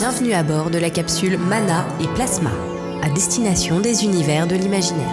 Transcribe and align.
Bienvenue 0.00 0.32
à 0.32 0.42
bord 0.42 0.70
de 0.70 0.78
la 0.78 0.88
capsule 0.88 1.36
Mana 1.36 1.86
et 2.00 2.08
Plasma, 2.14 2.52
à 3.02 3.10
destination 3.10 3.80
des 3.80 4.02
univers 4.02 4.46
de 4.46 4.56
l'imaginaire. 4.56 5.12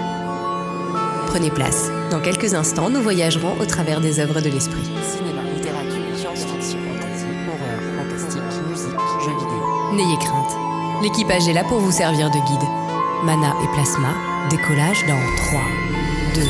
Prenez 1.27 1.51
place. 1.51 1.89
Dans 2.09 2.21
quelques 2.21 2.53
instants, 2.53 2.89
nous 2.89 3.01
voyagerons 3.01 3.59
au 3.59 3.65
travers 3.65 3.99
des 3.99 4.21
œuvres 4.21 4.39
de 4.39 4.49
l'esprit. 4.49 4.89
Cinéma, 5.03 5.41
littérature, 5.53 6.15
science-fiction, 6.15 6.79
fantasy, 6.79 7.25
horreur, 7.49 7.81
fantastique, 7.97 8.41
musique, 8.69 9.25
jeux 9.25 9.37
vidéo. 9.37 9.91
N'ayez 9.91 10.17
crainte. 10.19 10.55
L'équipage 11.03 11.49
est 11.49 11.53
là 11.53 11.65
pour 11.65 11.79
vous 11.79 11.91
servir 11.91 12.29
de 12.29 12.37
guide. 12.37 12.69
Mana 13.25 13.57
et 13.61 13.67
Plasma, 13.73 14.13
décollage 14.49 15.05
dans 15.05 15.35
3, 15.35 15.59
2, 16.35 16.41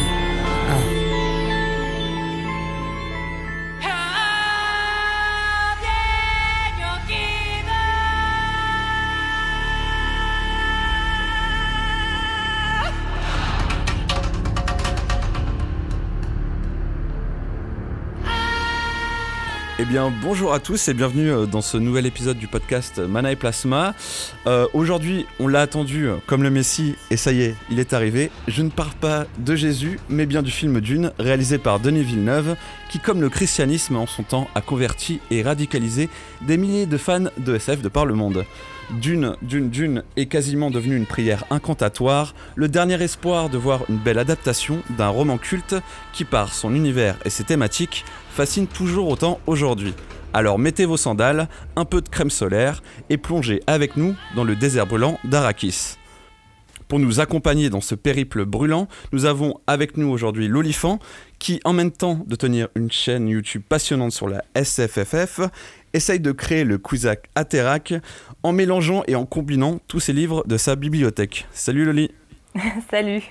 bonjour 20.22 20.54
à 20.54 20.60
tous 20.60 20.90
et 20.90 20.94
bienvenue 20.94 21.32
euh, 21.32 21.46
dans 21.46 21.62
ce 21.62 21.78
nouvel 21.78 22.06
épisode 22.06 22.38
du 22.38 22.48
podcast 22.48 23.00
Mana 23.00 23.34
Plasma. 23.36 23.94
Euh, 24.46 24.68
Aujourd'hui, 24.74 25.26
on 25.40 25.48
l'a 25.48 25.62
attendu 25.62 26.08
euh, 26.08 26.16
comme 26.26 26.44
le 26.44 26.50
Messie 26.50 26.96
et 27.10 27.16
ça 27.16 27.32
y 27.32 27.42
est, 27.42 27.56
il 27.72 27.80
est 27.80 27.94
arrivé. 27.94 28.30
Je 28.50 28.64
ne 28.64 28.70
parle 28.70 28.94
pas 29.00 29.26
de 29.38 29.56
Jésus, 29.56 29.98
mais 30.10 30.26
bien 30.26 30.44
du 30.44 30.52
film 30.52 30.82
Dune, 30.82 31.14
réalisé 31.20 31.58
par 31.58 31.80
Denis 31.80 32.04
Villeneuve, 32.04 32.58
qui, 32.90 33.00
comme 33.00 33.22
le 33.22 33.30
christianisme 33.30 33.96
en 33.96 34.08
son 34.08 34.24
temps, 34.24 34.50
a 34.56 34.62
converti 34.62 35.22
et 35.32 35.42
radicalisé 35.42 36.10
des 36.42 36.58
milliers 36.58 36.86
de 36.86 36.98
fans 36.98 37.30
de 37.38 37.56
SF 37.56 37.82
de 37.82 37.90
par 37.90 38.06
le 38.06 38.14
monde. 38.14 38.44
Dune, 38.90 39.36
Dune, 39.42 39.70
Dune 39.70 40.04
est 40.16 40.28
quasiment 40.28 40.72
devenu 40.72 40.96
une 40.96 41.06
prière 41.06 41.44
incantatoire, 41.50 42.34
le 42.56 42.70
dernier 42.70 43.02
espoir 43.02 43.50
de 43.50 43.58
voir 43.58 43.82
une 43.90 43.98
belle 43.98 44.20
adaptation 44.20 44.82
d'un 44.98 45.10
roman 45.10 45.38
culte 45.38 45.76
qui, 46.14 46.24
par 46.24 46.54
son 46.54 46.74
univers 46.74 47.18
et 47.26 47.30
ses 47.30 47.44
thématiques, 47.44 48.06
fascine 48.38 48.68
toujours 48.68 49.08
autant 49.10 49.40
aujourd'hui. 49.48 49.96
Alors 50.32 50.60
mettez 50.60 50.86
vos 50.86 50.96
sandales, 50.96 51.48
un 51.76 51.86
peu 51.86 52.02
de 52.02 52.08
crème 52.08 52.30
solaire 52.30 52.84
et 53.10 53.18
plongez 53.18 53.62
avec 53.66 53.98
nous 53.98 54.16
dans 54.36 54.44
le 54.44 54.56
désert 54.56 54.86
brûlant 54.86 55.18
d'Arakis. 55.24 55.96
Pour 56.88 57.00
nous 57.00 57.20
accompagner 57.20 57.72
dans 57.72 57.82
ce 57.82 57.96
périple 57.96 58.46
brûlant, 58.46 58.88
nous 59.12 59.26
avons 59.26 59.60
avec 59.66 59.98
nous 59.98 60.08
aujourd'hui 60.08 60.48
l'Olifant, 60.48 61.00
qui, 61.40 61.60
en 61.66 61.74
même 61.74 61.90
temps 61.92 62.20
de 62.28 62.36
tenir 62.36 62.68
une 62.76 62.92
chaîne 62.92 63.28
YouTube 63.28 63.64
passionnante 63.68 64.12
sur 64.12 64.30
la 64.30 64.44
SFFF, 64.56 65.40
essaye 65.94 66.20
de 66.20 66.32
créer 66.32 66.64
le 66.64 66.78
Quizak 66.78 67.30
Aterac 67.34 67.96
en 68.44 68.52
mélangeant 68.54 69.02
et 69.08 69.16
en 69.16 69.26
combinant 69.26 69.80
tous 69.88 70.00
ses 70.00 70.14
livres 70.14 70.44
de 70.46 70.58
sa 70.58 70.76
bibliothèque. 70.76 71.48
Salut 71.52 71.86
Loli 71.86 72.12
Salut. 72.92 73.24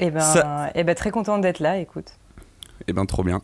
Eh 0.00 0.10
ben, 0.10 0.20
Ça- 0.20 0.70
eh 0.74 0.82
ben, 0.82 0.94
très 0.94 1.10
contente 1.10 1.42
d'être 1.42 1.60
là, 1.60 1.76
écoute. 1.78 2.12
Eh 2.86 2.92
ben 2.92 3.06
trop 3.06 3.22
bien. 3.22 3.42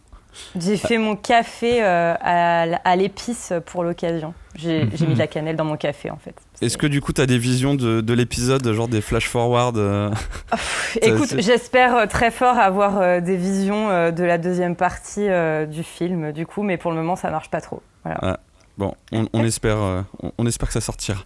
J'ai 0.58 0.76
fait 0.76 0.98
mon 0.98 1.16
café 1.16 1.82
euh, 1.82 2.14
à, 2.20 2.96
l'épice 2.96 3.52
pour 3.66 3.84
l'occasion. 3.84 4.34
J'ai 4.56 4.88
j'ai 4.94 5.06
mis 5.06 5.14
de 5.14 5.18
la 5.18 5.26
cannelle 5.26 5.56
dans 5.56 5.64
mon 5.64 5.76
café, 5.76 6.10
en 6.10 6.16
fait. 6.16 6.34
Est-ce 6.60 6.78
que 6.78 6.86
du 6.86 7.00
coup 7.00 7.12
t'as 7.12 7.26
des 7.26 7.38
visions 7.38 7.74
de, 7.74 8.00
de 8.00 8.14
l'épisode, 8.14 8.72
genre 8.72 8.88
des 8.88 9.00
flash 9.00 9.28
forward 9.28 9.76
euh, 9.76 10.10
Ça, 10.50 10.58
Écoute, 11.02 11.34
j'espère 11.38 11.96
euh, 11.96 12.06
très 12.06 12.30
fort 12.30 12.58
avoir 12.58 13.00
euh, 13.00 13.20
des 13.20 13.36
visions 13.36 14.10
de 14.10 14.24
la 14.24 14.38
deuxième 14.38 14.76
partie 14.76 15.26
du 15.68 15.82
film, 15.82 16.32
du 16.32 16.46
coup, 16.46 16.62
mais 16.62 16.76
pour 16.76 16.90
le 16.90 16.96
moment, 16.96 17.16
ça 17.16 17.30
marche 17.30 17.50
pas 17.50 17.60
trop. 17.60 17.82
Voilà. 18.04 18.40
Bon, 18.76 18.92
on, 19.12 19.28
on 19.32 19.44
espère, 19.44 19.76
euh, 19.78 20.02
on, 20.20 20.32
on 20.36 20.46
espère 20.46 20.66
que 20.68 20.72
ça 20.74 20.80
sortira. 20.80 21.22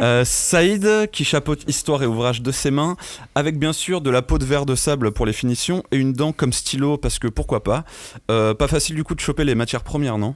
Euh, 0.00 0.24
Saïd, 0.24 1.08
qui 1.12 1.24
chapeaute 1.24 1.62
histoire 1.68 2.02
et 2.02 2.06
ouvrage 2.06 2.42
de 2.42 2.50
ses 2.50 2.72
mains, 2.72 2.96
avec 3.36 3.56
bien 3.58 3.72
sûr 3.72 4.00
de 4.00 4.10
la 4.10 4.20
peau 4.20 4.38
de 4.38 4.44
verre 4.44 4.66
de 4.66 4.74
sable 4.74 5.12
pour 5.12 5.24
les 5.24 5.32
finitions 5.32 5.84
et 5.92 5.96
une 5.96 6.12
dent 6.12 6.32
comme 6.32 6.52
stylo, 6.52 6.98
parce 6.98 7.20
que 7.20 7.28
pourquoi 7.28 7.62
pas. 7.62 7.84
Euh, 8.30 8.52
pas 8.52 8.66
facile 8.66 8.96
du 8.96 9.04
coup 9.04 9.14
de 9.14 9.20
choper 9.20 9.44
les 9.44 9.54
matières 9.54 9.84
premières, 9.84 10.18
non? 10.18 10.34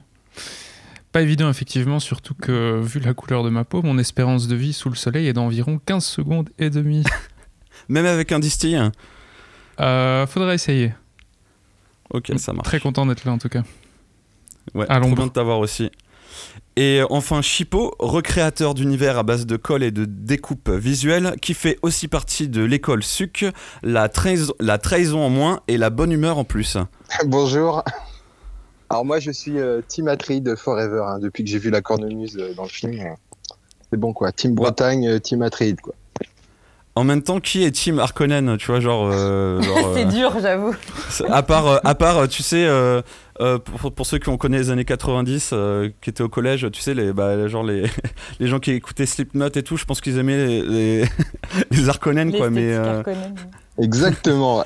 Pas 1.11 1.21
évident, 1.21 1.49
effectivement, 1.49 1.99
surtout 1.99 2.33
que, 2.33 2.79
vu 2.81 2.99
la 3.01 3.13
couleur 3.13 3.43
de 3.43 3.49
ma 3.49 3.65
peau, 3.65 3.81
mon 3.81 3.97
espérance 3.97 4.47
de 4.47 4.55
vie 4.55 4.73
sous 4.73 4.89
le 4.89 4.95
soleil 4.95 5.27
est 5.27 5.33
d'environ 5.33 5.79
15 5.85 6.03
secondes 6.05 6.49
et 6.59 6.69
demie. 6.69 7.03
Même 7.89 8.05
avec 8.05 8.31
un 8.31 8.39
distill 8.39 8.91
Euh, 9.79 10.25
faudrait 10.27 10.55
essayer. 10.55 10.93
Ok, 12.09 12.31
ça 12.37 12.53
marche. 12.53 12.67
Très 12.67 12.79
content 12.79 13.05
d'être 13.05 13.25
là, 13.25 13.33
en 13.33 13.37
tout 13.37 13.49
cas. 13.49 13.63
Ouais, 14.73 14.85
À 14.89 14.99
trop 15.01 15.13
bien 15.13 15.27
de 15.27 15.31
t'avoir 15.31 15.59
aussi. 15.59 15.91
Et 16.75 17.01
enfin, 17.09 17.41
Chipo, 17.41 17.93
recréateur 17.99 18.73
d'univers 18.73 19.17
à 19.17 19.23
base 19.23 19.45
de 19.45 19.57
colle 19.57 19.83
et 19.83 19.91
de 19.91 20.05
découpe 20.05 20.69
visuelle, 20.69 21.35
qui 21.41 21.53
fait 21.53 21.77
aussi 21.83 22.07
partie 22.07 22.47
de 22.47 22.63
l'école 22.63 23.03
SUC, 23.03 23.45
la, 23.83 24.07
trahison- 24.09 24.55
la 24.59 24.79
trahison 24.79 25.19
en 25.21 25.29
moins 25.29 25.59
et 25.67 25.77
la 25.77 25.89
bonne 25.91 26.11
humeur 26.11 26.37
en 26.39 26.43
plus. 26.43 26.77
Bonjour. 27.25 27.83
Alors 28.89 29.05
moi 29.05 29.19
je 29.19 29.31
suis 29.31 29.59
euh, 29.59 29.81
Team 29.87 30.07
Atride 30.07 30.55
Forever 30.55 31.03
hein, 31.07 31.19
depuis 31.19 31.43
que 31.43 31.49
j'ai 31.49 31.57
vu 31.59 31.69
la 31.69 31.81
cornemuse 31.81 32.37
euh, 32.37 32.53
dans 32.55 32.63
le 32.63 32.69
film. 32.69 32.93
euh, 32.99 33.13
C'est 33.91 33.99
bon 33.99 34.13
quoi, 34.13 34.31
Team 34.31 34.53
Bretagne, 34.55 35.07
euh, 35.07 35.19
Team 35.19 35.41
Atride 35.41 35.79
quoi. 35.81 35.93
En 36.95 37.03
même 37.03 37.23
temps, 37.23 37.39
qui 37.39 37.63
est 37.63 37.71
Team 37.71 37.97
Harkonnen 37.97 38.55
Tu 38.57 38.67
vois, 38.67 38.79
genre. 38.79 39.09
euh, 39.11 39.59
genre, 39.63 39.93
C'est 39.95 40.05
euh, 40.05 40.09
dur, 40.09 40.33
j'avoue. 40.39 40.75
à 41.27 41.41
part, 41.41 41.67
euh, 41.67 41.77
à 41.83 41.95
part, 41.95 42.27
tu 42.27 42.43
sais, 42.43 42.65
euh, 42.67 43.01
euh, 43.41 43.57
pour, 43.57 43.91
pour 43.91 44.05
ceux 44.05 44.19
qui 44.19 44.29
ont 44.29 44.37
connu 44.37 44.57
les 44.57 44.69
années 44.69 44.85
90, 44.85 45.49
euh, 45.53 45.89
qui 46.01 46.11
étaient 46.11 46.21
au 46.21 46.29
collège, 46.29 46.67
tu 46.71 46.81
sais, 46.81 46.93
les, 46.93 47.11
bah, 47.11 47.47
genre 47.47 47.63
les, 47.63 47.85
les 48.39 48.47
gens 48.47 48.59
qui 48.59 48.71
écoutaient 48.71 49.07
Slipknot 49.07 49.47
et 49.55 49.63
tout, 49.63 49.75
je 49.75 49.85
pense 49.85 50.01
qu'ils 50.01 50.19
aimaient 50.19 50.45
les, 50.45 50.61
les, 50.61 51.05
les 51.71 51.89
Harkonnen, 51.89 52.31
quoi. 52.31 52.51
Mais 52.51 52.71
euh, 52.73 52.97
Harkonnen. 52.99 53.35
Exactement. 53.81 54.63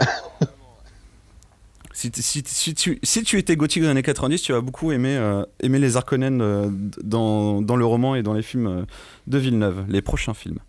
si, 1.94 2.12
si, 2.14 2.44
si 2.46 2.74
tu, 2.76 3.00
si 3.04 3.24
tu 3.24 3.38
étais 3.40 3.56
gothique 3.56 3.82
des 3.84 3.90
années 3.90 4.04
90, 4.04 4.42
tu 4.42 4.52
vas 4.52 4.60
beaucoup 4.62 4.92
aimer, 4.92 5.16
euh, 5.16 5.44
aimer 5.62 5.80
les 5.80 5.96
Harkonnen 5.96 6.42
euh, 6.42 6.68
dans, 7.02 7.62
dans 7.62 7.78
le 7.78 7.86
roman 7.86 8.16
et 8.16 8.22
dans 8.22 8.34
les 8.34 8.44
films 8.44 8.68
euh, 8.68 8.82
de 9.28 9.38
Villeneuve, 9.38 9.86
les 9.88 10.02
prochains 10.02 10.34
films. 10.34 10.60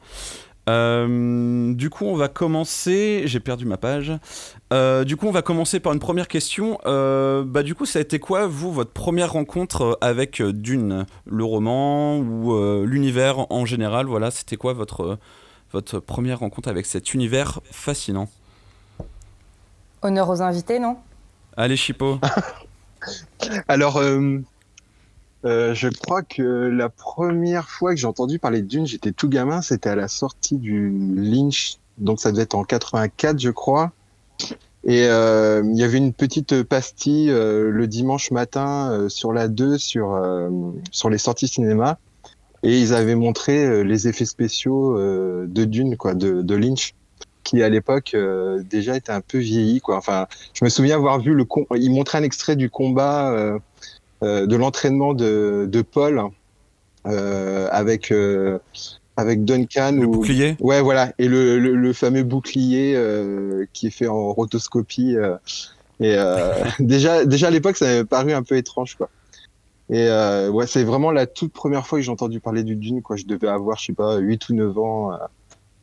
Euh, 0.69 1.73
du 1.75 1.91
coup, 1.91 2.05
on 2.05 2.15
va 2.15 2.29
commencer. 2.29 3.23
J'ai 3.25 3.41
perdu 3.41 3.65
ma 3.65 3.77
page. 3.77 4.13
Euh, 4.73 5.05
du 5.05 5.17
coup, 5.17 5.27
on 5.27 5.31
va 5.33 5.43
commencer 5.43 5.81
par 5.81 5.93
une 5.93 5.99
première 5.99 6.29
question. 6.29 6.79
Euh, 6.87 7.43
bah, 7.45 7.63
du 7.63 7.75
coup, 7.75 7.87
ça 7.87 7.99
a 7.99 8.03
été 8.03 8.19
quoi, 8.19 8.47
vous, 8.47 8.73
votre 8.73 8.93
première 8.93 9.33
rencontre 9.33 9.99
avec 10.01 10.43
Dune, 10.43 11.07
le 11.27 11.45
roman 11.45 12.19
ou 12.19 12.53
euh, 12.53 12.85
l'univers 12.87 13.51
en 13.51 13.65
général? 13.65 14.07
Voilà, 14.07 14.31
c'était 14.31 14.57
quoi 14.57 14.75
votre, 14.75 15.19
votre 15.73 16.01
première 16.01 16.41
rencontre 16.41 16.69
avec 16.69 16.87
cet 16.87 17.15
univers 17.15 17.61
fascinant? 17.71 18.29
Honneur 20.03 20.29
aux 20.29 20.43
invités, 20.43 20.79
non? 20.79 20.99
Allez, 21.57 21.77
Chipo. 21.77 22.21
Alors 23.69 24.01
euh, 25.45 25.75
je 25.75 25.89
crois 25.89 26.23
que 26.23 26.43
la 26.43 26.89
première 26.89 27.69
fois 27.69 27.95
que 27.95 28.01
j'ai 28.01 28.07
entendu 28.07 28.39
parler 28.39 28.63
de 28.63 28.67
Dune, 28.67 28.87
j'étais 28.87 29.13
tout 29.13 29.29
gamin, 29.29 29.63
c'était 29.63 29.91
à 29.91 29.97
la 29.97 30.09
sortie 30.09 30.57
du 30.57 30.91
Lynch, 31.17 31.77
donc 31.99 32.21
ça 32.21 32.33
devait 32.33 32.43
être 32.43 32.55
en 32.55 32.65
84 32.65 33.39
je 33.39 33.51
crois. 33.51 33.93
Et 34.85 35.07
euh, 35.07 35.63
il 35.65 35.77
y 35.77 35.85
avait 35.85 35.99
une 35.99 36.13
petite 36.13 36.63
pastille 36.63 37.31
euh, 37.31 37.71
le 37.71 37.87
dimanche 37.87 38.31
matin 38.31 38.91
euh, 38.91 39.09
sur 39.09 39.33
la 39.33 39.49
2 39.49 39.77
sur, 39.77 40.15
euh, 40.15 40.49
sur 40.91 41.11
les 41.11 41.19
sorties 41.19 41.49
cinéma. 41.49 41.99
Et 42.63 42.79
ils 42.79 42.95
avaient 42.95 43.15
montré 43.15 43.65
euh, 43.65 43.83
les 43.83 44.09
effets 44.09 44.25
spéciaux 44.25 44.97
de 44.99 45.65
Dune, 45.65 45.97
quoi, 45.97 46.15
de, 46.15 46.43
de 46.43 46.55
Lynch, 46.55 46.95
qui 47.49 47.63
à 47.63 47.69
l'époque 47.69 48.13
euh, 48.15 48.63
déjà 48.69 48.97
était 48.97 49.13
un 49.13 49.23
peu 49.23 49.39
vieilli, 49.39 49.81
quoi. 49.81 49.97
Enfin, 49.97 50.27
je 50.53 50.65
me 50.65 50.69
souviens 50.69 50.97
avoir 50.97 51.19
vu 51.19 51.33
le 51.33 51.45
com 51.45 51.65
il 51.77 51.91
montrait 51.91 52.19
un 52.19 52.23
extrait 52.23 52.57
du 52.57 52.69
combat 52.69 53.31
euh, 53.31 53.59
de 54.23 54.57
l'entraînement 54.57 55.15
de, 55.15 55.69
de 55.71 55.83
Paul 55.83 56.31
euh, 57.07 57.69
avec 57.71 58.11
euh, 58.11 58.59
avec 59.17 59.45
Duncan 59.45 59.93
Le 59.93 60.07
ou 60.07 60.13
bouclier. 60.13 60.57
Ouais 60.61 60.81
voilà. 60.81 61.13
Et 61.19 61.29
le, 61.29 61.59
le, 61.59 61.75
le 61.75 61.93
fameux 61.93 62.23
bouclier 62.23 62.95
euh, 62.97 63.67
qui 63.73 63.89
est 63.89 63.91
fait 63.91 64.07
en 64.07 64.33
rotoscopie 64.33 65.17
euh, 65.17 65.37
et 66.01 66.15
euh, 66.17 66.53
déjà 66.79 67.25
déjà 67.25 67.49
à 67.49 67.51
l'époque 67.51 67.77
ça 67.77 67.87
m'avait 67.87 68.05
paru 68.05 68.33
un 68.33 68.43
peu 68.43 68.57
étrange 68.57 68.95
quoi. 68.97 69.09
Et 69.91 70.07
euh, 70.09 70.51
ouais 70.51 70.67
c'est 70.67 70.85
vraiment 70.85 71.11
la 71.11 71.27
toute 71.27 71.53
première 71.53 71.87
fois 71.87 71.99
que 71.99 72.05
j'ai 72.05 72.11
entendu 72.13 72.41
parler 72.41 72.63
du 72.63 72.77
Dune 72.77 73.03
quoi. 73.03 73.17
Je 73.17 73.25
devais 73.25 73.49
avoir 73.49 73.79
je 73.79 73.87
sais 73.87 73.93
pas 73.93 74.19
8 74.19 74.49
ou 74.51 74.55
9 74.55 74.79
ans 74.79 75.13
euh, 75.13 75.17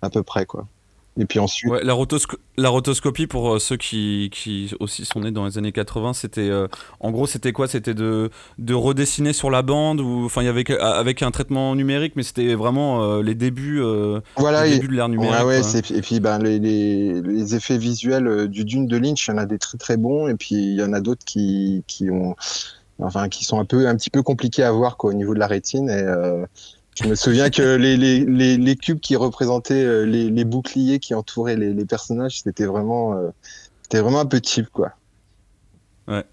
à 0.01 0.09
peu 0.09 0.23
près 0.23 0.45
quoi 0.45 0.67
et 1.17 1.25
puis 1.25 1.39
ensuite 1.39 1.71
Ouais, 1.71 1.83
la, 1.83 1.93
rotosco- 1.93 2.37
la 2.57 2.69
rotoscopie, 2.69 3.27
pour 3.27 3.55
euh, 3.55 3.59
ceux 3.59 3.77
qui, 3.77 4.29
qui 4.33 4.71
aussi 4.79 5.05
sont 5.05 5.21
nés 5.21 5.31
dans 5.31 5.45
les 5.45 5.57
années 5.57 5.71
80, 5.71 6.13
c'était 6.13 6.41
euh, 6.49 6.67
en 6.99 7.11
gros 7.11 7.25
c'était 7.27 7.51
quoi? 7.53 7.67
C'était 7.67 7.93
de, 7.93 8.29
de 8.57 8.73
redessiner 8.73 9.33
sur 9.33 9.49
la 9.49 9.61
bande 9.61 10.01
ou 10.01 10.25
enfin 10.25 10.41
il 10.41 10.45
y 10.45 10.49
avait 10.49 10.63
que- 10.63 10.73
avec 10.79 11.21
un 11.21 11.31
traitement 11.31 11.75
numérique, 11.75 12.13
mais 12.15 12.23
c'était 12.23 12.53
vraiment 12.55 13.03
euh, 13.03 13.21
les 13.23 13.35
débuts, 13.35 13.81
voilà 14.37 14.65
les 14.65 14.73
et- 14.73 14.75
débuts 14.75 14.87
de 14.89 14.93
l'ère 14.93 15.09
numérique. 15.09 15.45
Ouais, 15.45 15.61
ouais, 15.61 15.79
et 15.91 16.01
puis 16.01 16.19
ben, 16.19 16.39
les, 16.39 16.59
les, 16.59 17.21
les 17.21 17.55
effets 17.55 17.77
visuels 17.77 18.47
du 18.47 18.65
Dune 18.65 18.87
de 18.87 18.97
Lynch, 18.97 19.27
il 19.27 19.31
y 19.31 19.33
en 19.33 19.37
a 19.37 19.45
des 19.45 19.57
très 19.57 19.77
très 19.77 19.97
bons, 19.97 20.27
et 20.27 20.35
puis 20.35 20.55
il 20.55 20.75
y 20.75 20.83
en 20.83 20.93
a 20.93 20.99
d'autres 21.01 21.25
qui, 21.25 21.83
qui 21.87 22.09
ont 22.09 22.35
enfin 22.99 23.27
qui 23.29 23.43
sont 23.43 23.59
un 23.59 23.65
peu 23.65 23.87
un 23.87 23.95
petit 23.95 24.09
peu 24.09 24.23
compliqués 24.23 24.63
à 24.63 24.71
voir 24.71 24.97
quoi, 24.97 25.09
au 25.11 25.13
niveau 25.13 25.33
de 25.33 25.39
la 25.39 25.47
rétine. 25.47 25.89
Et 25.89 26.01
je 26.95 27.07
me 27.07 27.15
souviens 27.15 27.49
que 27.49 27.75
les, 27.75 27.97
les, 27.97 28.25
les, 28.25 28.57
les, 28.57 28.75
cubes 28.75 28.99
qui 28.99 29.15
représentaient 29.15 30.05
les, 30.05 30.29
les 30.29 30.45
boucliers 30.45 30.99
qui 30.99 31.13
entouraient 31.13 31.57
les, 31.57 31.73
les 31.73 31.85
personnages, 31.85 32.41
c'était 32.41 32.65
vraiment 32.65 33.15
c'était 33.83 33.99
vraiment 33.99 34.21
un 34.21 34.25
peu 34.25 34.39
cheap 34.43 34.69
quoi. 34.71 34.93
Ouais. 36.07 36.23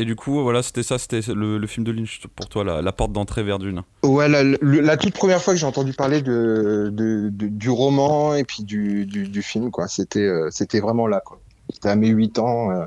Et 0.00 0.04
du 0.04 0.14
coup, 0.14 0.42
voilà, 0.42 0.62
c'était 0.62 0.84
ça, 0.84 0.96
c'était 0.96 1.20
le, 1.34 1.66
film 1.66 1.84
de 1.84 1.90
Lynch 1.90 2.20
pour 2.36 2.48
toi, 2.48 2.62
la, 2.62 2.92
porte 2.92 3.10
d'entrée 3.10 3.42
vers 3.42 3.58
Dune. 3.58 3.82
Ouais, 4.04 4.28
la, 4.28 4.96
toute 4.96 5.14
première 5.14 5.42
fois 5.42 5.54
que 5.54 5.58
j'ai 5.58 5.66
entendu 5.66 5.92
parler 5.92 6.22
de, 6.22 6.90
du 7.32 7.68
roman 7.68 8.34
et 8.34 8.44
puis 8.44 8.62
du, 8.62 9.06
du, 9.06 9.42
film, 9.42 9.72
quoi, 9.72 9.88
c'était 9.88 10.20
euh, 10.20 10.50
c'était 10.52 10.78
vraiment 10.78 11.08
là, 11.08 11.20
quoi. 11.20 11.40
C'était 11.70 11.88
à 11.88 11.96
mes 11.96 12.08
8 12.08 12.38
ans, 12.38 12.70
euh, 12.70 12.86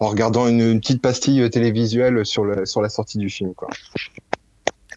en 0.00 0.08
regardant 0.08 0.48
une, 0.48 0.80
petite 0.80 1.00
pastille 1.00 1.48
télévisuelle 1.48 2.26
sur, 2.26 2.44
le, 2.44 2.66
sur 2.66 2.82
la 2.82 2.88
sortie 2.88 3.18
du 3.18 3.30
film, 3.30 3.54
quoi. 3.54 3.68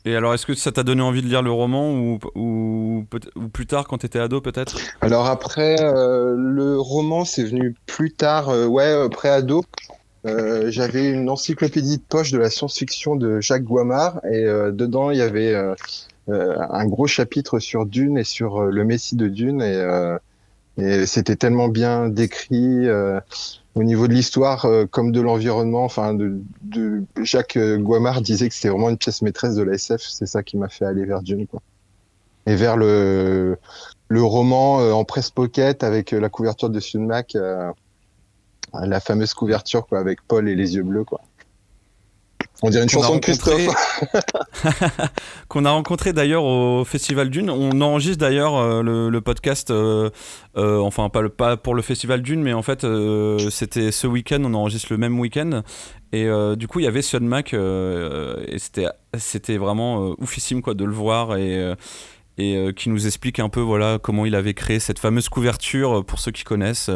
Et 0.06 0.15
alors, 0.15 0.33
est-ce 0.33 0.45
que 0.45 0.53
ça 0.53 0.71
t'a 0.71 0.83
donné 0.83 1.01
envie 1.01 1.21
de 1.21 1.27
lire 1.27 1.42
le 1.42 1.51
roman 1.51 1.92
ou, 1.92 2.19
ou, 2.36 3.06
plus 3.53 3.68
tard, 3.68 3.88
quand 3.88 4.00
tu 4.00 4.07
étais 4.07 4.19
ado, 4.19 4.42
peut-être? 4.42 4.77
Alors 5.01 5.27
après, 5.27 5.75
euh, 5.80 6.36
le 6.36 6.80
roman, 6.80 7.24
c'est 7.25 7.44
venu 7.44 7.75
plus 7.86 8.12
tard, 8.12 8.50
ouais, 8.50 9.09
pré-ado. 9.09 9.63
Euh, 10.25 10.69
j'avais 10.69 11.09
une 11.09 11.30
encyclopédie 11.30 11.98
de 11.98 12.03
poche 12.03 12.31
de 12.31 12.38
la 12.38 12.50
science-fiction 12.50 13.15
de 13.15 13.42
Jacques 13.42 13.63
Guamard 13.63 14.21
et 14.25 14.45
euh, 14.45 14.71
dedans 14.71 15.09
il 15.09 15.18
y 15.18 15.21
avait 15.21 15.53
euh, 15.53 15.74
un 16.27 16.86
gros 16.86 17.07
chapitre 17.07 17.57
sur 17.57 17.88
Dune 17.88 18.19
et 18.19 18.24
sur 18.24 18.62
le 18.62 18.83
Messie 18.86 19.15
de 19.15 19.27
Dune 19.27 19.62
et 20.77 21.06
c'était 21.06 21.36
tellement 21.36 21.68
bien 21.69 22.07
décrit 22.07 22.88
au 23.76 23.84
niveau 23.84 24.08
de 24.08 24.14
l'histoire 24.14 24.68
comme 24.92 25.12
de 25.12 25.22
l'environnement. 25.22 25.84
Enfin, 25.84 26.14
de, 26.14 26.42
de, 26.62 27.04
Jacques 27.22 27.58
Guamard 27.58 28.22
disait 28.22 28.50
que 28.50 28.56
c'était 28.56 28.70
vraiment 28.70 28.90
une 28.90 28.98
pièce 28.98 29.22
maîtresse 29.22 29.56
de 29.56 29.64
la 29.64 29.74
SF. 29.74 30.02
C'est 30.02 30.26
ça 30.26 30.44
qui 30.44 30.58
m'a 30.58 30.68
fait 30.68 30.86
aller 30.86 31.06
vers 31.06 31.22
Dune, 31.22 31.48
quoi. 31.48 31.62
Et 32.48 32.56
vers 32.56 32.76
le 32.76 33.58
le 34.10 34.24
roman 34.24 34.78
en 34.92 35.06
presse 35.06 35.30
pocket 35.30 35.84
avec 35.84 36.12
la 36.12 36.28
couverture 36.28 36.70
de 36.70 36.80
Sunmac 36.82 37.38
la 38.74 39.00
fameuse 39.00 39.34
couverture 39.34 39.88
quoi, 39.88 40.00
avec 40.00 40.22
Paul 40.22 40.48
et 40.48 40.56
les 40.56 40.76
yeux 40.76 40.84
bleus. 40.84 41.04
Quoi. 41.04 41.22
On 42.63 42.69
dirait 42.69 42.84
une 42.84 42.90
chanson 42.90 43.16
de 43.16 43.19
Christophe. 43.19 43.68
Qu'on 45.48 45.66
a 45.66 45.72
rencontré 45.72 46.13
d'ailleurs 46.13 46.44
au 46.44 46.86
Festival 46.86 47.30
Dune. 47.30 47.50
On 47.50 47.81
enregistre 47.81 48.19
d'ailleurs 48.19 48.56
euh, 48.56 49.10
le, 49.10 49.22
podcast, 49.22 49.72
euh, 49.72 50.12
euh, 50.58 50.80
enfin 50.80 51.10
pas, 51.10 51.22
le, 51.22 51.30
pas 51.30 51.58
pour 51.58 51.74
le 51.74 51.81
Festival 51.81 52.22
Dune, 52.22 52.44
mais 52.44 52.54
en 52.54 52.62
fait 52.62 52.86
c'était 53.50 53.92
ce 53.92 54.06
week-end, 54.06 54.42
on 54.46 54.54
enregistre 54.54 54.88
le 54.92 54.98
même 54.98 55.19
week-end. 55.19 55.63
Et 56.13 56.28
du 56.56 56.68
coup 56.68 56.80
il 56.80 56.84
y 56.84 56.88
avait 56.88 57.02
Sion 57.02 57.22
Mac 57.22 57.54
et 57.54 58.60
c'était, 58.60 58.88
c'était 59.18 59.58
vraiment 59.58 60.13
oufissime 60.19 60.62
quoi, 60.62 60.74
de 60.74 60.84
le 60.84 60.94
voir 60.94 61.38
et, 61.38 61.74
et 62.38 62.74
qui 62.75 62.90
nous 62.90 63.08
explique 63.08 63.40
un 63.40 63.50
peu 63.50 63.62
voilà, 63.62 63.98
comment 64.02 64.25
il 64.25 64.36
avait 64.36 64.54
créé 64.54 64.80
cette 64.80 65.00
fameuse 65.00 65.30
couverture 65.30 66.04
pour 66.06 66.19
ceux 66.19 66.31
qui 66.31 66.44
connaissent 66.44 66.92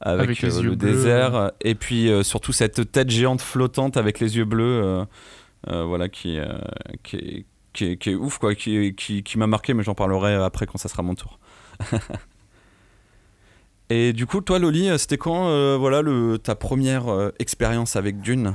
avec, 0.00 0.44
euh, 0.44 0.62
le 0.62 0.76
désert 0.76 1.52
et 1.60 1.74
puis 1.74 2.08
euh, 2.08 2.22
surtout 2.22 2.52
cette 2.52 2.92
tête 2.92 3.10
géante 3.10 3.40
flottante 3.40 3.96
avec 3.96 4.20
les 4.20 4.36
yeux 4.36 4.44
bleus 4.44 5.06
euh, 5.68 5.84
voilà 5.84 6.08
qui, 6.08 6.38
qui, 7.02 7.46
qui, 7.72 7.98
qui, 7.98 8.10
est 8.10 8.14
ouf 8.14 8.38
quoi 8.38 8.54
qui, 8.54 8.94
qui, 8.94 9.22
qui 9.22 9.38
m'a 9.38 9.48
marqué 9.48 9.74
mais 9.74 9.82
j'en 9.82 9.94
parlerai 9.94 10.34
après 10.34 10.66
quand 10.66 10.78
ça 10.78 10.88
sera 10.88 11.02
mon 11.02 11.14
tour 11.14 11.40
et 13.90 14.12
du 14.12 14.26
coup 14.26 14.40
toi 14.40 14.60
Loli 14.60 14.96
c'était 14.98 15.18
quand 15.18 15.76
voilà 15.78 16.00
le, 16.00 16.38
ta 16.38 16.54
première 16.54 17.32
expérience 17.38 17.96
avec 17.96 18.20
Dune? 18.20 18.54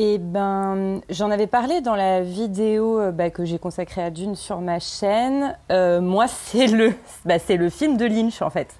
Eh 0.00 0.18
ben, 0.18 1.00
j'en 1.10 1.28
avais 1.32 1.48
parlé 1.48 1.80
dans 1.80 1.96
la 1.96 2.22
vidéo 2.22 3.10
bah, 3.10 3.30
que 3.30 3.44
j'ai 3.44 3.58
consacrée 3.58 4.00
à 4.00 4.10
Dune 4.10 4.36
sur 4.36 4.60
ma 4.60 4.78
chaîne. 4.78 5.58
moi, 5.70 6.28
c'est 6.28 6.68
le, 6.68 6.92
bah, 7.24 7.40
c'est 7.40 7.56
le 7.56 7.68
film 7.68 7.96
de 7.96 8.04
Lynch 8.04 8.40
en 8.40 8.50
fait. 8.50 8.78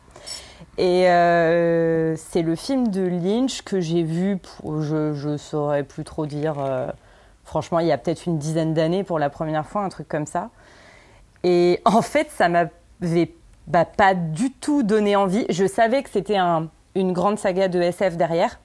Et 0.76 1.08
euh, 1.08 2.16
c'est 2.16 2.43
le 2.43 2.55
film 2.55 2.88
de 2.88 3.02
Lynch 3.02 3.62
que 3.62 3.81
j'ai 3.81 4.02
vu, 4.02 4.38
je 4.64 5.28
ne 5.28 5.37
saurais 5.37 5.84
plus 5.84 6.05
trop 6.05 6.26
dire, 6.26 6.56
euh, 6.58 6.88
franchement, 7.44 7.78
il 7.81 7.87
y 7.87 7.93
a 7.93 7.99
peut-être 7.99 8.26
une 8.26 8.38
dizaine 8.38 8.75
d'années 8.75 9.05
pour 9.05 9.19
la 9.19 9.31
première 9.31 9.66
fois, 9.66 9.82
un 9.82 9.88
truc 9.88 10.08
comme 10.08 10.26
ça. 10.26 10.50
Et 11.44 11.81
en 11.84 12.02
fait, 12.02 12.31
ça 12.31 12.49
m'avait 12.49 13.34
bah, 13.66 13.84
pas 13.84 14.14
du 14.14 14.52
tout 14.52 14.82
donné 14.82 15.16
envie. 15.16 15.46
Je 15.49 15.66
savais 15.66 16.02
que 16.02 16.10
c'était 16.10 16.37
un, 16.37 16.69
une 16.94 17.12
grande 17.12 17.38
saga 17.38 17.69
de 17.69 17.81
SF 17.81 18.16
derrière, 18.16 18.61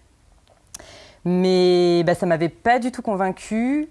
mais 1.26 2.04
bah, 2.04 2.16
ça 2.16 2.26
m'avait 2.26 2.50
pas 2.50 2.80
du 2.80 2.92
tout 2.92 3.02
convaincu. 3.02 3.90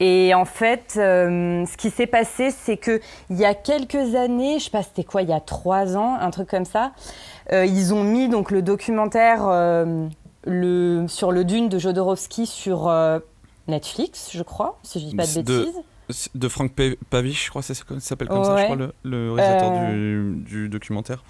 Et 0.00 0.32
en 0.34 0.44
fait, 0.44 0.94
euh, 0.96 1.66
ce 1.66 1.76
qui 1.76 1.90
s'est 1.90 2.06
passé, 2.06 2.50
c'est 2.50 2.76
que 2.76 3.00
il 3.30 3.36
y 3.36 3.44
a 3.44 3.54
quelques 3.54 4.14
années, 4.14 4.58
je 4.58 4.64
sais 4.64 4.70
pas 4.70 4.82
c'était 4.82 5.04
quoi, 5.04 5.22
il 5.22 5.28
y 5.28 5.32
a 5.32 5.40
trois 5.40 5.96
ans, 5.96 6.16
un 6.20 6.30
truc 6.30 6.48
comme 6.48 6.64
ça, 6.64 6.92
euh, 7.52 7.66
ils 7.66 7.92
ont 7.92 8.04
mis 8.04 8.28
donc 8.28 8.50
le 8.52 8.62
documentaire 8.62 9.46
euh, 9.48 10.06
le, 10.44 11.06
sur 11.08 11.32
le 11.32 11.44
dune 11.44 11.68
de 11.68 11.78
Jodorowsky 11.78 12.46
sur 12.46 12.92
Netflix, 13.66 14.30
je 14.32 14.42
crois, 14.42 14.78
si 14.84 15.00
je 15.00 15.06
dis 15.06 15.16
pas 15.16 15.26
de, 15.26 15.42
bêtises. 15.42 15.74
De 16.34 16.48
Frank 16.48 16.72
Pavich, 17.10 17.46
je 17.46 17.50
crois, 17.50 17.62
ça 17.62 17.74
s'appelle 17.98 18.28
comme 18.28 18.44
ça, 18.44 18.56
je 18.56 18.64
crois, 18.64 18.76
le, 18.76 18.94
le 19.02 19.32
réalisateur 19.32 19.90
du, 19.90 20.34
du 20.46 20.68
documentaire. 20.68 21.24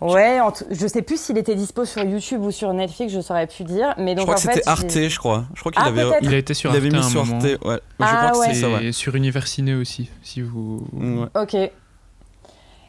Ouais, 0.00 0.38
je 0.70 0.86
sais 0.86 1.02
plus 1.02 1.18
s'il 1.18 1.38
était 1.38 1.54
dispo 1.54 1.84
sur 1.84 2.04
YouTube 2.04 2.42
ou 2.42 2.50
sur 2.50 2.72
Netflix, 2.72 3.12
je 3.12 3.20
saurais 3.20 3.46
plus 3.46 3.64
dire. 3.64 3.94
Mais 3.96 4.14
donc, 4.14 4.26
je 4.26 4.32
crois 4.32 4.34
que 4.34 4.40
c'était 4.40 4.68
Arte, 4.68 4.90
je 4.90 5.18
crois. 5.18 5.44
Je 5.54 5.60
crois 5.60 5.72
qu'il 5.72 5.82
ah, 5.82 5.88
avait, 5.88 6.04
il 6.20 6.34
a 6.34 6.36
été 6.36 6.52
sur 6.52 6.70
Arte. 6.70 6.78
Il 6.82 6.86
avait 6.86 6.96
mis 6.96 7.02
sur 7.04 7.20
Arte. 7.20 7.44
Ouais. 7.64 7.80
Ah, 7.98 8.28
je 8.28 8.30
crois 8.32 8.46
que 8.46 8.52
c'est 8.52 8.60
ça. 8.60 8.68
Ouais. 8.68 8.92
sur 8.92 9.14
Universiné 9.14 9.74
aussi, 9.74 10.10
si 10.22 10.42
vous. 10.42 10.86
Ouais. 10.92 11.28
Ok. 11.34 11.56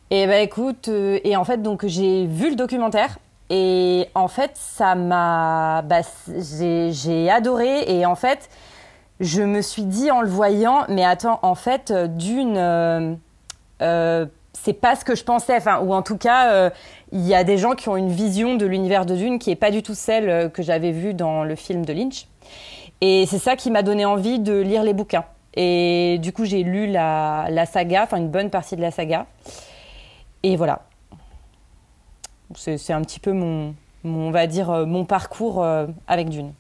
Et 0.10 0.26
bah 0.26 0.40
écoute, 0.40 0.88
euh, 0.88 1.20
et 1.26 1.36
en 1.36 1.44
fait 1.44 1.62
donc 1.62 1.86
j'ai 1.86 2.26
vu 2.28 2.50
le 2.50 2.56
documentaire 2.56 3.20
et 3.50 4.08
en 4.16 4.30
fait 4.30 4.52
ça 4.54 4.96
m'a, 4.96 5.82
bah, 5.82 6.00
j'ai 6.40 7.30
adoré 7.30 7.84
et 7.92 8.06
en 8.06 8.16
fait 8.16 8.50
je 9.20 9.42
me 9.42 9.62
suis 9.62 9.84
dit 9.84 10.10
en 10.10 10.22
le 10.22 10.30
voyant, 10.30 10.86
mais 10.88 11.04
attends, 11.04 11.40
en 11.42 11.56
fait 11.56 11.92
d'une 11.92 12.56
euh, 12.56 13.16
euh, 13.82 14.26
c'est 14.64 14.74
pas 14.74 14.96
ce 14.96 15.06
que 15.06 15.16
je 15.16 15.24
pensais, 15.24 15.56
enfin, 15.56 15.80
ou 15.80 15.94
en 15.94 16.02
tout 16.02 16.18
cas, 16.18 16.52
euh, 16.52 16.70
il 17.12 17.26
y 17.26 17.34
a 17.34 17.44
des 17.44 17.58
gens 17.58 17.74
qui 17.74 17.90
ont 17.90 17.98
une 17.98 18.12
vision 18.12 18.56
de 18.56 18.66
l'univers 18.66 19.06
de 19.06 19.16
Dune 19.16 19.40
qui 19.40 19.52
est 19.52 19.56
pas 19.56 19.72
du 19.72 19.84
tout 19.84 19.94
celle 19.94 20.30
euh, 20.30 20.50
que 20.50 20.62
j'avais 20.64 20.92
vue 20.92 21.14
dans 21.14 21.44
le 21.44 21.56
film 21.56 21.86
de 21.86 21.94
Lynch. 21.94 22.28
Et 23.02 23.26
c'est 23.28 23.40
ça 23.40 23.56
qui 23.56 23.72
m'a 23.72 23.84
donné 23.84 24.06
envie 24.06 24.40
de 24.40 24.60
lire 24.60 24.84
les 24.84 24.94
bouquins. 24.94 25.26
Et 25.54 26.18
du 26.22 26.34
coup, 26.34 26.46
j'ai 26.46 26.64
lu 26.64 26.88
la, 26.88 27.48
la 27.50 27.66
saga, 27.66 28.04
enfin 28.04 28.18
une 28.18 28.30
bonne 28.30 28.50
partie 28.50 28.76
de 28.76 28.82
la 28.82 28.92
saga. 28.92 29.26
Et 30.44 30.56
voilà. 30.56 30.82
C'est 32.56 32.94
un 32.94 33.02
petit 33.02 33.20
peu 33.20 33.34
mon, 33.34 33.76
mon, 34.04 34.28
on 34.28 34.32
va 34.32 34.48
dire, 34.48 34.70
euh, 34.70 34.86
mon 34.86 35.06
parcours 35.06 35.66
avec 36.08 36.30
Dune. 36.30 36.54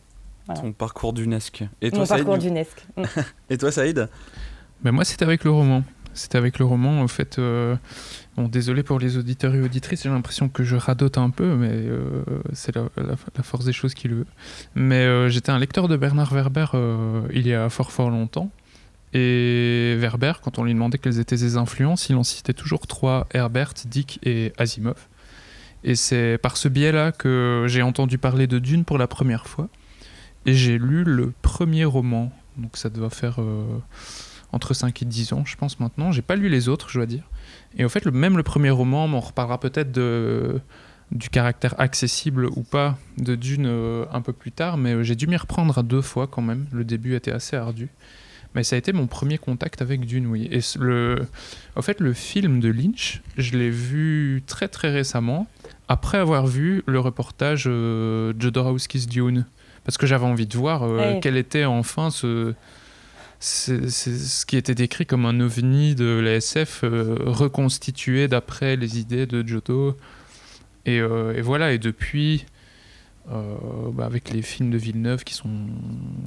Voilà. 0.45 0.61
Ton 0.61 0.71
parcours 0.71 1.13
dunesque. 1.13 1.63
Et 1.81 1.89
toi, 1.89 1.99
mon 1.99 2.05
Saïd, 2.05 2.23
parcours 2.23 2.37
dunesque. 2.37 2.85
Et 3.49 3.57
toi, 3.57 3.71
Saïd 3.71 4.07
ben 4.81 4.91
Moi, 4.91 5.03
c'était 5.03 5.25
avec 5.25 5.43
le 5.43 5.51
roman. 5.51 5.83
C'était 6.17 6.39
avec 6.39 6.57
le 6.57 6.65
roman, 6.65 7.01
en 7.01 7.07
fait. 7.07 7.37
Euh, 7.37 7.75
bon, 8.35 8.47
désolé 8.47 8.81
pour 8.81 8.97
les 8.97 9.17
auditeurs 9.17 9.53
et 9.53 9.61
auditrices, 9.61 10.01
j'ai 10.01 10.09
l'impression 10.09 10.49
que 10.49 10.63
je 10.63 10.75
radote 10.75 11.19
un 11.19 11.29
peu, 11.29 11.55
mais 11.55 11.69
euh, 11.71 12.23
c'est 12.53 12.75
la, 12.75 12.89
force 13.43 13.65
des 13.65 13.71
choses 13.71 13.93
qui 13.93 14.07
le 14.07 14.15
veut. 14.17 14.25
Mais 14.73 15.05
euh, 15.05 15.29
j'étais 15.29 15.51
un 15.51 15.59
lecteur 15.59 15.87
de 15.87 15.95
Bernard 15.95 16.33
Werber 16.33 16.65
il 17.31 17.47
y 17.47 17.53
a 17.53 17.69
fort 17.69 17.91
fort 17.91 18.09
longtemps. 18.09 18.49
Et 19.13 19.95
Werber, 19.99 20.33
quand 20.41 20.57
on 20.57 20.63
lui 20.63 20.73
demandait 20.73 20.97
quelles 20.97 21.19
étaient 21.19 21.37
ses 21.37 21.55
influences, 21.55 22.09
il 22.09 22.15
en 22.15 22.23
citait 22.23 22.53
toujours 22.53 22.87
trois 22.87 23.27
Herbert, 23.31 23.73
Dick 23.85 24.19
et 24.23 24.53
Asimov. 24.57 25.07
Et 25.83 25.93
c'est 25.93 26.39
par 26.39 26.57
ce 26.57 26.67
biais-là 26.67 27.11
que 27.11 27.65
j'ai 27.67 27.83
entendu 27.83 28.17
parler 28.17 28.47
de 28.47 28.57
Dune 28.57 28.85
pour 28.85 28.97
la 28.97 29.07
première 29.07 29.45
fois. 29.45 29.69
Et 30.47 30.55
j'ai 30.55 30.79
lu 30.79 31.03
le 31.03 31.31
premier 31.43 31.85
roman. 31.85 32.31
Donc 32.57 32.75
ça 32.75 32.89
doit 32.89 33.11
faire 33.11 33.39
entre 34.51 34.73
5 34.73 35.01
et 35.01 35.05
10 35.05 35.33
ans, 35.33 35.43
je 35.45 35.55
pense 35.55 35.79
maintenant. 35.79 36.11
J'ai 36.11 36.21
pas 36.21 36.35
lu 36.35 36.49
les 36.49 36.69
autres, 36.69 36.89
je 36.89 36.99
dois 36.99 37.05
dire. 37.05 37.23
Et 37.77 37.85
au 37.85 37.89
fait, 37.89 38.05
le, 38.05 38.11
même 38.11 38.37
le 38.37 38.43
premier 38.43 38.69
roman, 38.69 39.05
on 39.05 39.19
reparlera 39.19 39.59
peut-être 39.59 39.91
de, 39.91 40.59
du 41.11 41.29
caractère 41.29 41.79
accessible 41.79 42.45
ou 42.45 42.63
pas 42.63 42.97
de 43.17 43.35
Dune 43.35 43.65
euh, 43.67 44.05
un 44.11 44.21
peu 44.21 44.33
plus 44.33 44.51
tard, 44.51 44.77
mais 44.77 44.93
euh, 44.93 45.03
j'ai 45.03 45.15
dû 45.15 45.27
m'y 45.27 45.37
reprendre 45.37 45.77
à 45.77 45.83
deux 45.83 46.01
fois 46.01 46.27
quand 46.27 46.41
même. 46.41 46.67
Le 46.71 46.83
début 46.83 47.15
était 47.15 47.31
assez 47.31 47.55
ardu. 47.55 47.89
Mais 48.55 48.63
ça 48.63 48.75
a 48.75 48.79
été 48.79 48.93
mon 48.93 49.07
premier 49.07 49.37
contact 49.37 49.81
avec 49.81 50.05
Dune, 50.05 50.25
oui. 50.27 50.47
Et 50.51 50.61
le, 50.79 51.27
en 51.75 51.81
fait, 51.81 51.99
le 51.99 52.13
film 52.13 52.59
de 52.59 52.69
Lynch, 52.69 53.21
je 53.37 53.55
l'ai 53.57 53.69
vu 53.69 54.41
très 54.47 54.67
très 54.67 54.89
récemment, 54.89 55.47
après 55.87 56.17
avoir 56.17 56.47
vu 56.47 56.81
le 56.87 56.99
reportage 56.99 57.65
euh, 57.67 58.33
Jodorowsky's 58.39 59.07
Dune. 59.07 59.45
Parce 59.83 59.97
que 59.97 60.07
j'avais 60.07 60.25
envie 60.25 60.47
de 60.47 60.57
voir 60.57 60.83
euh, 60.83 61.19
quel 61.21 61.37
était 61.37 61.65
enfin 61.65 62.09
ce, 62.09 62.53
c'est 63.39 63.89
ce 63.89 64.45
qui 64.45 64.57
était 64.57 64.75
décrit 64.75 65.05
comme 65.05 65.25
un 65.25 65.39
ovni 65.39 65.95
de 65.95 66.19
la 66.19 66.35
SF 66.35 66.83
euh, 66.83 67.17
reconstitué 67.25 68.27
d'après 68.27 68.75
les 68.75 68.99
idées 68.99 69.25
de 69.25 69.47
Giotto. 69.47 69.95
Et, 70.85 70.99
euh, 70.99 71.35
et, 71.35 71.41
voilà, 71.41 71.73
et 71.73 71.77
depuis, 71.77 72.45
bah, 73.27 74.05
avec 74.05 74.29
les 74.31 74.41
films 74.41 74.71
de 74.71 74.77
Villeneuve 74.77 75.23
qui 75.25 75.33
sont 75.33 75.49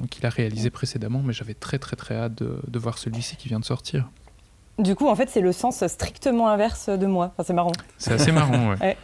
qu'il 0.09 0.25
a 0.25 0.29
réalisé 0.29 0.69
précédemment, 0.69 1.23
mais 1.25 1.33
j'avais 1.33 1.55
très 1.55 1.79
très 1.79 1.95
très 1.95 2.15
hâte 2.15 2.35
de, 2.35 2.59
de 2.67 2.79
voir 2.79 2.97
celui-ci 2.99 3.37
qui 3.37 3.47
vient 3.47 3.59
de 3.59 3.65
sortir. 3.65 4.09
Du 4.77 4.95
coup, 4.95 5.07
en 5.07 5.15
fait, 5.15 5.29
c'est 5.29 5.41
le 5.41 5.51
sens 5.51 5.85
strictement 5.87 6.49
inverse 6.49 6.89
de 6.89 7.05
moi. 7.05 7.33
Enfin, 7.33 7.43
c'est 7.45 7.53
marrant. 7.53 7.71
C'est 7.97 8.13
assez 8.13 8.31
marrant. 8.31 8.71
Ouais, 8.71 8.79
ouais. 8.81 8.97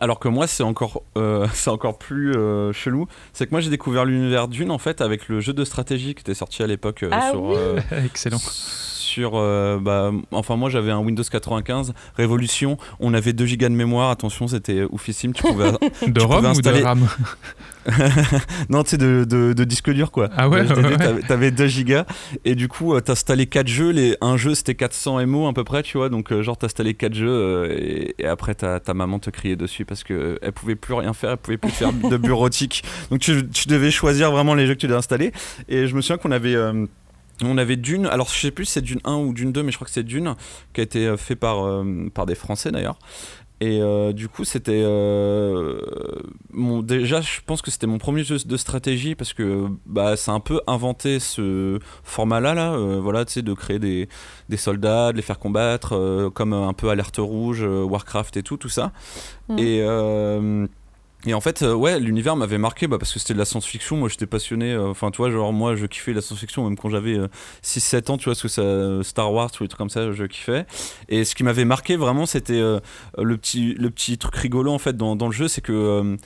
Alors 0.00 0.18
que 0.18 0.28
moi, 0.28 0.46
c'est 0.46 0.62
encore, 0.62 1.02
euh, 1.18 1.46
c'est 1.54 1.70
encore 1.70 1.98
plus 1.98 2.32
euh, 2.34 2.72
chelou. 2.72 3.06
C'est 3.32 3.46
que 3.46 3.50
moi, 3.50 3.60
j'ai 3.60 3.70
découvert 3.70 4.04
l'univers 4.04 4.48
Dune 4.48 4.70
en 4.70 4.78
fait 4.78 5.00
avec 5.00 5.28
le 5.28 5.40
jeu 5.40 5.52
de 5.52 5.64
stratégie 5.64 6.14
qui 6.14 6.20
était 6.22 6.34
sorti 6.34 6.62
à 6.62 6.66
l'époque 6.66 7.02
euh, 7.02 7.10
Ah 7.12 7.30
sur. 7.30 7.42
oui. 7.42 7.54
euh, 7.56 7.80
Excellent. 8.06 8.38
sur 8.38 9.32
euh, 9.34 9.78
bah, 9.80 10.10
enfin 10.32 10.56
moi 10.56 10.70
j'avais 10.70 10.90
un 10.90 10.98
Windows 10.98 11.22
95 11.22 11.92
Révolution 12.16 12.78
on 12.98 13.14
avait 13.14 13.32
2 13.32 13.46
gigas 13.46 13.68
de 13.68 13.74
mémoire 13.74 14.10
attention 14.10 14.48
c'était 14.48 14.82
oufissime 14.90 15.32
tu 15.34 15.42
pouvais 15.42 15.70
De 16.06 16.18
Tu 16.20 16.26
ROM 16.26 16.36
pouvais 16.44 16.48
ou 16.58 16.60
de 16.62 16.82
RAM? 16.82 17.08
non 18.68 18.82
tu 18.82 18.90
sais 18.90 18.98
de, 18.98 19.24
de, 19.28 19.52
de 19.52 19.64
disque 19.64 19.90
dur 19.90 20.10
quoi. 20.10 20.28
Ah 20.36 20.48
ouais, 20.48 20.62
ouais, 20.62 20.68
ouais. 20.84 20.96
t'avais- 20.96 21.22
t'avais 21.22 21.50
2 21.50 21.66
gigas. 21.66 22.04
Et 22.44 22.54
du 22.54 22.68
coup 22.68 22.94
euh, 22.94 23.00
t'installais 23.00 23.46
4 23.46 23.68
jeux. 23.68 23.90
Les, 23.90 24.16
un 24.20 24.36
jeu 24.36 24.54
c'était 24.54 24.74
400 24.74 25.26
MO 25.26 25.46
à 25.48 25.52
peu 25.52 25.64
près 25.64 25.82
tu 25.82 25.98
vois. 25.98 26.08
Donc 26.08 26.32
euh, 26.32 26.42
genre 26.42 26.56
t'installais 26.56 26.94
4 26.94 27.14
jeux 27.14 27.28
euh, 27.28 27.76
et, 27.78 28.14
et 28.18 28.26
après 28.26 28.54
ta, 28.54 28.80
ta 28.80 28.94
maman 28.94 29.18
te 29.18 29.30
criait 29.30 29.56
dessus 29.56 29.84
parce 29.84 30.04
que 30.04 30.14
euh, 30.14 30.38
elle 30.42 30.52
pouvait 30.52 30.76
plus 30.76 30.94
rien 30.94 31.12
faire. 31.12 31.30
Elle 31.32 31.36
pouvait 31.38 31.56
plus 31.58 31.70
faire 31.70 31.92
de 31.92 32.16
bureautique. 32.16 32.82
Donc 33.10 33.20
tu, 33.20 33.48
tu 33.48 33.68
devais 33.68 33.90
choisir 33.90 34.30
vraiment 34.32 34.54
les 34.54 34.66
jeux 34.66 34.74
que 34.74 34.80
tu 34.80 34.86
devais 34.86 34.98
installer. 34.98 35.32
Et 35.68 35.86
je 35.86 35.94
me 35.94 36.00
souviens 36.00 36.18
qu'on 36.18 36.30
avait 36.32 36.54
euh, 36.54 36.86
on 37.42 37.58
avait 37.58 37.74
Dune, 37.76 38.06
alors 38.06 38.28
je 38.32 38.38
sais 38.38 38.52
plus 38.52 38.64
si 38.64 38.72
c'est 38.74 38.80
Dune 38.80 39.00
1 39.04 39.14
ou 39.16 39.32
Dune 39.32 39.50
2, 39.50 39.64
mais 39.64 39.72
je 39.72 39.76
crois 39.76 39.86
que 39.86 39.92
c'est 39.92 40.04
Dune, 40.04 40.36
qui 40.72 40.80
a 40.80 40.84
été 40.84 41.16
fait 41.16 41.34
par, 41.34 41.66
euh, 41.66 42.08
par 42.14 42.26
des 42.26 42.36
Français 42.36 42.70
d'ailleurs. 42.70 42.96
Et 43.60 43.80
euh, 43.80 44.12
du 44.12 44.28
coup, 44.28 44.44
c'était. 44.44 44.82
euh, 44.84 45.80
mon, 46.52 46.82
déjà, 46.82 47.20
je 47.20 47.40
pense 47.46 47.62
que 47.62 47.70
c'était 47.70 47.86
mon 47.86 47.98
premier 47.98 48.24
jeu 48.24 48.36
de 48.44 48.56
stratégie 48.56 49.14
parce 49.14 49.32
que 49.32 49.68
bah, 49.86 50.16
ça 50.16 50.32
a 50.32 50.34
un 50.34 50.40
peu 50.40 50.60
inventé 50.66 51.20
ce 51.20 51.78
format-là, 52.02 52.54
là, 52.54 52.72
euh, 52.74 53.00
voilà, 53.00 53.24
de 53.24 53.54
créer 53.54 53.78
des, 53.78 54.08
des 54.48 54.56
soldats, 54.56 55.12
de 55.12 55.16
les 55.16 55.22
faire 55.22 55.38
combattre, 55.38 55.94
euh, 55.94 56.30
comme 56.30 56.52
un 56.52 56.72
peu 56.72 56.90
Alerte 56.90 57.18
Rouge, 57.18 57.62
Warcraft 57.62 58.36
et 58.36 58.42
tout, 58.42 58.56
tout 58.56 58.68
ça. 58.68 58.92
Mhm. 59.48 59.58
Et. 59.58 60.68
Euh, 61.26 61.30
et 61.30 61.34
en 61.34 61.40
fait, 61.40 61.62
euh, 61.62 61.74
ouais, 61.74 61.98
l'univers 62.00 62.36
m'avait 62.36 62.58
marqué 62.58 62.86
bah, 62.86 62.98
parce 62.98 63.12
que 63.12 63.18
c'était 63.18 63.34
de 63.34 63.38
la 63.38 63.44
science-fiction. 63.44 63.96
Moi, 63.96 64.08
j'étais 64.08 64.26
passionné. 64.26 64.72
euh, 64.72 64.88
Enfin, 64.88 65.10
tu 65.10 65.18
vois, 65.18 65.30
genre, 65.30 65.52
moi, 65.52 65.74
je 65.76 65.86
kiffais 65.86 66.12
la 66.12 66.20
science-fiction 66.20 66.64
même 66.64 66.76
quand 66.76 66.90
j'avais 66.90 67.16
euh, 67.18 67.28
6-7 67.62 68.10
ans, 68.10 68.16
tu 68.18 68.24
vois, 68.24 68.32
parce 68.34 68.42
que 68.42 68.48
ça, 68.48 69.02
Star 69.02 69.32
Wars, 69.32 69.50
tous 69.50 69.62
les 69.62 69.68
trucs 69.68 69.78
comme 69.78 69.90
ça, 69.90 70.12
je 70.12 70.24
kiffais. 70.24 70.66
Et 71.08 71.24
ce 71.24 71.34
qui 71.34 71.42
m'avait 71.44 71.64
marqué 71.64 71.96
vraiment, 71.96 72.26
c'était 72.26 72.54
euh, 72.54 72.80
le, 73.18 73.36
petit, 73.36 73.74
le 73.74 73.90
petit 73.90 74.18
truc 74.18 74.34
rigolo 74.36 74.72
en 74.72 74.78
fait 74.78 74.96
dans 74.96 75.14
le 75.16 75.32
jeu, 75.32 75.48
c'est 75.48 75.60
que. 75.60 76.16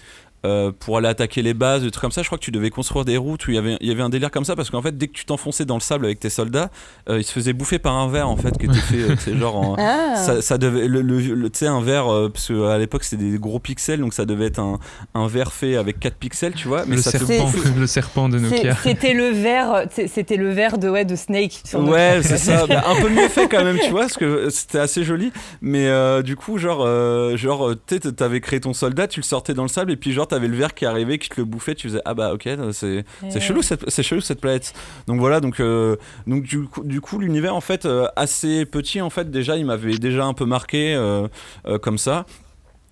Euh, 0.44 0.48
euh, 0.48 0.72
pour 0.78 0.96
aller 0.98 1.08
attaquer 1.08 1.42
les 1.42 1.52
bases, 1.54 1.82
des 1.82 1.90
trucs 1.90 2.00
comme 2.00 2.10
ça, 2.12 2.22
je 2.22 2.28
crois 2.28 2.38
que 2.38 2.44
tu 2.44 2.50
devais 2.50 2.70
construire 2.70 3.04
des 3.04 3.16
routes 3.16 3.46
où 3.46 3.50
il 3.50 3.54
y 3.54 3.58
avait, 3.58 3.76
il 3.80 3.88
y 3.88 3.90
avait 3.90 4.02
un 4.02 4.08
délire 4.08 4.30
comme 4.30 4.44
ça 4.44 4.56
parce 4.56 4.70
qu'en 4.70 4.80
fait, 4.82 4.96
dès 4.96 5.06
que 5.08 5.12
tu 5.12 5.24
t'enfonçais 5.24 5.64
dans 5.64 5.74
le 5.74 5.80
sable 5.80 6.04
avec 6.06 6.20
tes 6.20 6.30
soldats, 6.30 6.70
euh, 7.08 7.18
ils 7.18 7.24
se 7.24 7.32
faisaient 7.32 7.52
bouffer 7.52 7.78
par 7.78 7.94
un 7.94 8.08
verre 8.08 8.28
en 8.28 8.36
fait 8.36 8.56
qui 8.56 8.66
était 8.66 8.74
fait, 8.78 8.96
euh, 9.02 9.14
tu 9.16 9.22
sais, 9.32 9.36
genre 9.36 9.56
en, 9.56 9.76
Ah. 9.78 10.16
ça, 10.16 10.40
ça 10.40 10.56
devait 10.58 10.88
le, 10.88 11.02
le- 11.02 11.18
le- 11.34 11.50
tu 11.50 11.58
sais 11.58 11.66
un 11.66 11.80
verre 11.82 12.08
euh, 12.12 12.28
parce 12.28 12.48
que 12.48 12.66
à 12.68 12.78
l'époque 12.78 13.04
c'était 13.04 13.22
des 13.30 13.38
gros 13.38 13.58
pixels 13.58 14.00
donc 14.00 14.14
ça 14.14 14.24
devait 14.24 14.46
être 14.46 14.58
un, 14.58 14.78
un 15.14 15.26
verre 15.26 15.52
fait 15.52 15.76
avec 15.76 16.00
4 16.00 16.14
pixels 16.16 16.54
tu 16.54 16.66
vois 16.68 16.84
mais 16.86 16.96
le, 16.96 17.02
ça 17.02 17.10
serpent, 17.10 17.50
le 17.76 17.86
serpent 17.86 18.28
de 18.28 18.38
Nokia. 18.38 18.76
C'était 18.82 19.14
le 19.14 19.28
verre, 19.30 19.86
c'est- 19.90 20.08
c'était 20.08 20.36
le 20.36 20.50
verre 20.50 20.78
de 20.78 20.88
ouais 20.88 21.04
de 21.04 21.16
Snake. 21.16 21.60
sur. 21.64 21.80
Ouais, 21.80 22.20
c'est 22.22 22.38
ça. 22.38 22.66
Bah, 22.68 22.84
un 22.86 23.00
peu 23.00 23.08
mieux 23.08 23.28
fait 23.28 23.48
quand 23.48 23.64
même, 23.64 23.78
tu 23.82 23.90
vois, 23.90 24.02
parce 24.02 24.16
que 24.16 24.50
c'était 24.50 24.78
assez 24.78 25.02
joli. 25.04 25.32
Mais 25.62 25.86
euh, 25.88 26.22
du 26.22 26.36
coup, 26.36 26.58
genre, 26.58 26.82
euh, 26.84 27.36
genre, 27.36 27.70
tu 27.86 27.96
sais, 27.98 28.12
t'avais 28.12 28.40
créé 28.40 28.60
ton 28.60 28.72
soldat, 28.72 29.06
tu 29.08 29.20
le 29.20 29.24
sortais 29.24 29.54
dans 29.54 29.62
le 29.62 29.68
sable, 29.68 29.90
et 29.92 29.96
puis 29.96 30.12
genre, 30.12 30.27
t'avais 30.28 30.46
le 30.48 30.56
verre 30.56 30.74
qui 30.74 30.86
arrivait, 30.86 31.18
qui 31.18 31.28
te 31.28 31.34
le 31.40 31.44
bouffait, 31.44 31.74
tu 31.74 31.88
faisais 31.88 32.00
ah 32.04 32.14
bah 32.14 32.32
ok, 32.32 32.48
c'est 32.72 33.04
Ouais. 33.22 33.40
chelou 33.40 33.62
cette, 33.62 33.88
c'est 33.90 34.02
chelou 34.02 34.20
cette 34.20 34.40
planète. 34.40 34.72
Donc 35.08 35.18
voilà, 35.18 35.40
donc 35.40 35.58
euh, 35.60 35.96
donc 36.26 36.44
du 36.44 36.62
coup, 36.64 36.84
du 36.84 37.00
coup, 37.00 37.18
l'univers 37.18 37.54
en 37.54 37.60
fait 37.60 37.84
euh, 37.86 38.06
assez 38.16 38.64
petit 38.66 39.00
en 39.00 39.10
fait 39.10 39.30
déjà, 39.30 39.56
il 39.56 39.66
m'avait 39.66 39.98
déjà 39.98 40.24
un 40.24 40.34
peu 40.34 40.44
marqué 40.44 40.94
euh, 40.94 41.26
euh, 41.66 41.78
comme 41.78 41.98
ça. 41.98 42.24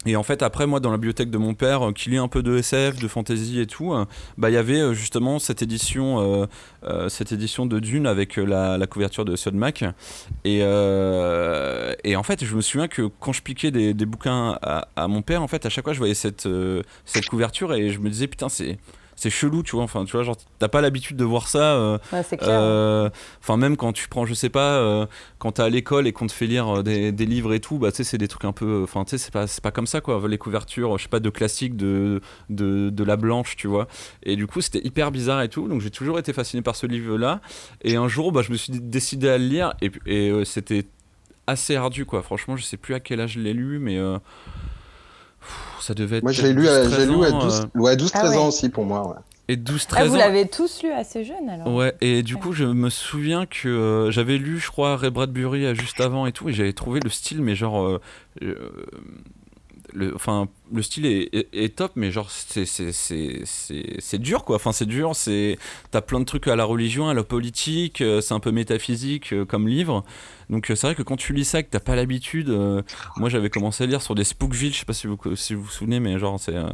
Et 0.06 0.14
en 0.14 0.22
fait, 0.22 0.42
après, 0.42 0.66
moi, 0.66 0.78
dans 0.78 0.92
la 0.92 0.96
bibliothèque 0.96 1.30
de 1.30 1.38
mon 1.38 1.54
père, 1.54 1.88
euh, 1.88 1.92
qui 1.92 2.10
lit 2.10 2.16
un 2.16 2.28
peu 2.28 2.42
de 2.42 2.56
SF, 2.56 3.00
de 3.00 3.08
fantasy 3.08 3.60
et 3.60 3.66
tout, 3.66 3.92
euh, 3.92 4.04
bah, 4.38 4.50
il 4.50 4.54
y 4.54 4.56
avait 4.56 4.80
euh, 4.80 4.94
justement 4.94 5.38
cette 5.40 5.62
édition, 5.62 6.46
cette 7.08 7.32
édition 7.32 7.66
de 7.66 7.80
Dune 7.80 8.06
avec 8.06 8.36
la, 8.36 8.86
couverture 8.86 9.24
de 9.24 9.34
Sudmac. 9.34 9.84
Et, 10.44 10.58
et 10.58 12.16
en 12.16 12.22
fait, 12.22 12.44
je 12.44 12.54
me 12.54 12.60
souviens 12.60 12.86
que 12.86 13.02
quand 13.20 13.32
je 13.32 13.42
piquais 13.42 13.70
des, 13.70 14.06
bouquins 14.06 14.56
à, 14.62 14.88
à 14.94 15.08
mon 15.08 15.22
père, 15.22 15.42
en 15.42 15.48
fait, 15.48 15.66
à 15.66 15.68
chaque 15.68 15.84
fois, 15.84 15.92
je 15.92 15.98
voyais 15.98 16.14
cette, 16.14 16.48
cette 17.04 17.26
couverture 17.26 17.74
et 17.74 17.90
je 17.90 17.98
me 17.98 18.08
disais, 18.08 18.28
putain, 18.28 18.48
c'est. 18.48 18.78
C'est 19.18 19.30
chelou, 19.30 19.62
tu 19.62 19.74
vois. 19.76 19.84
Enfin, 19.84 20.04
tu 20.04 20.12
vois, 20.12 20.24
genre, 20.24 20.36
t'as 20.58 20.68
pas 20.68 20.82
l'habitude 20.82 21.16
de 21.16 21.24
voir 21.24 21.48
ça. 21.48 21.74
euh, 21.76 21.98
Ouais, 22.12 22.22
clair. 22.36 22.60
euh, 22.60 23.08
Enfin, 23.40 23.56
même 23.56 23.76
quand 23.78 23.94
tu 23.94 24.08
prends, 24.08 24.26
je 24.26 24.34
sais 24.34 24.50
pas, 24.50 24.74
euh, 24.76 25.06
quand 25.38 25.52
t'es 25.52 25.62
à 25.62 25.70
l'école 25.70 26.06
et 26.06 26.12
qu'on 26.12 26.26
te 26.26 26.32
fait 26.32 26.46
lire 26.46 26.68
euh, 26.78 26.82
des, 26.82 27.12
des 27.12 27.24
livres 27.24 27.54
et 27.54 27.60
tout, 27.60 27.78
bah, 27.78 27.90
tu 27.90 27.96
sais, 27.96 28.04
c'est 28.04 28.18
des 28.18 28.28
trucs 28.28 28.44
un 28.44 28.52
peu. 28.52 28.82
Enfin, 28.84 29.04
tu 29.04 29.10
sais, 29.10 29.18
c'est 29.18 29.32
pas, 29.32 29.46
pas 29.62 29.70
comme 29.70 29.86
ça, 29.86 30.02
quoi. 30.02 30.22
Les 30.28 30.36
couvertures, 30.36 30.98
je 30.98 31.04
sais 31.04 31.08
pas, 31.08 31.18
de 31.20 31.30
classique, 31.30 31.76
de, 31.76 32.20
de, 32.50 32.90
de 32.90 33.04
la 33.04 33.16
blanche, 33.16 33.56
tu 33.56 33.68
vois. 33.68 33.88
Et 34.22 34.36
du 34.36 34.46
coup, 34.46 34.60
c'était 34.60 34.86
hyper 34.86 35.10
bizarre 35.10 35.40
et 35.40 35.48
tout. 35.48 35.66
Donc, 35.66 35.80
j'ai 35.80 35.90
toujours 35.90 36.18
été 36.18 36.34
fasciné 36.34 36.60
par 36.60 36.76
ce 36.76 36.86
livre-là. 36.86 37.40
Et 37.82 37.96
un 37.96 38.08
jour, 38.08 38.32
bah, 38.32 38.42
je 38.42 38.52
me 38.52 38.56
suis 38.58 38.72
décidé 38.74 39.30
à 39.30 39.38
le 39.38 39.46
lire 39.46 39.72
et, 39.80 39.90
et 40.04 40.44
c'était 40.44 40.84
assez 41.46 41.74
ardu, 41.74 42.04
quoi. 42.04 42.22
Franchement, 42.22 42.54
je 42.56 42.64
sais 42.64 42.76
plus 42.76 42.92
à 42.94 43.00
quel 43.00 43.20
âge 43.22 43.32
je 43.32 43.40
l'ai 43.40 43.54
lu, 43.54 43.78
mais. 43.78 43.98
Ça 45.80 45.94
devait 45.94 46.18
être. 46.18 46.22
Moi, 46.22 46.32
je 46.32 46.42
l'ai 46.42 46.52
lu, 46.52 46.68
à- 46.68 46.82
12, 46.84 46.96
j'ai 46.96 47.06
lu 47.06 47.12
à 47.14 47.18
13 47.30 47.32
ans, 47.32 47.38
12, 47.40 47.60
euh, 47.76 47.80
ouais, 47.80 47.96
12 47.96 48.10
Ah 48.14 48.18
13 48.20 48.30
ouais. 48.32 48.36
ans 48.38 48.48
aussi 48.48 48.68
pour 48.68 48.84
moi. 48.84 49.08
Ouais. 49.08 49.14
et 49.48 49.56
12-13 49.56 49.96
Ah, 49.96 50.04
vous 50.06 50.16
l'avez 50.16 50.48
tous 50.48 50.82
lu 50.82 50.90
assez 50.90 51.24
jeune 51.24 51.48
alors. 51.48 51.72
Ouais, 51.72 51.94
et 52.00 52.22
du 52.24 52.34
Ouais. 52.34 52.40
coup, 52.40 52.52
je 52.52 52.64
me 52.64 52.90
souviens 52.90 53.46
que 53.46 53.68
euh, 53.68 54.10
j'avais 54.10 54.38
lu, 54.38 54.58
je 54.58 54.68
crois, 54.72 54.96
Ray 54.96 55.10
Bradbury 55.10 55.72
juste 55.76 56.00
avant 56.00 56.26
et 56.26 56.32
tout, 56.32 56.48
et 56.48 56.52
j'avais 56.52 56.72
trouvé 56.72 56.98
le 56.98 57.10
style, 57.10 57.40
mais 57.42 57.54
genre. 57.54 57.80
euh, 57.84 58.00
euh, 58.42 58.54
le, 59.92 60.14
enfin, 60.14 60.48
le 60.74 60.82
style 60.82 61.06
est, 61.06 61.32
est- 61.32 61.48
est 61.54 61.76
top, 61.76 61.92
mais 61.94 62.10
genre, 62.10 62.30
c'est- 62.30 62.66
c'est 62.66 62.90
c'est- 62.92 63.42
c'est- 63.44 63.96
c'est 64.00 64.18
dur, 64.18 64.44
quoi. 64.44 64.56
Enfin, 64.56 64.72
c'est 64.72 64.84
dur, 64.84 65.14
c'est. 65.14 65.58
T'as 65.92 66.00
plein 66.00 66.18
de 66.20 66.24
trucs 66.24 66.48
à 66.48 66.56
la 66.56 66.64
religion, 66.64 67.08
à 67.08 67.14
la 67.14 67.22
politique, 67.22 68.02
c'est 68.20 68.34
un 68.34 68.40
peu 68.40 68.50
métaphysique 68.50 69.32
comme 69.46 69.68
livre. 69.68 70.04
Donc, 70.48 70.70
euh, 70.70 70.74
c'est 70.76 70.86
vrai 70.86 70.94
que 70.94 71.02
quand 71.02 71.16
tu 71.16 71.32
lis 71.32 71.44
ça, 71.44 71.62
que 71.62 71.68
t'as 71.70 71.80
pas 71.80 71.96
l'habitude. 71.96 72.48
euh, 72.50 72.82
moi, 73.16 73.28
j'avais 73.28 73.50
commencé 73.50 73.84
à 73.84 73.86
lire 73.86 74.00
sur 74.02 74.14
des 74.14 74.24
Spookville, 74.24 74.72
je 74.72 74.78
sais 74.80 74.84
pas 74.84 74.92
si 74.92 75.06
vous, 75.06 75.18
si 75.34 75.54
vous 75.54 75.62
vous 75.62 75.70
souvenez, 75.70 75.98
mais 76.00 76.18
genre, 76.18 76.38
c'est 76.38 76.54
euh, 76.54 76.64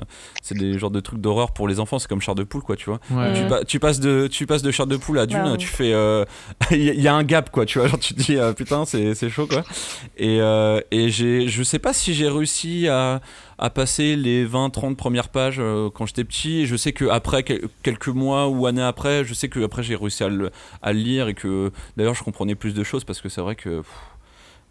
c'est 0.43 0.57
des 0.57 0.79
genres 0.79 0.91
de 0.91 1.01
trucs 1.01 1.21
d'horreur 1.21 1.53
pour 1.53 1.69
les 1.69 1.81
enfants, 1.81 1.99
c'est 1.99 2.09
comme 2.09 2.21
Char 2.21 2.35
de 2.35 2.45
Poule, 2.45 2.63
quoi, 2.63 2.77
tu 2.77 2.91
vois. 2.91 3.01
Ouais. 3.11 3.33
Tu, 3.35 3.47
pa- 3.49 3.65
tu 3.65 3.81
passes 3.81 4.01
de 4.01 4.27
tu 4.31 4.47
passes 4.47 4.63
de 4.63 4.71
chair 4.71 4.87
de 4.87 4.97
poule 4.97 5.19
à 5.19 5.27
dune 5.27 5.43
Ouais, 5.43 5.57
tu 5.57 5.67
fais 5.69 5.93
euh, 5.93 6.25
il 6.71 6.83
y, 6.83 6.91
a- 6.91 6.95
il 6.95 7.01
y 7.01 7.09
a 7.09 7.15
un 7.15 7.23
gap 7.25 7.51
quoi 7.51 7.65
tu 7.67 7.79
vois 7.79 7.89
genre 7.89 7.99
tu 7.99 8.15
te 8.15 8.21
dis 8.23 8.37
euh, 8.37 8.53
putain 8.53 8.85
c'est 8.85 9.15
c'est 9.15 9.29
chaud 9.31 9.47
quoi 9.47 9.63
et 10.17 10.41
euh, 10.41 10.81
et 10.91 11.11
j'ai 11.11 11.49
je 11.49 11.63
sais 11.63 11.79
pas 11.79 11.93
si 11.93 12.15
j'ai 12.15 12.29
réussi 12.29 12.89
à 12.89 13.21
à 13.65 13.71
passer 13.71 14.17
les 14.17 14.45
20 14.45 14.71
30 14.71 14.97
premières 14.97 15.29
pages 15.29 15.59
euh, 15.61 15.89
quand 15.95 16.05
j'étais 16.07 16.25
petit. 16.25 16.63
Et 16.63 16.67
je 16.67 16.75
sais 16.75 16.93
que 16.93 17.05
après 17.09 17.45
quel- 17.45 17.69
quelques 17.85 18.09
mois 18.09 18.49
ou 18.49 18.67
années 18.67 18.83
après 18.83 19.25
je 19.25 19.35
sais 19.35 19.49
que 19.49 19.61
après 19.63 19.83
j'ai 19.85 19.95
réussi 19.95 20.25
à 20.25 20.29
le, 20.29 20.51
à 20.83 20.93
le 20.93 20.99
lire 20.99 21.29
et 21.29 21.35
que 21.35 21.71
d'ailleurs 21.97 22.15
je 22.15 22.25
comprenais 22.25 22.55
plus 22.57 22.75
de 22.75 22.83
choses 22.83 23.05
parce 23.05 23.21
que 23.21 23.29
c'est 23.29 23.41
vrai 23.41 23.55
que 23.55 23.79
pff, 23.83 23.89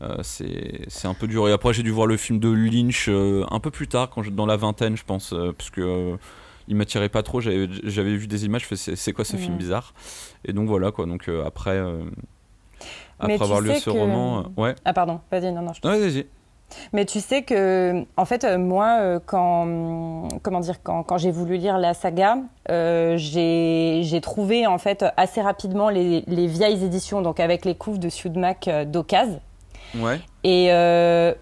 euh, 0.02 0.18
c'est 0.24 1.08
un 1.08 1.14
peu 1.14 1.28
dur. 1.28 1.48
Et 1.48 1.52
après 1.54 1.74
j'ai 1.74 1.84
dû 1.84 1.92
voir 1.92 2.06
le 2.06 2.18
film 2.18 2.40
de 2.40 2.50
Lynch 2.50 3.06
euh, 3.08 3.46
un 3.50 3.60
peu 3.62 3.72
plus 3.72 3.88
tard 3.88 4.10
quand 4.10 4.24
je- 4.24 4.30
dans 4.32 4.46
la 4.46 4.58
vingtaine 4.58 4.98
je 4.98 5.06
pense 5.06 5.32
euh, 5.32 5.54
parce 5.58 5.70
que 5.70 6.18
il 6.68 6.76
m'attirait 6.76 7.10
pas 7.10 7.24
trop. 7.24 7.40
J'avais 7.42 8.16
vu 8.18 8.28
des 8.28 8.46
images 8.46 8.68
c'est 8.76 9.14
quoi 9.14 9.26
ce 9.26 9.36
film 9.38 9.58
bizarre? 9.58 9.94
Et 10.46 10.54
donc 10.54 10.68
voilà 10.68 10.92
quoi. 10.92 11.06
Donc 11.06 11.30
après 11.46 11.82
après 13.20 13.34
avoir 13.44 13.62
lu 13.62 13.70
ce 13.80 13.86
que- 13.86 13.90
roman 13.92 14.52
ouais. 14.58 14.76
Ah 14.86 14.94
pardon, 14.94 15.22
vas-y, 15.32 15.52
non, 15.52 15.62
non. 15.62 15.72
je- 15.74 15.88
ouais 15.88 16.00
vas-y 16.00 16.26
Mais 16.94 17.06
tu 17.06 17.20
sais 17.20 17.44
que, 17.44 18.06
en 18.18 18.26
fait, 18.26 18.44
euh, 18.44 18.58
moi, 18.58 18.98
euh, 19.00 19.20
quand, 19.26 20.28
comment 20.42 20.60
dire, 20.60 20.82
quand, 20.84 21.04
quand 21.04 21.18
j'ai 21.18 21.32
voulu 21.32 21.58
lire 21.58 21.78
la 21.78 21.94
saga, 21.94 22.38
euh, 22.70 23.16
j'ai 23.18 24.02
j'ai 24.04 24.22
trouvé 24.22 24.68
en 24.68 24.78
fait 24.78 25.06
assez 25.18 25.42
rapidement 25.42 25.90
les, 25.90 26.24
les 26.28 26.48
vieilles 26.48 26.84
éditions, 26.84 27.22
donc 27.22 27.40
avec 27.40 27.66
les 27.66 27.76
couves 27.76 28.00
de 28.00 28.10
Sudmac 28.10 28.68
euh, 28.68 28.86
d'occasion. 28.86 29.42
ouais 29.96 30.20
Et 30.44 30.72
euh, 30.72 31.34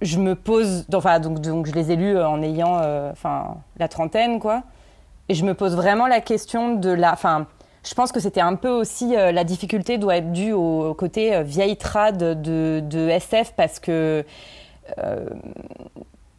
je 0.00 0.18
me 0.18 0.34
pose, 0.34 0.84
enfin 0.94 1.18
donc, 1.20 1.40
donc 1.40 1.66
je 1.66 1.72
les 1.72 1.90
ai 1.90 1.96
lus 1.96 2.18
en 2.20 2.42
ayant, 2.42 2.78
euh, 2.80 3.10
enfin 3.12 3.56
la 3.78 3.88
trentaine 3.88 4.38
quoi. 4.38 4.62
Et 5.28 5.34
je 5.34 5.44
me 5.44 5.54
pose 5.54 5.74
vraiment 5.76 6.06
la 6.06 6.20
question 6.20 6.74
de 6.76 6.90
la, 6.90 7.12
enfin 7.12 7.46
je 7.84 7.94
pense 7.94 8.12
que 8.12 8.20
c'était 8.20 8.40
un 8.40 8.54
peu 8.54 8.68
aussi 8.68 9.16
euh, 9.16 9.32
la 9.32 9.44
difficulté 9.44 9.98
doit 9.98 10.16
être 10.16 10.32
due 10.32 10.52
au, 10.52 10.88
au 10.90 10.94
côté 10.94 11.34
euh, 11.34 11.42
vieille 11.42 11.76
trad 11.76 12.16
de, 12.18 12.80
de 12.80 13.08
SF 13.08 13.54
parce 13.56 13.78
que 13.78 14.24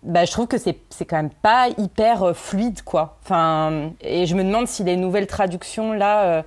bah, 0.03 0.25
je 0.25 0.31
trouve 0.31 0.47
que 0.47 0.57
c'est 0.57 1.05
quand 1.05 1.17
même 1.17 1.29
pas 1.29 1.67
hyper 1.77 2.23
euh, 2.23 2.33
fluide 2.33 2.81
quoi. 2.83 3.17
Enfin 3.23 3.91
et 4.01 4.25
je 4.25 4.35
me 4.35 4.43
demande 4.43 4.67
si 4.67 4.83
les 4.83 4.95
nouvelles 4.95 5.27
traductions 5.27 5.91
là, 5.93 6.23
euh, 6.23 6.41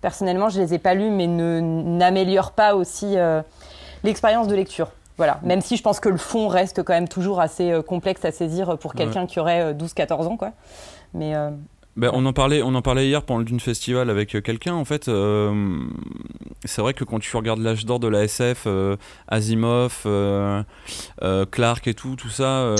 personnellement 0.00 0.48
je 0.48 0.60
les 0.60 0.74
ai 0.74 0.78
pas 0.78 0.94
lues 0.94 1.10
mais 1.10 1.26
ne 1.26 1.60
n'améliorent 1.60 2.52
pas 2.52 2.74
aussi 2.74 3.16
euh, 3.16 3.42
l'expérience 4.02 4.48
de 4.48 4.56
lecture. 4.56 4.90
voilà. 5.18 5.38
Même 5.42 5.60
si 5.60 5.76
je 5.76 5.82
pense 5.82 6.00
que 6.00 6.08
le 6.08 6.16
fond 6.16 6.48
reste 6.48 6.82
quand 6.82 6.94
même 6.94 7.08
toujours 7.08 7.40
assez 7.40 7.70
euh, 7.70 7.82
complexe 7.82 8.24
à 8.24 8.32
saisir 8.32 8.76
pour 8.78 8.94
quelqu'un 8.94 9.26
qui 9.26 9.38
aurait 9.38 9.72
12-14 9.72 10.26
ans, 10.26 10.36
quoi. 10.36 10.52
Mais 11.14 11.34
ben, 11.96 12.10
on 12.12 12.26
en 12.26 12.32
parlait, 12.32 12.62
on 12.62 12.74
en 12.74 12.82
parlait 12.82 13.06
hier 13.06 13.22
pendant 13.22 13.38
le 13.38 13.44
Dune 13.44 13.60
Festival 13.60 14.10
avec 14.10 14.42
quelqu'un. 14.42 14.74
En 14.74 14.84
fait, 14.84 15.10
c'est 16.64 16.82
vrai 16.82 16.94
que 16.94 17.04
quand 17.04 17.18
tu 17.18 17.36
regardes 17.36 17.60
l'âge 17.60 17.86
d'or 17.86 18.00
de 18.00 18.08
la 18.08 18.24
SF, 18.24 18.66
Asimov, 19.28 20.06
Clark 21.50 21.86
et 21.86 21.94
tout, 21.94 22.16
tout 22.16 22.28
ça. 22.28 22.74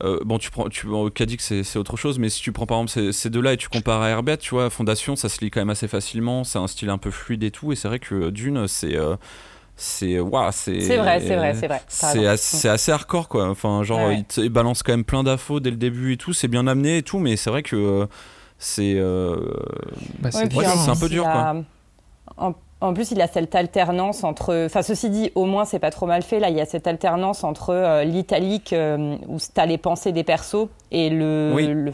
bon, 0.00 0.38
tu 0.38 0.50
prends, 0.50 0.68
tu, 0.68 0.86
Kadik 1.14 1.40
c'est 1.40 1.76
autre 1.76 1.96
chose, 1.96 2.18
mais 2.18 2.28
si 2.28 2.40
tu 2.40 2.52
prends 2.52 2.66
par 2.66 2.78
exemple 2.80 3.12
ces, 3.12 3.30
deux-là 3.30 3.52
et 3.52 3.56
tu 3.56 3.68
compares 3.68 4.02
à 4.02 4.08
Herbert, 4.08 4.38
tu 4.38 4.50
vois, 4.50 4.70
Fondation, 4.70 5.16
ça 5.16 5.28
se 5.28 5.40
lit 5.40 5.50
quand 5.50 5.60
même 5.60 5.70
assez 5.70 5.88
facilement, 5.88 6.44
c'est 6.44 6.58
un 6.58 6.66
style 6.66 6.90
un 6.90 6.98
peu 6.98 7.10
fluide 7.10 7.42
et 7.42 7.50
tout, 7.50 7.72
et 7.72 7.76
c'est 7.76 7.88
vrai 7.88 7.98
que 7.98 8.30
Dune, 8.30 8.66
c'est 8.68 8.96
c'est 9.76 10.18
c'est 10.52 10.80
c'est 10.80 10.96
vrai 10.96 11.20
c'est 11.20 11.36
vrai 11.36 11.54
c'est 11.54 11.66
vrai 11.66 11.80
c'est 11.88 12.26
assez, 12.26 12.68
assez, 12.68 12.92
hardcore 12.92 13.28
quoi 13.28 13.48
enfin 13.48 13.82
genre 13.82 14.12
il, 14.12 14.24
te, 14.24 14.46
balance 14.46 14.84
quand 14.84 14.92
même 14.92 15.04
plein 15.04 15.24
d'infos 15.24 15.58
dès 15.58 15.70
le 15.70 15.76
début 15.76 16.12
et 16.12 16.16
tout 16.16 16.32
c'est 16.32 16.46
bien 16.46 16.66
amené 16.68 16.98
et 16.98 17.02
tout 17.02 17.18
mais 17.18 17.36
c'est 17.36 17.50
vrai 17.50 17.64
que 17.64 17.74
euh, 17.74 18.06
c'est 18.58 18.94
euh, 18.94 19.36
bah, 20.20 20.30
c'est 20.30 20.44
un 20.44 20.96
peu 20.96 21.08
dur 21.08 21.24
quoi 21.24 21.56
en, 22.80 22.92
plus, 22.92 23.12
il 23.12 23.22
a 23.22 23.26
cette 23.28 23.54
alternance 23.54 24.24
entre. 24.24 24.66
Enfin, 24.66 24.82
ceci 24.82 25.08
dit, 25.08 25.30
au 25.34 25.46
moins, 25.46 25.64
c'est 25.64 25.78
pas 25.78 25.90
trop 25.90 26.04
mal 26.04 26.20
fait. 26.20 26.38
Là, 26.38 26.50
il 26.50 26.56
y 26.56 26.60
a 26.60 26.66
cette 26.66 26.86
alternance 26.86 27.42
entre 27.42 27.70
euh, 27.70 28.04
l'italique, 28.04 28.74
où 29.26 29.38
tu 29.38 29.60
as 29.60 29.64
les 29.64 29.78
pensées 29.78 30.12
des 30.12 30.24
persos, 30.24 30.68
et 30.90 31.08
le. 31.08 31.54
le 31.72 31.92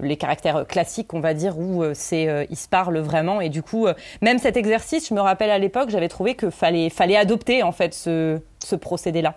les 0.00 0.16
caractères 0.16 0.66
classiques, 0.66 1.14
on 1.14 1.20
va 1.20 1.34
dire, 1.34 1.58
où 1.58 1.82
euh, 1.82 1.92
c'est, 1.94 2.28
euh, 2.28 2.44
ils 2.50 2.56
se 2.56 2.68
parlent 2.68 2.98
vraiment. 2.98 3.40
Et 3.40 3.48
du 3.48 3.62
coup, 3.62 3.86
euh, 3.86 3.94
même 4.22 4.38
cet 4.38 4.56
exercice, 4.56 5.08
je 5.08 5.14
me 5.14 5.20
rappelle 5.20 5.50
à 5.50 5.58
l'époque, 5.58 5.90
j'avais 5.90 6.08
trouvé 6.08 6.34
que 6.34 6.50
fallait, 6.50 6.90
fallait 6.90 7.16
adopter 7.16 7.62
en 7.62 7.72
fait 7.72 7.94
ce, 7.94 8.40
ce 8.64 8.76
procédé-là. 8.76 9.34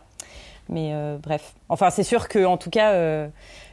Mais 0.69 0.91
bref, 1.23 1.53
enfin 1.69 1.89
c'est 1.89 2.03
sûr 2.03 2.27
que 2.27 2.43
en 2.43 2.57
tout 2.57 2.69
cas, 2.69 2.93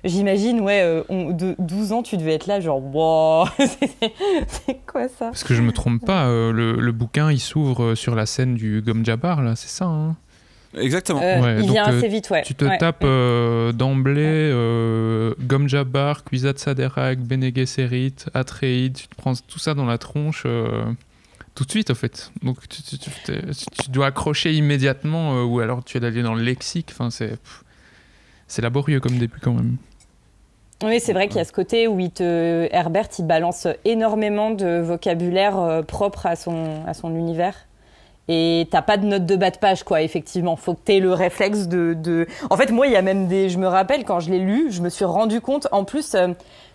j'imagine, 0.04 0.60
ouais, 0.60 1.02
de 1.10 1.56
12 1.58 1.90
ans, 1.90 2.04
tu 2.04 2.16
devais 2.16 2.34
être 2.34 2.46
là, 2.46 2.60
genre, 2.60 2.80
wow, 2.80 3.46
c'est 3.58 4.78
quoi 4.86 5.08
ça? 5.08 5.26
Parce 5.26 5.42
que 5.42 5.54
je 5.54 5.62
me 5.62 5.72
trompe 5.72 6.06
pas, 6.06 6.28
le, 6.28 6.76
le, 6.76 6.92
bouquin 6.92 7.32
il 7.32 7.40
s'ouvre 7.40 7.96
sur 7.96 8.14
la 8.14 8.26
scène 8.26 8.54
du 8.54 8.80
Gom 8.80 9.04
Jabbar, 9.04 9.42
là, 9.42 9.56
c'est 9.56 9.70
ça 9.70 9.86
hein? 9.86 10.14
Exactement. 10.76 11.20
Euh, 11.22 11.60
il 11.62 11.70
vient 11.70 11.84
assez 11.84 12.08
vite, 12.08 12.30
ouais. 12.30 12.42
Tu 12.42 12.54
te 12.54 12.64
tapes 12.78 13.04
euh, 13.04 13.72
d'emblée 13.72 14.22
euh, 14.24 15.34
Gom 15.40 15.68
Jabbar, 15.68 16.24
Kwisatz 16.24 16.62
Saderak, 16.62 17.20
Bene 17.20 17.54
Gesserit, 17.54 18.14
Atreid, 18.34 18.96
tu 18.96 19.08
te 19.08 19.14
prends 19.14 19.34
tout 19.34 19.58
ça 19.58 19.74
dans 19.74 19.86
la 19.86 19.98
tronche 19.98 20.46
tout 21.54 21.64
de 21.64 21.70
suite, 21.70 21.90
en 21.90 21.94
fait. 21.94 22.32
Donc 22.42 22.56
tu, 22.68 22.82
tu, 22.82 23.90
dois 23.90 24.06
accrocher 24.06 24.52
immédiatement, 24.52 25.44
ou 25.44 25.60
alors 25.60 25.84
tu 25.84 25.98
es 25.98 26.04
allé 26.04 26.22
dans 26.22 26.34
le 26.34 26.42
lexique. 26.42 26.88
Enfin, 26.92 27.10
c'est, 27.10 27.36
c'est 28.48 28.62
laborieux 28.62 29.00
comme 29.00 29.18
début 29.18 29.38
quand 29.40 29.54
même. 29.54 29.76
Oui, 30.82 30.98
c'est 31.00 31.12
vrai 31.12 31.28
qu'il 31.28 31.36
y 31.36 31.40
a 31.40 31.44
ce 31.44 31.52
côté 31.52 31.86
où 31.86 32.00
il 32.00 32.10
te, 32.10 32.68
Herbert, 32.72 33.08
il 33.18 33.26
balance 33.26 33.68
énormément 33.84 34.50
de 34.50 34.80
vocabulaire 34.80 35.82
propre 35.86 36.26
à 36.26 36.34
son, 36.34 36.84
à 36.86 36.92
son 36.92 37.14
univers 37.14 37.54
et 38.28 38.66
t'as 38.70 38.82
pas 38.82 38.96
de 38.96 39.06
note 39.06 39.26
de 39.26 39.36
bas 39.36 39.50
de 39.50 39.58
page 39.58 39.84
quoi 39.84 40.02
effectivement. 40.02 40.56
Faut 40.56 40.74
que 40.74 40.80
t'aies 40.84 41.00
le 41.00 41.12
réflexe 41.12 41.68
de, 41.68 41.94
de, 41.94 42.26
en 42.50 42.56
fait 42.56 42.70
moi 42.70 42.86
il 42.86 42.92
y 42.92 42.96
a 42.96 43.02
même 43.02 43.26
des 43.28 43.48
je 43.48 43.58
me 43.58 43.66
rappelle 43.66 44.04
quand 44.04 44.20
je 44.20 44.30
l'ai 44.30 44.38
lu 44.38 44.68
je 44.70 44.82
me 44.82 44.88
suis 44.88 45.04
rendu 45.04 45.40
compte 45.40 45.68
en 45.72 45.84
plus 45.84 46.14
euh, 46.14 46.28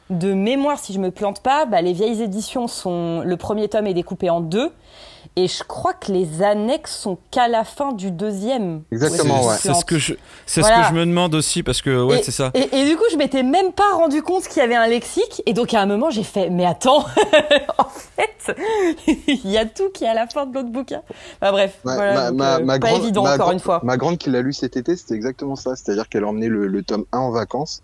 de 0.10 0.34
mémoire 0.34 0.80
si 0.80 0.94
je 0.94 1.00
me 1.00 1.12
plante 1.12 1.42
pas 1.42 1.66
bah, 1.66 1.82
les 1.82 1.94
vieilles 1.94 2.22
éditions 2.22 2.68
sont 2.68 3.22
le 3.26 3.38
premier 3.38 3.68
tome 3.68 3.88
est 3.88 3.94
découpé 3.94 4.30
en 4.30 4.42
deux 4.42 4.72
et 5.40 5.48
je 5.48 5.64
crois 5.64 5.94
que 5.94 6.12
les 6.12 6.44
annexes 6.44 6.94
sont 6.94 7.18
qu'à 7.32 7.48
la 7.48 7.64
fin 7.64 7.94
du 7.94 8.12
deuxième. 8.12 8.82
Exactement, 8.92 9.48
ouais. 9.48 9.56
C'est 9.58 9.74
ce 9.74 9.86
que 9.86 9.98
je, 9.98 10.16
c'est 10.46 10.62
ce 10.62 10.68
que 10.68 10.90
je 10.90 10.94
me 10.94 11.06
demande 11.06 11.34
aussi 11.34 11.64
parce 11.64 11.82
que 11.82 12.04
ouais, 12.04 12.22
c'est 12.24 12.32
ça. 12.32 12.52
Et, 12.54 12.86
du 12.86 12.98
coup, 12.98 13.06
je 13.10 13.16
m'étais 13.16 13.44
même 13.44 13.72
pas 13.72 13.94
rendu 13.94 14.22
compte 14.22 14.44
qu'il 14.50 14.58
y 14.58 14.66
avait 14.66 14.76
un 14.76 14.88
lexique. 14.88 15.42
Et 15.46 15.54
donc 15.54 15.74
à 15.74 15.82
un 15.82 15.86
moment, 15.86 16.10
j'ai 16.10 16.24
fait, 16.24 16.50
mais 16.50 16.66
attends, 16.66 17.06
en 17.78 17.86
fait, 17.86 18.54
il 19.08 19.50
y 19.50 19.58
a 19.58 19.66
tout 19.66 19.90
qui 19.94 20.04
est 20.04 20.10
à 20.10 20.14
la 20.14 20.28
fin 20.28 20.46
de 20.46 20.54
l'autre 20.54 20.70
bouquin. 20.70 21.04
Enfin, 21.42 21.52
bref, 21.54 21.80
voilà, 21.86 22.32
ma, 22.32 22.58
euh, 22.58 22.66
pas 22.66 22.80
grande, 22.80 23.04
évident 23.04 23.26
encore 23.26 23.54
une 23.54 23.62
fois. 23.62 23.80
Ma 23.84 23.96
grande 23.96 24.18
qui 24.18 24.30
l'a 24.30 24.42
lu 24.42 24.52
cet 24.52 24.76
été, 24.76 24.98
c'était 24.98 25.16
exactement 25.16 25.56
ça. 25.56 25.78
C'est-à-dire 25.78 26.10
qu'elle 26.10 26.26
a 26.26 26.28
emmené 26.28 26.50
le, 26.50 26.68
le 26.68 26.84
tome 26.84 27.06
1 27.14 27.18
en 27.18 27.32
vacances. 27.32 27.82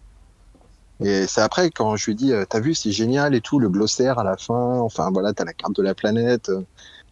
Et 1.03 1.25
c'est 1.27 1.41
après 1.41 1.69
quand 1.71 1.95
je 1.95 2.05
lui 2.05 2.11
ai 2.11 2.15
dit, 2.15 2.33
euh, 2.33 2.43
t'as 2.47 2.59
vu, 2.59 2.73
c'est 2.75 2.91
génial 2.91 3.33
et 3.33 3.41
tout, 3.41 3.59
le 3.59 3.69
glossaire 3.69 4.19
à 4.19 4.25
la 4.25 4.35
fin. 4.35 4.79
Enfin 4.79 5.09
voilà, 5.13 5.31
t'as 5.31 5.45
la 5.45 5.53
carte 5.53 5.75
de 5.75 5.83
la 5.83 5.93
planète 5.93 6.51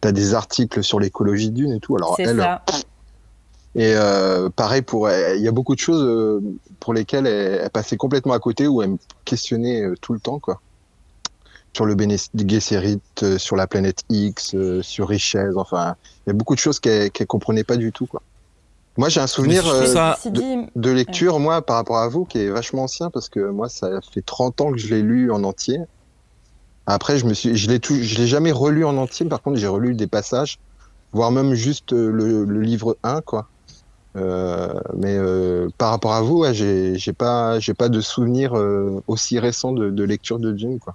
t'as 0.04 0.12
des 0.12 0.34
articles 0.34 0.84
sur 0.84 1.00
l'écologie 1.00 1.50
d'une 1.50 1.72
et 1.72 1.80
tout. 1.80 1.96
Alors 1.96 2.16
elle, 2.18 2.36
ça. 2.36 2.62
et 3.74 3.94
euh, 3.96 4.50
pareil 4.50 4.82
pour, 4.82 5.08
il 5.10 5.40
y 5.40 5.48
a 5.48 5.50
beaucoup 5.50 5.74
de 5.74 5.80
choses 5.80 6.02
euh, 6.02 6.42
pour 6.78 6.92
lesquelles 6.92 7.26
elle, 7.26 7.70
passait 7.70 7.96
complètement 7.96 8.34
à 8.34 8.38
côté 8.38 8.66
ou 8.66 8.82
elle 8.82 8.90
me 8.90 8.98
questionnait 9.24 9.82
euh, 9.82 9.94
tout 9.98 10.12
le 10.12 10.20
temps 10.20 10.38
quoi. 10.38 10.60
Sur 11.72 11.86
le 11.86 11.94
Bene 11.94 12.16
Gesserit, 12.46 13.00
sur 13.38 13.56
la 13.56 13.66
planète 13.66 14.02
X, 14.10 14.54
sur 14.82 15.08
Richesse, 15.08 15.56
enfin, 15.56 15.96
il 16.24 16.30
y 16.30 16.32
a 16.32 16.34
beaucoup 16.34 16.54
de 16.54 16.60
choses 16.60 16.78
qu'elle 16.78 17.10
ne 17.18 17.24
comprenait 17.24 17.64
pas 17.64 17.76
du 17.76 17.90
tout 17.90 18.06
quoi. 18.06 18.22
Moi, 18.96 19.08
j'ai 19.08 19.18
un 19.18 19.26
souvenir 19.26 19.64
de, 19.64 20.78
de, 20.78 20.90
lecture, 20.90 21.40
moi, 21.40 21.62
par 21.62 21.74
rapport 21.74 21.98
à 21.98 22.06
vous, 22.06 22.24
qui 22.26 22.38
est 22.38 22.48
vachement 22.48 22.84
ancien, 22.84 23.10
parce 23.10 23.28
que 23.28 23.40
moi, 23.40 23.68
ça 23.68 23.88
fait 24.12 24.22
30 24.24 24.60
ans 24.60 24.70
que 24.70 24.78
je 24.78 24.94
l'ai 24.94 25.02
lu 25.02 25.32
en 25.32 25.42
entier. 25.42 25.80
Après, 26.86 27.18
je 27.18 27.26
me 27.26 27.34
suis, 27.34 27.56
je 27.56 27.68
l'ai 27.68 27.80
tout, 27.80 27.96
je 28.00 28.16
l'ai 28.18 28.26
jamais 28.26 28.52
relu 28.52 28.84
en 28.84 28.96
entier. 28.96 29.26
Par 29.26 29.40
contre, 29.42 29.58
j'ai 29.58 29.66
relu 29.66 29.94
des 29.94 30.06
passages, 30.06 30.58
voire 31.12 31.30
même 31.30 31.54
juste 31.54 31.92
euh, 31.92 32.10
le, 32.10 32.44
le 32.44 32.60
livre 32.60 32.96
1, 33.02 33.22
quoi. 33.22 33.48
Euh, 34.16 34.72
mais 34.96 35.16
euh, 35.16 35.68
par 35.76 35.90
rapport 35.90 36.12
à 36.12 36.22
vous, 36.22 36.38
ouais, 36.40 36.54
j'ai, 36.54 36.96
j'ai 36.96 37.12
pas, 37.12 37.58
j'ai 37.58 37.74
pas 37.74 37.88
de 37.88 38.00
souvenir 38.00 38.56
euh, 38.56 39.02
aussi 39.08 39.38
récent 39.38 39.72
de, 39.72 39.90
de, 39.90 40.04
lecture 40.04 40.38
de 40.38 40.52
Dune, 40.52 40.78
quoi. 40.78 40.94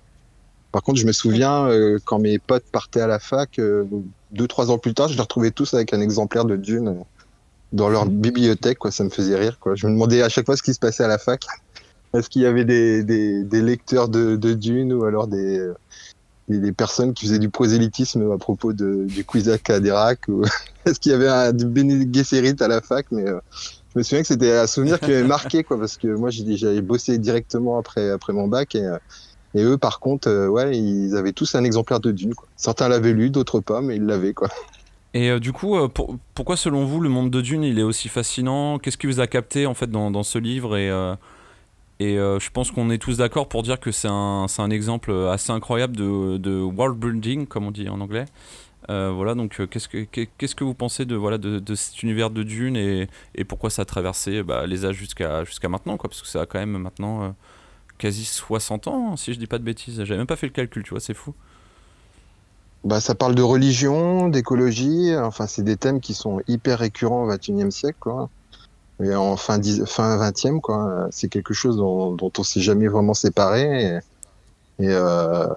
Par 0.71 0.83
contre, 0.83 0.99
je 0.99 1.07
me 1.07 1.11
souviens 1.11 1.65
euh, 1.67 1.97
quand 2.05 2.19
mes 2.19 2.37
potes 2.37 2.65
partaient 2.71 3.01
à 3.01 3.07
la 3.07 3.19
fac, 3.19 3.59
deux 3.59 4.47
trois 4.47 4.71
ans 4.71 4.77
plus 4.77 4.93
tard, 4.93 5.07
je 5.07 5.15
les 5.15 5.21
retrouvais 5.21 5.51
tous 5.51 5.73
avec 5.73 5.93
un 5.93 5.99
exemplaire 5.99 6.45
de 6.45 6.55
Dune 6.55 7.03
dans 7.71 7.89
leur 7.89 8.05
bibliothèque, 8.05 8.77
quoi. 8.77 8.91
Ça 8.91 9.03
me 9.03 9.09
faisait 9.09 9.35
rire, 9.35 9.59
quoi. 9.59 9.75
Je 9.75 9.87
me 9.87 9.93
demandais 9.93 10.21
à 10.21 10.29
chaque 10.29 10.45
fois 10.45 10.55
ce 10.55 10.63
qui 10.63 10.73
se 10.73 10.79
passait 10.79 11.03
à 11.03 11.07
la 11.07 11.17
fac. 11.17 11.43
Est-ce 12.13 12.29
qu'il 12.29 12.41
y 12.41 12.45
avait 12.45 12.65
des, 12.65 13.61
lecteurs 13.61 14.09
de, 14.09 14.35
Dune 14.53 14.93
ou 14.93 15.03
alors 15.03 15.27
des, 15.27 15.71
personnes 16.75 17.13
qui 17.13 17.25
faisaient 17.25 17.39
du 17.39 17.49
prosélytisme 17.49 18.31
à 18.31 18.37
propos 18.37 18.73
de, 18.73 19.05
du 19.05 19.23
Kwisatz 19.23 19.69
Haderach 19.69 20.27
ou 20.27 20.43
Est-ce 20.85 20.99
qu'il 20.99 21.11
y 21.11 21.15
avait 21.15 21.27
un, 21.27 21.51
Bene 21.53 22.11
Gesserit 22.11 22.55
à 22.59 22.67
la 22.67 22.81
fac 22.81 23.07
Mais 23.11 23.27
euh, 23.27 23.39
je 23.93 23.99
me 23.99 24.03
souviens 24.03 24.21
que 24.21 24.27
c'était 24.27 24.57
un 24.57 24.67
souvenir 24.67 24.99
qui 24.99 25.07
m'avait 25.07 25.23
marqué, 25.23 25.63
quoi, 25.63 25.77
parce 25.77 25.97
que 25.97 26.07
moi 26.07 26.29
j'avais 26.31 26.81
bossé 26.81 27.17
directement 27.17 27.77
après, 27.77 28.11
mon 28.29 28.47
bac 28.47 28.75
et, 28.75 28.85
euh, 28.85 28.97
et 29.55 29.63
eux, 29.63 29.77
par 29.77 29.99
contre, 29.99 30.29
euh, 30.29 30.73
ils 30.73 31.15
avaient 31.15 31.33
tous 31.33 31.55
un 31.55 31.63
exemplaire 31.63 31.99
de 31.99 32.11
Dune. 32.11 32.33
Certains 32.55 32.87
l'avaient 32.87 33.13
lu, 33.13 33.29
d'autres 33.29 33.59
pas, 33.59 33.81
mais 33.81 33.95
ils 33.95 34.05
l'avaient, 34.05 34.33
quoi. 34.33 34.49
Et 35.15 35.39
du 35.39 35.53
coup, 35.53 35.75
pour, 35.89 36.17
pourquoi 36.35 36.55
selon 36.55 36.85
vous 36.85 37.01
le 37.01 37.09
monde 37.09 37.31
de 37.31 37.41
Dune 37.41 37.63
il 37.63 37.79
est 37.79 37.83
aussi 37.83 38.09
fascinant? 38.09 38.77
Qu'est-ce 38.77 38.97
qui 38.97 39.07
vous 39.07 39.19
a 39.19 39.25
capté 39.25 39.65
en 39.65 39.73
fait 39.73 39.89
dans, 39.89 40.21
ce 40.21 40.37
livre 40.37 40.77
et 41.99 42.17
euh, 42.17 42.39
je 42.39 42.49
pense 42.49 42.71
qu'on 42.71 42.89
est 42.89 42.97
tous 42.97 43.17
d'accord 43.17 43.49
pour 43.49 43.61
dire 43.61 43.79
que 43.79 43.91
c'est 43.91 44.07
un, 44.07 44.45
un, 44.57 44.69
exemple 44.69 45.11
assez 45.29 45.51
incroyable 45.51 45.97
de, 45.97 46.37
de, 46.37 46.61
world 46.61 46.97
building, 46.97 47.45
comme 47.45 47.65
on 47.67 47.71
dit 47.71 47.89
en 47.89 47.99
anglais. 47.99 48.25
Euh, 48.89 49.11
voilà, 49.13 49.35
donc 49.35 49.59
euh, 49.59 49.67
qu'est-ce 49.67 49.89
que 49.89 50.03
qu'est-ce 50.05 50.55
que 50.55 50.63
vous 50.63 50.73
pensez 50.73 51.05
de 51.05 51.15
voilà 51.15 51.37
de, 51.37 51.75
cet 51.75 52.01
univers 52.01 52.29
de 52.29 52.43
Dune 52.43 52.77
et, 52.77 53.07
et 53.35 53.43
pourquoi 53.43 53.69
ça 53.69 53.81
a 53.83 53.85
traversé 53.85 54.41
bah, 54.41 54.65
les 54.65 54.85
âges 54.85 54.95
jusqu'à 54.95 55.43
jusqu'à 55.43 55.69
maintenant 55.69 55.97
quoi 55.97 56.09
parce 56.09 56.21
que 56.21 56.27
ça 56.27 56.41
a 56.41 56.45
quand 56.45 56.57
même 56.57 56.77
maintenant 56.77 57.35
quasi 57.97 58.23
60 58.25 58.87
ans 58.87 59.11
hein, 59.11 59.17
si 59.17 59.33
je 59.33 59.39
dis 59.39 59.47
pas 59.47 59.59
de 59.59 59.63
bêtises. 59.63 59.97
J'avais 60.03 60.17
même 60.17 60.25
pas 60.27 60.37
fait 60.37 60.47
le 60.47 60.53
calcul, 60.53 60.83
tu 60.83 60.91
vois, 60.91 61.01
c'est 61.01 61.13
fou. 61.13 61.35
Bah, 62.85 63.01
ça 63.01 63.13
parle 63.13 63.35
de 63.35 63.41
religion, 63.41 64.29
d'écologie, 64.29 65.13
enfin 65.17 65.47
c'est 65.47 65.63
des 65.63 65.75
thèmes 65.75 65.99
qui 65.99 66.13
sont 66.13 66.41
hyper 66.47 66.79
récurrents 66.79 67.25
au 67.25 67.27
XXIe 67.27 67.71
siècle 67.73 67.97
quoi 67.99 68.29
et 69.01 69.15
en 69.15 69.37
fin, 69.37 69.61
fin 69.85 70.17
20e, 70.17 70.59
quoi. 70.59 71.07
C'est 71.11 71.29
quelque 71.29 71.53
chose 71.53 71.77
dont, 71.77 72.13
dont 72.15 72.31
on 72.37 72.43
s'est 72.43 72.61
jamais 72.61 72.87
vraiment 72.87 73.13
séparé. 73.13 73.99
Et, 74.79 74.85
et 74.85 74.89
euh, 74.89 75.47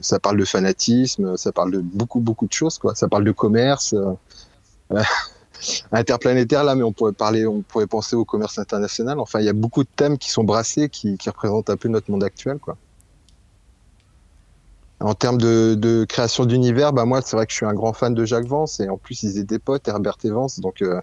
ça 0.00 0.18
parle 0.18 0.38
de 0.38 0.44
fanatisme, 0.44 1.36
ça 1.36 1.52
parle 1.52 1.72
de 1.72 1.78
beaucoup, 1.80 2.20
beaucoup 2.20 2.46
de 2.46 2.52
choses, 2.52 2.78
quoi. 2.78 2.94
Ça 2.94 3.08
parle 3.08 3.24
de 3.24 3.32
commerce. 3.32 3.94
Euh, 3.94 4.14
interplanétaire 5.92 6.64
là, 6.64 6.74
mais 6.74 6.82
on 6.82 6.92
pourrait 6.92 7.12
parler, 7.12 7.46
on 7.46 7.62
pourrait 7.62 7.86
penser 7.86 8.16
au 8.16 8.24
commerce 8.24 8.58
international. 8.58 9.20
Enfin, 9.20 9.38
il 9.40 9.46
y 9.46 9.48
a 9.48 9.52
beaucoup 9.52 9.84
de 9.84 9.88
thèmes 9.94 10.18
qui 10.18 10.30
sont 10.30 10.44
brassés, 10.44 10.88
qui, 10.88 11.16
qui 11.16 11.30
représentent 11.30 11.70
un 11.70 11.76
peu 11.76 11.88
notre 11.88 12.10
monde 12.10 12.24
actuel, 12.24 12.58
quoi 12.58 12.76
en 15.02 15.14
termes 15.14 15.38
de, 15.38 15.74
de 15.74 16.04
création 16.04 16.44
d'univers, 16.44 16.92
bah 16.92 17.04
moi 17.04 17.20
c'est 17.22 17.36
vrai 17.36 17.46
que 17.46 17.52
je 17.52 17.56
suis 17.56 17.66
un 17.66 17.74
grand 17.74 17.92
fan 17.92 18.14
de 18.14 18.24
Jacques 18.24 18.46
Vance 18.46 18.80
et 18.80 18.88
en 18.88 18.96
plus 18.96 19.22
ils 19.22 19.38
étaient 19.38 19.58
potes, 19.58 19.86
Herbert 19.88 20.16
et 20.24 20.30
Vance, 20.30 20.60
donc 20.60 20.82
euh, 20.82 21.00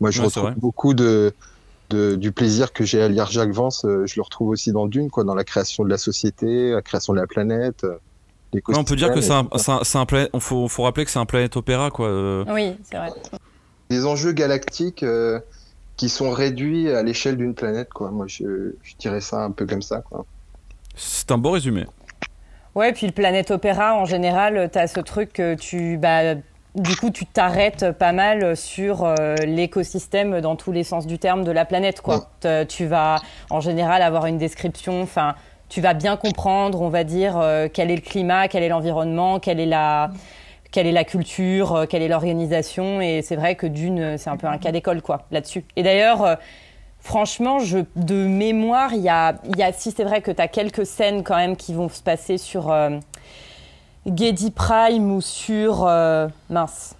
moi 0.00 0.10
je 0.10 0.22
retrouve 0.22 0.52
beaucoup 0.56 0.94
de, 0.94 1.32
de, 1.90 2.14
du 2.16 2.32
plaisir 2.32 2.72
que 2.72 2.84
j'ai 2.84 3.02
à 3.02 3.08
lire 3.08 3.30
Jacques 3.30 3.52
Vance, 3.52 3.84
euh, 3.84 4.06
je 4.06 4.16
le 4.16 4.22
retrouve 4.22 4.48
aussi 4.48 4.72
dans 4.72 4.86
Dune, 4.86 5.10
quoi, 5.10 5.24
dans 5.24 5.34
la 5.34 5.44
création 5.44 5.84
de 5.84 5.90
la 5.90 5.98
société, 5.98 6.72
la 6.72 6.82
création 6.82 7.12
de 7.12 7.18
la 7.20 7.26
planète. 7.26 7.84
Euh, 7.84 7.98
on 8.68 8.84
peut 8.84 8.96
dire 8.96 9.14
que 9.14 9.20
c'est 9.20 9.32
un, 9.32 9.48
un, 9.50 10.00
un, 10.00 10.06
planète, 10.06 10.30
faut, 10.38 10.68
faut 10.68 10.82
rappeler 10.82 11.04
que 11.04 11.10
c'est 11.10 11.18
un 11.18 11.26
planète 11.26 11.56
opéra, 11.56 11.90
quoi. 11.90 12.44
Oui, 12.52 12.76
c'est 12.84 12.96
vrai. 12.98 13.10
des 13.88 14.04
enjeux 14.04 14.32
galactiques 14.32 15.02
euh, 15.02 15.40
qui 15.96 16.10
sont 16.10 16.30
réduits 16.30 16.90
à 16.90 17.02
l'échelle 17.02 17.38
d'une 17.38 17.54
planète, 17.54 17.88
quoi. 17.94 18.10
Moi, 18.10 18.26
je, 18.28 18.74
je 18.82 18.94
dirais 18.98 19.22
ça 19.22 19.42
un 19.42 19.52
peu 19.52 19.64
comme 19.64 19.80
ça, 19.80 20.02
quoi. 20.02 20.26
C'est 20.94 21.30
un 21.30 21.38
bon 21.38 21.52
résumé. 21.52 21.86
Ouais, 22.74 22.92
puis 22.92 23.06
le 23.06 23.12
Planète 23.12 23.50
Opéra, 23.50 23.94
en 23.96 24.06
général, 24.06 24.70
tu 24.72 24.78
as 24.78 24.86
ce 24.86 25.00
truc 25.00 25.34
que 25.34 25.54
tu. 25.54 25.98
Bah, 25.98 26.34
du 26.74 26.96
coup, 26.96 27.10
tu 27.10 27.26
t'arrêtes 27.26 27.90
pas 27.92 28.12
mal 28.12 28.56
sur 28.56 29.04
euh, 29.04 29.34
l'écosystème 29.44 30.40
dans 30.40 30.56
tous 30.56 30.72
les 30.72 30.84
sens 30.84 31.06
du 31.06 31.18
terme 31.18 31.44
de 31.44 31.50
la 31.50 31.66
planète, 31.66 32.00
quoi. 32.00 32.30
Tu 32.68 32.86
vas, 32.86 33.16
en 33.50 33.60
général, 33.60 34.00
avoir 34.00 34.24
une 34.24 34.38
description. 34.38 35.02
Enfin, 35.02 35.34
tu 35.68 35.82
vas 35.82 35.92
bien 35.92 36.16
comprendre, 36.16 36.80
on 36.80 36.88
va 36.88 37.04
dire, 37.04 37.36
euh, 37.36 37.68
quel 37.70 37.90
est 37.90 37.96
le 37.96 38.00
climat, 38.00 38.48
quel 38.48 38.62
est 38.62 38.68
l'environnement, 38.68 39.38
quelle 39.38 39.60
est 39.60 39.66
la. 39.66 40.10
Quelle 40.70 40.86
est 40.86 40.92
la 40.92 41.04
culture, 41.04 41.76
euh, 41.76 41.84
quelle 41.84 42.00
est 42.00 42.08
l'organisation, 42.08 43.02
et 43.02 43.20
c'est 43.20 43.36
vrai 43.36 43.56
que 43.56 43.66
Dune, 43.66 44.16
c'est 44.16 44.30
un 44.30 44.38
peu 44.38 44.46
un 44.46 44.56
cas 44.56 44.72
d'école, 44.72 45.02
quoi, 45.02 45.26
là-dessus. 45.30 45.66
Et 45.76 45.82
d'ailleurs, 45.82 46.38
Franchement, 47.02 47.58
je, 47.58 47.78
de 47.96 48.26
mémoire, 48.26 48.94
il 48.94 49.00
y 49.02 49.08
a, 49.08 49.34
il 49.48 49.56
y 49.58 49.62
a, 49.62 49.72
si 49.72 49.90
c'est 49.90 50.04
vrai 50.04 50.22
que 50.22 50.30
tu 50.30 50.40
as 50.40 50.46
quelques 50.48 50.86
scènes 50.86 51.24
quand 51.24 51.36
même 51.36 51.56
qui 51.56 51.74
vont 51.74 51.88
se 51.88 52.00
passer 52.00 52.38
sur 52.38 52.70
euh, 52.70 52.90
Gedi 54.06 54.50
Prime 54.50 55.12
ou 55.12 55.20
sur. 55.20 55.84
euh, 55.86 56.28
mince. 56.48 56.94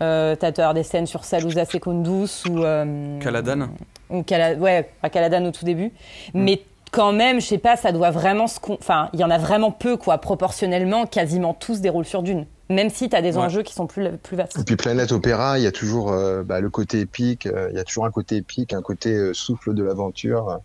Euh, 0.00 0.36
t'as 0.36 0.72
des 0.74 0.82
scènes 0.84 1.06
sur 1.06 1.24
Salusa 1.24 1.64
Secundus 1.64 2.44
ou. 2.48 2.62
euh, 2.62 3.18
Caladan 3.20 3.68
ou 4.10 4.22
Cala- 4.22 4.54
ouais, 4.54 4.90
à 5.02 5.10
Caladan 5.10 5.44
au 5.46 5.50
tout 5.50 5.64
début. 5.64 5.92
Mais 6.34 6.62
quand 6.90 7.12
même, 7.12 7.40
je 7.40 7.46
sais 7.46 7.58
pas, 7.58 7.76
ça 7.76 7.92
doit 7.92 8.10
vraiment 8.10 8.46
se. 8.46 8.58
Enfin, 8.68 9.08
il 9.12 9.20
y 9.20 9.24
en 9.24 9.30
a 9.30 9.38
vraiment 9.38 9.70
peu, 9.70 9.96
quoi. 9.96 10.18
Proportionnellement, 10.18 11.06
quasiment 11.06 11.54
tous 11.54 11.76
se 11.76 11.80
déroulent 11.80 12.04
sur 12.04 12.22
Dune. 12.22 12.46
Même 12.70 12.90
si 12.90 13.08
tu 13.08 13.16
as 13.16 13.22
des 13.22 13.36
Ouais. 13.36 13.44
enjeux 13.44 13.62
qui 13.62 13.72
sont 13.72 13.86
plus, 13.86 14.10
plus 14.22 14.36
vastes. 14.36 14.58
Et 14.58 14.64
puis 14.64 14.76
Planète 14.76 15.10
Opéra, 15.12 15.58
il 15.58 15.64
y 15.64 15.66
a 15.66 15.72
toujours 15.72 16.12
euh, 16.12 16.42
bah, 16.42 16.60
le 16.60 16.68
côté 16.68 17.00
épique, 17.00 17.46
euh, 17.46 17.68
il 17.70 17.76
y 17.76 17.80
a 17.80 17.84
toujours 17.84 18.04
un 18.04 18.10
côté 18.10 18.36
épique, 18.36 18.72
un 18.74 18.82
côté 18.82 19.14
euh, 19.14 19.32
souffle 19.32 19.72
de 19.74 19.82
l'aventure 19.82 20.48
euh, 20.50 20.56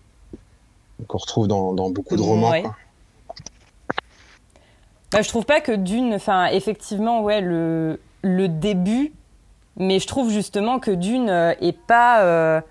qu'on 1.08 1.18
retrouve 1.18 1.48
dans, 1.48 1.74
dans 1.74 1.90
beaucoup 1.90 2.18
de 2.18 2.22
romans. 2.22 2.52
Ouais. 2.52 2.62
quoi. 2.64 2.76
Bah, 5.12 5.22
je 5.22 5.30
trouve 5.30 5.46
pas 5.46 5.62
que 5.62 5.72
Dune, 5.72 6.14
enfin, 6.16 6.48
effectivement, 6.48 7.22
ouais, 7.22 7.40
le, 7.40 8.00
le 8.22 8.48
début, 8.48 9.14
mais 9.78 10.00
je 10.00 10.08
trouve 10.08 10.30
justement 10.32 10.80
que 10.80 10.92
Dune 10.92 11.30
euh, 11.30 11.54
est 11.62 11.78
pas. 11.78 12.62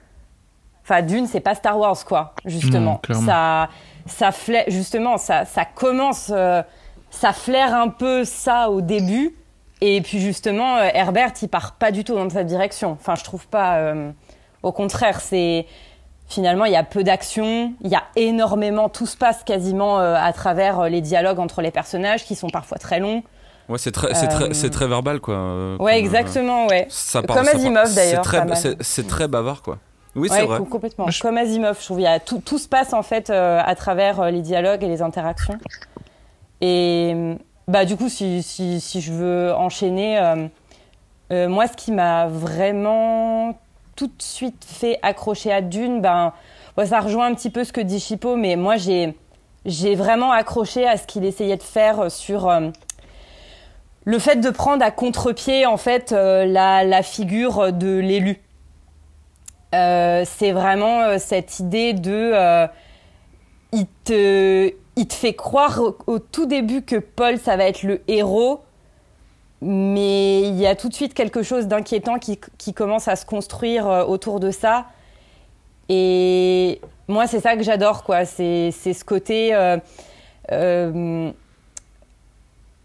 Enfin, 0.84 1.02
Dune, 1.02 1.26
c'est 1.26 1.40
pas 1.40 1.54
Star 1.54 1.78
Wars, 1.78 1.96
quoi, 2.04 2.34
justement. 2.44 3.00
Ça, 3.26 3.68
ça 4.06 4.32
flaire, 4.32 4.64
justement, 4.68 5.16
ça, 5.16 5.44
ça 5.44 5.64
commence. 5.64 6.30
euh, 6.34 6.62
ça 7.10 7.32
flaire 7.32 7.74
un 7.74 7.88
peu 7.88 8.24
ça 8.24 8.70
au 8.70 8.80
début. 8.80 9.36
Et 9.80 10.00
puis, 10.00 10.20
justement, 10.20 10.76
euh, 10.78 10.88
Herbert, 10.94 11.32
il 11.42 11.48
part 11.48 11.72
pas 11.72 11.90
du 11.90 12.04
tout 12.04 12.14
dans 12.14 12.28
cette 12.30 12.46
direction. 12.46 12.92
Enfin, 12.92 13.14
je 13.16 13.24
trouve 13.24 13.46
pas. 13.48 13.76
euh, 13.78 14.10
au 14.62 14.72
contraire, 14.72 15.20
c'est. 15.20 15.66
Finalement, 16.28 16.64
il 16.64 16.72
y 16.72 16.76
a 16.76 16.82
peu 16.84 17.04
d'action, 17.04 17.74
il 17.82 17.90
y 17.90 17.94
a 17.94 18.04
énormément, 18.16 18.88
tout 18.88 19.04
se 19.04 19.18
passe 19.18 19.44
quasiment 19.44 20.00
euh, 20.00 20.14
à 20.16 20.32
travers 20.32 20.80
euh, 20.80 20.88
les 20.88 21.02
dialogues 21.02 21.38
entre 21.38 21.60
les 21.60 21.70
personnages 21.70 22.24
qui 22.24 22.34
sont 22.36 22.48
parfois 22.48 22.78
très 22.78 23.00
longs. 23.00 23.22
Ouais, 23.68 23.76
c'est 23.76 23.90
très, 23.92 24.14
c'est 24.14 24.28
très, 24.28 24.54
c'est 24.54 24.70
très 24.70 24.86
verbal, 24.86 25.20
quoi. 25.20 25.34
euh, 25.34 25.76
Ouais, 25.76 25.76
comme, 25.78 25.86
euh, 25.88 25.92
exactement, 25.98 26.66
ouais. 26.68 26.86
ça 26.88 27.18
Comme 27.20 27.26
part- 27.26 27.44
part- 27.44 27.54
Asimov, 27.54 27.86
c'est 27.86 27.94
d'ailleurs, 27.96 28.22
très- 28.22 28.40
c'est 28.80 29.06
très 29.06 29.28
bavard, 29.28 29.60
quoi. 29.60 29.76
Oui, 30.14 30.28
Ouais, 30.28 30.36
c'est 30.36 30.44
vrai. 30.44 30.58
co- 30.58 30.64
complètement. 30.66 31.08
Je- 31.10 31.20
Comme 31.22 31.38
Asimov, 31.38 31.78
je 31.80 31.84
trouve, 31.84 32.00
il 32.00 32.04
y 32.04 32.06
a 32.06 32.20
tout, 32.20 32.38
tout 32.44 32.58
se 32.58 32.68
passe 32.68 32.92
en 32.92 33.02
fait 33.02 33.30
euh, 33.30 33.60
à 33.64 33.74
travers 33.74 34.20
euh, 34.20 34.30
les 34.30 34.40
dialogues 34.42 34.82
et 34.84 34.88
les 34.88 35.00
interactions. 35.02 35.58
Et 36.60 37.36
bah 37.68 37.84
du 37.84 37.96
coup, 37.96 38.08
si, 38.08 38.42
si, 38.42 38.80
si 38.80 39.00
je 39.00 39.12
veux 39.12 39.54
enchaîner, 39.54 40.18
euh, 40.18 40.46
euh, 41.32 41.48
moi, 41.48 41.66
ce 41.66 41.72
qui 41.76 41.92
m'a 41.92 42.26
vraiment 42.28 43.58
tout 43.96 44.06
de 44.06 44.12
suite 44.22 44.64
fait 44.66 44.98
accrocher 45.02 45.52
à 45.52 45.60
Dune, 45.60 46.00
ben, 46.00 46.32
ouais, 46.76 46.86
ça 46.86 47.00
rejoint 47.00 47.26
un 47.26 47.34
petit 47.34 47.50
peu 47.50 47.64
ce 47.64 47.72
que 47.72 47.80
dit 47.80 48.00
Chipo, 48.00 48.36
mais 48.36 48.56
moi, 48.56 48.76
j'ai 48.76 49.16
j'ai 49.64 49.94
vraiment 49.94 50.32
accroché 50.32 50.86
à 50.88 50.96
ce 50.96 51.06
qu'il 51.06 51.24
essayait 51.24 51.56
de 51.56 51.62
faire 51.62 52.10
sur 52.10 52.48
euh, 52.48 52.70
le 54.04 54.18
fait 54.18 54.36
de 54.36 54.50
prendre 54.50 54.84
à 54.84 54.90
contre-pied 54.90 55.66
en 55.66 55.76
fait 55.76 56.10
euh, 56.12 56.44
la, 56.44 56.82
la 56.82 57.02
figure 57.04 57.72
de 57.72 57.98
l'élu. 57.98 58.42
Euh, 59.74 60.24
c'est 60.26 60.52
vraiment 60.52 61.00
euh, 61.00 61.16
cette 61.18 61.58
idée 61.58 61.94
de 61.94 62.12
euh, 62.12 62.66
il 63.72 63.86
te 64.04 64.70
il 64.96 65.08
te 65.08 65.14
fait 65.14 65.32
croire 65.32 65.80
au, 66.06 66.18
tout 66.18 66.44
début 66.44 66.82
que 66.82 66.96
Paul 66.96 67.38
ça 67.38 67.56
va 67.56 67.64
être 67.64 67.82
le 67.82 68.02
héros 68.06 68.60
mais 69.62 70.42
il 70.42 70.56
y 70.56 70.66
a 70.66 70.76
tout 70.76 70.90
de 70.90 70.94
suite 70.94 71.14
quelque 71.14 71.42
chose 71.42 71.68
d'inquiétant 71.68 72.18
qui, 72.18 72.38
qui 72.58 72.74
commence 72.74 73.08
à 73.08 73.16
se 73.16 73.24
construire 73.24 73.86
autour 74.08 74.40
de 74.40 74.50
ça. 74.50 74.86
Et 75.88 76.80
moi 77.06 77.28
c'est 77.28 77.38
ça 77.40 77.56
que 77.56 77.62
j'adore 77.62 78.02
quoi. 78.02 78.24
C'est 78.24 78.72
ce 78.72 79.04
côté 79.04 79.54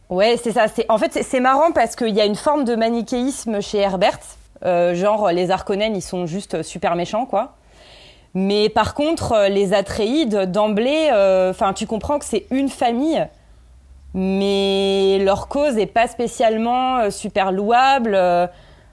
ouais 0.09 0.37
c'est 0.37 0.51
ça. 0.51 0.67
En 0.87 0.97
fait 0.99 1.23
c'est- 1.23 1.39
marrant 1.39 1.71
parce 1.71 1.95
qu'il 1.95 2.15
y 2.15 2.21
a 2.21 2.25
une 2.25 2.35
forme 2.35 2.63
de 2.63 2.75
manichéisme 2.75 3.59
chez 3.59 3.79
Herbert 3.79 4.36
genre 4.63 5.29
les 5.31 5.51
Harkonnen 5.51 5.95
ils 5.95 6.01
sont 6.01 6.25
juste 6.25 6.61
super 6.63 6.95
méchants 6.95 7.25
quoi 7.25 7.55
mais 8.33 8.69
par 8.69 8.93
contre 8.93 9.31
euh, 9.31 9.47
les 9.49 9.73
Atréides 9.73 10.51
d'emblée 10.51 11.09
euh, 11.11 11.49
enfin 11.51 11.73
tu 11.73 11.87
comprends 11.87 12.19
que 12.19 12.25
c'est 12.25 12.45
une 12.51 12.69
famille 12.69 13.27
mais 14.13 15.19
leur 15.21 15.47
cause 15.47 15.77
est 15.77 15.85
pas 15.85 16.07
spécialement 16.07 16.97
euh, 16.97 17.09
super 17.09 17.51
louable 17.51 18.15
euh, 18.15 18.47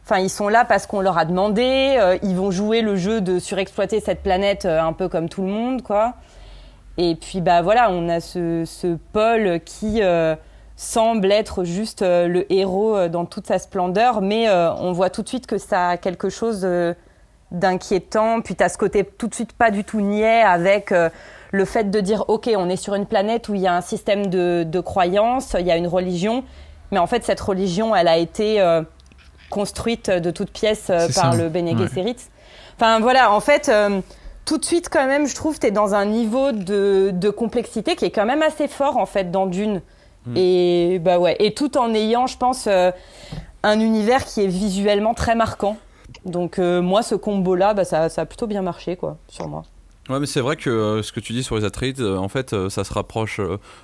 Enfin, 0.06 0.20
ils 0.20 0.28
sont 0.28 0.48
là 0.48 0.66
parce 0.66 0.86
qu'on 0.86 1.00
leur 1.00 1.16
a 1.16 1.24
demandé. 1.24 1.96
euh, 1.98 2.18
ils 2.22 2.36
vont 2.36 2.50
jouer 2.50 2.82
le 2.82 2.94
jeu 2.94 3.22
de 3.22 3.38
surexploiter 3.38 4.00
cette 4.00 4.22
planète 4.22 4.66
euh, 4.66 4.78
un 4.78 4.92
peu 4.92 5.08
comme 5.08 5.30
tout 5.30 5.40
le 5.40 5.48
monde, 5.48 5.80
quoi. 5.80 6.12
Et 6.98 7.14
puis, 7.14 7.40
bah 7.40 7.62
voilà, 7.62 7.90
on 7.90 8.10
a 8.10 8.20
ce, 8.20 8.64
ce 8.66 8.98
Paul 9.14 9.60
qui 9.64 10.02
euh, 10.02 10.36
semble 10.76 11.30
être 11.30 11.64
juste 11.64 12.02
euh, 12.02 12.26
le 12.26 12.52
héros 12.52 12.96
euh, 12.96 13.08
dans 13.08 13.24
toute 13.24 13.46
sa 13.46 13.58
splendeur, 13.58 14.20
mais 14.20 14.48
euh, 14.48 14.72
on 14.74 14.92
voit 14.92 15.10
tout 15.10 15.22
de 15.22 15.28
suite 15.28 15.46
que 15.46 15.58
ça 15.58 15.90
a 15.90 15.96
quelque 15.96 16.28
chose 16.28 16.66
d'inquiétant. 17.50 18.40
Puis, 18.40 18.56
tu 18.56 18.64
as 18.64 18.68
ce 18.68 18.78
côté 18.78 19.04
tout 19.04 19.28
de 19.28 19.34
suite 19.34 19.52
pas 19.52 19.70
du 19.70 19.84
tout 19.84 20.00
niais 20.00 20.42
avec 20.42 20.92
le 21.52 21.64
fait 21.64 21.90
de 21.90 22.00
dire 22.00 22.24
OK, 22.28 22.50
on 22.56 22.68
est 22.68 22.76
sur 22.76 22.94
une 22.94 23.06
planète 23.06 23.48
où 23.48 23.54
il 23.54 23.60
y 23.60 23.66
a 23.66 23.74
un 23.74 23.80
système 23.80 24.26
de, 24.26 24.64
de 24.66 24.80
croyances, 24.80 25.54
il 25.58 25.66
y 25.66 25.70
a 25.70 25.76
une 25.76 25.86
religion, 25.86 26.42
mais 26.90 26.98
en 26.98 27.06
fait, 27.06 27.24
cette 27.24 27.40
religion, 27.40 27.94
elle 27.94 28.08
a 28.08 28.16
été. 28.16 28.60
euh, 28.60 28.82
construite 29.54 30.10
de 30.10 30.30
toutes 30.30 30.50
pièces 30.50 30.90
euh, 30.90 31.06
par 31.14 31.32
ça, 31.32 31.36
le 31.36 31.48
Bene 31.48 31.68
ouais. 31.68 31.78
Gesserit. 31.78 32.16
Enfin 32.76 32.98
voilà, 32.98 33.32
en 33.32 33.40
fait, 33.40 33.68
euh, 33.68 34.00
tout 34.44 34.58
de 34.58 34.64
suite 34.64 34.88
quand 34.88 35.06
même, 35.06 35.26
je 35.26 35.34
trouve, 35.34 35.60
tu 35.60 35.66
es 35.66 35.70
dans 35.70 35.94
un 35.94 36.06
niveau 36.06 36.50
de, 36.50 37.10
de 37.12 37.30
complexité 37.30 37.94
qui 37.94 38.04
est 38.04 38.10
quand 38.10 38.26
même 38.26 38.42
assez 38.42 38.66
fort 38.66 38.96
en 38.96 39.06
fait 39.06 39.30
dans 39.30 39.46
Dune. 39.46 39.80
Mm. 40.26 40.36
Et 40.36 40.98
bah 41.00 41.18
ouais, 41.18 41.36
et 41.38 41.54
tout 41.54 41.76
en 41.76 41.92
ayant, 41.94 42.26
je 42.26 42.36
pense, 42.36 42.66
euh, 42.66 42.90
un 43.62 43.80
univers 43.80 44.24
qui 44.24 44.40
est 44.42 44.46
visuellement 44.46 45.14
très 45.14 45.34
marquant. 45.34 45.76
Donc 46.24 46.58
euh, 46.58 46.80
moi, 46.80 47.02
ce 47.02 47.14
combo-là, 47.14 47.74
bah, 47.74 47.84
ça, 47.84 48.08
ça 48.08 48.22
a 48.22 48.26
plutôt 48.26 48.46
bien 48.46 48.62
marché 48.62 48.96
quoi, 48.96 49.18
sur 49.28 49.48
moi. 49.48 49.64
Ouais, 50.10 50.20
mais 50.20 50.26
c'est 50.26 50.42
vrai 50.42 50.56
que 50.56 50.68
euh, 50.68 51.02
ce 51.02 51.12
que 51.12 51.20
tu 51.20 51.32
dis 51.32 51.42
sur 51.42 51.56
les 51.56 51.64
Atreides, 51.64 52.02
en 52.02 52.28
fait, 52.28 52.54
ça 52.68 52.84
se 52.84 52.92
rapproche, 52.92 53.40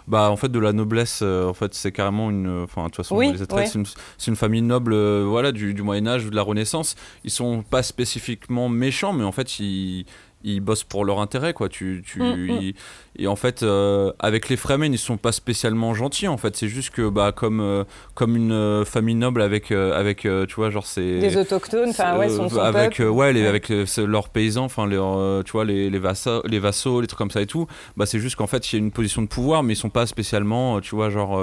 bah, 0.06 0.30
en 0.30 0.36
fait, 0.36 0.50
de 0.50 0.58
la 0.58 0.74
noblesse. 0.74 1.22
en 1.22 1.54
fait, 1.54 1.72
c'est 1.72 1.92
carrément 1.92 2.28
une, 2.28 2.64
enfin, 2.64 2.82
de 2.82 2.86
toute 2.88 2.96
façon, 2.96 3.16
Oui, 3.16 3.32
les 3.32 3.40
Atreides, 3.40 3.64
ouais. 3.64 3.66
c'est 3.66 3.78
une, 4.26 4.32
une 4.32 4.36
famille 4.36 4.60
noble, 4.60 4.94
voilà, 5.22 5.50
du, 5.50 5.72
du 5.72 5.82
Moyen 5.82 6.06
Âge 6.06 6.26
ou 6.26 6.30
de 6.30 6.36
la 6.36 6.42
Renaissance. 6.42 6.94
Ils 7.24 7.30
sont 7.30 7.62
pas 7.62 7.82
spécifiquement 7.82 8.68
méchants, 8.68 9.14
mais 9.14 9.24
en 9.24 9.32
fait, 9.32 9.60
ils, 9.60 10.04
ils 10.42 10.60
bossent 10.60 10.84
pour 10.84 11.04
leur 11.04 11.20
intérêt, 11.20 11.52
quoi. 11.52 11.68
Tu, 11.68 12.02
tu, 12.06 12.20
Mm, 12.22 12.32
mm. 12.34 12.50
ils- 12.62 12.74
et 13.16 13.26
en 13.26 13.36
fait, 13.36 13.62
euh, 13.62 14.12
avec 14.18 14.48
les 14.48 14.56
Fremen, 14.56 14.92
ils 14.92 14.98
sont 14.98 15.16
pas 15.18 15.32
spécialement 15.32 15.92
gentils. 15.94 16.28
En 16.28 16.36
fait, 16.38 16.56
c'est 16.56 16.68
juste 16.68 16.90
que, 16.90 17.08
bah, 17.08 17.32
comme, 17.32 17.60
euh, 17.60 17.84
comme 18.14 18.36
une 18.36 18.52
euh, 18.52 18.84
famille 18.84 19.14
noble 19.16 19.42
avec, 19.42 19.70
euh, 19.72 19.98
avec, 19.98 20.20
tu 20.20 20.54
vois, 20.56 20.70
genre 20.70 20.86
c'est 20.86 21.18
Des 21.18 21.36
autochtones, 21.36 21.90
enfin 21.90 22.16
ouais, 22.18 22.28
son, 22.28 22.48
son 22.48 22.58
avec 22.58 22.96
peuple. 22.96 23.10
ouais, 23.10 23.32
les, 23.32 23.46
avec 23.46 23.68
les- 23.68 23.84
leurs 24.06 24.28
paysans 24.30 24.64
enfin 24.64 24.86
les 24.86 24.96
tu 25.44 25.52
vois 25.52 25.64
les, 25.64 25.90
les 25.90 25.98
vassaux 25.98 26.42
les 26.46 26.58
vassaux 26.58 27.00
les 27.00 27.06
trucs 27.06 27.18
comme 27.18 27.30
ça 27.30 27.40
et 27.42 27.46
tout 27.46 27.66
bah 27.96 28.06
c'est 28.06 28.18
juste 28.18 28.36
qu'en 28.36 28.46
fait 28.46 28.72
il 28.72 28.76
y 28.76 28.78
a 28.78 28.84
une 28.84 28.90
position 28.92 29.22
de 29.22 29.26
pouvoir 29.26 29.62
mais 29.62 29.72
ils 29.74 29.76
sont 29.76 29.90
pas 29.90 30.06
spécialement 30.06 30.80
tu 30.80 30.94
vois 30.94 31.10
genre 31.10 31.38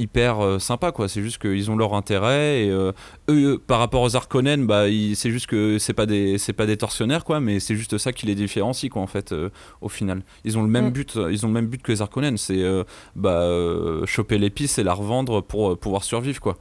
hyper 0.00 0.40
euh, 0.40 0.58
sympa 0.58 0.92
quoi 0.92 1.08
c'est 1.08 1.22
juste 1.22 1.38
qu'ils 1.38 1.70
ont 1.70 1.76
leur 1.76 1.94
intérêt 1.94 2.64
et 2.64 2.70
euh, 2.70 2.92
eux 3.28 3.62
par 3.64 3.78
rapport 3.78 4.02
aux 4.02 4.16
Harkonnen 4.16 4.66
bah 4.66 4.84
c'est 5.14 5.30
juste 5.30 5.46
que 5.46 5.78
c'est 5.78 5.92
pas 5.92 6.06
des 6.06 6.38
c'est 6.38 6.52
pas 6.54 6.66
des 6.66 6.76
tortionnaires 6.76 7.24
quoi 7.24 7.38
mais 7.40 7.60
c'est 7.60 7.76
juste 7.76 7.98
ça 7.98 8.12
qui 8.12 8.26
les 8.26 8.34
différencie 8.34 8.90
quoi 8.90 9.02
en 9.02 9.06
fait 9.06 9.32
euh, 9.32 9.50
au 9.80 9.88
final 9.88 10.22
ils 10.44 10.56
ont 10.58 10.62
le 10.62 10.68
même 10.68 10.86
Mm. 10.86 10.90
but 10.92 11.18
ils 11.30 11.44
ont 11.44 11.48
le 11.48 11.54
même 11.54 11.66
but 11.66 11.82
que 11.82 11.92
les 11.92 12.00
Harkonnen 12.02 12.36
c'est 12.38 12.62
euh, 12.62 12.84
bah 13.14 13.42
euh, 13.42 14.06
choper 14.06 14.38
l'épice 14.38 14.78
et 14.78 14.82
la 14.82 14.94
revendre 14.94 15.42
pour 15.42 15.72
euh, 15.72 15.76
pouvoir 15.76 16.02
survivre 16.04 16.40
quoi 16.40 16.56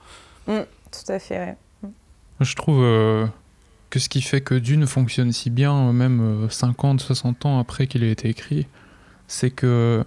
Tout 0.47 1.11
à 1.11 1.19
fait, 1.19 1.37
ouais. 1.39 1.57
Je 2.41 2.55
trouve 2.55 2.81
euh, 2.83 3.25
que 3.89 3.99
ce 3.99 4.09
qui 4.09 4.21
fait 4.21 4.41
que 4.41 4.55
Dune 4.55 4.87
fonctionne 4.87 5.31
si 5.31 5.49
bien, 5.49 5.91
même 5.93 6.45
euh, 6.45 6.49
50, 6.49 6.99
60 7.01 7.45
ans 7.45 7.59
après 7.59 7.87
qu'il 7.87 8.03
ait 8.03 8.11
été 8.11 8.29
écrit, 8.29 8.65
c'est 9.27 9.51
que 9.51 10.03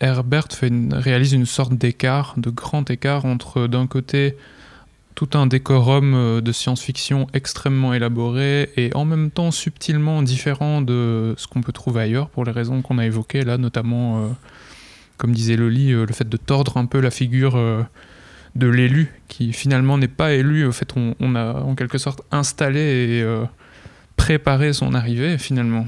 Herbert 0.00 0.48
réalise 0.92 1.32
une 1.32 1.46
sorte 1.46 1.74
d'écart, 1.74 2.34
de 2.36 2.50
grand 2.50 2.90
écart 2.90 3.24
entre 3.24 3.66
d'un 3.66 3.86
côté 3.86 4.36
tout 5.14 5.28
un 5.34 5.46
décorum 5.46 6.14
euh, 6.14 6.40
de 6.40 6.50
science-fiction 6.52 7.26
extrêmement 7.34 7.92
élaboré 7.92 8.70
et 8.76 8.90
en 8.94 9.04
même 9.04 9.30
temps 9.30 9.50
subtilement 9.50 10.22
différent 10.22 10.80
de 10.80 11.34
ce 11.36 11.46
qu'on 11.46 11.60
peut 11.60 11.72
trouver 11.72 12.00
ailleurs 12.00 12.30
pour 12.30 12.44
les 12.44 12.52
raisons 12.52 12.80
qu'on 12.80 12.96
a 12.96 13.04
évoquées 13.04 13.44
là, 13.44 13.58
notamment, 13.58 14.24
euh, 14.24 14.28
comme 15.18 15.32
disait 15.32 15.56
Loli, 15.56 15.92
euh, 15.92 16.06
le 16.06 16.14
fait 16.14 16.28
de 16.28 16.36
tordre 16.38 16.78
un 16.78 16.86
peu 16.86 17.00
la 17.00 17.10
figure 17.10 17.58
de 18.56 18.66
l'élu 18.66 19.12
qui 19.28 19.52
finalement 19.52 19.98
n'est 19.98 20.08
pas 20.08 20.32
élu. 20.32 20.66
En 20.66 20.72
fait, 20.72 20.96
on, 20.96 21.14
on, 21.20 21.34
a 21.34 21.60
en 21.60 21.74
quelque 21.74 21.98
sorte 21.98 22.22
installé 22.30 22.80
et 22.80 23.24
préparé 24.16 24.72
son 24.72 24.94
arrivée 24.94 25.36
finalement 25.36 25.86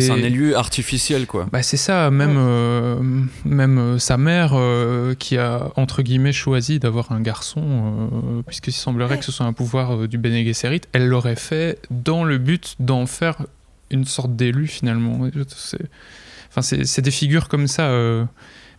c'est 0.00 0.10
un 0.10 0.16
élu 0.16 0.54
artificiel, 0.54 1.26
quoi. 1.26 1.48
Bah, 1.52 1.62
c'est 1.62 1.76
ça, 1.76 2.10
même, 2.10 2.36
euh, 2.36 3.00
même 3.44 3.78
euh, 3.78 3.98
sa 3.98 4.16
mère, 4.16 4.52
euh, 4.54 5.14
qui 5.14 5.36
a, 5.36 5.70
entre 5.76 6.02
guillemets, 6.02 6.32
choisi 6.32 6.78
d'avoir 6.78 7.12
un 7.12 7.20
garçon, 7.20 8.42
puisqu'il 8.46 8.72
semblerait 8.72 9.18
que 9.18 9.24
ce 9.24 9.32
soit 9.32 9.46
un 9.46 9.52
pouvoir 9.52 10.08
du 10.08 10.18
Bene 10.18 10.44
Gesserit, 10.44 10.82
elle 10.92 11.08
l'aurait 11.08 11.36
fait 11.36 11.80
dans 11.90 12.24
le 12.24 12.38
but 12.38 12.76
d'en 12.80 13.06
faire 13.06 13.46
une 13.90 14.04
sorte 14.04 14.36
d'élu, 14.36 14.66
finalement. 14.66 15.28
C'est, 15.48 15.78
enfin, 16.50 16.62
c'est, 16.62 17.00
des 17.00 17.10
figures 17.10 17.48
comme 17.48 17.66
ça, 17.66 17.90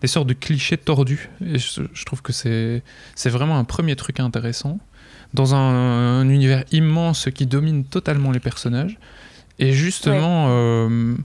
des 0.01 0.07
sortes 0.07 0.27
de 0.27 0.33
clichés 0.33 0.77
tordus. 0.77 1.29
Et 1.45 1.57
je, 1.57 2.05
trouve 2.05 2.21
que 2.21 2.33
c'est, 2.33 2.83
c'est 3.15 3.29
vraiment 3.29 3.57
un 3.57 3.63
premier 3.63 3.95
truc 3.95 4.19
intéressant. 4.19 4.79
Dans 5.33 5.53
un 5.53 6.27
univers 6.27 6.63
immense 6.71 7.29
qui 7.33 7.45
domine 7.45 7.83
totalement 7.83 8.31
les 8.31 8.39
personnages. 8.39 8.97
Et 9.59 9.73
justement, 9.73 10.47
euh, 10.49 11.15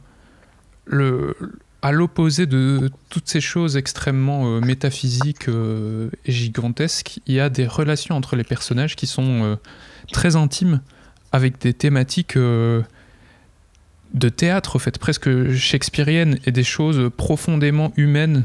le, 0.86 1.36
à 1.82 1.92
l'opposé 1.92 2.46
de 2.46 2.90
toutes 3.08 3.28
ces 3.28 3.40
choses 3.40 3.76
extrêmement 3.76 4.46
euh, 4.46 4.60
métaphysiques 4.60 5.48
euh, 5.48 6.10
et 6.26 6.32
gigantesques, 6.32 7.20
il 7.26 7.34
y 7.34 7.40
a 7.40 7.48
des 7.48 7.66
relations 7.66 8.16
entre 8.16 8.34
les 8.34 8.42
personnages 8.42 8.96
qui 8.96 9.06
sont 9.06 9.56
très 10.12 10.34
intimes, 10.34 10.80
avec 11.30 11.60
des 11.60 11.72
thématiques 11.72 12.36
de 12.36 12.84
théâtre, 14.28 14.76
en 14.76 14.78
fait, 14.78 14.98
presque 14.98 15.52
shakespeariennes, 15.52 16.38
et 16.44 16.52
des 16.52 16.64
choses 16.64 17.10
profondément 17.16 17.92
humaines, 17.96 18.44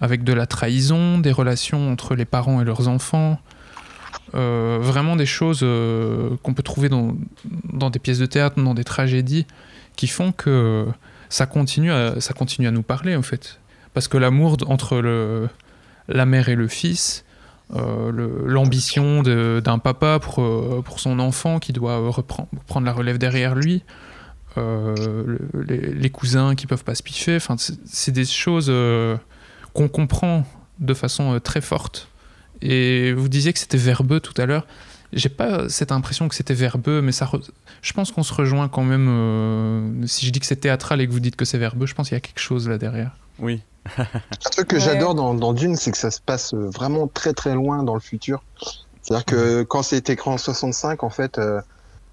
avec 0.00 0.24
de 0.24 0.32
la 0.32 0.46
trahison, 0.46 1.18
des 1.18 1.32
relations 1.32 1.90
entre 1.90 2.14
les 2.14 2.24
parents 2.24 2.60
et 2.60 2.64
leurs 2.64 2.88
enfants, 2.88 3.38
euh, 4.36 4.78
vraiment 4.80 5.16
des 5.16 5.24
choses 5.24 5.60
euh, 5.62 6.36
qu'on 6.42 6.52
peut 6.52 6.62
trouver 6.62 6.90
dans, 6.90 7.16
dans, 7.72 7.88
des 7.88 7.98
pièces 7.98 8.18
de 8.18 8.26
théâtre, 8.26 8.62
dans 8.62 8.74
des 8.74 8.84
tragédies, 8.84 9.46
qui 9.96 10.08
font 10.08 10.32
que 10.32 10.86
ça 11.30 11.46
continue 11.46 11.90
à, 11.90 12.20
ça 12.20 12.34
continue 12.34 12.68
à 12.68 12.70
nous 12.70 12.82
parler 12.82 13.16
en 13.16 13.22
fait. 13.22 13.60
Parce 13.94 14.08
que 14.08 14.18
l'amour 14.18 14.58
entre 14.66 15.48
la 16.08 16.26
mère 16.26 16.50
et 16.50 16.54
le 16.54 16.68
fils, 16.68 17.24
euh, 17.74 18.12
l'ambition 18.44 19.22
d'un 19.22 19.78
papa 19.78 20.18
pour, 20.20 20.34
pour 20.84 21.00
son 21.00 21.18
enfant 21.18 21.58
qui 21.58 21.72
doit 21.72 21.96
reprendre, 22.10 22.50
prendre 22.66 22.84
la 22.84 22.92
relève 22.92 23.16
derrière 23.16 23.54
lui, 23.54 23.84
les, 24.56 25.94
les, 25.94 26.10
cousins 26.10 26.54
qui 26.54 26.66
peuvent 26.66 26.84
pas 26.84 26.94
se 26.94 27.02
piffer, 27.02 27.38
c'est 27.84 28.12
des 28.12 28.24
choses 28.24 28.72
qu'on 29.72 29.88
comprend 29.88 30.44
de 30.78 30.94
façon 30.94 31.38
très 31.40 31.60
forte 31.60 32.08
et 32.62 33.12
vous 33.12 33.28
disiez 33.28 33.52
que 33.52 33.58
c'était 33.58 33.76
verbeux 33.76 34.20
tout 34.20 34.40
à 34.40 34.46
l'heure. 34.46 34.66
J'ai 35.12 35.28
pas 35.28 35.68
cette 35.68 35.92
impression 35.92 36.28
que 36.28 36.34
c'était 36.34 36.54
verbeux, 36.54 37.00
mais 37.00 37.12
ça 37.12 37.30
je 37.82 37.92
pense 37.92 38.10
qu'on 38.10 38.22
se 38.22 38.34
rejoint 38.34 38.68
quand 38.68 38.82
même. 38.82 39.08
Euh, 39.08 40.06
si 40.06 40.26
je 40.26 40.32
dis 40.32 40.40
que 40.40 40.46
c'est 40.46 40.56
théâtral 40.56 41.00
et 41.00 41.06
que 41.06 41.12
vous 41.12 41.20
dites 41.20 41.36
que 41.36 41.44
c'est 41.44 41.58
verbeux, 41.58 41.86
je 41.86 41.94
pense 41.94 42.08
qu'il 42.08 42.16
y 42.16 42.18
a 42.18 42.20
quelque 42.20 42.40
chose 42.40 42.68
là 42.68 42.78
derrière. 42.78 43.16
Oui. 43.38 43.62
Un 43.98 44.50
truc 44.50 44.66
que 44.68 44.80
j'adore 44.80 45.14
dans, 45.14 45.34
dans, 45.34 45.52
Dune, 45.52 45.76
c'est 45.76 45.92
que 45.92 45.98
ça 45.98 46.10
se 46.10 46.20
passe 46.20 46.54
vraiment 46.54 47.06
très 47.06 47.32
très 47.32 47.54
loin 47.54 47.84
dans 47.84 47.94
le 47.94 48.00
futur. 48.00 48.42
C'est-à-dire 49.02 49.24
que 49.24 49.62
quand 49.62 49.82
c'est 49.82 50.10
écrit 50.10 50.30
en 50.30 50.38
65, 50.38 51.04
en 51.04 51.10
fait, 51.10 51.38
euh, 51.38 51.60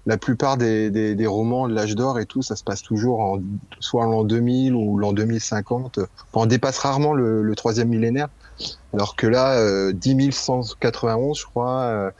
la 0.06 0.16
plupart 0.16 0.56
des, 0.56 0.90
des, 0.90 1.16
des 1.16 1.26
romans 1.26 1.66
de 1.66 1.74
l'âge 1.74 1.96
d'or 1.96 2.20
et 2.20 2.26
tout, 2.26 2.42
ça 2.42 2.54
se 2.54 2.62
passe 2.62 2.82
toujours 2.82 3.20
en, 3.20 3.38
soit 3.80 4.04
en 4.04 4.10
l'an 4.10 4.24
2000 4.24 4.74
ou 4.74 4.98
l'an 4.98 5.12
2050. 5.12 5.98
on 6.34 6.46
dépasse 6.46 6.78
rarement 6.78 7.14
le, 7.14 7.42
le 7.42 7.54
troisième 7.56 7.88
millénaire. 7.88 8.28
Alors 8.92 9.16
que 9.16 9.26
là, 9.26 9.58
euh, 9.58 9.92
10 9.92 10.32
191, 10.32 11.38
je 11.38 11.44
crois, 11.44 11.80
euh, 11.82 12.10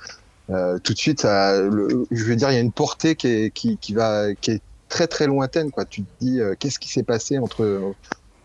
euh, 0.50 0.78
tout 0.78 0.92
de 0.92 0.98
suite, 0.98 1.20
ça, 1.20 1.56
je 1.56 2.24
veux 2.24 2.36
dire, 2.36 2.50
il 2.50 2.54
y 2.54 2.58
a 2.58 2.60
une 2.60 2.72
portée 2.72 3.14
qui 3.14 3.28
est, 3.28 3.50
qui, 3.50 3.78
qui, 3.78 3.94
va, 3.94 4.34
qui 4.34 4.52
est 4.52 4.62
très 4.88 5.06
très 5.06 5.26
lointaine. 5.26 5.70
Quoi. 5.70 5.84
Tu 5.84 6.02
te 6.02 6.10
dis, 6.20 6.40
euh, 6.40 6.54
qu'est-ce 6.58 6.78
qui 6.78 6.88
s'est 6.88 7.02
passé 7.02 7.38
entre, 7.38 7.94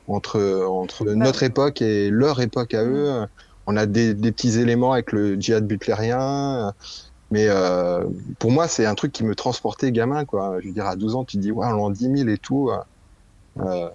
entre, 0.07 0.65
entre 0.67 1.05
notre 1.05 1.43
époque 1.43 1.81
et 1.81 2.09
leur 2.09 2.41
époque 2.41 2.73
à 2.73 2.83
eux? 2.83 3.25
On 3.67 3.77
a 3.77 3.85
des, 3.85 4.13
des 4.13 4.31
petits 4.31 4.59
éléments 4.59 4.93
avec 4.93 5.11
le 5.11 5.39
djihad 5.39 5.65
butlérien. 5.67 6.73
Mais 7.31 7.45
euh, 7.47 8.05
pour 8.39 8.51
moi, 8.51 8.67
c'est 8.67 8.85
un 8.85 8.95
truc 8.95 9.11
qui 9.11 9.23
me 9.23 9.35
transportait 9.35 9.91
gamin. 9.91 10.25
Quoi. 10.25 10.57
Je 10.61 10.67
veux 10.67 10.73
dire, 10.73 10.87
à 10.87 10.95
12 10.95 11.15
ans, 11.15 11.25
tu 11.25 11.37
te 11.37 11.41
dis, 11.41 11.51
ouais, 11.51 11.69
l'an 11.69 11.89
10 11.89 12.17
000 12.17 12.29
et 12.29 12.37
tout. 12.37 12.71
Euh, 13.59 13.89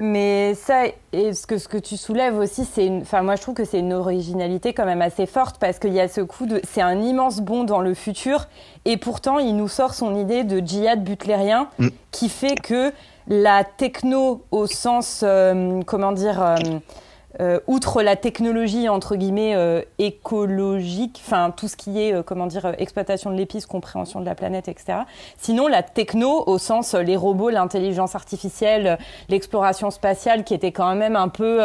mais 0.00 0.54
ça, 0.54 0.84
et 1.12 1.32
ce 1.32 1.46
que, 1.46 1.58
ce 1.58 1.68
que 1.68 1.78
tu 1.78 1.96
soulèves 1.96 2.38
aussi, 2.38 2.64
c'est 2.64 2.90
enfin 3.00 3.22
moi 3.22 3.36
je 3.36 3.42
trouve 3.42 3.54
que 3.54 3.64
c'est 3.64 3.78
une 3.78 3.92
originalité 3.92 4.72
quand 4.72 4.84
même 4.84 5.02
assez 5.02 5.26
forte 5.26 5.58
parce 5.58 5.78
qu'il 5.78 5.92
y 5.92 6.00
a 6.00 6.08
ce 6.08 6.20
coup 6.20 6.46
de, 6.46 6.60
c'est 6.64 6.82
un 6.82 7.00
immense 7.00 7.40
bond 7.40 7.64
dans 7.64 7.80
le 7.80 7.94
futur 7.94 8.48
et 8.84 8.96
pourtant 8.96 9.38
il 9.38 9.56
nous 9.56 9.68
sort 9.68 9.94
son 9.94 10.14
idée 10.14 10.44
de 10.44 10.58
djihad 10.58 11.02
butlérien 11.02 11.68
mm. 11.78 11.88
qui 12.10 12.28
fait 12.28 12.54
que 12.54 12.92
la 13.28 13.64
techno 13.64 14.44
au 14.50 14.66
sens, 14.66 15.22
euh, 15.22 15.80
comment 15.86 16.12
dire, 16.12 16.42
euh, 16.42 16.56
euh, 17.40 17.60
outre 17.66 18.02
la 18.02 18.16
technologie 18.16 18.88
entre 18.88 19.16
guillemets 19.16 19.54
euh, 19.54 19.80
écologique, 19.98 21.20
enfin 21.24 21.50
tout 21.50 21.66
ce 21.66 21.76
qui 21.76 21.98
est 21.98 22.12
euh, 22.12 22.22
comment 22.22 22.46
dire 22.46 22.74
exploitation 22.78 23.30
de 23.30 23.36
l'épice, 23.36 23.64
compréhension 23.64 24.20
de 24.20 24.26
la 24.26 24.34
planète, 24.34 24.68
etc. 24.68 25.00
Sinon 25.38 25.66
la 25.66 25.82
techno 25.82 26.44
au 26.46 26.58
sens 26.58 26.94
les 26.94 27.16
robots, 27.16 27.48
l'intelligence 27.48 28.14
artificielle, 28.14 28.98
l'exploration 29.28 29.90
spatiale 29.90 30.44
qui 30.44 30.52
était 30.52 30.72
quand 30.72 30.94
même 30.94 31.16
un 31.16 31.28
peu, 31.28 31.62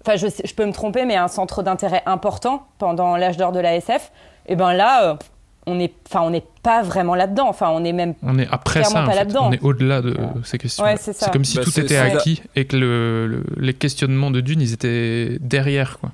enfin 0.00 0.16
je, 0.16 0.28
je, 0.44 0.54
peux 0.54 0.64
me 0.64 0.72
tromper, 0.72 1.04
mais 1.04 1.16
un 1.16 1.28
centre 1.28 1.62
d'intérêt 1.62 2.02
important 2.06 2.66
pendant 2.78 3.16
l'âge 3.16 3.36
d'or 3.36 3.52
de 3.52 3.60
la 3.60 3.76
SF. 3.76 4.12
Et 4.46 4.56
ben 4.56 4.72
là 4.72 5.18
on 5.66 5.74
n'est 5.76 5.92
enfin 6.06 6.22
on 6.22 6.30
n'est 6.30 6.44
pas 6.62 6.82
vraiment 6.82 7.14
là-dedans. 7.14 7.48
Enfin 7.48 7.68
on 7.70 7.84
est 7.84 7.92
même 7.92 8.14
on 8.22 8.38
est 8.38 8.48
après 8.50 8.84
ça 8.84 9.04
pas 9.04 9.14
là-dedans. 9.14 9.48
On 9.48 9.52
est 9.52 9.62
au-delà 9.62 10.00
de 10.00 10.16
ces 10.44 10.58
questions 10.58 10.84
c'est 10.98 11.30
comme 11.30 11.44
si 11.44 11.56
bah, 11.56 11.64
tout 11.64 11.78
était 11.80 11.96
acquis 11.96 12.42
et 12.54 12.64
que 12.66 12.76
le, 12.76 13.44
les 13.56 13.74
questionnements 13.74 14.30
de 14.30 14.40
Dune 14.40 14.60
ils 14.60 14.72
étaient 14.72 15.38
derrière 15.40 15.98
quoi. 15.98 16.12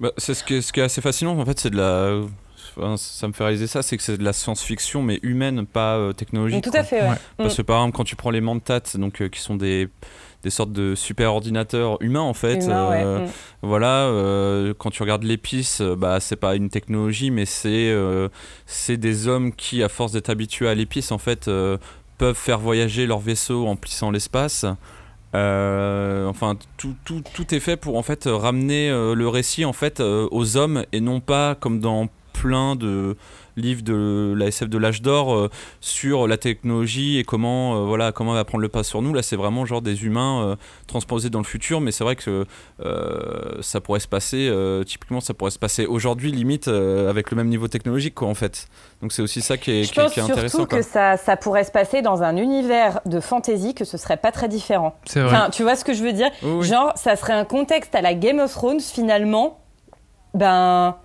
Bah, 0.00 0.10
c'est 0.18 0.34
ce 0.34 0.42
qui, 0.42 0.54
est, 0.54 0.62
ce 0.62 0.72
qui 0.72 0.80
est 0.80 0.82
assez 0.82 1.00
fascinant 1.00 1.38
en 1.38 1.44
fait 1.44 1.60
c'est 1.60 1.70
de 1.70 1.76
la 1.76 2.22
ça 2.96 3.28
me 3.28 3.32
fait 3.32 3.44
réaliser 3.44 3.66
ça, 3.66 3.82
c'est 3.82 3.96
que 3.96 4.02
c'est 4.02 4.16
de 4.16 4.24
la 4.24 4.32
science-fiction, 4.32 5.02
mais 5.02 5.20
humaine, 5.22 5.66
pas 5.66 5.96
euh, 5.96 6.12
technologique. 6.12 6.64
Tout 6.64 6.70
à 6.72 6.82
fait, 6.82 7.02
ouais. 7.02 7.16
Parce 7.36 7.54
mm. 7.54 7.56
que 7.58 7.62
par 7.62 7.76
exemple, 7.78 7.96
quand 7.96 8.04
tu 8.04 8.16
prends 8.16 8.30
les 8.30 8.40
Mantat, 8.40 8.80
donc 8.94 9.20
euh, 9.20 9.28
qui 9.28 9.40
sont 9.40 9.56
des 9.56 9.88
des 10.42 10.50
sortes 10.50 10.72
de 10.72 10.94
super 10.94 11.32
ordinateurs 11.34 11.98
humains 12.00 12.20
en 12.20 12.34
fait. 12.34 12.68
Euh, 12.68 13.26
mm. 13.26 13.30
Voilà, 13.62 14.06
euh, 14.06 14.74
quand 14.76 14.90
tu 14.90 15.02
regardes 15.02 15.22
l'épice, 15.22 15.80
euh, 15.80 15.94
bah 15.94 16.18
c'est 16.20 16.36
pas 16.36 16.56
une 16.56 16.68
technologie, 16.68 17.30
mais 17.30 17.46
c'est 17.46 17.94
c'est 18.66 18.96
des 18.96 19.28
hommes 19.28 19.52
qui, 19.52 19.82
à 19.82 19.88
force 19.88 20.12
d'être 20.12 20.30
habitués 20.30 20.68
à 20.68 20.74
l'épice, 20.74 21.12
en 21.12 21.18
fait, 21.18 21.50
peuvent 22.18 22.36
faire 22.36 22.58
voyager 22.58 23.06
leur 23.06 23.18
vaisseau 23.18 23.66
en 23.66 23.76
plissant 23.76 24.10
l'espace. 24.10 24.64
enfin, 25.34 26.56
tout, 26.76 26.94
tout, 27.04 27.22
tout, 27.34 27.54
est 27.54 27.60
fait 27.60 27.76
pour 27.76 27.96
en 27.96 28.02
fait 28.02 28.24
ramener 28.26 28.90
le 28.90 29.28
récit 29.28 29.64
en 29.64 29.72
fait 29.72 30.00
aux 30.00 30.56
hommes 30.56 30.84
et 30.92 31.00
non 31.00 31.20
pas 31.20 31.54
comme 31.54 31.80
dans 31.80 32.08
plein 32.32 32.76
de 32.76 33.16
livre 33.56 33.82
de 33.82 34.34
la 34.36 34.46
SF 34.46 34.68
de 34.68 34.78
l'âge 34.78 35.02
d'or 35.02 35.34
euh, 35.34 35.50
sur 35.80 36.26
la 36.26 36.36
technologie 36.36 37.18
et 37.18 37.24
comment 37.24 37.76
euh, 37.76 37.84
voilà 37.84 38.12
comment 38.12 38.32
elle 38.32 38.38
va 38.38 38.44
prendre 38.44 38.62
le 38.62 38.68
pas 38.68 38.82
sur 38.82 39.02
nous. 39.02 39.12
Là, 39.12 39.22
c'est 39.22 39.36
vraiment 39.36 39.66
genre 39.66 39.82
des 39.82 40.04
humains 40.04 40.42
euh, 40.42 40.56
transposés 40.86 41.30
dans 41.30 41.38
le 41.38 41.44
futur, 41.44 41.80
mais 41.80 41.92
c'est 41.92 42.04
vrai 42.04 42.16
que 42.16 42.46
ça 43.60 43.80
pourrait 43.80 44.00
se 44.00 44.08
passer 44.08 44.52
typiquement 44.86 45.20
ça 45.20 45.34
pourrait 45.34 45.50
se 45.50 45.58
passer 45.58 45.86
aujourd'hui 45.86 46.32
limite 46.32 46.68
avec 46.68 47.30
le 47.30 47.36
même 47.36 47.48
niveau 47.48 47.68
technologique 47.68 48.14
quoi 48.14 48.28
en 48.28 48.34
fait. 48.34 48.66
Donc 49.00 49.12
c'est 49.12 49.22
aussi 49.22 49.40
ça 49.40 49.56
qui 49.56 49.70
est, 49.70 49.84
Je 49.84 49.92
pense 49.92 50.16
intéressant. 50.16 50.58
Surtout 50.58 50.76
que 50.76 50.82
ça, 50.82 51.16
ça 51.16 51.36
pourrait 51.36 51.64
se 51.64 51.70
passer 51.70 52.02
dans 52.02 52.22
un 52.22 52.36
univers 52.36 53.00
de 53.06 53.20
fantasy 53.20 53.74
que 53.74 53.84
ce 53.84 53.96
serait 53.96 54.16
pas 54.16 54.32
très 54.32 54.48
différent. 54.48 54.94
Enfin, 55.16 55.48
tu 55.50 55.62
vois 55.62 55.76
ce 55.76 55.84
que 55.84 55.94
je 55.94 56.02
veux 56.02 56.12
dire? 56.12 56.30
Genre, 56.60 56.92
ça 56.96 57.16
serait 57.16 57.32
un 57.32 57.44
contexte 57.44 57.94
à 57.94 58.00
la 58.00 58.14
Game 58.14 58.38
of 58.38 58.52
Thrones 58.52 58.80
finalement. 58.80 59.58
Ben, 60.34 60.96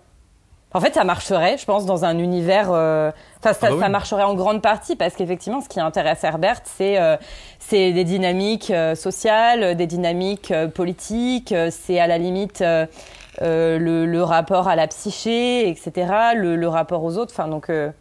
en 0.74 0.82
fait, 0.82 0.94
ça 0.94 1.06
marcherait, 1.06 1.58
je 1.58 1.66
pense, 1.66 1.86
dans 1.86 2.04
un 2.04 2.18
univers. 2.18 2.72
Euh, 2.72 3.12
enfin, 3.40 3.54
ça, 3.54 3.68
ah 3.68 3.72
bah 3.72 3.80
ça, 3.80 3.90
marcherait 3.90 4.24
en 4.24 4.36
grande 4.36 4.62
partie 4.62 4.96
parce 4.98 5.16
qu'effectivement, 5.16 5.62
ce 5.62 5.70
qui 5.70 5.80
intéresse 5.80 6.24
Herbert, 6.24 6.60
c'est 6.66 7.00
euh, 7.00 7.16
c'est 7.60 7.94
des 7.94 8.04
dynamiques 8.04 8.70
euh, 8.72 8.94
sociales, 8.94 9.76
des 9.76 9.88
dynamiques 9.88 10.54
politiques, 10.76 11.54
c'est 11.72 12.00
à 12.00 12.08
la 12.08 12.18
limite 12.18 12.62
le, 12.62 14.06
le, 14.06 14.24
rapport 14.24 14.68
à 14.68 14.76
la 14.76 14.88
psyché, 14.88 15.70
etc., 15.70 16.12
le, 16.36 16.56
le 16.56 16.68
rapport 16.68 17.04
aux 17.04 17.18
autres, 17.18 17.34
enfin 17.34 17.48
donc 17.48 17.70
le 17.70 17.94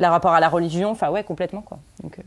rapport 0.00 0.32
à 0.32 0.40
la 0.40 0.48
religion, 0.48 0.90
enfin 0.90 1.10
ouais, 1.10 1.22
complètement 1.22 1.62
quoi. 1.62 1.78
Donc, 2.02 2.18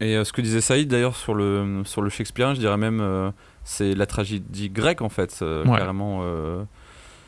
Et 0.00 0.22
ce 0.24 0.32
que 0.32 0.40
disait 0.40 0.60
Saïd 0.60 0.88
d'ailleurs 0.88 1.16
sur 1.16 1.34
le 1.34 1.82
sur 1.84 2.02
le 2.02 2.10
Shakespeare, 2.10 2.54
je 2.54 2.60
dirais 2.60 2.76
même 2.76 3.32
c'est 3.62 3.94
la 3.94 4.06
tragédie 4.06 4.70
grecque 4.70 5.02
en 5.02 5.08
fait, 5.08 5.44
carrément 5.64 6.22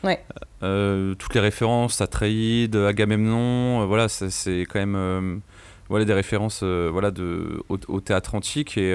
Ouais. 0.03 0.23
Euh, 0.63 1.13
toutes 1.15 1.33
les 1.35 1.41
références 1.41 1.99
à 2.01 2.05
Atreide, 2.05 2.75
Agamemnon, 2.75 3.81
euh, 3.81 3.85
voilà, 3.85 4.07
c'est- 4.09 4.61
quand 4.61 4.79
même 4.79 4.95
euh, 4.95 5.37
voilà, 5.89 6.05
des 6.05 6.13
références 6.13 6.61
euh, 6.63 6.89
voilà, 6.91 7.11
de, 7.11 7.63
au, 7.69 7.77
au 7.87 7.99
théâtre 7.99 8.35
antique. 8.35 8.77
Et, 8.77 8.91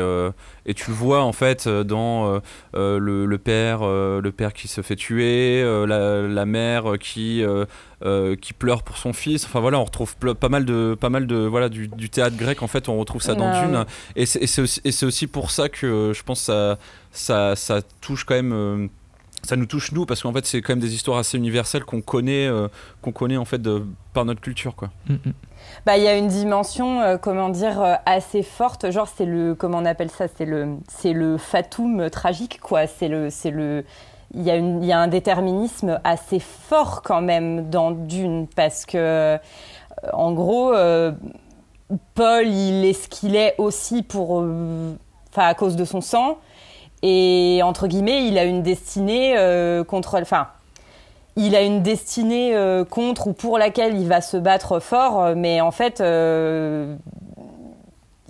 et 0.67 0.75
tu 0.75 0.91
le 0.91 0.97
vois 0.97 1.23
en 1.23 1.33
fait 1.33 1.69
dans 1.69 2.41
le, 2.73 2.99
le 3.27 3.39
père, 3.39 3.81
le 3.85 4.31
père 4.31 4.53
qui 4.53 4.69
se 4.69 4.81
fait 4.81 4.95
tuer, 4.97 5.63
la, 5.87 6.23
la 6.23 6.47
mère 6.47 6.93
qui, 7.01 7.43
qui 8.41 8.53
pleure 8.53 8.83
pour 8.85 8.97
son 8.97 9.13
fils. 9.13 9.45
Enfin 9.45 9.59
voilà, 9.61 9.81
on 9.81 9.85
retrouve 9.85 10.15
pas 10.17 10.49
mal 10.49 10.65
de, 10.65 10.97
pas 10.99 11.11
mal 11.11 11.27
de 11.27 11.37
voilà, 11.37 11.69
du, 11.69 11.89
du 11.89 12.11
théâtre 12.11 12.37
grec. 12.37 12.63
En 12.63 12.69
fait, 12.69 12.89
on 12.89 12.97
retrouve 12.97 13.23
ça 13.23 13.35
dans 13.35 13.51
Ah, 13.53 13.67
Dune. 13.67 13.85
Et 14.15 14.25
c'est 14.27 15.05
aussi, 15.05 15.27
pour 15.27 15.51
ça 15.51 15.69
que 15.69 16.13
je 16.15 16.23
pense 16.23 16.41
que 16.41 16.45
ça, 16.47 16.79
ça, 17.11 17.57
ça 17.57 17.83
touche 18.01 18.25
quand 18.25 18.37
même. 18.37 18.89
Ça 19.45 19.57
nous 19.57 19.67
touche 19.67 19.93
nous 19.93 20.07
parce 20.07 20.23
qu'en 20.23 20.33
fait 20.33 20.45
c'est 20.47 20.61
quand 20.63 20.73
même 20.73 20.81
des 20.81 20.95
histoires 20.95 21.19
assez 21.19 21.37
universelles 21.39 21.85
qu'on 21.85 22.01
connaît 22.01 22.47
euh, 22.47 22.69
qu'on 23.03 23.13
connaît 23.13 23.37
en 23.37 23.45
fait 23.45 23.61
de, 23.61 23.85
par 24.13 24.25
notre 24.25 24.41
culture 24.41 24.75
quoi. 24.75 24.91
Mm, 25.09 25.15
mm. 25.15 25.33
Bah, 25.87 25.97
il 25.97 26.03
y 26.03 26.09
a 26.09 26.17
une 26.17 26.29
dimension, 26.29 27.01
euh, 27.01 27.17
comment 27.17 27.49
dire, 27.49 27.81
euh, 27.81 27.95
assez 28.05 28.43
forte. 28.43 28.91
Genre, 28.91 29.09
c'est 29.09 29.25
le, 29.25 29.55
comment 29.55 29.79
on 29.79 29.85
appelle 29.87 30.11
ça 30.11 30.27
C'est 30.29 30.45
le, 30.45 30.77
c'est 30.89 31.15
le 31.15 31.39
fatum 31.39 32.11
tragique, 32.11 32.61
quoi. 32.61 32.87
C'est 32.87 33.09
le, 33.09 33.31
c'est 33.31 33.51
le. 33.51 33.85
Il 34.35 34.43
y, 34.43 34.51
a 34.51 34.57
une- 34.57 34.83
il 34.83 34.87
y 34.87 34.93
a 34.93 34.99
un 34.99 35.09
déterminisme 35.09 36.01
assez 36.05 36.39
fort 36.39 37.01
quand 37.03 37.23
même 37.23 37.71
dans 37.71 37.93
Dune 37.93 38.47
parce 38.55 38.85
que, 38.85 38.99
euh, 38.99 39.39
en 40.13 40.33
gros, 40.33 40.75
euh, 40.75 41.13
Paul, 42.15 42.47
il 42.47 42.85
est 42.85 42.93
ce 42.93 43.09
qu'il 43.09 43.37
est 43.37 43.55
aussi 43.59 44.03
pour, 44.03 44.41
euh, 44.41 44.95
enfin, 45.31 45.47
à 45.49 45.55
cause 45.55 45.77
de 45.77 45.85
son 45.85 46.01
sang. 46.01 46.39
Et 47.07 47.61
entre 47.63 47.87
guillemets, 47.87 48.27
il 48.27 48.39
a 48.39 48.45
une 48.45 48.63
destinée 48.63 49.35
euh, 49.37 49.85
contre, 49.85 50.19
enfin, 50.23 50.49
il 51.37 51.55
a 51.55 51.61
une 51.61 51.83
destinée 51.83 52.57
euh, 52.57 52.83
contre 52.87 53.27
ou 53.27 53.33
pour 53.35 53.59
laquelle 53.59 53.95
il 54.01 54.09
va 54.09 54.23
se 54.23 54.39
battre 54.39 54.81
fort, 54.81 55.21
euh, 55.23 55.35
mais 55.37 55.61
en 55.61 55.71
fait, 55.71 56.01
euh, 56.01 56.97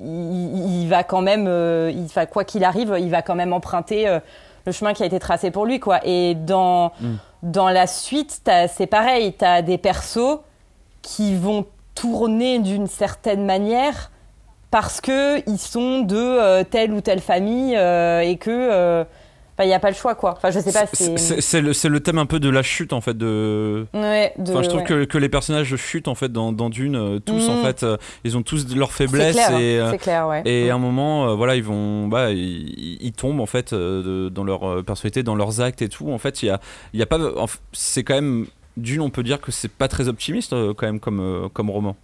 il, 0.01 0.83
il 0.83 0.89
va 0.89 1.05
quand 1.05 1.21
même, 1.21 1.47
il, 1.89 2.09
quoi 2.27 2.43
qu'il 2.43 2.65
arrive, 2.65 2.97
il 2.99 3.11
va 3.11 3.23
quand 3.23 3.37
même 3.37 3.53
emprunter 3.53 4.19
le 4.67 4.73
chemin 4.73 4.93
qui 4.93 5.05
a 5.05 5.07
été 5.07 5.21
tracé 5.21 5.53
pour 5.53 5.67
lui, 5.67 5.79
quoi. 5.79 6.01
Et 6.05 6.35
dans 6.35 6.91
Mm. 7.01 7.15
dans 7.45 7.69
la 7.69 7.87
suite, 7.87 8.43
c'est 8.69 8.89
pareil, 8.89 9.35
tu 9.39 9.45
as 9.45 9.63
des 9.63 9.79
persos 9.79 10.41
qui 11.01 11.37
vont 11.37 11.65
tourner 11.95 12.59
d'une 12.59 12.89
certaine 12.89 13.45
manière 13.45 14.11
parce 14.75 15.01
que 15.01 15.39
ils 15.49 15.59
sont 15.59 16.01
de 16.01 16.17
euh, 16.17 16.65
telle 16.69 16.93
ou 16.93 17.01
telle 17.01 17.21
famille 17.21 17.77
euh, 17.77 18.23
et 18.23 18.39
que 18.39 18.51
euh, 18.51 19.05
il 19.61 19.67
n'y 19.69 19.73
a 19.73 19.79
pas 19.79 19.91
le 19.91 19.95
choix 19.95 20.17
quoi. 20.17 20.35
Enfin 20.37 20.51
je 20.51 20.59
sais 20.59 20.73
pas 20.73 20.85
C'est- 20.93 21.61
le, 21.61 21.89
le 21.89 22.01
thème 22.01 22.19
un 22.19 22.27
peu 22.27 22.41
de 22.41 22.49
la 22.49 22.65
chute 22.65 22.93
en 22.93 23.01
fait 23.01 23.17
de. 23.17 23.87
ouais, 23.95 24.33
de- 24.37 24.51
Enfin, 24.51 24.63
je 24.63 24.69
trouve 24.69 24.81
ouais. 24.81 24.85
que, 24.87 25.05
que 25.05 25.17
les 25.17 25.29
personnages 25.29 25.77
chutent 25.77 26.09
en 26.09 26.17
fait 26.17 26.33
dans, 26.33 26.51
dans 26.51 26.71
Dune 26.71 26.97
euh, 26.97 27.21
tous 27.21 27.49
en 27.49 27.59
Mhm. 27.59 27.63
fait 27.63 27.83
euh, 27.85 27.97
ils 28.25 28.37
ont 28.37 28.43
tous 28.43 28.75
leurs 28.75 28.91
faiblesses 28.91 29.37
clair, 29.37 29.51
hein, 29.53 29.59
et 29.61 29.79
euh, 29.79 29.91
c'est 29.93 29.99
clair 29.99 30.27
ouais. 30.27 30.43
et 30.45 30.67
Mm. 30.67 30.71
à 30.71 30.75
un 30.75 30.79
moment 30.79 31.29
euh, 31.29 31.35
voilà 31.37 31.55
ils 31.55 31.63
vont 31.63 32.09
bah 32.09 32.33
ils, 32.33 32.99
ils 33.01 33.13
tombent 33.13 33.41
en 33.41 33.47
fait 33.47 33.73
euh, 33.73 34.03
de- 34.03 34.29
dans 34.29 34.43
leur 34.43 34.69
euh, 34.69 34.83
personnalité 34.83 35.23
dans 35.23 35.37
leurs 35.37 35.61
actes 35.61 35.83
et 35.83 35.89
tout 35.89 36.11
en 36.11 36.19
fait 36.19 36.43
il 36.43 36.47
y 36.47 36.51
a 36.51 36.59
il 36.95 36.99
y 36.99 37.03
a 37.05 37.07
pas 37.07 37.19
c'est 37.73 38.03
quand 38.03 38.15
même 38.17 38.47
Dune 38.77 39.03
on 39.03 39.11
peut 39.11 39.23
dire 39.23 39.41
que 39.41 39.53
c'est 39.53 39.71
pas 39.71 39.87
très 39.87 40.09
optimiste 40.09 40.53
euh, 40.53 40.75
quand 40.77 40.87
même 40.87 40.99
comme 40.99 41.21
euh, 41.21 41.49
comme 41.53 41.71
roman. 41.71 41.95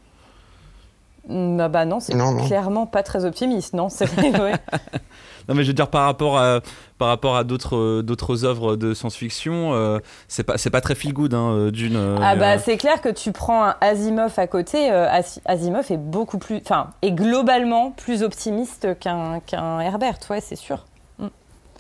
Mm, 1.29 1.57
bah, 1.59 1.69
bah 1.69 1.85
non, 1.85 2.01
c'est 2.01 2.15
Non, 2.15 2.33
non. 2.33 2.47
clairement 2.47 2.87
pas 2.87 3.03
très 3.03 3.25
optimiste, 3.25 3.75
non 3.75 3.89
c'est 3.89 4.09
ouais. 4.39 4.55
Non 5.49 5.55
mais 5.57 5.63
je 5.65 5.69
veux 5.69 5.75
dire 5.75 5.89
par 5.89 6.05
rapport 6.05 6.39
à 6.39 6.61
par 6.99 7.09
rapport 7.09 7.37
à 7.37 7.45
d'autres 7.45 7.75
euh, 7.77 8.03
d'autres 8.03 8.45
œuvres 8.45 8.77
de 8.77 8.95
science-fiction 8.95 9.73
euh, 9.75 9.99
c'est 10.29 10.45
pas 10.45 10.59
c'est 10.59 10.71
pas 10.71 10.81
très 10.81 10.95
feel 10.95 11.13
good 11.13 11.35
hein, 11.35 11.51
euh, 11.51 11.71
Dune. 11.71 11.97
euh, 11.97 12.17
Ah 12.23 12.37
bah 12.37 12.53
euh, 12.55 12.59
c'est 12.63 12.77
clair 12.77 13.01
que 13.01 13.09
tu 13.09 13.33
prends 13.33 13.65
un 13.65 13.75
Asimov 13.81 14.33
à 14.39 14.47
côté, 14.47 14.93
euh, 14.93 15.09
Asi- 15.11 15.41
Asimov 15.47 15.91
est 15.91 15.97
beaucoup 15.97 16.39
plus, 16.39 16.59
enfin 16.65 16.91
est 17.03 17.11
globalement 17.13 17.91
plus 17.91 18.23
optimiste 18.23 18.97
qu'un 19.01 19.41
qu'un 19.41 19.81
Herbert, 19.81 20.19
ouais 20.31 20.41
c'est 20.41 20.57
sûr. 20.57 20.85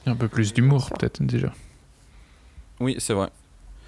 Un 0.06 0.16
peu 0.16 0.28
plus 0.28 0.52
d'humour, 0.54 0.88
peut-être, 0.98 1.22
déjà. 1.22 1.48
oui 2.80 2.96
c'est 2.98 3.12
vrai. 3.12 3.28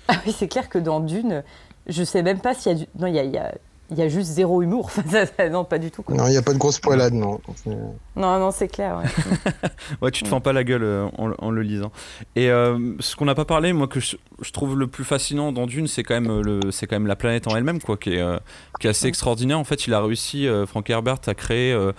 Ah 0.09 0.15
oui, 0.27 0.33
c'est 0.37 0.49
clair 0.49 0.69
que 0.69 0.79
dans 0.79 1.01
Dune, 1.01 1.43
je 1.87 2.05
sais 2.05 2.23
même 2.23 2.41
pas 2.41 2.55
s'il 2.55 2.73
y 2.73 2.75
a 2.75 2.79
du... 2.79 2.87
Non, 2.99 3.07
il 3.07 3.15
y 3.15 3.19
a, 3.19 3.25
il 3.25 3.33
y 3.33 3.39
a- 3.39 3.55
il 3.93 3.99
y 3.99 4.03
a 4.03 4.09
juste 4.09 4.31
zéro 4.31 4.63
humour. 4.63 4.91
Non, 5.51 5.65
pas 5.65 5.79
du 5.79 5.91
tout. 5.91 6.03
quoi. 6.03 6.17
Non, 6.17 6.27
il 6.27 6.31
n'y 6.31 6.37
a 6.37 6.43
pas 6.43 6.53
de 6.53 6.59
grosse 6.59 6.79
poilade, 6.81 7.13
non. 7.15 7.41
C'est- 7.57 7.71
Non, 8.17 8.39
non, 8.39 8.51
c'est 8.51 8.69
clair. 8.69 8.99
ouais. 9.03 9.71
Ouais, 10.03 10.11
tu 10.11 10.23
te 10.23 10.29
Mm. 10.29 10.31
fends 10.31 10.41
pas 10.41 10.53
la 10.53 10.65
gueule 10.65 10.83
euh, 10.85 11.07
en, 11.19 11.29
le- 11.29 11.37
en 11.39 11.51
le 11.51 11.63
lisant. 11.63 11.93
Et 12.37 12.51
euh, 12.51 12.95
ce 13.01 13.15
qu'on 13.17 13.25
n'a 13.27 13.35
pas 13.35 13.45
parlé, 13.45 13.73
moi, 13.73 13.87
que 13.89 14.01
je, 14.01 14.17
je 14.41 14.51
trouve 14.51 14.77
le 14.79 14.87
plus 14.87 15.05
fascinant 15.05 15.53
dans 15.53 15.67
Dune, 15.67 15.87
c'est 15.87 16.03
quand 16.03 16.15
même 16.15 16.31
euh, 16.31 16.43
le, 16.43 16.71
c'est 16.73 16.87
quand 16.87 16.97
même 16.97 17.07
la 17.07 17.17
planète 17.17 17.47
en 17.47 17.57
elle-même, 17.57 17.81
quoi, 17.81 17.97
qui 17.97 18.15
est, 18.15 18.21
euh, 18.21 18.39
qui 18.81 18.87
est 18.87 18.91
assez 18.91 19.07
extraordinaire. 19.07 19.59
En 19.59 19.65
fait, 19.65 19.87
il 19.87 19.95
a 19.95 20.01
réussi, 20.03 20.47
euh, 20.49 20.67
Frank 20.67 20.89
Herbert, 20.89 21.19
à 21.27 21.35
créer 21.35 21.73
euh, 21.73 21.93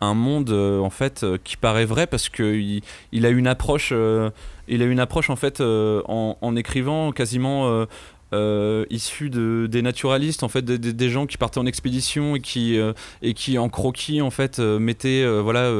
un 0.00 0.14
monde, 0.14 0.50
euh, 0.50 0.80
en 0.80 0.90
fait, 0.90 1.24
euh, 1.24 1.38
qui 1.42 1.56
paraît 1.56 1.84
vrai 1.84 2.06
parce 2.06 2.28
que 2.28 2.54
il, 2.54 2.82
il 3.12 3.26
a 3.26 3.30
une 3.30 3.46
approche, 3.48 3.90
euh, 3.92 4.30
il 4.68 4.82
a 4.82 4.84
une 4.84 5.00
approche, 5.00 5.28
en 5.30 5.36
fait, 5.36 5.60
euh, 5.60 6.02
en, 6.06 6.36
en 6.40 6.54
écrivant 6.56 7.10
quasiment. 7.12 7.84
Euh, 8.32 8.58
euh, 8.58 8.84
issu 8.90 9.30
de, 9.30 9.66
des 9.70 9.82
naturalistes 9.82 10.42
en 10.42 10.48
fait 10.48 10.64
des, 10.64 11.08
gens 11.10 11.26
qui 11.26 11.38
partaient 11.38 11.58
en 11.58 11.66
expédition 11.66 12.36
et 12.36 12.40
qui 12.40 12.78
euh, 12.78 12.92
et 13.22 13.34
qui 13.34 13.58
en 13.58 13.68
croquis 13.68 14.20
en 14.20 14.30
fait 14.30 14.58
euh, 14.58 14.78
mettaient 14.78 15.26
voilà 15.40 15.72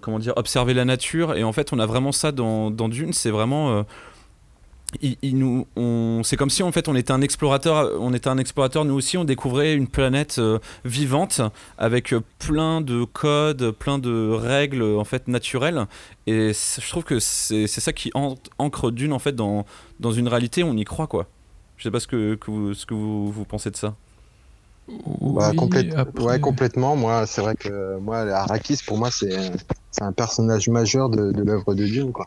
comment 0.00 0.18
dire 0.18 0.34
observer 0.36 0.74
la 0.74 0.84
nature. 0.84 1.34
Et 1.36 1.44
en 1.44 1.52
fait 1.52 1.72
on 1.72 1.78
a 1.78 1.86
vraiment 1.86 2.12
ça 2.12 2.32
dans, 2.32 2.70
Dune. 2.70 3.12
C'est 3.12 3.30
vraiment 3.30 3.84
il, 5.00 5.16
il 5.22 5.38
nous 5.38 5.66
c'est 6.22 6.36
comme 6.36 6.50
si 6.50 6.62
en 6.62 6.72
fait 6.72 6.88
on 6.88 6.94
était 6.94 7.12
un 7.12 7.22
explorateur 7.22 7.90
on 8.00 8.12
était 8.14 8.28
un 8.28 8.38
explorateur. 8.38 8.84
Nous 8.84 8.94
aussi 8.94 9.16
on 9.16 9.24
découvrait 9.24 9.74
une 9.74 9.88
planète 9.88 10.40
vivante 10.84 11.40
avec 11.78 12.14
plein 12.38 12.80
de 12.80 13.04
codes 13.04 13.70
plein 13.72 13.98
de 13.98 14.30
règles 14.30 14.82
en 14.82 15.04
fait 15.04 15.28
naturelles. 15.28 15.86
Et 16.26 16.52
je 16.52 16.88
trouve 16.88 17.04
que 17.04 17.18
c'est 17.18 17.66
ça 17.66 17.92
qui 17.92 18.10
an- 18.14 18.36
ancre 18.58 18.90
Dune 18.90 19.12
en 19.12 19.18
fait 19.18 19.34
dans 19.34 19.66
dans 20.00 20.12
une 20.12 20.28
réalité. 20.28 20.62
On 20.64 20.76
y 20.76 20.84
croit 20.84 21.06
quoi 21.06 21.26
je 21.82 21.88
sais 21.88 21.90
pas 21.90 21.98
ce 21.98 22.06
que, 22.06 22.36
que 22.36 22.48
vous, 22.48 22.74
ce 22.74 22.86
que 22.86 22.94
vous, 22.94 23.32
vous 23.32 23.44
pensez 23.44 23.68
de 23.68 23.76
ça 23.76 23.96
Bah, 24.88 25.48
Oui, 25.50 25.56
complète- 25.56 25.92
après- 25.96 26.22
Ouais, 26.22 26.38
complètement. 26.38 26.94
Moi, 26.94 27.26
c'est 27.26 27.40
vrai 27.40 27.56
que 27.56 27.98
moi, 27.98 28.18
Arrakis, 28.20 28.78
pour 28.86 28.98
moi, 28.98 29.10
c'est 29.10 29.50
c'est 29.90 30.04
un 30.04 30.12
personnage 30.12 30.68
majeur 30.68 31.08
de, 31.10 31.32
de 31.32 31.42
l'œuvre 31.42 31.74
de 31.74 31.84
Dune, 31.84 32.12
quoi. 32.12 32.24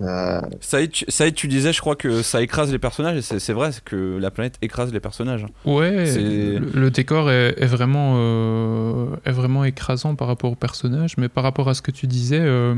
Euh, 0.00 0.40
Saïd, 0.60 0.90
tu, 0.92 1.04
Saïd, 1.08 1.34
tu 1.34 1.48
disais, 1.48 1.72
je 1.72 1.80
crois 1.80 1.96
que 1.96 2.22
ça 2.22 2.42
écrase 2.42 2.70
les 2.70 2.78
personnages, 2.78 3.16
et 3.16 3.22
c'est 3.22 3.38
c'est 3.40 3.52
vrai 3.52 3.72
c'est 3.72 3.82
que 3.82 4.18
la 4.20 4.30
planète 4.30 4.56
écrase 4.62 4.92
les 4.92 5.00
personnages. 5.00 5.46
Ouais, 5.64 6.14
le, 6.16 6.58
le 6.58 6.90
décor 6.92 7.28
est, 7.30 7.54
est 7.60 7.66
vraiment, 7.66 8.14
euh, 8.18 9.06
est 9.24 9.30
vraiment 9.32 9.64
écrasant 9.64 10.14
par 10.14 10.28
rapport 10.28 10.52
au 10.52 10.56
personnage, 10.56 11.16
mais 11.16 11.28
par 11.28 11.42
rapport 11.44 11.68
à 11.68 11.74
ce 11.74 11.82
que 11.82 11.90
tu 11.90 12.06
disais, 12.06 12.40
euh, 12.40 12.74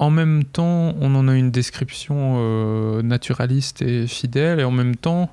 en 0.00 0.08
même 0.08 0.44
temps, 0.44 0.94
on 0.98 1.14
en 1.14 1.28
a 1.28 1.34
une 1.34 1.50
description 1.50 2.36
euh, 2.38 3.02
naturaliste 3.02 3.82
et 3.82 4.06
fidèle, 4.06 4.58
et 4.58 4.64
en 4.64 4.70
même 4.70 4.96
temps, 4.96 5.30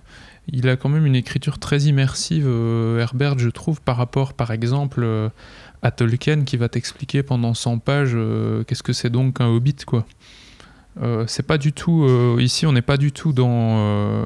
il 0.50 0.68
a 0.68 0.76
quand 0.76 0.90
même 0.90 1.06
une 1.06 1.16
écriture 1.16 1.58
très 1.58 1.84
immersive, 1.84 2.46
euh, 2.46 3.00
Herbert, 3.00 3.40
je 3.40 3.48
trouve, 3.48 3.80
par 3.80 3.96
rapport, 3.96 4.34
par 4.34 4.52
exemple, 4.52 5.04
euh, 5.04 5.30
à 5.84 5.92
Tolkien, 5.92 6.44
qui 6.44 6.58
va 6.58 6.68
t'expliquer 6.68 7.24
pendant 7.24 7.54
100 7.54 7.80
pages 7.80 8.18
qu'est-ce 8.68 8.84
que 8.84 8.92
c'est 8.92 9.10
donc 9.10 9.38
qu'un 9.38 9.48
hobbit, 9.48 9.78
quoi. 9.86 10.06
C'est 11.28 11.46
pas 11.46 11.58
du 11.58 11.72
tout. 11.72 12.06
ici, 12.40 12.66
on 12.66 12.74
n'est 12.74 12.82
pas 12.82 12.98
du 12.98 13.12
tout 13.12 13.32
dans. 13.32 14.26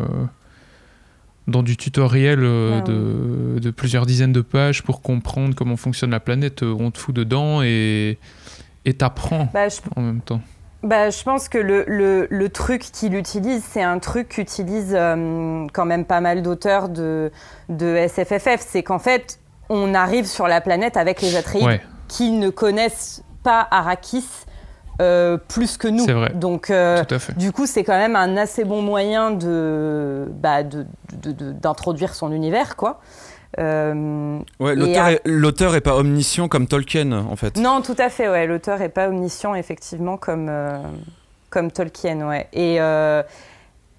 dans 1.47 1.63
du 1.63 1.77
tutoriel 1.77 2.39
euh, 2.41 2.79
Ah 2.79 2.81
de, 2.81 3.59
de 3.59 3.71
plusieurs 3.71 4.05
dizaines 4.05 4.31
de 4.31 4.41
pages 4.41 4.81
pour 4.81 5.01
comprendre 5.01 5.53
comment 5.53 5.75
fonctionne 5.75 6.11
la 6.11 6.21
planète. 6.21 6.63
On 6.63 6.89
te 6.89 6.97
fout 6.97 7.13
dedans 7.13 7.61
et 7.61 8.17
et 8.85 8.93
t'apprends 8.93 9.47
Bah, 9.53 9.69
je, 9.69 9.79
en 9.95 10.01
même 10.01 10.21
temps. 10.21 10.41
bah, 10.83 11.09
je 11.09 11.23
pense 11.23 11.49
que 11.49 11.57
le, 11.57 11.83
le, 11.87 12.27
le 12.29 12.49
truc 12.49 12.81
qu'il 12.81 13.15
utilise, 13.15 13.63
c'est 13.63 13.83
un 13.83 13.99
truc 13.99 14.29
qu'utilisent 14.29 14.95
euh, 14.97 15.67
quand 15.73 15.85
même 15.85 16.05
pas 16.05 16.21
mal 16.21 16.41
d'auteurs 16.41 16.89
de, 16.89 17.31
de 17.69 17.95
SFFF. 18.07 18.65
C'est 18.67 18.83
qu'en 18.83 18.99
fait, 18.99 19.39
on 19.69 19.93
arrive 19.93 20.25
sur 20.25 20.47
la 20.47 20.61
planète 20.61 20.97
avec 20.97 21.21
les 21.21 21.35
Atreides 21.35 21.63
Ouais, 21.63 21.81
qui 22.07 22.31
ne 22.31 22.49
connaissent 22.49 23.23
pas 23.43 23.67
Arrakis 23.71 24.27
euh, 25.01 25.37
plus 25.37 25.77
que 25.77 25.87
nous. 25.87 26.05
C'est 26.05 26.13
vrai. 26.13 26.31
Donc, 26.35 26.69
euh, 26.69 27.03
tout 27.03 27.15
à 27.15 27.19
fait. 27.19 27.35
Du 27.37 27.51
coup, 27.51 27.65
c'est 27.65 27.83
quand 27.83 27.97
même 27.97 28.15
un 28.15 28.37
assez 28.37 28.65
bon 28.65 28.81
moyen 28.83 29.31
de, 29.31 30.27
bah, 30.31 30.61
de- 30.63 30.85
de- 31.13 31.31
de- 31.31 31.51
d'introduire 31.53 32.13
son 32.13 32.31
univers, 32.31 32.75
quoi. 32.75 32.99
Euh, 33.59 34.39
Ouais, 34.59 34.75
l'auteur 34.75 35.05
à- 35.05 35.11
est, 35.13 35.21
l'auteur 35.25 35.75
est 35.75 35.81
pas 35.81 35.95
omniscient 35.95 36.47
comme 36.47 36.67
Tolkien, 36.67 37.11
en 37.11 37.35
fait. 37.35 37.57
non, 37.57 37.81
tout 37.81 37.95
à 37.97 38.09
fait, 38.09 38.29
ouais. 38.29 38.47
L'auteur 38.47 38.81
est 38.81 38.89
pas 38.89 39.07
omniscient, 39.09 39.55
effectivement, 39.55 40.17
comme, 40.17 40.47
euh, 40.49 40.77
comme 41.49 41.71
Tolkien, 41.71 42.27
ouais. 42.27 42.47
Et, 42.53 42.77
euh, 42.79 43.23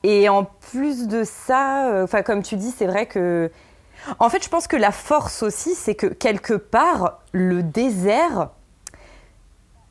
et 0.03 0.29
en 0.29 0.45
plus 0.45 1.07
de 1.07 1.23
ça, 1.25 1.89
euh, 1.91 2.05
enfin, 2.05 2.23
comme 2.23 2.43
tu 2.43 2.57
dis, 2.57 2.71
c'est 2.77 2.87
vrai 2.87 3.07
que. 3.07 3.51
En 4.19 4.29
fait, 4.31 4.43
je 4.43 4.49
pense 4.49 4.67
que 4.67 4.77
la 4.77 4.91
force 4.91 5.43
aussi, 5.45 5.75
c'est 5.77 5.95
que 5.95 6.07
quelque 6.09 6.55
part, 6.55 7.21
le 7.33 7.63
désert. 7.63 8.49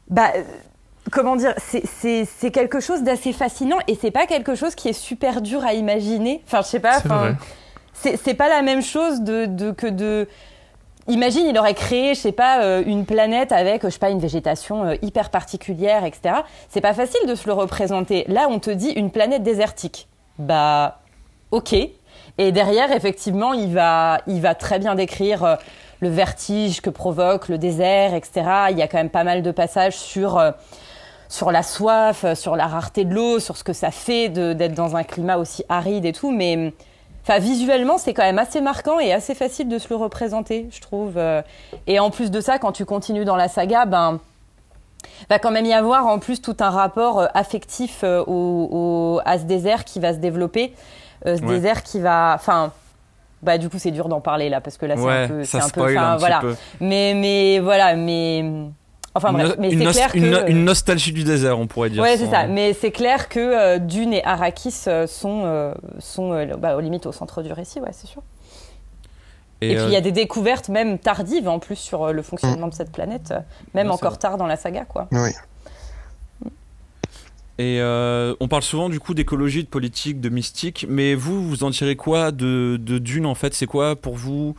Bah, 0.09 0.32
comment 1.12 1.38
dire, 1.38 1.53
c'est 1.59 2.51
quelque 2.51 2.80
chose 2.82 3.03
d'assez 3.03 3.32
fascinant 3.32 3.78
et 3.88 3.95
c'est 3.95 4.12
pas 4.12 4.26
quelque 4.26 4.55
chose 4.55 4.76
qui 4.76 4.89
est 4.89 4.93
super 4.93 5.41
dur 5.41 5.64
à 5.64 5.74
imaginer. 5.74 6.41
Enfin, 6.45 6.62
je 6.62 6.68
sais 6.68 6.80
pas. 6.82 6.99
C'est 8.02 8.34
pas 8.34 8.49
la 8.49 8.62
même 8.62 8.82
chose 8.82 9.20
que 9.24 9.88
de. 9.88 10.28
Imagine, 11.08 11.47
il 11.47 11.58
aurait 11.58 11.74
créé, 11.74 12.14
je 12.14 12.20
sais 12.20 12.32
pas, 12.32 12.62
euh, 12.62 12.84
une 12.86 13.06
planète 13.06 13.52
avec, 13.52 13.84
je 13.84 13.89
sais 13.89 13.99
pas, 13.99 14.12
une 14.12 14.20
végétation 14.20 14.86
euh, 14.86 14.95
hyper 15.02 15.32
particulière, 15.32 16.06
etc. 16.06 16.36
C'est 16.70 16.82
pas 16.82 16.93
facile 16.93 17.28
de 17.28 17.34
se 17.34 17.47
le 17.47 17.54
représenter. 17.54 18.24
Là, 18.28 18.47
on 18.49 18.60
te 18.60 18.70
dit 18.70 18.91
une 18.91 19.10
planète 19.10 19.41
désertique. 19.41 20.08
Bah, 20.38 20.99
ok. 21.49 21.74
Et 22.38 22.52
derrière, 22.52 22.91
effectivement, 22.91 23.54
il 23.54 23.74
va, 23.74 24.22
il 24.28 24.41
va 24.41 24.54
très 24.54 24.78
bien 24.78 24.93
décrire 24.93 25.43
euh, 25.43 25.56
le 26.02 26.10
vertige 26.10 26.82
que 26.82 26.91
provoque 26.91 27.49
le 27.49 27.58
désert, 27.58 28.14
etc. 28.14 28.43
Il 28.70 28.78
y 28.78 28.84
a 28.84 28.88
quand 28.88 28.97
même 28.97 29.10
pas 29.10 29.24
mal 29.24 29.41
de 29.41 29.52
passages 29.52 29.97
sur 29.97 30.41
sur 31.30 31.52
la 31.52 31.64
soif, 31.64 32.26
sur 32.34 32.58
la 32.58 32.68
rareté 32.68 33.06
de 33.06 33.14
l'eau, 33.14 33.39
sur 33.39 33.56
ce 33.56 33.64
que 33.64 33.72
ça 33.72 33.89
fait 33.89 34.28
d'être 34.28 34.74
dans 34.74 34.97
un 34.97 35.04
climat 35.04 35.38
aussi 35.38 35.64
aride 35.70 36.04
et 36.06 36.12
tout. 36.12 36.32
Mais 36.32 36.74
enfin, 37.24 37.39
visuellement, 37.39 37.97
c'est 37.97 38.13
quand 38.13 38.24
même 38.24 38.39
assez 38.39 38.61
marquant 38.61 38.99
et 38.99 39.13
assez 39.13 39.36
facile 39.36 39.67
de 39.69 39.78
se 39.78 39.89
le 39.89 39.95
représenter, 39.95 40.67
je 40.72 40.82
trouve. 40.82 41.13
Euh. 41.17 41.41
Et 41.88 41.99
en 41.99 42.09
plus 42.09 42.32
de 42.32 42.41
ça, 42.41 42.59
quand 42.59 42.72
tu 42.72 42.86
continues 42.86 43.26
dans 43.26 43.36
la 43.36 43.47
saga, 43.47 43.86
ben 43.86 44.19
va 45.30 45.39
quand 45.39 45.51
même 45.51 45.65
y 45.65 45.74
avoir 45.74 46.07
en 46.07 46.19
plus 46.19 46.41
tout 46.41 46.57
un 46.59 46.69
rapport 46.69 47.19
euh, 47.19 47.28
affectif 47.34 48.03
au, 48.03 49.19
à 49.26 49.39
ce 49.39 49.43
désert 49.43 49.86
qui 49.86 49.99
va 49.99 50.13
se 50.13 50.19
développer. 50.19 50.74
ce 51.26 51.41
désert 51.41 51.84
qui 51.84 51.99
va. 51.99 52.34
Enfin. 52.36 52.72
Bah, 53.43 53.57
du 53.57 53.69
coup, 53.69 53.80
c'est 53.80 53.89
dur 53.89 54.07
d'en 54.07 54.22
parler 54.22 54.49
là, 54.49 54.61
parce 54.61 54.78
que 54.78 54.86
là, 54.86 54.95
c'est 54.95 55.09
un 55.09 55.28
peu. 55.28 55.43
Ça 55.43 55.65
un 55.65 55.69
peu 55.69 55.93
voilà. 56.19 56.41
Mais, 56.80 57.15
mais 57.15 57.59
voilà, 57.59 57.95
mais 57.95 58.45
Enfin 59.14 59.34
bref, 59.34 59.55
mais 59.59 59.72
c'est 59.72 59.91
clair 59.91 60.12
que... 60.12 60.49
Une, 60.49 60.64
nostalgie 60.64 61.12
du 61.12 61.24
désert, 61.24 61.59
on 61.59 61.68
pourrait 61.68 61.89
dire. 61.89 62.01
Ouais, 62.01 62.16
c'est 62.18 62.30
ça. 62.30 62.47
Mais 62.47 62.74
c'est 62.74 62.91
clair 62.91 63.28
que 63.28 63.39
euh, 63.39 63.78
Dune 63.78 64.14
et 64.14 64.24
Arrakis 64.24 64.74
euh, 64.88 65.05
sont, 65.05 65.41
euh, 65.45 65.74
sont 65.99 66.45
bah, 66.57 66.78
aux 66.78 66.80
limites 66.80 67.05
au 67.05 67.12
centre 67.12 67.43
du 67.43 67.51
récit, 67.51 67.82
ouais, 67.82 67.91
c'est 67.91 68.07
sûr. 68.07 68.22
Et, 69.64 69.76
puis 69.76 69.84
il 69.86 69.91
y 69.91 69.95
a 69.95 70.01
des 70.01 70.12
découvertes 70.12 70.70
même 70.70 70.97
tardives 70.97 71.47
en 71.47 71.59
plus 71.59 71.76
sur 71.76 72.12
le 72.12 72.24
fonctionnement 72.24 72.68
de 72.68 72.74
cette 72.74 72.91
planète, 72.91 73.32
même 73.76 73.91
encore 73.91 74.18
tard 74.18 74.38
dans 74.38 74.47
la 74.47 74.55
saga, 74.55 74.86
quoi. 74.86 75.07
Oui. 75.12 75.30
Et 77.59 77.80
on 78.39 78.47
parle 78.47 78.64
souvent 78.64 78.89
du 78.89 78.99
coup 78.99 79.14
d'écologie, 79.14 79.64
de 79.64 79.70
politique, 79.70 80.20
de 80.20 80.30
mystique, 80.30 80.88
mais 80.89 81.14
vous, 81.14 81.47
vous 81.47 81.64
en 81.64 81.70
tirez 81.70 81.95
quoi 81.95 82.32
de, 82.32 82.80
de 82.82 82.97
Dune 82.97 83.28
en 83.28 83.36
fait? 83.36 83.53
C'est 83.53 83.68
quoi 83.68 83.95
pour 83.95 84.16
vous 84.16 84.55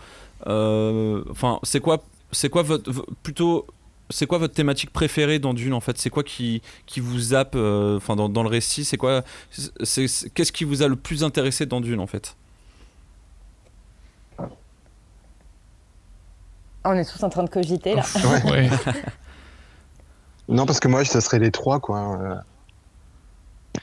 Enfin, 0.47 1.59
c'est 1.65 1.81
quoi, 1.81 2.05
c'est 2.31 2.49
quoi 2.49 2.63
votre, 2.63 2.89
plutôt 3.25 3.67
c'est 4.13 4.27
quoi 4.27 4.39
votre 4.39 4.55
thématique 4.55 4.93
préférée 4.93 5.39
dans 5.39 5.55
Dune 5.55 5.73
en 5.73 5.81
fait? 5.81 5.99
C'est 5.99 6.11
quoi 6.11 6.23
qui, 6.23 6.63
qui 6.87 7.01
vous 7.01 7.19
zappe 7.19 7.55
euh, 7.55 7.97
enfin 7.97 8.15
dans, 8.15 8.29
dans, 8.29 8.43
le 8.43 8.49
récit? 8.49 8.85
C'est 8.85 8.97
quoi 8.97 9.23
Qu'est-ce 9.51 10.53
qui 10.53 10.65
vous 10.65 10.83
a 10.83 10.89
le 10.89 10.97
plus 10.97 11.25
intéressé 11.25 11.67
dans 11.67 11.81
Dune 11.81 12.01
en 12.01 12.07
fait? 12.07 12.37
On 16.85 16.95
est 16.95 17.11
tous 17.11 17.23
en 17.23 17.31
train 17.31 17.45
de 17.45 17.51
cogiter 17.51 17.95
là. 17.95 18.03
non, 20.49 20.67
parce 20.67 20.81
que 20.81 20.89
moi, 20.89 21.05
ça 21.05 21.21
serait 21.21 21.39
les 21.39 21.51
trois 21.51 21.81
quoi. 21.81 22.19
Euh, 22.21 22.35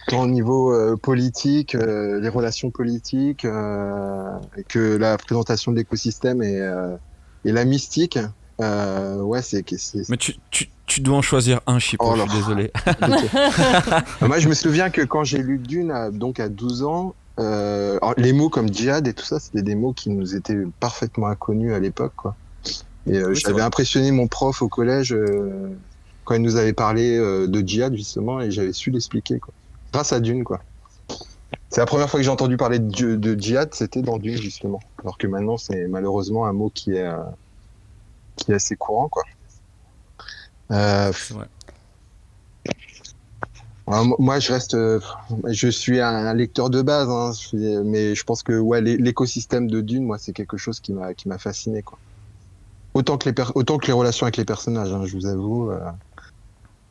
tant 0.07 0.23
au 0.23 0.27
niveau 0.27 0.73
euh, 0.73 0.95
politique, 0.95 1.73
les 1.73 2.29
relations 2.29 2.71
politiques, 2.71 3.41
que 3.41 4.95
la 4.97 5.17
présentation 5.17 5.71
de 5.71 5.77
l'écosystème 5.77 6.43
et, 6.43 6.59
et 7.45 7.51
la 7.51 7.65
mystique. 7.65 8.19
Euh, 8.59 9.21
ouais, 9.21 9.41
c'est. 9.41 9.63
Mais 10.09 10.17
tu, 10.17 10.35
tu, 10.51 10.69
tu, 10.85 11.01
dois 11.01 11.17
en 11.17 11.21
choisir 11.21 11.61
un, 11.65 11.79
Chipo, 11.79 12.05
oh 12.05 12.15
je 12.15 12.21
suis 12.21 12.39
désolé. 12.39 12.71
Moi, 14.21 14.39
je 14.39 14.49
me 14.49 14.53
souviens 14.53 14.89
que 14.89 15.01
quand 15.01 15.23
j'ai 15.23 15.39
lu 15.39 15.57
Dune, 15.59 15.91
à, 15.91 16.11
donc 16.11 16.39
à 16.39 16.49
12 16.49 16.83
ans, 16.83 17.15
euh, 17.39 17.97
les 18.17 18.33
mots 18.33 18.49
comme 18.49 18.71
djihad 18.71 19.07
et 19.07 19.13
tout 19.13 19.23
ça, 19.23 19.39
c'était 19.39 19.61
des 19.61 19.75
mots 19.75 19.93
qui 19.93 20.09
nous 20.09 20.35
étaient 20.35 20.57
parfaitement 20.79 21.27
inconnus 21.27 21.73
à 21.73 21.79
l'époque, 21.79 22.13
quoi. 22.17 22.35
Et 23.07 23.17
euh, 23.17 23.33
j'avais 23.33 23.61
impressionné 23.61 24.11
mon 24.11 24.27
prof 24.27 24.61
au 24.61 24.67
collège 24.67 25.15
quand 26.25 26.35
il 26.35 26.41
nous 26.41 26.57
avait 26.57 26.73
parlé 26.73 27.17
de 27.17 27.67
djihad, 27.67 27.95
justement, 27.95 28.41
et 28.41 28.51
j'avais 28.51 28.73
su 28.73 28.91
l'expliquer, 28.91 29.39
quoi. 29.39 29.53
Grâce 29.93 30.11
à 30.11 30.19
Dune, 30.19 30.43
quoi. 30.43 30.59
C'est 31.69 31.81
la 31.81 31.85
première 31.85 32.09
fois 32.09 32.19
que 32.19 32.23
j'ai 32.23 32.31
entendu 32.31 32.57
parler 32.57 32.79
de, 32.79 33.15
de 33.15 33.39
djihad, 33.39 33.73
c'était 33.73 34.01
dans 34.01 34.17
Dune, 34.17 34.35
justement. 34.35 34.81
Alors 35.01 35.17
que 35.17 35.27
maintenant, 35.27 35.57
c'est 35.57 35.87
malheureusement 35.87 36.45
un 36.45 36.53
mot 36.53 36.69
qui 36.73 36.91
est 36.91 37.07
qui 38.39 38.51
est 38.51 38.55
assez 38.55 38.75
courant, 38.75 39.09
quoi. 39.09 39.23
Euh, 40.71 41.11
moi, 44.19 44.39
je 44.39 44.53
reste, 44.53 44.77
je 45.47 45.67
suis 45.67 45.99
un 45.99 46.33
lecteur 46.35 46.69
de 46.69 46.81
base, 46.81 47.09
hein, 47.09 47.31
mais 47.83 48.13
je 48.13 48.23
pense 48.23 48.43
que 48.43 48.59
ouais, 48.59 48.81
l'écosystème 48.81 49.67
de 49.67 49.81
Dune, 49.81 50.05
moi, 50.05 50.19
c'est 50.19 50.33
quelque 50.33 50.57
chose 50.57 50.79
qui 50.79 50.93
m'a 50.93 51.13
qui 51.15 51.27
m'a 51.27 51.39
fasciné, 51.39 51.81
quoi. 51.81 51.97
Autant 52.93 53.17
que 53.17 53.29
les 53.29 53.35
autant 53.55 53.77
que 53.77 53.87
les 53.87 53.93
relations 53.93 54.25
avec 54.25 54.37
les 54.37 54.45
personnages, 54.45 54.93
hein, 54.93 55.05
je 55.05 55.15
vous 55.15 55.25
avoue, 55.25 55.71
euh, 55.71 55.89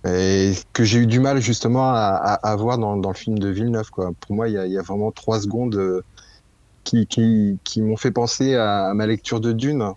et 0.07 0.55
que 0.73 0.85
j'ai 0.85 0.99
eu 0.99 1.07
du 1.07 1.21
mal 1.21 1.41
justement 1.41 1.91
à, 1.91 2.39
à, 2.43 2.57
voir 2.57 2.79
dans, 2.79 2.97
dans, 2.97 3.11
le 3.11 3.17
film 3.17 3.39
de 3.39 3.49
Villeneuve, 3.49 3.91
quoi. 3.91 4.13
Pour 4.21 4.35
moi, 4.35 4.49
il 4.49 4.55
y 4.55 4.59
a, 4.59 4.67
y 4.67 4.79
a, 4.79 4.83
vraiment 4.83 5.13
trois 5.13 5.41
secondes 5.41 5.77
euh, 5.77 6.03
qui 6.85 7.07
qui, 7.07 7.59
qui 7.65 7.83
m'ont 7.83 7.97
fait 7.97 8.11
penser 8.11 8.55
à, 8.55 8.93
ma 8.95 9.07
lecture 9.07 9.41
de 9.41 9.53
Dune. 9.53 9.93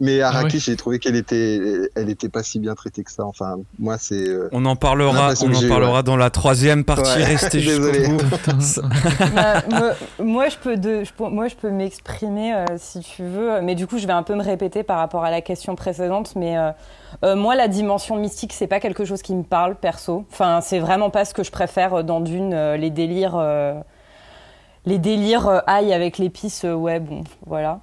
Mais 0.00 0.20
ah 0.22 0.28
Araki, 0.28 0.58
j'ai 0.58 0.76
trouvé 0.76 0.98
qu'elle 0.98 1.16
était, 1.16 1.60
elle 1.94 2.08
était 2.08 2.28
pas 2.28 2.42
si 2.42 2.58
bien 2.58 2.74
traitée 2.74 3.04
que 3.04 3.10
ça. 3.10 3.24
Enfin, 3.24 3.56
moi, 3.78 3.98
c'est. 3.98 4.28
Euh, 4.28 4.48
on 4.52 4.64
en 4.64 4.76
parlera, 4.76 5.34
on 5.42 5.54
en 5.54 5.68
parlera 5.68 6.02
dans 6.02 6.16
la 6.16 6.30
troisième 6.30 6.84
partie. 6.84 7.18
Ouais. 7.18 7.24
Restez 7.24 7.60
jusqu'au 7.60 8.16
bout. 8.16 8.22
Euh, 9.72 9.92
moi, 10.18 10.48
je 10.48 10.56
peux, 10.56 10.76
de, 10.76 11.02
moi, 11.18 11.48
je 11.48 11.54
peux 11.54 11.70
m'exprimer 11.70 12.54
euh, 12.54 12.64
si 12.76 13.00
tu 13.00 13.22
veux, 13.22 13.60
mais 13.60 13.74
du 13.74 13.86
coup, 13.86 13.98
je 13.98 14.06
vais 14.06 14.12
un 14.12 14.22
peu 14.22 14.34
me 14.34 14.42
répéter 14.42 14.82
par 14.82 14.98
rapport 14.98 15.24
à 15.24 15.30
la 15.30 15.40
question 15.40 15.74
précédente. 15.74 16.34
Mais 16.36 16.56
moi, 17.22 17.54
la 17.54 17.68
dimension 17.68 18.16
mystique, 18.16 18.52
c'est 18.52 18.66
pas 18.66 18.80
quelque 18.80 19.04
chose 19.04 19.22
qui 19.22 19.34
me 19.34 19.42
parle 19.42 19.76
perso. 19.76 20.24
Enfin, 20.30 20.60
c'est 20.60 20.78
vraiment 20.78 21.10
pas 21.10 21.24
ce 21.24 21.34
que 21.34 21.42
je 21.42 21.50
préfère 21.50 22.04
dans 22.04 22.20
Dune, 22.20 22.54
les 22.74 22.90
délires. 22.90 23.40
les 24.86 24.98
délires 24.98 25.62
aïe 25.66 25.92
avec 25.92 26.18
l'épice, 26.18 26.64
ouais, 26.64 27.00
bon, 27.00 27.24
voilà. 27.46 27.80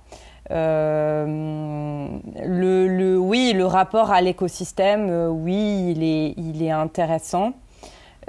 Euh, 0.51 2.07
le, 2.43 2.87
le, 2.87 3.17
oui, 3.17 3.53
le 3.53 3.65
rapport 3.65 4.11
à 4.11 4.21
l'écosystème, 4.21 5.07
euh, 5.09 5.27
oui, 5.27 5.93
il 5.95 6.03
est, 6.03 6.33
il 6.37 6.63
est 6.63 6.71
intéressant. 6.71 7.53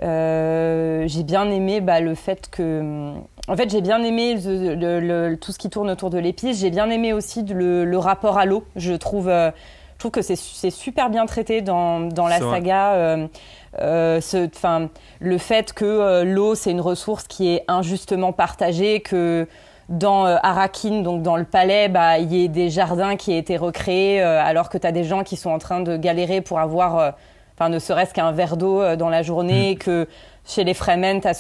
Euh, 0.02 1.04
j'ai 1.06 1.22
bien 1.22 1.50
aimé 1.50 1.80
bah, 1.80 2.00
le 2.00 2.14
fait 2.14 2.48
que. 2.50 3.12
En 3.48 3.56
fait, 3.56 3.70
j'ai 3.70 3.80
bien 3.80 4.02
aimé 4.02 4.36
le, 4.36 5.34
tout 5.36 5.52
ce 5.52 5.58
qui 5.58 5.70
tourne 5.70 5.90
autour 5.90 6.10
de 6.10 6.18
l'épice. 6.18 6.60
J'ai 6.60 6.70
bien 6.70 6.88
aimé 6.90 7.12
aussi 7.12 7.42
le, 7.42 7.96
rapport 7.96 8.38
à 8.38 8.44
l'eau. 8.44 8.64
Je 8.76 8.92
trouve, 8.92 9.26
je 9.28 9.98
trouve 9.98 10.10
que 10.12 10.22
c'est 10.22 10.36
super 10.70 11.10
bien 11.10 11.26
traité 11.26 11.60
dans, 11.60 12.00
dans 12.00 12.28
la 12.28 12.38
saga. 12.38 13.28
Ce, 13.76 14.88
le 15.18 15.38
fait 15.38 15.72
que 15.72 16.22
l'eau, 16.22 16.54
c'est 16.54 16.70
une 16.70 16.80
ressource 16.80 17.24
qui 17.26 17.48
est 17.48 17.64
injustement 17.66 18.32
partagée, 18.32 19.00
que 19.00 19.48
dans 19.90 20.24
euh, 20.24 20.36
Arakin, 20.42 21.02
donc 21.02 21.22
dans 21.22 21.36
le 21.36 21.44
palais, 21.44 21.88
bah, 21.88 22.18
il 22.18 22.34
y 22.34 22.44
a 22.44 22.48
des 22.48 22.70
jardins 22.70 23.16
qui 23.16 23.32
ont 23.32 23.38
été 23.38 23.56
recréés, 23.56 24.22
euh, 24.22 24.40
alors 24.42 24.70
que 24.70 24.78
tu 24.78 24.86
as 24.86 24.92
des 24.92 25.04
gens 25.04 25.24
qui 25.24 25.36
sont 25.36 25.50
en 25.50 25.58
train 25.58 25.80
de 25.80 25.96
galérer 25.96 26.40
pour 26.40 26.60
avoir, 26.60 26.98
euh, 26.98 27.10
enfin, 27.54 27.68
ne 27.68 27.78
serait-ce 27.80 28.14
qu'un 28.14 28.30
verre 28.30 28.56
d'eau 28.56 28.96
dans 28.96 29.08
la 29.08 29.22
journée, 29.22 29.74
mm. 29.74 29.78
que 29.78 30.08
chez 30.46 30.62
les 30.62 30.74
Fremen, 30.74 31.20
tu 31.20 31.28
as, 31.28 31.34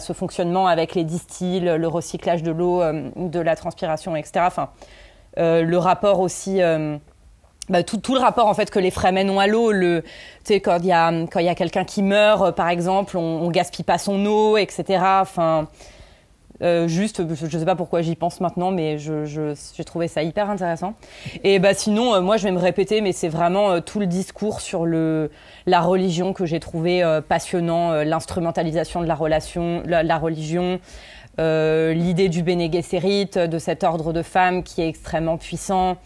ce 0.00 0.12
fonctionnement 0.14 0.68
avec 0.68 0.94
les 0.94 1.04
distilles, 1.04 1.60
le 1.60 1.88
recyclage 1.88 2.42
de 2.42 2.52
l'eau, 2.52 2.82
de 3.16 3.40
la 3.40 3.56
transpiration, 3.56 4.16
etc. 4.16 4.44
Enfin, 4.46 4.70
le 5.36 5.76
rapport 5.76 6.20
aussi. 6.20 6.60
Bah, 7.68 7.82
tout, 7.82 7.98
tout, 7.98 8.14
le 8.14 8.20
rapport 8.20 8.46
en 8.46 8.54
fait 8.54 8.70
que 8.70 8.78
les 8.78 8.90
Fremen 8.90 9.28
ont 9.28 9.38
à 9.38 9.46
l'eau, 9.46 9.70
le, 9.70 10.02
quand 10.48 10.78
il 10.78 10.86
y 10.86 10.92
a 10.92 11.12
quand 11.26 11.38
il 11.38 11.44
y 11.44 11.50
a 11.50 11.54
quelqu'un 11.54 11.84
qui 11.84 12.02
meurt, 12.02 12.52
par 12.52 12.70
exemple, 12.70 13.18
on, 13.18 13.42
on 13.42 13.50
gaspille 13.50 13.84
pas 13.84 13.98
son 13.98 14.24
eau, 14.24 14.56
etc. 14.56 14.98
Enfin, 15.20 15.68
euh, 16.60 16.88
juste, 16.88 17.22
je 17.34 17.44
ne 17.44 17.50
sais 17.50 17.64
pas 17.64 17.76
pourquoi 17.76 18.02
j'y 18.02 18.16
pense 18.16 18.40
maintenant, 18.40 18.70
mais 18.70 18.98
j'ai 18.98 19.26
je, 19.26 19.82
trouvé 19.82 20.08
ça 20.08 20.22
hyper 20.22 20.50
intéressant. 20.50 20.94
Et 21.44 21.58
bah, 21.58 21.74
sinon, 21.74 22.14
euh, 22.14 22.20
moi, 22.20 22.36
je 22.36 22.44
vais 22.44 22.50
me 22.50 22.58
répéter, 22.58 23.00
mais 23.00 23.12
c'est 23.12 23.28
vraiment 23.28 23.70
euh, 23.70 23.80
tout 23.80 24.00
le 24.00 24.06
discours 24.06 24.60
sur 24.60 24.84
le, 24.84 25.30
la 25.66 25.80
religion 25.80 26.32
que 26.32 26.46
j'ai 26.46 26.60
trouvé 26.60 27.02
passionnant, 27.28 28.02
l'instrumentalisation 28.02 29.00
de 29.00 29.06
la, 29.06 29.14
relation, 29.14 29.82
la, 29.86 30.18
religion, 30.18 30.80
l'idée 31.38 32.28
du 32.28 32.42
Bene 32.42 32.68
de 32.68 33.58
cet 33.58 33.84
ordre 33.84 34.12
de 34.12 34.22
femmes 34.22 34.62
qui 34.62 34.82
est 34.82 34.88
extrêmement 34.88 35.36
puissant. 35.36 35.96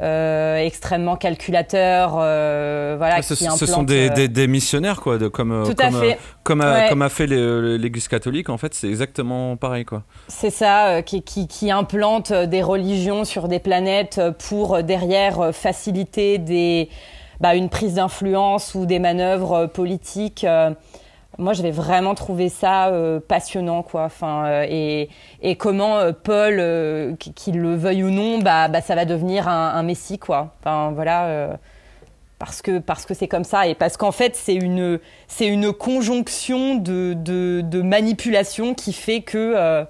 Euh, 0.00 0.56
extrêmement 0.56 1.16
calculateur, 1.16 2.16
euh, 2.18 2.94
voilà. 2.96 3.16
Ah, 3.18 3.22
ce, 3.22 3.34
ce 3.34 3.66
sont 3.66 3.82
des, 3.82 4.08
euh, 4.08 4.14
des, 4.14 4.28
des, 4.28 4.46
missionnaires, 4.46 4.98
quoi, 5.02 5.18
de, 5.18 5.28
comme, 5.28 5.64
Tout 5.66 5.74
comme, 5.74 5.94
à 5.94 6.00
fait. 6.00 6.18
comme, 6.42 6.62
a, 6.62 6.88
comme, 6.88 7.02
a, 7.02 7.10
fait 7.10 7.26
l'Église 7.26 8.08
catholique, 8.08 8.48
en 8.48 8.56
fait, 8.56 8.72
c'est 8.72 8.88
exactement 8.88 9.58
pareil, 9.58 9.84
quoi. 9.84 10.04
C'est 10.28 10.48
ça, 10.48 11.02
qui, 11.02 11.22
qui, 11.22 11.48
qui, 11.48 11.70
implante 11.70 12.32
des 12.32 12.62
religions 12.62 13.24
sur 13.24 13.46
des 13.46 13.58
planètes 13.58 14.22
pour 14.48 14.82
derrière 14.82 15.54
faciliter 15.54 16.38
des 16.38 16.88
bah, 17.40 17.54
une 17.54 17.68
prise 17.68 17.94
d'influence 17.94 18.74
ou 18.74 18.86
des 18.86 19.00
manœuvres 19.00 19.66
politiques. 19.66 20.46
Moi, 21.40 21.52
j'avais 21.52 21.70
vraiment 21.70 22.14
trouvé 22.14 22.48
ça 22.48 22.92
passionnant, 23.26 23.82
quoi. 23.82 24.04
Enfin, 24.04 24.62
et, 24.68 25.08
et, 25.42 25.56
comment 25.56 26.12
Paul, 26.12 27.16
qu'il 27.18 27.58
le 27.58 27.74
veuille 27.74 28.04
ou 28.04 28.10
non, 28.10 28.38
bah, 28.38 28.68
bah 28.68 28.80
ça 28.80 28.94
va 28.94 29.04
devenir 29.04 29.48
un, 29.48 29.82
messie, 29.82 30.18
quoi. 30.18 30.54
Enfin, 30.60 30.92
voilà 30.94 31.58
parce 32.40 32.62
que 32.62 32.78
parce 32.78 33.04
que 33.04 33.12
c'est 33.14 33.28
comme 33.28 33.44
ça 33.44 33.68
et 33.68 33.74
parce 33.74 33.98
qu'en 33.98 34.12
fait 34.12 34.34
c'est 34.34 34.54
une 34.54 34.98
c'est 35.28 35.46
une 35.46 35.72
conjonction 35.74 36.74
de, 36.74 37.14
de, 37.14 37.60
de, 37.62 37.82
manipulation 37.82 38.74
qui 38.74 38.94
fait 38.94 39.20
que 39.20 39.52
euh, 39.54 39.84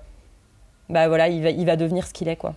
bah 0.91 1.07
voilà 1.07 1.29
il 1.29 1.43
va 1.43 1.51
il 1.51 1.65
va 1.65 1.77
devenir 1.77 2.07
ce 2.07 2.13
qu'il 2.13 2.29
est 2.29 2.37
quoi. 2.37 2.55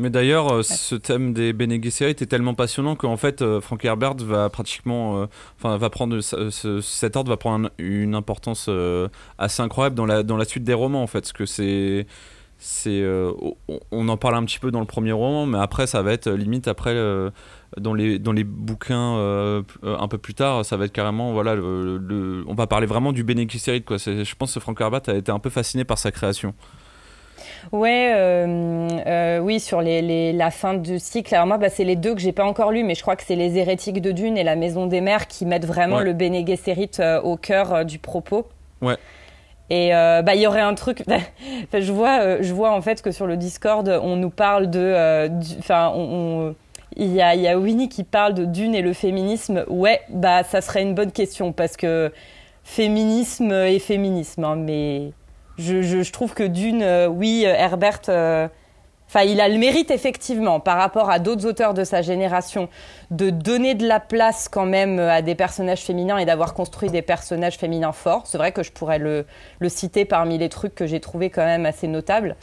Mais 0.00 0.10
d'ailleurs, 0.10 0.52
euh, 0.52 0.62
ce 0.62 0.94
thème 0.94 1.32
des 1.32 1.52
Bene 1.52 1.82
Gesserit 1.82 2.12
est 2.12 2.26
tellement 2.26 2.54
passionnant 2.54 2.96
qu'en 2.96 3.16
fait, 3.16 3.42
euh, 3.42 3.60
Frank 3.60 3.84
Herbert 3.84 4.16
va 4.16 4.48
pratiquement, 4.48 5.26
enfin, 5.58 5.76
va 5.76 5.90
prendre 5.90 6.18
cet 6.20 7.16
ordre 7.16 7.30
va 7.30 7.36
prendre 7.36 7.70
une 7.78 8.14
importance 8.14 8.68
assez 9.38 9.62
incroyable 9.62 9.94
dans 9.94 10.06
la 10.06 10.22
dans 10.22 10.36
la 10.36 10.44
suite 10.44 10.64
des 10.64 10.74
romans 10.74 11.02
en 11.02 11.06
fait, 11.06 11.20
parce 11.20 11.32
que 11.32 11.46
c'est 11.46 12.06
c'est 12.58 13.04
on 13.90 14.08
en 14.08 14.16
parle 14.16 14.36
un 14.36 14.44
petit 14.44 14.58
peu 14.58 14.70
dans 14.70 14.80
le 14.80 14.86
premier 14.86 15.12
roman, 15.12 15.46
mais 15.46 15.58
après 15.58 15.86
ça 15.86 16.02
va 16.02 16.12
être 16.12 16.30
limite 16.30 16.66
après 16.66 16.94
dans 17.76 17.94
les, 17.94 18.18
dans 18.18 18.32
les 18.32 18.44
bouquins 18.44 19.16
euh, 19.16 19.62
un 19.82 20.08
peu 20.08 20.18
plus 20.18 20.34
tard, 20.34 20.64
ça 20.64 20.76
va 20.76 20.86
être 20.86 20.92
carrément, 20.92 21.32
voilà, 21.32 21.54
le, 21.54 22.44
on 22.46 22.54
va 22.54 22.66
parler 22.66 22.86
vraiment 22.86 23.12
du 23.12 23.24
Bene 23.24 23.46
quoi. 23.86 23.96
Je 23.98 24.34
pense 24.34 24.54
que 24.54 24.60
Frank 24.60 24.80
Herbert 24.80 25.02
a 25.06 25.14
été 25.14 25.30
un 25.30 25.38
peu 25.38 25.50
fasciné 25.50 25.84
par 25.84 25.98
sa 25.98 26.10
création. 26.10 26.54
Ouais, 27.72 28.12
euh, 28.14 28.88
euh, 29.06 29.38
oui, 29.38 29.60
sur 29.60 29.80
les, 29.80 30.32
la 30.32 30.50
fin 30.50 30.74
du 30.74 30.98
cycle. 30.98 31.34
Alors 31.34 31.46
moi, 31.46 31.58
bah, 31.58 31.68
c'est 31.68 31.84
les 31.84 31.96
deux 31.96 32.14
que 32.14 32.20
j'ai 32.20 32.32
pas 32.32 32.44
encore 32.44 32.72
lus, 32.72 32.84
mais 32.84 32.94
je 32.94 33.02
crois 33.02 33.16
que 33.16 33.22
c'est 33.24 33.36
les 33.36 33.58
Hérétiques 33.58 34.00
de 34.00 34.12
Dune 34.12 34.36
et 34.36 34.44
la 34.44 34.56
Maison 34.56 34.86
des 34.86 35.00
Mers 35.00 35.26
qui 35.26 35.46
mettent 35.46 35.66
vraiment 35.66 36.00
le 36.00 36.12
Bene 36.12 36.46
Gesserit 36.46 36.90
au 37.22 37.36
cœur 37.36 37.84
du 37.84 37.98
propos. 37.98 38.46
Ouais. 38.82 38.96
Et 39.72 39.90
bah 39.90 40.34
il 40.34 40.40
y 40.40 40.46
aurait 40.46 40.60
un 40.60 40.74
truc. 40.74 41.04
je 41.72 41.92
vois, 41.92 42.42
je 42.42 42.52
vois 42.52 42.72
en 42.72 42.80
fait 42.80 43.02
que 43.02 43.12
sur 43.12 43.26
le 43.26 43.36
Discord, 43.36 43.88
on 44.02 44.16
nous 44.16 44.30
parle 44.30 44.68
de, 44.68 45.28
enfin, 45.58 45.92
on 45.94 46.54
il 46.96 47.12
y, 47.14 47.22
a, 47.22 47.58
Winnie 47.58 47.88
qui 47.88 48.04
parle 48.04 48.34
de 48.34 48.44
Dune 48.44 48.74
et 48.74 48.82
le 48.82 48.92
féminisme. 48.92 49.64
Ouais, 49.68 50.00
bah 50.10 50.42
ça 50.42 50.60
serait 50.60 50.82
une 50.82 50.94
bonne 50.94 51.12
question 51.12 51.52
parce 51.52 51.76
que 51.76 52.12
féminisme 52.64 53.52
et 53.52 53.78
féminisme. 53.78 54.44
Hein, 54.44 54.56
mais 54.56 55.12
je, 55.58 56.10
trouve 56.10 56.34
que 56.34 56.44
Dune, 56.44 56.82
euh, 56.82 57.06
oui, 57.08 57.44
Herbert, 57.44 58.00
euh, 58.08 58.48
Enfin, 59.12 59.24
il 59.24 59.40
a 59.40 59.48
le 59.48 59.58
mérite 59.58 59.90
effectivement, 59.90 60.60
par 60.60 60.78
rapport 60.78 61.10
à 61.10 61.18
d'autres 61.18 61.44
auteurs 61.44 61.74
de 61.74 61.82
sa 61.82 62.00
génération, 62.00 62.68
de 63.10 63.30
donner 63.30 63.74
de 63.74 63.84
la 63.84 63.98
place 63.98 64.48
quand 64.48 64.66
même 64.66 65.00
à 65.00 65.20
des 65.20 65.34
personnages 65.34 65.80
féminins 65.80 66.16
et 66.18 66.24
d'avoir 66.24 66.54
construit 66.54 66.90
des 66.90 67.02
personnages 67.02 67.56
féminins 67.56 67.90
forts. 67.90 68.28
C'est 68.28 68.38
vrai 68.38 68.52
que 68.52 68.62
je 68.62 68.70
pourrais 68.70 69.00
le, 69.00 69.26
citer 69.66 70.04
parmi 70.04 70.38
les 70.38 70.48
trucs 70.48 70.76
que 70.76 70.86
j'ai 70.86 71.00
trouvé 71.00 71.28
quand 71.28 71.44
même 71.44 71.66
assez 71.66 71.88
notables. 71.88 72.36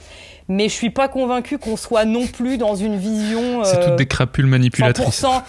Mais 0.50 0.68
je 0.68 0.74
suis 0.74 0.90
pas 0.90 1.08
convaincue 1.08 1.58
qu'on 1.58 1.78
soit 1.78 2.04
non 2.04 2.28
plus 2.28 2.58
dans 2.58 2.76
une 2.76 2.98
vision. 2.98 3.64
C'est 3.64 3.80
toutes 3.80 3.92
euh, 3.92 3.96
des 3.96 4.06
crapules 4.06 4.48
manipulatrices. 4.48 5.24
100%, 5.24 5.44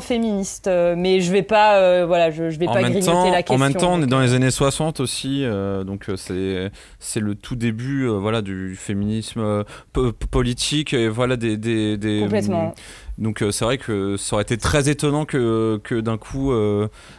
féministe, 0.00 0.68
euh, 0.68 0.94
mais 0.96 1.20
je 1.20 1.32
vais 1.32 1.42
pas, 1.42 1.78
euh, 1.78 2.06
voilà, 2.06 2.30
je, 2.30 2.50
je 2.50 2.58
vais 2.58 2.66
pas 2.66 2.82
grignoter 2.82 3.30
la 3.30 3.42
question. 3.42 3.54
En 3.54 3.58
même 3.58 3.74
temps, 3.74 3.94
on 3.94 4.02
est 4.02 4.06
dans 4.06 4.20
les 4.20 4.34
années 4.34 4.50
60 4.50 5.00
aussi, 5.00 5.44
euh, 5.44 5.84
donc 5.84 6.08
c'est 6.16 6.70
c'est 6.98 7.20
le 7.20 7.34
tout 7.34 7.56
début, 7.56 8.06
voilà, 8.06 8.42
du 8.42 8.76
féminisme 8.76 9.64
politique 10.30 10.94
et 10.94 11.08
voilà 11.08 11.36
des 11.36 11.56
des, 11.56 11.96
des 11.96 12.20
complètement. 12.20 12.74
donc 13.18 13.44
c'est 13.50 13.64
vrai 13.64 13.78
que 13.78 14.16
ça 14.16 14.36
aurait 14.36 14.42
été 14.42 14.56
très 14.56 14.88
étonnant 14.88 15.24
que, 15.24 15.80
que 15.82 16.00
d'un 16.00 16.18
coup, 16.18 16.52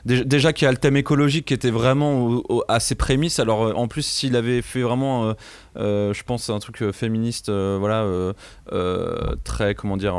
déjà 0.05 0.53
qu'il 0.53 0.65
y 0.65 0.69
a 0.69 0.71
le 0.71 0.77
thème 0.77 0.97
écologique 0.97 1.45
qui 1.45 1.53
était 1.53 1.71
vraiment 1.71 2.43
à 2.67 2.79
ses 2.79 2.95
prémices. 2.95 3.39
Alors 3.39 3.77
en 3.77 3.87
plus, 3.87 4.05
s'il 4.05 4.35
avait 4.35 4.61
fait 4.61 4.81
vraiment, 4.81 5.33
je 5.75 6.23
pense, 6.23 6.49
un 6.49 6.59
truc 6.59 6.91
féministe, 6.91 7.49
voilà, 7.51 8.05
très 9.43 9.75
comment 9.75 9.97
dire 9.97 10.15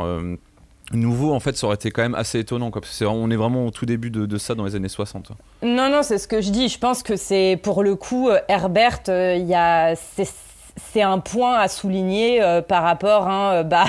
nouveau, 0.93 1.33
en 1.33 1.39
fait, 1.39 1.57
ça 1.57 1.67
aurait 1.67 1.75
été 1.75 1.91
quand 1.91 2.01
même 2.01 2.15
assez 2.15 2.39
étonnant. 2.39 2.71
Quoi, 2.71 2.81
parce 2.81 3.01
on 3.01 3.29
est 3.31 3.35
vraiment 3.35 3.65
au 3.65 3.71
tout 3.71 3.85
début 3.85 4.09
de, 4.09 4.37
ça 4.37 4.55
dans 4.55 4.65
les 4.65 4.75
années 4.75 4.89
60. 4.89 5.31
Non, 5.63 5.89
non, 5.89 6.03
c'est 6.03 6.17
ce 6.17 6.27
que 6.27 6.41
je 6.41 6.49
dis. 6.51 6.69
Je 6.69 6.79
pense 6.79 7.03
que 7.03 7.15
c'est 7.15 7.59
pour 7.61 7.83
le 7.83 7.95
coup, 7.95 8.29
euh, 8.29 8.39
Herbert, 8.47 9.01
euh, 9.09 9.35
il 9.35 9.47
y 9.47 9.55
a, 9.55 9.95
c'est, 9.95 11.01
un 11.01 11.19
point 11.19 11.55
à 11.55 11.67
souligner 11.67 12.41
euh, 12.41 12.61
par 12.61 12.83
rapport 12.83 13.27
à 13.27 13.59
hein, 13.59 13.63
bah, 13.63 13.85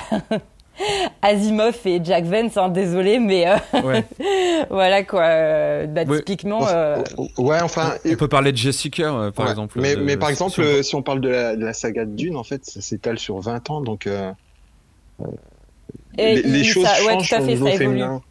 Asimov 1.22 1.76
et 1.84 2.00
Jack 2.02 2.24
Vance. 2.24 2.56
Hein, 2.56 2.70
désolé, 2.70 3.18
mais 3.18 3.46
voilà 4.70 5.04
quoi. 5.04 5.86
Bah, 5.86 6.04
Typiquement. 6.04 6.60
Ouais, 7.36 7.60
enfin. 7.60 7.94
On 8.04 8.16
peut 8.16 8.28
parler 8.28 8.52
de 8.52 8.56
Jessica, 8.56 9.30
par 9.34 9.50
exemple. 9.50 9.80
Mais, 9.80 9.96
mais 9.96 10.16
par 10.16 10.30
exemple, 10.30 10.82
si 10.82 10.94
on 10.94 11.02
parle 11.02 11.20
de 11.20 11.28
la, 11.28 11.56
de 11.56 11.64
la, 11.64 11.72
saga 11.72 12.04
de 12.04 12.12
Dune, 12.12 12.36
en 12.36 12.44
fait, 12.44 12.64
ça 12.64 12.80
s'étale 12.80 13.18
sur 13.18 13.38
20 13.38 13.70
ans. 13.70 13.80
Donc 13.80 14.08
les, 16.16 16.64
choses 16.64 16.86
changent 16.86 17.32
au 17.42 17.46
niveau 17.46 17.66
féminin. 17.68 18.22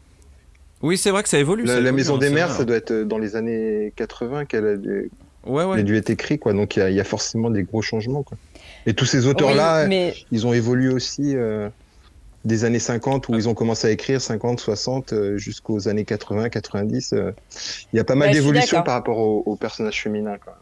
Oui, 0.82 0.98
c'est 0.98 1.10
vrai 1.10 1.24
que 1.24 1.30
ça 1.30 1.40
évolue. 1.40 1.64
La, 1.64 1.92
Maison 1.92 2.16
hein, 2.16 2.20
des 2.20 2.30
Mers, 2.30 2.52
ça 2.52 2.66
doit 2.66 2.76
être 2.76 2.94
dans 2.94 3.18
les 3.18 3.36
années 3.36 3.92
80 3.96 4.46
qu'elle 4.46 4.68
a, 4.68 4.78
dû... 4.78 5.10
ouais, 5.46 5.84
dû 5.84 5.98
être 5.98 6.10
écrit, 6.10 6.38
quoi. 6.38 6.54
Donc 6.54 6.76
il 6.76 6.94
y, 6.94 7.00
a 7.00 7.04
forcément 7.04 7.50
des 7.50 7.64
gros 7.64 7.82
changements, 7.82 8.24
quoi. 8.24 8.38
Et 8.86 8.94
tous 8.94 9.06
ces 9.06 9.26
auteurs-là, 9.26 9.88
ils 10.32 10.48
ont 10.48 10.54
évolué 10.54 10.90
aussi 10.90 11.36
euh, 11.36 11.70
des 12.46 12.64
années 12.66 12.80
50 12.80 13.30
où 13.30 13.36
ils 13.36 13.50
ont 13.50 13.54
commencé 13.54 13.88
à 13.88 13.92
écrire 13.92 14.22
50, 14.22 14.60
60 14.60 15.14
euh, 15.14 15.38
jusqu'aux 15.38 15.88
années 15.88 16.06
80, 16.06 16.50
90. 16.50 17.14
Euh. 17.14 17.32
Il 17.92 17.98
y 17.98 18.00
a 18.00 18.04
pas 18.04 18.16
mal 18.16 18.32
d'évolution 18.32 18.84
par 18.84 18.94
rapport 18.94 19.18
aux, 19.18 19.56
personnages 19.56 20.02
féminins, 20.02 20.38
quoi 20.38 20.60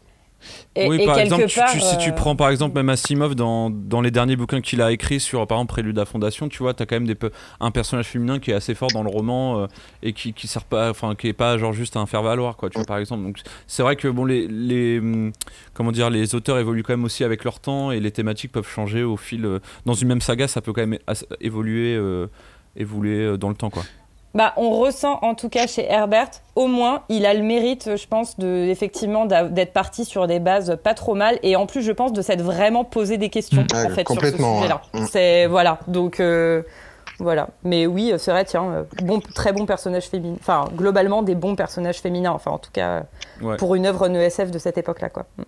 oui, 0.76 1.04
par 1.06 1.18
exemple, 1.18 1.48
si 1.48 1.98
tu 1.98 2.10
euh, 2.10 2.12
prends 2.12 2.36
par 2.36 2.50
exemple 2.50 2.74
même 2.74 2.88
Asimov 2.88 3.34
dans, 3.34 3.70
dans 3.70 4.00
les 4.00 4.10
derniers 4.10 4.36
bouquins 4.36 4.60
qu'il 4.60 4.82
a 4.82 4.92
écrits 4.92 5.20
sur 5.20 5.46
par 5.46 5.58
exemple 5.58 5.72
Prélude 5.72 5.98
à 5.98 6.04
Fondation, 6.04 6.48
tu 6.48 6.58
vois, 6.58 6.74
tu 6.74 6.82
as 6.82 6.86
quand 6.86 6.96
même 6.96 7.06
des, 7.06 7.16
un 7.60 7.70
personnage 7.70 8.06
féminin 8.06 8.38
qui 8.38 8.50
est 8.50 8.54
assez 8.54 8.74
fort 8.74 8.88
dans 8.92 9.02
le 9.02 9.08
roman 9.08 9.60
euh, 9.60 9.66
et 10.02 10.12
qui, 10.12 10.32
qui 10.32 10.46
sert 10.46 10.64
pas, 10.64 10.90
enfin 10.90 11.14
qui 11.14 11.28
est 11.28 11.32
pas 11.32 11.58
genre 11.58 11.72
juste 11.72 11.96
un 11.96 12.06
faire 12.06 12.22
valoir 12.22 12.56
quoi, 12.56 12.70
tu 12.70 12.78
vois 12.78 12.86
par 12.86 12.98
exemple. 12.98 13.22
Donc 13.22 13.38
c'est 13.66 13.82
vrai 13.82 13.96
que 13.96 14.08
bon 14.08 14.24
les, 14.24 14.46
les 14.48 14.98
hum, 14.98 15.32
comment 15.72 15.92
dire 15.92 16.10
les 16.10 16.34
auteurs 16.34 16.58
évoluent 16.58 16.82
quand 16.82 16.94
même 16.94 17.04
aussi 17.04 17.24
avec 17.24 17.44
leur 17.44 17.60
temps 17.60 17.90
et 17.90 18.00
les 18.00 18.10
thématiques 18.10 18.52
peuvent 18.52 18.68
changer 18.68 19.02
au 19.02 19.16
fil. 19.16 19.44
Euh, 19.44 19.58
dans 19.86 19.94
une 19.94 20.08
même 20.08 20.20
saga, 20.20 20.48
ça 20.48 20.60
peut 20.60 20.72
quand 20.72 20.86
même 20.86 20.98
évoluer 21.40 22.00
évoluer 22.76 23.38
dans 23.38 23.48
le 23.48 23.54
temps 23.54 23.70
quoi 23.70 23.84
bah, 24.34 24.52
on 24.56 24.70
ressent 24.70 25.18
en 25.22 25.34
tout 25.34 25.48
cas 25.48 25.66
chez 25.66 25.84
Herbert, 25.84 26.30
au 26.56 26.66
moins, 26.66 27.02
il 27.08 27.24
a 27.24 27.34
le 27.34 27.42
mérite, 27.42 27.96
je 27.96 28.06
pense, 28.06 28.38
de, 28.38 28.66
effectivement 28.68 29.26
d'être 29.26 29.72
parti 29.72 30.04
sur 30.04 30.26
des 30.26 30.40
bases 30.40 30.76
pas 30.82 30.94
trop 30.94 31.14
mal, 31.14 31.38
et 31.42 31.56
en 31.56 31.66
plus, 31.66 31.82
je 31.82 31.92
pense 31.92 32.12
de 32.12 32.22
s'être 32.22 32.42
vraiment 32.42 32.84
posé 32.84 33.16
des 33.16 33.30
questions 33.30 33.62
mmh. 33.62 33.86
en 33.86 33.90
fait 33.90 34.08
sur 34.08 34.20
ce 34.20 34.30
sujet-là. 34.30 34.82
Mmh. 34.92 35.04
C'est 35.10 35.46
voilà, 35.46 35.78
donc 35.86 36.20
euh, 36.20 36.62
voilà. 37.18 37.48
Mais 37.62 37.86
oui, 37.86 38.12
c'est 38.18 38.32
vrai, 38.32 38.44
tiens, 38.44 38.86
bon, 39.02 39.20
très 39.20 39.52
bon 39.52 39.66
personnage 39.66 40.06
féminin. 40.06 40.36
Enfin, 40.40 40.64
globalement, 40.74 41.22
des 41.22 41.34
bons 41.34 41.54
personnages 41.54 42.00
féminins. 42.00 42.32
Enfin, 42.32 42.50
en 42.50 42.58
tout 42.58 42.72
cas, 42.72 43.04
pour 43.58 43.74
une 43.74 43.86
œuvre 43.86 44.08
NESF 44.08 44.50
de 44.50 44.58
cette 44.58 44.78
époque-là, 44.78 45.10
quoi. 45.10 45.26
Mmh. 45.38 45.42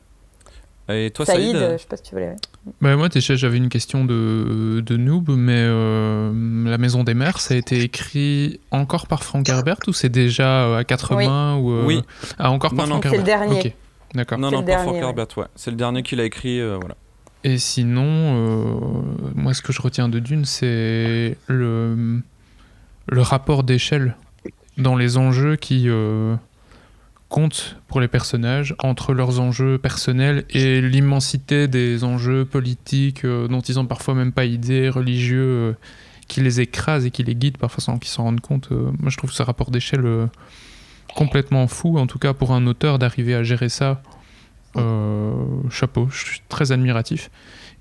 Et 0.88 1.10
toi, 1.10 1.26
Saïd, 1.26 1.56
je 1.56 1.78
sais 1.78 1.86
pas 1.88 1.96
si 1.96 2.04
tu 2.04 2.14
voulais. 2.14 2.36
Bah, 2.80 2.94
moi, 2.96 3.08
déjà, 3.08 3.34
j'avais 3.34 3.56
une 3.56 3.68
question 3.68 4.04
de, 4.04 4.80
de 4.86 4.96
noob, 4.96 5.30
mais 5.30 5.52
euh, 5.56 6.32
La 6.64 6.78
Maison 6.78 7.02
des 7.02 7.14
Mers, 7.14 7.40
ça 7.40 7.54
a 7.54 7.56
été 7.56 7.80
écrit 7.80 8.60
encore 8.70 9.08
par 9.08 9.24
Frank 9.24 9.48
Herbert 9.48 9.78
ou 9.88 9.92
c'est 9.92 10.08
déjà 10.08 10.64
euh, 10.64 10.78
à 10.78 10.84
quatre 10.84 11.14
mains 11.16 11.56
ou, 11.56 11.72
euh, 11.72 11.84
Oui. 11.84 12.02
Ah, 12.38 12.52
encore 12.52 12.74
par 12.74 12.86
Frank 12.86 13.04
Herbert 13.04 13.10
C'est 13.10 13.18
le 13.18 13.24
dernier. 13.24 13.76
D'accord. 14.14 14.38
Non, 14.38 14.50
non, 14.50 14.62
par 14.62 14.82
Frank 14.82 14.96
Herbert, 14.96 15.26
ouais. 15.36 15.46
C'est 15.56 15.70
le 15.72 15.76
dernier 15.76 16.02
qu'il 16.04 16.20
a 16.20 16.24
écrit, 16.24 16.60
voilà. 16.78 16.94
Et 17.42 17.58
sinon, 17.58 19.02
moi, 19.34 19.54
ce 19.54 19.62
que 19.62 19.72
je 19.72 19.82
retiens 19.82 20.08
de 20.08 20.20
Dune, 20.20 20.44
c'est 20.44 21.36
le, 21.48 22.20
le 23.08 23.22
rapport 23.22 23.64
d'échelle 23.64 24.16
dans 24.78 24.94
les 24.94 25.16
enjeux 25.16 25.56
qui 25.56 25.88
compte 27.28 27.76
pour 27.88 28.00
les 28.00 28.08
personnages 28.08 28.74
entre 28.82 29.12
leurs 29.12 29.40
enjeux 29.40 29.78
personnels 29.78 30.44
et 30.50 30.80
l'immensité 30.80 31.66
des 31.68 32.04
enjeux 32.04 32.44
politiques 32.44 33.24
euh, 33.24 33.48
dont 33.48 33.60
ils 33.60 33.78
ont 33.78 33.86
parfois 33.86 34.14
même 34.14 34.32
pas 34.32 34.44
idée, 34.44 34.88
religieux, 34.88 35.44
euh, 35.44 35.72
qui 36.28 36.40
les 36.40 36.60
écrasent 36.60 37.06
et 37.06 37.10
qui 37.10 37.24
les 37.24 37.34
guident 37.34 37.58
parfois 37.58 37.82
sans 37.82 37.98
qu'ils 37.98 38.10
s'en 38.10 38.24
rendent 38.24 38.40
compte. 38.40 38.68
Euh, 38.70 38.90
moi, 39.00 39.10
je 39.10 39.16
trouve 39.16 39.32
ce 39.32 39.42
rapport 39.42 39.70
d'échelle 39.70 40.28
complètement 41.14 41.66
fou, 41.66 41.98
en 41.98 42.06
tout 42.06 42.18
cas 42.18 42.32
pour 42.32 42.52
un 42.52 42.66
auteur 42.66 42.98
d'arriver 42.98 43.34
à 43.34 43.42
gérer 43.42 43.68
ça. 43.68 44.02
chapeau, 45.70 46.08
je 46.10 46.24
suis 46.24 46.42
très 46.48 46.72
admiratif. 46.72 47.30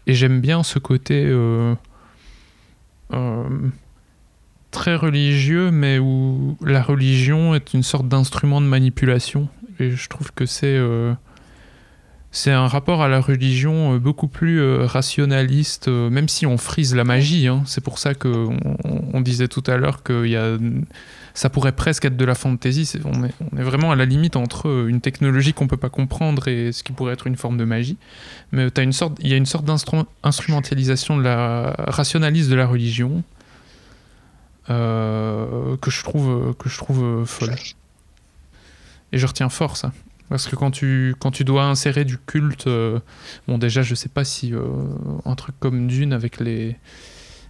Et 0.07 0.13
j'aime 0.13 0.39
bien 0.41 0.63
ce 0.63 0.79
côté 0.79 1.25
très 4.75 4.95
religieux, 4.95 5.71
mais 5.71 5.99
où 5.99 6.57
la 6.61 6.83
religion 6.83 7.55
est 7.55 7.73
une 7.73 7.81
sorte 7.81 8.09
d'instrument 8.09 8.59
de 8.59 8.67
manipulation. 8.67 9.47
Et 9.79 9.91
je 9.91 10.09
trouve 10.09 10.33
que 10.33 10.45
c'est 10.45 10.75
euh, 10.75 11.13
un 12.47 12.67
rapport 12.67 13.01
à 13.01 13.07
la 13.07 13.21
religion 13.21 13.95
euh, 13.95 13.99
beaucoup 13.99 14.27
plus 14.27 14.59
euh, 14.59 14.85
rationaliste, 14.85 15.87
même 15.87 16.27
si 16.27 16.45
on 16.45 16.57
frise 16.57 16.93
la 16.93 17.05
magie. 17.05 17.47
Hein. 17.47 17.63
C'est 17.65 17.81
pour 17.81 17.99
ça 17.99 18.13
qu'on 18.13 18.57
on 19.13 19.21
disait 19.21 19.47
tout 19.47 19.63
à 19.65 19.77
l'heure 19.77 20.03
qu'il 20.03 20.27
y 20.27 20.35
a 20.35 20.57
ça 21.33 21.49
pourrait 21.49 21.73
presque 21.73 22.05
être 22.05 22.17
de 22.17 22.25
la 22.25 22.35
fantasy. 22.35 22.85
C'est- 22.85 23.01
on, 23.05 23.23
est, 23.25 23.63
vraiment 23.63 23.91
à 23.91 23.95
la 23.95 24.05
limite 24.05 24.35
entre 24.35 24.87
une 24.87 24.99
technologie 25.01 25.53
qu'on 25.53 25.67
peut 25.67 25.77
pas 25.77 25.89
comprendre 25.89 26.47
et 26.49 26.71
ce 26.73 26.83
qui 26.83 26.91
pourrait 26.91 27.13
être 27.13 27.27
une 27.27 27.35
forme 27.37 27.57
de 27.57 27.65
magie. 27.65 27.97
Mais 28.51 28.67
il 28.67 29.27
y 29.27 29.33
a 29.33 29.37
une 29.37 29.45
sorte 29.45 29.65
d'instrumentalisation 29.65 31.17
de 31.17 31.23
la 31.23 31.75
rationaliste 31.77 32.49
de 32.49 32.55
la 32.55 32.67
religion 32.67 33.23
euh, 34.69 35.77
que 35.77 35.91
je 35.91 36.03
trouve 36.03 36.55
que 36.55 36.69
je 36.69 36.77
trouve 36.77 37.25
folle. 37.25 37.55
Et 39.11 39.17
je 39.17 39.27
retiens 39.27 39.49
fort 39.49 39.77
ça. 39.77 39.91
Parce 40.29 40.47
que 40.47 40.55
quand 40.55 40.71
tu, 40.71 41.15
quand 41.19 41.29
tu 41.29 41.43
dois 41.43 41.65
insérer 41.65 42.03
du 42.03 42.17
culte, 42.17 42.65
euh, 42.65 42.99
bon 43.47 43.59
déjà 43.59 43.83
je 43.83 43.93
sais 43.93 44.09
pas 44.09 44.23
si 44.23 44.53
euh, 44.53 44.65
un 45.23 45.35
truc 45.35 45.55
comme 45.59 45.87
Dune 45.87 46.13
avec 46.13 46.39
les, 46.39 46.77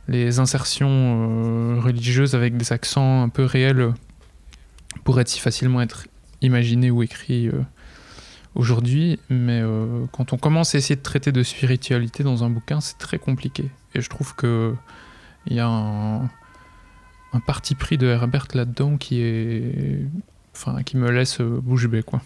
les 0.10 0.40
insertions 0.40 1.80
religieuses 1.80 2.36
avec 2.36 2.58
des 2.58 2.74
accents 2.74 3.24
un 3.24 3.30
peu 3.30 3.46
réels 3.46 3.94
pourrait 5.06 5.24
si 5.26 5.40
facilement 5.40 5.82
être 5.82 6.06
imaginé 6.42 6.92
ou 6.92 7.02
écrit 7.02 7.50
aujourd'hui, 8.56 9.20
mais 9.30 9.62
quand 10.12 10.34
on 10.34 10.38
commence 10.38 10.76
à 10.76 10.78
essayer 10.78 10.96
de 10.96 11.02
traiter 11.02 11.32
de 11.32 11.44
spiritualité 11.44 12.24
dans 12.24 12.44
un 12.44 12.50
bouquin, 12.50 12.82
c'est 12.82 12.98
très 12.98 13.20
compliqué. 13.20 13.70
Et 13.94 14.02
je 14.02 14.10
trouve 14.10 14.36
que 14.36 14.74
il 15.48 15.56
y 15.56 15.60
a 15.60 15.68
un, 15.68 16.30
un 17.36 17.40
parti 17.40 17.76
pris 17.76 17.98
de 17.98 18.08
Herbert 18.08 18.48
là-dedans 18.54 18.98
qui 18.98 19.22
est, 19.22 20.00
enfin, 20.54 20.82
qui 20.84 20.98
me 20.98 21.12
laisse 21.12 21.42
euh, 21.42 21.60
bouche 21.62 21.88
bée 21.88 22.04
quoi. 22.04 22.22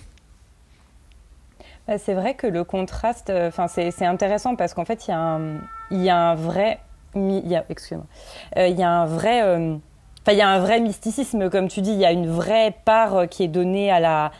Bah, 1.88 1.97
C'est 1.97 2.14
vrai 2.14 2.36
que 2.36 2.47
le 2.47 2.64
contraste, 2.64 3.30
euh, 3.30 3.47
enfin 3.47 3.68
c'est 3.68 4.05
intéressant 4.05 4.55
parce 4.55 4.74
qu'en 4.74 4.86
fait 4.86 5.07
il 5.07 5.12
y 5.12 5.14
a 5.14 5.20
un, 5.20 5.55
il 5.91 6.01
y 6.01 6.10
a 6.10 6.32
un 6.32 6.36
vrai, 6.36 6.80
il 7.16 7.47
y 7.47 7.55
a, 7.55 7.66
excuse-moi, 7.70 8.05
Euh, 8.57 8.68
il 8.68 8.78
y 8.78 8.84
a 8.84 8.89
un 8.89 9.05
vrai, 9.05 9.41
euh, 9.43 9.76
il 10.28 10.38
y 10.38 10.41
a 10.41 10.49
un 10.49 10.60
vrai 10.60 10.80
mysticisme 10.80 11.49
comme 11.49 11.68
tu 11.68 11.82
dis, 11.82 11.91
il 11.91 11.99
y 11.99 12.05
a 12.05 12.12
une 12.12 12.30
vraie 12.30 12.76
part 12.86 13.28
qui 13.30 13.43
est 13.43 13.47
donnée 13.47 13.89
à 13.91 13.99
la, 13.99 14.32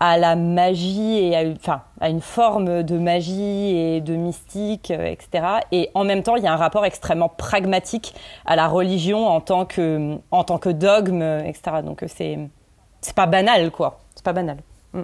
à 0.00 0.16
la 0.16 0.36
magie 0.36 1.18
et 1.18 1.34
à, 1.36 1.42
une- 1.42 1.56
enfin 1.56 1.82
à 2.00 2.08
une 2.08 2.20
forme 2.20 2.82
de 2.84 2.98
magie 2.98 3.76
et 3.76 4.00
de 4.00 4.14
mystique, 4.14 4.90
euh, 4.92 5.04
etc. 5.06 5.44
Et 5.72 5.90
en 5.94 6.04
même 6.04 6.22
temps 6.22 6.36
il 6.36 6.44
y 6.44 6.46
a 6.46 6.52
un 6.52 6.56
rapport 6.56 6.84
extrêmement 6.84 7.28
pragmatique 7.28 8.14
à 8.46 8.54
la 8.56 8.68
religion 8.68 9.26
en 9.26 9.40
tant 9.40 9.64
que, 9.64 10.16
en 10.30 10.44
tant 10.44 10.58
que 10.58 10.68
dogme, 10.68 11.22
etc. 11.22 11.82
Donc 11.84 12.02
euh, 12.02 12.06
c'est, 12.08 12.38
c'est 13.00 13.14
pas 13.16 13.26
banal 13.26 13.70
quoi, 13.72 13.98
c'est 14.14 14.24
pas 14.24 14.32
banal. 14.32 14.58
Mm. 14.92 15.02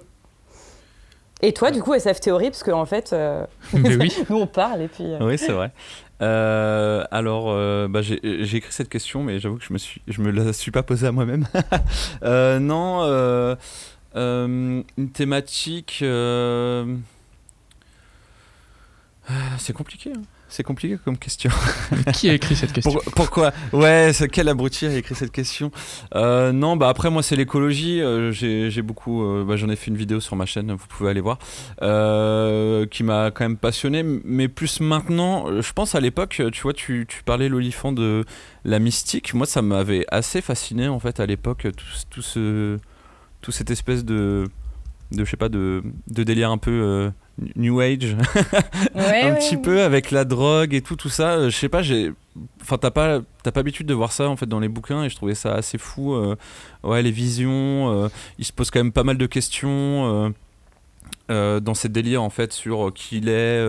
Et 1.42 1.52
toi, 1.52 1.70
du 1.70 1.82
coup, 1.82 1.92
SF 1.94 2.20
théorie, 2.20 2.50
parce 2.50 2.62
qu'en 2.62 2.86
fait, 2.86 3.12
euh, 3.12 3.44
oui. 3.74 4.14
nous 4.30 4.36
on 4.36 4.46
parle 4.46 4.82
et 4.82 4.88
puis. 4.88 5.04
euh, 5.04 5.18
Oui, 5.20 5.36
c'est 5.36 5.52
vrai. 5.52 5.72
Euh, 6.22 7.04
alors, 7.10 7.46
euh, 7.48 7.88
bah, 7.88 8.00
j'ai 8.00 8.14
écrit 8.56 8.72
cette 8.72 8.88
question, 8.88 9.22
mais 9.24 9.40
j'avoue 9.40 9.56
que 9.58 9.64
je 9.64 9.72
me 9.72 9.78
suis, 9.78 10.00
je 10.06 10.22
me 10.22 10.30
la 10.30 10.52
suis 10.52 10.70
pas 10.70 10.82
posée 10.84 11.06
à 11.08 11.12
moi-même. 11.12 11.46
Euh, 12.22 12.58
non, 12.60 13.02
une 14.14 14.84
thématique. 15.12 16.00
euh, 16.02 16.84
ah, 19.28 19.32
C'est 19.58 19.72
compliqué. 19.72 20.10
hein. 20.16 20.22
C'est 20.50 20.62
compliqué 20.62 20.98
comme 21.04 21.18
question. 21.18 21.50
qui 22.14 22.28
a 22.30 22.34
écrit 22.34 22.54
cette 22.54 22.72
question 22.72 22.92
Pour- 22.92 23.02
pourquoi? 23.14 23.52
Ouais, 23.72 24.12
quel 24.30 24.48
abruti 24.48 24.86
a 24.86 24.94
écrit 24.96 25.16
cette 25.16 25.32
question? 25.32 25.72
Euh, 26.14 26.52
Non, 26.52 26.76
bah 26.76 26.88
après 26.90 27.10
moi 27.10 27.24
c'est 27.24 27.34
l'écologie. 27.34 28.00
euh, 28.00 28.30
j'ai 28.30 28.82
beaucoup, 28.82 29.24
euh, 29.24 29.44
bah, 29.44 29.56
j'en 29.56 29.68
ai 29.68 29.74
fait 29.74 29.90
une 29.90 29.96
vidéo 29.96 30.20
sur 30.20 30.36
ma 30.36 30.46
chaîne, 30.46 30.70
vous 30.70 30.86
pouvez 30.86 31.10
aller 31.10 31.22
voir, 31.22 31.38
euh, 31.82 32.86
qui 32.86 33.02
m'a 33.02 33.32
quand 33.32 33.44
même 33.44 33.56
passionné. 33.56 34.04
Mais 34.04 34.46
plus 34.46 34.78
maintenant, 34.80 35.48
euh, 35.48 35.60
je 35.60 35.72
pense 35.72 35.96
à 35.96 36.00
l'époque, 36.00 36.40
tu 36.52 36.62
vois, 36.62 36.74
tu, 36.74 37.04
tu 37.08 37.24
parlais 37.24 37.48
l'olifant 37.48 37.90
de 37.90 38.24
la 38.64 38.78
mystique. 38.78 39.34
Moi, 39.34 39.46
ça 39.46 39.60
m'avait 39.60 40.04
assez 40.08 40.40
fasciné 40.40 40.86
en 40.86 41.00
fait 41.00 41.18
à 41.18 41.26
l'époque, 41.26 41.66
tout, 41.76 41.86
tout 42.10 42.22
ce, 42.22 42.78
tout 43.44 43.52
cette 43.52 43.70
espèce 43.70 44.04
de, 44.06 44.48
de 45.12 45.24
je 45.24 45.30
sais 45.30 45.36
pas, 45.36 45.50
de, 45.50 45.82
de 46.08 46.22
délire 46.24 46.50
un 46.50 46.56
peu 46.58 46.70
euh, 46.70 47.10
New 47.56 47.78
Age 47.80 48.14
ouais, 48.94 49.00
un 49.22 49.32
ouais, 49.32 49.38
petit 49.38 49.56
ouais. 49.56 49.62
peu 49.62 49.82
avec 49.82 50.10
la 50.10 50.24
drogue 50.24 50.72
et 50.72 50.80
tout 50.80 50.96
tout 50.96 51.08
ça 51.10 51.32
euh, 51.32 51.50
je 51.50 51.56
sais 51.56 51.68
pas 51.68 51.82
j'ai 51.82 52.10
enfin 52.62 52.78
t'as 52.78 52.90
pas 52.90 53.20
t'as 53.42 53.50
pas 53.52 53.60
l'habitude 53.60 53.86
de 53.86 53.92
voir 53.94 54.12
ça 54.12 54.28
en 54.28 54.36
fait 54.36 54.46
dans 54.46 54.60
les 54.60 54.68
bouquins 54.68 55.04
et 55.04 55.08
je 55.10 55.16
trouvais 55.16 55.34
ça 55.34 55.52
assez 55.54 55.76
fou 55.76 56.14
euh, 56.14 56.36
ouais 56.84 57.02
les 57.02 57.10
visions 57.10 57.92
euh, 58.04 58.08
il 58.38 58.44
se 58.44 58.52
pose 58.52 58.70
quand 58.70 58.78
même 58.80 58.92
pas 58.92 59.04
mal 59.04 59.18
de 59.18 59.26
questions 59.26 60.32
dans 61.28 61.74
ces 61.74 61.88
délires 61.88 62.22
en 62.22 62.30
fait 62.30 62.52
sur 62.52 62.92
qui 62.94 63.16
il 63.18 63.28
est 63.28 63.66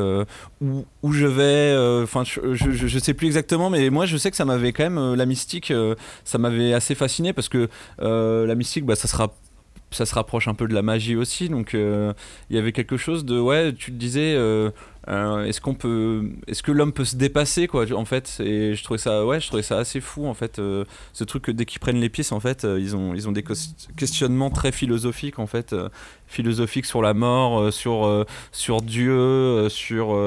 où, 0.62 0.86
où 1.04 1.12
je 1.12 1.26
vais 1.26 2.04
enfin 2.04 2.24
je, 2.24 2.54
je, 2.54 2.72
je- 2.88 3.00
sais 3.00 3.14
plus 3.14 3.28
exactement 3.28 3.70
mais 3.70 3.90
moi 3.90 4.06
je 4.06 4.18
sais 4.18 4.30
que 4.30 4.38
ça 4.38 4.46
m'avait 4.46 4.74
quand 4.74 4.84
même 4.90 5.16
la 5.16 5.26
mystique 5.26 5.74
ça 6.24 6.38
m'avait 6.38 6.74
assez 6.74 6.96
fasciné 6.96 7.34
parce 7.34 7.50
que 7.50 7.68
la 8.00 8.56
mystique 8.56 8.86
bah 8.86 8.96
ça 8.96 9.08
sera 9.08 9.34
ça 9.96 10.06
se 10.06 10.14
rapproche 10.14 10.48
un 10.48 10.54
peu 10.54 10.68
de 10.68 10.74
la 10.74 10.82
magie 10.82 11.16
aussi 11.16 11.50
donc 11.50 11.74
euh, 11.74 12.14
il 12.50 12.56
y 12.56 12.60
avait 12.60 12.72
quelque 12.72 12.98
chose 12.98 13.26
de 13.26 13.40
ouais 13.40 13.74
tu 13.74 13.92
te 13.92 13.98
disais 13.98 14.34
euh, 14.36 14.70
euh, 15.08 15.46
est-ce 15.46 15.62
qu'on 15.62 15.74
peut 15.74 16.32
est-ce 16.48 16.64
que 16.64 16.72
l'homme 16.72 16.92
peut 16.92 17.06
se 17.06 17.16
dépasser 17.16 17.68
quoi 17.68 17.86
en 17.94 18.06
fait 18.06 18.38
et 18.40 18.76
je 18.76 18.84
trouvais 18.84 18.98
ça 18.98 19.26
ouais 19.26 19.40
je 19.40 19.48
trouvais 19.48 19.64
ça 19.64 19.78
assez 19.78 20.02
fou 20.02 20.28
en 20.28 20.34
fait 20.34 20.58
ce 20.58 21.24
truc 21.24 21.44
que 21.44 21.52
dès 21.52 21.66
qu'ils 21.66 21.80
prennent 21.80 22.00
les 22.00 22.10
pistes 22.10 22.34
en 22.34 22.40
fait 22.40 22.64
ils 22.64 22.96
ont 22.96 23.14
ils 23.14 23.30
ont 23.30 23.32
des 23.32 23.44
questionnements 23.96 24.50
très 24.50 24.72
philosophiques 24.72 25.40
en 25.40 25.48
fait 25.48 25.76
philosophiques 26.28 26.86
sur 26.86 27.02
la 27.02 27.14
mort 27.14 27.72
sur 27.72 28.26
sur 28.52 28.82
Dieu 28.82 29.70
sur 29.70 30.18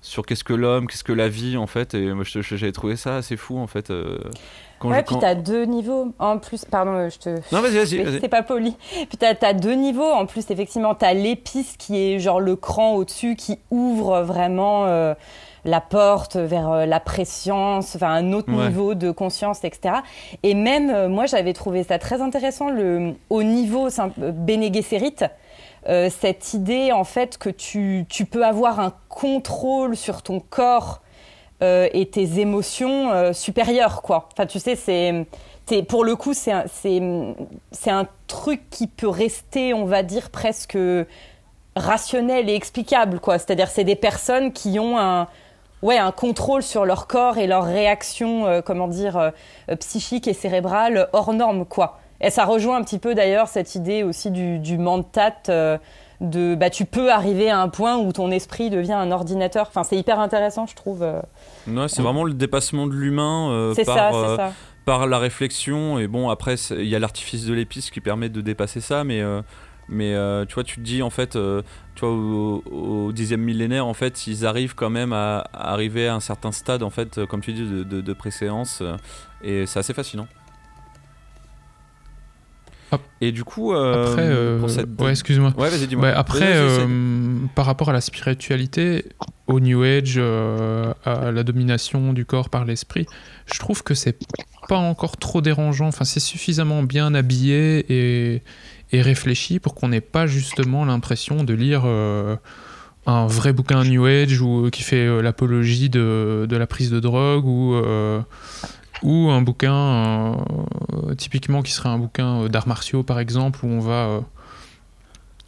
sur 0.00 0.24
qu'est-ce 0.24 0.44
que 0.44 0.54
l'homme 0.54 0.86
qu'est-ce 0.86 1.04
que 1.04 1.12
la 1.12 1.28
vie 1.28 1.56
en 1.56 1.66
fait 1.66 1.94
et 1.94 2.12
moi 2.12 2.24
j'avais 2.24 2.72
trouvé 2.72 2.96
ça 2.96 3.16
assez 3.16 3.36
fou 3.36 3.58
en 3.58 3.66
fait 3.66 3.92
quand 4.82 4.90
Ouais, 4.90 4.98
je- 4.98 5.04
puis 5.04 5.16
t'as 5.20 5.34
deux 5.34 5.64
niveaux 5.64 6.08
en 6.18 6.38
plus. 6.38 6.64
Pardon, 6.64 6.92
euh, 6.92 7.08
je 7.10 7.18
te. 7.18 7.28
non 7.54 7.60
vas-y 7.62 7.76
vas-y 7.76 8.20
c'est 8.20 8.28
pas 8.28 8.42
poli. 8.42 8.76
Puis 9.08 9.16
t'as 9.18 9.34
as 9.42 9.52
deux 9.54 9.74
niveaux 9.74 10.10
en 10.10 10.26
plus, 10.26 10.50
effectivement. 10.50 10.94
T'as 10.94 11.12
l'épice 11.14 11.76
qui 11.78 11.96
est 11.98 12.18
genre 12.18 12.40
le 12.40 12.56
cran 12.56 12.92
au-dessus 12.94 13.36
qui 13.36 13.58
ouvre 13.70 14.22
vraiment 14.22 14.84
euh, 14.86 15.14
la 15.64 15.80
porte 15.80 16.36
vers 16.36 16.70
euh, 16.70 16.86
la 16.86 16.98
préscience, 17.00 17.94
enfin 17.96 18.08
un 18.10 18.32
autre 18.32 18.52
Ouais. 18.52 18.68
niveau 18.68 18.94
de 18.94 19.10
conscience, 19.12 19.62
etc. 19.64 19.96
Et 20.42 20.54
même, 20.54 20.90
euh, 20.90 21.08
moi, 21.08 21.26
j'avais 21.26 21.52
trouvé 21.52 21.84
ça 21.84 21.98
très 21.98 22.20
intéressant 22.20 22.68
le, 22.70 23.14
au 23.30 23.42
niveau 23.44 23.88
Bene 24.16 24.74
Gesserit, 24.74 25.14
euh, 25.88 26.10
cette 26.10 26.54
idée 26.54 26.90
en 26.92 27.04
fait 27.04 27.38
que 27.38 27.48
tu, 27.50 28.06
tu 28.08 28.24
peux 28.24 28.44
avoir 28.44 28.80
un 28.80 28.92
contrôle 29.08 29.96
sur 29.96 30.22
ton 30.22 30.40
corps 30.40 31.00
euh, 31.62 31.88
et 31.92 32.06
tes 32.06 32.40
émotions 32.40 33.10
euh, 33.12 33.32
supérieures, 33.32 34.02
quoi. 34.02 34.28
Enfin, 34.32 34.46
tu 34.46 34.58
sais, 34.58 34.76
c'est... 34.76 35.26
Pour 35.88 36.04
le 36.04 36.16
coup, 36.16 36.34
c'est 36.34 36.52
c'est, 36.68 37.90
un 37.90 38.06
truc 38.26 38.60
qui 38.68 38.86
peut 38.86 39.08
rester, 39.08 39.72
on 39.72 39.86
va 39.86 40.02
dire, 40.02 40.28
presque 40.28 40.76
rationnel 41.76 42.50
et 42.50 42.54
explicable, 42.54 43.20
quoi. 43.20 43.38
C'est-à-dire, 43.38 43.68
c'est 43.68 43.84
des 43.84 43.96
personnes 43.96 44.52
qui 44.52 44.78
ont 44.78 44.98
un, 44.98 45.28
ouais, 45.82 45.98
un 45.98 46.12
contrôle 46.12 46.62
sur 46.62 46.84
leur 46.84 47.06
corps 47.06 47.38
et 47.38 47.46
leurs 47.46 47.64
réactions, 47.64 48.46
euh, 48.46 48.62
comment 48.62 48.88
dire, 48.88 49.16
euh, 49.16 49.30
psychiques 49.80 50.28
et 50.28 50.34
cérébrales 50.34 51.08
hors 51.12 51.32
normes, 51.32 51.66
quoi. 51.66 51.98
Et 52.20 52.30
ça 52.30 52.44
rejoint 52.44 52.76
un 52.76 52.82
petit 52.82 53.00
peu 53.00 53.14
d'ailleurs 53.14 53.48
cette 53.48 53.74
idée 53.74 54.04
aussi 54.04 54.30
du, 54.30 54.58
du 54.60 54.78
mentat, 54.78 55.34
euh, 55.48 55.76
de 56.22 56.54
bah, 56.54 56.70
tu 56.70 56.84
peux 56.86 57.12
arriver 57.12 57.50
à 57.50 57.60
un 57.60 57.68
point 57.68 57.96
où 57.98 58.12
ton 58.12 58.30
esprit 58.30 58.70
devient 58.70 58.92
un 58.92 59.10
ordinateur. 59.10 59.66
Enfin, 59.68 59.82
c'est 59.82 59.96
hyper 59.96 60.18
intéressant, 60.20 60.66
je 60.66 60.74
trouve. 60.74 61.02
euh. 61.02 61.20
Ouais, 61.66 61.88
c'est 61.88 62.02
vraiment 62.02 62.24
le 62.24 62.32
dépassement 62.34 62.86
de 62.86 62.94
l'humain 62.94 63.50
euh, 63.50 63.74
par, 63.84 63.96
ça, 63.96 64.14
euh, 64.14 64.36
ça. 64.36 64.52
par 64.84 65.06
la 65.06 65.18
réflexion. 65.18 65.98
Et 65.98 66.06
bon, 66.06 66.30
après, 66.30 66.54
il 66.70 66.86
y 66.88 66.96
a 66.96 66.98
l'artifice 66.98 67.44
de 67.44 67.52
l'épice 67.52 67.90
qui 67.90 68.00
permet 68.00 68.28
de 68.28 68.40
dépasser 68.40 68.80
ça, 68.80 69.04
mais, 69.04 69.22
mais 69.88 70.14
euh, 70.14 70.44
tu 70.46 70.54
vois, 70.54 70.64
tu 70.64 70.76
te 70.76 70.80
dis 70.80 71.02
en 71.02 71.10
fait, 71.10 71.36
euh, 71.36 71.62
tu 71.94 72.06
vois, 72.06 72.14
au, 72.14 73.12
dixième 73.12 73.40
millénaire, 73.42 73.86
en 73.86 73.94
fait, 73.94 74.26
ils 74.26 74.46
arrivent 74.46 74.74
quand 74.74 74.90
même 74.90 75.12
à, 75.12 75.38
à 75.52 75.72
arriver 75.72 76.08
à 76.08 76.14
un 76.14 76.20
certain 76.20 76.52
stade, 76.52 76.82
en 76.82 76.90
fait, 76.90 77.24
comme 77.26 77.40
tu 77.40 77.52
dis, 77.52 77.68
de, 77.68 77.82
de, 77.82 78.00
de 78.00 78.12
préséance, 78.12 78.78
euh, 78.80 78.96
et 79.42 79.66
c'est 79.66 79.78
assez 79.78 79.94
fascinant. 79.94 80.26
Et 83.20 83.32
du 83.32 83.44
coup, 83.44 83.72
euh, 83.72 84.10
Après, 84.10 84.26
euh, 84.26 84.58
pour 84.58 84.70
cette... 84.70 85.00
ouais, 85.00 85.10
excuse-moi. 85.10 85.52
Ouais, 85.56 85.68
vas-y, 85.70 85.86
dis-moi. 85.86 86.06
Ouais, 86.08 86.12
après, 86.14 86.56
euh, 86.56 86.86
par 87.54 87.66
rapport 87.66 87.88
à 87.90 87.92
la 87.92 88.00
spiritualité, 88.00 89.06
au 89.46 89.60
New 89.60 89.82
Age, 89.82 90.14
euh, 90.16 90.92
à 91.04 91.30
la 91.30 91.42
domination 91.42 92.12
du 92.12 92.24
corps 92.24 92.50
par 92.50 92.64
l'esprit, 92.64 93.06
je 93.46 93.58
trouve 93.58 93.82
que 93.82 93.94
c'est 93.94 94.18
pas 94.68 94.76
encore 94.76 95.16
trop 95.16 95.40
dérangeant. 95.40 95.86
Enfin, 95.88 96.04
c'est 96.04 96.20
suffisamment 96.20 96.82
bien 96.82 97.14
habillé 97.14 97.84
et, 97.88 98.42
et 98.92 99.02
réfléchi 99.02 99.58
pour 99.58 99.74
qu'on 99.74 99.88
n'ait 99.88 100.00
pas 100.00 100.26
justement 100.26 100.84
l'impression 100.84 101.44
de 101.44 101.54
lire 101.54 101.82
euh, 101.86 102.36
un 103.06 103.26
vrai 103.26 103.52
bouquin 103.52 103.82
New 103.84 104.04
Age 104.04 104.40
ou 104.40 104.68
qui 104.70 104.82
fait 104.82 105.06
euh, 105.06 105.22
l'apologie 105.22 105.90
de, 105.90 106.46
de 106.48 106.56
la 106.56 106.66
prise 106.66 106.90
de 106.90 107.00
drogue 107.00 107.44
ou 107.46 107.74
euh, 107.74 108.20
ou 109.02 109.30
un 109.30 109.42
bouquin 109.42 109.74
euh, 110.92 111.14
typiquement 111.16 111.62
qui 111.62 111.72
serait 111.72 111.88
un 111.88 111.98
bouquin 111.98 112.42
euh, 112.42 112.48
d'arts 112.48 112.68
martiaux 112.68 113.02
par 113.02 113.18
exemple 113.18 113.64
où 113.64 113.68
on 113.68 113.80
va 113.80 113.92
euh, 114.06 114.20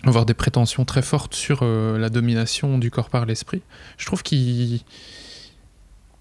avoir 0.04 0.26
des 0.26 0.34
prétentions 0.34 0.84
très 0.84 1.02
fortes 1.02 1.34
sur 1.34 1.60
euh, 1.62 1.98
la 1.98 2.10
domination 2.10 2.78
du 2.78 2.90
corps 2.90 3.08
par 3.10 3.26
l'esprit. 3.26 3.62
Je 3.96 4.06
trouve 4.06 4.22
qu'il 4.22 4.80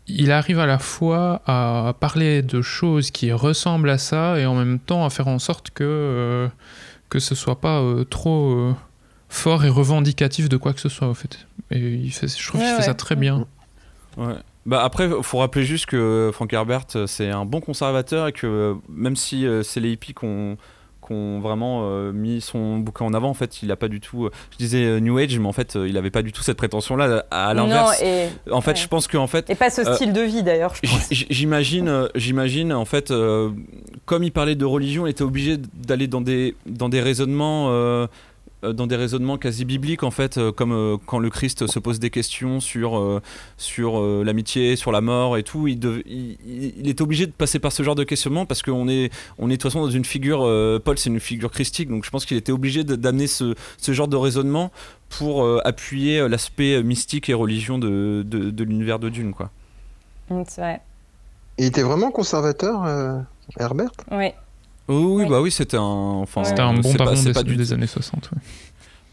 il 0.08 0.32
arrive 0.32 0.60
à 0.60 0.66
la 0.66 0.80
fois 0.80 1.42
à 1.48 1.94
parler 2.00 2.42
de 2.42 2.62
choses 2.62 3.10
qui 3.12 3.32
ressemblent 3.32 3.90
à 3.90 3.98
ça 3.98 4.38
et 4.38 4.46
en 4.46 4.54
même 4.56 4.80
temps 4.80 5.06
à 5.06 5.10
faire 5.10 5.28
en 5.30 5.40
sorte 5.40 5.72
que, 5.72 5.84
euh, 5.84 6.48
que 7.10 7.20
ce 7.20 7.36
soit 7.36 7.62
pas 7.62 7.80
euh, 7.80 8.04
trop 8.04 8.52
euh, 8.52 8.76
fort 9.30 9.64
et 9.64 9.70
revendicatif 9.70 10.50
de 10.50 10.58
quoi 10.58 10.74
que 10.74 10.82
ce 10.82 10.90
soit, 10.90 11.08
en 11.08 11.14
fait. 11.14 11.48
Et 11.72 11.80
il 11.80 12.12
fait, 12.12 12.28
je 12.28 12.46
trouve 12.48 12.60
Ouais, 12.60 12.68
qu'il 12.68 12.76
fait 12.76 12.82
ça 12.84 12.94
très 12.94 13.16
bien. 13.16 13.48
Ouais. 14.18 14.36
Bah 14.66 14.82
après, 14.84 15.10
faut 15.22 15.40
rappeler 15.40 15.64
juste 15.66 15.88
que 15.88 16.32
Frank 16.34 16.52
Herbert, 16.54 16.86
euh, 16.96 17.06
c'est 17.06 17.30
un 17.30 17.44
bon 17.46 17.60
conservateur 17.60 18.28
et 18.28 18.32
que 18.32 18.48
euh, 18.48 18.74
même 18.88 19.16
si 19.18 19.46
euh, 19.46 19.62
c'est 19.62 19.80
les 19.82 19.92
hippies 19.92 20.14
qui 20.14 20.26
ont, 20.26 20.58
vraiment 21.42 21.82
euh, 21.84 22.14
mis 22.14 22.40
son 22.40 22.78
bouquin 22.78 23.04
en 23.04 23.14
avant, 23.14 23.30
en 23.30 23.34
fait, 23.34 23.62
il 23.62 23.70
a 23.72 23.76
pas 23.76 23.90
du 23.90 24.00
tout. 24.00 24.26
euh, 24.26 24.32
je 24.52 24.58
disais 24.58 24.86
euh, 24.86 25.00
New 25.00 25.18
Age, 25.18 25.38
mais 25.38 25.48
en 25.48 25.52
fait, 25.52 25.76
il 25.76 25.98
avait 25.98 26.10
pas 26.12 26.22
du 26.22 26.32
tout 26.32 26.42
cette 26.42 26.56
prétention-là. 26.58 27.26
À 27.30 27.54
l'inverse, 27.54 28.02
Non, 28.02 28.08
et, 28.08 28.30
en 28.52 28.62
fait, 28.62 28.72
ouais. 28.72 28.76
je 28.78 28.88
pense 28.88 29.08
qu'en 29.08 29.28
fait, 29.28 29.50
et 29.50 29.56
pas 29.56 29.70
ce 29.70 29.84
style 29.96 30.14
de 30.14 30.22
vie 30.22 30.44
d'ailleurs, 30.44 30.74
je 30.82 31.26
J'imagine, 31.30 32.08
j'imagine 32.16 32.72
en 32.72 32.86
fait, 32.86 33.14
comme 34.06 34.24
il 34.24 34.32
parlait 34.32 34.56
de 34.56 34.66
religion, 34.66 35.06
il 35.06 35.10
était 35.12 35.24
obligé 35.24 35.58
d'aller 35.58 36.08
dans 36.08 36.22
des 36.22 36.56
dans 36.66 36.88
des 36.88 37.02
raisonnements, 37.02 38.08
dans 38.72 38.88
des 38.88 38.96
raisonnements 38.96 39.38
quasi 39.38 39.66
bibliques 39.66 40.04
en 40.04 40.12
fait, 40.12 40.38
euh, 40.38 40.52
comme 40.54 40.72
euh, 40.72 40.96
quand 41.06 41.20
le 41.20 41.30
Christ 41.30 41.68
se 41.68 41.80
pose 41.80 42.00
des 42.00 42.10
questions 42.10 42.62
sur 42.62 42.98
euh, 42.98 43.22
sur 43.58 44.00
euh, 44.00 44.24
l'amitié, 44.24 44.76
sur 44.78 44.92
la 44.94 45.02
mort 45.02 45.36
et 45.38 45.44
tout. 45.44 45.68
Il, 45.68 45.80
dev- 45.80 46.02
il, 46.06 46.38
il- 46.48 46.74
il 46.78 46.88
était 46.88 47.02
obligé 47.02 47.26
de 47.26 47.32
passer 47.34 47.60
par 47.60 47.72
ce 47.74 47.84
genre 47.84 47.96
de 47.96 48.04
questionnement 48.06 48.46
parce 48.46 48.62
qu'on 48.62 48.88
est 48.88 49.10
on 49.38 49.48
est 49.50 49.54
de 49.54 49.56
toute 49.58 49.64
façon 49.72 49.82
dans 49.82 49.90
une 49.92 50.06
figure. 50.06 50.44
euh, 50.44 50.80
Paul, 50.80 50.98
c'est 50.98 51.10
une 51.10 51.20
figure 51.20 51.52
christique, 51.52 51.90
donc 51.90 52.06
je 52.06 52.10
pense 52.10 52.26
qu'il 52.26 52.38
était 52.38 52.52
obligé 52.54 52.84
de- 52.86 52.96
d'amener 52.96 53.28
ce 53.28 53.56
ce 53.78 53.92
genre 53.92 54.08
de 54.08 54.16
raisonnement 54.16 54.72
pour 55.10 55.44
euh, 55.44 55.60
appuyer 55.66 56.20
euh, 56.20 56.30
l'aspect 56.30 56.82
mystique 56.84 57.28
et 57.30 57.34
religion 57.34 57.78
de 57.80 58.24
de, 58.26 58.52
de 58.52 58.64
l'univers 58.64 59.00
de 59.00 59.10
Dune, 59.10 59.34
quoi. 59.34 59.50
Mm, 60.30 60.44
C'est 60.48 60.62
vrai. 60.62 60.82
Il 61.58 61.66
était 61.66 61.84
vraiment 61.84 62.10
conservateur, 62.12 62.84
euh, 62.86 63.20
Herbert? 63.60 63.92
Oui. 64.12 64.30
Oui, 64.88 65.26
bah 65.30 65.42
oui, 65.42 65.52
c'était 65.52 65.78
un. 65.78 65.82
Enfin, 65.82 66.44
C'était 66.44 66.62
un 66.62 66.74
bon 66.74 66.82
c'est 66.92 66.98
pas- 66.98 67.16
des, 67.16 67.34
pas 67.34 67.44
du 67.44 67.56
des 67.56 67.72
années 67.74 67.88
60. 67.88 68.30
ouais. 68.34 68.42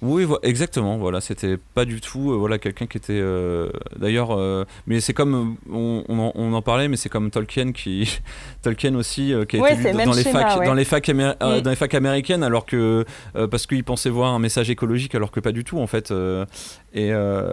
Oui, 0.02 0.26
exactement. 0.42 0.96
Voilà, 0.96 1.20
c'était 1.20 1.58
pas 1.74 1.84
du 1.84 2.00
tout. 2.00 2.32
euh, 2.32 2.36
voilà, 2.36 2.58
quelqu'un 2.58 2.86
qui 2.86 2.96
était. 2.96 3.20
euh, 3.20 3.68
D'ailleurs, 3.98 4.30
euh, 4.30 4.64
mais 4.86 4.98
c'est 5.00 5.12
comme 5.12 5.34
euh, 5.70 5.70
on, 5.70 6.04
on 6.08 6.18
en, 6.18 6.32
on 6.36 6.52
en 6.54 6.62
parlait, 6.62 6.88
mais 6.88 6.96
c'est 6.96 7.10
comme 7.10 7.30
Tolkien 7.30 7.72
qui, 7.72 8.18
Tolkien 8.62 8.94
aussi, 8.94 9.34
euh, 9.34 9.44
qui 9.44 9.58
a 9.58 9.60
Ouais, 9.60 9.74
été 9.74 9.92
lu 9.92 10.02
dans 10.04 10.12
les 10.14 10.22
schéma, 10.22 10.40
facs, 10.48 10.60
ouais. 10.60 10.66
dans 10.66 10.72
les 10.74 10.86
facs, 10.86 11.06
améri- 11.06 11.34
euh, 11.42 11.58
Mm. 11.58 11.60
dans 11.60 11.70
les 11.70 11.76
facs 11.76 11.92
américaines, 11.94 12.42
alors 12.42 12.64
que 12.64 13.04
euh, 13.36 13.46
parce 13.46 13.66
qu'il 13.66 13.84
pensait 13.84 14.08
voir 14.08 14.32
un 14.32 14.38
message 14.38 14.70
écologique, 14.70 15.14
alors 15.14 15.30
que 15.30 15.38
pas 15.40 15.52
du 15.52 15.64
tout 15.64 15.78
en 15.78 15.86
fait. 15.86 16.10
euh, 16.12 16.46
et 16.94 17.12
euh, 17.12 17.52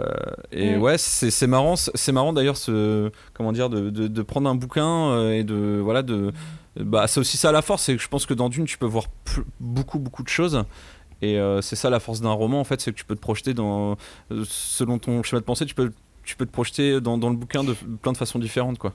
et 0.50 0.74
Mm. 0.76 0.80
ouais, 0.80 0.96
c'est 0.96 1.46
marrant, 1.46 1.76
c'est 1.76 2.12
marrant 2.12 2.32
d'ailleurs 2.32 2.56
ce 2.56 3.10
comment 3.34 3.52
dire 3.52 3.68
de, 3.68 3.90
de, 3.90 4.08
de 4.08 4.22
prendre 4.22 4.48
un 4.48 4.54
bouquin 4.54 5.10
euh, 5.10 5.32
et 5.34 5.44
de 5.44 5.80
voilà 5.84 6.00
de 6.02 6.32
bah 6.78 7.06
c'est 7.06 7.20
aussi 7.20 7.36
ça 7.36 7.52
la 7.52 7.62
force, 7.62 7.84
c'est 7.84 7.96
que 7.96 8.02
je 8.02 8.08
pense 8.08 8.26
que 8.26 8.34
dans 8.34 8.48
Dune 8.48 8.64
tu 8.64 8.78
peux 8.78 8.86
voir 8.86 9.04
beaucoup 9.60 9.98
beaucoup 9.98 10.22
de 10.22 10.28
choses. 10.28 10.64
Et 11.20 11.38
euh, 11.38 11.60
c'est 11.60 11.74
ça 11.76 11.90
la 11.90 11.98
force 11.98 12.20
d'un 12.20 12.30
roman 12.32 12.60
en 12.60 12.64
fait, 12.64 12.80
c'est 12.80 12.92
que 12.92 12.96
tu 12.96 13.04
peux 13.04 13.16
te 13.16 13.20
projeter 13.20 13.52
dans 13.52 13.96
euh, 14.30 14.44
selon 14.48 14.98
ton 14.98 15.22
schéma 15.22 15.40
de 15.40 15.44
pensée, 15.44 15.66
tu 15.66 15.74
peux 15.74 15.92
tu 16.24 16.36
peux 16.36 16.46
te 16.46 16.52
projeter 16.52 17.00
dans, 17.00 17.16
le 17.16 17.36
bouquin 17.36 17.64
de 17.64 17.72
plein 17.72 18.12
de 18.12 18.16
façons 18.16 18.38
différentes 18.38 18.78
quoi. 18.78 18.92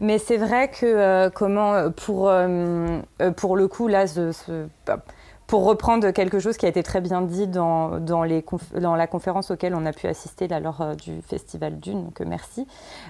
Mais 0.00 0.18
c'est 0.18 0.36
vrai 0.36 0.70
que 0.70 0.86
euh, 0.86 1.30
comment 1.30 1.90
pour 1.90 2.32
pour 3.36 3.56
le 3.56 3.68
coup 3.68 3.88
là 3.88 4.06
ce- 4.06 4.66
pour 5.46 5.64
reprendre 5.64 6.10
quelque 6.10 6.38
chose 6.38 6.56
qui 6.56 6.66
a 6.66 6.68
été 6.68 6.82
très 6.82 7.00
bien 7.00 7.20
dit 7.22 7.46
dans, 7.46 7.98
dans, 8.00 8.22
les 8.22 8.44
dans 8.80 8.96
la 8.96 9.06
conférence 9.06 9.50
auquel 9.50 9.74
on 9.74 9.84
a 9.84 9.92
pu 9.92 10.06
assister 10.06 10.48
lors 10.48 10.80
euh, 10.80 10.94
du 10.94 11.20
festival 11.22 11.78
Dune, 11.78 12.04
donc 12.04 12.20
euh, 12.20 12.24
merci. 12.26 12.66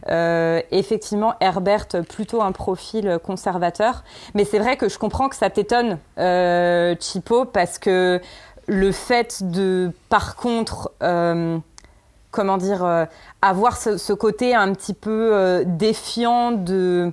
Euh, 0.08 0.60
effectivement, 0.70 1.34
Herbert, 1.40 1.88
plutôt 2.08 2.42
un 2.42 2.52
profil 2.52 3.18
conservateur. 3.22 4.02
Mais 4.34 4.44
c'est 4.44 4.58
vrai 4.58 4.76
que 4.76 4.88
je 4.88 4.98
comprends 4.98 5.28
que 5.28 5.36
ça 5.36 5.50
t'étonne, 5.50 5.98
Chipo, 7.00 7.44
parce 7.44 7.78
que 7.78 8.20
le 8.66 8.92
fait 8.92 9.42
de, 9.42 9.92
par 10.08 10.36
contre, 10.36 10.92
comment 12.30 12.56
dire, 12.56 13.06
avoir 13.42 13.76
ce, 13.76 14.12
côté 14.12 14.54
un 14.54 14.72
petit 14.72 14.94
peu 14.94 15.62
défiant 15.66 16.52
de. 16.52 17.12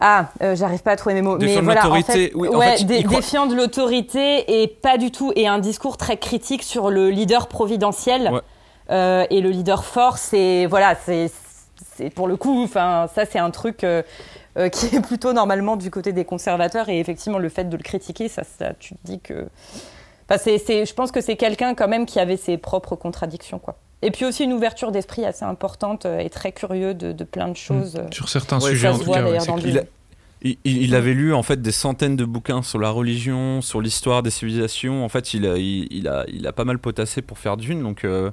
Ah, 0.00 0.26
euh, 0.42 0.54
j'arrive 0.54 0.82
pas 0.82 0.92
à 0.92 0.96
trouver 0.96 1.14
mes 1.14 1.22
mots. 1.22 1.38
Défiant 1.38 1.62
mais 1.62 1.74
de 1.74 1.78
en 1.80 1.82
l'autorité, 1.82 2.12
fait, 2.28 2.32
oui, 2.34 2.48
en 2.48 2.58
ouais, 2.58 2.76
fait, 2.76 2.84
dé- 2.84 3.02
croit- 3.02 3.16
défiant 3.16 3.46
de 3.46 3.54
l'autorité 3.56 4.62
et 4.62 4.68
pas 4.68 4.96
du 4.96 5.10
tout, 5.10 5.32
et 5.34 5.48
un 5.48 5.58
discours 5.58 5.96
très 5.96 6.16
critique 6.16 6.62
sur 6.62 6.90
le 6.90 7.10
leader 7.10 7.48
providentiel 7.48 8.30
Ouais. 8.32 8.40
euh, 8.90 9.26
et 9.30 9.40
le 9.40 9.50
leader 9.50 9.84
fort. 9.84 10.18
C'est 10.18 10.66
voilà, 10.66 10.94
c'est 11.04 11.30
pour 12.14 12.28
le 12.28 12.36
coup, 12.36 12.62
enfin 12.62 13.08
ça 13.12 13.24
c'est 13.26 13.40
un 13.40 13.50
truc 13.50 13.82
euh, 13.82 14.02
qui 14.72 14.94
est 14.94 15.00
plutôt 15.00 15.32
normalement 15.32 15.74
du 15.76 15.90
côté 15.90 16.12
des 16.12 16.24
conservateurs 16.24 16.88
et 16.88 17.00
effectivement 17.00 17.38
le 17.38 17.48
fait 17.48 17.64
de 17.64 17.76
le 17.76 17.82
critiquer, 17.82 18.28
ça, 18.28 18.42
ça 18.58 18.72
tu 18.78 18.94
te 18.94 19.00
dis 19.04 19.18
que, 19.18 19.48
enfin 20.30 20.38
c'est- 20.38 20.86
je 20.86 20.94
pense 20.94 21.10
que 21.10 21.20
c'est 21.20 21.36
quelqu'un 21.36 21.74
quand 21.74 21.88
même 21.88 22.06
qui 22.06 22.20
avait 22.20 22.36
ses 22.36 22.56
propres 22.56 22.94
contradictions 22.94 23.58
quoi. 23.58 23.74
Et 24.02 24.10
puis 24.10 24.24
aussi 24.24 24.44
une 24.44 24.52
ouverture 24.52 24.92
d'esprit 24.92 25.24
assez 25.24 25.44
importante 25.44 26.06
euh, 26.06 26.18
et 26.20 26.30
très 26.30 26.52
curieux 26.52 26.94
de, 26.94 27.12
de 27.12 27.24
plein 27.24 27.48
de 27.48 27.56
choses. 27.56 27.96
euh. 27.96 28.06
Sur 28.12 28.28
certains 28.28 28.60
Ouais, 28.60 28.70
sujets, 28.70 28.86
ça 28.88 28.92
en 28.92 28.94
se 28.94 29.00
tout 29.00 29.06
voit 29.06 29.16
cas. 29.18 29.24
ouais, 29.30 29.38
dans. 29.46 29.56
Il, 29.58 29.78
a- 29.78 29.82
il, 30.42 30.56
il- 30.64 30.82
il 30.84 30.94
avait 30.94 31.14
lu 31.14 31.34
en 31.34 31.42
fait 31.42 31.60
des 31.60 31.72
centaines 31.72 32.14
de 32.14 32.24
bouquins 32.24 32.62
sur 32.62 32.78
la 32.78 32.90
religion, 32.90 33.60
sur 33.60 33.80
l'histoire 33.80 34.22
des 34.22 34.30
civilisations. 34.30 35.04
En 35.04 35.08
fait, 35.08 35.34
il 35.34 35.46
a, 35.46 35.56
il, 35.58 35.88
il 35.90 36.06
a, 36.06 36.24
il 36.28 36.46
a 36.46 36.52
pas 36.52 36.64
mal 36.64 36.78
potassé 36.78 37.22
pour 37.22 37.38
faire 37.38 37.56
Dune. 37.56 37.82
Donc, 37.82 38.04
euh, 38.04 38.30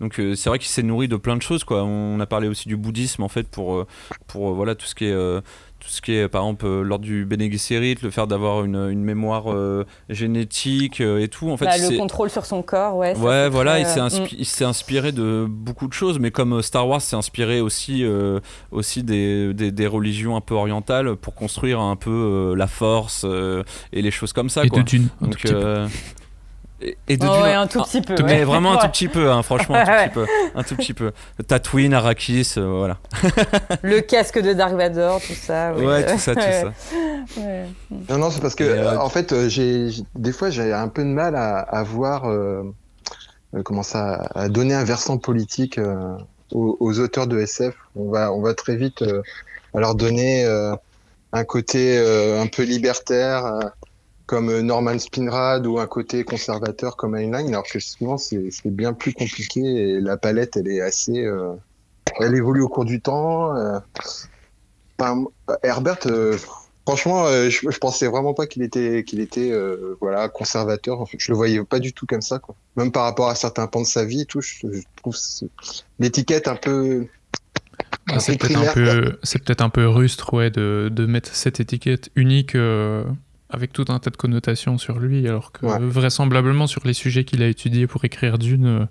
donc 0.00 0.18
euh, 0.18 0.34
c'est 0.34 0.48
vrai 0.48 0.58
qu'il 0.58 0.66
s'est 0.68 0.82
nourri 0.82 1.06
de 1.06 1.14
plein 1.14 1.36
de 1.36 1.42
choses. 1.42 1.62
Quoi. 1.62 1.84
On 1.84 2.18
a 2.18 2.26
parlé 2.26 2.48
aussi 2.48 2.66
du 2.68 2.76
bouddhisme 2.76 3.22
en 3.22 3.28
fait 3.28 3.46
pour, 3.46 3.86
pour 4.26 4.52
voilà 4.54 4.74
tout 4.74 4.86
ce 4.86 4.96
qui 4.96 5.04
est 5.04 5.12
euh, 5.12 5.40
tout 5.84 5.90
ce 5.90 6.00
qui 6.00 6.12
est 6.14 6.28
par 6.28 6.42
exemple 6.42 6.64
euh, 6.64 6.82
lors 6.82 6.98
du 6.98 7.26
Bene 7.26 7.50
Gesserit, 7.52 7.96
le 8.02 8.10
fait 8.10 8.26
d'avoir 8.26 8.64
une, 8.64 8.76
une 8.90 9.04
mémoire 9.04 9.52
euh, 9.52 9.84
génétique 10.08 11.02
euh, 11.02 11.20
et 11.20 11.28
tout. 11.28 11.50
En 11.50 11.58
fait, 11.58 11.66
Bah, 11.66 11.76
le 11.76 11.98
contrôle 11.98 12.30
sur 12.30 12.46
son 12.46 12.62
corps, 12.62 12.96
ouais. 12.96 13.14
Ouais, 13.18 13.50
voilà, 13.50 13.72
très, 13.72 13.82
il 13.82 13.86
s'est, 13.86 14.00
inspi- 14.00 14.64
inspiré 14.64 15.12
de 15.12 15.46
beaucoup 15.46 15.86
de 15.86 15.92
choses, 15.92 16.18
mais 16.18 16.30
comme 16.30 16.62
Star 16.62 16.88
Wars 16.88 17.02
s'est 17.02 17.16
inspiré 17.16 17.60
aussi, 17.60 18.02
euh, 18.02 18.40
aussi 18.70 19.02
des, 19.02 19.52
des, 19.52 19.70
des 19.72 19.86
religions 19.86 20.36
un 20.36 20.40
peu 20.40 20.54
orientales 20.54 21.16
pour 21.16 21.34
construire 21.34 21.80
un 21.80 21.96
peu 21.96 22.10
euh, 22.10 22.56
la 22.56 22.66
force 22.66 23.24
euh, 23.26 23.62
et 23.92 24.00
les 24.00 24.10
choses 24.10 24.32
comme 24.32 24.48
ça. 24.48 24.64
Et 24.64 24.68
quoi. 24.68 24.82
de 24.82 24.88
tout 24.88 24.96
Donc, 25.20 25.36
et, 26.80 27.16
de 27.16 27.26
Oh, 27.26 27.42
ouais, 27.42 27.52
un 27.54 27.66
tout 27.66 27.82
petit 27.82 28.00
peu. 28.02 28.14
mais 28.24 28.38
ouais. 28.38 28.44
vraiment 28.44 28.72
un 28.72 28.84
tout 28.84 28.88
petit 28.92 29.08
peu, 29.08 29.30
hein, 29.30 29.42
franchement, 29.42 29.76
un 29.76 29.84
tout 30.08 30.10
petit 30.10 30.10
peu, 30.14 30.26
un 30.54 30.62
tout 30.62 30.76
petit 30.76 30.94
peu. 30.94 31.12
Tatooine, 31.46 31.94
Arrakis, 31.94 32.54
euh, 32.58 32.66
voilà. 32.78 32.98
Le 33.82 34.00
casque 34.00 34.40
de 34.40 34.52
Dark 34.52 34.74
Vador, 34.74 35.20
tout 35.20 35.34
ça. 35.34 35.72
oui. 35.76 35.84
Ouais, 35.86 36.04
tout 36.06 36.18
ça, 36.18 36.34
tout 36.34 36.40
ça. 36.40 36.72
ouais. 37.40 37.64
Non, 38.10 38.18
non, 38.18 38.30
c'est 38.30 38.40
parce 38.40 38.54
que, 38.54 38.64
euh, 38.64 38.98
en 38.98 39.08
fait, 39.08 39.32
euh, 39.32 39.48
j'ai, 39.48 39.88
des 40.14 40.32
fois, 40.32 40.50
j'ai 40.50 40.72
un 40.72 40.88
peu 40.88 41.02
de 41.02 41.08
mal 41.08 41.36
à, 41.36 41.58
à 41.58 41.82
voir, 41.82 42.28
euh, 42.28 42.62
comment 43.64 43.82
ça, 43.82 44.28
à 44.34 44.48
donner 44.48 44.74
un 44.74 44.84
versant 44.84 45.18
politique 45.18 45.78
euh, 45.78 46.16
aux, 46.52 46.76
aux 46.80 46.98
auteurs 47.00 47.26
de 47.26 47.38
SF. 47.40 47.74
On 47.96 48.10
va, 48.10 48.32
on 48.32 48.40
va 48.42 48.52
très 48.54 48.76
vite 48.76 49.02
euh, 49.02 49.22
à 49.74 49.80
leur 49.80 49.94
donner 49.94 50.44
euh, 50.44 50.74
un 51.32 51.44
côté 51.44 51.96
euh, 51.98 52.40
un 52.40 52.46
peu 52.46 52.62
libertaire, 52.62 53.44
euh, 53.46 53.60
comme 54.26 54.48
euh, 54.48 54.62
Norman 54.62 54.98
Spinrad, 54.98 55.66
ou 55.66 55.78
un 55.78 55.86
côté 55.86 56.24
conservateur 56.24 56.96
comme 56.96 57.14
Heinlein, 57.14 57.46
alors 57.48 57.64
que 57.64 57.78
souvent, 57.78 58.16
c'est, 58.16 58.50
bien 58.64 58.92
plus 58.92 59.12
compliqué 59.12 59.60
et 59.60 60.00
la 60.00 60.16
palette, 60.16 60.56
elle 60.56 60.68
est 60.68 60.80
assez, 60.80 61.24
euh, 61.24 61.52
elle 62.20 62.34
évolue 62.34 62.62
au 62.62 62.68
cours 62.68 62.84
du 62.84 63.00
temps. 63.00 63.54
euh. 63.56 63.78
Herbert, 65.62 65.98
euh, 66.06 66.38
Franchement, 66.86 67.26
je, 67.28 67.70
je 67.70 67.78
pensais 67.78 68.06
vraiment 68.06 68.34
pas 68.34 68.46
qu'il 68.46 68.62
était, 68.62 69.04
qu'il 69.04 69.20
était, 69.20 69.50
voilà, 70.02 70.28
conservateur. 70.28 71.00
En 71.00 71.06
fait, 71.06 71.16
je 71.18 71.32
le 71.32 71.36
voyais 71.36 71.64
pas 71.64 71.78
du 71.78 71.94
tout 71.94 72.04
comme 72.04 72.20
ça, 72.20 72.38
quoi. 72.38 72.54
Même 72.76 72.92
par 72.92 73.04
rapport 73.04 73.30
à 73.30 73.34
certains 73.34 73.66
pans 73.66 73.80
de 73.80 73.86
sa 73.86 74.04
vie 74.04 74.20
et 74.20 74.26
tout, 74.26 74.42
je, 74.42 74.66
je 74.70 74.82
trouve 74.96 75.16
l'étiquette 75.98 76.46
un 76.46 76.56
peu. 76.56 77.06
Ah, 78.06 78.20
c'est 78.20 78.36
peu 78.36 78.48
peut-être 78.48 78.68
un 78.68 78.72
peu, 78.74 79.18
peut-être 79.22 79.62
un 79.62 79.70
peu 79.70 79.88
rustre, 79.88 80.34
ouais, 80.34 80.50
de, 80.50 80.90
de 80.92 81.06
mettre 81.06 81.34
cette 81.34 81.58
étiquette 81.58 82.10
unique 82.16 82.54
avec 83.50 83.72
tout 83.72 83.84
un 83.88 83.98
tas 83.98 84.10
de 84.10 84.16
connotations 84.16 84.78
sur 84.78 84.98
lui, 84.98 85.28
alors 85.28 85.52
que 85.52 85.66
Ouais. 85.66 85.78
vraisemblablement 85.80 86.66
sur 86.66 86.82
les 86.86 86.94
sujets 86.94 87.24
qu'il 87.24 87.42
a 87.42 87.46
étudiés 87.46 87.86
pour 87.86 88.04
écrire 88.04 88.38
Dune, 88.38 88.66
euh, 88.66 88.86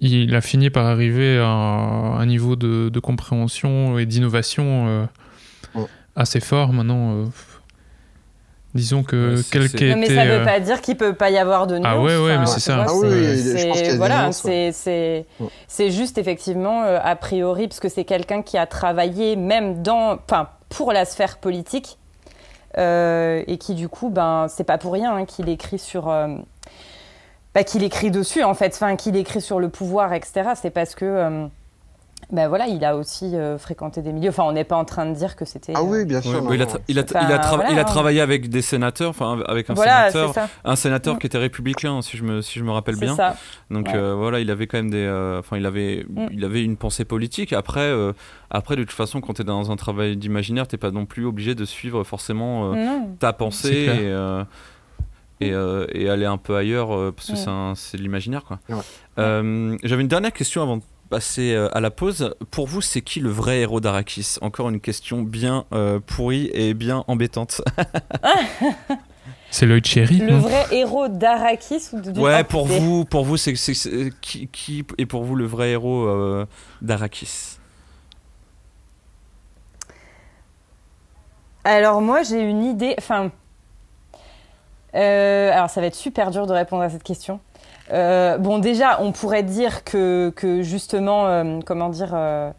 il 0.00 0.34
a 0.34 0.40
fini 0.40 0.70
par 0.70 0.86
arriver 0.86 1.38
à 1.38 1.46
un 1.46 2.26
niveau 2.26 2.56
de, 2.56 2.88
de 2.90 3.00
compréhension 3.00 3.98
et 3.98 4.06
d'innovation 4.06 4.86
euh, 4.88 5.06
Ouais. 5.74 5.86
assez 6.16 6.40
fort. 6.40 6.72
Maintenant, 6.72 7.14
euh, 7.14 7.24
disons 8.74 9.02
que 9.04 9.40
quel 9.50 9.70
qu'ait 9.70 9.94
mais 9.96 10.08
ça 10.08 10.24
veut 10.24 10.40
euh, 10.40 10.44
pas 10.44 10.58
dire 10.60 10.80
qu'il 10.80 10.96
peut 10.96 11.14
pas 11.14 11.30
y 11.30 11.38
avoir 11.38 11.66
de 11.66 11.76
nuances. 11.78 11.86
Ah 11.88 12.00
ouais, 12.00 12.16
ouais, 12.16 12.32
enfin, 12.32 12.40
mais 12.40 12.46
c'est 12.46 12.60
ça. 12.60 12.74
vois, 12.82 12.86
Ah 12.88 12.94
oui, 12.94 13.08
je 13.08 13.68
pense 13.68 13.80
y 13.80 13.84
a 13.86 13.96
voilà, 13.96 14.32
c'est 14.32 14.72
c'est 14.72 15.26
Ouais. 15.40 15.48
c'est 15.68 15.90
juste 15.90 16.18
effectivement 16.18 16.82
euh, 16.82 16.98
a 17.02 17.14
priori 17.16 17.68
parce 17.68 17.80
que 17.80 17.88
c'est 17.88 18.04
quelqu'un 18.04 18.42
qui 18.42 18.58
a 18.58 18.66
travaillé 18.66 19.36
même 19.36 19.82
dans, 19.82 20.18
enfin, 20.28 20.48
pour 20.68 20.92
la 20.92 21.04
sphère 21.04 21.38
politique 21.38 21.98
et 22.76 23.58
qui 23.58 23.74
du 23.74 23.88
coup, 23.88 24.10
ben, 24.10 24.46
c'est 24.48 24.64
pas 24.64 24.78
pour 24.78 24.92
rien 24.92 25.16
hein, 25.16 25.24
qu'il 25.24 25.48
écrit 25.48 25.78
sur. 25.78 26.08
euh, 26.08 26.36
bah, 27.54 27.62
qu'il 27.62 27.84
écrit 27.84 28.10
dessus 28.10 28.42
en 28.42 28.54
fait, 28.54 28.74
enfin 28.74 28.96
qu'il 28.96 29.16
écrit 29.16 29.40
sur 29.40 29.60
le 29.60 29.68
pouvoir, 29.68 30.12
etc. 30.12 30.50
C'est 30.56 30.70
parce 30.70 30.94
que 30.94 31.04
euh, 31.04 31.46
ben 32.32 32.48
voilà, 32.48 32.66
il 32.66 32.84
a 32.84 32.96
aussi 32.96 33.36
euh, 33.36 33.58
fréquenté 33.58 34.02
des 34.02 34.12
milieux. 34.12 34.30
Enfin, 34.30 34.44
on 34.44 34.52
n'est 34.52 34.64
pas 34.64 34.76
en 34.76 34.84
train 34.84 35.06
de 35.06 35.14
dire 35.14 35.36
que 35.36 35.44
c'était. 35.44 35.72
Ah 35.76 35.82
oui, 35.82 35.98
euh, 36.00 36.04
bien 36.04 36.20
sûr. 36.20 36.32
Ouais, 36.32 36.40
non, 36.42 36.52
il, 36.52 36.62
a 36.62 36.64
non. 36.66 36.70
tra- 36.72 36.80
il 36.88 36.98
a- 36.98 37.02
Enfin, 37.02 37.20
il 37.28 37.32
a 37.32 37.38
tra- 37.38 37.54
voilà, 37.56 37.70
il 37.72 37.78
a 37.78 37.82
hein. 37.82 37.84
travaillé 37.84 38.20
avec 38.20 38.48
des 38.48 38.62
sénateurs, 38.62 39.10
enfin 39.10 39.40
avec 39.46 39.70
un 39.70 39.74
Voilà, 39.74 40.10
sénateur, 40.10 40.48
un 40.64 40.76
sénateur 40.76 41.18
qui 41.18 41.26
était 41.26 41.38
républicain, 41.38 42.02
si 42.02 42.16
je 42.16 42.24
me, 42.24 42.40
si 42.42 42.58
je 42.58 42.64
me 42.64 42.70
rappelle 42.70 42.96
bien. 42.96 43.14
ça. 43.14 43.36
Donc 43.70 43.86
Ouais. 43.88 43.94
euh, 43.96 44.14
voilà, 44.14 44.40
il 44.40 44.50
avait 44.50 44.66
quand 44.66 44.78
même 44.78 44.90
des, 44.90 44.98
euh, 45.04 45.38
enfin 45.40 45.56
il 45.56 45.66
avait, 45.66 46.04
Mm. 46.08 46.26
il 46.32 46.44
avait 46.44 46.62
une 46.64 46.76
pensée 46.76 47.04
politique. 47.04 47.52
Après, 47.52 47.80
euh, 47.80 48.12
après 48.50 48.76
de 48.76 48.82
toute 48.82 48.92
façon, 48.92 49.20
quand 49.20 49.34
tu 49.34 49.42
es 49.42 49.44
dans 49.44 49.70
un 49.70 49.76
travail 49.76 50.16
d'imaginaire, 50.16 50.66
t'es 50.66 50.76
pas 50.78 50.90
non 50.90 51.06
plus 51.06 51.24
obligé 51.26 51.54
de 51.54 51.64
suivre 51.64 52.04
forcément 52.04 52.72
euh, 52.74 52.98
ta 53.18 53.32
pensée 53.32 53.84
et, 53.84 53.88
euh, 54.02 54.44
et, 55.40 55.52
euh, 55.52 55.86
et 55.92 56.08
aller 56.08 56.26
un 56.26 56.36
peu 56.38 56.56
ailleurs 56.56 56.94
euh, 56.96 57.12
parce 57.14 57.28
que 57.28 57.32
Mm. 57.50 57.74
c'est 57.74 57.96
l'imaginaire 57.98 58.44
quoi. 58.44 58.58
Ouais. 58.68 58.76
Euh, 59.18 59.76
J'avais 59.82 60.02
une 60.02 60.08
dernière 60.08 60.32
question 60.32 60.62
avant 60.62 60.76
de 60.78 60.82
passer 61.10 61.52
euh, 61.54 61.68
à 61.76 61.80
la 61.80 61.90
pause. 61.90 62.34
Pour 62.50 62.66
vous, 62.66 62.80
c'est 62.80 63.00
qui 63.02 63.20
le 63.20 63.30
vrai 63.30 63.60
héros 63.60 63.80
d'Arakis 63.80 64.36
Encore 64.40 64.68
une 64.68 64.80
question 64.80 65.22
bien 65.22 65.64
euh, 65.72 66.00
pourrie 66.04 66.50
et 66.54 66.74
bien 66.74 67.04
embêtante. 67.08 67.60
C'est 69.50 69.66
Lloyd 69.66 69.86
Cherry. 69.86 70.18
Le 70.18 70.34
vrai 70.34 70.66
héros 70.72 71.06
d'Arakis 71.06 71.90
ou 71.92 72.00
de 72.00 72.18
Ouais, 72.20 72.42
pour 72.42 72.66
vous, 72.66 73.04
pour 73.04 73.24
vous, 73.24 73.36
c'est 73.36 73.54
c'est- 73.54 73.72
c'est- 73.74 74.10
qui, 74.20 74.48
qui 74.48 74.84
est 74.98 75.06
pour 75.06 75.22
vous 75.22 75.36
le 75.36 75.46
vrai 75.46 75.70
héros 75.70 76.06
euh, 76.08 76.44
d'Arakis 76.82 77.58
Alors 81.64 82.00
moi 82.02 82.22
j'ai 82.22 82.40
une 82.40 82.64
idée, 82.64 82.94
enfin, 82.98 83.30
euh, 84.94 85.50
alors 85.52 85.70
ça 85.70 85.80
va 85.80 85.86
être 85.86 85.94
super 85.94 86.30
dur 86.30 86.46
de 86.46 86.52
répondre 86.52 86.82
à 86.82 86.90
cette 86.90 87.02
question. 87.04 87.40
Euh, 87.92 88.38
bon 88.38 88.58
déjà 88.58 89.00
on 89.02 89.12
pourrait 89.12 89.42
dire 89.42 89.84
que, 89.84 90.32
justement, 90.62 91.26
euh, 91.26 91.60
comment 91.66 91.90
dire, 91.90 92.12
euh, 92.14 92.50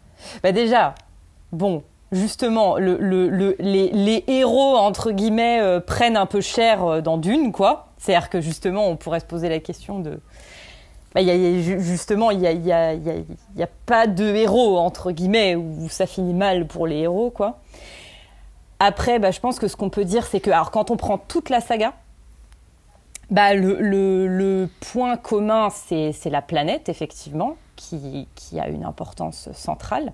bah 0.43 0.51
déjà, 0.51 0.93
bon, 1.51 1.83
justement, 2.11 2.77
le, 2.77 2.97
le- 2.99 3.29
le- 3.29 3.55
les, 3.59 4.23
héros 4.27 4.77
entre 4.77 5.11
guillemets 5.11 5.79
prennent 5.87 6.17
un 6.17 6.25
peu 6.27 6.41
cher 6.41 7.01
dans 7.01 7.17
Dune 7.17 7.51
quoi. 7.51 7.87
C'est-à-dire 7.97 8.29
que 8.29 8.39
justement 8.41 8.87
on 8.87 8.95
pourrait 8.97 9.19
se 9.19 9.25
poser 9.25 9.49
la 9.49 9.59
question 9.59 9.99
de 9.99 10.19
bah, 11.15 11.21
y 11.21 11.31
a- 11.31 11.79
justement, 11.79 12.29
il 12.29 12.39
n'y 12.39 12.47
a, 12.47 12.93
y 12.93 13.63
a 13.63 13.67
pas 13.85 14.05
de 14.05 14.25
héros, 14.25 14.77
entre 14.77 15.11
guillemets, 15.11 15.55
où 15.55 15.87
ça 15.89 16.07
finit 16.07 16.33
mal 16.33 16.67
pour 16.67 16.87
les 16.87 16.97
héros, 16.97 17.29
quoi. 17.31 17.59
Après, 18.81 19.17
bah, 19.19 19.31
je 19.31 19.39
pense 19.39 19.57
que 19.57 19.69
ce 19.69 19.77
qu'on 19.77 19.89
peut 19.89 20.03
dire, 20.03 20.25
c'est 20.25 20.41
que 20.41 20.51
alors, 20.51 20.71
quand 20.71 20.91
on 20.91 20.97
prend 20.97 21.17
toute 21.17 21.49
la 21.49 21.61
saga, 21.61 21.93
bah, 23.31 23.53
le, 23.53 23.77
le- 23.79 24.27
le 24.27 24.69
point 24.91 25.17
commun, 25.17 25.69
c'est 25.69 26.11
c'est 26.11 26.29
la 26.29 26.41
planète, 26.41 26.89
effectivement, 26.89 27.55
qui, 27.75 28.27
qui 28.35 28.59
a 28.59 28.67
une 28.69 28.83
importance 28.85 29.49
centrale. 29.53 30.13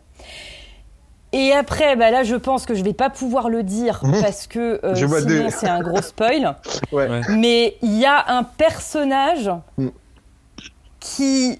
Et 1.33 1.53
après, 1.53 1.95
bah, 1.95 2.11
là, 2.11 2.23
je 2.23 2.35
pense 2.35 2.65
que 2.65 2.75
je 2.75 2.83
vais 2.83 2.93
pas 2.93 3.09
pouvoir 3.09 3.47
le 3.49 3.63
dire 3.63 4.01
Mhm. 4.03 4.21
parce 4.21 4.47
que 4.47 4.79
euh, 4.83 4.95
sinon, 4.95 5.49
c'est 5.49 5.67
un 5.69 5.79
gros 5.81 6.01
spoil. 6.01 6.55
Ouais. 6.91 7.21
Mais 7.29 7.77
il 7.81 7.97
y 7.97 8.05
a 8.05 8.25
un 8.35 8.43
personnage 8.43 9.49
Mm. 9.77 9.87
qui, 10.99 11.59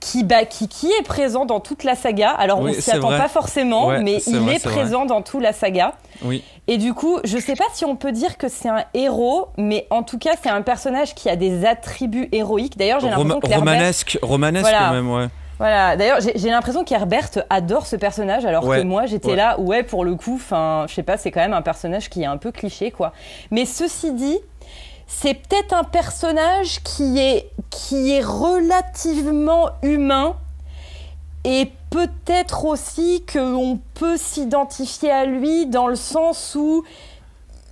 qui, 0.00 0.24
bah, 0.24 0.44
qui, 0.44 0.68
qui 0.68 0.86
est 0.88 1.02
présent 1.02 1.44
dans 1.46 1.60
toute 1.60 1.84
la 1.84 1.94
saga. 1.94 2.30
Alors, 2.30 2.60
Oui, 2.60 2.74
on 2.76 2.80
s'y 2.80 2.90
attend 2.90 3.08
vrai. 3.08 3.18
pas 3.18 3.28
forcément, 3.28 3.88
Ouais, 3.88 4.02
mais 4.02 4.18
il 4.26 4.38
vrai, 4.38 4.56
est 4.56 4.62
présent 4.64 5.04
dans 5.06 5.22
toute 5.22 5.42
la 5.42 5.52
saga. 5.52 5.92
Oui. 6.24 6.42
Et 6.68 6.78
du 6.78 6.94
coup, 6.94 7.18
je 7.24 7.38
sais 7.38 7.54
pas 7.54 7.64
si 7.74 7.84
on 7.84 7.96
peut 7.96 8.12
dire 8.12 8.36
que 8.38 8.48
c'est 8.48 8.68
un 8.68 8.84
héros, 8.94 9.48
mais 9.56 9.86
en 9.90 10.02
tout 10.02 10.18
cas, 10.18 10.32
c'est 10.42 10.48
un 10.48 10.62
personnage 10.62 11.14
qui 11.14 11.28
a 11.28 11.36
des 11.36 11.64
attributs 11.64 12.28
héroïques. 12.32 12.76
D'ailleurs, 12.76 13.00
j'ai 13.00 13.08
l'impression 13.08 13.40
que 13.40 13.46
Herbert- 13.46 13.58
romanesque, 13.60 14.18
romanesque 14.22 14.62
Voilà. 14.68 14.86
quand 14.88 14.92
même, 14.94 15.10
ouais. 15.12 15.26
voilà, 15.58 15.96
d'ailleurs, 15.96 16.20
j'ai 16.20 16.32
j'ai 16.36 16.50
l'impression 16.50 16.82
qu'Herbert 16.84 17.28
adore 17.50 17.86
ce 17.86 17.96
personnage, 17.96 18.44
alors 18.44 18.64
Ouais, 18.64 18.78
que 18.80 18.82
moi, 18.84 19.06
j'étais 19.06 19.28
ouais. 19.30 19.36
là, 19.36 19.58
ouais, 19.60 19.82
pour 19.84 20.04
le 20.04 20.14
coup, 20.16 20.34
enfin, 20.34 20.86
je 20.88 20.94
sais 20.94 21.02
pas, 21.04 21.16
c'est 21.16 21.30
quand 21.30 21.40
même 21.40 21.52
un 21.54 21.62
personnage 21.62 22.10
qui 22.10 22.22
est 22.22 22.26
un 22.26 22.36
peu 22.36 22.50
cliché, 22.50 22.90
quoi. 22.90 23.12
Mais 23.52 23.64
ceci 23.64 24.12
dit, 24.12 24.38
c'est 25.06 25.34
peut-être 25.34 25.72
un 25.72 25.84
personnage 25.84 26.82
qui 26.82 27.18
est, 27.20 27.50
qui 27.70 28.12
est 28.12 28.24
relativement 28.24 29.70
humain 29.82 30.36
et 31.44 31.70
peut-être 31.90 32.64
aussi 32.64 33.24
qu'on 33.32 33.78
peut 33.94 34.16
s'identifier 34.16 35.10
à 35.10 35.24
lui 35.24 35.66
dans 35.66 35.86
le 35.86 35.96
sens 35.96 36.56
où 36.58 36.84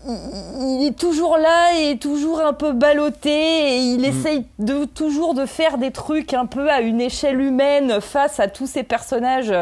il 0.06 0.86
est 0.86 0.98
toujours 0.98 1.38
là 1.38 1.78
et 1.80 1.96
toujours 1.98 2.40
un 2.40 2.52
peu 2.52 2.72
ballotté 2.72 3.30
et 3.30 3.78
il 3.78 4.02
Mm. 4.02 4.04
essaye 4.04 4.46
de, 4.58 4.84
toujours 4.84 5.34
de 5.34 5.46
faire 5.46 5.78
des 5.78 5.90
trucs 5.90 6.34
un 6.34 6.46
peu 6.46 6.70
à 6.70 6.80
une 6.80 7.00
échelle 7.00 7.40
humaine 7.40 8.00
face 8.00 8.38
à 8.38 8.48
tous 8.48 8.66
ces 8.66 8.82
personnages 8.82 9.52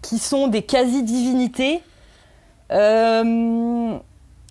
qui 0.00 0.18
sont 0.18 0.48
des 0.48 0.62
quasi-divinités. 0.62 1.82
Euh, 2.72 3.92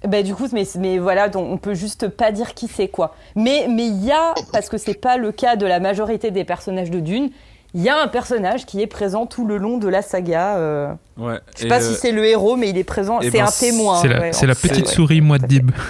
bah, 0.08 0.24
du 0.24 0.34
coup, 0.36 0.47
mais, 0.54 0.64
mais 0.80 0.97
voilà, 0.99 1.30
donc 1.30 1.47
on 1.52 1.58
peut 1.58 1.74
juste 1.76 2.08
pas 2.08 2.32
dire 2.32 2.54
qui 2.54 2.68
c'est 2.68 2.88
quoi. 2.88 3.16
Mais 3.36 3.68
mais 3.70 3.86
il 3.88 4.04
y 4.04 4.12
a, 4.12 4.34
parce 4.52 4.70
que 4.70 4.78
c'est 4.78 4.93
pas 4.99 5.18
le 5.18 5.32
cas 5.32 5.56
de 5.56 5.66
la 5.66 5.80
majorité 5.80 6.32
des 6.32 6.43
personnages 6.43 6.89
de 6.91 6.99
Dune, 6.99 7.30
il 7.74 7.82
y 7.82 7.89
a 7.89 8.02
un 8.02 8.08
personnage 8.08 8.66
qui 8.66 8.82
est 8.82 8.88
présent 8.88 9.26
tout 9.26 9.45
le 9.47 9.58
long 9.58 9.78
de 9.78 9.88
la 9.88 10.02
saga. 10.02 10.58
euh, 10.58 10.93
ouais. 11.18 11.39
je 11.56 11.62
sais 11.62 11.68
pas 11.68 11.82
euh, 11.82 11.88
si 11.88 11.93
c'est 11.95 12.12
le 12.12 12.26
héros, 12.26 12.56
mais 12.58 12.70
il 12.70 12.78
est 12.78 12.84
présent. 12.84 13.20
eh 13.22 13.32
C'est 13.32 13.38
ben, 13.39 13.45
un 13.47 13.52
témoin. 13.52 14.02
C'est 14.02 14.08
la, 14.10 14.20
ouais, 14.20 14.34
c'est 14.34 14.47
la 14.47 14.56
petite 14.56 14.88
ouais. 14.88 14.93
souris 14.93 15.22
Muad'Dib. 15.22 15.72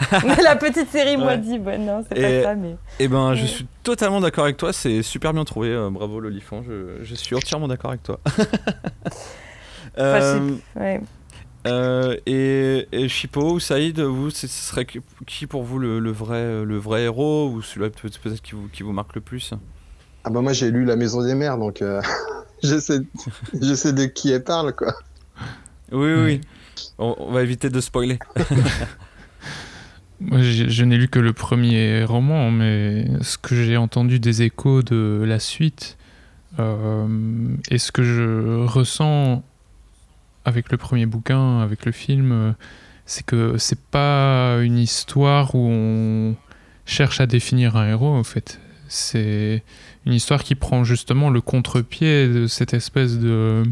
la 0.44 0.54
petite 0.54 0.88
série 0.92 1.16
Ouais. 1.16 1.24
Moadib, 1.24 1.66
ouais, 1.66 1.76
non, 1.76 2.04
c'est 2.08 2.16
Et- 2.18 2.42
pas 2.42 2.50
ça, 2.50 2.54
mais. 2.54 2.76
Eh 3.00 3.08
ben, 3.08 3.34
je 3.34 3.44
suis 3.46 3.66
totalement 3.82 4.20
d'accord 4.20 4.44
avec 4.44 4.56
toi. 4.56 4.72
C'est 4.72 5.02
super 5.02 5.32
bien 5.34 5.44
trouvé. 5.44 5.70
euh, 5.70 5.90
bravo 5.90 6.20
l'olifant. 6.20 6.62
Je, 6.64 7.02
je 7.02 7.14
suis 7.16 7.34
entièrement 7.34 7.66
d'accord 7.66 7.90
avec 7.90 8.04
toi. 8.04 8.20
Enfin, 9.96 10.20
Euh, 10.20 10.50
ouais. 10.76 11.00
Euh, 11.68 12.16
et, 12.26 12.86
et 12.92 13.08
Chipo 13.08 13.54
ou 13.54 13.60
Saïd, 13.60 14.00
vous, 14.00 14.30
ce 14.30 14.46
serait 14.46 14.86
qui 14.86 15.46
pour 15.46 15.62
vous 15.62 15.78
le, 15.78 15.98
le 16.00 16.10
vrai, 16.10 16.64
le 16.64 16.76
vrai 16.78 17.02
héros 17.02 17.48
ou 17.50 17.60
peut- 17.76 17.90
peut-être 17.90 18.42
qui 18.42 18.52
vous, 18.52 18.68
qui 18.72 18.82
vous 18.82 18.92
marque 18.92 19.14
le 19.14 19.20
plus? 19.20 19.54
Ah 20.24 20.30
bah 20.30 20.40
moi 20.40 20.52
j'ai 20.52 20.70
lu 20.70 20.84
La 20.84 20.96
Maison 20.96 21.22
des 21.22 21.34
Mers, 21.34 21.58
donc 21.58 21.80
euh, 21.80 22.02
je, 22.62 22.78
sais, 22.78 23.00
je 23.60 23.74
sais 23.74 23.92
de 23.92 24.04
qui 24.04 24.30
elle 24.30 24.44
parle, 24.44 24.74
quoi. 24.74 24.94
Oui, 25.92 26.12
oui. 26.14 26.40
On, 26.98 27.14
on 27.18 27.32
va 27.32 27.42
éviter 27.42 27.70
de 27.70 27.80
spoiler. 27.80 28.18
Moi, 30.20 30.40
je 30.42 30.84
n'ai 30.84 30.96
lu 30.96 31.08
que 31.08 31.20
le 31.20 31.32
premier 31.32 32.02
roman, 32.02 32.50
mais 32.50 33.06
ce 33.20 33.38
que 33.38 33.54
j'ai 33.54 33.76
entendu 33.76 34.18
des 34.18 34.42
échos 34.42 34.82
de 34.82 35.22
la 35.24 35.38
suite 35.38 35.96
euh, 36.58 37.06
et 37.70 37.78
ce 37.78 37.92
que 37.92 38.02
je 38.02 38.64
ressens 38.66 39.44
avec 40.48 40.72
le 40.72 40.76
premier 40.78 41.06
bouquin, 41.06 41.60
avec 41.60 41.84
le 41.84 41.92
film, 41.92 42.32
euh, 42.32 42.52
c'est 43.06 43.24
que 43.24 43.56
c'est 43.58 43.80
pas 43.80 44.58
une 44.62 44.78
histoire 44.78 45.54
où 45.54 45.68
on 45.70 46.36
cherche 46.86 47.20
à 47.20 47.26
définir 47.26 47.76
un 47.76 47.88
héros, 47.88 48.14
en 48.14 48.24
fait. 48.24 48.60
C'est 48.88 49.62
une 50.06 50.12
histoire 50.14 50.42
qui 50.42 50.54
prend 50.54 50.82
justement 50.84 51.30
le 51.30 51.40
contre-pied 51.40 52.28
de 52.28 52.46
cette 52.46 52.74
espèce 52.74 53.18
de, 53.18 53.62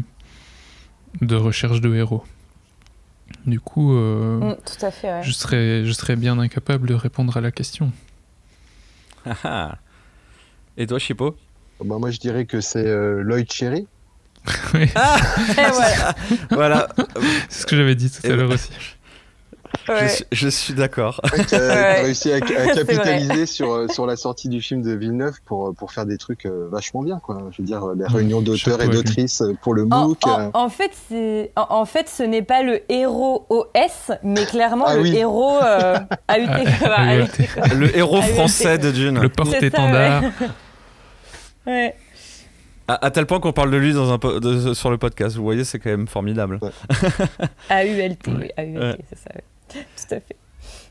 de 1.21 1.35
recherche 1.35 1.81
de 1.81 1.93
héros. 1.95 2.23
Du 3.45 3.59
coup, 3.59 3.95
euh, 3.97 4.39
Mm, 4.39 4.55
tout 4.65 4.85
à 4.85 4.91
fait, 4.91 5.07
ouais. 5.11 5.23
je 5.23 5.31
serais, 5.31 5.83
je 5.85 5.91
serais 5.91 6.15
bien 6.15 6.39
incapable 6.39 6.87
de 6.87 6.93
répondre 6.93 7.35
à 7.35 7.41
la 7.41 7.51
question. 7.51 7.91
Ah, 9.25 9.35
ah. 9.43 9.77
et 10.77 10.87
toi, 10.87 10.99
Chipo? 10.99 11.35
Bah 11.83 11.97
moi 11.99 12.09
je 12.09 12.19
dirais 12.19 12.45
que 12.45 12.59
c'est 12.59 12.87
euh, 12.87 13.21
Lloyd 13.21 13.51
Cherry. 13.51 13.87
Oui, 14.73 14.83
Et 14.83 15.71
voilà. 15.71 16.15
Voilà, 16.51 16.87
c'est 17.49 17.61
ce 17.61 17.65
que 17.65 17.75
j'avais 17.75 17.95
dit 17.95 18.09
tout 18.11 18.25
à 18.25 18.29
l'heure 18.35 18.49
aussi. 18.51 18.69
je, 19.85 19.91
Ouais. 19.91 20.07
suis- 20.09 20.25
je 20.31 20.47
suis 20.47 20.73
d'accord. 20.73 21.21
qui 21.33 21.39
a, 21.39 21.43
qui 21.43 21.55
a 21.55 21.59
Ouais. 21.59 22.01
réussi 22.01 22.31
à, 22.31 22.39
capitaliser 22.75 23.45
sur, 23.45 23.71
euh, 23.73 23.87
sur 23.89 24.05
la 24.05 24.15
sortie 24.15 24.47
du 24.49 24.61
film 24.61 24.81
de 24.81 24.91
Villeneuve 24.93 25.35
pour, 25.45 25.73
pour 25.75 25.91
faire 25.91 26.05
des 26.05 26.17
trucs 26.17 26.45
euh, 26.45 26.67
vachement 26.71 27.03
bien. 27.03 27.19
Quoi. 27.19 27.49
Je 27.51 27.61
veux 27.61 27.65
dire, 27.67 27.83
euh, 27.83 27.95
les 27.97 28.05
réunions 28.07 28.41
d'auteurs 28.41 28.81
et 28.81 28.87
d'autrices 28.87 29.41
euh, 29.41 29.53
pour 29.61 29.73
le 29.73 29.85
MOOC. 29.85 30.25
en- 30.27 30.39
euh, 30.39 30.49
en 30.53 30.69
fait, 30.69 30.91
c'est, 31.09 31.51
en, 31.55 31.67
en 31.69 31.85
fait, 31.85 32.07
ce 32.09 32.23
n'est 32.23 32.41
pas 32.41 32.63
le 32.63 32.81
héros 32.91 33.45
OS, 33.49 34.11
mais 34.23 34.45
clairement 34.45 34.85
Ah 34.87 34.95
le 34.95 35.01
oui. 35.01 35.15
héros 35.17 35.59
euh, 35.61 35.97
AUT. 36.29 36.65
Ah. 36.85 37.15
Le 37.75 37.95
héros 37.97 38.19
Ah 38.21 38.27
français 38.27 38.77
de 38.77 38.91
Dune. 38.91 39.19
Le 39.19 39.29
porte-étendard. 39.29 40.23
Ouais. 41.65 41.95
À, 42.87 43.05
à 43.05 43.11
tel 43.11 43.25
point 43.25 43.39
qu'on 43.39 43.51
parle 43.53 43.71
de 43.71 43.77
lui 43.77 43.93
dans 43.93 44.11
un 44.13 44.17
po- 44.17 44.39
de- 44.39 44.73
sur 44.73 44.89
le 44.89 44.97
podcast. 44.97 45.35
Vous 45.35 45.43
voyez, 45.43 45.63
c'est 45.65 45.77
quand 45.79 45.89
même 45.89 46.07
formidable. 46.07 46.59
AULT, 47.69 48.17
oui, 48.27 48.33
Ouais. 48.33 48.53
AULT, 48.57 48.79
Ouais. 48.79 48.97
c'est 49.09 49.17
ça. 49.17 49.29
ouais. 49.35 49.43
Tout 49.97 50.15
à 50.15 50.19
fait. 50.19 50.35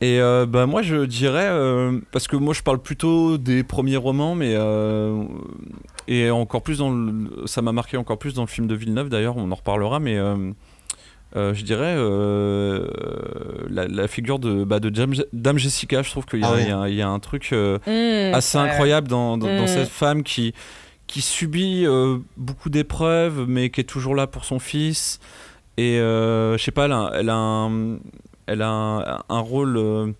Et 0.01 0.19
euh, 0.21 0.45
bah, 0.45 0.65
moi, 0.67 0.81
je 0.83 1.05
dirais, 1.05 1.47
euh, 1.47 1.99
parce 2.11 2.27
que 2.27 2.35
moi, 2.35 2.53
je 2.53 2.61
parle 2.61 2.79
plutôt 2.79 3.37
des 3.37 3.63
premiers 3.63 3.97
romans, 3.97 4.35
mais. 4.35 4.53
euh, 4.55 5.23
et 6.07 6.29
encore 6.29 6.61
plus 6.61 6.77
dans 6.79 6.91
le- 6.91 7.45
Ça 7.47 7.61
m'a 7.61 7.71
marqué 7.71 7.97
encore 7.97 8.17
plus 8.19 8.33
dans 8.35 8.43
le 8.43 8.47
film 8.47 8.67
de 8.67 8.75
Villeneuve, 8.75 9.09
d'ailleurs, 9.09 9.37
on 9.37 9.51
en 9.51 9.55
reparlera, 9.55 9.99
mais. 9.99 10.17
euh, 10.17 10.51
euh, 11.35 11.53
je 11.53 11.63
dirais 11.65 11.95
euh, 11.97 12.87
la, 13.69 13.87
la 13.87 14.07
figure 14.07 14.39
de, 14.39 14.63
bah, 14.63 14.79
de 14.79 14.89
Dame, 14.89 15.13
Dame 15.33 15.57
Jessica, 15.57 16.01
je 16.01 16.09
trouve 16.09 16.25
qu'il 16.25 16.39
y, 16.39 16.43
a- 16.43 16.81
Ah 16.83 16.87
y 16.89 16.95
y 16.95 17.01
a 17.01 17.09
un 17.09 17.19
truc 17.19 17.49
euh, 17.51 17.79
Mm, 17.85 18.33
assez 18.33 18.57
ouais, 18.57 18.63
incroyable 18.63 19.07
dans, 19.09 19.37
dans, 19.37 19.47
dans 19.47 19.63
Mm. 19.63 19.67
cette 19.67 19.89
femme 19.89 20.23
qui, 20.23 20.53
qui 21.07 21.21
subit 21.21 21.85
euh, 21.85 22.17
beaucoup 22.35 22.69
d'épreuves, 22.69 23.45
mais 23.47 23.69
qui 23.69 23.81
est 23.81 23.85
toujours 23.85 24.13
là 24.15 24.27
pour 24.27 24.45
son 24.45 24.59
fils. 24.59 25.19
Et 25.77 25.99
euh, 25.99 26.57
je 26.57 26.63
sais 26.63 26.71
pas, 26.71 26.85
elle 26.85 26.91
a, 26.91 27.11
elle 27.13 27.29
a 27.29 27.35
un, 27.35 27.97
elle 28.47 28.61
a 28.61 28.69
un, 28.69 29.23
un 29.29 29.39
rôle, 29.39 29.77
euh, 29.77 30.11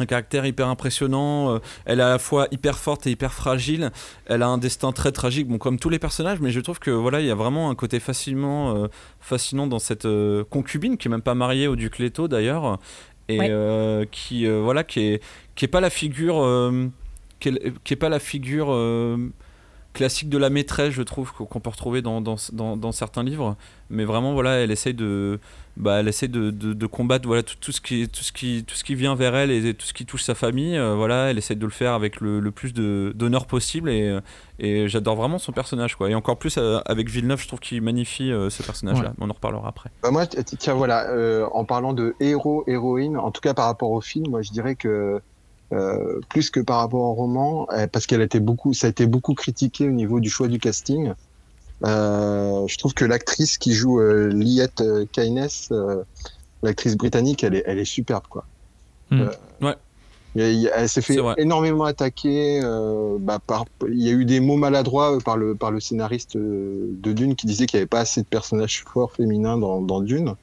un 0.00 0.06
caractère 0.06 0.44
hyper 0.46 0.66
impressionnant. 0.68 1.54
euh, 1.54 1.58
Elle 1.84 2.00
est 2.00 2.02
à 2.02 2.08
la 2.08 2.18
fois 2.18 2.48
hyper 2.50 2.78
forte 2.78 3.06
et 3.06 3.10
hyper 3.10 3.32
fragile. 3.32 3.92
Elle 4.26 4.42
a 4.42 4.48
un 4.48 4.58
destin 4.58 4.90
très 4.92 5.12
tragique, 5.12 5.46
bon, 5.46 5.58
comme 5.58 5.78
tous 5.78 5.90
les 5.90 5.98
personnages, 6.00 6.40
mais 6.40 6.50
je 6.50 6.58
trouve 6.60 6.78
que 6.80 6.90
voilà, 6.90 7.20
il 7.20 7.26
y 7.26 7.30
a 7.30 7.34
vraiment 7.36 7.70
un 7.70 7.74
côté 7.74 8.00
facilement 8.00 8.88
fascinant 9.20 9.66
dans 9.68 9.78
cette 9.78 10.08
concubine 10.50 10.96
qui 10.96 11.06
est 11.08 11.10
même 11.10 11.22
pas 11.22 11.34
mariée 11.34 11.68
au 11.68 11.76
duc 11.76 11.98
Leto 11.98 12.26
d'ailleurs, 12.26 12.78
et 13.28 13.38
Ouais. 13.38 14.08
qui 14.10 14.46
voilà, 14.46 14.82
qui 14.84 15.00
est 15.00 15.22
qui 15.54 15.64
est 15.64 15.68
pas 15.68 15.80
la 15.80 15.90
figure, 15.90 16.36
qui 17.40 17.50
est, 17.50 17.72
qui 17.84 17.92
est 17.94 17.96
pas 17.96 18.08
la 18.08 18.18
figure. 18.18 18.68
Classique 19.94 20.28
de 20.28 20.36
la 20.36 20.50
maîtresse, 20.50 20.90
je 20.92 21.02
trouve, 21.02 21.32
qu'on 21.32 21.60
peut 21.60 21.70
retrouver 21.70 22.02
dans, 22.02 22.20
dans, 22.20 22.36
dans, 22.52 22.76
dans 22.76 22.92
certains 22.92 23.22
livres. 23.24 23.56
Mais 23.88 24.04
vraiment, 24.04 24.34
voilà, 24.34 24.56
elle 24.56 24.70
essaye 24.70 24.92
de, 24.94 25.38
bah, 25.76 26.00
elle 26.00 26.08
essaie 26.08 26.28
de, 26.28 26.50
de, 26.50 26.72
de 26.72 26.86
combattre 26.86 27.26
voilà, 27.26 27.42
tout, 27.42 27.54
tout, 27.60 27.70
ce 27.72 27.80
qui, 27.80 28.08
tout, 28.08 28.22
ce 28.22 28.32
qui, 28.32 28.64
tout 28.66 28.74
ce 28.74 28.82
qui 28.84 28.94
vient 28.94 29.14
vers 29.14 29.34
elle 29.36 29.50
et 29.50 29.72
tout 29.72 29.86
ce 29.86 29.92
qui 29.92 30.04
touche 30.04 30.22
sa 30.22 30.34
famille. 30.34 30.76
euh, 30.76 30.94
voilà, 30.94 31.30
elle 31.30 31.38
essaie 31.38 31.54
de 31.54 31.64
le 31.64 31.70
faire 31.70 31.92
avec 31.92 32.20
le, 32.20 32.40
le 32.40 32.50
plus 32.50 32.74
de- 32.74 33.12
d'honneur 33.14 33.46
possible 33.46 33.88
et, 33.88 34.18
et 34.58 34.88
j'adore 34.88 35.16
vraiment 35.16 35.38
son 35.38 35.52
personnage. 35.52 35.94
Quoi. 35.96 36.10
Et 36.10 36.14
encore 36.14 36.38
plus 36.38 36.56
euh, 36.58 36.80
avec 36.86 37.08
Villeneuve, 37.08 37.40
je 37.40 37.46
trouve 37.46 37.60
qu'il 37.60 37.80
magnifie 37.80 38.32
euh, 38.32 38.50
ce 38.50 38.62
personnage-là. 38.62 39.10
Ouais. 39.10 39.16
On 39.20 39.30
en 39.30 39.34
reparlera 39.34 39.68
après. 39.68 39.90
Bah 40.02 40.10
moi, 40.10 40.26
tiens, 40.26 40.74
voilà, 40.74 41.08
euh, 41.10 41.46
en 41.52 41.64
parlant 41.64 41.92
de 41.92 42.14
héros, 42.20 42.64
héroïne, 42.66 43.16
en 43.16 43.30
tout 43.30 43.40
cas 43.40 43.54
par 43.54 43.66
rapport 43.66 43.90
au 43.90 44.00
film, 44.00 44.30
moi 44.30 44.42
je 44.42 44.50
dirais 44.50 44.74
que 44.74 45.20
euh, 45.72 46.20
plus 46.28 46.50
que 46.50 46.60
par 46.60 46.78
rapport 46.78 47.00
au 47.00 47.14
roman, 47.14 47.66
euh, 47.72 47.86
parce 47.86 48.06
qu'elle 48.06 48.20
a 48.20 48.24
été 48.24 48.40
beaucoup, 48.40 48.74
ça 48.74 48.86
a 48.86 48.90
été 48.90 49.06
beaucoup 49.06 49.34
critiqué 49.34 49.88
au 49.88 49.92
niveau 49.92 50.20
du 50.20 50.30
choix 50.30 50.48
du 50.48 50.58
casting. 50.58 51.12
Euh, 51.84 52.66
je 52.66 52.78
trouve 52.78 52.94
que 52.94 53.04
l'actrice 53.04 53.58
qui 53.58 53.72
joue 53.72 54.00
euh, 54.00 54.28
Liette 54.28 54.82
Keynes, 55.12 55.48
euh, 55.72 56.02
l'actrice 56.62 56.96
britannique, 56.96 57.44
elle 57.44 57.54
est, 57.56 57.64
elle 57.66 57.78
est 57.78 57.84
superbe, 57.84 58.24
quoi. 58.28 58.44
Mm. 59.10 59.20
Euh, 59.20 59.30
Ouais. 59.60 59.74
il 60.34 60.40
y 60.40 60.44
a- 60.44 60.50
il 60.50 60.58
y 60.60 60.68
a- 60.68 60.76
elle 60.78 60.88
s'est 60.88 61.02
fait 61.02 61.18
énormément 61.36 61.84
attaquer. 61.84 62.60
euh, 62.62 63.16
bah, 63.20 63.38
par, 63.44 63.64
il 63.88 64.00
y 64.02 64.08
a 64.08 64.12
eu 64.12 64.24
des 64.24 64.40
mots 64.40 64.56
maladroits 64.56 65.18
par 65.24 65.36
le, 65.36 65.54
par 65.54 65.70
le 65.70 65.80
scénariste 65.80 66.36
de 66.36 67.12
Dune 67.12 67.36
qui 67.36 67.46
disait 67.46 67.66
qu'il 67.66 67.78
n'y 67.78 67.82
avait 67.82 67.88
pas 67.88 68.00
assez 68.00 68.22
de 68.22 68.26
personnages 68.26 68.82
forts 68.84 69.12
féminins 69.12 69.58
dans, 69.58 69.80
dans 69.82 70.00
Dune. 70.00 70.34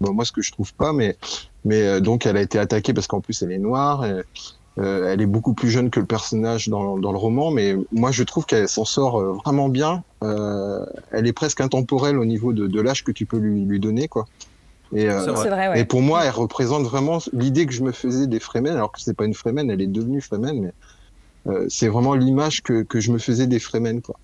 Bon, 0.00 0.12
moi, 0.12 0.24
ce 0.24 0.32
que 0.32 0.42
je 0.42 0.52
trouve 0.52 0.74
pas, 0.74 0.92
mais, 0.92 1.16
mais 1.64 1.82
euh, 1.82 2.00
donc 2.00 2.26
elle 2.26 2.36
a 2.36 2.42
été 2.42 2.58
attaquée 2.58 2.92
parce 2.92 3.06
qu'en 3.06 3.20
plus 3.20 3.42
elle 3.42 3.52
est 3.52 3.58
noire. 3.58 4.04
et, 4.04 4.22
euh, 4.78 5.10
elle 5.10 5.22
est 5.22 5.26
beaucoup 5.26 5.54
plus 5.54 5.70
jeune 5.70 5.88
que 5.88 6.00
le 6.00 6.06
personnage 6.06 6.68
dans, 6.68 6.98
dans 6.98 7.10
le 7.10 7.16
roman, 7.16 7.50
mais 7.50 7.76
moi 7.92 8.10
je 8.10 8.22
trouve 8.24 8.44
qu'elle 8.44 8.68
s'en 8.68 8.84
sort 8.84 9.18
euh, 9.18 9.32
vraiment 9.32 9.68
bien. 9.70 10.02
Euh, 10.22 10.84
elle 11.12 11.26
est 11.26 11.32
presque 11.32 11.60
intemporelle 11.60 12.18
au 12.18 12.26
niveau 12.26 12.52
de, 12.52 12.66
de 12.66 12.80
l'âge 12.80 13.02
que 13.02 13.12
tu 13.12 13.24
peux 13.24 13.38
lui, 13.38 13.64
lui 13.64 13.80
donner, 13.80 14.06
quoi. 14.08 14.26
Et, 14.94 15.08
euh, 15.08 15.32
vrai. 15.32 15.68
Ouais. 15.68 15.80
et 15.80 15.84
pour 15.84 16.02
moi, 16.02 16.24
elle 16.24 16.30
représente 16.30 16.84
vraiment 16.84 17.18
l'idée 17.32 17.66
que 17.66 17.72
je 17.72 17.82
me 17.82 17.90
faisais 17.90 18.26
des 18.26 18.38
Fremen, 18.38 18.74
alors 18.74 18.92
que 18.92 19.00
c'est 19.00 19.14
pas 19.14 19.24
une 19.24 19.34
Fremen, 19.34 19.70
elle 19.70 19.80
est 19.80 19.86
devenue 19.86 20.20
Fremen, 20.20 20.60
mais 20.60 20.72
euh, 21.52 21.66
c'est 21.68 21.88
vraiment 21.88 22.14
l'image 22.14 22.62
que, 22.62 22.82
que 22.82 23.00
je 23.00 23.12
me 23.12 23.18
faisais 23.18 23.46
des 23.46 23.58
Fremen, 23.58 24.00
quoi. 24.02 24.16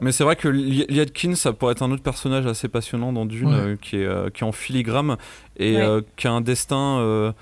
Mais 0.00 0.12
c'est 0.12 0.22
vrai 0.24 0.36
que 0.36 0.48
Li- 0.48 0.86
Liadkin, 0.88 1.34
ça 1.34 1.52
pourrait 1.52 1.72
être 1.72 1.82
un 1.82 1.90
autre 1.90 2.02
personnage 2.02 2.46
assez 2.46 2.68
passionnant 2.68 3.12
dans 3.12 3.26
Dune, 3.26 3.48
Ouais. 3.48 3.54
euh, 3.54 3.76
qui, 3.80 3.96
est, 3.96 4.04
euh, 4.04 4.30
qui 4.30 4.44
est 4.44 4.46
en 4.46 4.52
filigrane 4.52 5.16
et 5.56 5.74
Ouais. 5.76 5.80
euh, 5.82 6.00
qui 6.16 6.26
a 6.28 6.32
un 6.32 6.40
destin. 6.40 6.98
euh, 7.00 7.32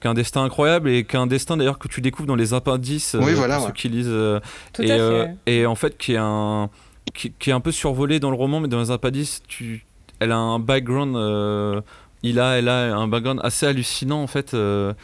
qui 0.00 0.06
a 0.06 0.10
un 0.12 0.14
destin 0.14 0.42
incroyable 0.44 0.88
et 0.88 1.04
qui 1.04 1.14
a 1.16 1.20
un 1.20 1.26
destin 1.26 1.58
d'ailleurs 1.58 1.78
que 1.78 1.86
tu 1.88 2.00
découvres 2.00 2.26
dans 2.28 2.34
les 2.34 2.54
appendices 2.54 3.14
euh, 3.16 3.20
Oui, 3.22 3.34
voilà, 3.34 3.56
pour 3.56 3.64
ouais. 3.66 3.70
ceux 3.70 3.74
qui 3.74 3.88
lisent 3.90 4.06
euh, 4.08 4.40
Tout 4.72 4.80
et, 4.82 4.90
à 4.90 4.94
fait. 4.94 5.00
euh, 5.00 5.24
ouais. 5.24 5.34
et 5.46 5.66
en 5.66 5.74
fait 5.74 5.98
qui 5.98 6.14
est 6.14 6.18
un 6.18 6.70
qui, 7.12 7.32
qui 7.38 7.50
est 7.50 7.52
un 7.52 7.60
peu 7.60 7.70
survolé 7.70 8.18
dans 8.18 8.30
le 8.30 8.36
roman 8.36 8.60
mais 8.60 8.68
dans 8.68 8.80
les 8.80 8.90
appendices 8.90 9.42
tu 9.46 9.84
elle 10.18 10.32
a 10.32 10.38
un 10.38 10.58
background 10.58 11.16
euh, 11.16 11.82
il 12.22 12.40
a 12.40 12.56
elle 12.56 12.68
a 12.70 12.96
un 12.96 13.08
background 13.08 13.40
assez 13.42 13.66
hallucinant 13.66 14.22
en 14.22 14.26
fait 14.26 14.54
euh, 14.54 14.94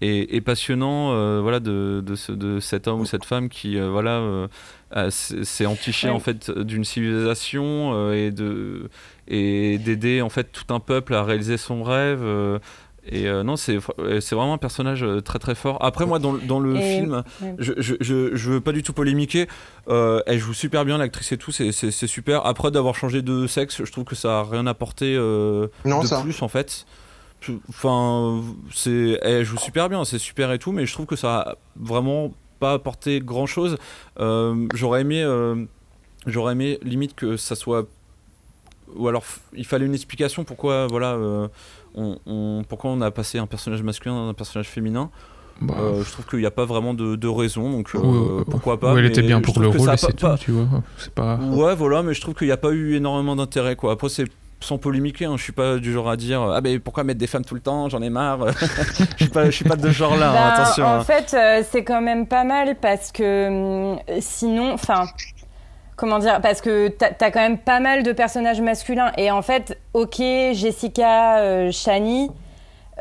et, 0.00 0.36
et 0.36 0.40
passionnant 0.42 1.12
euh, 1.12 1.40
voilà 1.40 1.58
de, 1.60 2.02
de, 2.04 2.14
ce- 2.16 2.32
de 2.32 2.60
cet 2.60 2.86
homme 2.86 3.00
ou 3.00 3.06
cette 3.06 3.24
femme 3.24 3.48
qui 3.48 3.78
euh, 3.78 3.88
voilà 3.88 4.18
euh, 4.20 4.46
s'est 5.10 5.66
entiché 5.66 6.08
Ouais. 6.08 6.14
en 6.14 6.20
fait 6.20 6.50
d'une 6.50 6.84
civilisation 6.84 7.92
euh, 7.94 8.12
et 8.12 8.30
de 8.30 8.88
et 9.28 9.78
d'aider 9.78 10.22
en 10.22 10.28
fait 10.28 10.52
tout 10.52 10.72
un 10.72 10.80
peuple 10.80 11.14
à 11.14 11.24
réaliser 11.24 11.56
son 11.56 11.82
rêve 11.82 12.20
euh, 12.22 12.58
et 13.08 13.26
euh, 13.28 13.42
non 13.42 13.56
c'est 13.56 13.76
vraiment 13.78 14.54
un 14.54 14.58
personnage 14.58 15.04
très 15.24 15.38
très 15.38 15.54
fort 15.54 15.78
après 15.84 16.06
moi 16.06 16.18
dans, 16.18 16.32
le- 16.32 16.40
dans 16.40 16.58
le 16.60 16.76
Et- 16.76 16.80
film 16.96 17.22
je, 17.58 17.72
je, 17.78 17.94
je, 18.00 18.34
je 18.36 18.50
veux 18.50 18.60
pas 18.60 18.72
du 18.72 18.82
tout 18.82 18.92
polémiquer 18.92 19.46
euh, 19.88 20.20
elle 20.26 20.38
joue 20.38 20.52
super 20.54 20.84
bien 20.84 20.98
l'actrice 20.98 21.32
et 21.32 21.36
tout 21.38 21.52
c'est 21.52 21.72
super 21.92 22.44
après 22.46 22.70
d'avoir 22.70 22.94
changé 22.96 23.22
de 23.22 23.46
sexe 23.46 23.82
je 23.84 23.90
trouve 23.92 24.04
que 24.04 24.16
ça 24.16 24.40
a 24.40 24.44
rien 24.44 24.66
apporté 24.66 25.14
euh, 25.16 25.68
Non, 25.84 26.02
de 26.02 26.06
ça. 26.06 26.20
plus 26.20 26.42
en 26.42 26.48
fait 26.48 26.84
enfin 27.68 28.42
c'est 28.72 29.18
elle 29.22 29.44
joue 29.44 29.58
super 29.58 29.88
bien 29.88 30.04
c'est 30.04 30.18
super 30.18 30.52
et 30.52 30.58
tout 30.58 30.72
mais 30.72 30.86
je 30.86 30.92
trouve 30.92 31.06
que 31.06 31.16
ça 31.16 31.38
a 31.40 31.54
vraiment 31.76 32.32
pas 32.60 32.72
apporté 32.74 33.20
grand 33.20 33.46
chose 33.46 33.76
j'aurais 34.18 35.00
aimé 35.02 35.22
euh, 35.22 35.64
j'aurais 36.26 36.52
aimé 36.52 36.78
limite 36.82 37.14
que 37.14 37.36
ça 37.36 37.54
soit 37.54 37.86
ou 38.94 39.08
alors 39.08 39.24
il 39.54 39.66
fallait 39.66 39.86
une 39.86 39.94
explication 39.94 40.44
pourquoi 40.44 40.86
voilà 40.86 41.12
euh, 41.14 41.48
on, 41.94 42.18
on- 42.26 42.64
pourquoi 42.68 42.90
on 42.90 43.00
a 43.00 43.10
passé 43.10 43.38
un 43.38 43.46
personnage 43.46 43.82
masculin 43.82 44.14
à 44.14 44.20
un 44.30 44.34
personnage 44.34 44.68
féminin 44.68 45.10
Bah, 45.60 45.74
euh, 45.78 46.04
je 46.04 46.10
trouve 46.12 46.26
qu'il 46.26 46.38
n'y 46.38 46.46
a 46.46 46.50
pas 46.50 46.66
vraiment 46.66 46.92
de, 46.94 47.16
de 47.16 47.28
raison, 47.28 47.70
donc 47.70 47.90
euh, 47.94 47.98
ouais, 47.98 48.44
pourquoi 48.50 48.78
pas. 48.78 48.92
ouais, 48.92 49.00
elle 49.00 49.06
était 49.06 49.22
bien 49.22 49.40
pour 49.40 49.58
le 49.60 49.68
rôle 49.68 49.88
c'est 49.96 50.18
pas- 50.20 50.36
tout, 50.36 50.44
tu 50.44 50.50
vois. 50.52 50.82
Pas- 51.14 51.36
Ouais, 51.38 51.74
voilà, 51.74 52.02
mais 52.02 52.12
je 52.12 52.20
trouve 52.20 52.34
qu'il 52.34 52.46
n'y 52.46 52.52
a 52.52 52.58
pas 52.58 52.70
eu 52.72 52.94
énormément 52.96 53.34
d'intérêt, 53.36 53.74
quoi. 53.74 53.92
Après, 53.92 54.10
c'est 54.10 54.26
sans 54.60 54.78
polémiquer, 54.78 55.26
hein, 55.26 55.34
je 55.36 55.42
suis 55.42 55.52
pas 55.52 55.76
du 55.76 55.92
genre 55.92 56.08
à 56.10 56.16
dire 56.16 56.40
ah 56.42 56.60
ben 56.60 56.80
pourquoi 56.80 57.04
mettre 57.04 57.18
des 57.20 57.26
femmes 57.26 57.44
tout 57.44 57.54
le 57.54 57.60
temps, 57.60 57.88
j'en 57.88 58.00
ai 58.02 58.10
marre. 58.10 58.38
je 59.18 59.24
suis 59.24 59.28
pas, 59.28 59.44
je 59.46 59.50
suis 59.50 59.64
pas 59.64 59.76
de 59.76 59.82
ce 59.88 59.92
genre-là, 59.92 60.30
hein, 60.30 60.34
Bah, 60.34 60.54
attention. 60.62 60.86
En 60.86 60.94
hein. 60.94 61.04
fait, 61.04 61.34
euh, 61.34 61.62
c'est 61.70 61.84
quand 61.84 62.00
même 62.00 62.26
pas 62.26 62.44
mal 62.44 62.76
parce 62.76 63.12
que 63.12 63.48
hum, 63.48 63.98
sinon, 64.20 64.72
enfin, 64.72 65.04
comment 65.96 66.18
dire, 66.18 66.40
parce 66.40 66.60
que 66.62 66.88
t'as 66.88 67.10
as 67.20 67.30
quand 67.30 67.40
même 67.40 67.58
pas 67.58 67.80
mal 67.80 68.02
de 68.02 68.12
personnages 68.12 68.60
masculins 68.60 69.12
et 69.18 69.30
en 69.30 69.42
fait, 69.42 69.78
ok, 69.92 70.16
Jessica, 70.52 71.38
euh, 71.38 71.70
Shani. 71.70 72.30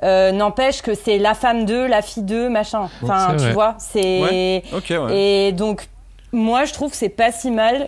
euh, 0.03 0.31
N'empêche 0.33 0.81
que 0.81 0.93
c'est 0.93 1.17
la 1.17 1.33
femme 1.33 1.65
d'eux, 1.65 1.87
la 1.87 2.01
fille 2.01 2.23
d'eux, 2.23 2.49
machin. 2.49 2.89
Enfin, 3.01 3.29
tu 3.31 3.43
vrai. 3.45 3.53
vois, 3.53 3.75
c'est. 3.79 4.21
Ouais, 4.21 4.63
Ok, 4.73 4.89
ouais. 4.89 5.17
Et 5.47 5.51
donc, 5.53 5.87
moi, 6.33 6.65
je 6.65 6.73
trouve 6.73 6.91
que 6.91 6.97
c'est 6.97 7.07
pas 7.09 7.31
si 7.31 7.49
mal. 7.49 7.87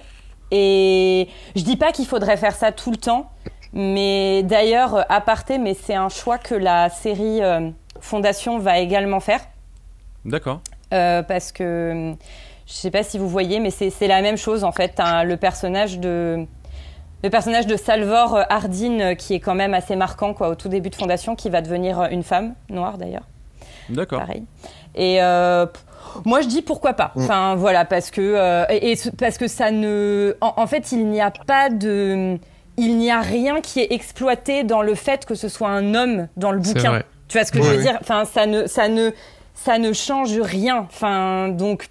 Et 0.52 1.28
je 1.58 1.62
dis 1.64 1.76
pas 1.76 1.92
qu'il 1.92 2.06
faudrait 2.06 2.38
faire 2.38 2.56
ça 2.56 2.72
tout 2.72 2.90
le 2.90 2.96
temps, 2.96 3.30
mais 3.74 4.44
d'ailleurs, 4.44 4.96
euh, 4.96 5.02
aparté, 5.10 5.58
mais 5.58 5.74
c'est 5.74 5.96
un 5.96 6.10
choix 6.10 6.38
que 6.38 6.56
la 6.56 6.90
série 6.90 7.42
euh, 7.44 7.70
Fondation 8.00 8.60
va 8.60 8.80
également 8.80 9.20
faire. 9.20 9.42
D'accord. 10.26 10.62
Euh, 10.94 11.22
parce 11.24 11.52
que 11.52 11.92
hum, 11.92 12.18
je 12.66 12.74
sais 12.74 12.92
pas 12.92 13.04
si 13.04 13.18
vous 13.18 13.28
voyez, 13.30 13.60
mais 13.60 13.72
c'est 13.72 13.90
c'est 13.90 14.08
la 14.08 14.22
même 14.22 14.38
chose 14.38 14.64
en 14.64 14.72
fait. 14.72 15.00
Le 15.00 15.36
personnage 15.36 16.00
de 16.00 16.46
le 17.24 17.30
personnage 17.30 17.66
de 17.66 17.76
Salvor 17.78 18.40
Hardin 18.50 19.16
qui 19.16 19.34
est 19.34 19.40
quand 19.40 19.56
même 19.56 19.74
assez 19.74 19.96
marquant 19.96 20.34
quoi 20.34 20.50
au 20.50 20.56
tout 20.56 20.70
début 20.70 20.90
de 20.90 20.96
Fondation, 20.96 21.36
qui 21.36 21.50
va 21.50 21.62
devenir 21.62 22.04
une 22.12 22.24
femme 22.24 22.54
noire 22.70 22.98
d'ailleurs 22.98 23.24
D'accord. 23.90 24.20
pareil. 24.20 24.44
Et 24.96 25.22
euh, 25.22 25.66
moi, 26.26 26.42
je 26.42 26.48
dis 26.48 26.62
pourquoi 26.62 26.94
pas. 26.94 27.12
Mm. 27.16 27.22
Enfin, 27.24 27.56
voilà, 27.56 27.86
parce 27.86 28.12
que 28.12 28.22
euh, 28.22 28.66
et, 28.70 28.92
et 28.92 28.96
ce- 28.96 29.10
parce 29.10 29.38
que 29.38 29.48
ça 29.48 29.72
ne, 29.72 30.36
en, 30.42 30.54
en 30.58 30.68
fait, 30.68 30.92
il 30.92 31.08
n'y 31.08 31.22
a 31.22 31.32
pas 31.32 31.70
de, 31.70 32.38
il 32.78 32.98
n'y 32.98 33.12
a 33.12 33.22
rien 33.22 33.62
qui 33.62 33.80
est 33.80 33.92
exploité 33.92 34.64
dans 34.64 34.82
le 34.82 34.96
fait 34.96 35.26
que 35.26 35.36
ce 35.36 35.50
soit 35.50 35.70
un 35.70 35.96
homme 35.96 36.28
dans 36.38 36.52
le 36.52 36.60
bouquin. 36.60 37.02
Tu 37.28 37.38
vois 37.38 37.46
ce 37.46 37.52
que 37.52 37.58
Ouais, 37.58 37.64
je 37.66 37.70
veux 37.72 37.82
dire? 37.82 37.98
Enfin, 38.02 38.24
ça 38.26 38.46
ne, 38.46 38.68
ça 38.68 38.88
ne, 38.88 39.12
ça 39.54 39.80
ne 39.80 39.92
change 39.92 40.40
rien. 40.40 40.78
Enfin, 40.90 41.50
donc 41.50 41.90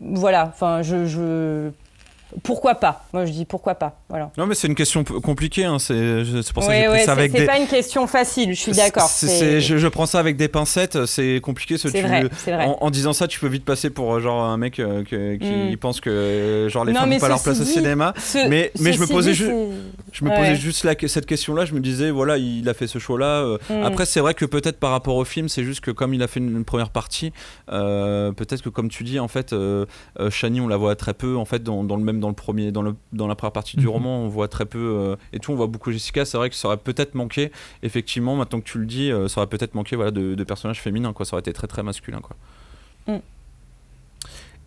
voilà. 0.00 0.46
Enfin, 0.46 0.82
je, 0.82 1.06
je, 1.06 1.70
pourquoi 2.42 2.74
pas? 2.74 3.04
Moi, 3.12 3.26
je 3.26 3.32
dis 3.32 3.44
pourquoi 3.44 3.74
pas. 3.76 4.00
Voilà. 4.08 4.30
Non, 4.36 4.46
mais 4.46 4.54
c'est 4.54 4.66
une 4.68 4.74
question 4.74 5.04
compliquée, 5.04 5.64
hein, 5.64 5.78
c'est 5.78 6.24
c'est 6.42 6.52
pour 6.52 6.62
ça 6.62 6.70
que 6.70 6.74
Ouais, 6.76 6.82
j'ai 6.82 6.88
ouais, 6.88 6.98
ça 7.00 7.04
c'est 7.06 7.10
avec 7.12 7.32
c'est 7.32 7.38
des. 7.40 7.46
pas 7.46 7.58
une 7.58 7.66
question 7.66 8.06
facile. 8.06 8.50
Je 8.54 8.60
suis 8.60 8.72
d'accord. 8.72 9.04
C'est- 9.04 9.26
C'est 9.26 9.38
c'est- 9.38 9.60
je, 9.60 9.76
je 9.76 9.88
prends 9.88 10.06
ça 10.06 10.18
avec 10.18 10.36
des 10.36 10.48
pincettes, 10.48 11.06
c'est 11.06 11.40
compliqué 11.42 11.78
ce 11.78 11.88
c'est 11.88 12.00
tu- 12.02 12.06
vrai. 12.06 12.28
C'est 12.36 12.52
vrai. 12.52 12.64
En, 12.66 12.78
en 12.80 12.90
disant 12.90 13.12
ça, 13.12 13.28
tu 13.28 13.38
peux 13.40 13.46
vite 13.48 13.64
passer 13.64 13.90
pour 13.90 14.14
euh, 14.14 14.20
genre 14.20 14.42
un 14.44 14.56
mec 14.56 14.78
euh, 14.80 15.04
que- 15.04 15.36
qui 15.36 15.74
Mm. 15.74 15.76
pense 15.78 16.00
que 16.00 16.10
euh, 16.10 16.68
genre 16.68 16.84
les 16.84 16.92
Non, 16.92 17.00
femmes 17.00 17.10
n'ont 17.10 17.18
pas 17.18 17.28
leur 17.28 17.42
place 17.42 17.60
au 17.60 17.64
cinéma. 17.64 18.12
Ce- 18.18 18.48
mais- 18.48 18.72
mais 18.80 18.92
je 18.92 19.00
me 19.00 19.06
posais 19.06 19.30
dit, 19.32 19.36
ju- 19.36 19.46
c'est- 19.46 19.54
Je 20.12 20.24
me 20.24 20.30
Ouais. 20.30 20.36
posais 20.36 20.54
juste 20.56 20.84
la- 20.84 20.94
cette 21.08 21.26
question-là, 21.26 21.64
je 21.64 21.74
me 21.74 21.80
disais, 21.80 22.10
voilà, 22.12 22.36
il 22.38 22.68
a 22.68 22.74
fait 22.74 22.86
ce 22.86 22.98
choix-là. 23.00 23.56
Mm. 23.68 23.82
Après, 23.84 24.06
c'est 24.06 24.20
vrai 24.20 24.34
que 24.34 24.44
peut-être 24.44 24.78
par 24.78 24.90
rapport 24.92 25.16
au 25.16 25.24
film, 25.24 25.48
c'est 25.48 25.64
juste 25.64 25.80
que 25.80 25.90
comme 25.90 26.14
il 26.14 26.22
a 26.22 26.28
fait 26.28 26.38
une, 26.40 26.56
une 26.56 26.64
première 26.64 26.90
partie, 26.90 27.32
euh, 27.72 28.32
peut-être 28.32 28.62
que 28.62 28.68
comme 28.68 28.88
tu 28.88 29.04
dis, 29.04 29.18
en 29.18 29.28
fait, 29.28 29.52
euh, 29.52 29.86
Shani, 30.30 30.60
on 30.60 30.68
la 30.68 30.76
voit 30.76 30.94
très 30.96 31.14
peu, 31.14 31.36
en 31.36 31.44
fait, 31.44 31.62
dans, 31.62 31.82
dans 31.84 31.96
le 31.96 32.02
même 32.04 32.20
dans 32.24 32.30
le 32.30 32.34
premier, 32.34 32.72
dans, 32.72 32.80
le, 32.80 32.96
dans 33.12 33.26
la 33.26 33.34
première 33.34 33.52
partie 33.52 33.76
du 33.76 33.84
Mhm. 33.84 33.92
roman, 33.92 34.18
on 34.20 34.28
voit 34.28 34.48
très 34.48 34.64
peu 34.64 34.78
euh, 34.78 35.16
et 35.34 35.38
tout, 35.40 35.52
on 35.52 35.56
voit 35.56 35.66
beaucoup 35.66 35.92
Jessica. 35.92 36.24
C'est 36.24 36.38
vrai 36.38 36.48
que 36.48 36.56
ça 36.56 36.68
aurait 36.68 36.78
peut-être 36.78 37.14
manqué, 37.14 37.52
effectivement, 37.82 38.34
maintenant 38.34 38.60
que 38.60 38.64
tu 38.64 38.78
le 38.78 38.86
dis, 38.86 39.12
euh, 39.12 39.28
ça 39.28 39.40
aurait 39.42 39.50
peut-être 39.50 39.74
manqué, 39.74 39.94
voilà, 39.94 40.10
de, 40.10 40.34
de 40.34 40.44
personnages 40.44 40.80
féminins, 40.80 41.12
quoi. 41.12 41.26
Ça 41.26 41.34
aurait 41.34 41.40
été 41.40 41.52
très 41.52 41.66
très 41.66 41.82
masculin, 41.82 42.20
quoi. 42.20 42.36
Mm. 43.06 43.20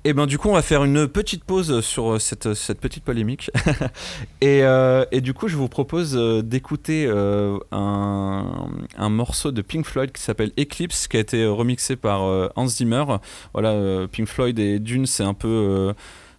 Et 0.07 0.13
ben 0.13 0.25
du 0.25 0.37
coup, 0.37 0.47
on 0.47 0.53
va 0.53 0.61
faire 0.61 0.85
une 0.85 1.05
petite 1.09 1.43
pause 1.43 1.81
sur 1.81 2.13
euh, 2.13 2.19
cette, 2.19 2.53
cette 2.53 2.79
petite 2.79 3.03
polémique. 3.03 3.51
et, 4.41 4.63
euh, 4.63 5.03
et, 5.11 5.19
du 5.19 5.33
coup, 5.33 5.49
je 5.49 5.57
vous 5.57 5.67
propose 5.67 6.15
euh, 6.15 6.41
d'écouter 6.41 7.09
un, 7.09 8.69
un, 8.97 9.09
morceau 9.09 9.51
de 9.51 9.61
Pink 9.61 9.85
Floyd 9.85 10.13
qui 10.13 10.21
s'appelle 10.21 10.51
Eclipse, 10.57 11.09
qui 11.09 11.17
a 11.17 11.19
été 11.19 11.45
remixé 11.45 11.97
par 11.97 12.21
Hans 12.55 12.67
Zimmer. 12.67 13.03
Voilà, 13.51 14.07
Pink 14.07 14.29
Floyd 14.29 14.57
et 14.59 14.79
Dune, 14.79 15.05
c'est 15.07 15.23
un 15.23 15.33
peu 15.33 15.93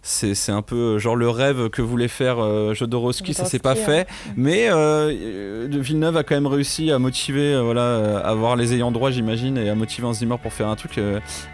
c'est 0.09 0.51
un 0.51 0.61
peu 0.61 0.75
euh, 0.75 0.99
genre 0.99 1.15
le 1.15 1.29
rêve 1.29 1.69
que 1.69 1.81
voulait 1.81 2.07
faire 2.07 2.39
euh, 2.39 2.73
Jodorowsky, 2.73 3.33
ça 3.33 3.45
s'est 3.45 3.59
pas 3.59 3.75
fait. 3.75 4.07
Mais 4.35 4.67
euh, 4.69 5.67
Villeneuve 5.69 6.17
a 6.17 6.23
quand 6.23 6.35
même 6.35 6.47
réussi 6.47 6.91
à 6.91 6.99
motiver, 6.99 7.53
euh, 7.53 7.61
voilà, 7.61 8.17
à 8.19 8.33
voir 8.33 8.55
les 8.55 8.73
ayants 8.73 8.91
droit, 8.91 9.11
j'imagine, 9.11 9.57
et 9.57 9.69
à 9.69 9.75
motiver 9.75 10.07
Hans 10.07 10.13
Zimmer 10.13 10.37
pour 10.41 10.53
faire 10.53 10.67
un 10.67 10.75
truc. 10.75 10.99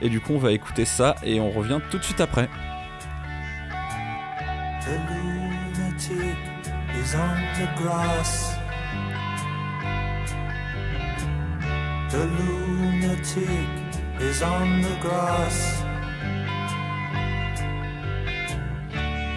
et 0.01 0.09
du 0.09 0.21
coup, 0.21 0.33
on 0.33 0.39
va 0.39 0.51
écouter 0.51 0.85
ça 0.85 1.15
et 1.23 1.39
on 1.39 1.51
revient 1.51 1.79
tout 1.91 1.97
de 1.97 2.03
suite 2.03 2.21
après. 2.21 2.49
The 4.81 4.99
lunatic 5.09 6.37
is 6.93 7.15
on 7.15 7.35
the 7.59 7.81
grass. 7.81 8.55
The 12.09 12.27
lunatic 12.39 13.67
is 14.21 14.43
on 14.43 14.81
the 14.81 15.01
grass. 15.01 15.83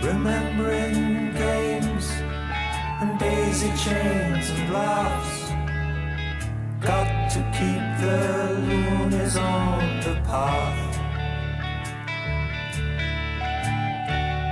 Remembering 0.02 1.32
games 1.34 2.10
and 3.00 3.18
daisy 3.18 3.70
chains 3.76 4.48
and 4.50 4.72
laughs. 4.72 5.50
Got 6.80 7.30
to 7.32 7.40
keep 7.52 7.82
the 8.00 8.54
loonies 8.66 9.36
on 9.36 10.00
the 10.00 10.14
path. 10.24 10.94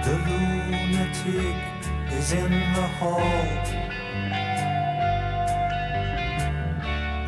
The 0.05 0.15
lunatic 0.27 1.57
is 2.13 2.33
in 2.33 2.51
the 2.51 2.89
hall. 2.99 3.47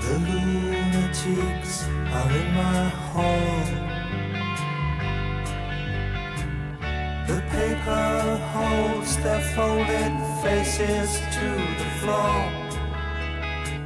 The 0.00 0.18
lunatics 0.18 1.84
are 1.84 2.30
in 2.32 2.54
my 2.54 2.88
hall. 2.88 3.97
The 7.28 7.42
paper 7.50 8.40
holds 8.54 9.18
their 9.18 9.42
folded 9.54 10.14
faces 10.42 11.20
to 11.36 11.48
the 11.76 11.90
floor. 12.00 12.40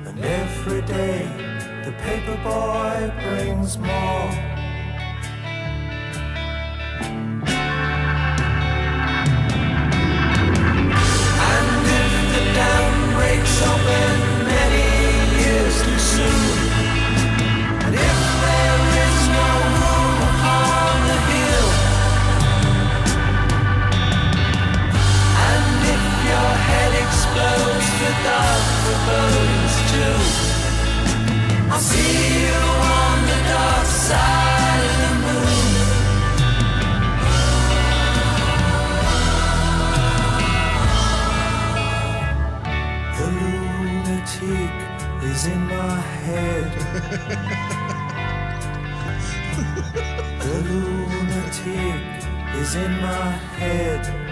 And 0.06 0.24
every 0.24 0.82
day 0.82 1.26
the 1.84 1.90
paper 2.04 2.36
boy 2.44 3.12
brings 3.20 3.78
more. 3.78 4.30
And 11.50 11.86
if 12.00 12.12
the 12.34 12.44
dam 12.54 12.94
breaks 13.16 13.56
open 13.62 14.21
The 50.42 50.60
lunatic 50.68 52.00
is 52.54 52.74
in 52.74 53.00
my 53.00 53.30
head. 53.58 54.31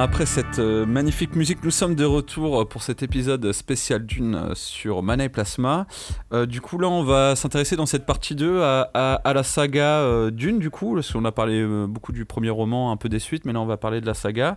Après 0.00 0.26
cette 0.26 0.60
euh, 0.60 0.86
magnifique 0.86 1.34
musique, 1.34 1.64
nous 1.64 1.70
sommes 1.70 1.94
de 1.94 2.04
retour 2.04 2.68
pour 2.68 2.82
cet 2.82 3.02
épisode 3.02 3.50
spécial 3.52 4.06
d'une 4.06 4.34
euh, 4.34 4.54
sur 4.54 5.02
Mana 5.02 5.24
et 5.24 5.28
Plasma. 5.28 5.86
Euh, 6.32 6.46
du 6.46 6.60
coup, 6.60 6.78
là, 6.78 6.88
on 6.88 7.02
va 7.02 7.34
s'intéresser 7.34 7.74
dans 7.74 7.86
cette 7.86 8.06
partie 8.06 8.34
2 8.34 8.62
à, 8.62 9.20
la 9.24 9.42
saga 9.42 10.00
euh, 10.00 10.30
Dune, 10.30 10.58
du 10.58 10.70
coup, 10.70 10.94
parce 10.94 11.12
qu'on 11.12 11.24
a 11.24 11.32
parlé 11.32 11.60
euh, 11.60 11.86
beaucoup 11.86 12.12
du 12.12 12.24
premier 12.24 12.50
roman, 12.50 12.92
un 12.92 12.96
peu 12.96 13.08
des 13.08 13.18
suites, 13.18 13.44
mais 13.44 13.52
là, 13.52 13.60
on 13.60 13.66
va 13.66 13.76
parler 13.76 14.00
de 14.00 14.06
la 14.06 14.14
saga. 14.14 14.56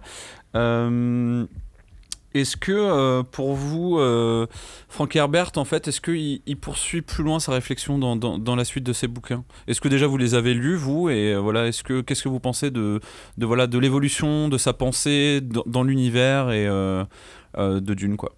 Euh, 0.56 1.46
est-ce 2.34 2.56
que 2.56 2.72
euh, 2.72 3.24
pour 3.24 3.54
vous, 3.54 3.98
euh, 4.00 4.48
Frank 4.88 5.14
Herbert, 5.16 5.52
en 5.58 5.66
fait, 5.66 5.88
est-ce 5.88 6.00
qu'il 6.00 6.42
il 6.46 6.58
poursuit 6.58 7.02
plus 7.02 7.24
loin 7.24 7.40
sa 7.40 7.52
réflexion 7.52 7.98
dans, 7.98 8.56
la 8.56 8.66
suite 8.66 8.84
de 8.84 8.94
ses 8.94 9.08
bouquins? 9.08 9.44
Est-ce 9.68 9.82
que 9.82 9.90
déjà 9.90 10.08
vous 10.08 10.18
les 10.18 10.34
avez 10.34 10.54
lus, 10.54 10.76
vous? 10.76 11.10
Et 11.10 11.34
euh, 11.34 11.40
voilà, 11.40 11.68
est-ce 11.68 11.84
que 11.84 12.02
qu'est-ce 12.02 12.24
que 12.24 12.30
vous 12.30 12.40
pensez 12.40 12.72
de, 12.72 13.02
voilà 13.38 13.68
de 13.68 13.78
l'évolution 13.78 14.48
de 14.48 14.58
sa 14.58 14.74
pensée 14.74 15.42
dans, 15.42 15.84
l'univers 15.84 16.52
et 16.52 16.68
euh, 16.68 17.06
de 17.56 17.94
Dune, 17.94 18.18
quoi? 18.18 18.32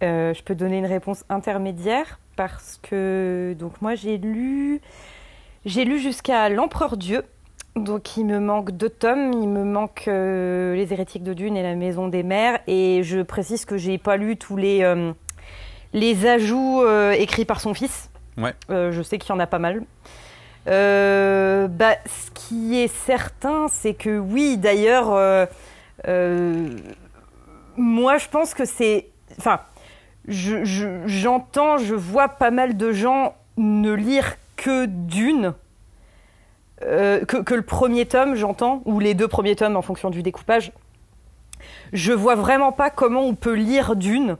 Je 0.00 0.42
peux 0.42 0.56
donner 0.56 0.78
une 0.78 0.86
réponse 0.86 1.24
intermédiaire 1.28 2.18
parce 2.34 2.80
que 2.82 3.54
donc 3.56 3.80
moi 3.80 3.94
j'ai 3.94 4.18
lu 4.18 4.80
jusqu'à 5.64 6.48
l'Empereur 6.48 6.96
Dieu. 6.96 7.22
Donc 7.76 8.16
il 8.18 8.26
me 8.26 8.38
manque 8.38 8.70
deux 8.72 8.90
tomes, 8.90 9.32
il 9.32 9.48
me 9.48 9.64
manque 9.64 10.04
euh, 10.06 10.74
Les 10.74 10.92
hérétiques 10.92 11.22
de 11.22 11.32
Dune 11.32 11.56
et 11.56 11.62
La 11.62 11.74
Maison 11.74 12.08
des 12.08 12.22
Mers 12.22 12.60
et 12.66 13.00
je 13.02 13.20
précise 13.22 13.64
que 13.64 13.78
j'ai 13.78 13.96
pas 13.98 14.16
lu 14.18 14.36
tous 14.36 14.56
les 14.56 14.82
euh, 14.82 15.12
les 15.94 16.26
ajouts 16.26 16.82
euh, 16.82 17.12
écrits 17.12 17.44
par 17.46 17.60
son 17.60 17.72
fils. 17.74 18.10
Ouais. 18.38 18.54
Je 18.68 19.02
sais 19.02 19.18
qu'il 19.18 19.30
y 19.30 19.32
en 19.32 19.40
a 19.40 19.46
pas 19.46 19.58
mal. 19.58 19.82
Bah, 20.66 20.70
ce 22.06 22.30
qui 22.34 22.78
est 22.78 22.88
certain, 22.88 23.68
c'est 23.68 23.94
que 23.94 24.18
oui, 24.18 24.56
d'ailleurs, 24.58 25.48
moi 27.76 28.18
je 28.18 28.28
pense 28.28 28.54
que 28.54 28.64
c'est. 28.64 29.08
Enfin, 29.38 29.60
je- 30.28 30.64
je- 30.64 31.06
j'entends, 31.06 31.78
je, 31.78 31.94
vois 31.94 32.28
pas 32.28 32.50
mal 32.50 32.76
de 32.76 32.92
gens 32.92 33.34
ne 33.56 33.92
lire 33.92 34.34
que 34.56 34.86
d'une. 34.86 35.54
Euh, 36.84 37.24
que, 37.24 37.38
que 37.38 37.54
le 37.54 37.62
premier 37.62 38.06
tome, 38.06 38.34
j'entends, 38.34 38.82
ou 38.84 39.00
les 39.00 39.14
deux 39.14 39.28
premiers 39.28 39.56
tomes 39.56 39.76
en 39.76 39.82
fonction 39.82 40.10
du 40.10 40.22
découpage. 40.22 40.72
Je 41.92 42.12
vois 42.12 42.34
vraiment 42.34 42.72
pas 42.72 42.90
comment 42.90 43.22
on 43.22 43.34
peut 43.34 43.54
lire 43.54 43.96
Dune 43.96 44.36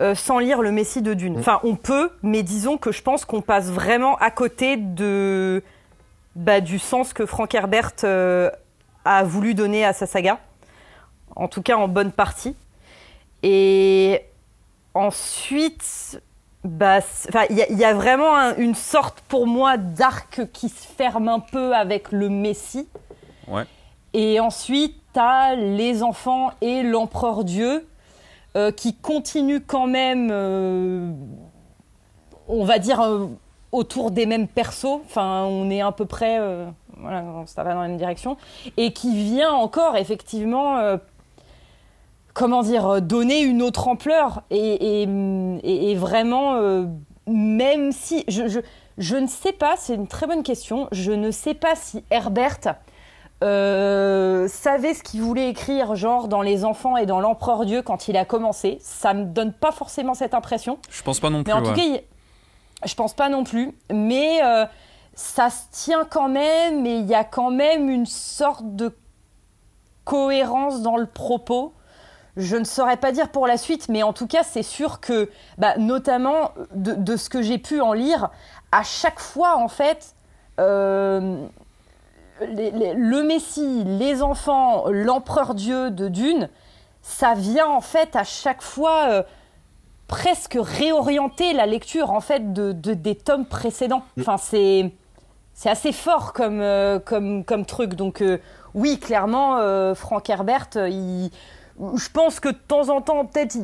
euh, 0.00 0.14
sans 0.14 0.38
lire 0.38 0.60
le 0.60 0.72
Messie 0.72 1.00
de 1.00 1.14
Dune. 1.14 1.38
Enfin, 1.38 1.58
on 1.62 1.74
peut, 1.74 2.10
mais 2.22 2.42
disons 2.42 2.76
que 2.76 2.92
je 2.92 3.02
pense 3.02 3.24
qu'on 3.24 3.40
passe 3.40 3.70
vraiment 3.70 4.16
à 4.16 4.30
côté 4.30 4.76
de, 4.76 5.62
bah, 6.34 6.60
du 6.60 6.78
sens 6.78 7.14
que 7.14 7.24
Frank 7.24 7.54
Herbert 7.54 7.92
euh, 8.04 8.50
a 9.06 9.24
voulu 9.24 9.54
donner 9.54 9.86
à 9.86 9.94
sa 9.94 10.06
saga. 10.06 10.38
En 11.34 11.48
tout 11.48 11.62
cas, 11.62 11.76
en 11.76 11.88
bonne 11.88 12.12
partie. 12.12 12.56
Et 13.42 14.20
ensuite, 14.92 16.20
bah, 16.66 17.00
il 17.50 17.56
y, 17.56 17.62
a- 17.62 17.70
il 17.70 17.78
y 17.78 17.84
a 17.84 17.94
vraiment 17.94 18.36
un- 18.36 18.56
une 18.56 18.74
sorte 18.74 19.20
pour 19.28 19.46
moi 19.46 19.76
d'arc 19.76 20.40
qui 20.52 20.68
se 20.68 20.86
ferme 20.86 21.28
un 21.28 21.40
peu 21.40 21.74
avec 21.74 22.12
le 22.12 22.28
Messie. 22.28 22.88
Ouais. 23.48 23.64
Et 24.12 24.40
ensuite, 24.40 24.96
tu 25.12 25.20
as 25.20 25.54
les 25.54 26.02
enfants 26.02 26.50
et 26.60 26.82
l'empereur 26.82 27.44
Dieu 27.44 27.86
euh, 28.56 28.70
qui 28.72 28.94
continuent 28.94 29.62
quand 29.66 29.86
même, 29.86 30.30
euh, 30.32 31.10
on 32.48 32.64
va 32.64 32.78
dire, 32.78 33.00
euh, 33.00 33.26
autour 33.72 34.10
des 34.10 34.24
mêmes 34.26 34.48
persos. 34.48 35.00
Enfin, 35.04 35.44
on 35.44 35.68
est 35.70 35.82
à 35.82 35.92
peu 35.92 36.06
près, 36.06 36.38
voilà, 36.96 37.22
ça 37.46 37.62
va 37.62 37.74
dans 37.74 37.82
la 37.82 37.88
même 37.88 37.98
direction. 37.98 38.38
Et 38.78 38.92
qui 38.94 39.14
vient 39.14 39.52
encore, 39.52 39.96
effectivement, 39.96 40.96
comment 42.36 42.62
dire, 42.62 42.86
euh, 42.86 43.00
donner 43.00 43.40
une 43.40 43.62
autre 43.62 43.88
ampleur. 43.88 44.42
Et, 44.50 45.02
et- 45.02 45.08
et- 45.64 45.90
et 45.90 45.94
vraiment, 45.94 46.54
euh, 46.56 46.84
même 47.26 47.92
si. 47.92 48.24
Je, 48.28 48.46
je, 48.46 48.60
je 48.98 49.16
ne 49.16 49.26
sais 49.26 49.52
pas, 49.52 49.74
c'est 49.78 49.94
une 49.94 50.06
très 50.06 50.26
bonne 50.26 50.42
question. 50.42 50.86
Je 50.92 51.12
ne 51.12 51.30
sais 51.30 51.54
pas 51.54 51.74
si 51.74 52.04
Herbert 52.10 52.58
euh, 53.44 54.48
savait 54.48 54.94
ce 54.94 55.02
qu'il 55.02 55.20
voulait 55.22 55.48
écrire, 55.50 55.94
genre 55.96 56.28
dans 56.28 56.42
Les 56.42 56.64
Enfants 56.64 56.96
et 56.96 57.04
dans 57.06 57.20
L'Empereur 57.20 57.64
Dieu 57.66 57.82
quand 57.82 58.08
il 58.08 58.16
a 58.16 58.24
commencé. 58.24 58.78
Ça 58.80 59.12
me 59.14 59.24
donne 59.24 59.52
pas 59.52 59.72
forcément 59.72 60.14
cette 60.14 60.34
impression. 60.34 60.78
Je 60.90 61.02
pense 61.02 61.20
pas 61.20 61.28
non 61.30 61.42
plus. 61.42 61.52
Mais 61.52 61.58
en 61.58 61.62
tout 61.62 61.74
cas, 61.74 62.00
je 62.84 62.94
pense 62.94 63.14
pas 63.14 63.28
non 63.28 63.44
plus. 63.44 63.72
Mais 63.92 64.40
euh, 64.42 64.64
ça 65.14 65.48
se 65.50 65.64
tient 65.72 66.04
quand 66.08 66.28
même 66.28 66.84
et 66.86 66.96
il 66.98 67.06
y 67.06 67.14
a 67.14 67.24
quand 67.24 67.50
même 67.50 67.88
une 67.90 68.06
sorte 68.06 68.74
de 68.76 68.94
cohérence 70.04 70.82
dans 70.82 70.96
le 70.96 71.06
propos. 71.06 71.72
Je 72.36 72.56
ne 72.56 72.64
saurais 72.64 72.98
pas 72.98 73.12
dire 73.12 73.30
pour 73.30 73.46
la 73.46 73.56
suite, 73.56 73.88
mais 73.88 74.02
en 74.02 74.12
tout 74.12 74.26
cas, 74.26 74.42
c'est 74.42 74.62
sûr 74.62 75.00
que, 75.00 75.30
bah, 75.58 75.76
notamment 75.78 76.52
de, 76.74 76.92
de 76.92 77.16
ce 77.16 77.30
que 77.30 77.40
j'ai 77.40 77.58
pu 77.58 77.80
en 77.80 77.92
lire, 77.94 78.30
à 78.72 78.82
chaque 78.82 79.20
fois, 79.20 79.56
en 79.56 79.68
fait, 79.68 80.14
euh, 80.60 81.46
les- 82.46 82.70
les- 82.72 82.94
le 82.94 83.22
Messie, 83.22 83.84
les 83.84 84.22
enfants, 84.22 84.84
l'empereur 84.90 85.54
Dieu 85.54 85.90
de 85.90 86.08
Dune, 86.08 86.48
ça 87.02 87.34
vient 87.34 87.68
en 87.68 87.80
fait 87.80 88.14
à 88.16 88.24
chaque 88.24 88.62
fois 88.62 89.06
euh, 89.08 89.22
presque 90.08 90.58
réorienter 90.60 91.52
la 91.52 91.66
lecture 91.66 92.10
en 92.10 92.20
fait 92.20 92.52
de, 92.52 92.72
de- 92.72 92.94
des 92.94 93.14
tomes 93.14 93.46
précédents. 93.46 94.02
Enfin, 94.20 94.36
c'est 94.36 94.92
c'est 95.54 95.70
assez 95.70 95.92
fort 95.92 96.34
comme, 96.34 96.60
euh, 96.60 96.98
comme, 96.98 97.42
comme 97.44 97.64
truc. 97.64 97.94
Donc 97.94 98.20
euh, 98.20 98.38
oui, 98.74 98.98
clairement, 98.98 99.56
euh, 99.58 99.94
Frank 99.94 100.28
Herbert, 100.28 100.68
il- 100.76 101.30
je 101.78 102.08
pense 102.10 102.40
que 102.40 102.48
de 102.48 102.58
temps 102.68 102.88
en 102.88 103.00
temps, 103.00 103.24
peut-être, 103.26 103.56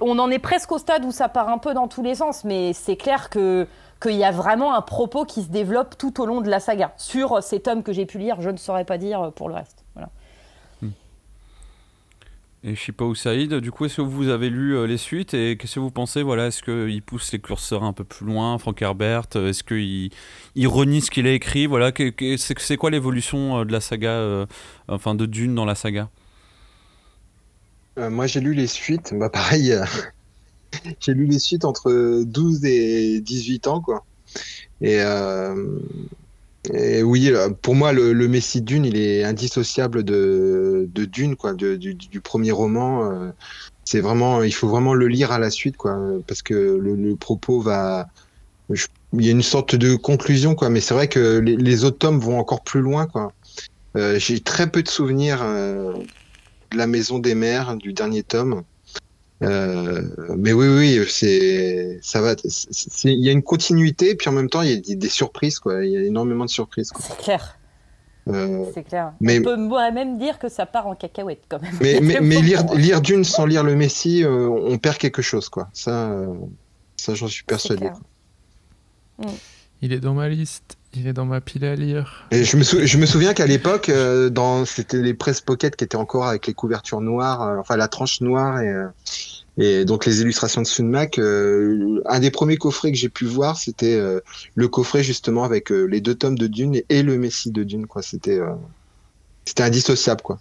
on 0.00 0.18
en 0.18 0.30
est 0.30 0.38
presque 0.38 0.70
au 0.72 0.78
stade 0.78 1.04
où 1.04 1.10
ça 1.10 1.28
part 1.28 1.48
un 1.48 1.58
peu 1.58 1.74
dans 1.74 1.88
tous 1.88 2.02
les 2.02 2.14
sens, 2.14 2.44
mais 2.44 2.72
c'est 2.72 2.96
clair 2.96 3.30
que 3.30 3.66
qu'il 4.02 4.16
y 4.16 4.24
a 4.24 4.30
vraiment 4.30 4.74
un 4.74 4.82
propos 4.82 5.24
qui 5.24 5.42
se 5.42 5.48
développe 5.48 5.96
tout 5.96 6.20
au 6.20 6.26
long 6.26 6.40
de 6.40 6.50
la 6.50 6.60
saga. 6.60 6.92
Sur 6.96 7.42
ces 7.42 7.60
tomes 7.60 7.82
que 7.82 7.92
j'ai 7.92 8.06
pu 8.06 8.18
lire, 8.18 8.40
je 8.40 8.50
ne 8.50 8.56
saurais 8.56 8.84
pas 8.84 8.98
dire 8.98 9.32
pour 9.32 9.48
le 9.48 9.54
reste. 9.54 9.84
Voilà. 9.94 10.10
Et 12.66 12.76
Chipa 12.76 13.04
ou 13.04 13.14
Saïd, 13.14 13.52
du 13.56 13.70
coup, 13.70 13.84
est-ce 13.84 13.98
que 13.98 14.02
vous 14.02 14.30
avez 14.30 14.48
lu 14.48 14.74
euh, 14.74 14.86
les 14.86 14.96
suites 14.96 15.34
et 15.34 15.58
qu'est-ce 15.58 15.74
que 15.74 15.80
vous 15.80 15.90
pensez 15.90 16.22
Voilà, 16.22 16.46
est-ce 16.46 16.62
qu'il 16.62 17.02
pousse 17.02 17.30
les 17.30 17.38
curseurs 17.38 17.84
un 17.84 17.92
peu 17.92 18.04
plus 18.04 18.24
loin, 18.24 18.56
Frank 18.56 18.80
Herbert 18.80 19.26
euh, 19.36 19.50
Est-ce 19.50 19.62
qu'il 19.62 20.10
il 20.54 21.02
ce 21.02 21.10
qu'il 21.10 21.26
a 21.26 21.32
écrit 21.32 21.66
Voilà, 21.66 21.92
c'est 22.38 22.76
quoi 22.78 22.90
l'évolution 22.90 23.60
euh, 23.60 23.64
de 23.66 23.72
la 23.72 23.80
saga, 23.80 24.12
euh, 24.12 24.46
enfin 24.88 25.14
de 25.14 25.26
Dune 25.26 25.54
dans 25.54 25.66
la 25.66 25.74
saga? 25.74 26.08
Euh, 27.98 28.10
moi, 28.10 28.26
j'ai 28.26 28.40
lu 28.40 28.54
les 28.54 28.66
suites. 28.66 29.14
Bah, 29.14 29.28
pareil, 29.28 29.72
euh, 29.72 29.84
j'ai 31.00 31.14
lu 31.14 31.26
les 31.26 31.38
suites 31.38 31.64
entre 31.64 32.22
12 32.24 32.64
et 32.64 33.20
18 33.20 33.66
ans, 33.68 33.80
quoi. 33.80 34.04
Et, 34.80 35.00
euh, 35.00 35.78
et 36.72 37.02
oui, 37.02 37.30
euh, 37.30 37.50
pour 37.50 37.74
moi, 37.74 37.92
le, 37.92 38.12
le 38.12 38.28
Messie 38.28 38.62
Dune, 38.62 38.84
il 38.84 38.96
est 38.96 39.22
indissociable 39.22 40.02
de, 40.02 40.88
Dune, 40.92 41.36
quoi, 41.36 41.54
du, 41.54 42.20
premier 42.22 42.50
roman. 42.50 43.32
C'est 43.84 44.00
vraiment, 44.00 44.42
il 44.42 44.52
faut 44.52 44.68
vraiment 44.68 44.94
le 44.94 45.06
lire 45.06 45.30
à 45.30 45.38
la 45.38 45.50
suite, 45.50 45.76
quoi, 45.76 45.98
parce 46.26 46.42
que 46.42 46.54
le, 46.54 47.14
propos 47.16 47.60
va. 47.60 48.08
il 48.70 49.24
y 49.24 49.28
a 49.28 49.32
une 49.32 49.42
sorte 49.42 49.76
de 49.76 49.94
conclusion, 49.94 50.54
quoi. 50.54 50.68
Mais 50.70 50.80
c'est 50.80 50.94
vrai 50.94 51.06
que 51.06 51.38
les, 51.38 51.56
les 51.56 51.84
autres 51.84 51.98
tomes 51.98 52.18
vont 52.18 52.38
encore 52.38 52.62
plus 52.62 52.80
loin, 52.80 53.06
quoi. 53.06 53.32
J'ai 53.94 54.40
très 54.40 54.68
peu 54.68 54.82
de 54.82 54.88
souvenirs. 54.88 55.44
De 56.74 56.78
la 56.78 56.86
maison 56.86 57.18
des 57.18 57.34
mers 57.34 57.76
du 57.76 57.92
dernier 57.92 58.22
tome. 58.22 58.62
Euh, 59.42 60.02
mais 60.36 60.52
oui, 60.52 60.68
oui, 60.68 61.06
c'est, 61.08 61.98
ça 62.02 62.20
va. 62.20 62.34
Il 63.04 63.24
y 63.24 63.28
a 63.28 63.32
une 63.32 63.42
continuité, 63.42 64.14
puis 64.14 64.28
en 64.28 64.32
même 64.32 64.48
temps, 64.48 64.62
il 64.62 64.70
y 64.70 64.72
a 64.72 64.76
des, 64.76 64.94
des 64.94 65.08
surprises, 65.08 65.58
quoi. 65.58 65.84
Il 65.84 65.92
y 65.92 65.96
a 65.96 66.02
énormément 66.02 66.44
de 66.44 66.50
surprises, 66.50 66.90
quoi. 66.92 67.04
C'est 67.04 67.16
clair, 67.18 67.58
Euh, 68.28 68.64
c'est 68.72 68.84
clair. 68.84 69.12
Mais- 69.20 69.40
On 69.40 69.42
peut 69.42 69.90
même 69.92 70.18
dire 70.18 70.38
que 70.38 70.48
ça 70.48 70.64
part 70.66 70.86
en 70.86 70.94
cacahuète 70.94 71.42
quand 71.48 71.60
même. 71.60 71.74
mais, 71.80 72.00
mais, 72.02 72.20
mais 72.20 72.40
lire, 72.40 72.64
lire 72.74 73.00
Dune 73.02 73.24
sans 73.24 73.44
lire 73.44 73.64
le 73.64 73.74
Messie, 73.76 74.24
euh, 74.24 74.48
on 74.48 74.78
perd 74.78 74.96
quelque 74.98 75.20
chose, 75.20 75.48
quoi. 75.50 75.68
Ça, 75.74 76.10
euh, 76.12 76.32
ça, 76.96 77.14
j'en 77.14 77.28
suis 77.28 77.44
persuadé. 77.44 77.88
quoi. 79.18 79.30
Il 79.82 79.92
est 79.92 80.00
dans 80.00 80.14
ma 80.14 80.28
liste, 80.28 80.78
il 80.96 81.06
est 81.06 81.12
dans 81.12 81.24
ma 81.24 81.40
pile 81.40 81.64
à 81.64 81.74
lire. 81.74 82.26
Et 82.30 82.44
je 82.44 82.56
me, 82.56 82.62
sou- 82.62 82.84
je 82.84 82.98
me 82.98 83.06
souviens 83.06 83.34
qu'à 83.34 83.46
l'époque, 83.46 83.88
euh, 83.88 84.30
dans, 84.30 84.64
c'était 84.64 85.00
les 85.02 85.14
presse 85.14 85.40
pocket 85.40 85.76
qui 85.76 85.84
étaient 85.84 85.96
encore 85.96 86.26
avec 86.26 86.46
les 86.46 86.54
couvertures 86.54 87.00
noires, 87.00 87.42
euh, 87.42 87.56
enfin 87.58 87.76
la 87.76 87.88
tranche 87.88 88.20
noire 88.20 88.60
et, 88.60 88.68
euh, 88.68 88.88
et 89.56 89.84
donc 89.84 90.06
les 90.06 90.20
illustrations 90.20 90.62
de 90.62 90.66
Sunmac. 90.66 91.18
euh, 91.18 92.00
un 92.06 92.20
des 92.20 92.30
premiers 92.30 92.56
coffrets 92.56 92.90
que 92.92 92.98
j'ai 92.98 93.08
pu 93.08 93.24
voir, 93.24 93.56
c'était 93.56 93.94
euh, 93.94 94.20
le 94.54 94.68
coffret 94.68 95.02
justement 95.02 95.44
avec 95.44 95.70
euh, 95.72 95.84
les 95.84 96.00
deux 96.00 96.14
tomes 96.14 96.38
de 96.38 96.46
Dune 96.46 96.74
et, 96.76 96.86
et 96.88 97.02
le 97.02 97.18
Messie 97.18 97.50
de 97.50 97.62
Dune. 97.64 97.86
Quoi, 97.86 98.02
c'était, 98.02 98.38
euh, 98.38 98.54
c'était 99.44 99.62
indissociable, 99.62 100.22
quoi. 100.22 100.38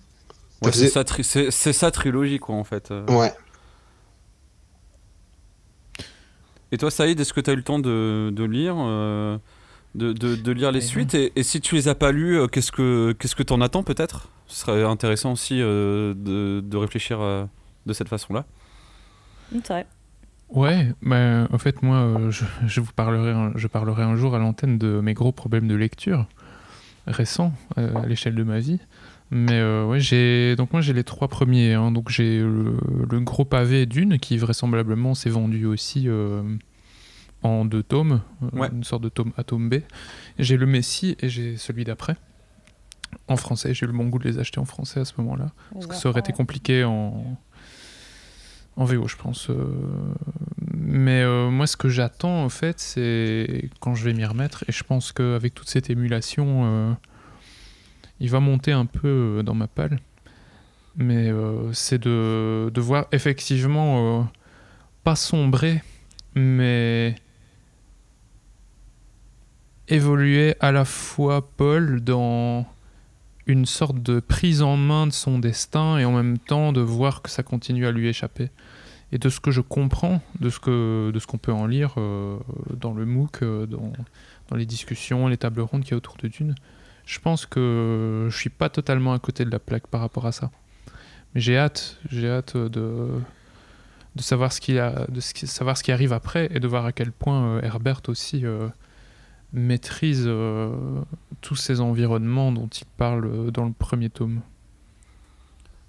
Ouais, 0.63 0.71
faisait- 0.71 0.85
C'est 0.87 0.93
sa, 0.93 1.03
tri- 1.03 1.23
c'est- 1.23 1.51
c'est 1.51 1.73
sa 1.73 1.91
trilogie, 1.91 2.39
quoi, 2.39 2.55
en 2.55 2.63
fait. 2.63 2.89
euh. 2.91 3.05
Ouais. 3.07 3.33
Et 6.71 6.77
toi, 6.77 6.89
Saïd, 6.89 7.19
est-ce 7.19 7.33
que 7.33 7.41
tu 7.41 7.49
as 7.49 7.53
eu 7.53 7.57
le 7.57 7.63
temps 7.63 7.77
de, 7.79 8.31
de 8.31 8.43
lire 8.43 8.75
euh, 8.79 9.37
de, 9.95 10.11
de- 10.13 10.35
de 10.35 10.51
lire 10.51 10.71
les 10.71 10.79
Eh 10.79 10.87
suites 10.87 11.13
et, 11.15 11.31
et 11.35 11.43
si 11.43 11.61
tu 11.61 11.75
les 11.75 11.87
as 11.87 11.95
pas 11.95 12.11
lues, 12.11 12.39
euh, 12.39 12.47
qu'est-ce 12.47 12.71
que 12.71 13.11
qu'est-ce 13.19 13.35
que 13.35 13.43
t'en 13.43 13.61
attends 13.61 13.83
peut-être? 13.83 14.29
Ce 14.47 14.61
serait 14.61 14.83
intéressant 14.83 15.31
aussi 15.33 15.61
euh, 15.61 16.13
de, 16.15 16.61
de 16.61 16.77
réfléchir 16.77 17.19
euh, 17.21 17.45
de 17.85 17.93
cette 17.93 18.09
façon-là. 18.09 18.45
C'est 19.51 19.67
vrai. 19.67 19.87
Ouais, 20.49 20.91
bah, 21.01 21.47
en 21.51 21.57
fait, 21.57 21.81
moi, 21.81 22.19
je, 22.29 22.43
je 22.67 22.79
vous 22.81 22.91
parlerai, 22.95 23.31
un- 23.31 23.51
je 23.55 23.67
parlerai 23.67 24.03
un 24.03 24.15
jour 24.15 24.35
à 24.35 24.39
l'antenne 24.39 24.77
de 24.77 24.99
mes 24.99 25.13
gros 25.13 25.31
problèmes 25.31 25.67
de 25.67 25.75
lecture 25.75 26.27
récents 27.07 27.53
euh, 27.77 27.95
à 28.01 28.05
l'échelle 28.05 28.35
de 28.35 28.43
ma 28.43 28.59
vie. 28.59 28.79
Mais 29.31 29.53
euh, 29.59 29.85
ouais, 29.85 29.99
j'ai 29.99 30.55
donc 30.55 30.71
moi 30.73 30.81
j'ai 30.81 30.93
les 30.93 31.03
trois 31.03 31.27
premiers. 31.27 31.73
hein. 31.73 31.91
donc 31.91 32.09
j'ai 32.09 32.39
le, 32.39 32.75
le 33.09 33.19
gros 33.21 33.45
pavé 33.45 33.85
d'une 33.87 34.19
qui 34.19 34.37
vraisemblablement 34.37 35.15
s'est 35.15 35.29
vendu 35.31 35.65
aussi 35.65 36.03
euh, 36.07 36.43
en 37.43 37.65
deux 37.65 37.83
tomes, 37.83 38.21
euh, 38.41 38.59
Ouais. 38.59 38.69
une 38.71 38.83
sorte 38.83 39.03
de 39.03 39.09
tome 39.09 39.31
A, 39.37 39.43
tome 39.43 39.69
B. 39.69 39.75
J'ai 40.39 40.57
le 40.57 40.65
Messie 40.65 41.15
et 41.19 41.29
j'ai 41.29 41.57
celui 41.57 41.83
d'après 41.83 42.15
en 43.27 43.35
français. 43.37 43.73
J'ai 43.73 43.85
eu 43.85 43.87
le 43.87 43.93
bon 43.97 44.07
goût 44.07 44.19
de 44.19 44.23
les 44.27 44.39
acheter 44.39 44.59
en 44.59 44.65
français 44.65 45.01
à 45.01 45.05
ce 45.05 45.13
moment-là. 45.17 45.51
Parce 45.73 45.87
que 45.87 45.95
ça 45.95 46.09
aurait 46.09 46.21
été 46.21 46.33
compliqué 46.33 46.83
en, 46.83 47.37
en 48.75 48.85
VO, 48.85 49.07
je 49.07 49.15
pense. 49.17 49.49
euh. 49.49 49.65
Mais 50.75 51.21
euh, 51.21 51.49
moi, 51.49 51.67
ce 51.67 51.77
que 51.77 51.89
j'attends, 51.89 52.43
en 52.43 52.49
fait, 52.49 52.79
c'est 52.79 53.69
quand 53.79 53.93
je 53.95 54.03
vais 54.05 54.13
m'y 54.13 54.25
remettre. 54.25 54.63
Et 54.67 54.71
je 54.71 54.83
pense 54.83 55.11
qu'avec 55.11 55.53
toute 55.53 55.69
cette 55.69 55.89
émulation, 55.89 56.61
euh, 56.65 56.93
il 58.19 58.29
va 58.29 58.39
monter 58.39 58.71
un 58.71 58.85
peu 58.85 59.41
dans 59.45 59.53
ma 59.55 59.67
palle. 59.67 59.99
Mais 60.95 61.29
euh, 61.29 61.71
c'est 61.73 61.97
de, 62.01 62.69
de 62.73 62.81
voir 62.81 63.05
effectivement, 63.11 64.29
pas 65.03 65.15
sombrer, 65.15 65.81
mais 66.35 67.15
évoluer 69.87 70.55
à 70.59 70.71
la 70.71 70.85
fois 70.85 71.47
Paul 71.55 72.01
dans 72.01 72.65
une 73.45 73.65
sorte 73.65 74.01
de 74.01 74.19
prise 74.19 74.61
en 74.61 74.77
main 74.77 75.07
de 75.07 75.11
son 75.11 75.39
destin 75.39 75.97
et 75.97 76.05
en 76.05 76.11
même 76.11 76.37
temps 76.37 76.71
de 76.71 76.81
voir 76.81 77.21
que 77.21 77.29
ça 77.29 77.43
continue 77.43 77.85
à 77.85 77.91
lui 77.91 78.07
échapper. 78.07 78.49
Et 79.11 79.17
de 79.19 79.29
ce 79.29 79.39
que 79.39 79.51
je 79.51 79.61
comprends, 79.61 80.21
de 80.39 80.49
ce 80.49 80.59
que 80.59 81.11
de 81.13 81.19
qu'on 81.19 81.37
peut 81.37 81.51
en 81.51 81.67
lire 81.67 81.95
euh, 81.97 82.37
dans 82.73 82.93
le 82.93 83.05
MOOC, 83.05 83.43
euh, 83.43 83.65
dans, 83.67 83.93
dans 84.49 84.55
les 84.55 84.65
discussions, 84.65 85.27
les 85.27 85.37
tables 85.37 85.61
rondes 85.61 85.83
qu'il 85.83 85.91
y 85.91 85.93
a 85.93 85.97
autour 85.97 86.17
de 86.17 86.27
Dune, 86.27 86.55
je 87.05 87.19
pense 87.19 87.45
que 87.45 88.27
je 88.31 88.35
suis 88.35 88.49
pas 88.49 88.69
totalement 88.69 89.13
à 89.13 89.19
côté 89.19 89.45
de 89.45 89.51
la 89.51 89.59
plaque 89.59 89.87
par 89.87 90.01
rapport 90.01 90.25
à 90.25 90.31
ça. 90.31 90.49
Mais 91.35 91.41
j'ai 91.41 91.57
hâte, 91.57 91.99
j'ai 92.09 92.29
hâte 92.29 92.57
de 92.57 93.09
de 94.15 94.21
savoir 94.21 94.53
ce 94.53 94.61
qu'il 94.61 94.77
a, 94.77 95.07
de 95.09 95.19
savoir 95.19 95.75
ce 95.75 95.83
qui 95.83 95.91
arrive 95.91 96.13
après 96.13 96.47
et 96.51 96.59
de 96.59 96.67
voir 96.67 96.85
à 96.85 96.91
quel 96.91 97.11
point 97.11 97.45
euh, 97.45 97.61
Herbert 97.61 98.01
aussi 98.07 98.43
maîtrise 99.53 100.25
euh, 100.27 100.71
tous 101.41 101.55
ces 101.55 101.79
environnements 101.79 102.51
dont 102.51 102.67
il 102.67 102.85
parle 102.97 103.25
euh, 103.25 103.51
dans 103.51 103.65
le 103.65 103.71
premier 103.73 104.09
tome. 104.09 104.41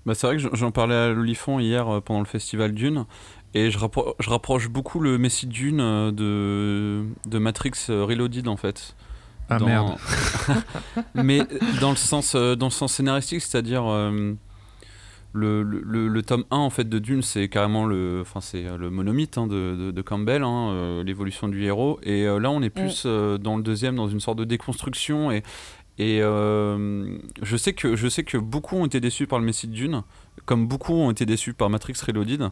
Bah, 0.06 0.14
c'est 0.14 0.26
vrai 0.26 0.36
que 0.36 0.54
j'en- 0.54 0.70
parlais 0.70 0.94
à 0.94 1.08
l'Olifant 1.10 1.58
hier 1.58 1.88
euh, 1.88 2.00
pendant 2.00 2.20
le 2.20 2.26
festival 2.26 2.72
Dune, 2.72 3.06
et 3.54 3.70
je, 3.70 3.78
rappro- 3.78 4.14
je 4.20 4.28
rapproche 4.28 4.68
beaucoup 4.68 5.00
le 5.00 5.16
Messie 5.16 5.46
Dune 5.46 5.78
de, 5.78 7.04
de 7.26 7.38
Matrix 7.38 7.72
Reloaded 7.88 8.46
en 8.48 8.56
fait. 8.56 8.94
Ah 9.48 9.58
Dans- 9.58 9.66
merde. 9.66 9.96
Mais 11.14 11.40
dans 11.80 11.90
le 11.90 11.96
sens, 11.96 12.34
dans 12.36 12.66
le 12.66 12.70
sens 12.70 12.92
scénaristique, 12.94 13.40
c'est-à-dire 13.40 13.84
euh, 13.86 14.34
le, 15.34 15.62
le, 15.64 16.08
le- 16.08 16.22
tome 16.22 16.44
1 16.50 16.56
en 16.56 16.70
fait 16.70 16.88
de 16.88 16.98
Dune, 16.98 17.20
c'est 17.22 17.48
carrément 17.48 17.84
le, 17.86 18.20
enfin 18.22 18.40
c'est 18.40 18.64
euh, 18.66 18.78
le 18.78 18.88
monomythe 18.88 19.36
hein, 19.36 19.46
de, 19.48 19.74
de, 19.76 19.90
de 19.90 20.02
Campbell, 20.02 20.42
hein, 20.44 20.70
euh, 20.70 21.02
l'évolution 21.04 21.48
du 21.48 21.62
héros. 21.64 21.98
Et 22.04 22.22
euh, 22.26 22.38
là, 22.38 22.50
on 22.50 22.62
est 22.62 22.70
plus 22.70 23.02
euh, 23.04 23.36
dans 23.36 23.56
le 23.56 23.62
deuxième, 23.64 23.96
dans 23.96 24.08
une 24.08 24.20
sorte 24.20 24.38
de 24.38 24.44
déconstruction. 24.44 25.30
Et, 25.32 25.42
et 25.98 26.20
je 26.20 27.56
sais 27.56 27.72
que 27.72 27.96
je 27.96 28.08
sais 28.08 28.24
que 28.24 28.38
beaucoup 28.38 28.76
ont 28.76 28.86
été 28.86 29.00
déçus 29.00 29.26
par 29.26 29.38
le 29.38 29.44
Messie 29.44 29.66
de 29.68 29.72
Dune, 29.74 30.02
comme 30.44 30.66
beaucoup 30.66 30.92
ont 30.94 31.10
été 31.10 31.26
déçus 31.26 31.52
par 31.54 31.70
Matrix 31.70 31.94
Reloaded. 32.06 32.48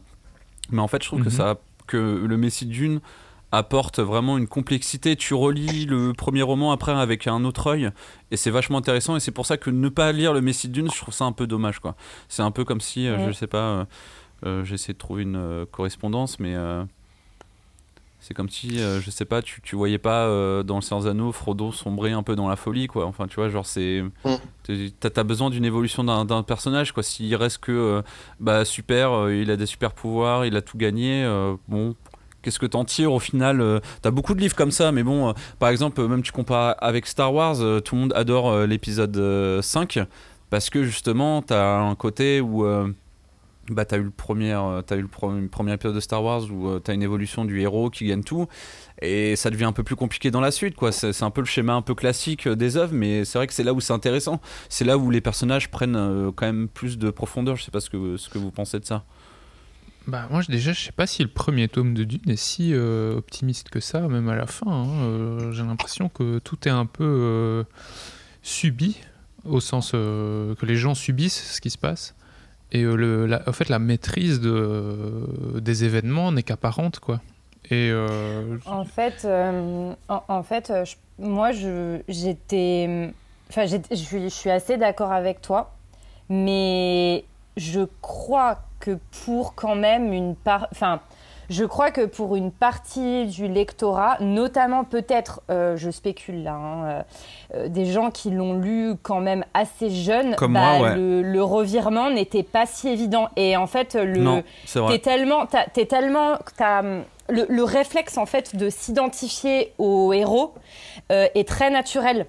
Mais 0.71 0.81
en 0.81 0.87
fait, 0.87 1.01
je 1.03 1.07
trouve 1.07 1.19
que 1.21 1.25
Mhm. 1.29 1.35
ça, 1.35 1.59
que 1.87 1.97
le 2.25 2.37
Messie 2.37 2.65
de 2.65 2.71
Dune 2.71 2.99
apporte 3.53 3.99
vraiment 3.99 4.37
une 4.37 4.47
complexité. 4.47 5.15
Tu 5.15 5.33
relis 5.33 5.85
le 5.85 6.11
premier 6.13 6.41
roman 6.41 6.71
après 6.71 6.91
avec 6.91 7.27
un 7.27 7.45
autre 7.45 7.67
œil 7.67 7.89
et 8.31 8.35
c'est 8.37 8.49
vachement 8.51 8.79
intéressant. 8.79 9.15
Et 9.15 9.19
c'est 9.19 9.31
pour 9.31 9.45
ça 9.45 9.57
que 9.57 9.69
ne 9.69 9.89
pas 9.89 10.11
lire 10.11 10.33
le 10.33 10.41
Messie 10.41 10.67
de 10.67 10.73
Dune, 10.73 10.89
je 10.91 10.97
trouve 10.97 11.13
ça 11.13 11.25
un 11.25 11.31
peu 11.31 11.47
dommage. 11.47 11.79
quoi. 11.79 11.95
C'est 12.27 12.41
un 12.41 12.51
peu 12.51 12.65
comme 12.65 12.81
si, 12.81 13.07
euh, 13.07 13.17
Ouais. 13.17 13.27
je 13.27 13.31
sais 13.31 13.47
pas, 13.47 13.57
euh, 13.57 13.85
euh, 14.45 14.63
j'essaie 14.65 14.93
de 14.93 14.97
trouver 14.97 15.23
une 15.23 15.35
euh, 15.37 15.65
correspondance, 15.71 16.39
mais 16.39 16.55
euh, 16.55 16.83
c'est 18.19 18.33
comme 18.33 18.49
si, 18.49 18.79
euh, 18.79 18.99
je 19.01 19.11
sais 19.11 19.25
pas, 19.25 19.41
tu, 19.41 19.61
tu 19.61 19.75
voyais 19.75 19.97
pas 19.99 20.25
euh, 20.27 20.63
dans 20.63 20.75
le 20.77 20.81
Seigneur 20.81 21.05
Anneaux 21.07 21.31
Frodo 21.31 21.71
sombrer 21.71 22.11
un 22.13 22.23
peu 22.23 22.35
dans 22.35 22.47
la 22.49 22.55
folie, 22.55 22.87
quoi. 22.87 23.05
Enfin, 23.05 23.27
tu 23.27 23.35
vois, 23.35 23.49
genre, 23.49 23.65
c'est. 23.65 24.01
T'as 24.99 25.09
t'as 25.09 25.23
besoin 25.23 25.49
d'une 25.49 25.65
évolution 25.65 26.03
d'un 26.05 26.23
d'un 26.25 26.41
personnage, 26.41 26.91
quoi. 26.93 27.03
S'il 27.03 27.35
reste 27.35 27.57
que, 27.59 27.71
euh, 27.71 28.01
bah, 28.39 28.63
super, 28.65 29.11
euh, 29.11 29.35
il 29.35 29.51
a 29.51 29.57
des 29.57 29.65
super 29.65 29.91
pouvoirs, 29.91 30.45
il 30.45 30.55
a 30.55 30.61
tout 30.61 30.77
gagné, 30.77 31.23
euh, 31.23 31.55
bon. 31.67 31.95
Qu'est-ce 32.43 32.59
que 32.59 32.65
t'en 32.65 32.83
tires 32.83 33.13
au 33.13 33.19
final 33.19 33.61
euh, 33.61 33.79
T'as 34.01 34.11
beaucoup 34.11 34.35
de 34.35 34.41
livres 34.41 34.55
comme 34.55 34.71
ça, 34.71 34.91
mais 34.91 35.01
bon, 35.01 35.29
euh, 35.29 35.33
par 35.59 35.69
exemple, 35.69 35.99
euh, 36.01 36.07
même 36.09 36.21
tu 36.21 36.33
compares 36.33 36.75
avec 36.79 37.07
Star 37.07 37.33
Wars, 37.33 37.55
tout 37.83 37.95
le 37.95 38.01
monde 38.01 38.13
adore 38.15 38.65
l'épisode 38.67 39.15
euh, 39.17 39.61
5 39.61 39.99
parce 40.49 40.69
que 40.69 40.83
justement, 40.83 41.41
t'as 41.41 41.79
un 41.79 41.95
côté 41.95 42.41
où 42.41 42.63
bah, 43.69 43.85
t'as 43.85 43.97
eu 43.97 44.03
le 44.03 44.11
premier, 44.11 44.53
euh, 44.53 44.81
t'as 44.81 44.97
eu 44.97 45.01
le 45.01 45.47
premier 45.47 45.73
épisode 45.73 45.95
de 45.95 45.99
Star 46.01 46.21
Wars 46.21 46.43
où 46.51 46.79
t'as 46.79 46.93
une 46.93 47.01
évolution 47.01 47.45
du 47.45 47.61
héros 47.61 47.89
qui 47.89 48.05
gagne 48.05 48.23
tout, 48.23 48.47
et 49.01 49.35
ça 49.37 49.49
devient 49.49 49.63
un 49.63 49.71
peu 49.71 49.83
plus 49.83 49.95
compliqué 49.95 50.31
dans 50.31 50.41
la 50.41 50.51
suite, 50.51 50.75
quoi. 50.75 50.91
C'est 50.91 51.23
un 51.23 51.31
peu 51.31 51.41
le 51.41 51.47
schéma 51.47 51.73
un 51.73 51.81
peu 51.81 51.95
classique 51.95 52.47
des 52.47 52.75
œuvres, 52.75 52.93
mais 52.93 53.23
c'est 53.23 53.37
vrai 53.39 53.47
que 53.47 53.53
c'est 53.53 53.63
là 53.63 53.73
où 53.73 53.79
c'est 53.79 53.93
intéressant. 53.93 54.41
C'est 54.67 54.85
là 54.85 54.97
où 54.97 55.09
les 55.09 55.21
personnages 55.21 55.71
prennent 55.71 56.31
quand 56.35 56.45
même 56.45 56.67
plus 56.67 56.97
de 56.97 57.09
profondeur. 57.09 57.55
Je 57.55 57.63
sais 57.63 57.71
pas 57.71 57.79
ce 57.79 57.89
que, 57.89 58.17
ce 58.17 58.29
que 58.29 58.37
vous 58.37 58.51
pensez 58.51 58.79
de 58.79 58.85
ça. 58.85 59.05
Bah 60.07 60.27
moi 60.29 60.41
déjà 60.49 60.73
je 60.73 60.81
sais 60.81 60.91
pas 60.91 61.07
si 61.07 61.23
le 61.23 61.29
premier 61.29 61.69
tome 61.69 61.93
de 61.93 62.03
Dune 62.03 62.29
est 62.29 62.35
si 62.35 62.73
euh, 62.73 63.15
optimiste 63.17 63.69
que 63.69 63.79
ça, 63.79 64.01
même 64.01 64.27
à 64.29 64.35
la 64.35 64.45
fin. 64.47 64.69
hein. 64.69 64.87
Euh, 65.03 65.51
J'ai 65.53 65.63
l'impression 65.63 66.09
que 66.09 66.39
tout 66.39 66.67
est 66.67 66.71
un 66.71 66.85
peu 66.85 67.03
euh, 67.05 67.63
subi, 68.41 68.99
au 69.45 69.59
sens 69.61 69.91
que 69.91 70.55
les 70.65 70.75
gens 70.75 70.93
subissent 70.93 71.53
ce 71.53 71.61
qui 71.61 71.69
se 71.69 71.77
passe. 71.77 72.15
Et 72.73 72.81
le, 72.83 73.29
en 73.47 73.51
fait 73.53 73.69
la 73.69 73.79
maîtrise 73.79 74.41
de, 74.41 75.59
des 75.59 75.83
événements 75.85 76.31
n'est 76.31 76.43
qu'apparente 76.43 76.99
quoi. 76.99 77.21
Et 77.71 77.93
En 78.65 78.83
fait, 78.83 79.25
en, 79.25 79.95
en 80.27 80.43
fait 80.43 80.73
je- 80.83 80.95
moi, 81.19 81.51
j'étais. 82.07 83.11
Enfin, 83.49 83.65
je 83.67 84.27
suis, 84.29 84.49
assez 84.49 84.77
d'accord 84.77 85.11
avec 85.11 85.41
toi, 85.41 85.75
mais 86.27 87.23
je 87.55 87.81
crois 88.01 88.63
pour 89.25 89.55
quand 89.55 89.75
même 89.75 90.13
une 90.13 90.35
part. 90.35 90.67
Enfin, 90.71 90.99
je 91.49 91.65
crois 91.65 91.91
que 91.91 92.05
pour 92.05 92.35
une 92.37 92.51
partie 92.51 93.25
du 93.25 93.47
lectorat, 93.47 94.17
notamment 94.21 94.85
peut-être, 94.85 95.41
euh, 95.51 95.75
je 95.75 95.91
spécule 95.91 96.41
là, 96.43 96.53
hein, 96.53 96.83
euh, 96.85 97.01
euh, 97.55 97.67
des 97.67 97.85
gens 97.85 98.11
qui 98.11 98.31
l'ont 98.31 98.53
lu 98.53 98.93
quand 99.03 99.19
même 99.19 99.43
assez 99.53 99.89
jeunes, 99.89 100.35
Comme 100.35 100.53
bah, 100.53 100.77
moi, 100.77 100.89
ouais. 100.89 100.95
le, 100.95 101.21
le 101.21 101.43
revirement 101.43 102.09
n'était 102.09 102.43
pas 102.43 102.65
si 102.65 102.87
évident. 102.87 103.27
Et 103.35 103.57
en 103.57 103.67
fait, 103.67 103.95
le, 103.95 104.17
non. 104.21 104.43
T'es 104.87 104.99
tellement, 104.99 105.45
t'as- 105.45 105.65
t'es 105.65 105.85
tellement, 105.85 106.37
t'as, 106.57 106.81
le, 106.81 107.45
le 107.49 107.63
réflexe 107.63 108.17
en 108.17 108.25
fait 108.25 108.55
de 108.55 108.69
s'identifier 108.69 109.73
au 109.77 110.13
héros 110.13 110.53
euh, 111.11 111.27
est 111.35 111.47
très 111.47 111.69
naturel. 111.69 112.25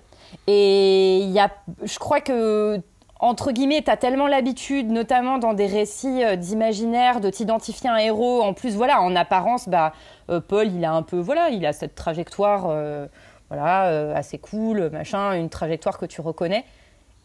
Et 0.49 1.19
il 1.19 1.31
y 1.31 1.39
a, 1.39 1.51
je 1.85 1.99
crois 2.01 2.21
que 2.21 2.81
entre 3.25 3.53
guillemets, 3.53 3.83
t'as 3.83 3.97
tellement 3.97 4.27
l'habitude, 4.27 4.91
notamment 4.91 5.39
dans 5.39 5.55
des 5.55 5.67
récits 5.67 6.23
euh, 6.23 6.37
d'imaginaire, 6.37 7.21
de 7.21 7.31
t'identifier 7.31 7.89
un 7.89 7.97
héros. 7.97 8.43
En 8.43 8.53
plus, 8.53 8.77
voilà, 8.77 9.01
en 9.01 9.17
apparence, 9.17 9.69
bah, 9.69 9.93
euh, 10.31 10.41
Paul, 10.41 10.69
il 10.69 10.85
a 10.85 10.93
un 10.93 11.03
peu, 11.03 11.19
voilà, 11.19 11.49
il 11.49 11.65
a 11.65 11.73
cette 11.73 11.95
trajectoire, 11.95 12.67
euh, 12.69 13.07
voilà, 13.49 13.87
euh, 13.87 14.15
assez 14.15 14.39
cool, 14.39 14.91
machin, 14.91 15.33
une 15.33 15.49
trajectoire 15.49 15.99
que 15.99 16.07
tu 16.07 16.21
reconnais. 16.21 16.65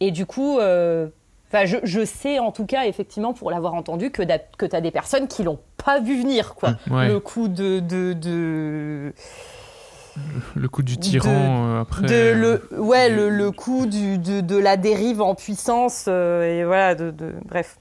Et 0.00 0.10
du 0.10 0.24
coup, 0.24 0.58
euh, 0.58 1.08
je, 1.52 1.76
je 1.82 2.04
sais 2.04 2.38
en 2.38 2.52
tout 2.52 2.64
cas, 2.66 2.86
effectivement, 2.86 3.34
pour 3.34 3.50
l'avoir 3.50 3.74
entendu, 3.74 4.10
que, 4.10 4.22
tu 4.22 4.76
as 4.76 4.80
des 4.80 4.90
personnes 4.90 5.28
qui 5.28 5.42
l'ont 5.42 5.58
pas 5.76 6.00
vu 6.00 6.20
venir, 6.20 6.54
quoi. 6.54 6.70
ouais, 6.90 7.08
Le 7.08 7.20
coup 7.20 7.48
de. 7.48 7.80
de, 7.80 8.14
de, 8.14 9.12
le 10.54 10.68
coup 10.68 10.82
du 10.82 10.96
de- 10.96 11.00
tyran 11.02 11.28
euh, 11.76 11.80
après. 11.82 12.06
de 12.06 12.12
euh, 12.14 12.60
le, 12.72 12.80
ouais, 12.80 13.08
le, 13.08 13.28
le 13.30 13.50
coup 13.50 13.86
du, 13.86 14.18
de, 14.18 14.40
de 14.40 14.56
la 14.56 14.76
dérive 14.76 15.20
en 15.20 15.34
puissance, 15.34 16.06
euh, 16.08 16.60
et 16.60 16.64
voilà, 16.64 16.94
de, 16.94 17.10
de- 17.10 17.34
bref. 17.46 17.78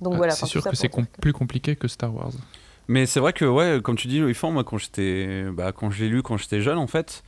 Donc 0.00 0.14
ah, 0.14 0.16
voilà. 0.18 0.32
c'est 0.32 0.46
sûr 0.46 0.62
que 0.62 0.76
c'est 0.76 0.90
plus 1.20 1.32
compliqué 1.32 1.76
que 1.76 1.88
Star 1.88 2.14
Wars. 2.14 2.32
Mais 2.88 3.06
c'est 3.06 3.18
vrai 3.18 3.32
que, 3.32 3.44
ouais, 3.44 3.80
comme 3.82 3.96
tu 3.96 4.06
dis, 4.08 4.20
le 4.20 4.32
moi, 4.52 4.62
quand 4.62 4.78
j'étais, 4.78 5.44
bah, 5.52 5.72
quand 5.72 5.90
je 5.90 6.04
l'ai 6.04 6.08
lu 6.08 6.22
quand 6.22 6.36
j'étais 6.36 6.60
jeune, 6.60 6.78
en 6.78 6.86
fait, 6.86 7.24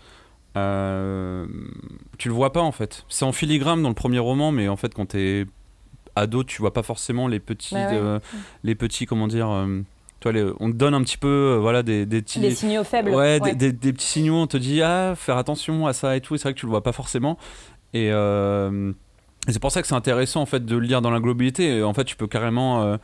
euh, 0.57 1.47
tu 2.17 2.29
le 2.29 2.35
vois 2.35 2.53
pas, 2.53 2.61
en 2.61 2.73
fait. 2.73 3.05
C'est 3.09 3.25
en 3.25 3.33
filigrane 3.33 3.83
dans 3.83 3.89
le 3.89 3.95
premier 3.95 4.19
roman, 4.21 4.53
mais 4.53 4.69
en 4.69 4.77
fait, 4.77 4.95
quand 4.95 5.07
t'es 5.07 5.47
ado, 6.15 6.45
tu 6.45 6.61
vois 6.61 6.73
pas 6.73 6.83
forcément 6.83 7.27
les 7.29 7.41
petits, 7.41 7.75
Ouais, 7.75 7.87
ouais. 7.87 7.95
euh, 7.95 8.19
les 8.65 8.75
petits, 8.75 9.07
comment 9.07 9.27
dire, 9.29 9.51
euh, 9.51 9.81
toi, 10.21 10.33
les- 10.33 10.51
on 10.61 10.71
te 10.71 10.77
donne 10.77 10.95
un 10.95 11.03
petit 11.03 11.17
peu, 11.19 11.29
euh, 11.29 11.59
voilà, 11.61 11.83
des, 11.83 12.05
des 12.07 12.23
petits. 12.23 12.41
Les 12.41 12.51
signaux 12.55 12.85
faibles. 12.85 13.11
Ouais, 13.11 13.41
ouais. 13.41 13.55
Des, 13.55 13.55
des- 13.55 13.73
des 13.73 13.93
petits 13.93 14.07
signaux, 14.07 14.37
on 14.37 14.47
te 14.47 14.57
dit 14.57 14.83
ah, 14.83 15.15
faire 15.17 15.37
attention 15.37 15.87
à 15.87 15.93
ça 15.93 16.17
et 16.17 16.21
tout, 16.21 16.35
et 16.35 16.39
c'est 16.39 16.45
vrai 16.45 16.55
que 16.55 16.59
tu 16.59 16.67
le 16.67 16.71
vois 16.71 16.83
pas 16.83 16.93
forcément. 16.93 17.39
Et, 17.95 18.11
euh, 18.13 18.93
c'est 19.49 19.61
pour 19.61 19.71
ça 19.73 19.81
que 19.81 19.89
c'est 19.89 19.95
intéressant 19.95 20.43
en 20.43 20.47
fait 20.47 20.65
de 20.67 20.75
le 20.77 20.81
lire 20.87 21.01
dans 21.01 21.11
la 21.11 21.21
globalité. 21.21 21.83
En 21.83 21.95
fait, 21.95 22.05
tu 22.05 22.17
peux 22.17 22.27
carrément, 22.27 22.83
euh, 22.83 22.97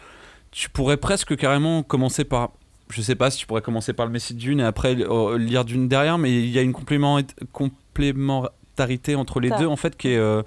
tu 0.50 0.68
pourrais 0.68 0.96
presque 0.98 1.36
carrément 1.36 1.82
commencer 1.82 2.24
par, 2.24 2.50
je 2.90 3.00
sais 3.00 3.14
pas 3.14 3.30
si 3.30 3.38
tu 3.38 3.46
pourrais 3.46 3.62
commencer 3.62 3.92
par 3.94 4.04
le 4.04 4.12
Messie 4.12 4.34
de 4.34 4.38
Dune 4.40 4.60
et 4.60 4.64
après 4.64 4.94
euh, 4.98 5.38
lire 5.38 5.64
Dune 5.64 5.88
derrière, 5.88 6.18
mais 6.18 6.32
il 6.32 6.50
y 6.50 6.58
a 6.58 6.62
une 6.62 6.72
complément- 6.74 7.18
complémentarité 7.52 9.14
entre 9.14 9.40
les 9.40 9.48
Ça. 9.50 9.58
deux 9.58 9.66
en 9.66 9.76
fait 9.76 9.96
qui 9.96 10.08
est, 10.08 10.16
euh, 10.18 10.42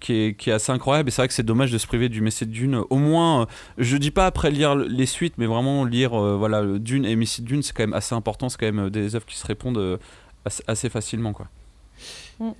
qui 0.00 0.12
est, 0.14 0.34
qui 0.34 0.50
est 0.50 0.52
assez 0.52 0.70
incroyable. 0.72 1.08
Et 1.08 1.10
c'est 1.12 1.22
vrai 1.22 1.28
que 1.28 1.34
c'est 1.34 1.42
dommage 1.42 1.70
de 1.72 1.78
se 1.78 1.86
priver 1.86 2.08
du 2.08 2.20
Messie 2.20 2.46
de 2.46 2.52
Dune. 2.52 2.80
Au 2.90 2.96
moins, 2.96 3.42
euh, 3.42 3.46
je 3.78 3.96
dis 3.96 4.10
pas 4.10 4.26
après 4.26 4.50
lire 4.50 4.74
les 4.74 5.06
suites, 5.06 5.34
mais 5.38 5.46
vraiment 5.46 5.84
lire 5.84 6.14
euh, 6.14 6.36
voilà 6.36 6.62
Dune 6.78 7.04
et 7.04 7.16
Messie 7.16 7.42
de 7.42 7.46
Dune, 7.46 7.62
c'est 7.62 7.72
quand 7.72 7.82
même 7.82 7.92
assez 7.94 8.14
important. 8.14 8.48
C'est 8.48 8.58
quand 8.58 8.66
même 8.66 8.86
euh, 8.86 8.90
des 8.90 9.14
œuvres 9.16 9.26
qui 9.26 9.36
se 9.36 9.46
répondent 9.46 9.78
euh, 9.78 9.96
assez, 10.44 10.62
assez 10.68 10.88
facilement 10.88 11.32
quoi. 11.32 11.48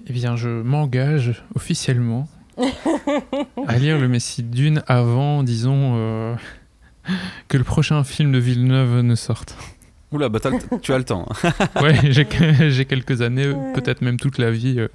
Eh 0.09 0.13
bien, 0.13 0.35
je 0.37 0.49
m'engage 0.49 1.45
officiellement 1.55 2.29
à 3.69 3.79
lire 3.79 3.99
le 3.99 4.09
Messie 4.09 4.43
de 4.43 4.53
Dune 4.55 4.83
avant, 4.89 5.45
disons, 5.45 5.93
euh, 5.97 6.35
que 7.47 7.57
le 7.57 7.63
prochain 7.65 8.03
film 8.05 8.33
de 8.33 8.39
Villeneuve 8.39 9.01
ne 9.03 9.15
sorte. 9.15 9.57
Oula, 10.11 10.29
bah 10.29 10.41
le- 10.45 10.79
tu 10.81 10.93
as 10.93 10.99
le 10.99 11.05
temps. 11.05 11.29
hein. 11.45 11.53
Ouais, 11.83 11.95
j'ai 12.11 12.25
que- 12.25 12.71
j'ai 12.71 12.85
quelques 12.87 13.21
années, 13.23 13.53
peut-être 13.75 14.03
même 14.03 14.19
toute 14.19 14.39
la 14.39 14.51
vie, 14.51 14.81
euh, 14.81 14.89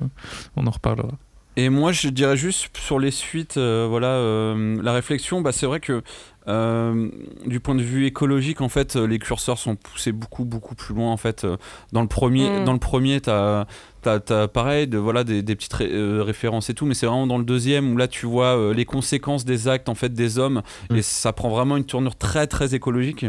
on 0.58 0.68
en 0.68 0.72
reparlera. 0.72 1.14
Et 1.56 1.70
moi, 1.70 1.92
je 1.92 2.08
dirais 2.10 2.36
juste 2.38 2.76
sur 2.78 2.98
les 3.00 3.12
suites, 3.12 3.58
euh, 3.58 3.86
voilà, 3.88 4.08
euh, 4.08 4.82
la 4.82 4.92
réflexion, 4.94 5.42
bah, 5.42 5.52
c'est 5.52 5.68
vrai 5.68 5.80
que 5.80 6.02
euh, 6.48 7.10
du 7.46 7.60
point 7.60 7.76
de 7.76 7.84
vue 7.84 8.06
écologique, 8.06 8.60
en 8.62 8.70
fait, 8.70 8.96
les 8.96 9.20
curseurs 9.20 9.60
sont 9.60 9.76
poussés 9.76 10.12
beaucoup, 10.12 10.46
beaucoup 10.46 10.74
plus 10.76 10.94
loin. 10.96 11.12
En 11.12 11.18
fait, 11.18 11.46
dans 11.92 12.02
le 12.02 12.08
premier, 12.08 12.50
Mm. 12.62 12.66
dans 12.66 12.74
le 12.74 12.80
premier, 12.80 13.22
t'as 13.22 13.66
T'as, 14.06 14.50
pareil, 14.50 14.86
de, 14.88 14.98
voilà, 14.98 15.24
des, 15.24 15.42
des 15.44 15.56
petites 15.56 15.72
ré- 15.72 15.88
euh, 15.90 16.24
références 16.24 16.70
et 16.70 16.74
tout, 16.74 16.86
mais 16.86 16.94
c'est 16.94 17.06
vraiment 17.06 17.26
dans 17.26 17.38
le 17.38 17.46
deuxième 17.46 17.94
où 17.94 17.96
là 17.96 18.10
tu 18.10 18.26
vois 18.26 18.58
euh, 18.58 18.74
les 18.74 18.84
conséquences 18.84 19.46
des 19.46 19.70
actes 19.70 19.88
en 19.88 19.96
fait 19.96 20.14
des 20.14 20.38
hommes 20.40 20.62
Mm. 20.90 20.98
et 20.98 21.02
ça 21.02 21.32
prend 21.32 21.48
vraiment 21.48 21.78
une 21.78 21.86
tournure 21.86 22.18
très 22.18 22.46
très 22.46 22.76
écologique 22.76 23.26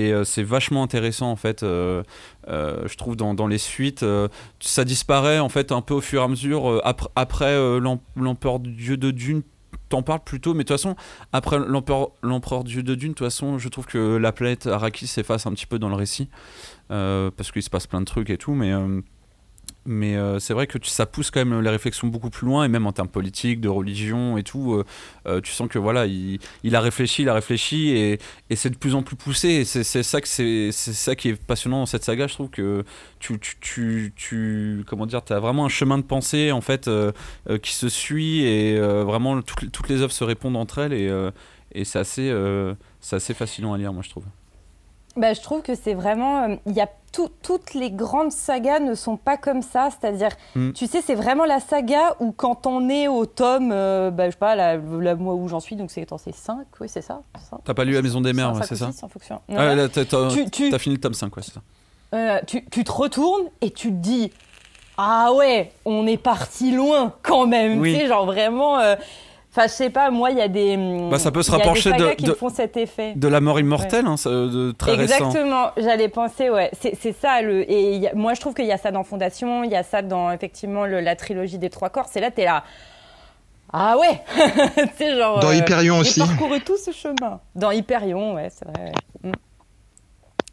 et 0.00 0.12
euh, 0.12 0.24
c'est 0.24 0.42
vachement 0.42 0.82
intéressant 0.82 1.30
en 1.30 1.36
fait, 1.36 1.62
euh, 1.62 2.02
euh, 2.48 2.86
je 2.86 2.96
trouve 2.96 3.16
dans, 3.16 3.46
les 3.46 3.58
suites, 3.58 4.04
ça 4.60 4.84
disparaît 4.84 5.38
en 5.38 5.48
fait 5.48 5.72
un 5.72 5.82
peu 5.82 5.94
au 5.94 6.00
fur 6.00 6.20
et 6.22 6.24
à 6.24 6.28
mesure 6.28 6.80
après, 6.84 7.08
après 7.16 7.80
l'em- 7.80 7.98
l'empereur 8.16 8.60
dieu 8.60 8.96
de 8.96 9.10
Dune. 9.10 9.42
T'en 9.88 10.02
parles 10.02 10.20
plutôt, 10.24 10.54
mais 10.54 10.62
de 10.62 10.68
toute 10.68 10.76
façon, 10.76 10.94
après 11.32 11.58
l'empereur, 11.58 12.10
l'empereur 12.22 12.62
dieu 12.62 12.84
de 12.84 12.94
Dune, 12.94 13.10
de 13.10 13.14
toute 13.14 13.26
façon, 13.26 13.58
je 13.58 13.68
trouve 13.68 13.86
que 13.86 14.16
la 14.16 14.30
planète 14.30 14.68
Arrakis 14.68 15.08
s'efface 15.08 15.46
un 15.46 15.52
petit 15.52 15.66
peu 15.66 15.80
dans 15.80 15.88
le 15.88 15.96
récit 15.96 16.28
parce 16.88 17.50
qu'il 17.52 17.62
se 17.62 17.70
passe 17.70 17.86
plein 17.86 18.00
de 18.00 18.06
trucs 18.06 18.30
et 18.30 18.38
tout, 18.38 18.54
mais 18.54 18.72
mais 19.86 20.16
euh, 20.16 20.38
c'est 20.38 20.52
vrai 20.52 20.66
que 20.66 20.78
ça 20.82 21.06
pousse 21.06 21.30
quand 21.30 21.44
même 21.44 21.60
les 21.60 21.70
réflexions 21.70 22.08
beaucoup 22.08 22.30
plus 22.30 22.46
loin 22.46 22.64
et 22.64 22.68
même 22.68 22.86
en 22.86 22.92
termes 22.92 23.08
politiques, 23.08 23.60
de 23.60 23.68
religion 23.68 24.36
et 24.36 24.42
tout, 24.42 24.74
euh, 24.74 24.84
euh, 25.26 25.40
tu 25.40 25.52
sens 25.52 25.68
que 25.68 25.78
voilà, 25.78 26.06
il, 26.06 26.38
a 26.74 26.80
réfléchi, 26.80 27.22
il 27.22 27.28
a 27.28 27.34
réfléchi 27.34 27.88
et, 27.90 28.18
c'est 28.54 28.70
de 28.70 28.76
plus 28.76 28.94
en 28.94 29.02
plus 29.02 29.16
poussé. 29.16 29.48
Et 29.48 29.64
c'est 29.64 29.84
ça 29.84 30.20
ça 30.22 31.14
qui 31.16 31.28
est 31.28 31.42
passionnant 31.42 31.80
dans 31.80 31.86
cette 31.86 32.04
saga. 32.04 32.26
Je 32.26 32.34
trouve 32.34 32.50
que 32.50 32.84
tu 33.18 33.38
tu, 33.60 34.12
tu, 34.16 34.84
comment 34.86 35.06
dire, 35.06 35.22
as 35.30 35.40
vraiment 35.40 35.66
un 35.66 35.70
chemin 35.70 35.98
de 35.98 36.02
pensée 36.02 36.52
en 36.52 36.60
fait 36.60 36.90
qui 37.62 37.74
se 37.74 37.88
suit 37.88 38.42
et 38.42 38.78
vraiment 38.78 39.40
toutes, 39.42 39.88
les- 39.88 40.02
œuvres 40.02 40.12
se 40.12 40.24
répondent 40.24 40.56
entre 40.56 40.78
elles 40.78 40.92
et, 40.92 41.10
et 41.72 41.84
c'est 41.84 41.98
assez 41.98 42.32
c'est 43.00 43.16
assez 43.16 43.34
fascinant 43.34 43.72
à 43.72 43.78
lire, 43.78 43.92
moi 43.92 44.02
je 44.02 44.10
trouve. 44.10 44.24
Bah, 45.16 45.32
je 45.34 45.40
trouve 45.40 45.62
que 45.62 45.74
c'est 45.74 45.94
vraiment. 45.94 46.44
euh, 46.44 46.56
Il 46.66 46.72
y 46.72 46.80
a 46.80 46.88
tout- 47.12 47.30
toutes 47.42 47.74
les 47.74 47.90
grandes 47.90 48.30
sagas 48.30 48.78
ne 48.78 48.94
sont 48.94 49.16
pas 49.16 49.36
comme 49.36 49.62
ça. 49.62 49.88
C'est-à-dire, 49.90 50.30
Mm. 50.54 50.70
tu 50.72 50.86
sais, 50.86 51.00
c'est 51.04 51.16
vraiment 51.16 51.44
la 51.44 51.58
saga 51.58 52.14
où 52.20 52.30
quand 52.30 52.66
on 52.68 52.88
est 52.88 53.08
au 53.08 53.26
tome, 53.26 53.70
euh, 53.72 54.10
bah, 54.12 54.26
je 54.26 54.30
sais 54.30 54.36
pas, 54.38 54.54
la, 54.54 54.76
la- 54.76 55.16
moi 55.16 55.34
où 55.34 55.48
j'en 55.48 55.58
suis, 55.58 55.74
donc 55.74 55.90
c'est 55.90 56.02
attends, 56.02 56.18
c'est 56.18 56.34
5, 56.34 56.66
oui, 56.80 56.88
c'est 56.88 57.02
ça. 57.02 57.22
T'as 57.64 57.74
pas 57.74 57.84
lu 57.84 57.92
La 57.94 58.02
Maison 58.02 58.20
des 58.20 58.30
ou 58.30 58.62
c'est 58.62 58.76
ça. 58.76 58.90
Ah, 59.56 59.74
tu- 60.50 60.70
t'as 60.70 60.78
fini 60.78 60.94
le 60.94 61.00
tome 61.00 61.14
5, 61.14 61.36
ouais, 61.36 61.42
c'est 61.44 61.54
ça. 61.54 61.60
Euh, 62.14 62.38
tu, 62.46 62.64
tu 62.66 62.84
te 62.84 62.92
retournes 62.92 63.46
et 63.60 63.70
tu 63.70 63.88
te 63.88 63.94
dis 63.96 64.32
ah 64.98 65.32
ouais 65.32 65.70
on 65.84 66.06
est 66.08 66.16
parti 66.16 66.72
loin 66.72 67.14
quand 67.22 67.46
même 67.46 67.78
Oui. 67.80 67.92
tu 67.94 68.00
sais 68.00 68.06
genre 68.08 68.26
vraiment 68.26 68.78
euh, 68.80 68.96
enfin 69.50 69.62
je 69.66 69.72
sais 69.72 69.90
pas 69.90 70.10
moi 70.10 70.30
il 70.30 70.38
y 70.38 70.40
a 70.40 70.48
des 70.48 70.76
Bah, 71.10 71.18
ça 71.18 71.30
peut 71.30 71.42
se 71.42 71.50
il 71.50 71.52
y 71.52 71.54
a 71.54 71.58
des 71.58 71.64
rapprocher 71.64 71.92
de- 71.92 72.10
qui 72.14 72.24
de- 72.24 72.32
font 72.34 72.48
cet 72.50 72.76
effet 72.76 73.14
De 73.16 73.28
la 73.28 73.40
mort 73.40 73.58
immortelle, 73.60 74.06
hein, 74.06 74.14
de 74.24 74.72
très 74.72 74.94
récent. 74.94 75.26
Exactement, 75.28 75.70
j'allais 75.76 76.08
penser, 76.08 76.50
ouais, 76.50 76.70
c'est 76.80 77.12
ça. 77.12 77.42
Le, 77.42 77.70
et 77.70 78.08
a- 78.08 78.14
moi, 78.14 78.34
je 78.34 78.40
trouve 78.40 78.54
qu'il 78.54 78.66
y 78.66 78.72
a 78.72 78.78
ça 78.78 78.90
dans 78.92 79.02
Fondation, 79.04 79.64
il 79.64 79.70
y 79.70 79.76
a 79.76 79.82
ça 79.82 80.02
dans 80.02 80.30
effectivement 80.30 80.86
le- 80.86 81.00
la 81.00 81.16
trilogie 81.16 81.58
des 81.58 81.70
trois 81.70 81.90
corps. 81.90 82.06
C'est 82.10 82.20
là, 82.20 82.30
t'es 82.30 82.44
là. 82.44 82.64
Ah 83.72 83.96
ouais 83.98 84.20
Tu 84.76 84.82
sais, 84.98 85.16
genre. 85.16 85.38
Dans 85.40 85.50
euh, 85.50 85.54
Hyperion 85.54 85.96
j'ai 86.02 86.10
aussi. 86.10 86.20
parcouru 86.20 86.60
tout 86.60 86.76
ce 86.76 86.90
chemin. 86.90 87.40
Dans 87.54 87.70
Hyperion, 87.70 88.34
ouais, 88.34 88.48
c'est 88.50 88.64
vrai. 88.66 88.92
ouais. 89.24 89.30
Mm. 89.30 89.32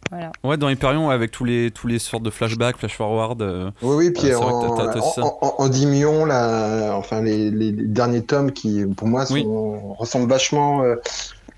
Voilà. 0.09 0.31
Ouais, 0.43 0.55
dans 0.57 0.69
Hyperion, 0.69 1.09
avec 1.09 1.31
tous 1.31 1.43
les, 1.43 1.69
tous 1.71 1.87
les 1.87 1.99
sortes 1.99 2.23
de 2.23 2.29
flashbacks, 2.29 2.77
flash 2.77 2.95
forward. 2.95 3.41
euh, 3.41 3.71
Oui, 3.81 3.95
oui, 4.07 4.11
puis 4.11 4.29
vrai 4.31 4.35
en, 4.35 4.61
que 4.61 4.77
t'as- 4.77 4.85
t'as- 4.87 4.93
t'as 4.93 5.01
ça. 5.01 5.23
en, 5.25 5.37
en, 5.41 5.55
en 5.57 5.67
diminuant, 5.69 6.25
là, 6.25 6.95
enfin, 6.95 7.21
les, 7.21 7.51
les, 7.51 7.71
derniers 7.73 8.23
tomes 8.23 8.51
qui, 8.53 8.85
pour 8.95 9.07
moi, 9.07 9.25
sont, 9.25 9.35
Oui. 9.35 9.95
ressemblent 9.99 10.29
vachement 10.29 10.81
euh, 10.83 10.95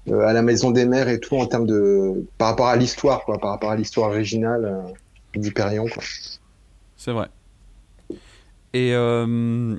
euh, 0.09 0.25
à 0.27 0.33
la 0.33 0.41
Maison 0.41 0.71
des 0.71 0.85
Mers 0.85 1.09
et 1.09 1.19
tout 1.19 1.35
en 1.37 1.45
termes 1.45 1.67
de. 1.67 2.25
par 2.39 2.47
rapport 2.49 2.67
à 2.67 2.75
l'histoire, 2.75 3.23
quoi, 3.23 3.37
par 3.37 3.51
rapport 3.51 3.69
à 3.69 3.75
l'histoire 3.75 4.09
originale 4.09 4.65
euh, 4.65 5.39
d'Hyperion, 5.39 5.85
quoi. 5.85 6.01
C'est 6.97 7.11
vrai. 7.11 7.27
Et 8.73 8.93
euh, 8.95 9.75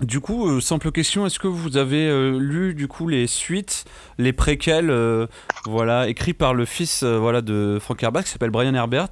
du 0.00 0.20
coup, 0.20 0.48
euh, 0.48 0.60
simple 0.60 0.92
question, 0.92 1.26
est-ce 1.26 1.40
que 1.40 1.48
vous 1.48 1.76
avez 1.76 2.06
euh, 2.06 2.38
lu 2.38 2.74
du 2.74 2.86
coup 2.86 3.08
les 3.08 3.26
suites, 3.26 3.84
les 4.16 4.32
préquels, 4.32 4.90
euh, 4.90 5.26
voilà, 5.64 6.08
écrits 6.08 6.34
par 6.34 6.54
le 6.54 6.64
fils 6.64 7.02
voilà, 7.02 7.40
de 7.40 7.78
Frank 7.80 8.00
Herbert, 8.02 8.24
qui 8.24 8.30
s'appelle 8.30 8.50
Brian 8.50 8.74
Herbert, 8.74 9.10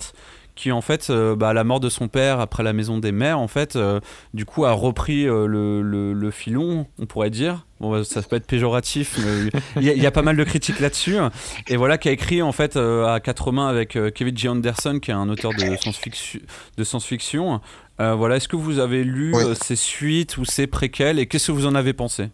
qui 0.57 0.73
en 0.73 0.81
fait, 0.81 1.09
euh, 1.11 1.37
bah, 1.37 1.51
à 1.51 1.53
la 1.53 1.63
mort 1.63 1.79
de 1.81 1.89
son 1.89 2.09
père 2.09 2.41
après 2.41 2.63
la 2.65 2.73
maison 2.73 2.99
des 2.99 3.13
mères, 3.13 3.39
en 3.39 3.47
fait, 3.47 3.77
euh, 3.77 4.01
du 4.35 4.45
coup, 4.45 4.65
a 4.65 4.73
repris 4.73 5.29
euh, 5.29 5.47
le, 5.47 5.83
le- 5.83 6.13
le 6.15 6.31
filon, 6.33 6.87
on 6.99 7.07
pourrait 7.07 7.31
dire. 7.31 7.67
Bon, 7.79 7.91
bah, 7.93 8.03
ça 8.05 8.23
peut 8.23 8.37
être 8.37 8.47
péjoratif, 8.47 9.19
mais 9.19 9.51
il 9.77 9.83
y, 9.87 9.91
a- 9.91 9.93
il 9.93 10.03
y 10.03 10.07
a 10.07 10.11
pas 10.11 10.23
mal 10.23 10.37
de 10.37 10.43
critiques 10.45 10.81
là-dessus. 10.81 11.17
Et 11.69 11.77
voilà, 11.77 11.99
qui 11.99 12.09
a 12.09 12.13
écrit 12.13 12.41
en 12.43 12.53
fait 12.53 12.77
à 12.77 13.21
quatre 13.23 13.53
mains 13.53 13.69
avec 13.69 13.99
Kevin 14.15 14.37
J. 14.37 14.49
Anderson, 14.49 14.99
qui 15.01 15.11
est 15.11 15.15
un 15.15 15.29
auteur 15.29 15.53
de 15.53 15.77
science-fiction. 15.77 16.41
De 16.79 16.85
science-fiction. 16.85 17.61
Voilà, 17.99 18.37
est-ce 18.37 18.49
que 18.49 18.57
vous 18.57 18.79
avez 18.79 19.05
lu 19.05 19.33
Oui. 19.35 19.43
ces 19.63 19.77
suites 19.77 20.37
ou 20.39 20.45
ces 20.45 20.67
préquels 20.67 21.19
et 21.19 21.27
qu'est-ce 21.27 21.49
que 21.49 21.53
vous 21.53 21.67
en 21.67 21.75
avez 21.75 21.93
pensé? 21.93 22.29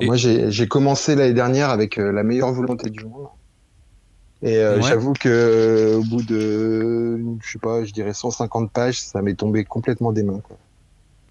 Et- 0.00 0.06
Moi, 0.06 0.16
j'ai 0.16 0.50
j'ai 0.50 0.68
commencé 0.68 1.16
l'année 1.16 1.34
dernière 1.34 1.70
avec 1.70 1.96
la 1.96 2.22
meilleure 2.22 2.52
volonté 2.52 2.90
du 2.90 3.04
monde. 3.04 3.26
Et 4.42 4.56
euh, 4.56 4.76
Ouais. 4.76 4.82
j'avoue 4.88 5.12
que 5.12 5.96
au 5.96 6.02
bout 6.04 6.22
de, 6.22 7.18
je 7.42 7.52
sais 7.52 7.58
pas, 7.58 7.84
je 7.84 7.92
dirais 7.92 8.14
150 8.14 8.70
pages, 8.72 9.00
ça 9.00 9.20
m'est 9.20 9.34
tombé 9.34 9.64
complètement 9.64 10.12
des 10.12 10.22
mains. 10.22 10.40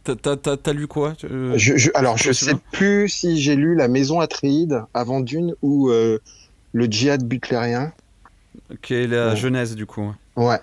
T'as- 0.03 0.73
lu 0.73 0.87
quoi 0.87 1.13
Euh, 1.25 1.53
Je, 1.57 1.75
je- 1.77 1.91
alors, 1.93 2.17
je 2.17 2.31
sais 2.31 2.55
plus 2.71 3.09
si 3.09 3.39
j'ai 3.39 3.55
lu 3.55 3.75
La 3.75 3.87
Maison 3.87 4.19
Atréide 4.21 4.83
avant 4.93 5.19
Dune 5.21 5.53
ou 5.61 5.89
euh, 5.89 6.19
Le 6.73 6.85
djihad 6.85 7.23
butlérien. 7.23 7.91
Qui 8.81 8.93
est 8.95 9.07
la 9.07 9.29
Ouais. 9.29 9.35
genèse 9.35 9.75
du 9.75 9.85
coup. 9.87 10.11
Ouais. 10.35 10.59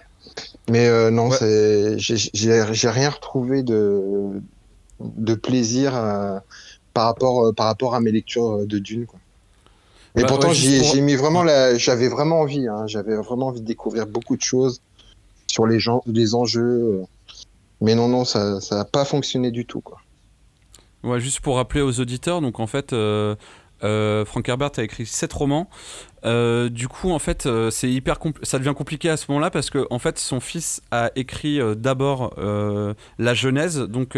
Mais 0.70 0.86
euh, 0.88 1.10
non, 1.10 1.28
Ouais. 1.30 1.94
j'ai- 1.98 2.88
rien 2.90 3.10
retrouvé 3.10 3.62
de 3.62 4.40
de 5.00 5.34
plaisir 5.34 5.92
par 6.94 7.04
rapport 7.06 7.52
par 7.54 7.66
rapport 7.66 7.94
à 7.94 8.00
mes 8.00 8.10
lectures 8.12 8.66
de 8.66 8.78
Dune. 8.78 9.06
Quoi. 9.06 9.18
Et 10.16 10.22
Bah, 10.22 10.28
pourtant, 10.28 10.48
ouais, 10.48 10.54
pour- 10.78 10.94
j'ai 10.94 11.00
mis 11.00 11.14
vraiment 11.14 11.42
la, 11.42 11.76
j'avais 11.76 12.08
vraiment 12.08 12.40
envie. 12.40 12.66
Hein, 12.68 12.86
j'avais 12.86 13.16
vraiment 13.16 13.48
envie 13.48 13.60
de 13.60 13.66
découvrir 13.66 14.06
beaucoup 14.06 14.36
de 14.36 14.42
choses 14.42 14.80
sur 15.46 15.66
les 15.66 15.78
gens, 15.78 16.02
les 16.06 16.34
enjeux. 16.34 16.62
euh. 16.62 17.02
Mais 17.82 17.94
non, 17.94 18.08
non, 18.08 18.24
ça 18.24 18.60
ça 18.60 18.80
a 18.80 18.84
pas 18.86 19.04
fonctionné 19.04 19.50
du 19.50 19.66
tout. 19.66 19.80
Quoi. 19.82 19.98
Ouais, 21.04 21.20
juste 21.20 21.40
pour 21.40 21.56
rappeler 21.56 21.82
aux 21.82 22.00
auditeurs, 22.00 22.40
donc 22.40 22.58
en 22.58 22.66
fait, 22.66 22.92
euh, 22.94 23.36
euh, 23.84 24.24
Frank 24.24 24.48
Herbert 24.48 24.70
a 24.78 24.82
écrit 24.82 25.04
sept 25.04 25.32
romans. 25.34 25.68
Euh, 26.24 26.70
du 26.70 26.88
coup, 26.88 27.10
en 27.10 27.18
fait, 27.18 27.44
euh, 27.44 27.70
c'est 27.70 27.90
hyper 27.90 28.16
ça 28.42 28.58
devient 28.58 28.72
compliqué 28.74 29.10
à 29.10 29.18
ce 29.18 29.26
moment-là 29.28 29.50
parce 29.50 29.68
que 29.68 29.86
en 29.90 29.98
fait, 29.98 30.18
son 30.18 30.40
fils 30.40 30.80
a 30.90 31.10
écrit 31.14 31.60
d'abord 31.76 32.34
la 33.18 33.34
Genèse, 33.34 33.78
donc 33.80 34.12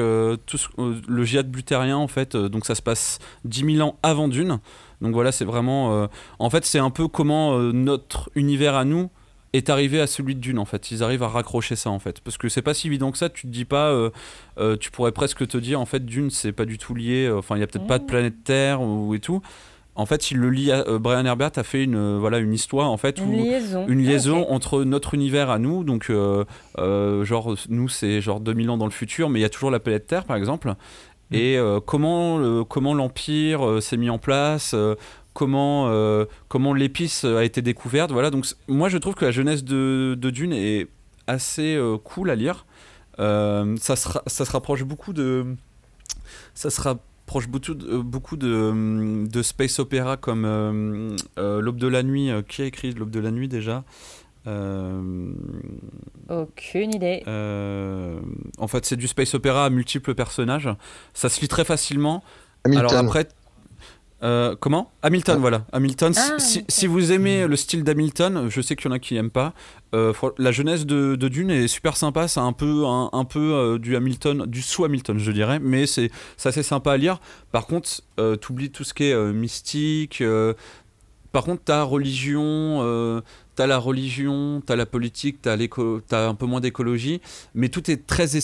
tout 0.46 0.56
ce- 0.58 0.68
le 1.08 1.24
djihad 1.24 1.50
buttérien, 1.50 1.96
en 1.96 2.08
fait, 2.08 2.36
donc 2.36 2.64
ça 2.66 2.76
se 2.76 2.82
passe 2.82 3.18
10 3.44 3.64
000 3.76 3.86
ans 3.86 3.96
avant 4.04 4.28
Dune. 4.28 4.60
Donc 5.00 5.12
voilà, 5.14 5.30
c'est 5.32 5.44
vraiment, 5.44 5.92
euh, 5.94 6.06
en 6.38 6.50
fait, 6.50 6.64
c'est 6.64 6.78
un 6.80 6.90
peu 6.90 7.06
comment 7.08 7.56
euh, 7.56 7.72
notre 7.72 8.30
univers 8.34 8.74
à 8.74 8.84
nous 8.84 9.10
est 9.54 9.70
arrivé 9.70 9.98
à 10.00 10.06
celui 10.06 10.34
de 10.34 10.40
Dune 10.40 10.58
en 10.58 10.64
fait. 10.66 10.90
Ils 10.90 11.02
arrivent 11.02 11.22
à 11.22 11.28
raccrocher 11.28 11.74
ça 11.76 11.88
en 11.90 11.98
fait, 11.98 12.20
parce 12.20 12.36
que 12.36 12.48
c'est 12.50 12.60
pas 12.62 12.74
si 12.74 12.86
évident 12.88 13.10
que 13.12 13.18
ça. 13.18 13.30
Tu 13.30 13.42
te 13.46 13.52
dis 13.52 13.64
pas, 13.64 13.88
euh, 13.90 14.10
euh, 14.58 14.76
tu 14.76 14.90
pourrais 14.90 15.12
presque 15.12 15.46
te 15.46 15.56
dire 15.56 15.80
en 15.80 15.86
fait 15.86 16.04
Dune 16.04 16.30
c'est 16.30 16.52
pas 16.52 16.64
du 16.66 16.76
tout 16.78 16.94
lié. 16.94 17.30
Enfin, 17.34 17.56
il 17.56 17.60
y 17.60 17.62
a 17.62 17.66
peut-être 17.66 17.86
pas 17.86 17.98
de 17.98 18.04
planète 18.04 18.44
Terre 18.44 18.82
ou 18.82 19.14
et 19.14 19.20
tout. 19.20 19.40
En 19.94 20.04
fait, 20.06 20.30
il 20.30 20.36
le 20.38 20.50
lie. 20.50 20.70
à- 20.70 20.86
euh, 20.86 20.98
Brian 20.98 21.24
Herbert 21.24 21.50
a 21.56 21.62
fait 21.62 21.82
une 21.82 22.18
voilà 22.18 22.38
une 22.38 22.52
histoire 22.52 22.90
en 22.90 22.96
fait 22.98 23.18
Une 23.18 23.28
où 23.34 23.42
liaison. 23.44 23.86
une 23.88 24.04
liaison 24.04 24.42
Ok. 24.42 24.46
entre 24.50 24.84
notre 24.84 25.14
univers 25.14 25.48
à 25.50 25.58
nous, 25.58 25.82
donc 25.82 26.10
genre 27.24 27.54
nous 27.68 27.88
c'est 27.88 28.20
genre 28.20 28.40
2000 28.40 28.70
ans 28.70 28.76
dans 28.78 28.84
le 28.84 28.90
futur, 28.90 29.28
mais 29.30 29.38
il 29.38 29.42
y 29.42 29.46
a 29.46 29.50
toujours 29.50 29.70
la 29.70 29.80
planète 29.80 30.06
Terre 30.06 30.24
par 30.24 30.36
exemple. 30.36 30.74
Et 31.30 31.58
euh, 31.58 31.80
comment, 31.80 32.64
comment 32.64 32.94
l'Empire 32.94 33.66
euh, 33.66 33.80
s'est 33.80 33.96
mis 33.96 34.08
en 34.08 34.18
place, 34.18 34.72
euh, 34.74 34.94
comment, 35.34 35.90
comment 36.48 36.74
l'épice 36.74 37.24
a 37.24 37.44
été 37.44 37.62
découverte. 37.62 38.10
Voilà, 38.10 38.30
donc 38.30 38.46
moi 38.66 38.88
je 38.88 38.98
trouve 38.98 39.14
que 39.14 39.24
la 39.24 39.30
jeunesse 39.30 39.62
de, 39.62 40.16
Dune 40.16 40.52
est 40.52 40.88
assez 41.26 41.80
cool 42.02 42.30
à 42.30 42.34
lire. 42.34 42.66
Ça, 43.18 43.96
se 43.96 44.08
ça 44.26 44.44
se 44.44 44.50
rapproche 44.50 44.82
beaucoup 44.82 45.12
de. 45.12 45.46
Ça 46.54 46.70
se 46.70 46.80
rapproche 46.80 47.46
beaucoup 47.46 47.74
de, 47.74 47.98
beaucoup 47.98 48.36
de, 48.36 49.28
de 49.28 49.42
space 49.42 49.78
opéra 49.78 50.16
comme 50.16 51.16
L'Aube 51.36 51.78
de 51.78 51.86
la 51.86 52.02
Nuit. 52.02 52.32
Qui 52.48 52.62
a 52.62 52.64
écrit 52.64 52.92
L'Aube 52.92 53.10
de 53.10 53.20
la 53.20 53.30
Nuit 53.30 53.46
déjà 53.46 53.84
Euh, 54.48 55.32
Aucune 56.28 56.94
idée. 56.94 57.22
euh, 57.26 58.18
en 58.58 58.66
fait, 58.68 58.84
c'est 58.84 58.96
du 58.96 59.06
space 59.08 59.34
opéra 59.34 59.66
à 59.66 59.70
multiples 59.70 60.14
personnages. 60.14 60.68
Ça 61.14 61.28
se 61.28 61.40
lit 61.40 61.48
très 61.48 61.64
facilement. 61.64 62.22
Hamilton. 62.64 62.88
Alors 62.90 63.04
après, 63.04 63.28
euh, 64.24 64.56
comment? 64.58 64.90
Hamilton, 65.02 65.36
Ouais. 65.36 65.40
voilà. 65.40 65.64
Hamilton. 65.72 66.12
si- 66.12 66.20
Ah, 66.60 66.64
si, 66.68 66.86
vous 66.88 67.12
aimez 67.12 67.46
le 67.46 67.54
style 67.56 67.84
d'Hamilton, 67.84 68.48
je 68.48 68.60
sais 68.60 68.74
qu'il 68.74 68.86
y 68.86 68.88
en 68.88 68.94
a 68.96 68.98
qui 68.98 69.14
n'aiment 69.14 69.30
pas. 69.30 69.52
euh, 69.94 70.12
la 70.36 70.52
jeunesse 70.52 70.84
de, 70.84 71.14
de 71.16 71.28
Dune 71.28 71.50
est 71.50 71.66
super 71.66 71.96
sympa. 71.96 72.28
C'est 72.28 72.40
un 72.40 72.52
peu, 72.52 72.84
un, 72.84 73.08
un 73.14 73.24
peu 73.24 73.54
euh, 73.54 73.78
du 73.78 73.96
Hamilton, 73.96 74.44
du 74.44 74.60
sous 74.60 74.84
Hamilton, 74.84 75.18
je 75.18 75.32
dirais, 75.32 75.58
mais 75.60 75.86
c'est 75.86 76.10
c'est 76.36 76.50
assez 76.50 76.62
sympa 76.62 76.92
à 76.92 76.96
lire. 76.98 77.20
Par 77.52 77.66
contre, 77.66 77.88
euh, 78.20 78.36
t'oublies 78.36 78.70
tout 78.70 78.84
ce 78.84 78.92
qui 78.92 79.04
est 79.04 79.14
euh, 79.14 79.32
mystique. 79.32 80.22
Par 81.32 81.44
contre, 81.44 81.62
ta 81.64 81.82
religion, 81.82 82.80
euh, 82.82 83.20
t'as 83.54 83.66
la 83.66 83.78
religion, 83.78 84.62
t'as 84.64 84.76
la 84.76 84.86
politique, 84.86 85.42
t'as 85.42 85.56
t'as 86.08 86.28
un 86.28 86.34
peu 86.34 86.46
moins 86.46 86.60
d'écologie, 86.60 87.20
mais 87.54 87.68
tout 87.68 87.90
est 87.90 88.06
très 88.06 88.36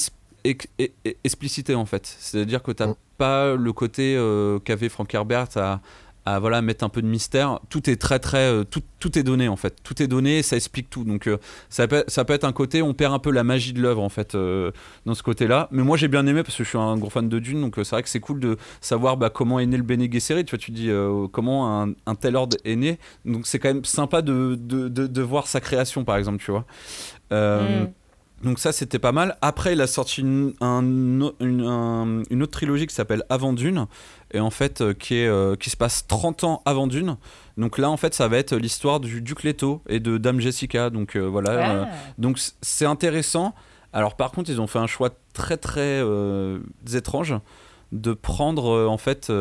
explicité 1.25 1.75
en 1.75 1.87
fait. 1.87 2.07
C'est-à-dire 2.19 2.63
que 2.63 2.73
t'as 2.73 2.89
Mm. 2.89 2.95
pas 3.17 3.55
le 3.55 3.73
côté 3.73 4.17
euh, 4.17 4.59
qu'avait 4.59 4.89
Frank 4.89 5.13
Herbert 5.15 5.49
à, 5.57 5.81
à 6.27 6.39
voilà 6.39 6.63
mettre 6.63 6.85
un 6.85 6.89
peu 6.89 7.03
de 7.03 7.07
mystère. 7.07 7.61
Tout 7.69 7.89
est 7.91 7.97
très 7.97 8.19
très 8.19 8.51
euh, 8.51 8.65
tout, 8.65 8.83
tout 8.99 9.19
est 9.19 9.23
donné 9.23 9.49
en 9.49 9.57
fait. 9.57 9.77
Tout 9.83 10.03
est 10.03 10.07
donné, 10.07 10.43
ça 10.43 10.57
explique 10.57 10.91
tout. 10.91 11.05
Donc 11.05 11.27
euh, 11.27 11.39
ça 11.69 11.87
peut 11.87 12.05
ça 12.09 12.25
peut 12.25 12.33
être 12.33 12.45
un 12.45 12.53
côté 12.53 12.83
on 12.83 12.95
perd 12.95 13.13
un 13.13 13.19
peu 13.19 13.31
la 13.31 13.45
magie 13.45 13.73
de 13.73 13.81
l'œuvre 13.81 14.03
en 14.03 14.09
fait 14.09 14.35
euh, 14.35 14.71
dans 15.07 15.15
ce 15.15 15.23
côté-là. 15.23 15.69
Mais 15.71 15.83
moi 15.83 15.97
j'ai 15.97 16.09
bien 16.09 16.27
aimé 16.27 16.43
parce 16.43 16.57
que 16.57 16.65
je 16.65 16.69
suis 16.69 16.79
un 16.79 16.97
gros 16.97 17.11
fan 17.11 17.29
de 17.29 17.39
Dune, 17.39 17.61
donc 17.61 17.75
c'est 17.77 17.91
vrai 17.91 18.03
que 18.03 18.09
c'est 18.09 18.21
cool 18.21 18.41
de 18.41 18.57
savoir 18.81 19.17
bah, 19.17 19.31
comment 19.31 19.61
est 19.61 19.67
né 19.67 19.77
le 19.77 19.83
Bene 19.83 20.11
Gesserit. 20.11 20.45
Tu 20.45 20.51
vois, 20.51 20.59
tu 20.59 20.71
dis 20.71 20.91
comment 21.33 21.83
un, 22.07 22.15
tel 22.15 22.37
ordre 22.37 22.57
est 22.65 22.77
né. 22.77 22.99
Donc 23.25 23.47
c'est 23.47 23.59
quand 23.59 23.69
même 23.69 23.85
sympa 23.85 24.23
de, 24.23 24.57
de, 24.59 24.89
de, 24.89 25.23
voir 25.23 25.47
sa 25.47 25.61
création 25.61 26.05
par 26.05 26.17
exemple, 26.17 26.43
tu 26.43 26.51
vois. 26.51 26.65
Mm. 27.31 27.89
Donc 28.43 28.59
ça, 28.59 28.73
c'était 28.73 28.99
pas 28.99 29.13
mal. 29.13 29.39
Après, 29.41 29.73
il 29.73 29.81
a 29.81 29.87
sorti 29.87 30.21
une, 30.21 30.53
un- 30.61 30.83
une, 31.41 31.61
un- 31.67 32.23
une 32.29 32.43
autre 32.43 32.53
trilogie 32.53 32.87
qui 32.87 32.95
s'appelle 32.95 33.23
Avant 33.31 33.53
Dune, 33.55 33.87
et 34.33 34.41
en 34.41 34.51
fait, 34.51 34.81
euh, 34.83 34.93
qui, 34.93 35.15
est, 35.15 35.27
euh, 35.27 35.57
qui 35.57 35.71
se 35.71 35.77
passe 35.77 36.07
30 36.07 36.45
ans 36.45 36.63
avant 36.67 36.87
Dune. 36.87 37.17
Donc 37.57 37.79
là, 37.79 37.89
en 37.89 37.97
fait, 37.97 38.13
ça 38.15 38.29
va 38.29 38.37
être 38.37 38.55
l'histoire 38.57 39.01
du 39.01 39.23
Duc 39.23 39.45
Leto 39.45 39.81
et 39.89 40.01
de 40.01 40.19
Dame 40.19 40.41
Jessica. 40.41 40.91
Donc 40.91 41.17
euh, 41.17 41.21
voilà. 41.21 41.85
Ah. 41.85 41.89
donc 42.19 42.39
c'est 42.61 42.85
intéressant. 42.87 43.55
Alors 43.93 44.17
par 44.17 44.33
contre, 44.33 44.51
ils 44.51 44.61
ont 44.61 44.67
fait 44.67 44.81
un 44.81 44.89
choix 44.89 45.11
très 45.33 45.57
très 45.57 46.03
étrange 46.93 47.35
de 47.93 48.13
prendre 48.13 48.89
en 48.89 48.99
fait 48.99 49.33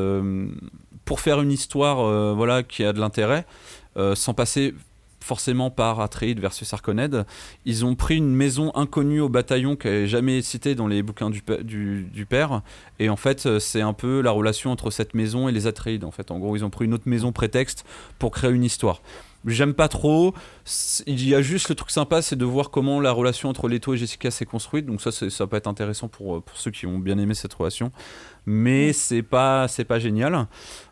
pour 1.06 1.20
faire 1.20 1.42
une 1.42 1.52
histoire 1.52 2.36
voilà 2.36 2.62
qui 2.62 2.84
a 2.84 2.94
de 2.94 3.00
l'intérêt 3.00 3.48
sans 4.14 4.36
passer 4.36 4.76
forcément 5.24 5.72
par 5.72 6.00
Atreides 6.02 6.40
versus 6.40 6.72
Harkonnen. 6.74 7.26
Ils 7.66 7.86
ont 7.86 7.96
pris 7.96 8.18
une 8.18 8.36
maison 8.36 8.72
inconnue 8.76 9.22
au 9.22 9.30
bataillon 9.30 9.76
qui 9.76 9.88
n'est 9.88 10.08
jamais 10.08 10.42
citée 10.42 10.76
dans 10.76 10.88
les 10.88 11.02
bouquins 11.02 11.30
du, 11.30 11.42
père. 12.30 12.62
Et 13.00 13.10
en 13.10 13.16
fait, 13.16 13.46
euh, 13.46 13.60
c'est 13.60 13.82
un 13.82 13.94
peu 13.94 14.22
la 14.22 14.32
relation 14.32 14.72
entre 14.72 14.92
cette 14.92 15.14
maison 15.14 15.48
et 15.48 15.52
les 15.52 15.68
Atreides. 15.68 16.04
En 16.04 16.12
fait, 16.12 16.30
en 16.32 16.40
gros, 16.40 16.56
ils 16.56 16.66
ont 16.66 16.70
pris 16.70 16.86
une 16.86 16.94
autre 16.94 17.08
maison 17.08 17.32
prétexte 17.32 17.86
pour 18.20 18.32
créer 18.32 18.52
une 18.52 18.64
histoire. 18.64 19.02
J'aime 19.46 19.74
pas 19.74 19.90
trop. 19.90 20.34
Il 21.06 21.28
y 21.28 21.36
a 21.36 21.42
juste 21.42 21.68
le 21.68 21.76
truc 21.76 21.92
sympa, 21.92 22.22
c'est 22.22 22.38
de 22.38 22.46
voir 22.46 22.70
comment 22.70 23.02
la 23.02 23.12
relation 23.12 23.50
entre 23.50 23.68
Leto 23.68 23.94
et 23.94 23.98
Jessica 23.98 24.32
s'est 24.32 24.46
construite. 24.46 24.86
Donc 24.86 25.02
ça, 25.02 25.12
ça 25.12 25.48
peut 25.48 25.58
être 25.58 25.68
intéressant 25.68 26.08
pour, 26.08 26.38
euh, 26.38 26.42
pour 26.42 26.58
ceux 26.58 26.72
qui 26.72 26.86
ont 26.86 26.98
bien 26.98 27.18
aimé 27.18 27.34
cette 27.34 27.54
relation. 27.54 27.92
Mais 28.46 28.92
c'est 28.94 29.24
pas, 29.24 29.68
c'est 29.68 29.86
pas 29.86 30.00
génial. 30.00 30.48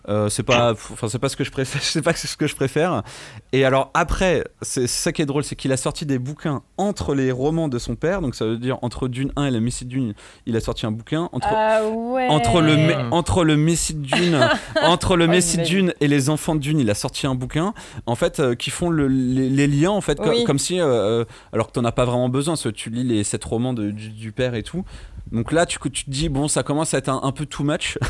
Euh, 0.10 0.30
c'est 0.30 0.41
pas, 0.41 0.72
enfin 0.72 1.07
c'est 1.10 1.19
pas 1.19 1.30
ce 1.30 1.36
que 1.36 1.44
je 1.44 1.52
préfère. 1.52 1.82
C'est 1.84 2.02
pas 2.02 2.14
ce 2.15 2.36
que 2.36 2.48
je 2.48 2.56
préfère. 2.56 3.03
Et 3.52 3.65
alors 3.65 3.91
après, 3.94 4.44
c'est 4.64 4.88
ça 4.88 5.11
qui 5.11 5.22
est 5.22 5.28
drôle, 5.28 5.44
c'est 5.44 5.56
qu'il 5.56 5.72
a 5.72 5.78
sorti 5.78 6.07
des 6.07 6.18
bouquins 6.18 6.64
entre 6.78 7.14
les 7.14 7.32
romans 7.32 7.68
de 7.68 7.78
son 7.78 7.95
père. 7.95 8.22
Donc 8.22 8.34
ça 8.34 8.45
veut 8.45 8.57
dire 8.57 8.80
entre 8.82 9.07
Dune 9.07 9.32
1 9.36 9.45
et 9.45 9.52
le 9.52 9.60
Messie 9.60 9.86
Dune, 9.86 10.14
il 10.48 10.56
a 10.56 10.60
sorti 10.60 10.88
un 10.88 10.91
bouquin. 10.91 11.30
Entre, 11.34 11.48
Ah 11.52 11.82
ouais. 11.88 12.28
entre 12.30 12.61
le, 12.61 12.73
entre 13.11 13.44
le 13.44 13.57
Messie 13.57 13.94
Dune, 13.94 14.40
entre 14.82 15.15
le 15.18 15.28
Messie. 15.28 15.57
Dune 15.60 15.94
et 16.02 16.07
les 16.07 16.30
enfants 16.32 16.56
de 16.56 16.61
Dune, 16.61 16.80
il 16.80 16.90
a 16.90 16.95
sorti 16.95 17.28
un 17.28 17.36
bouquin, 17.36 17.73
en 18.07 18.15
fait, 18.15 18.40
euh, 18.40 18.56
qui 18.56 18.69
font 18.72 18.90
le- 18.90 19.07
les, 19.07 19.49
les 19.49 19.68
liens, 19.68 19.91
en 19.91 20.02
fait, 20.02 20.19
Oui. 20.26 20.44
comme 20.45 20.57
si, 20.60 20.80
euh, 20.80 20.86
euh, 21.22 21.26
alors 21.53 21.68
que 21.68 21.73
t'en 21.73 21.86
as 21.86 21.91
pas 21.91 22.06
vraiment 22.06 22.30
besoin, 22.30 22.53
parce 22.53 22.64
que 22.64 22.69
tu 22.69 22.90
lis 22.90 23.03
les 23.03 23.23
sept 23.23 23.44
romans 23.44 23.73
de- 23.73 23.91
du, 23.91 24.10
du 24.10 24.32
père 24.32 24.56
et 24.56 24.64
tout. 24.64 24.84
Donc 25.32 25.52
là, 25.52 25.65
tu, 25.65 25.78
tu 25.91 26.06
te 26.06 26.10
dis, 26.10 26.30
bon, 26.30 26.48
ça 26.48 26.64
commence 26.64 26.94
à 26.94 26.98
être 26.98 27.10
un, 27.10 27.19
un 27.23 27.32
peu 27.32 27.41
too 27.46 27.64
much. 27.64 27.98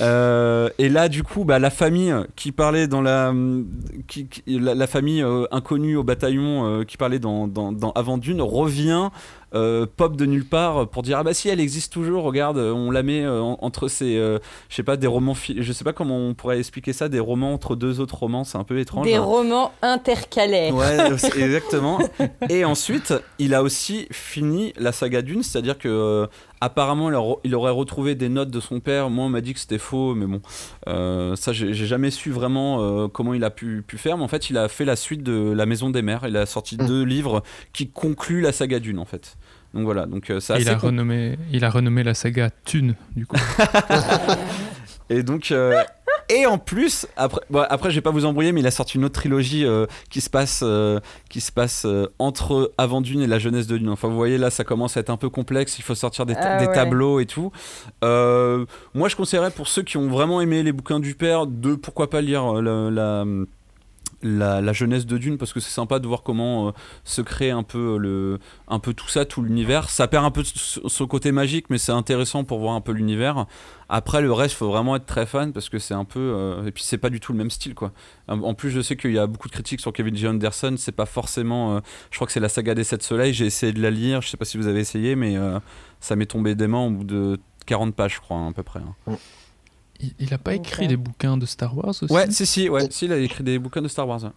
Euh, 0.00 0.68
et 0.78 0.88
là, 0.88 1.08
du 1.08 1.24
coup, 1.24 1.44
bah, 1.44 1.58
la 1.58 1.70
famille 1.70 2.14
qui 2.36 2.52
parlait 2.52 2.86
dans 2.86 3.00
la. 3.00 3.32
Qui, 4.06 4.28
qui- 4.28 4.42
la, 4.46 4.74
la 4.76 4.86
famille 4.86 5.22
euh, 5.22 5.44
inconnue 5.50 5.96
au 5.96 6.04
bataillon 6.04 6.66
euh, 6.66 6.84
qui 6.84 6.96
parlait 6.96 7.18
dans, 7.18 7.48
dans, 7.48 7.72
dans 7.72 7.90
Avant 7.92 8.16
Dune 8.18 8.40
revient. 8.40 9.08
Euh, 9.54 9.86
pop 9.96 10.16
de 10.16 10.26
nulle 10.26 10.44
part 10.44 10.88
pour 10.88 11.02
dire 11.02 11.18
ah 11.18 11.22
bah 11.22 11.32
si 11.34 11.48
elle 11.48 11.60
existe 11.60 11.92
toujours 11.92 12.22
regarde 12.24 12.58
on 12.58 12.90
la 12.90 13.02
met 13.02 13.22
euh, 13.24 13.40
en- 13.40 13.58
entre 13.62 13.88
ces 13.88 14.16
euh, 14.16 14.38
je 14.68 14.74
sais 14.76 14.82
pas 14.82 14.96
des 14.96 15.06
romans 15.06 15.34
je 15.34 15.72
sais 15.72 15.84
pas 15.84 15.92
comment 15.92 16.18
on 16.18 16.34
pourrait 16.34 16.58
expliquer 16.58 16.92
ça 16.92 17.08
des 17.08 17.20
romans 17.20 17.54
entre 17.54 17.74
deux 17.76 18.00
autres 18.00 18.16
romans 18.18 18.44
c'est 18.44 18.58
un 18.58 18.64
peu 18.64 18.78
étrange 18.78 19.06
Des 19.06 19.18
romans 19.18 19.72
intercalaires. 19.82 20.74
Ouais, 20.74 20.96
c'est- 21.18 21.38
exactement. 21.38 21.98
Et 22.48 22.64
ensuite, 22.64 23.14
il 23.38 23.54
a 23.54 23.62
aussi 23.62 24.06
fini 24.10 24.72
la 24.76 24.92
saga 24.92 25.22
Dune, 25.22 25.42
c'est-à-dire 25.42 25.78
que 25.78 25.88
euh, 25.88 26.26
apparemment, 26.60 27.08
il 27.08 27.14
aura- 27.14 27.40
il 27.44 27.54
aurait 27.54 27.70
retrouvé 27.72 28.14
des 28.14 28.28
notes 28.28 28.50
de 28.50 28.60
son 28.60 28.80
père. 28.80 29.10
Moi, 29.10 29.24
on 29.24 29.28
m'a 29.28 29.40
dit 29.40 29.54
que 29.54 29.60
c'était 29.60 29.78
faux, 29.78 30.14
mais 30.14 30.26
bon, 30.26 30.40
euh, 30.88 31.36
ça, 31.36 31.52
j'ai 31.52 31.72
jamais 31.74 32.10
su 32.10 32.30
vraiment 32.30 32.80
euh, 32.82 33.08
comment 33.08 33.34
il 33.34 33.44
a 33.44 33.50
pu, 33.50 33.82
pu 33.86 33.96
faire. 33.98 34.16
Mais 34.18 34.24
en 34.24 34.28
fait, 34.28 34.50
il 34.50 34.58
a 34.58 34.68
fait 34.68 34.84
la 34.84 34.96
suite 34.96 35.22
de 35.22 35.52
La 35.52 35.66
Maison 35.66 35.90
des 35.90 36.02
Mers. 36.02 36.24
Il 36.26 36.36
a 36.36 36.46
sorti 36.46 36.76
Mm. 36.78 36.86
deux 36.86 37.02
livres 37.02 37.42
qui 37.72 37.88
concluent 37.90 38.42
la 38.42 38.52
saga 38.52 38.78
Dune, 38.78 38.98
en 38.98 39.04
fait. 39.04 39.36
Donc 39.74 39.84
voilà, 39.84 40.06
donc 40.06 40.30
euh, 40.30 40.40
il, 40.58 40.68
a 40.68 40.74
com- 40.76 40.88
renommé, 40.90 41.38
il 41.52 41.64
a 41.64 41.70
renommé 41.70 42.02
la 42.02 42.14
saga 42.14 42.50
Thune, 42.64 42.94
du 43.16 43.26
coup. 43.26 43.36
Et 45.10 45.22
donc, 45.22 45.52
euh, 45.52 45.82
et 46.28 46.44
en 46.44 46.58
plus, 46.58 47.06
après, 47.16 47.40
bon, 47.48 47.64
après, 47.70 47.90
je 47.90 47.94
vais 47.94 48.02
pas 48.02 48.10
vous 48.10 48.26
embrouiller, 48.26 48.52
mais 48.52 48.60
il 48.60 48.66
a 48.66 48.70
sorti 48.70 48.98
une 48.98 49.06
autre 49.06 49.14
trilogie 49.18 49.64
euh, 49.64 49.86
qui 50.10 50.20
se 50.20 50.28
passe, 50.28 50.60
euh, 50.62 51.00
qui 51.30 51.40
se 51.40 51.50
passe 51.50 51.84
euh, 51.86 52.08
entre 52.18 52.72
Avant 52.76 53.00
Dune 53.00 53.22
et 53.22 53.26
la 53.26 53.38
jeunesse 53.38 53.66
de 53.66 53.78
Dune. 53.78 53.88
Enfin, 53.88 54.08
vous 54.08 54.16
voyez, 54.16 54.36
là, 54.36 54.50
ça 54.50 54.64
commence 54.64 54.98
à 54.98 55.00
être 55.00 55.08
un 55.08 55.16
peu 55.16 55.30
complexe. 55.30 55.78
Il 55.78 55.82
faut 55.82 55.94
sortir 55.94 56.26
des, 56.26 56.34
ta- 56.34 56.56
Ah 56.56 56.58
des 56.60 56.66
ouais. 56.66 56.74
tableaux 56.74 57.20
et 57.20 57.26
tout. 57.26 57.50
Euh, 58.04 58.66
moi, 58.92 59.08
je 59.08 59.16
conseillerais 59.16 59.50
pour 59.50 59.66
ceux 59.68 59.82
qui 59.82 59.96
ont 59.96 60.08
vraiment 60.08 60.42
aimé 60.42 60.62
les 60.62 60.72
bouquins 60.72 61.00
du 61.00 61.14
père 61.14 61.46
de 61.46 61.74
pourquoi 61.74 62.10
pas 62.10 62.20
lire 62.20 62.58
euh, 62.58 62.60
la, 62.90 62.90
la, 62.90 63.24
la- 64.22 64.72
jeunesse 64.72 65.06
de 65.06 65.16
Dune 65.18 65.38
parce 65.38 65.52
que 65.52 65.60
c'est 65.60 65.70
sympa 65.70 65.98
de 65.98 66.06
voir 66.06 66.22
comment 66.22 66.68
euh, 66.68 66.72
se 67.04 67.20
crée 67.22 67.50
un 67.50 67.62
peu 67.62 67.96
le, 67.98 68.38
un 68.68 68.78
peu 68.78 68.92
tout 68.94 69.08
ça, 69.08 69.24
tout 69.24 69.42
l'univers. 69.42 69.90
Ça 69.90 70.08
perd 70.08 70.24
un 70.24 70.30
peu 70.30 70.42
ce 70.44 71.04
côté 71.04 71.32
magique, 71.32 71.66
mais 71.70 71.78
c'est 71.78 71.92
intéressant 71.92 72.44
pour 72.44 72.58
voir 72.58 72.74
un 72.74 72.80
peu 72.80 72.92
l'univers. 72.92 73.46
Après, 73.88 74.20
le 74.20 74.32
reste, 74.32 74.54
faut 74.54 74.68
vraiment 74.68 74.96
être 74.96 75.06
très 75.06 75.24
fan 75.24 75.52
parce 75.52 75.68
que 75.68 75.78
c'est 75.78 75.94
un 75.94 76.04
peu. 76.04 76.18
euh, 76.20 76.66
et 76.66 76.72
puis, 76.72 76.82
c'est 76.84 76.98
pas 76.98 77.10
du 77.10 77.20
tout 77.20 77.32
le 77.32 77.38
même 77.38 77.50
style, 77.50 77.74
quoi. 77.74 77.92
En 78.28 78.52
plus, 78.54 78.70
je 78.70 78.80
sais 78.82 78.96
qu'il 78.96 79.12
y 79.12 79.18
a 79.18 79.26
beaucoup 79.26 79.48
de 79.48 79.52
critiques 79.54 79.80
sur 79.80 79.92
Kevin 79.92 80.14
J. 80.14 80.26
Anderson. 80.28 80.74
C'est 80.76 80.92
pas 80.92 81.06
forcément. 81.06 81.76
euh, 81.76 81.80
je 82.10 82.16
crois 82.18 82.26
que 82.26 82.32
c'est 82.32 82.40
la 82.40 82.48
saga 82.50 82.74
des 82.74 82.84
Sept 82.84 83.02
Soleils. 83.02 83.32
J'ai 83.32 83.46
essayé 83.46 83.72
de 83.72 83.80
la 83.80 83.90
lire. 83.90 84.20
Je 84.20 84.28
sais 84.28 84.36
pas 84.36 84.44
si 84.44 84.58
vous 84.58 84.66
avez 84.66 84.80
essayé, 84.80 85.16
mais 85.16 85.36
ça 86.00 86.16
m'est 86.16 86.26
tombé 86.26 86.54
des 86.54 86.66
mains 86.66 86.86
au 86.86 86.90
bout 86.90 87.04
de 87.04 87.38
40 87.66 87.94
pages, 87.94 88.16
je 88.16 88.20
crois, 88.20 88.36
hein, 88.36 88.48
à 88.48 88.52
peu 88.52 88.62
près. 88.62 88.80
hein. 88.80 89.16
Il, 90.00 90.12
il 90.20 90.34
a 90.34 90.38
pas 90.38 90.54
écrit 90.54 90.86
des 90.88 90.96
bouquins 90.96 91.36
de 91.36 91.46
Star 91.46 91.76
Wars 91.76 91.88
aussi 91.88 92.12
Ouais, 92.12 92.30
si, 92.30 92.46
si, 92.46 92.68
ouais. 92.68 92.86
Si, 92.90 93.06
il 93.06 93.12
a 93.12 93.18
écrit 93.18 93.42
des 93.44 93.58
bouquins 93.58 93.82
de 93.82 93.88
Star 93.88 94.06
Wars. 94.08 94.22
ouais. 94.22 94.30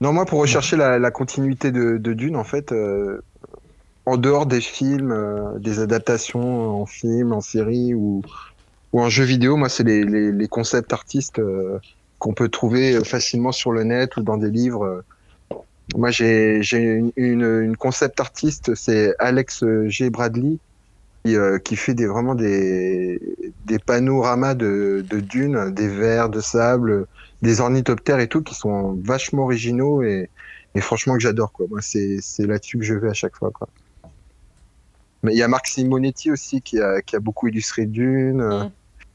Non, 0.00 0.12
moi, 0.12 0.26
pour 0.26 0.40
rechercher 0.40 0.76
la, 0.76 0.98
la 0.98 1.10
continuité 1.10 1.72
de, 1.72 1.98
de 1.98 2.12
Dune, 2.12 2.36
en 2.36 2.44
fait, 2.44 2.70
euh, 2.72 3.20
en 4.06 4.16
dehors 4.16 4.46
des 4.46 4.60
films, 4.60 5.10
euh, 5.10 5.58
des 5.58 5.80
adaptations 5.80 6.80
en 6.80 6.86
film, 6.86 7.32
en 7.32 7.40
série 7.40 7.94
ou, 7.94 8.22
ou 8.92 9.00
en 9.00 9.08
jeu 9.08 9.24
vidéo, 9.24 9.56
moi, 9.56 9.68
c'est 9.68 9.82
les, 9.84 10.04
les, 10.04 10.30
les 10.30 10.48
concepts 10.48 10.92
artistes 10.92 11.40
euh, 11.40 11.78
qu'on 12.18 12.32
peut 12.32 12.48
trouver 12.48 13.04
facilement 13.04 13.52
sur 13.52 13.72
le 13.72 13.82
net 13.84 14.16
ou 14.16 14.22
dans 14.22 14.36
des 14.36 14.50
livres. 14.50 15.02
Moi, 15.96 16.10
j'ai 16.10 16.60
une, 16.72 17.12
une, 17.16 17.42
une 17.62 17.76
concept 17.76 18.20
artiste, 18.20 18.74
c'est 18.74 19.14
Alex 19.18 19.64
G. 19.86 20.10
Bradley, 20.10 20.58
euh, 21.26 21.58
qui 21.58 21.76
fait 21.76 21.94
des, 21.94 22.06
vraiment 22.06 22.34
des, 22.34 23.20
des 23.66 23.78
panoramas 23.78 24.54
de, 24.54 25.04
de 25.08 25.20
dunes, 25.20 25.70
des 25.72 25.88
vers 25.88 26.28
de 26.30 26.40
sable, 26.40 27.06
des 27.42 27.60
ornithoptères 27.60 28.20
et 28.20 28.28
tout 28.28 28.42
qui 28.42 28.54
sont 28.54 28.98
vachement 29.04 29.42
originaux 29.44 30.02
et, 30.02 30.30
et 30.74 30.80
franchement 30.80 31.14
que 31.14 31.20
j'adore 31.20 31.52
quoi. 31.52 31.66
Moi 31.68 31.80
c'est 31.82 32.18
c'est 32.22 32.46
là-dessus 32.46 32.78
que 32.78 32.84
je 32.84 32.94
vais 32.94 33.10
à 33.10 33.14
chaque 33.14 33.36
fois 33.36 33.50
quoi. 33.50 33.68
Mais 35.22 35.32
il 35.32 35.38
y 35.38 35.42
a 35.42 35.48
Marc 35.48 35.66
Simonetti 35.66 36.30
aussi 36.30 36.62
qui 36.62 36.80
a, 36.80 37.02
qui 37.02 37.16
a 37.16 37.20
beaucoup 37.20 37.48
illustré 37.48 37.86
Dune. 37.86 38.40
euh, 38.40 38.64
Mm. 38.64 38.70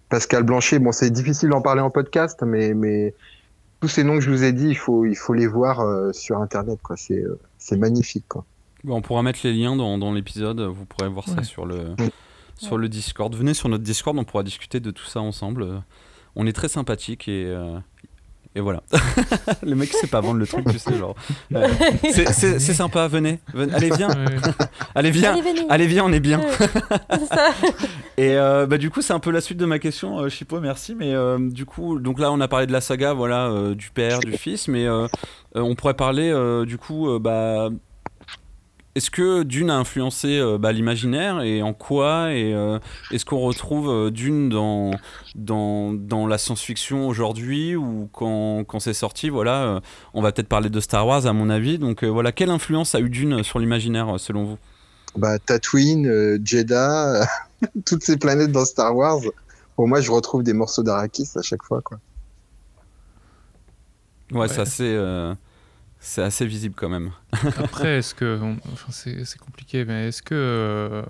Pascal 0.09 0.43
Blanchet, 0.43 0.79
bon, 0.79 0.91
c'est 0.91 1.09
difficile 1.09 1.49
d'en 1.49 1.61
parler 1.61 1.81
en 1.81 1.89
podcast, 1.89 2.43
mais, 2.45 2.73
mais 2.75 3.15
tous 3.79 3.87
ces 3.87 4.03
noms 4.03 4.15
que 4.15 4.21
je 4.21 4.29
vous 4.29 4.43
ai 4.43 4.51
dit, 4.51 4.67
il 4.67 4.77
faut, 4.77 5.05
il 5.05 5.15
faut 5.15 5.33
les 5.33 5.47
voir 5.47 5.79
euh, 5.79 6.11
sur 6.13 6.37
Internet. 6.39 6.79
quoi. 6.83 6.97
C'est 6.97 7.19
euh, 7.19 7.39
c'est 7.57 7.77
magnifique. 7.77 8.25
Quoi. 8.27 8.45
Bon, 8.83 8.97
on 8.97 9.01
pourra 9.01 9.23
mettre 9.23 9.39
les 9.43 9.53
liens 9.53 9.75
dans, 9.75 9.97
dans 9.97 10.11
l'épisode, 10.11 10.59
vous 10.61 10.85
pourrez 10.85 11.07
voir 11.09 11.27
ça 11.27 11.43
sur 11.43 11.65
le, 11.65 11.95
sur 12.57 12.77
le 12.77 12.89
Discord. 12.89 13.33
Venez 13.35 13.53
sur 13.53 13.69
notre 13.69 13.83
Discord, 13.83 14.17
on 14.17 14.23
pourra 14.25 14.43
discuter 14.43 14.79
de 14.79 14.91
tout 14.91 15.05
ça 15.05 15.21
ensemble. 15.21 15.81
On 16.35 16.45
est 16.47 16.53
très 16.53 16.67
sympathique 16.67 17.27
et, 17.29 17.45
euh, 17.45 17.77
et 18.55 18.59
voilà. 18.59 18.83
le 19.63 19.75
mec 19.75 19.93
sait 19.93 20.07
pas 20.07 20.19
vendre 20.19 20.39
le 20.39 20.45
truc, 20.47 20.67
tu 20.69 20.79
sais, 20.79 20.97
genre. 20.97 21.15
euh, 21.55 21.67
c'est- 22.11 22.33
c'est 22.33 22.59
c'est 22.59 22.73
sympa, 22.73 23.07
venez. 23.07 23.39
venez. 23.53 23.73
Allez, 23.73 23.89
viens, 23.95 24.09
Ouais. 24.09 24.35
allez, 24.95 25.11
viens. 25.11 25.35
Allez, 25.69 25.87
viens, 25.87 26.03
on 26.05 26.11
est 26.11 26.19
bien. 26.19 26.41
C'est 26.59 27.25
ça. 27.27 27.51
Et 28.17 28.35
euh, 28.35 28.65
bah, 28.67 28.77
du 28.77 28.89
coup, 28.89 29.01
c'est 29.01 29.13
un 29.13 29.19
peu 29.19 29.31
la 29.31 29.41
suite 29.41 29.57
de 29.57 29.65
ma 29.65 29.79
question, 29.79 30.19
euh, 30.19 30.29
Chipo, 30.29 30.59
merci. 30.59 30.93
Mais 30.93 31.13
euh, 31.13 31.37
du 31.39 31.65
coup, 31.65 31.99
donc 31.99 32.19
là, 32.19 32.31
on 32.33 32.41
a 32.41 32.47
parlé 32.49 32.67
de 32.67 32.71
la 32.73 32.81
saga, 32.81 33.13
voilà, 33.13 33.47
euh, 33.47 33.75
du 33.75 33.89
père, 33.91 34.19
du 34.19 34.33
fils, 34.33 34.67
mais 34.67 34.85
euh, 34.85 35.07
euh, 35.55 35.61
on 35.61 35.73
pourrait 35.75 35.93
parler 35.95 36.29
euh, 36.29 36.65
du 36.65 36.77
coup, 36.77 37.09
euh, 37.09 37.19
bah, 37.19 37.69
est-ce 38.95 39.09
que 39.09 39.43
Dune 39.43 39.69
a 39.71 39.77
influencé 39.77 40.37
euh, 40.37 40.57
bah, 40.57 40.71
l'imaginaire 40.71 41.41
et 41.41 41.63
en 41.63 41.73
quoi 41.73 42.33
Et 42.33 42.53
euh, 42.53 42.77
est-ce 43.11 43.25
qu'on 43.25 43.39
retrouve 43.39 43.89
euh, 43.89 44.11
Dune 44.11 44.49
dans, 44.49 44.91
dans, 45.35 45.93
dans 45.93 46.27
la 46.27 46.37
science-fiction 46.37 47.07
aujourd'hui 47.07 47.75
ou 47.75 48.07
quand, 48.11 48.63
quand 48.65 48.79
c'est 48.79 48.93
sorti 48.93 49.29
Voilà, 49.29 49.81
on 50.13 50.21
va 50.21 50.31
peut-être 50.31 50.47
parler 50.47 50.69
de 50.69 50.79
Star 50.79 51.07
Wars 51.07 51.25
à 51.25 51.33
mon 51.33 51.49
avis. 51.49 51.79
Donc 51.79 52.03
voilà, 52.03 52.31
quelle 52.31 52.51
influence 52.51 52.93
a 52.93 52.99
eu 52.99 53.09
Dune 53.09 53.43
sur 53.43 53.57
l'imaginaire 53.59 54.19
selon 54.19 54.43
vous? 54.43 54.57
Bah, 55.17 55.39
Tatooine, 55.39 56.39
Jeddah, 56.45 57.27
toutes 57.85 58.03
ces 58.03 58.17
planètes 58.17 58.51
dans 58.51 58.65
Star 58.65 58.95
Wars. 58.95 59.21
Pour 59.75 59.87
moi, 59.87 60.01
je 60.01 60.11
retrouve 60.11 60.43
des 60.43 60.53
morceaux 60.53 60.83
d'Arakis 60.83 61.29
à 61.35 61.41
chaque 61.41 61.63
fois. 61.63 61.81
Quoi. 61.81 61.97
Ouais, 64.31 64.47
Ouais. 64.47 64.65
c'est 64.65 64.97
c'est 66.05 66.21
assez 66.21 66.45
visible 66.45 66.75
quand 66.77 66.89
même. 66.89 67.11
Après, 67.57 67.97
est-ce 67.99 68.13
que. 68.13 68.39
Enfin, 68.73 68.91
c'est 68.91 69.37
compliqué, 69.39 69.85
mais 69.85 70.09
est-ce 70.09 70.21
que. 70.21 70.35
euh, 70.35 71.01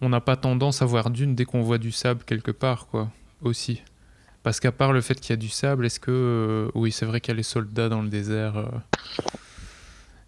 on 0.00 0.08
n'a 0.08 0.20
pas 0.20 0.36
tendance 0.36 0.80
à 0.82 0.84
voir 0.84 1.10
Dune 1.10 1.34
dès 1.34 1.44
qu'on 1.44 1.62
voit 1.62 1.78
du 1.78 1.90
sable 1.90 2.22
quelque 2.24 2.50
part, 2.52 2.86
quoi, 2.86 3.10
aussi? 3.42 3.82
Parce 4.42 4.60
qu'à 4.60 4.70
part 4.70 4.92
le 4.92 5.00
fait 5.00 5.18
qu'il 5.18 5.30
y 5.30 5.32
a 5.32 5.36
du 5.36 5.48
sable, 5.48 5.86
est-ce 5.86 5.98
que. 5.98 6.10
euh, 6.10 6.70
oui, 6.74 6.92
c'est 6.92 7.04
vrai 7.06 7.20
qu'il 7.20 7.32
y 7.32 7.34
a 7.34 7.36
les 7.36 7.42
soldats 7.42 7.88
dans 7.88 8.00
le 8.02 8.08
désert. 8.08 8.56
euh, 8.58 8.66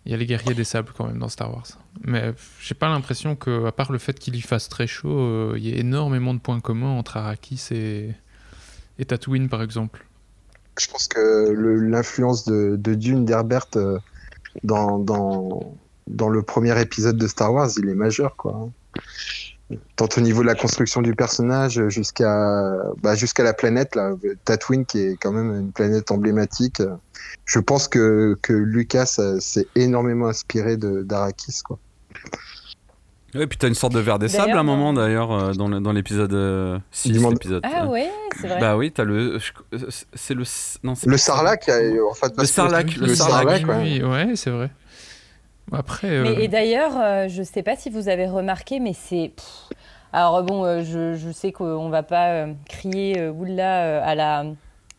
Il 0.06 0.10
y 0.10 0.14
a 0.14 0.16
les 0.16 0.26
guerriers 0.26 0.54
des 0.54 0.64
sables 0.64 0.92
quand 0.96 1.06
même 1.06 1.18
dans 1.18 1.28
Star 1.28 1.52
Wars. 1.54 1.66
Mais 2.02 2.32
j'ai 2.60 2.74
pas 2.74 2.88
l'impression 2.88 3.36
que, 3.36 3.66
à 3.66 3.72
part 3.72 3.92
le 3.92 3.98
fait 3.98 4.18
qu'il 4.18 4.34
y 4.34 4.40
fasse 4.40 4.68
très 4.68 4.86
chaud, 4.88 5.54
il 5.54 5.62
y 5.64 5.70
ait 5.70 5.78
énormément 5.78 6.34
de 6.34 6.40
points 6.40 6.60
communs 6.60 6.90
entre 6.98 7.16
Arrakis 7.18 7.62
et, 7.72 8.14
et 8.98 9.04
Tatooine, 9.04 9.48
par 9.48 9.62
exemple. 9.62 10.04
Je 10.78 10.88
pense 10.88 11.08
que 11.08 11.50
l'influence 11.50 12.44
de, 12.44 12.76
Dune 12.94 13.24
d'Herbert 13.24 13.66
euh, 13.76 13.98
dans, 14.64 14.98
le 16.06 16.42
premier 16.42 16.80
épisode 16.80 17.16
de 17.16 17.26
Star 17.26 17.52
Wars, 17.52 17.70
il 17.76 17.88
est 17.88 17.94
majeur. 17.94 18.36
Quoi. 18.36 18.70
Tant 19.96 20.08
au 20.16 20.20
niveau 20.20 20.42
de 20.42 20.46
la 20.46 20.54
construction 20.54 21.02
du 21.02 21.14
personnage 21.14 21.88
jusqu'à 21.88 22.72
bah, 23.02 23.14
la 23.38 23.52
planète, 23.52 23.98
Tatooine, 24.44 24.86
qui 24.86 25.00
est 25.00 25.16
quand 25.16 25.32
même 25.32 25.54
une 25.54 25.72
planète 25.72 26.10
emblématique. 26.10 26.80
Je 27.44 27.58
pense 27.58 27.88
que, 27.88 28.36
Lucas 28.48 29.16
euh, 29.18 29.40
s'est 29.40 29.66
énormément 29.74 30.28
inspiré 30.28 30.76
d'Arrakis. 30.76 31.60
quoi. 31.62 31.78
Ouais, 33.34 33.46
puis 33.46 33.58
t'as 33.58 33.68
une 33.68 33.74
sorte 33.74 33.92
de 33.92 33.98
verre 34.00 34.18
des 34.18 34.28
sables 34.28 34.52
à 34.52 34.58
un 34.60 34.62
moment 34.62 34.92
d'ailleurs 34.94 35.30
euh, 35.32 35.52
dans 35.52 35.68
le- 35.68 35.80
dans 35.80 35.92
l'épisode 35.92 36.80
6 36.90 37.12
Du 37.12 37.20
monde- 37.20 37.32
l'épisode. 37.34 37.62
Ah 37.64 37.86
ouais, 37.86 38.10
c'est 38.40 38.48
vrai. 38.48 38.58
Bah 38.60 38.76
oui, 38.76 38.90
t'as 38.90 39.04
le 39.04 39.38
je- 39.38 39.52
c'est 40.14 40.34
le 40.34 40.44
non, 40.82 40.94
c'est 40.94 41.08
Le 41.10 41.16
Sarlac, 41.18 41.68
euh, 41.68 41.98
en 42.10 42.14
fait, 42.14 42.34
que- 42.34 42.44
Sarlac, 42.46 42.96
le 42.96 43.06
le 43.06 43.14
Sarlac, 43.14 43.62
oui, 43.68 44.02
ouais. 44.02 44.24
oui, 44.28 44.36
c'est 44.36 44.50
vrai. 44.50 44.70
Après. 45.70 46.08
euh, 46.08 46.22
Mais, 46.22 46.44
et 46.44 46.48
d'ailleurs, 46.48 46.92
euh, 46.96 47.28
je 47.28 47.42
sais 47.42 47.62
pas 47.62 47.76
si 47.76 47.90
vous 47.90 48.08
avez 48.08 48.26
remarqué, 48.26 48.80
mais 48.80 48.94
c'est. 48.94 49.32
Alors 50.14 50.42
bon, 50.42 50.64
euh, 50.64 50.82
je, 50.82 51.14
je 51.16 51.30
sais 51.30 51.52
qu'on 51.52 51.90
va 51.90 52.02
pas 52.02 52.28
euh, 52.30 52.52
crier 52.66 53.18
euh, 53.20 53.30
oula 53.30 53.82
euh, 53.84 54.00
à 54.02 54.14
la, 54.14 54.44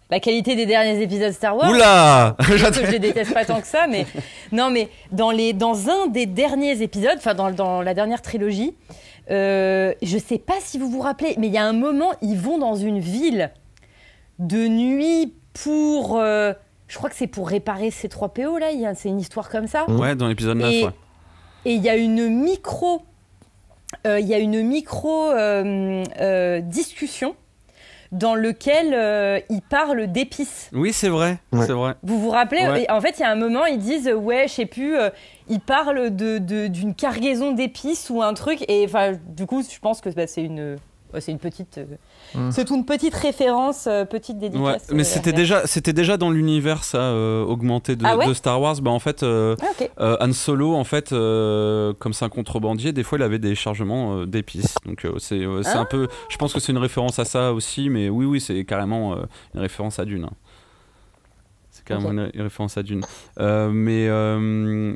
la 0.10 0.19
qualité 0.19 0.56
des 0.56 0.65
derniers 0.65 1.02
épisodes 1.02 1.31
Star 1.31 1.56
Wars. 1.56 1.69
Oula 1.72 2.36
que 2.40 2.57
je 2.57 2.91
les 2.91 2.99
déteste 2.99 3.34
pas 3.34 3.45
tant 3.45 3.61
que 3.61 3.68
ça, 3.68 3.88
mais 3.88 4.06
non, 4.52 4.69
mais 4.72 4.90
dans 5.11 5.31
les 5.31 5.53
dans 5.53 5.90
un 5.90 6.07
des 6.07 6.26
derniers 6.26 6.81
épisodes, 6.81 7.15
enfin 7.18 7.34
dans, 7.36 7.52
dans 7.52 7.81
la 7.81 7.94
dernière 7.94 8.22
trilogie, 8.22 8.73
euh, 9.31 9.94
je 10.02 10.18
sais 10.18 10.40
pas 10.40 10.56
si 10.60 10.77
vous 10.80 10.90
vous 10.90 11.02
rappelez, 11.02 11.36
mais 11.38 11.48
il 11.48 11.53
y 11.53 11.57
a 11.57 11.64
un 11.65 11.73
moment, 11.73 12.11
ils 12.22 12.38
vont 12.38 12.57
dans 12.57 12.76
une 12.76 12.99
ville 12.99 13.52
de 14.40 14.68
nuit 14.68 15.34
pour, 15.53 16.18
euh, 16.18 16.53
je 16.88 16.98
crois 16.98 17.10
que 17.10 17.15
c'est 17.15 17.27
pour 17.27 17.48
réparer 17.49 17.91
ces 17.91 18.10
3 18.10 18.30
PO 18.30 18.57
là, 18.57 18.72
il 18.72 18.80
y 18.80 18.86
a- 18.86 18.95
c'est 18.95 19.10
une 19.10 19.19
histoire 19.19 19.49
comme 19.49 19.68
ça. 19.68 19.88
Ouais, 19.90 20.15
dans 20.15 20.27
l'épisode 20.27 20.57
9 20.57 20.72
Et- 20.73 20.84
ouais. 20.86 20.91
Et 21.65 21.73
il 21.73 21.81
y 21.84 21.90
a 21.90 21.98
une 21.98 22.30
micro, 22.30 23.02
euh, 24.07 24.19
il 24.19 24.26
y 24.27 24.34
a 24.34 24.40
une 24.40 24.61
micro 24.64 25.30
euh, 25.30 26.03
euh, 26.22 26.61
discussion 26.61 27.36
dans 28.11 28.34
lequel 28.36 28.94
euh, 28.94 29.40
ils 29.49 29.61
parlent 29.61 30.07
d'épices. 30.11 30.69
Oui, 30.73 30.94
c'est 30.94 31.10
vrai, 31.10 31.38
Ouais. 31.53 31.65
c'est 31.65 31.73
vrai. 31.73 31.94
Vous 32.03 32.19
vous 32.19 32.30
rappelez 32.31 32.68
Ouais. 32.68 32.84
Et 32.84 32.91
En 32.91 33.02
fait, 33.02 33.15
il 33.19 33.22
y 33.22 33.26
a 33.26 33.30
un 33.31 33.36
moment, 33.36 33.65
ils 33.65 33.77
disent 33.77 34.07
euh, 34.07 34.15
ouais, 34.15 34.48
je 34.48 34.53
sais 34.53 34.65
plus, 34.65 34.95
euh, 34.98 35.10
ils 35.48 35.60
parlent 35.60 36.15
de 36.15 36.40
d'une 36.68 36.95
cargaison 36.95 37.52
d'épices 37.52 38.10
ou 38.10 38.22
un 38.23 38.34
truc. 38.34 38.64
Et 38.68 38.84
enfin, 38.86 39.14
du 39.27 39.45
coup, 39.45 39.61
je 39.61 39.80
pense 39.80 40.02
que 40.02 40.10
bah, 40.10 40.26
c'est 40.27 40.44
une 40.44 40.77
c'est 41.19 41.31
une 41.31 41.40
petite, 41.40 41.80
euh, 42.36 42.49
c'est 42.52 42.69
une 42.69 42.86
petite 42.86 43.15
référence, 43.15 43.88
euh, 43.88 44.06
petite 44.06 44.36
Ouais, 44.36 44.49
dédicace. 44.49 44.88
mais 44.91 45.02
euh, 45.02 45.03
c'était 45.03 45.34
déjà 45.34 45.65
c'était 45.65 45.94
déjà 45.94 46.18
dans 46.18 46.30
l'univers 46.30 46.84
ça 46.84 46.99
euh, 46.99 47.44
augmenté 47.44 47.95
de, 47.95 48.06
Ah 48.06 48.15
ouais 48.18 48.27
de 48.27 48.34
Star 48.34 48.61
Wars. 48.61 48.76
Bah 48.81 48.91
en 48.91 48.99
fait 48.99 49.23
euh, 49.23 49.56
Ah, 49.61 49.84
euh, 49.99 50.18
Han 50.19 50.31
Solo 50.34 50.76
en 50.76 50.84
fait 50.84 51.11
euh, 51.11 51.94
comme 51.99 52.14
c'est 52.14 52.26
un 52.26 52.30
contrebandier, 52.30 52.91
des 52.94 53.03
fois 53.03 53.18
il 53.18 53.23
avait 53.23 53.40
des 53.40 53.56
chargements 53.56 54.18
euh, 54.19 54.26
d'épices. 54.26 54.76
Donc 54.86 55.06
euh, 55.06 55.14
c'est 55.18 55.40
euh, 55.44 55.64
c'est 55.64 55.72
Ah. 55.77 55.80
un 55.80 55.86
peu 55.86 56.07
je 56.30 56.38
pense 56.38 56.53
que 56.53 56.60
c'est 56.60 56.72
une 56.72 56.77
référence 56.77 57.18
à 57.19 57.26
ça 57.26 57.53
aussi 57.53 57.90
mais 57.90 58.10
oui 58.10 58.26
oui, 58.26 58.40
c'est 58.40 58.64
carrément 58.65 59.14
euh, 59.14 59.23
une 59.56 59.61
référence 59.61 59.98
à 59.99 60.06
Dune. 60.06 60.26
hein. 60.26 60.34
C'est 61.72 61.86
carrément 61.86 62.11
une, 62.11 62.30
une 62.34 62.41
référence 62.41 62.77
à 62.77 62.84
Dune. 62.84 63.02
Euh, 63.40 63.69
mais 63.72 64.07
euh, 64.10 64.95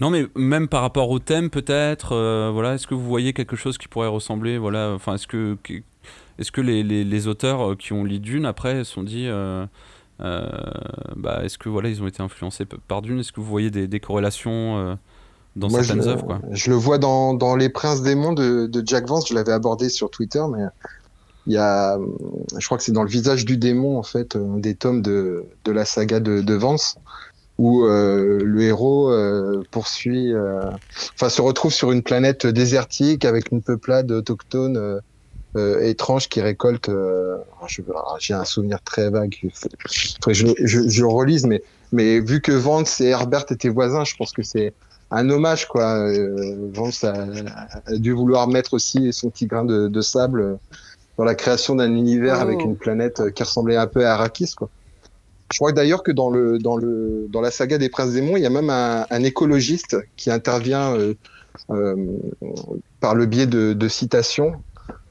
non, 0.00 0.10
mais 0.10 0.26
même 0.36 0.68
par 0.68 0.82
rapport 0.82 1.10
au 1.10 1.18
thème, 1.18 1.50
peut-être, 1.50 2.12
euh, 2.12 2.50
voilà, 2.52 2.74
est-ce 2.74 2.86
que 2.86 2.94
vous 2.94 3.04
voyez 3.04 3.32
quelque 3.32 3.56
chose 3.56 3.78
qui 3.78 3.88
pourrait 3.88 4.08
ressembler, 4.08 4.58
voilà, 4.58 4.92
enfin, 4.94 5.14
est-ce 5.14 5.26
que, 5.26 5.56
que- 5.62 5.82
est-ce 6.38 6.52
que 6.52 6.60
les, 6.60 6.82
les, 6.82 7.04
les 7.04 7.26
auteurs 7.26 7.72
euh, 7.72 7.74
qui 7.74 7.92
ont 7.92 8.04
lu 8.04 8.20
Dune 8.20 8.46
après 8.46 8.84
se 8.84 8.92
sont 8.92 9.02
dit, 9.02 9.26
euh, 9.26 9.66
euh, 10.20 10.48
bah, 11.16 11.40
est-ce 11.44 11.58
que 11.58 11.68
voilà, 11.68 11.88
ils 11.88 12.02
ont 12.02 12.06
été 12.06 12.22
influencés 12.22 12.64
par 12.86 13.02
Dune? 13.02 13.20
Est-ce 13.20 13.32
que 13.32 13.40
vous 13.40 13.46
voyez 13.46 13.70
des, 13.70 13.88
des 13.88 14.00
corrélations 14.00 14.96
dans 15.56 15.68
Moi, 15.68 15.82
certaines 15.82 16.06
œuvres, 16.08 16.24
quoi? 16.24 16.40
je 16.50 16.70
le 16.70 16.76
vois 16.76 16.98
dans, 16.98 17.34
dans 17.34 17.56
Les 17.56 17.68
Princes 17.68 18.02
Démons 18.02 18.32
de, 18.32 18.66
de 18.66 18.82
Jack 18.86 19.06
Vance, 19.08 19.28
je 19.28 19.34
l'avais 19.34 19.52
abordé 19.52 19.88
sur 19.88 20.10
Twitter, 20.10 20.42
mais 20.50 20.62
il 21.46 21.54
y 21.54 21.56
a, 21.58 21.98
je 22.58 22.64
crois 22.66 22.76
que 22.78 22.84
c'est 22.84 22.92
dans 22.92 23.02
Le 23.02 23.08
Visage 23.08 23.44
du 23.44 23.56
démon, 23.56 23.98
en 23.98 24.02
fait, 24.02 24.36
un 24.36 24.58
des 24.58 24.74
tomes 24.74 25.02
de, 25.02 25.44
de 25.64 25.72
la 25.72 25.84
saga 25.84 26.20
de, 26.20 26.42
de 26.42 26.54
Vance, 26.54 26.98
où 27.58 27.84
euh, 27.84 28.38
le 28.42 28.62
héros 28.62 29.10
euh, 29.10 29.62
poursuit, 29.70 30.32
euh, 30.32 30.60
enfin 31.14 31.28
se 31.28 31.42
retrouve 31.42 31.72
sur 31.72 31.90
une 31.92 32.02
planète 32.02 32.46
désertique 32.46 33.24
avec 33.24 33.50
une 33.50 33.62
peuplade 33.62 34.10
autochtone 34.12 35.00
euh, 35.56 35.80
étrange 35.80 36.28
qui 36.28 36.40
récolte. 36.40 36.88
euh, 36.88 37.36
ah, 37.60 37.66
J'ai 38.20 38.34
un 38.34 38.44
souvenir 38.44 38.80
très 38.82 39.10
vague. 39.10 39.36
Je, 40.28 40.46
je, 40.64 40.88
je 40.88 41.04
relise, 41.04 41.46
mais 41.46 41.62
mais 41.90 42.20
vu 42.20 42.40
que 42.40 42.52
Vance 42.52 43.00
et 43.00 43.06
Herbert 43.06 43.46
étaient 43.50 43.70
voisins, 43.70 44.04
je 44.04 44.14
pense 44.16 44.32
que 44.32 44.42
c'est 44.42 44.72
un 45.10 45.28
hommage 45.30 45.66
quoi. 45.66 46.06
Vance 46.74 47.02
a, 47.02 47.14
a 47.86 47.92
dû 47.96 48.12
vouloir 48.12 48.46
mettre 48.46 48.74
aussi 48.74 49.12
son 49.12 49.30
petit 49.30 49.46
grain 49.46 49.64
de, 49.64 49.88
de 49.88 50.00
sable 50.00 50.58
dans 51.16 51.24
la 51.24 51.34
création 51.34 51.74
d'un 51.74 51.92
univers 51.94 52.36
Oh. 52.38 52.42
avec 52.42 52.60
une 52.62 52.76
planète 52.76 53.32
qui 53.32 53.42
ressemblait 53.42 53.76
un 53.76 53.86
peu 53.88 54.06
à 54.06 54.12
Arrakis 54.14 54.52
quoi. 54.56 54.68
Je 55.52 55.56
crois 55.58 55.72
d'ailleurs 55.72 56.02
que 56.02 56.12
dans 56.12 56.28
le 56.30 56.58
dans 56.58 56.76
le 56.76 57.26
dans 57.30 57.40
la 57.40 57.50
saga 57.50 57.78
des 57.78 57.88
Princes 57.88 58.12
Démons, 58.12 58.36
il 58.36 58.42
y 58.42 58.46
a 58.46 58.50
même 58.50 58.70
un, 58.70 59.06
un 59.10 59.22
écologiste 59.24 59.96
qui 60.16 60.30
intervient 60.30 60.94
euh, 60.94 61.14
euh, 61.70 61.96
par 63.00 63.14
le 63.14 63.26
biais 63.26 63.46
de, 63.46 63.72
de 63.72 63.88
citations 63.88 64.62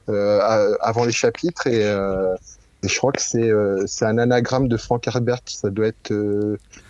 euh, 0.08 0.38
à- 0.40 0.76
avant 0.80 1.04
les 1.04 1.12
chapitres 1.12 1.66
et, 1.66 1.80
et 1.82 2.88
je 2.88 2.96
crois 2.98 3.10
que 3.12 3.20
c'est 3.20 3.50
c'est 3.86 4.04
un 4.04 4.18
anagramme 4.18 4.68
de 4.68 4.76
Frank 4.76 5.06
Herbert. 5.08 5.40
Ça 5.46 5.70
doit 5.70 5.88
être 5.88 6.12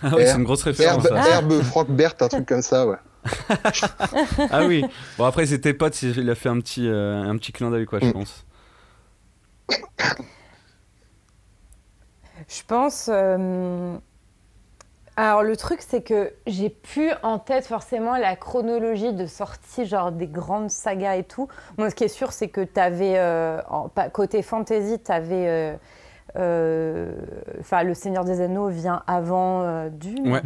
Ah 0.03 0.11
oui, 0.17 0.23
c'est 0.27 0.35
une 0.37 0.45
grosse 0.45 0.63
référence. 0.63 1.05
Herbe, 1.07 1.17
ça. 1.17 1.31
Herbe 1.31 1.63
Frank 1.63 1.89
Bert, 1.91 2.15
un 2.21 2.29
truc 2.29 2.47
comme 2.47 2.63
ça, 2.63 2.87
ouais. 2.87 2.97
Ah 4.51 4.67
oui. 4.67 4.85
Bon 5.19 5.25
après 5.25 5.45
ils 5.45 5.53
étaient 5.55 5.75
potes, 5.75 6.01
il 6.03 6.29
a 6.31 6.35
fait 6.35 6.49
un 6.51 6.61
petit 6.61 6.87
un 6.89 7.37
petit 7.39 7.53
clin 7.53 7.71
d'œil 7.71 7.87
quoi, 7.87 7.99
je 8.01 8.07
Mm. 8.07 8.13
pense. 8.13 8.45
Je 12.49 12.63
pense. 12.67 13.09
euh, 13.13 13.97
Alors 15.17 15.43
le 15.43 15.57
truc 15.57 15.83
c'est 15.83 16.03
que 16.03 16.33
j'ai 16.47 16.71
plus 16.71 17.11
en 17.23 17.39
tête 17.39 17.67
forcément 17.67 18.17
la 18.17 18.37
chronologie 18.37 19.13
de 19.13 19.27
sortie 19.27 19.85
genre 19.85 20.13
des 20.13 20.29
grandes 20.29 20.71
sagas 20.71 21.17
et 21.17 21.25
tout. 21.25 21.49
Moi 21.77 21.91
ce 21.91 21.95
qui 21.95 22.05
est 22.05 22.09
sûr 22.09 22.33
c'est 22.33 22.49
que 22.49 22.61
tu 22.61 22.81
avais 22.81 23.15
euh, 23.19 23.61
côté 24.13 24.43
fantasy 24.43 25.01
tu 25.05 25.11
avais 25.13 25.49
euh, 25.49 25.75
euh, 26.37 27.13
enfin 27.61 27.83
le 27.83 27.95
Seigneur 27.95 28.25
des 28.25 28.41
Anneaux 28.41 28.69
vient 28.69 29.03
avant 29.09 29.89
Dune. 29.91 30.33
Ouais. 30.33 30.43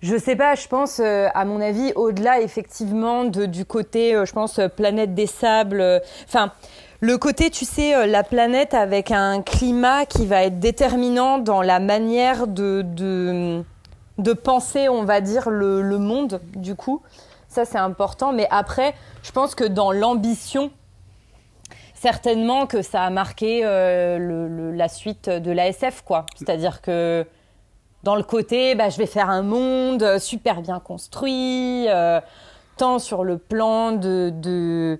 je 0.00 0.18
sais 0.18 0.36
pas, 0.36 0.54
je 0.54 0.68
pense, 0.68 1.00
à 1.00 1.44
mon 1.44 1.60
avis, 1.60 1.92
au-delà 1.96 2.40
effectivement 2.40 3.24
de, 3.24 3.46
du 3.46 3.64
côté, 3.64 4.12
je 4.24 4.32
pense, 4.32 4.60
planète 4.76 5.14
des 5.14 5.26
sables. 5.26 6.02
Enfin, 6.26 6.52
le 7.00 7.18
côté, 7.18 7.50
tu 7.50 7.64
sais, 7.64 7.94
euh, 7.94 8.06
la 8.06 8.22
planète 8.22 8.74
avec 8.74 9.10
un 9.10 9.42
climat 9.42 10.06
qui 10.06 10.26
va 10.26 10.44
être 10.44 10.58
déterminant 10.58 11.38
dans 11.38 11.62
la 11.62 11.80
manière 11.80 12.46
de, 12.46 12.82
de, 12.82 14.32
penser, 14.32 14.88
on 14.88 15.04
va 15.04 15.20
dire, 15.20 15.50
le, 15.50 15.98
monde, 15.98 16.40
du 16.54 16.74
coup. 16.74 17.02
Ça, 17.48 17.64
c'est 17.64 17.78
important. 17.78 18.32
Mais 18.32 18.46
après, 18.50 18.94
je 19.22 19.32
pense 19.32 19.54
que 19.54 19.64
dans 19.64 19.92
l'ambition, 19.92 20.70
certainement 21.94 22.66
que 22.66 22.82
ça 22.82 23.02
a 23.02 23.10
marqué 23.10 23.62
euh, 23.64 24.72
la 24.74 24.88
suite 24.88 25.28
de 25.28 25.50
l'ASF, 25.50 26.02
quoi. 26.04 26.26
C'est-à-dire 26.36 26.80
que 26.80 27.26
dans 28.02 28.16
le 28.16 28.22
côté, 28.22 28.74
bah, 28.74 28.90
je 28.90 28.98
vais 28.98 29.06
faire 29.06 29.30
un 29.30 29.42
monde 29.42 30.18
super 30.18 30.60
bien 30.60 30.78
construit, 30.78 31.86
euh, 31.88 32.20
tant 32.76 32.98
sur 32.98 33.24
le 33.24 33.38
plan 33.38 33.92
de 33.92 34.30
de, 34.34 34.98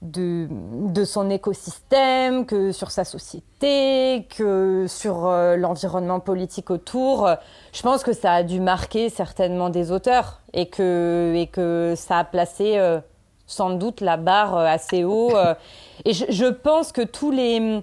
de 0.00 1.04
son 1.04 1.28
écosystème, 1.28 2.46
que 2.46 2.70
sur 2.70 2.90
sa 2.90 3.04
société, 3.04 4.28
que 4.36 4.86
sur 4.88 5.26
euh, 5.26 5.56
l'environnement 5.56 6.20
politique 6.20 6.70
autour. 6.70 7.28
Je 7.72 7.82
pense 7.82 8.04
que 8.04 8.12
ça 8.12 8.32
a 8.32 8.42
dû 8.44 8.60
marquer 8.60 9.08
certainement 9.08 9.70
des 9.70 9.90
auteurs 9.90 10.40
et 10.52 10.66
que, 10.66 11.32
et 11.34 11.48
que 11.48 11.94
ça 11.96 12.18
a 12.18 12.24
placé 12.24 12.78
euh, 12.78 13.00
sans 13.46 13.70
doute 13.70 14.00
la 14.00 14.16
barre 14.16 14.56
euh, 14.56 14.66
assez 14.66 15.02
haut. 15.02 15.32
et 16.04 16.12
je, 16.12 16.46
pense 16.46 16.92
que 16.92 17.02
tous 17.02 17.32
les, 17.32 17.82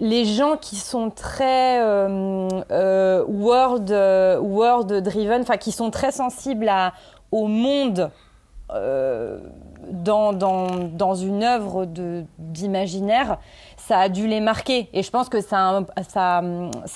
les 0.00 0.24
gens 0.26 0.58
qui 0.58 0.76
sont 0.76 1.08
très 1.08 1.80
world, 3.26 3.90
world 3.90 4.92
driven, 5.02 5.40
enfin 5.40 5.56
qui 5.56 5.72
sont 5.72 5.90
très 5.90 6.12
sensibles 6.12 6.68
à, 6.68 6.92
au 7.30 7.46
monde 7.46 8.10
dans, 9.90 10.32
dans, 10.32 10.68
dans 10.88 11.14
une 11.14 11.42
œuvre 11.42 11.86
d'imaginaire, 12.38 13.38
ça 13.76 13.98
a 13.98 14.08
dû 14.08 14.26
les 14.26 14.40
marquer. 14.40 14.88
Et 14.92 15.02
je 15.02 15.10
pense 15.10 15.28
que 15.28 15.40
ça, 15.40 15.84
ça, 16.08 16.42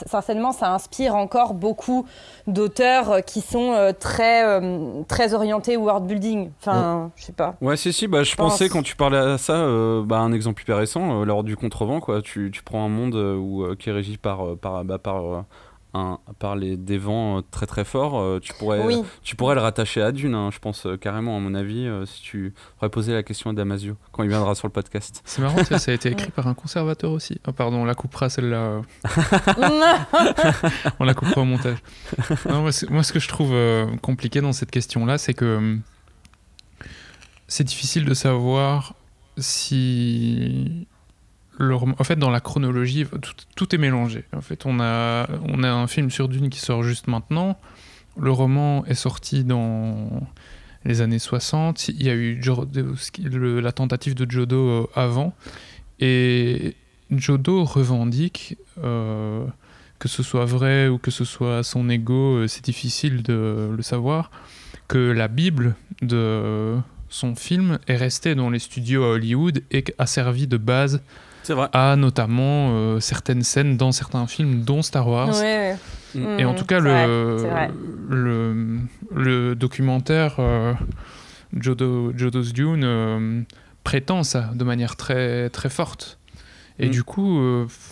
certainement, 0.07 0.53
ça 0.53 0.73
inspire 0.73 1.15
encore 1.15 1.55
beaucoup 1.55 2.07
d'auteurs 2.47 3.25
qui 3.25 3.41
sont 3.41 3.73
euh, 3.73 3.93
très, 3.93 4.45
euh, 4.45 5.03
très 5.09 5.35
orientés 5.35 5.77
world 5.77 6.07
building. 6.07 6.51
Enfin, 6.61 7.11
je 7.17 7.25
sais 7.25 7.33
pas. 7.33 7.55
Ouais, 7.61 7.77
si, 7.77 7.93
si. 7.93 8.07
Bah, 8.07 8.23
je, 8.23 8.35
pensais 8.37 8.69
quand 8.69 8.83
tu 8.83 8.95
parlais 8.97 9.19
à 9.19 9.39
ça, 9.39 9.55
euh, 9.55 10.03
bah, 10.05 10.19
un 10.19 10.33
exemple 10.33 10.63
hyper 10.63 10.77
récent, 10.77 11.25
lors 11.25 11.43
du 11.43 11.57
contrevent, 11.57 12.01
quoi. 12.01 12.23
Tu, 12.23 12.51
tu 12.53 12.63
prends 12.63 12.85
un 12.85 12.89
monde 12.89 13.15
où, 13.15 13.67
qui 13.79 13.91
est 13.91 13.93
régi 13.93 14.17
par, 14.17 14.57
par, 14.57 14.85
bah, 14.85 14.99
par 14.99 15.45
par 16.39 16.57
les, 16.57 16.77
des 16.77 16.99
vents 16.99 17.39
euh, 17.39 17.41
très 17.51 17.67
très 17.67 17.85
forts, 17.85 18.19
euh, 18.19 18.41
tu, 18.41 18.53
pourrais, 18.55 18.81
tu 19.23 19.37
pourrais 19.37 19.55
le 19.55 19.61
rattacher 19.61 20.03
à 20.03 20.13
Dune, 20.13 20.35
hein, 20.35 20.51
je 20.53 20.59
pense 20.59 20.87
euh, 20.87 20.97
carrément, 20.97 21.37
à 21.37 21.41
mon 21.41 21.55
avis, 21.55 21.89
si 22.07 22.23
tu 22.23 22.55
aurais 22.79 22.91
posé 22.91 23.13
la 23.13 23.23
question 23.23 23.51
à 23.51 23.53
Damasio 23.53 23.97
quand 24.13 24.23
il 24.23 24.29
viendra 24.29 24.55
sur 24.55 24.69
le 24.69 24.73
podcast. 24.73 25.23
C'est 25.25 25.43
marrant, 25.43 25.63
ça 25.65 25.91
a 25.91 25.95
été 25.95 26.09
écrit 26.13 26.31
par 26.31 26.47
un 26.47 26.55
conservateur 26.55 27.11
aussi. 27.11 27.41
Oh, 27.47 27.53
pardon, 27.53 27.79
on 27.79 27.85
la 27.85 27.95
coupera 27.95 28.29
celle-là. 28.29 28.83
on 30.99 31.05
la 31.05 31.15
coupera 31.15 31.41
au 31.41 31.45
montage. 31.45 31.79
moi, 32.47 32.73
ce 32.73 33.13
que 33.13 33.21
je 33.21 33.29
trouve 33.29 33.55
compliqué 34.03 34.41
dans 34.41 34.53
cette 34.53 34.71
question-là, 34.71 35.19
c'est 35.19 35.35
que 35.35 35.57
hum, 35.57 35.83
c'est 37.49 37.65
difficile 37.65 38.05
de 38.05 38.15
savoir 38.15 38.95
si 39.39 40.87
en 41.61 42.05
fait, 42.05 42.19
dans 42.19 42.31
la 42.31 42.41
chronologie, 42.41 43.07
tout, 43.55 43.75
est 43.75 43.79
mélangé. 43.79 44.25
En 44.35 44.41
fait, 44.41 44.67
on 44.67 44.81
a, 44.81 45.27
on 45.49 45.63
a 45.63 45.71
un 45.71 45.87
film 45.87 46.11
sur 46.11 46.29
Dune 46.29 46.51
qui 46.51 46.61
sort 46.61 46.83
juste 46.83 47.07
maintenant. 47.07 47.59
Le 48.19 48.31
roman 48.31 48.85
est 48.87 48.95
sorti 48.95 49.45
dans 49.45 50.27
les 50.85 51.01
années 51.01 51.19
60. 51.19 51.89
Il 51.89 52.03
y 52.03 52.11
a 52.11 52.15
eu 52.15 52.41
la 53.61 53.73
tentative 53.73 54.15
de 54.15 54.31
Jodo 54.31 54.57
euh, 54.57 54.87
avant. 54.95 55.35
Et 56.01 56.77
Jodo 57.11 57.65
revendique, 57.65 58.57
euh, 58.83 59.47
que 59.99 60.09
ce 60.09 60.23
soit 60.23 60.45
vrai 60.45 60.89
ou 60.89 60.99
que 60.99 61.11
ce 61.11 61.25
soit 61.25 61.63
son 61.63 61.89
ego, 61.89 62.37
euh, 62.37 62.47
c'est 62.49 62.65
difficile 62.65 63.23
de 63.23 63.71
le 63.75 63.83
savoir, 63.83 64.31
que 64.89 64.99
la 64.99 65.29
Bible 65.29 65.75
de 66.03 66.77
son 67.09 67.35
film 67.35 67.79
est 67.87 67.97
restée 67.97 68.35
dans 68.35 68.51
les 68.51 68.59
studios 68.59 69.05
à 69.05 69.09
Hollywood 69.11 69.63
et 69.71 69.85
a 69.99 70.07
servi 70.07 70.47
de 70.47 70.57
base 70.57 71.03
vrai. 71.53 71.69
à 71.73 71.97
notamment 71.97 72.71
euh, 72.71 73.01
certaines 73.01 73.43
scènes 73.43 73.77
dans 73.77 73.93
certains 73.93 74.27
films, 74.27 74.63
dont 74.63 74.83
Star 74.83 75.09
Wars. 75.09 75.35
Et 75.43 76.45
en 76.45 76.53
mm, 76.53 76.57
tout 76.57 76.65
cas, 76.65 76.81
le, 76.81 77.49
le, 78.09 78.79
le, 79.15 79.55
documentaire 79.55 80.37
euh, 80.39 80.73
Jodo, 81.59 82.13
Jodo's 82.17 82.53
Dune 82.53 82.85
euh, 82.85 83.43
prétend 83.85 84.23
ça 84.23 84.51
de 84.55 84.65
manière 84.65 84.97
très, 84.97 85.51
très 85.51 85.69
forte. 85.69 86.19
Et 86.79 86.89
mm. 86.89 86.91
du 86.91 87.03
coup, 87.05 87.41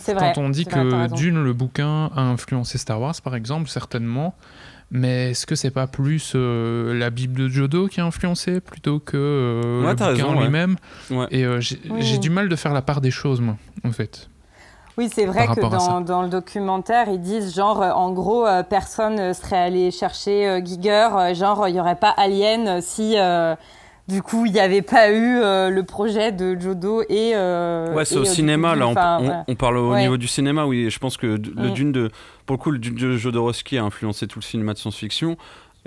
quand 0.07 0.37
on 0.37 0.49
dit 0.49 0.65
que 0.65 1.13
Dune, 1.15 1.43
le 1.43 1.53
bouquin, 1.53 2.11
a 2.15 2.21
influencé 2.21 2.77
Star 2.77 2.99
Wars, 2.99 3.15
par 3.23 3.35
exemple, 3.35 3.69
certainement, 3.69 4.35
mais 4.91 5.31
est-ce 5.31 5.45
que 5.45 5.55
c'est 5.55 5.71
pas 5.71 5.87
plus 5.87 6.33
euh, 6.35 6.93
la 6.97 7.09
Bible 7.09 7.39
de 7.39 7.47
Jodo 7.47 7.87
qui 7.87 8.01
a 8.01 8.05
influencé 8.05 8.61
plutôt 8.61 8.99
que 8.99 9.17
euh, 9.17 9.81
le 9.81 9.93
bouquin 9.93 10.41
lui-même 10.41 10.75
Et 11.31 11.43
euh, 11.43 11.59
j'ai 11.59 12.17
du 12.17 12.29
mal 12.29 12.49
de 12.49 12.55
faire 12.55 12.73
la 12.73 12.81
part 12.81 13.01
des 13.01 13.11
choses, 13.11 13.41
moi, 13.41 13.57
en 13.83 13.91
fait. 13.91 14.29
Oui, 14.97 15.09
c'est 15.13 15.25
vrai 15.25 15.47
que 15.47 15.59
dans, 15.59 15.99
dans, 15.99 16.21
le 16.21 16.29
documentaire, 16.29 17.09
ils 17.09 17.19
disent 17.19 17.53
genre, 17.53 17.81
en 17.81 18.13
gros, 18.13 18.45
personne 18.69 19.33
serait 19.33 19.57
allé 19.57 19.91
chercher 19.91 20.61
Giger, 20.63 21.09
genre, 21.33 21.67
il 21.67 21.73
n'y 21.73 21.81
aurait 21.81 21.97
pas 21.97 22.11
Alien 22.11 22.81
si 22.81 23.17
du 24.07 24.21
coup, 24.21 24.45
il 24.45 24.51
n'y 24.51 24.59
avait 24.59 24.83
pas 24.83 25.09
eu 25.09 25.39
euh, 25.39 25.71
le 25.71 25.83
projet 25.83 26.31
de 26.31 26.59
Jodo 26.59 27.01
et. 27.09 27.31
Euh, 27.33 27.93
ouais, 27.95 28.05
c'est 28.05 28.17
au 28.17 28.21
euh, 28.21 28.25
cinéma, 28.25 28.75
là. 28.75 28.87
On, 28.87 29.55
parle 29.55 29.77
au 29.77 29.97
niveau 29.97 30.17
du 30.17 30.27
cinéma, 30.27 30.67
oui. 30.67 30.91
Je 30.91 30.99
pense 30.99 31.17
que 31.17 31.25
le 31.25 31.69
mm. 31.69 31.73
Dune 31.73 31.91
de. 31.91 32.11
Pour 32.45 32.55
le 32.55 32.61
coup, 32.61 32.71
le 32.71 32.79
Dune 32.79 32.95
de 32.95 33.17
Jodorowsky 33.17 33.77
a 33.77 33.83
influencé 33.83 34.27
tout 34.27 34.39
le 34.39 34.43
cinéma 34.43 34.73
de 34.73 34.77
science-fiction. 34.77 35.37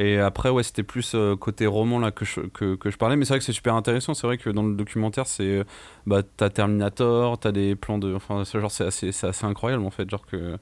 Et 0.01 0.19
après, 0.19 0.49
ouais, 0.51 0.63
c'était 0.63 0.85
plus 0.85 1.17
côté 1.41 1.67
roman 1.67 1.99
là 1.99 2.13
que 2.13 2.25
je, 2.25 2.41
que, 2.41 2.77
que 2.77 2.89
je 2.91 2.97
parlais. 2.97 3.17
Mais 3.17 3.25
c'est 3.25 3.31
vrai 3.31 3.41
que 3.41 3.45
c'est 3.45 3.53
super 3.53 3.75
intéressant. 3.75 4.15
C'est 4.15 4.29
vrai 4.29 4.39
que 4.39 4.49
dans 4.49 4.63
le 4.63 4.77
documentaire, 4.77 5.27
c'est. 5.27 5.65
Bah, 6.07 6.23
t'as 6.37 6.51
Terminator, 6.51 7.39
t'as 7.39 7.51
des 7.51 7.75
plans 7.75 7.99
de. 7.99 8.15
Enfin, 8.15 8.45
genre, 8.45 8.71
c'est 8.71 8.87
assez, 8.87 9.09
assez, 9.09 9.45
incroyable 9.45 9.85
en 9.85 9.91
fait. 9.91 10.09
Genre 10.09 10.25
que. 10.25 10.57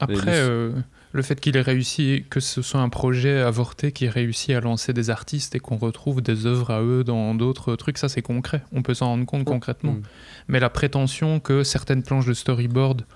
Après 0.00 0.72
le 1.12 1.22
fait 1.22 1.40
qu'il 1.40 1.56
ait 1.56 1.62
réussi, 1.62 2.24
que 2.28 2.40
ce 2.40 2.62
soit 2.62 2.80
un 2.80 2.88
projet 2.88 3.40
avorté 3.40 3.92
qui 3.92 4.04
ait 4.04 4.10
réussi 4.10 4.52
à 4.52 4.60
lancer 4.60 4.92
des 4.92 5.10
artistes 5.10 5.54
et 5.54 5.60
qu'on 5.60 5.76
retrouve 5.76 6.20
des 6.20 6.46
œuvres 6.46 6.70
à 6.70 6.82
eux 6.82 7.04
dans 7.04 7.34
d'autres 7.34 7.76
trucs, 7.76 7.98
ça 7.98 8.08
c'est 8.08 8.22
concret. 8.22 8.62
On 8.72 8.82
peut 8.82 8.94
s'en 8.94 9.06
rendre 9.06 9.26
compte 9.26 9.44
concrètement. 9.44 9.92
Mm. 9.92 10.02
Mais 10.48 10.60
la 10.60 10.70
prétention 10.70 11.40
que 11.40 11.62
certaines 11.62 12.02
planches 12.02 12.26
de 12.26 12.34
storyboard, 12.34 13.06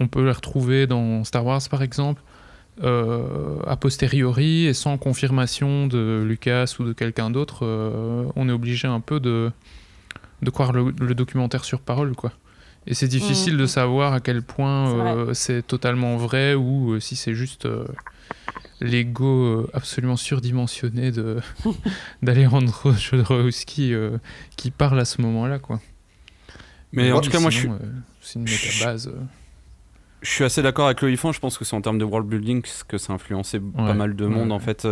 on 0.00 0.08
peut 0.08 0.24
les 0.24 0.32
retrouver 0.32 0.86
dans 0.86 1.24
Star 1.24 1.44
Wars 1.44 1.62
par 1.70 1.82
exemple, 1.82 2.22
euh, 2.82 3.58
a 3.66 3.76
posteriori 3.76 4.66
et 4.66 4.74
sans 4.74 4.98
confirmation 4.98 5.86
de 5.86 6.24
Lucas 6.26 6.76
ou 6.78 6.84
de 6.84 6.92
quelqu'un 6.92 7.30
d'autre, 7.30 7.64
euh, 7.64 8.24
on 8.36 8.48
est 8.48 8.52
obligé 8.52 8.86
un 8.86 9.00
peu 9.00 9.18
de, 9.20 9.50
de 10.42 10.50
croire 10.50 10.72
le, 10.72 10.94
le 11.00 11.14
documentaire 11.14 11.64
sur 11.64 11.80
parole, 11.80 12.14
quoi. 12.14 12.32
Et 12.88 12.94
c'est 12.94 13.08
difficile 13.08 13.58
de 13.58 13.64
mm. 13.64 13.68
savoir 13.68 14.14
à 14.14 14.20
quel 14.20 14.42
point 14.42 14.88
euh, 14.88 15.34
c'est 15.34 15.66
totalement 15.66 16.16
vrai 16.16 16.54
ou 16.54 16.92
euh, 16.92 17.00
si 17.00 17.16
c'est 17.16 17.34
juste 17.34 17.66
euh, 17.66 17.86
l'ego 18.80 19.68
absolument 19.74 20.16
surdimensionné 20.16 21.12
de 21.12 21.38
d'Alejandro 22.22 22.92
Jodorowsky 22.92 23.92
qui 24.56 24.70
parle 24.70 24.98
à 25.00 25.04
ce 25.04 25.20
moment-là, 25.20 25.58
quoi. 25.58 25.80
Mais 26.92 27.12
en 27.12 27.20
tout 27.20 27.30
cas, 27.30 27.40
moi, 27.40 27.50
je 27.50 27.58
suis. 27.58 27.68
c'est 28.22 28.38
une 28.38 28.44
métabase. 28.44 29.12
Je 30.20 30.30
suis 30.30 30.44
assez 30.44 30.62
d'accord 30.62 30.86
avec 30.86 31.00
Loïfan, 31.00 31.32
je 31.32 31.38
pense 31.38 31.58
que 31.58 31.64
c'est 31.64 31.76
en 31.76 31.80
termes 31.80 31.98
de 31.98 32.04
world 32.04 32.28
building 32.28 32.62
que 32.88 32.98
ça 32.98 33.12
a 33.12 33.16
influencé 33.16 33.60
pas 33.60 33.94
mal 33.94 34.16
de 34.16 34.26
monde 34.26 34.50
en 34.50 34.58
fait 34.58 34.86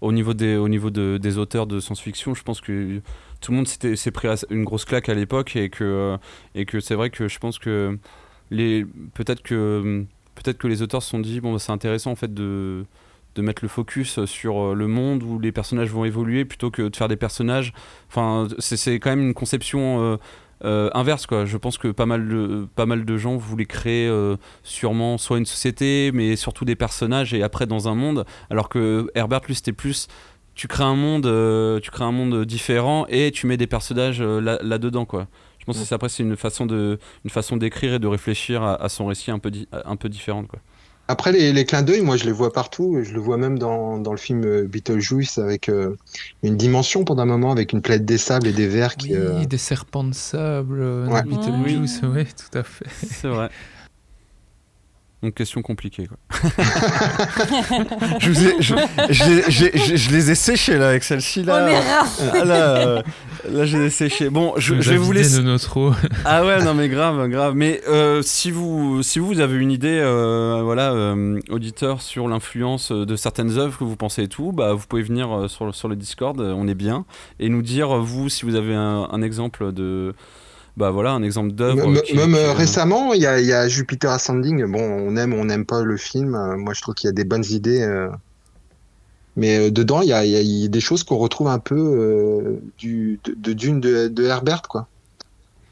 au 0.00 0.12
niveau 0.12 0.32
des 0.32 0.56
au 0.56 0.68
niveau 0.68 0.90
de, 0.90 1.18
des 1.18 1.36
auteurs 1.36 1.66
de 1.66 1.80
science-fiction, 1.80 2.34
je 2.34 2.42
pense 2.42 2.60
que 2.60 3.02
tout 3.40 3.52
le 3.52 3.56
monde 3.56 3.68
s'est 3.68 4.10
pris 4.10 4.28
une 4.50 4.64
grosse 4.64 4.84
claque 4.84 5.08
à 5.08 5.14
l'époque 5.14 5.56
et 5.56 5.70
que, 5.70 5.84
euh, 5.84 6.16
et 6.54 6.66
que 6.66 6.80
c'est 6.80 6.94
vrai 6.94 7.10
que 7.10 7.28
je 7.28 7.38
pense 7.38 7.58
que 7.58 7.98
les 8.50 8.84
peut-être 9.14 9.42
que 9.42 10.04
peut-être 10.34 10.58
que 10.58 10.66
les 10.66 10.82
auteurs 10.82 11.02
se 11.02 11.10
sont 11.10 11.18
dit 11.18 11.40
bon 11.40 11.52
bah, 11.52 11.58
c'est 11.58 11.72
intéressant 11.72 12.12
en 12.12 12.16
fait 12.16 12.32
de 12.32 12.84
de 13.36 13.42
mettre 13.42 13.62
le 13.62 13.68
focus 13.68 14.24
sur 14.24 14.60
euh, 14.60 14.74
le 14.74 14.88
monde 14.88 15.22
où 15.22 15.38
les 15.38 15.52
personnages 15.52 15.90
vont 15.90 16.04
évoluer 16.04 16.44
plutôt 16.44 16.70
que 16.70 16.82
de 16.82 16.96
faire 16.96 17.08
des 17.08 17.16
personnages. 17.16 17.72
Enfin 18.08 18.48
c'est 18.58 18.98
quand 18.98 19.10
même 19.10 19.22
une 19.22 19.34
conception 19.34 20.02
euh, 20.02 20.16
inverse 20.62 21.26
quoi. 21.26 21.44
Je 21.46 21.56
pense 21.56 21.78
que 21.78 21.88
pas 21.88 22.06
mal 22.06 22.28
de 22.28 22.68
pas 22.74 22.86
mal 22.86 23.04
de 23.04 23.16
gens 23.16 23.36
voulaient 23.36 23.66
créer 23.66 24.08
euh, 24.08 24.36
sûrement 24.62 25.18
soit 25.18 25.38
une 25.38 25.46
société, 25.46 26.10
mais 26.12 26.36
surtout 26.36 26.64
des 26.64 26.76
personnages 26.76 27.32
et 27.34 27.42
après 27.42 27.66
dans 27.66 27.88
un 27.88 27.94
monde. 27.94 28.24
Alors 28.50 28.68
que 28.68 29.10
Herbert 29.14 29.40
lui 29.46 29.54
c'était 29.54 29.72
plus 29.72 30.08
tu 30.54 30.68
crées 30.68 30.84
un 30.84 30.96
monde, 30.96 31.26
euh, 31.26 31.80
tu 31.80 31.90
crées 31.90 32.04
un 32.04 32.12
monde 32.12 32.44
différent 32.44 33.06
et 33.08 33.30
tu 33.30 33.46
mets 33.46 33.56
des 33.56 33.66
personnages 33.66 34.20
euh, 34.20 34.40
là, 34.40 34.58
là 34.62 34.78
dedans 34.78 35.06
quoi. 35.06 35.26
Je 35.58 35.64
pense 35.64 35.78
que 35.78 35.84
c'est 35.84 35.94
après 35.94 36.08
c'est 36.08 36.22
une 36.22 36.36
façon 36.36 36.66
de 36.66 36.98
une 37.24 37.30
façon 37.30 37.56
d'écrire 37.56 37.94
et 37.94 37.98
de 37.98 38.06
réfléchir 38.06 38.62
à, 38.62 38.74
à 38.74 38.88
son 38.88 39.06
récit 39.06 39.30
un 39.30 39.38
peu 39.38 39.50
di- 39.50 39.68
un 39.72 39.96
peu 39.96 40.08
différente 40.08 40.48
quoi. 40.48 40.58
Après, 41.10 41.32
les, 41.32 41.52
les 41.52 41.64
clins 41.64 41.82
d'œil, 41.82 42.02
moi, 42.02 42.16
je 42.16 42.24
les 42.24 42.30
vois 42.30 42.52
partout. 42.52 43.00
Je 43.02 43.12
le 43.12 43.18
vois 43.18 43.36
même 43.36 43.58
dans, 43.58 43.98
dans 43.98 44.12
le 44.12 44.16
film 44.16 44.44
euh, 44.44 44.68
Beetlejuice 44.68 45.38
avec 45.38 45.68
euh, 45.68 45.96
une 46.44 46.56
dimension 46.56 47.04
pendant 47.04 47.22
un 47.22 47.26
moment, 47.26 47.50
avec 47.50 47.72
une 47.72 47.82
plaide 47.82 48.04
des 48.04 48.16
sables 48.16 48.46
et 48.46 48.52
des 48.52 48.68
verres 48.68 48.94
qui. 48.94 49.08
Oui, 49.08 49.16
euh, 49.16 49.44
des 49.44 49.58
serpents 49.58 50.04
de 50.04 50.14
sable, 50.14 50.80
euh, 50.80 51.08
Ouais. 51.08 51.24
Beetlejuice, 51.24 52.02
oui, 52.04 52.26
tout 52.26 52.56
à 52.56 52.62
fait. 52.62 52.86
C'est 52.88 53.26
vrai. 53.26 53.50
Donc 55.22 55.34
question 55.34 55.60
compliquée 55.60 56.06
quoi. 56.06 56.16
je, 58.20 58.30
vous 58.30 58.46
ai- 58.46 58.56
je, 58.62 58.74
je 59.10 59.24
les- 59.24 59.42
j'ai- 59.48 59.76
je- 59.78 59.96
je 59.96 60.10
les 60.10 60.30
ai 60.30 60.34
séchés 60.34 60.78
là 60.78 60.88
avec 60.88 61.04
celle-ci 61.04 61.42
là. 61.42 61.62
On 61.62 61.68
est 61.68 61.78
rares. 61.78 62.06
Ah, 62.32 62.44
là, 62.44 62.54
euh, 62.76 63.02
là, 63.50 63.64
je 63.66 63.76
les 63.76 63.86
ai 63.86 63.90
séchés. 63.90 64.30
Bon, 64.30 64.54
je, 64.56 64.80
je 64.80 64.90
vais 64.90 64.96
vous 64.96 65.12
laisser. 65.12 65.36
de 65.38 65.42
notre 65.42 65.76
eau. 65.76 65.92
Ah 66.24 66.44
ouais, 66.44 66.62
non 66.64 66.72
mais 66.74 66.88
grave, 66.88 67.28
grave. 67.28 67.54
Mais 67.54 67.80
euh, 67.88 68.22
si 68.22 68.50
vous, 68.50 69.02
si 69.02 69.18
vous 69.18 69.40
avez 69.40 69.56
une 69.58 69.70
idée, 69.72 69.98
euh, 70.02 70.60
voilà, 70.64 70.92
euh, 70.92 71.38
auditeur 71.50 72.00
sur 72.00 72.26
l'influence 72.28 72.90
de 72.92 73.16
certaines 73.16 73.58
œuvres 73.58 73.76
que 73.78 73.84
vous 73.84 73.96
pensez 73.96 74.22
et 74.22 74.28
tout, 74.28 74.52
bah 74.52 74.72
vous 74.72 74.86
pouvez 74.88 75.02
venir 75.02 75.46
sur, 75.48 75.66
le- 75.66 75.72
sur 75.72 75.88
le 75.88 75.96
Discord, 75.96 76.40
on 76.40 76.66
est 76.66 76.74
bien, 76.74 77.04
et 77.38 77.48
nous 77.50 77.62
dire 77.62 77.88
vous 77.98 78.28
si 78.30 78.44
vous 78.46 78.54
avez 78.54 78.74
un, 78.74 79.06
un 79.10 79.22
exemple 79.22 79.72
de, 79.72 80.14
bah 80.76 80.90
voilà, 80.90 81.12
un 81.12 81.22
exemple 81.22 81.52
d'œuvre. 81.52 82.00
Qui- 82.02 82.16
Même 82.16 82.32
qui- 82.32 82.38
euh, 82.38 82.52
récemment, 82.52 83.12
il 83.12 83.20
y 83.22 83.26
a, 83.26 83.38
il 83.40 83.46
y 83.46 83.52
a 83.52 83.68
Jupiter 83.68 84.10
Ascending. 84.10 84.64
Bon, 84.66 84.80
on 84.80 85.16
aime, 85.16 85.34
on 85.34 85.44
n'aime 85.44 85.66
pas 85.66 85.82
le 85.82 85.96
film. 85.96 86.34
Euh, 86.34 86.56
Moi, 86.56 86.72
je 86.74 86.80
trouve 86.80 86.94
qu'il 86.94 87.08
y 87.08 87.10
a 87.10 87.12
des 87.12 87.24
bonnes 87.24 87.44
idées. 87.50 87.82
euh, 87.82 88.08
Mais 89.36 89.58
euh, 89.58 89.70
dedans, 89.70 90.00
il 90.02 90.08
y 90.08 90.12
a, 90.12 90.24
il 90.24 90.30
y 90.32 90.62
y 90.62 90.64
a 90.64 90.68
des 90.68 90.80
choses 90.80 91.04
qu'on 91.04 91.16
retrouve 91.18 91.48
un 91.48 91.58
peu 91.60 91.76
euh, 91.76 92.60
du, 92.78 93.20
de, 93.24 93.34
de 93.36 93.52
Dune 93.52 93.80
de, 93.80 94.08
de 94.08 94.24
Herbert, 94.24 94.62
quoi. 94.62 94.88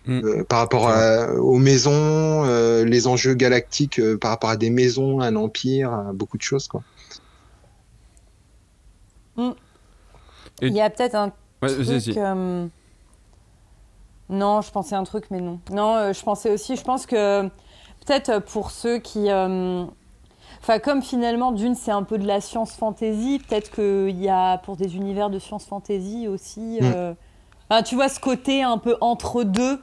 Mm. 0.06 0.20
Euh, 0.24 0.44
par 0.44 0.60
rapport 0.60 0.88
à- 0.88 1.32
aux 1.34 1.58
maisons, 1.58 1.92
euh, 2.44 2.84
les 2.84 3.06
enjeux 3.06 3.34
galactiques, 3.34 3.98
euh, 3.98 4.16
par 4.16 4.30
rapport 4.30 4.50
à 4.50 4.56
des 4.56 4.70
maisons, 4.70 5.20
un 5.20 5.34
empire, 5.36 5.90
beaucoup 6.14 6.38
de 6.38 6.42
choses, 6.42 6.66
quoi. 6.68 6.82
Et- 10.60 10.66
Il 10.68 10.74
y 10.74 10.80
a 10.80 10.90
peut-être 10.90 11.14
un 11.14 11.32
Ouais, 11.62 11.68
truc. 11.68 12.16
Non, 14.28 14.60
je 14.60 14.70
pensais 14.70 14.94
un 14.94 15.04
truc, 15.04 15.26
mais 15.30 15.40
non. 15.40 15.60
Non, 15.70 15.94
euh, 15.96 16.12
je 16.12 16.22
pensais 16.22 16.50
aussi, 16.50 16.76
je 16.76 16.82
pense 16.84 17.06
que 17.06 17.44
peut-être 18.06 18.28
euh, 18.28 18.40
pour 18.40 18.70
ceux 18.70 18.98
qui. 18.98 19.30
euh, 19.30 19.84
Enfin, 20.60 20.80
comme 20.80 21.02
finalement, 21.02 21.52
Dune, 21.52 21.76
c'est 21.76 21.92
un 21.92 22.02
peu 22.02 22.18
de 22.18 22.26
la 22.26 22.40
science-fantasy, 22.40 23.40
peut-être 23.48 23.70
qu'il 23.70 24.20
y 24.20 24.28
a 24.28 24.58
pour 24.58 24.76
des 24.76 24.96
univers 24.96 25.30
de 25.30 25.38
science-fantasy 25.38 26.26
aussi. 26.26 26.80
Mm. 26.80 27.14
enfin, 27.70 27.82
tu 27.84 27.94
vois, 27.94 28.08
ce 28.08 28.18
côté 28.18 28.62
un 28.64 28.76
peu 28.76 28.96
entre 29.00 29.44
deux. 29.44 29.80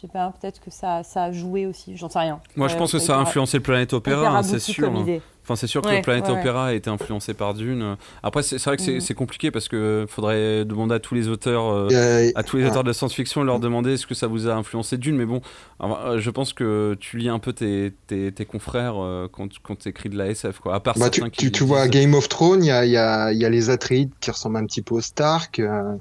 Je 0.00 0.06
sais 0.06 0.12
pas, 0.12 0.32
peut-être 0.40 0.60
que 0.60 0.70
ça, 0.70 1.02
ça 1.02 1.24
a 1.24 1.32
joué 1.32 1.66
aussi, 1.66 1.94
j'en 1.94 2.08
sais 2.08 2.20
rien. 2.20 2.40
Moi, 2.56 2.68
je 2.68 2.76
pense 2.76 2.92
que 2.92 2.98
ça 2.98 3.16
a 3.18 3.20
influencé 3.20 3.58
le 3.58 3.62
Planète 3.62 3.92
Opéra, 3.92 4.28
hein, 4.38 4.42
c'est 4.42 4.58
sûr. 4.58 4.86
comme 4.86 4.96
hein. 4.96 5.02
idée. 5.02 5.20
Enfin, 5.42 5.56
c'est 5.56 5.66
sûr 5.66 5.82
que 5.82 5.88
Ouais, 5.88 5.96
le 5.96 6.02
Planète 6.02 6.24
ouais, 6.28 6.32
ouais. 6.34 6.40
Opéra 6.40 6.66
a 6.68 6.72
été 6.72 6.88
influencé 6.88 7.34
par 7.34 7.52
Dune. 7.52 7.96
Après, 8.22 8.42
c'est 8.42 8.62
vrai 8.64 8.76
que 8.78 8.82
c'est 8.82 8.92
Mhm. 8.94 9.00
c'est 9.00 9.12
compliqué 9.14 9.50
parce 9.50 9.68
que 9.68 10.06
faudrait 10.08 10.64
demander 10.64 10.94
à 10.94 11.00
tous 11.00 11.14
les 11.14 11.28
auteurs. 11.28 11.66
euh, 11.66 11.88
Euh, 11.92 12.30
à 12.34 12.42
tous 12.42 12.56
les 12.56 12.66
auteurs 12.66 12.84
de 12.84 12.92
science-fiction, 12.94 13.42
leur 13.42 13.58
demander 13.60 13.92
est-ce 13.94 14.06
que 14.06 14.14
ça 14.14 14.26
vous 14.26 14.48
a 14.48 14.54
influencé 14.54 14.96
Dune. 14.96 15.16
Mais 15.16 15.26
bon, 15.26 15.42
alors, 15.80 16.00
euh, 16.06 16.18
je 16.18 16.30
pense 16.30 16.52
que 16.54 16.96
tu 16.98 17.18
lis 17.18 17.28
un 17.28 17.38
peu 17.40 17.52
tes, 17.52 17.92
tes, 18.06 18.32
tes 18.32 18.44
confrères 18.46 18.94
euh, 19.02 19.28
quand, 19.30 19.48
quand 19.62 19.76
tu 19.76 19.88
écris 19.88 20.08
de 20.08 20.16
la 20.16 20.28
SF. 20.28 20.60
Quoi. 20.60 20.74
À 20.76 20.80
part 20.80 20.94
Bah, 20.98 21.10
tu, 21.10 21.16
certains 21.20 21.30
qui 21.30 21.46
tu, 21.46 21.52
tu 21.52 21.64
vois 21.64 21.88
Game 21.88 22.14
of 22.14 22.28
Thrones, 22.30 22.62
il 22.64 22.68
y 22.68 22.70
a, 22.70 22.84
il 22.86 22.92
y, 22.92 22.96
a, 22.96 23.32
il 23.32 23.38
y 23.38 23.44
a 23.44 23.50
les 23.50 23.68
Atreides 23.68 24.10
qui 24.20 24.30
ressemblent 24.30 24.56
un 24.58 24.66
petit 24.66 24.82
peu 24.82 24.94
aux 24.94 25.00
Stark. 25.02 25.58
euh, 25.58 25.96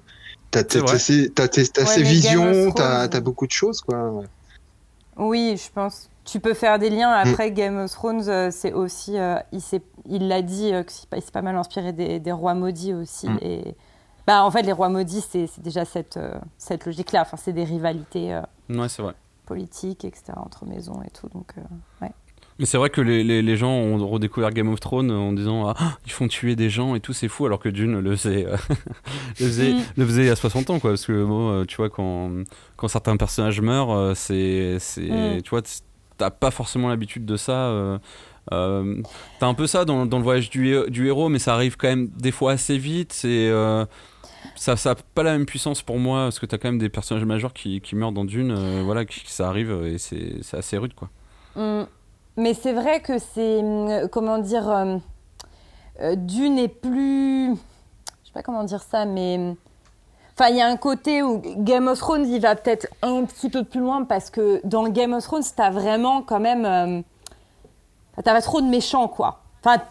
T'as 0.51 0.63
ces, 0.97 2.03
visions, 2.03 2.71
t'as 2.71 3.19
beaucoup 3.21 3.45
de 3.47 3.51
choses, 3.51 3.81
quoi. 3.81 4.23
Oui, 5.17 5.61
je 5.63 5.71
pense. 5.71 6.09
Tu 6.25 6.39
peux 6.39 6.53
faire 6.53 6.79
des 6.79 6.89
liens. 6.89 7.11
Après, 7.11 7.51
Game 7.51 7.77
of 7.77 7.91
Thrones, 7.91 8.27
euh, 8.29 8.51
c'est 8.51 8.71
aussi. 8.73 9.17
euh, 9.17 9.37
il 9.51 9.61
il 10.05 10.27
l'a 10.27 10.41
dit 10.41 10.73
euh, 10.73 10.83
qu'il 10.83 11.21
s'est 11.21 11.31
pas 11.31 11.41
mal 11.41 11.55
inspiré 11.55 11.91
des, 11.91 12.19
des 12.19 12.31
rois 12.31 12.53
maudits 12.53 12.93
aussi. 12.93 13.27
Mm. 13.27 13.39
Et, 13.41 13.75
bah, 14.27 14.43
en 14.43 14.51
fait, 14.51 14.61
les 14.61 14.71
rois 14.71 14.89
maudits, 14.89 15.23
c'est 15.27 15.47
c'est 15.47 15.61
déjà 15.61 15.85
cette, 15.85 16.17
euh, 16.17 16.37
cette 16.57 16.85
logique-là. 16.85 17.21
Enfin, 17.21 17.35
c'est 17.37 17.51
des 17.53 17.63
rivalités 17.63 18.33
euh, 18.33 18.41
Ouais, 18.69 18.87
c'est 18.87 19.01
vrai. 19.01 19.13
politiques, 19.45 20.05
etc., 20.05 20.33
entre 20.35 20.65
maisons 20.65 21.01
et 21.03 21.09
tout. 21.09 21.27
Donc, 21.29 21.51
euh, 21.57 21.61
ouais. 22.01 22.11
Mais 22.59 22.65
c'est 22.65 22.77
vrai 22.77 22.89
que 22.89 22.99
les, 23.01 23.23
les, 23.23 23.41
les 23.41 23.55
gens 23.57 23.71
ont 23.71 24.05
redécouvert 24.07 24.51
Game 24.51 24.67
of 24.67 24.79
Thrones 24.81 25.09
en 25.11 25.31
disant 25.33 25.69
ah, 25.69 25.97
ils 26.05 26.11
font 26.11 26.27
tuer 26.27 26.55
des 26.57 26.69
gens 26.69 26.93
et 26.93 26.99
tout, 26.99 27.13
c'est 27.13 27.29
fou, 27.29 27.45
alors 27.45 27.59
que 27.59 27.69
Dune 27.69 27.99
le 27.99 28.15
faisait, 28.15 28.45
euh, 28.45 28.57
le 29.39 29.45
faisait, 29.47 29.73
Mm. 29.73 29.81
le 29.97 30.05
faisait 30.05 30.21
il 30.23 30.27
y 30.27 30.31
a 30.31 30.35
60 30.35 30.69
ans. 30.69 30.79
Quoi, 30.79 30.91
parce 30.91 31.05
que 31.05 31.23
bon, 31.23 31.51
euh, 31.61 31.65
tu 31.65 31.77
vois, 31.77 31.89
quand, 31.89 32.29
quand 32.75 32.87
certains 32.89 33.15
personnages 33.17 33.61
meurent, 33.61 33.91
euh, 33.95 34.13
c'est. 34.13 34.77
c'est 34.79 35.01
Mm. 35.09 35.41
Tu 35.41 35.49
vois, 35.51 35.61
t'as 36.17 36.29
pas 36.31 36.51
forcément 36.51 36.89
l'habitude 36.89 37.25
de 37.25 37.37
ça. 37.37 37.53
euh, 37.69 37.97
euh, 38.51 39.01
t'as 39.39 39.47
un 39.47 39.53
peu 39.53 39.67
ça 39.67 39.85
dans, 39.85 40.05
dans 40.05 40.17
le 40.17 40.23
voyage 40.23 40.49
du, 40.49 40.75
du 40.89 41.07
héros, 41.07 41.29
mais 41.29 41.39
ça 41.39 41.53
arrive 41.53 41.77
quand 41.77 41.87
même 41.87 42.07
des 42.17 42.31
fois 42.31 42.51
assez 42.53 42.77
vite. 42.77 43.13
C'est. 43.13 43.47
euh, 43.49 43.85
ça 44.55 44.75
n'a 44.83 44.95
pas 44.95 45.23
la 45.23 45.31
même 45.33 45.45
puissance 45.45 45.81
pour 45.81 45.99
moi 45.99 46.23
parce 46.23 46.39
que 46.39 46.45
t'as 46.45 46.57
quand 46.57 46.67
même 46.69 46.79
des 46.79 46.89
personnages 46.89 47.23
majeurs 47.25 47.53
qui, 47.53 47.79
qui 47.79 47.95
meurent 47.95 48.11
dans 48.11 48.25
Dune, 48.25 48.51
euh, 48.57 48.81
voilà, 48.83 49.05
qui, 49.05 49.21
ça 49.31 49.47
arrive 49.47 49.71
et 49.85 49.97
c'est 49.97 50.37
c'est 50.41 50.57
assez 50.57 50.77
rude 50.77 50.93
quoi. 50.93 51.09
Mm. 51.55 51.83
Mais 52.37 52.53
c'est 52.53 52.73
vrai 52.73 53.01
que 53.01 53.17
c'est. 53.19 53.59
hum, 53.59 54.07
Comment 54.11 54.37
dire. 54.37 54.69
euh, 54.69 54.97
euh, 56.01 56.15
Dune 56.15 56.57
est 56.57 56.67
plus. 56.69 57.49
Je 57.51 58.27
sais 58.27 58.33
pas 58.33 58.43
comment 58.43 58.63
dire 58.63 58.81
ça, 58.83 59.05
mais. 59.05 59.55
Enfin, 60.37 60.49
il 60.51 60.55
y 60.55 60.61
a 60.61 60.67
un 60.67 60.77
côté 60.77 61.21
où 61.21 61.41
Game 61.57 61.87
of 61.89 61.99
Thrones, 61.99 62.25
il 62.25 62.39
va 62.41 62.55
peut-être 62.55 62.87
un 63.01 63.25
petit 63.25 63.49
peu 63.49 63.65
plus 63.65 63.81
loin 63.81 64.05
parce 64.05 64.29
que 64.29 64.61
dans 64.63 64.87
Game 64.87 65.13
of 65.13 65.23
Thrones, 65.23 65.43
t'as 65.55 65.69
vraiment 65.69 66.21
quand 66.21 66.39
même. 66.39 66.65
euh, 66.65 67.01
T'as 68.23 68.41
trop 68.41 68.61
de 68.61 68.67
méchants, 68.67 69.07
quoi. 69.07 69.39
Enfin, 69.63 69.81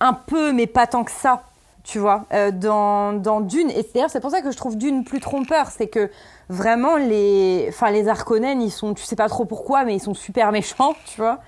un 0.00 0.12
peu, 0.12 0.52
mais 0.52 0.66
pas 0.66 0.86
tant 0.86 1.02
que 1.02 1.10
ça, 1.10 1.42
tu 1.82 1.98
vois, 1.98 2.24
euh, 2.32 2.50
dans, 2.52 3.12
dans 3.12 3.40
Dune. 3.40 3.70
Et 3.70 3.84
d'ailleurs, 3.92 4.10
c'est 4.10 4.20
pour 4.20 4.30
ça 4.30 4.40
que 4.40 4.50
je 4.52 4.56
trouve 4.56 4.76
Dune 4.76 5.04
plus 5.04 5.20
trompeur. 5.20 5.66
C'est 5.70 5.88
que 5.88 6.10
vraiment, 6.48 6.96
les, 6.96 7.66
enfin, 7.68 7.90
les 7.90 8.08
Harkonnen, 8.08 8.62
ils 8.62 8.70
sont, 8.70 8.94
tu 8.94 9.04
sais 9.04 9.16
pas 9.16 9.28
trop 9.28 9.44
pourquoi, 9.44 9.84
mais 9.84 9.96
ils 9.96 10.00
sont 10.00 10.14
super 10.14 10.52
méchants, 10.52 10.94
tu 11.06 11.20
vois. 11.20 11.40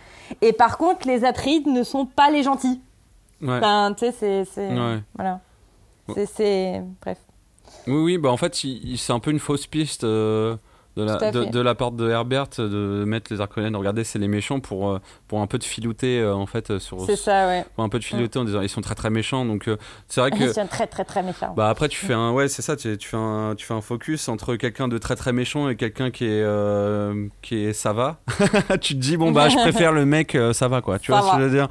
Et 0.43 0.53
par 0.53 0.79
contre, 0.79 1.07
les 1.07 1.25
Atreides 1.25 1.67
ne 1.67 1.83
sont 1.83 2.07
pas 2.07 2.31
les 2.31 2.43
gentils. 2.43 2.81
Ouais. 3.41 3.57
Enfin, 3.57 3.95
tu 3.97 4.07
sais, 4.13 4.45
c'est. 4.45 4.69
Ouais. 4.69 5.03
Voilà. 5.15 5.41
C'est-. 6.15 6.83
Bref. 7.01 7.19
Oui, 7.87 7.97
oui, 8.03 8.19
bah 8.19 8.31
en 8.31 8.37
fait, 8.37 8.55
c'est 8.97 9.13
un 9.13 9.21
peu 9.21 9.31
une 9.31 9.39
fausse 9.39 9.67
piste 9.67 10.05
euh, 10.05 10.57
de, 10.99 11.05
la, 11.05 11.31
de, 11.31 11.45
de 11.45 11.61
la 11.61 11.75
part 11.75 11.93
de 11.93 12.09
Herbert 12.09 12.49
de 12.59 13.05
mettre 13.07 13.33
les 13.33 13.41
Harkonnen. 13.41 13.75
Regardez, 13.77 14.05
c'est 14.05 14.19
les 14.19 14.29
méchants 14.29 14.61
pour, 14.61 14.91
euh, 14.91 14.99
pour 15.29 15.41
un 15.41 15.47
peu 15.47 15.59
de 15.59 15.65
filouter 15.65 16.21
euh, 16.21 16.35
en 16.35 16.47
fait 16.47 16.71
euh, 16.71 16.79
sur. 16.79 17.01
C'est 17.07 17.17
ça, 17.17 17.47
ouais. 17.47 17.65
Pour 17.75 17.85
un 17.85 17.89
peu 17.89 17.99
de 17.99 18.05
filouter 18.05 18.39
en 18.39 18.45
disant 18.45 18.61
ils 18.63 18.69
sont 18.69 18.81
très 18.81 18.95
très 18.95 19.11
méchants. 19.11 19.45
Donc 19.45 19.69
euh, 19.69 19.77
c'est 20.09 20.21
vrai 20.21 20.31
que. 20.31 20.43
Ils 20.43 20.53
sont 20.53 20.67
très, 20.67 20.87
très, 20.87 21.05
très 21.05 21.23
méchants. 21.23 21.55
Bah 21.57 21.69
après 21.69 21.89
tu 21.89 21.99
fais 21.99 22.15
un 22.15 22.33
ouais 22.33 22.49
c'est 22.49 22.63
ça 22.63 22.77
tu, 22.77 22.97
tu 22.99 23.09
fais 23.09 23.17
un 23.17 23.55
tu 23.57 23.65
fais 23.67 23.75
un 23.75 23.81
focus 23.81 24.29
entre 24.29 24.57
quelqu'un 24.57 24.89
de 24.89 24.99
très 24.99 25.17
très 25.17 25.33
méchant 25.33 25.69
et 25.69 25.77
quelqu'un 25.77 26.11
qui 26.11 26.25
est 26.25 26.43
euh, 26.43 27.27
qui 27.43 27.65
est 27.65 27.73
ça 27.73 27.93
va 27.93 28.21
tu 28.81 28.95
te 28.95 28.99
dis 29.01 29.17
bon 29.17 29.33
bah 29.33 29.49
je 29.49 29.57
préfère 29.59 29.93
le 29.93 30.05
mec 30.07 30.35
euh, 30.35 30.53
ça 30.53 30.69
va 30.69 30.81
quoi 30.83 30.99
tu 30.99 31.13
Ça 31.13 31.21
vois 31.21 31.31
ce 31.33 31.37
que 31.37 31.43
je 31.43 31.47
veux 31.49 31.55
dire? 31.55 31.69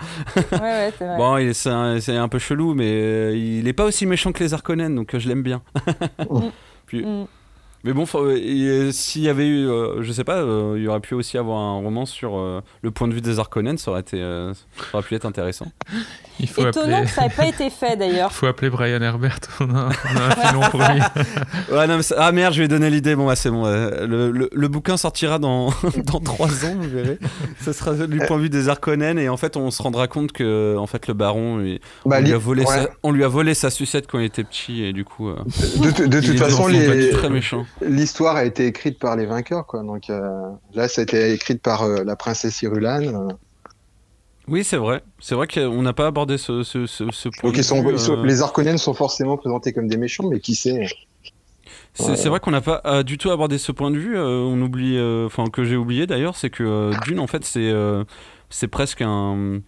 Ouais, 0.54 0.60
ouais, 0.62 0.94
c'est 0.98 1.06
vrai. 1.06 1.18
bon 1.18 1.38
il 1.38 1.50
est- 1.50 1.54
c'est 1.54 1.70
un, 1.70 2.00
c'est 2.00 2.16
un 2.16 2.28
peu 2.28 2.40
chelou 2.40 2.74
mais 2.74 2.90
euh, 2.92 3.36
il 3.36 3.68
est 3.68 3.74
pas 3.74 3.86
aussi 3.86 4.06
méchant 4.06 4.32
que 4.32 4.44
les 4.44 4.54
Harkonnen 4.54 4.94
donc 4.96 5.14
euh, 5.16 5.20
je 5.20 5.28
l'aime 5.28 5.44
bien 5.44 5.62
Puis- 6.86 7.06
Mm. 7.06 7.26
Mais 7.88 7.94
bon, 7.94 8.06
faut- 8.06 8.30
et, 8.32 8.92
s'il 8.92 9.22
y 9.22 9.30
avait 9.30 9.48
eu, 9.48 9.66
euh, 9.66 10.04
je 10.04 10.12
sais 10.12 10.26
pas, 10.26 10.42
euh, 10.42 10.74
il 10.76 10.84
y 10.84 10.90
aurait 10.90 11.00
pu 11.00 11.14
aussi 11.14 11.38
avoir 11.38 11.58
un 11.58 11.78
roman 11.78 12.06
sur 12.06 12.38
euh, 12.38 12.60
le 12.82 12.92
point 12.92 13.08
de 13.08 13.14
vue 13.14 13.22
des 13.22 13.40
Harkonnen, 13.40 13.78
ça 13.78 13.92
aurait, 13.92 14.02
été, 14.02 14.22
euh, 14.22 14.54
ça 14.54 14.62
aurait 14.94 15.04
pu 15.04 15.16
être 15.16 15.26
intéressant. 15.26 15.68
Il 16.40 16.48
faut 16.48 16.68
Étonnant 16.68 16.98
appeler, 16.98 17.08
que 17.08 17.12
ça 17.14 17.22
n'ait 17.24 17.30
pas 17.30 17.48
été 17.48 17.70
fait 17.70 17.96
d'ailleurs. 17.98 18.32
faut 18.32 18.46
appeler 18.46 18.70
Brian 18.70 19.02
Herbert. 19.02 19.40
On 19.60 19.70
a, 19.76 19.90
on 20.14 20.18
a 20.18 20.24
un 20.26 20.32
filon 20.48 20.62
pour 20.70 20.80
lui. 20.82 21.02
Ouais, 21.72 21.88
non, 21.88 21.98
mais 21.98 22.04
ça- 22.04 22.16
ah 22.20 22.32
merde, 22.32 22.54
je 22.54 22.60
lui 22.60 22.66
ai 22.66 22.68
donné 22.68 22.90
l'idée. 22.90 23.16
Bon, 23.16 23.26
bah, 23.28 23.36
c'est 23.36 23.50
bon. 23.50 23.66
euh, 23.66 24.06
le, 24.08 24.32
le- 24.32 24.50
le 24.54 24.68
bouquin 24.68 24.96
sortira 24.98 25.38
dans, 25.40 25.68
dans 26.06 26.20
3 26.20 26.66
ans, 26.66 26.76
vous 26.80 26.90
verrez. 26.90 27.18
Ce 27.62 27.74
sera 27.74 27.94
du 27.94 28.20
point 28.20 28.38
de 28.38 28.42
vue 28.44 28.50
des 28.50 28.70
Harkonnen, 28.70 29.18
et 29.20 29.30
en 29.30 29.38
fait, 29.38 29.58
on 29.58 29.70
se 29.72 29.82
rendra 29.82 30.08
compte 30.08 30.32
que 30.32 30.76
en 30.78 30.88
fait, 30.88 31.08
le 31.08 31.14
baron, 31.14 31.60
il- 31.62 31.80
Bah, 32.06 32.18
on, 32.20 32.24
lui 32.24 32.34
a 32.34 32.38
volé 32.38 32.64
ouais. 32.64 32.74
sa, 32.84 32.90
on 33.04 33.12
lui 33.12 33.24
a 33.24 33.28
volé 33.28 33.54
sa 33.54 33.70
sucette 33.70 34.08
quand 34.08 34.20
il 34.20 34.26
était 34.26 34.44
petit, 34.44 34.84
et 34.84 34.94
du 34.94 35.04
coup, 35.04 35.30
euh, 35.30 35.36
De, 35.78 35.92
de- 36.04 36.08
de 36.08 36.18
il 36.20 36.26
toute 36.26 36.36
est 36.36 36.38
façon, 36.38 36.68
les- 36.68 37.10
très 37.12 37.30
méchant. 37.30 37.66
l'histoire 37.86 38.36
a 38.36 38.46
été 38.46 38.66
écrite 38.68 39.00
par 39.00 39.16
les 39.16 39.26
vainqueurs, 39.26 39.66
quoi. 39.66 39.82
Donc 39.84 40.10
euh, 40.10 40.22
là, 40.74 40.88
ça 40.88 41.02
a 41.02 41.04
été 41.04 41.32
écrite 41.34 41.62
par 41.62 41.84
euh, 41.84 42.04
la 42.06 42.16
princesse 42.16 42.62
Irulan. 42.62 43.28
Oui, 44.48 44.64
c'est 44.64 44.78
vrai. 44.78 45.04
C'est 45.20 45.36
vrai 45.36 45.48
qu'on 45.48 45.82
n'a 45.82 45.94
pas 45.94 46.08
abordé 46.08 46.38
ce, 46.38 46.64
ce, 46.64 46.86
ce, 46.86 47.12
ce 47.12 47.30
point. 47.30 47.50
Donc 47.50 47.54
de 47.54 47.60
ils 47.60 47.64
sont, 47.64 47.82
vue, 47.84 47.92
ils 47.94 48.00
sont- 48.00 48.18
euh, 48.18 48.26
les 48.26 48.42
Harkonnen 48.42 48.78
sont 48.78 48.94
forcément 48.94 49.38
présentés 49.38 49.74
comme 49.74 49.88
des 49.88 49.98
méchants, 49.98 50.28
mais 50.30 50.40
qui 50.40 50.56
sait 50.56 50.88
C'est 51.94 52.16
c'est 52.16 52.30
vrai 52.30 52.40
qu'on 52.40 52.52
n'a 52.52 52.62
pas 52.62 52.82
euh, 52.86 53.04
du 53.04 53.18
tout 53.18 53.32
abordé 53.32 53.58
ce 53.58 53.72
point 53.72 53.92
de 53.92 53.98
vue. 53.98 54.18
euh, 54.18 54.40
on 54.40 54.62
oublie, 54.62 54.98
euh, 54.98 55.26
enfin 55.26 55.46
que 55.48 55.64
j'ai 55.64 55.76
oublié 55.76 56.08
d'ailleurs, 56.08 56.36
c'est 56.36 56.50
que 56.50 56.92
Dune 57.06 57.20
en 57.20 57.28
fait 57.28 57.44
c'est 57.44 57.74
c'est 58.50 58.68
presque 58.68 59.02
un. 59.02 59.60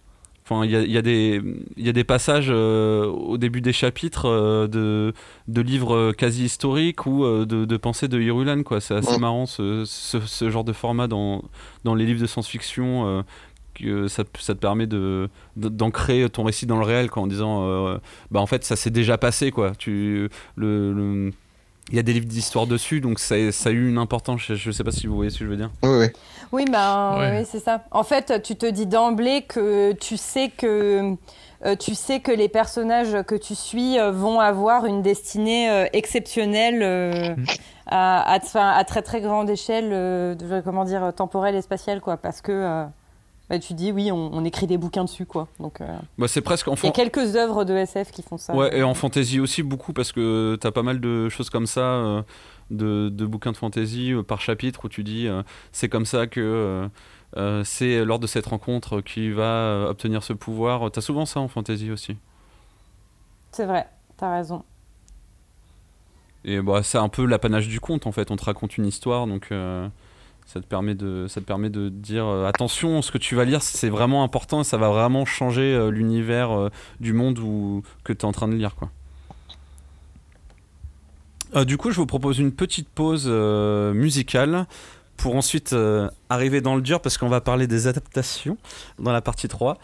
Enfin, 0.52 0.64
il 0.64 0.70
y 0.72 0.76
a, 0.76 0.80
y 0.82 0.98
a 0.98 1.02
des 1.02 1.40
il 1.76 1.86
y 1.86 1.88
a 1.88 1.92
des 1.92 2.02
passages 2.02 2.50
au 2.50 3.36
début 3.38 3.60
des 3.60 3.72
chapitres 3.72 4.66
de 4.66 5.12
de 5.46 5.60
livres 5.60 6.12
quasi 6.12 6.44
historiques 6.44 7.06
ou 7.06 7.24
de, 7.24 7.64
de 7.64 7.76
pensées 7.76 8.08
de 8.08 8.20
Irulan 8.20 8.62
quoi. 8.64 8.80
C'est 8.80 8.94
assez 8.94 9.18
marrant 9.18 9.46
ce, 9.46 9.84
ce, 9.84 10.18
ce 10.20 10.50
genre 10.50 10.64
de 10.64 10.72
format 10.72 11.06
dans 11.06 11.42
dans 11.84 11.94
les 11.94 12.04
livres 12.06 12.20
de 12.20 12.26
science-fiction. 12.26 13.24
Que 13.74 14.08
ça, 14.08 14.24
ça 14.38 14.54
te 14.54 14.58
permet 14.58 14.86
de 14.86 15.28
d'ancrer 15.56 16.28
ton 16.30 16.44
récit 16.44 16.66
dans 16.66 16.78
le 16.78 16.84
réel 16.84 17.10
quoi, 17.10 17.22
en 17.22 17.26
disant 17.26 17.64
euh, 17.66 17.98
bah 18.30 18.40
en 18.40 18.46
fait 18.46 18.64
ça 18.64 18.76
s'est 18.76 18.90
déjà 18.90 19.18
passé 19.18 19.50
quoi. 19.50 19.72
Tu 19.78 20.28
le- 20.56 20.92
le 20.92 21.32
il 21.92 21.96
y 21.96 21.98
a 21.98 22.02
des 22.04 22.12
livres 22.12 22.26
d'histoire 22.26 22.68
dessus, 22.68 23.00
donc 23.00 23.18
ça, 23.18 23.34
ça 23.50 23.70
a 23.70 23.72
eu 23.72 23.88
une 23.88 23.98
importance. 23.98 24.42
Je, 24.46 24.54
je 24.54 24.70
sais 24.70 24.84
pas 24.84 24.92
si 24.92 25.08
vous 25.08 25.16
voyez 25.16 25.30
ce 25.30 25.40
que 25.40 25.44
je 25.44 25.50
veux 25.50 25.56
dire. 25.56 25.70
Oui, 25.82 25.90
oui. 25.98 26.06
Oui, 26.52 26.64
ben, 26.70 27.16
Ouais. 27.18 27.38
oui, 27.40 27.46
c'est 27.50 27.58
ça. 27.58 27.82
En 27.90 28.04
fait, 28.04 28.40
tu 28.44 28.54
te 28.54 28.66
dis 28.66 28.86
d'emblée 28.86 29.42
que 29.42 29.90
tu 29.94 30.16
sais 30.16 30.50
que 30.56 31.16
euh, 31.66 31.74
tu 31.76 31.96
sais 31.96 32.20
que 32.20 32.30
les 32.30 32.48
personnages 32.48 33.20
que 33.26 33.34
tu 33.34 33.56
suis 33.56 33.98
euh, 33.98 34.12
vont 34.12 34.38
avoir 34.38 34.86
une 34.86 35.02
destinée 35.02 35.68
euh, 35.68 35.86
exceptionnelle 35.92 36.80
euh, 36.82 37.34
Mhm. 37.36 37.44
à, 37.86 38.34
à, 38.34 38.84
très 38.84 39.02
très 39.02 39.20
grande 39.20 39.50
échelle, 39.50 39.90
euh, 39.92 40.34
de- 40.36 40.60
comment 40.60 40.84
dire, 40.84 41.12
temporelle 41.16 41.56
et 41.56 41.62
spatiale, 41.62 42.00
quoi. 42.00 42.16
Parce 42.18 42.40
que 42.40 42.52
euh, 42.52 42.84
bah, 43.50 43.58
tu 43.58 43.74
dis 43.74 43.90
oui, 43.90 44.12
on, 44.12 44.32
on 44.32 44.44
écrit 44.44 44.66
des 44.68 44.78
bouquins 44.78 45.04
dessus, 45.04 45.26
quoi. 45.26 45.48
Donc, 45.58 45.80
euh, 45.80 45.98
Bah, 46.16 46.28
c'est 46.28 46.40
presque 46.40 46.68
il 46.68 46.84
y 46.84 46.88
a 46.88 46.92
quelques 46.92 47.34
œuvres 47.36 47.64
de 47.64 47.74
SF 47.74 48.12
qui 48.12 48.22
font 48.22 48.38
ça. 48.38 48.54
Ouais, 48.54 48.78
et 48.78 48.82
en 48.84 48.94
fantasy 48.94 49.40
aussi 49.40 49.64
beaucoup, 49.64 49.92
parce 49.92 50.12
que 50.12 50.56
t'as 50.60 50.70
pas 50.70 50.84
mal 50.84 51.00
de 51.00 51.28
choses 51.28 51.50
comme 51.50 51.66
ça, 51.66 51.80
euh, 51.80 52.22
de, 52.70 53.08
de 53.08 53.26
bouquins 53.26 53.50
de 53.50 53.56
fantasy 53.56 54.12
euh, 54.12 54.22
par 54.22 54.40
chapitre 54.40 54.84
où 54.84 54.88
tu 54.88 55.02
dis 55.02 55.28
c'est 55.72 55.88
comme 55.88 56.06
ça 56.06 56.28
que 56.28 56.88
c'est 57.64 58.04
lors 58.04 58.20
de 58.20 58.26
cette 58.28 58.46
rencontre 58.46 59.00
qu'il 59.00 59.34
va 59.34 59.86
obtenir 59.90 60.22
ce 60.22 60.32
pouvoir. 60.32 60.90
T'as 60.92 61.00
souvent 61.00 61.26
ça 61.26 61.40
en 61.40 61.48
fantasy 61.48 61.90
aussi. 61.90 62.16
C'est 63.50 63.66
vrai, 63.66 63.88
t'as 64.16 64.32
raison. 64.32 64.62
Et 66.44 66.60
bah, 66.60 66.82
c'est 66.82 66.98
un 66.98 67.08
peu 67.08 67.26
l'apanage 67.26 67.68
du 67.68 67.80
conte 67.80 68.06
en 68.06 68.12
fait. 68.12 68.30
On 68.30 68.36
te 68.36 68.44
raconte 68.44 68.78
une 68.78 68.86
histoire, 68.86 69.26
donc 69.26 69.48
euh, 69.50 69.88
ça, 70.52 70.60
te 70.60 70.66
permet 70.66 70.96
de, 70.96 71.26
ça 71.28 71.40
te 71.40 71.46
permet 71.46 71.70
de 71.70 71.88
dire 71.88 72.26
euh, 72.26 72.48
attention, 72.48 73.02
ce 73.02 73.12
que 73.12 73.18
tu 73.18 73.36
vas 73.36 73.44
lire 73.44 73.62
c'est 73.62 73.88
vraiment 73.88 74.24
important, 74.24 74.64
ça 74.64 74.78
va 74.78 74.88
vraiment 74.88 75.24
changer 75.24 75.72
euh, 75.74 75.90
l'univers 75.90 76.50
euh, 76.50 76.70
du 76.98 77.12
monde 77.12 77.38
que 78.02 78.12
tu 78.12 78.22
es 78.22 78.24
en 78.24 78.32
train 78.32 78.48
de 78.48 78.54
lire. 78.54 78.74
Quoi. 78.74 78.90
Du 81.64 81.76
coup, 81.76 81.92
je 81.92 81.96
vous 81.96 82.06
propose 82.06 82.38
une 82.38 82.52
petite 82.52 82.88
pause 82.88 83.28
musicale 83.28 84.66
pour 85.20 85.36
ensuite 85.36 85.74
euh, 85.74 86.08
arriver 86.30 86.60
dans 86.62 86.76
le 86.76 86.82
dur 86.82 87.00
parce 87.00 87.18
qu'on 87.18 87.28
va 87.28 87.40
parler 87.42 87.66
des 87.66 87.86
adaptations 87.86 88.56
dans 88.98 89.12
la 89.12 89.20
partie 89.20 89.48
3. 89.48 89.78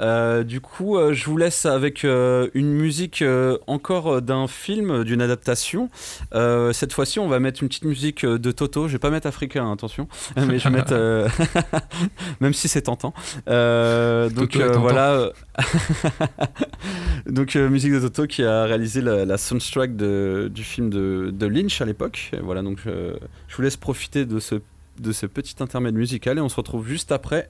Euh, 0.00 0.44
du 0.44 0.60
coup, 0.60 0.98
euh, 0.98 1.14
je 1.14 1.24
vous 1.24 1.36
laisse 1.38 1.64
avec 1.64 2.04
une 2.04 2.72
musique 2.72 3.24
encore 3.66 4.20
d'un 4.20 4.46
film, 4.46 5.04
d'une 5.04 5.22
adaptation. 5.22 5.88
Cette 6.32 6.92
fois-ci, 6.92 7.18
on 7.18 7.28
va 7.28 7.40
mettre 7.40 7.62
une 7.62 7.68
petite 7.68 7.84
musique 7.84 8.24
de 8.24 8.52
Toto. 8.52 8.86
Je 8.88 8.92
vais 8.92 8.98
pas 8.98 9.10
mettre 9.10 9.26
africain, 9.26 9.64
hein, 9.64 9.72
attention, 9.72 10.08
mais 10.36 10.58
je 10.58 10.68
vais 10.68 10.74
mettre, 10.76 10.94
même 12.40 12.52
si 12.52 12.68
c'est 12.68 12.82
tentant. 12.82 13.14
Donc 13.46 14.56
voilà. 14.56 15.30
donc 17.26 17.54
musique 17.54 17.92
de 17.92 18.00
Toto 18.00 18.26
qui 18.26 18.44
a 18.44 18.64
réalisé 18.64 19.00
la, 19.00 19.24
la 19.24 19.38
soundtrack 19.38 19.96
de- 19.96 20.50
du 20.52 20.64
film 20.64 20.90
de, 20.90 21.30
de 21.32 21.46
Lynch 21.46 21.80
à 21.80 21.84
l'époque. 21.84 22.32
Voilà, 22.42 22.62
donc 22.62 22.78
je 22.84 23.56
vous 23.56 23.62
laisse 23.62 23.76
profiter 23.76 24.24
de 24.24 24.38
ce 24.38 24.56
de 24.98 25.12
ce 25.12 25.26
petit 25.26 25.56
intermède 25.60 25.94
musical 25.94 26.38
et 26.38 26.40
on 26.40 26.48
se 26.48 26.56
retrouve 26.56 26.86
juste 26.86 27.12
après 27.12 27.48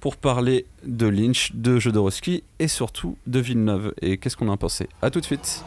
pour 0.00 0.16
parler 0.16 0.66
de 0.84 1.06
Lynch, 1.06 1.52
de 1.54 1.78
Jodorowsky 1.78 2.44
et 2.58 2.68
surtout 2.68 3.16
de 3.26 3.40
Villeneuve. 3.40 3.94
Et 4.00 4.18
qu'est-ce 4.18 4.36
qu'on 4.36 4.50
a 4.50 4.56
pensé? 4.56 4.88
À 5.02 5.10
tout 5.10 5.20
de 5.20 5.24
suite. 5.24 5.64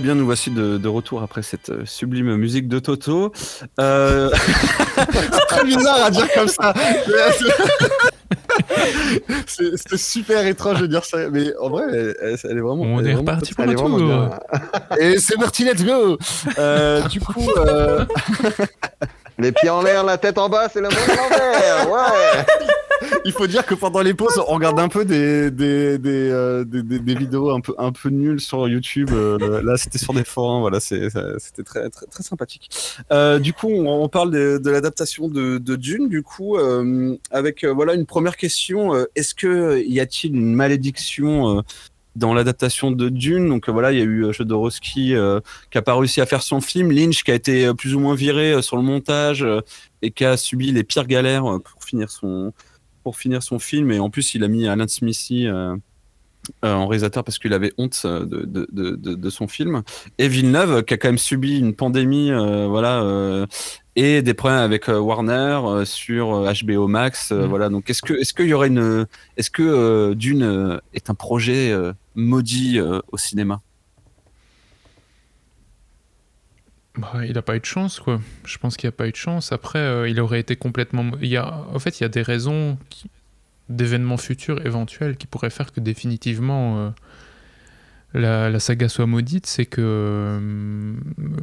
Bien, 0.00 0.14
nous 0.14 0.24
voici 0.24 0.50
de, 0.50 0.78
de 0.78 0.88
retour 0.88 1.22
après 1.22 1.42
cette 1.42 1.70
euh, 1.70 1.84
sublime 1.84 2.34
musique 2.36 2.68
de 2.68 2.78
Toto. 2.78 3.32
Euh... 3.78 4.30
c'est 4.96 5.46
très 5.48 5.64
bizarre 5.64 6.04
à 6.04 6.10
dire 6.10 6.26
comme 6.34 6.48
ça. 6.48 6.72
C'est 9.46 9.96
super 9.96 10.46
étrange 10.46 10.80
de 10.80 10.86
dire 10.86 11.04
ça, 11.04 11.28
mais 11.30 11.52
en 11.60 11.68
vrai, 11.68 11.84
elle, 11.92 12.14
elle- 12.22 12.38
elle 12.44 12.58
est 12.58 12.60
vraiment. 12.60 12.82
On 12.82 13.00
elle 13.00 13.08
est 13.08 13.12
vraiment- 13.14 13.32
reparti 13.32 13.54
pour 13.54 13.64
le 13.64 13.72
est 13.72 13.74
vraiment 13.74 13.98
tour. 13.98 14.06
bien. 14.08 14.98
Et 14.98 15.18
c'est 15.18 15.36
parti, 15.36 15.64
let's 15.64 15.84
go. 15.84 16.16
Euh, 16.58 17.02
du 17.08 17.20
coup, 17.20 17.50
euh, 17.56 18.04
Les 19.38 19.52
pieds 19.52 19.70
en 19.70 19.82
l'air, 19.82 20.04
la 20.04 20.18
tête 20.18 20.36
en 20.38 20.48
bas, 20.48 20.68
c'est 20.72 20.80
le 20.80 20.88
monde 20.88 20.98
à 21.08 21.16
l'envers. 21.16 21.90
Ouais. 21.90 22.46
Il 23.24 23.32
faut 23.32 23.46
dire 23.46 23.66
que 23.66 23.74
pendant 23.74 24.00
les 24.00 24.14
pauses, 24.14 24.40
on 24.48 24.54
regarde 24.54 24.78
un 24.78 24.88
peu 24.88 25.04
des 25.04 25.50
des, 25.50 25.98
des, 25.98 26.30
euh, 26.30 26.64
vidéos 26.70 27.50
un 27.50 27.60
peu 27.60 27.74
un 27.78 27.92
peu 27.92 28.08
nulles 28.08 28.40
sur 28.40 28.68
YouTube. 28.68 29.10
Euh, 29.12 29.62
là, 29.62 29.76
c'était 29.76 29.98
sur 29.98 30.14
des 30.14 30.24
forums. 30.24 30.60
Voilà, 30.60 30.80
c'était 30.80 31.62
très 31.64 31.90
très 31.90 32.22
sympathique. 32.22 32.70
Euh, 33.12 33.38
du 33.38 33.52
coup, 33.52 33.68
on, 33.68 34.08
parle 34.08 34.30
de, 34.30 34.70
l'adaptation 34.70 35.28
de, 35.28 35.58
Dune. 35.58 36.08
Du 36.08 36.22
coup, 36.22 36.56
avec 37.30 37.64
voilà 37.64 37.94
une 37.94 38.06
première 38.06 38.36
question. 38.36 38.92
Est-ce 39.14 39.34
que 39.34 39.82
y 39.86 40.00
a-t-il 40.00 40.34
une 40.36 40.54
malédiction 40.54 41.62
dans 42.16 42.34
l'adaptation 42.34 42.90
de 42.90 43.08
Dune? 43.08 43.48
Donc 43.48 43.68
voilà, 43.68 43.92
il 43.92 43.98
y 43.98 44.02
a 44.02 44.04
eu 44.04 44.32
Jodorowsky 44.32 45.14
euh, 45.14 45.40
qui 45.70 45.78
a 45.78 45.82
pas 45.82 45.94
réussi 45.94 46.20
à 46.20 46.26
faire 46.26 46.42
son 46.42 46.60
film, 46.60 46.90
Lynch 46.90 47.22
qui 47.22 47.30
a 47.30 47.34
été 47.34 47.72
plus 47.74 47.94
ou 47.94 48.00
moins 48.00 48.14
viré 48.14 48.62
sur 48.62 48.76
le 48.76 48.82
montage 48.82 49.46
et 50.02 50.10
qui 50.10 50.24
a 50.24 50.36
subi 50.36 50.72
les 50.72 50.84
pires 50.84 51.06
galères 51.06 51.44
pour 51.44 51.84
finir 51.84 52.10
son 52.10 52.52
pour 53.02 53.16
finir 53.16 53.42
son 53.42 53.58
film. 53.58 53.90
Et 53.90 53.98
en 54.00 54.10
plus, 54.10 54.34
il 54.34 54.44
a 54.44 54.48
mis 54.48 54.68
Alan 54.68 54.86
Smithy 54.88 55.46
euh, 55.46 55.76
euh, 56.64 56.74
en 56.74 56.86
réalisateur 56.86 57.24
parce 57.24 57.38
qu'il 57.38 57.52
avait 57.52 57.72
honte 57.78 58.00
euh, 58.04 58.24
de, 58.24 58.42
de, 58.44 58.66
de, 58.72 58.90
de, 58.96 59.14
de 59.14 59.30
son 59.30 59.48
film. 59.48 59.82
Et 60.18 60.28
Villeneuve 60.28 60.84
qui 60.84 60.94
a 60.94 60.96
quand 60.96 61.08
même 61.08 61.18
subi 61.18 61.58
une 61.58 61.74
pandémie, 61.74 62.30
voilà. 62.68 63.46
et 63.96 64.22
des 64.22 64.34
problèmes 64.34 64.60
avec 64.60 64.88
Warner 64.88 65.84
sur 65.84 66.44
HBO 66.64 66.86
Max, 66.88 67.30
Mm. 67.32 67.44
voilà. 67.44 67.68
Donc, 67.68 67.90
est-ce 67.90 68.02
que, 68.02 68.14
est-ce 68.14 68.34
qu'il 68.34 68.46
y 68.46 68.54
aurait 68.54 68.68
une, 68.68 69.06
est-ce 69.36 69.50
que 69.50 70.14
Dune 70.14 70.80
est 70.94 71.10
un 71.10 71.14
projet 71.14 71.74
maudit 72.14 72.80
au 72.80 73.16
cinéma? 73.16 73.60
Bah, 76.98 77.20
il 77.24 77.34
n'a 77.34 77.42
pas 77.42 77.56
eu 77.56 77.60
de 77.60 77.64
chance, 77.64 78.00
quoi. 78.00 78.20
Je 78.44 78.58
pense 78.58 78.76
qu'il 78.76 78.88
n'a 78.88 78.92
pas 78.92 79.06
eu 79.06 79.12
de 79.12 79.16
chance. 79.16 79.52
Après, 79.52 79.78
euh, 79.78 80.08
il 80.08 80.20
aurait 80.20 80.40
été 80.40 80.56
complètement. 80.56 81.04
En 81.04 81.78
fait, 81.78 82.00
il 82.00 82.02
y 82.02 82.06
a 82.06 82.08
des 82.08 82.22
raisons 82.22 82.78
d'événements 83.68 84.16
futurs 84.16 84.66
éventuels 84.66 85.16
qui 85.16 85.28
pourraient 85.28 85.50
faire 85.50 85.72
que 85.72 85.78
définitivement 85.78 86.92
euh, 88.14 88.50
la, 88.50 88.58
saga 88.58 88.88
soit 88.88 89.06
maudite. 89.06 89.46
C'est 89.46 89.66
que 89.66 89.80
euh, 89.80 90.94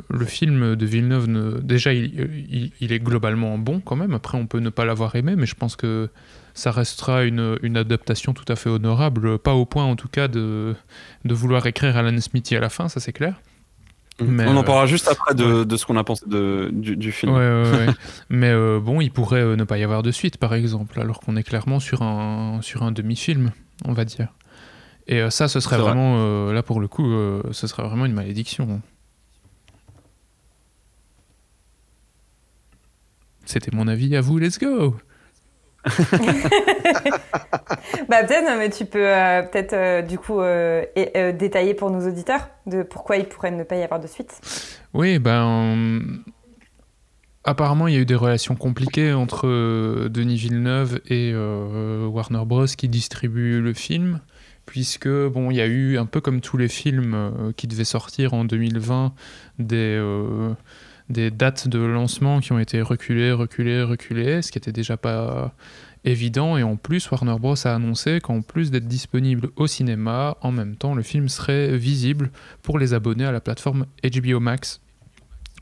le 0.10 0.26
film 0.26 0.76
de 0.76 0.86
Villeneuve, 0.86 1.30
ne... 1.30 1.60
déjà, 1.62 1.94
il, 1.94 2.72
est 2.82 3.00
globalement 3.00 3.58
bon 3.58 3.80
quand 3.80 3.96
même. 3.96 4.14
Après, 4.14 4.38
on 4.38 4.48
peut 4.48 4.60
ne 4.60 4.70
pas 4.70 4.84
l'avoir 4.84 5.16
aimé, 5.16 5.36
mais 5.38 5.46
je 5.46 5.56
pense 5.56 5.78
que 5.78 6.10
ça 6.54 6.72
restera 6.72 7.24
une, 7.24 7.58
une 7.62 7.78
adaptation 7.78 8.34
tout 8.34 8.52
à 8.52 8.58
fait 8.58 8.70
honorable. 8.70 9.40
Pas 9.40 9.54
au 9.54 9.66
point, 9.66 9.86
en 9.86 9.96
tout 9.96 10.10
cas, 10.10 10.28
de, 10.28 10.76
de 11.24 11.34
vouloir 11.34 11.66
écrire 11.68 11.96
Alan 11.96 12.20
Smithy 12.20 12.58
à 12.58 12.60
la 12.60 12.70
fin, 12.70 12.90
ça 12.90 13.00
c'est 13.00 13.14
clair. 13.14 13.40
Mais, 14.20 14.46
On 14.48 14.58
en 14.58 14.62
euh, 14.62 14.64
parlera 14.64 14.88
juste 14.88 15.08
après 15.08 15.36
de, 15.36 15.78
ce 15.78 15.86
qu'on 15.86 15.96
a 15.96 16.04
pensé 16.04 16.26
de, 16.28 16.70
du, 16.74 16.96
du 16.96 17.12
film. 17.12 17.34
Ouais, 17.34 17.40
ouais, 17.40 17.72
ouais. 17.72 17.94
Mais 18.30 18.50
euh, 18.50 18.80
bon, 18.80 19.00
il 19.00 19.12
pourrait 19.12 19.42
euh, 19.42 19.56
ne 19.56 19.64
pas 19.64 19.78
y 19.78 19.84
avoir 19.84 20.02
de 20.02 20.12
suite, 20.12 20.38
par 20.38 20.54
exemple, 20.56 21.00
alors 21.00 21.20
qu'on 21.20 21.36
est 21.36 21.44
clairement 21.44 21.80
sur 21.80 22.02
un, 22.02 22.60
sur 22.62 22.84
un 22.84 22.92
demi-film, 22.92 23.52
on 23.86 23.94
va 23.94 24.06
dire. 24.06 24.30
Et 25.08 25.30
ça, 25.30 25.48
ce 25.48 25.62
serait 25.62 25.78
vrai. 25.78 25.86
vraiment, 25.86 26.52
là 26.52 26.64
pour 26.64 26.82
le 26.82 26.90
coup, 26.90 27.10
ce 27.52 27.66
serait 27.68 27.84
vraiment 27.84 28.06
une 28.06 28.14
malédiction. 28.14 28.82
C'était 33.46 33.74
mon 33.74 33.88
avis 33.88 34.14
à 34.18 34.22
vous, 34.22 34.38
let's 34.38 34.60
go 34.60 34.98
Bah 38.10 38.24
peut-être, 38.24 38.58
mais 38.58 38.70
tu 38.70 38.86
peux 38.86 39.06
euh, 39.06 39.42
peut-être 39.44 39.74
euh, 39.74 40.02
du 40.02 40.18
coup 40.18 40.40
euh, 40.40 40.84
détailler 41.34 41.74
pour 41.74 41.92
nos 41.92 42.08
auditeurs 42.08 42.48
de 42.66 42.84
pourquoi 42.84 43.18
il 43.18 43.26
pourrait 43.26 43.52
ne 43.52 43.64
pas 43.64 43.76
y 43.76 43.84
avoir 43.84 44.00
de 44.00 44.08
suite. 44.08 44.40
Oui, 44.94 45.20
ben. 45.20 46.02
Apparemment, 47.44 47.88
il 47.88 47.94
y 47.94 47.98
a 47.98 48.02
eu 48.02 48.06
des 48.06 48.16
relations 48.16 48.56
compliquées 48.56 49.14
entre 49.14 49.48
Denis 50.10 50.36
Villeneuve 50.36 51.00
et 51.10 51.34
Warner 51.34 52.44
Bros. 52.46 52.66
qui 52.66 52.90
distribuent 52.90 53.62
le 53.62 53.74
film, 53.74 54.20
puisque, 54.66 55.08
bon, 55.08 55.50
il 55.50 55.56
y 55.56 55.62
a 55.62 55.66
eu, 55.66 55.98
un 55.98 56.06
peu 56.06 56.20
comme 56.20 56.42
tous 56.42 56.58
les 56.58 56.68
films 56.68 57.54
qui 57.56 57.68
devaient 57.68 57.86
sortir 57.86 58.34
en 58.34 58.44
2020, 58.44 59.14
des, 59.60 59.98
des 61.10 61.32
dates 61.32 61.68
de 61.68 61.80
lancement 61.80 62.40
qui 62.40 62.52
ont 62.52 62.60
été 62.60 62.82
reculées, 62.82 63.32
reculées, 63.32 63.84
reculées, 63.84 64.42
ce 64.42 64.52
qui 64.52 64.58
était 64.58 64.72
déjà 64.72 64.98
pas 64.98 65.54
évident. 66.04 66.58
Et 66.58 66.64
en 66.64 66.76
plus, 66.76 67.10
Warner 67.12 67.36
Bros. 67.40 67.56
a 67.66 67.74
annoncé 67.74 68.20
qu'en 68.22 68.42
plus 68.42 68.72
d'être 68.72 68.88
disponible 68.88 69.50
au 69.56 69.68
cinéma, 69.68 70.38
en 70.42 70.52
même 70.52 70.76
temps, 70.76 70.96
le 70.96 71.04
film 71.04 71.30
serait 71.30 71.78
visible 71.78 72.32
pour 72.62 72.80
les 72.80 72.94
abonnés 72.94 73.26
à 73.26 73.32
la 73.32 73.42
plateforme 73.42 73.86
HBO 74.04 74.40
Max. 74.40 74.82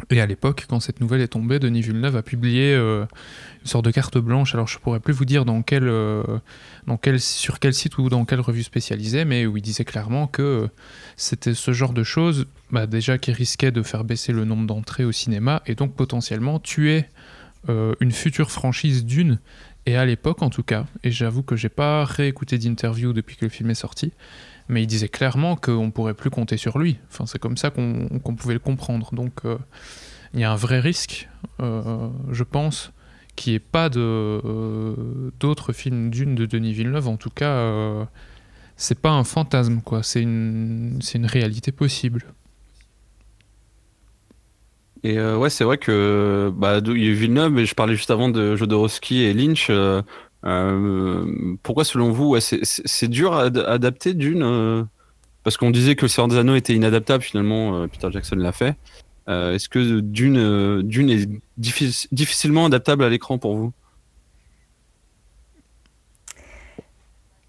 Et 0.10 0.20
à 0.20 0.26
l'époque, 0.26 0.66
quand 0.68 0.80
cette 0.80 1.00
nouvelle 1.00 1.22
est 1.22 1.30
tombée, 1.30 1.58
Denis 1.58 1.82
Villeneuve 1.82 2.18
a 2.18 2.22
publié 2.22 2.74
euh, 2.74 3.06
une 3.62 3.68
sorte 3.68 3.86
de 3.86 3.92
carte 3.92 4.18
blanche. 4.18 4.54
Alors 4.54 4.68
je 4.68 4.78
pourrais 4.78 5.00
plus 5.00 5.14
vous 5.14 5.26
dire 5.26 5.46
dans 5.46 5.62
quel, 5.62 5.88
euh, 5.88 6.24
dans 6.86 6.98
quel, 6.98 7.20
sur 7.20 7.60
quel 7.60 7.74
site 7.74 7.98
ou 7.98 8.10
dans 8.10 8.26
quelle 8.26 8.42
revue 8.42 8.64
spécialisée, 8.64 9.26
mais 9.26 9.46
où 9.46 9.58
il 9.58 9.64
disait 9.64 9.86
clairement 9.86 10.28
que 10.28 10.68
c'était 11.16 11.54
ce 11.54 11.72
genre 11.72 11.94
de 11.94 12.04
choses, 12.04 12.46
bah, 12.72 12.88
déjà 12.88 13.18
qui 13.18 13.32
risquait 13.32 13.72
de 13.72 13.84
faire 13.84 14.04
baisser 14.04 14.34
le 14.34 14.44
nombre 14.44 14.68
d'entrées 14.68 15.06
au 15.06 15.12
cinéma 15.12 15.64
et 15.66 15.76
donc 15.76 15.96
potentiellement 15.96 16.60
tuer 16.60 17.06
euh, 17.70 17.94
une 18.00 18.12
future 18.12 18.52
franchise 18.52 19.06
d'une. 19.06 19.40
Et 19.88 19.96
à 19.96 20.06
l'époque, 20.06 20.42
en 20.42 20.50
tout 20.50 20.64
cas, 20.64 20.86
et 21.04 21.12
j'avoue 21.12 21.44
que 21.44 21.56
j'ai 21.56 21.70
pas 21.70 22.04
réécouté 22.06 22.58
d'interview 22.58 23.14
depuis 23.14 23.38
que 23.38 23.46
le 23.46 23.50
film 23.50 23.70
est 23.70 23.76
sorti, 23.76 24.12
mais 24.68 24.84
il 24.84 24.88
disait 24.88 25.10
clairement 25.10 25.56
qu'on 25.56 25.92
pourrait 25.92 26.14
plus 26.14 26.30
compter 26.30 26.58
sur 26.58 26.78
lui. 26.78 26.98
Enfin, 27.12 27.26
c'est 27.26 27.40
comme 27.40 27.58
ça 27.58 27.70
qu'on 27.70 28.36
pouvait 28.36 28.54
le 28.54 28.60
comprendre. 28.60 29.14
Donc, 29.14 29.46
euh, 29.46 29.58
il 30.34 30.40
y 30.40 30.44
a 30.44 30.52
un 30.52 30.56
vrai 30.56 30.80
risque, 30.80 31.30
euh, 31.62 32.10
je 32.32 32.44
pense, 32.44 32.92
qu'il 33.36 33.54
n'y 33.54 33.58
ait 33.58 33.60
pas 33.60 33.90
euh, 33.96 35.32
d'autres 35.40 35.72
films 35.74 36.10
d'une 36.10 36.36
de 36.36 36.46
Denis 36.46 36.74
Villeneuve. 36.74 37.08
En 37.08 37.18
tout 37.18 37.30
cas, 37.30 38.08
c'est 38.76 39.00
pas 39.00 39.12
un 39.12 39.24
fantasme, 39.24 39.82
quoi. 39.82 40.02
C'est 40.04 40.22
une, 40.22 41.00
une 41.14 41.26
réalité 41.26 41.72
possible. 41.72 42.26
Et 45.04 45.22
ouais, 45.22 45.52
c'est 45.52 45.64
vrai 45.64 45.78
que 45.78 46.52
bah, 46.56 46.80
Villeneuve, 46.80 47.52
mais 47.52 47.66
je 47.68 47.76
parlais 47.76 47.96
juste 47.96 48.10
avant 48.10 48.30
de 48.30 48.56
Jodorowsky 48.56 49.22
et 49.22 49.34
Lynch. 49.34 49.70
Euh, 50.46 51.26
pourquoi, 51.64 51.84
selon 51.84 52.12
vous, 52.12 52.40
c'est- 52.40 53.08
dur 53.08 53.34
à 53.34 53.44
ad- 53.44 53.58
adapter 53.68 54.14
d'une 54.14 54.44
euh, 54.44 54.84
Parce 55.44 55.58
qu'on 55.58 55.72
disait 55.72 55.96
que 55.96 56.04
Le 56.04 56.08
Seigneur 56.08 56.28
des 56.28 56.38
Anneaux 56.38 56.56
était 56.56 56.74
inadaptable, 56.74 57.24
finalement, 57.24 57.76
euh, 57.76 57.88
Peter 57.88 58.08
Jackson 58.12 58.36
l'a 58.36 58.52
fait. 58.52 58.76
Est-ce 59.28 59.70
que 59.70 60.02
Dune, 60.02 60.84
Dune 60.84 61.10
est 61.10 61.28
diffi- 61.60 62.08
difficilement 62.12 62.66
adaptable 62.68 63.04
à 63.04 63.10
l'écran 63.10 63.40
pour 63.40 63.56
vous? 63.56 63.74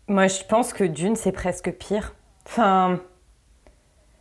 Moi, 0.09 0.27
je 0.29 0.43
pense 0.49 0.73
que 0.73 0.85
Dune, 0.85 1.17
c'est 1.17 1.33
presque 1.33 1.71
pire. 1.73 2.15
Enfin, 2.47 3.01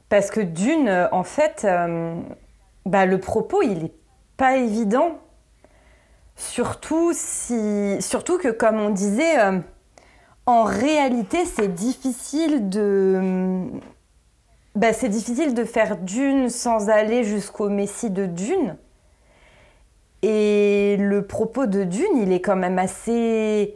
parce 0.10 0.31
que 0.31 0.41
Dune, 0.41 1.07
en 1.11 1.23
fait, 1.23 1.65
bah, 2.85 3.06
le 3.06 3.19
propos, 3.19 3.61
il 3.61 3.85
est 3.85 3.93
pas 4.35 4.57
évident. 4.57 5.22
Surtout 6.36 7.12
si, 7.14 7.98
surtout 8.02 8.38
que, 8.38 8.49
comme 8.49 8.80
on 8.80 8.90
disait, 8.90 9.40
euh, 9.40 9.60
en 10.45 10.64
réalité, 10.64 11.45
c'est 11.45 11.74
difficile 11.74 12.70
de, 12.70 13.68
bah, 14.76 14.94
c'est 14.94 15.10
difficile 15.10 15.53
de 15.53 15.64
faire 15.64 15.98
Dune 15.98 16.49
sans 16.49 16.90
aller 16.90 17.24
jusqu'au 17.24 17.70
Messie 17.70 18.10
de 18.10 18.26
Dune. 18.26 18.76
Et 20.22 20.98
le 20.99 21.26
propos 21.26 21.66
de 21.66 21.84
Dune, 21.84 22.18
il 22.18 22.32
est 22.34 22.41
quand 22.41 22.56
même 22.56 22.80
assez 22.80 23.76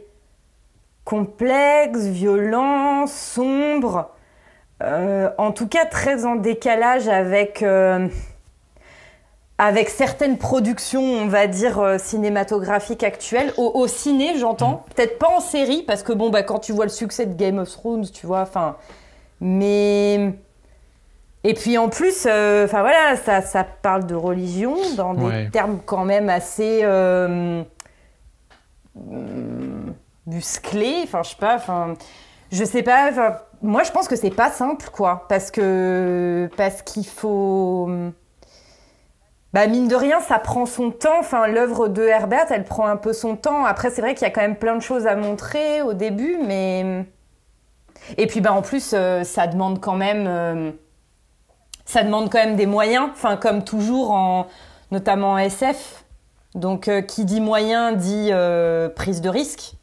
complexe, 1.04 2.00
violent, 2.06 3.06
sombre, 3.06 4.10
euh, 4.82 5.30
en 5.38 5.52
tout 5.52 5.66
cas 5.68 5.86
très 5.86 6.24
en 6.24 6.36
décalage 6.36 7.08
avec, 7.08 7.62
euh, 7.62 8.08
avec 9.62 9.90
certaines 9.90 10.38
productions, 10.38 11.02
on 11.02 11.26
va 11.26 11.46
dire, 11.46 11.78
euh, 11.80 11.98
cinématographiques 11.98 13.02
actuelles. 13.02 13.52
Au, 13.58 13.70
au 13.74 13.86
ciné, 13.86 14.38
j'entends. 14.38 14.84
Peut-être 14.96 15.18
pas 15.18 15.28
en 15.28 15.40
série, 15.40 15.82
parce 15.82 16.02
que 16.02 16.14
bon, 16.14 16.30
bah, 16.30 16.42
quand 16.42 16.60
tu 16.60 16.72
vois 16.72 16.86
le 16.86 16.90
succès 16.90 17.26
de 17.26 17.34
Game 17.34 17.58
of 17.58 17.70
Thrones, 17.70 18.06
tu 18.10 18.26
vois, 18.26 18.40
enfin. 18.40 18.76
Mais. 19.40 20.32
Et 21.44 21.54
puis 21.54 21.76
en 21.78 21.88
plus, 21.90 22.26
euh, 22.26 22.64
enfin 22.64 22.80
voilà, 22.80 23.16
ça, 23.16 23.42
ça 23.42 23.64
parle 23.64 24.06
de 24.06 24.14
religion 24.14 24.76
dans 24.96 25.12
des 25.14 25.24
Ouais. 25.24 25.50
termes 25.50 25.78
quand 25.84 26.04
même 26.06 26.28
assez. 26.30 26.80
euh, 26.82 27.62
hum, 28.96 29.94
musclé, 30.26 31.00
enfin 31.04 31.22
je 31.22 31.30
sais 31.30 31.36
pas, 31.40 31.54
enfin 31.56 31.94
je 32.52 32.64
sais 32.64 32.82
pas. 32.82 33.10
Moi, 33.62 33.82
je 33.82 33.90
pense 33.90 34.08
que 34.08 34.16
c'est 34.16 34.30
pas 34.30 34.50
simple, 34.50 34.88
quoi, 34.90 35.26
parce 35.28 35.50
que 35.50 36.48
parce 36.56 36.82
qu'il 36.82 37.06
faut. 37.06 37.90
Bah 39.52 39.66
mine 39.66 39.88
de 39.88 39.96
rien, 39.96 40.20
ça 40.20 40.38
prend 40.38 40.64
son 40.64 40.90
temps. 40.90 41.18
Enfin, 41.18 41.48
l'œuvre 41.48 41.88
de 41.88 42.02
Herbert, 42.02 42.46
elle 42.50 42.64
prend 42.64 42.86
un 42.86 42.96
peu 42.96 43.12
son 43.12 43.36
temps. 43.36 43.64
Après, 43.64 43.90
c'est 43.90 44.00
vrai 44.00 44.14
qu'il 44.14 44.22
y 44.22 44.30
a 44.30 44.30
quand 44.30 44.42
même 44.42 44.56
plein 44.56 44.76
de 44.76 44.80
choses 44.80 45.06
à 45.06 45.16
montrer 45.16 45.82
au 45.82 45.92
début, 45.92 46.38
mais 46.46 47.04
et 48.16 48.26
puis 48.26 48.40
bah 48.40 48.52
en 48.52 48.62
plus, 48.62 48.92
euh, 48.94 49.24
ça 49.24 49.46
demande 49.46 49.80
quand 49.80 49.96
même, 49.96 50.26
euh, 50.26 50.70
ça 51.84 52.02
demande 52.02 52.30
quand 52.30 52.38
même 52.38 52.56
des 52.56 52.66
moyens. 52.66 53.08
Enfin, 53.12 53.36
comme 53.36 53.64
toujours 53.64 54.12
en, 54.12 54.46
notamment 54.90 55.32
en 55.32 55.38
SF. 55.38 56.04
Donc, 56.54 56.88
euh, 56.88 57.00
qui 57.00 57.24
dit 57.24 57.40
moyen 57.40 57.92
dit 57.92 58.30
prise 58.96 59.20
de 59.20 59.28
risque. 59.28 59.74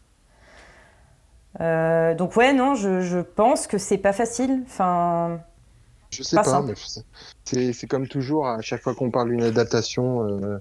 Donc 1.59 2.35
ouais, 2.35 2.53
non, 2.53 2.75
je, 2.75 3.01
je 3.01 3.19
pense 3.19 3.67
que 3.67 3.77
c'est 3.77 3.97
pas 3.97 4.13
facile. 4.13 4.63
Enfin, 4.65 5.39
Je 6.11 6.23
sais 6.23 6.35
Pas 6.37 6.43
mais 6.61 6.73
c'est- 7.73 7.87
comme 7.87 8.07
toujours, 8.07 8.47
à 8.47 8.61
chaque 8.61 8.81
fois 8.81 8.95
qu'on 8.95 9.11
parle 9.11 9.29
d'une 9.29 9.43
adaptation 9.43 10.23
euh, 10.27 10.57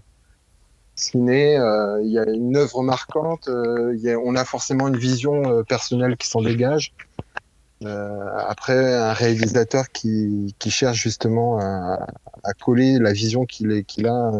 ciné, 0.94 1.56
euh, 1.58 2.02
il 2.02 2.10
y 2.10 2.18
a 2.18 2.28
une 2.28 2.56
œuvre 2.56 2.82
marquante, 2.82 3.48
euh, 3.48 3.94
il 3.96 4.00
y 4.00 4.10
a- 4.10 4.18
on 4.18 4.34
a 4.34 4.44
forcément 4.44 4.88
une 4.88 4.96
vision 4.96 5.64
personnelle 5.64 6.16
qui 6.16 6.28
s'en 6.28 6.42
dégage. 6.42 6.94
Après, 7.84 8.94
un 8.94 9.12
réalisateur 9.12 9.90
qui, 9.90 10.54
qui 10.58 10.70
cherche 10.70 10.98
justement 10.98 11.58
à, 11.60 12.06
à 12.42 12.52
coller 12.54 12.98
la 12.98 13.12
vision 13.12 13.44
qu'il 13.44 13.70
a 14.06 14.32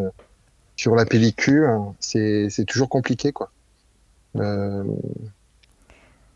sur 0.75 0.95
la 0.95 1.05
pellicule, 1.05 1.65
hein, 1.65 1.95
c'est 1.99 2.49
c'est 2.49 2.65
toujours 2.65 2.89
compliqué, 2.89 3.31
quoi. 3.31 3.51
Euh, 4.37 4.83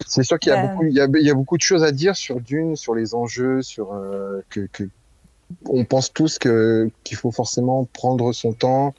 c'est 0.08 0.24
sûr 0.24 0.40
qu'il 0.40 0.52
y, 0.52 0.56
a 0.56 0.66
beaucoup- 0.68 0.86
il 0.86 0.94
y, 0.94 1.00
a, 1.02 1.08
il 1.20 1.26
y 1.26 1.30
a 1.30 1.34
beaucoup 1.34 1.58
de 1.58 1.62
choses 1.62 1.84
à 1.84 1.92
dire 1.92 2.16
sur 2.16 2.40
Dune, 2.42 2.76
sur 2.76 2.96
les 2.96 3.14
enjeux, 3.16 3.62
sur 3.62 3.94
euh, 3.94 4.42
que, 4.50 4.68
que 4.72 4.84
on 5.70 5.84
pense 5.84 6.14
tous 6.14 6.40
que 6.40 6.90
qu'il 7.04 7.18
faut 7.18 7.32
forcément 7.32 7.86
prendre 7.94 8.32
son 8.34 8.54
temps, 8.54 8.94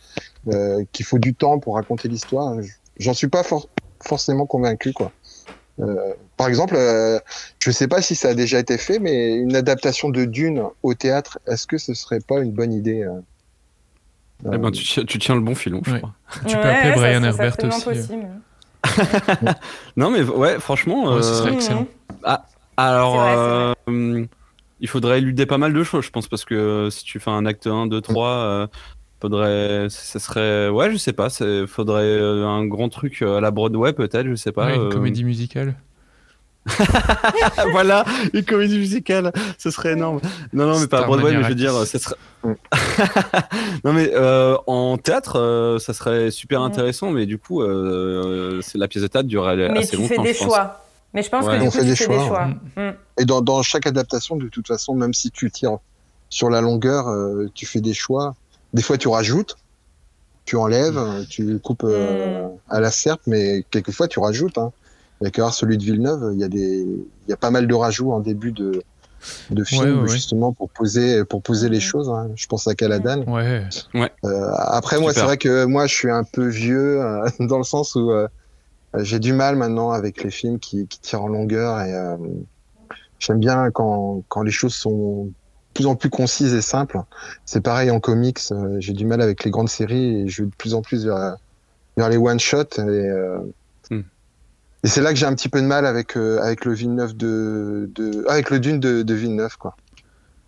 euh, 0.48 0.84
qu'il 0.92 1.06
faut 1.06 1.18
du 1.18 1.34
temps 1.34 1.58
pour 1.58 1.76
raconter 1.76 2.08
l'histoire. 2.08 2.56
J'en 2.98 3.14
suis 3.14 3.28
pas 3.28 3.42
for- 3.42 3.68
forcément 4.02 4.44
convaincu, 4.46 4.92
quoi. 4.92 5.12
Euh, 5.80 6.12
par 6.36 6.48
exemple, 6.48 6.74
euh, 6.76 7.18
je 7.58 7.70
sais 7.70 7.88
pas 7.88 8.02
si 8.02 8.14
ça 8.14 8.28
a 8.28 8.34
déjà 8.34 8.58
été 8.58 8.76
fait, 8.76 8.98
mais 8.98 9.34
une 9.34 9.56
adaptation 9.56 10.10
de 10.10 10.26
Dune 10.26 10.62
au 10.82 10.92
théâtre, 10.92 11.38
est-ce 11.46 11.66
que 11.66 11.78
ce 11.78 11.94
serait 11.94 12.20
pas 12.20 12.40
une 12.40 12.52
bonne 12.52 12.72
idée 12.74 13.02
euh, 13.02 13.20
Eh 14.52 14.58
ben, 14.58 14.70
tu, 14.70 14.84
tiens- 14.84 15.04
tu 15.04 15.18
tiens 15.18 15.34
le 15.34 15.40
bon 15.40 15.54
filon, 15.54 15.80
je 15.86 15.92
Ouais. 15.92 15.98
crois. 15.98 16.14
Tu 16.46 16.54
peux 16.56 16.62
appeler 16.62 16.92
Brian 16.92 17.22
Herbert 17.24 17.56
aussi. 17.64 17.84
possible. 17.84 18.28
Non, 19.96 20.10
mais 20.10 20.22
ouais, 20.22 20.58
franchement. 20.58 21.14
Ouais, 21.14 21.22
ce 21.22 21.28
euh, 21.28 21.34
serait 21.34 21.52
excellent. 21.54 21.86
Mhm. 22.24 22.38
Alors, 22.76 23.16
vrai, 23.16 23.34
euh, 23.36 24.24
il 24.80 24.88
faudrait 24.88 25.18
éluder 25.18 25.46
pas 25.46 25.58
mal 25.58 25.72
de 25.72 25.82
choses, 25.82 26.04
je 26.04 26.10
pense, 26.10 26.26
parce 26.26 26.44
que 26.44 26.54
euh, 26.54 26.90
si 26.90 27.04
tu 27.04 27.20
fais 27.20 27.30
un 27.30 27.46
acte 27.46 27.66
1, 27.66 27.86
2, 27.86 28.00
3, 28.00 28.28
euh, 28.28 28.66
faudrait, 29.20 29.86
ce 29.88 30.18
serait, 30.18 30.68
ouais, 30.68 30.90
je 30.90 30.96
sais 30.96 31.12
pas, 31.12 31.30
c'est, 31.30 31.66
faudrait 31.66 32.02
euh, 32.02 32.46
un 32.46 32.66
grand 32.66 32.88
truc 32.88 33.22
euh, 33.22 33.36
à 33.36 33.40
la 33.40 33.50
Broadway 33.50 33.92
peut-être, 33.92 34.26
je 34.26 34.34
sais 34.34 34.52
pas. 34.52 34.66
Ouais, 34.66 34.76
une 34.76 34.82
euh, 34.82 34.90
comédie 34.90 35.24
musicale. 35.24 35.76
voilà, 37.72 38.04
une 38.32 38.44
comédie 38.44 38.78
musicale, 38.78 39.32
ce 39.58 39.70
serait 39.70 39.92
énorme. 39.92 40.20
Non, 40.52 40.66
non, 40.66 40.78
mais 40.78 40.86
pas 40.86 41.00
à 41.00 41.04
Broadway, 41.04 41.34
mais 41.36 41.42
je 41.42 41.48
veux 41.48 41.54
dire, 41.54 41.72
ce 41.86 41.98
serait. 41.98 42.16
Mm. 42.44 42.52
non, 43.84 43.92
mais 43.92 44.10
euh, 44.14 44.56
en 44.66 44.96
théâtre, 44.98 45.38
euh, 45.38 45.78
ça 45.78 45.92
serait 45.92 46.30
super 46.30 46.60
Mm. 46.60 46.64
intéressant, 46.64 47.10
mais 47.10 47.26
du 47.26 47.38
coup, 47.38 47.62
euh, 47.62 48.60
c'est 48.62 48.78
la 48.78 48.88
pièce 48.88 49.02
de 49.02 49.08
théâtre 49.08 49.28
durerait 49.28 49.56
Mais 49.70 49.80
assez 49.80 49.90
tu 49.90 49.96
longtemps. 49.96 50.08
fais 50.08 50.22
des 50.22 50.34
je 50.34 50.38
pense. 50.38 50.48
choix. 50.48 50.84
Mais 51.14 51.22
je 51.22 51.28
pense 51.28 51.44
Ouais. 51.46 51.54
que 51.54 51.60
du 51.60 51.66
On 51.66 51.70
coup, 51.70 51.76
fait 51.76 51.80
tu 51.82 51.86
des 51.88 51.96
fais 51.96 52.04
choix, 52.04 52.18
des 52.18 52.26
choix. 52.26 52.48
ouais. 52.76 52.90
Mm. 52.90 52.94
Et 53.18 53.24
dans, 53.24 53.40
dans 53.42 53.62
chaque 53.62 53.86
adaptation, 53.86 54.36
de 54.36 54.48
toute 54.48 54.66
façon, 54.68 54.94
même 54.94 55.12
si 55.14 55.30
tu 55.30 55.50
tires 55.50 55.78
sur 56.30 56.48
la 56.48 56.60
longueur, 56.60 57.08
euh, 57.08 57.50
tu 57.54 57.66
fais 57.66 57.80
des 57.80 57.92
choix. 57.94 58.34
Des 58.72 58.80
fois, 58.82 58.96
tu 58.96 59.08
rajoutes, 59.08 59.56
tu 60.46 60.56
enlèves, 60.56 60.96
euh, 60.96 61.24
tu 61.28 61.58
coupes 61.58 61.84
euh, 61.84 62.48
à 62.70 62.80
la 62.80 62.90
serpe, 62.90 63.20
mais 63.26 63.64
quelquefois, 63.70 64.08
tu 64.08 64.18
rajoutes. 64.20 64.56
Hein. 64.58 64.72
Il 65.22 65.26
y 65.26 65.28
a 65.28 65.30
qu'à 65.30 65.42
voir 65.42 65.54
celui 65.54 65.78
de 65.78 65.84
Villeneuve, 65.84 66.32
il 66.34 66.40
y 66.40 66.44
a 66.44 66.48
des, 66.48 66.80
il 66.82 67.30
y 67.30 67.32
a 67.32 67.36
pas 67.36 67.52
mal 67.52 67.68
de 67.68 67.74
rajouts 67.74 68.10
en 68.12 68.18
début 68.18 68.50
de, 68.50 68.82
de 69.50 69.62
film, 69.64 69.82
Ouais, 69.84 69.90
ouais, 69.92 70.00
ouais. 70.02 70.08
justement, 70.08 70.52
pour 70.52 70.68
poser, 70.68 71.24
pour 71.24 71.42
poser 71.42 71.68
les 71.68 71.78
choses. 71.78 72.08
hein. 72.10 72.30
Je 72.34 72.46
pense 72.48 72.66
à 72.66 72.74
Caladan. 72.74 73.22
Ouais. 73.94 74.10
Euh, 74.24 74.50
après, 74.56 74.98
moi, 74.98 75.12
c'est 75.14 75.22
vrai 75.22 75.36
que 75.38 75.64
moi, 75.64 75.86
je 75.86 75.94
suis 75.94 76.10
un 76.10 76.24
peu 76.24 76.48
vieux 76.48 77.00
euh, 77.00 77.28
dans 77.40 77.58
le 77.58 77.62
sens 77.62 77.94
où 77.94 78.10
euh, 78.10 78.26
j'ai 78.98 79.20
du 79.20 79.32
mal 79.32 79.54
maintenant 79.54 79.92
avec 79.92 80.24
les 80.24 80.30
films 80.32 80.58
qui, 80.58 80.88
qui 80.88 80.98
tirent 80.98 81.22
en 81.22 81.28
longueur 81.28 81.80
et 81.80 81.94
euh, 81.94 82.16
j'aime 83.20 83.38
bien 83.38 83.70
quand, 83.70 84.24
quand 84.28 84.42
les 84.42 84.50
choses 84.50 84.74
sont 84.74 85.26
de 85.26 85.32
plus 85.72 85.86
en 85.86 85.94
plus 85.94 86.10
concises 86.10 86.52
et 86.52 86.62
simples. 86.62 86.98
C'est 87.44 87.60
pareil 87.60 87.92
en 87.92 88.00
comics, 88.00 88.40
euh, 88.50 88.76
j'ai 88.80 88.92
du 88.92 89.06
mal 89.06 89.22
avec 89.22 89.44
les 89.44 89.52
grandes 89.52 89.68
séries 89.70 90.22
et 90.22 90.28
je 90.28 90.42
vais 90.42 90.48
de 90.50 90.54
plus 90.56 90.74
en 90.74 90.82
plus 90.82 91.06
vers, 91.06 91.36
vers 91.96 92.08
les 92.08 92.16
one-shots 92.16 92.80
et. 92.80 93.08
Et 94.84 94.88
c'est 94.88 95.00
là 95.00 95.10
que 95.12 95.18
j'ai 95.18 95.26
un 95.26 95.34
petit 95.34 95.48
peu 95.48 95.60
de 95.60 95.66
mal 95.66 95.86
avec, 95.86 96.16
euh, 96.16 96.38
avec 96.40 96.64
le 96.64 96.72
Villeneuve 96.74 97.16
de, 97.16 97.90
de, 97.94 98.24
avec 98.28 98.50
le 98.50 98.58
Dune 98.60 98.80
de, 98.80 99.02
de 99.02 99.14
Villeneuve, 99.14 99.56
quoi. 99.58 99.76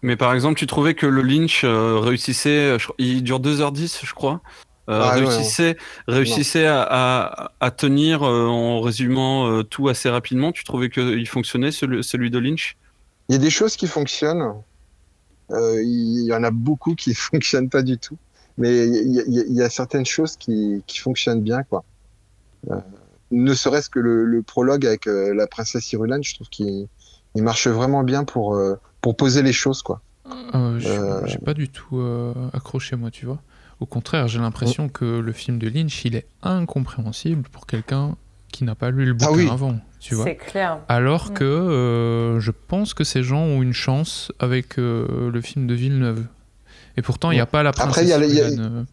Mais 0.02 0.16
par 0.16 0.34
exemple, 0.34 0.58
tu 0.58 0.66
trouvais 0.66 0.94
que 0.94 1.06
le 1.06 1.22
Lynch 1.22 1.64
euh, 1.64 1.98
réussissait, 1.98 2.78
je- 2.78 2.88
il 2.98 3.22
dure 3.22 3.40
2h10, 3.40 4.00
je 4.04 4.12
crois, 4.12 4.42
euh, 4.90 5.00
Ah, 5.02 5.18
ouais, 5.18 5.24
réussissait, 5.24 5.76
réussissait 6.08 6.66
à, 6.66 6.82
à, 6.82 7.52
à 7.60 7.70
tenir 7.70 8.22
euh, 8.22 8.46
en 8.46 8.82
résumant 8.82 9.48
euh, 9.48 9.62
tout 9.62 9.88
assez 9.88 10.10
rapidement. 10.10 10.52
Tu 10.52 10.62
trouvais 10.62 10.90
qu'il 10.90 11.26
fonctionnait 11.26 11.72
celui, 11.72 12.04
celui 12.04 12.30
de 12.30 12.38
Lynch? 12.38 12.76
Il 13.30 13.32
y 13.32 13.36
a 13.36 13.38
des 13.38 13.48
choses 13.48 13.76
qui 13.76 13.86
fonctionnent. 13.86 14.52
Euh, 15.52 15.82
il 15.82 16.26
y 16.26 16.34
en 16.34 16.42
a 16.44 16.50
beaucoup 16.50 16.94
qui 16.94 17.14
fonctionnent 17.14 17.70
pas 17.70 17.82
du 17.82 17.96
tout. 17.96 18.18
Mais 18.58 18.86
il 18.86 19.24
y, 19.50 19.54
y 19.54 19.62
a 19.62 19.70
certaines 19.70 20.04
choses 20.06 20.36
qui, 20.36 20.82
qui 20.86 20.98
fonctionnent 20.98 21.42
bien, 21.42 21.62
quoi. 21.62 21.82
Ne 23.30 23.54
serait-ce 23.54 23.90
que 23.90 23.98
le, 23.98 24.24
le 24.24 24.42
prologue 24.42 24.86
avec 24.86 25.06
euh, 25.06 25.34
la 25.34 25.46
princesse 25.46 25.92
Irulan, 25.92 26.20
je 26.22 26.34
trouve 26.34 26.48
qu'il 26.48 26.86
il 27.36 27.42
marche 27.42 27.66
vraiment 27.66 28.04
bien 28.04 28.22
pour, 28.24 28.54
euh, 28.54 28.74
pour 29.00 29.16
poser 29.16 29.42
les 29.42 29.52
choses, 29.52 29.82
quoi. 29.82 30.00
Euh, 30.54 30.78
j'ai 30.78 30.88
Euh. 30.90 31.26
j'ai 31.26 31.38
pas 31.38 31.54
du 31.54 31.68
tout 31.68 31.98
euh, 31.98 32.32
accroché, 32.52 32.94
moi, 32.96 33.10
tu 33.10 33.26
vois. 33.26 33.40
Au 33.80 33.86
contraire, 33.86 34.28
j'ai 34.28 34.38
l'impression 34.38 34.88
que 34.88 35.04
le 35.18 35.32
film 35.32 35.58
de 35.58 35.68
Lynch, 35.68 36.04
il 36.04 36.14
est 36.14 36.26
incompréhensible 36.42 37.48
pour 37.50 37.66
quelqu'un 37.66 38.16
qui 38.52 38.62
n'a 38.64 38.74
pas 38.76 38.90
lu 38.90 39.04
le 39.04 39.14
bouquin 39.14 39.30
Ah 39.32 39.36
oui. 39.36 39.48
avant, 39.50 39.78
tu 39.98 40.14
vois. 40.14 40.24
C'est 40.24 40.36
clair. 40.36 40.78
Alors 40.88 41.30
Mm. 41.30 41.34
que 41.34 41.44
euh, 41.44 42.40
je 42.40 42.52
pense 42.52 42.94
que 42.94 43.02
ces 43.04 43.22
gens 43.24 43.40
ont 43.42 43.62
une 43.62 43.72
chance 43.72 44.30
avec 44.38 44.78
euh, 44.78 45.30
le 45.30 45.40
film 45.40 45.66
de 45.66 45.74
Villeneuve. 45.74 46.24
Et 46.96 47.02
pourtant, 47.02 47.32
il 47.32 47.34
n'y 47.34 47.40
a 47.40 47.46
pas 47.46 47.64
la 47.64 47.70
Après, 47.70 47.84
princesse 47.86 48.04
il 48.04 48.10
y 48.36 48.40
a 48.40 48.46
y 48.54 48.60
euh, 48.60 48.84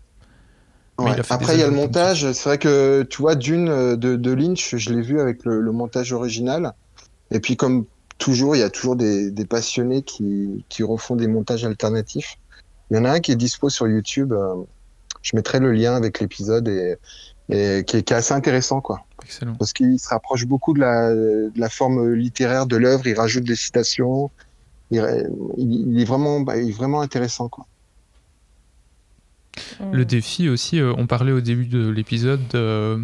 Ouais. 1.00 1.14
il 1.16 1.24
Après, 1.30 1.56
il 1.56 1.60
y 1.60 1.64
a 1.64 1.68
le 1.68 1.74
montage. 1.74 2.32
C'est 2.34 2.50
vrai 2.50 2.58
que, 2.58 3.04
tu 3.04 3.22
vois, 3.22 3.36
Dune 3.36 3.70
euh, 3.70 3.96
de, 3.96 4.16
de 4.16 4.32
Lynch, 4.32 4.76
je 4.76 4.94
l'ai 4.94 5.02
vu 5.02 5.20
avec 5.20 5.46
le, 5.46 5.60
le 5.62 5.72
montage 5.72 6.14
original. 6.14 6.74
Et 7.32 7.40
puis, 7.40 7.56
comme 7.56 7.86
toujours, 8.18 8.56
il 8.56 8.60
y 8.60 8.64
a 8.64 8.70
toujours 8.70 8.96
des, 8.96 9.32
des 9.32 9.46
passionnés 9.46 10.04
qui, 10.04 10.64
qui 10.70 10.84
refont 10.84 11.16
des 11.16 11.28
montages 11.28 11.66
alternatifs. 11.66 12.38
Il 12.90 12.98
y 12.98 13.00
en 13.00 13.06
a 13.06 13.12
un 13.12 13.20
qui 13.20 13.32
est 13.32 13.36
dispo 13.36 13.70
sur 13.70 13.88
YouTube. 13.88 14.34
euh, 14.34 14.56
je 15.22 15.36
mettrai 15.36 15.60
le 15.60 15.72
lien 15.72 15.96
avec 15.96 16.20
l'épisode 16.20 16.68
et, 16.68 16.98
et 17.50 17.84
qui, 17.86 17.98
est, 17.98 18.04
qui 18.04 18.14
est 18.14 18.18
assez 18.18 18.34
intéressant, 18.34 18.82
quoi. 18.82 19.06
Excellent. 19.24 19.56
Parce 19.56 19.72
qu'il 19.74 20.00
se 20.00 20.10
rapproche 20.10 20.46
beaucoup 20.46 20.74
de 20.74 20.80
la, 20.80 21.10
de 21.12 21.52
la 21.56 21.70
forme 21.70 22.14
littéraire 22.14 22.66
de 22.68 22.76
l'œuvre. 22.76 23.08
Il 23.08 23.18
rajoute 23.18 23.44
des 23.44 23.56
citations. 23.56 24.30
Il 24.92 26.00
est 26.00 26.06
vraiment, 26.06 26.42
bah, 26.42 26.58
il 26.58 26.70
est 26.70 26.74
vraiment 26.74 27.02
intéressant, 27.02 27.50
quoi. 27.50 27.66
Mm. 29.80 29.92
Le 29.94 30.06
défi 30.06 30.50
aussi, 30.50 30.80
euh, 30.80 30.94
on 30.98 31.08
parlait 31.08 31.32
au 31.32 31.42
début 31.42 31.66
de 31.66 31.90
l'épisode 31.90 32.42
euh, 32.56 32.98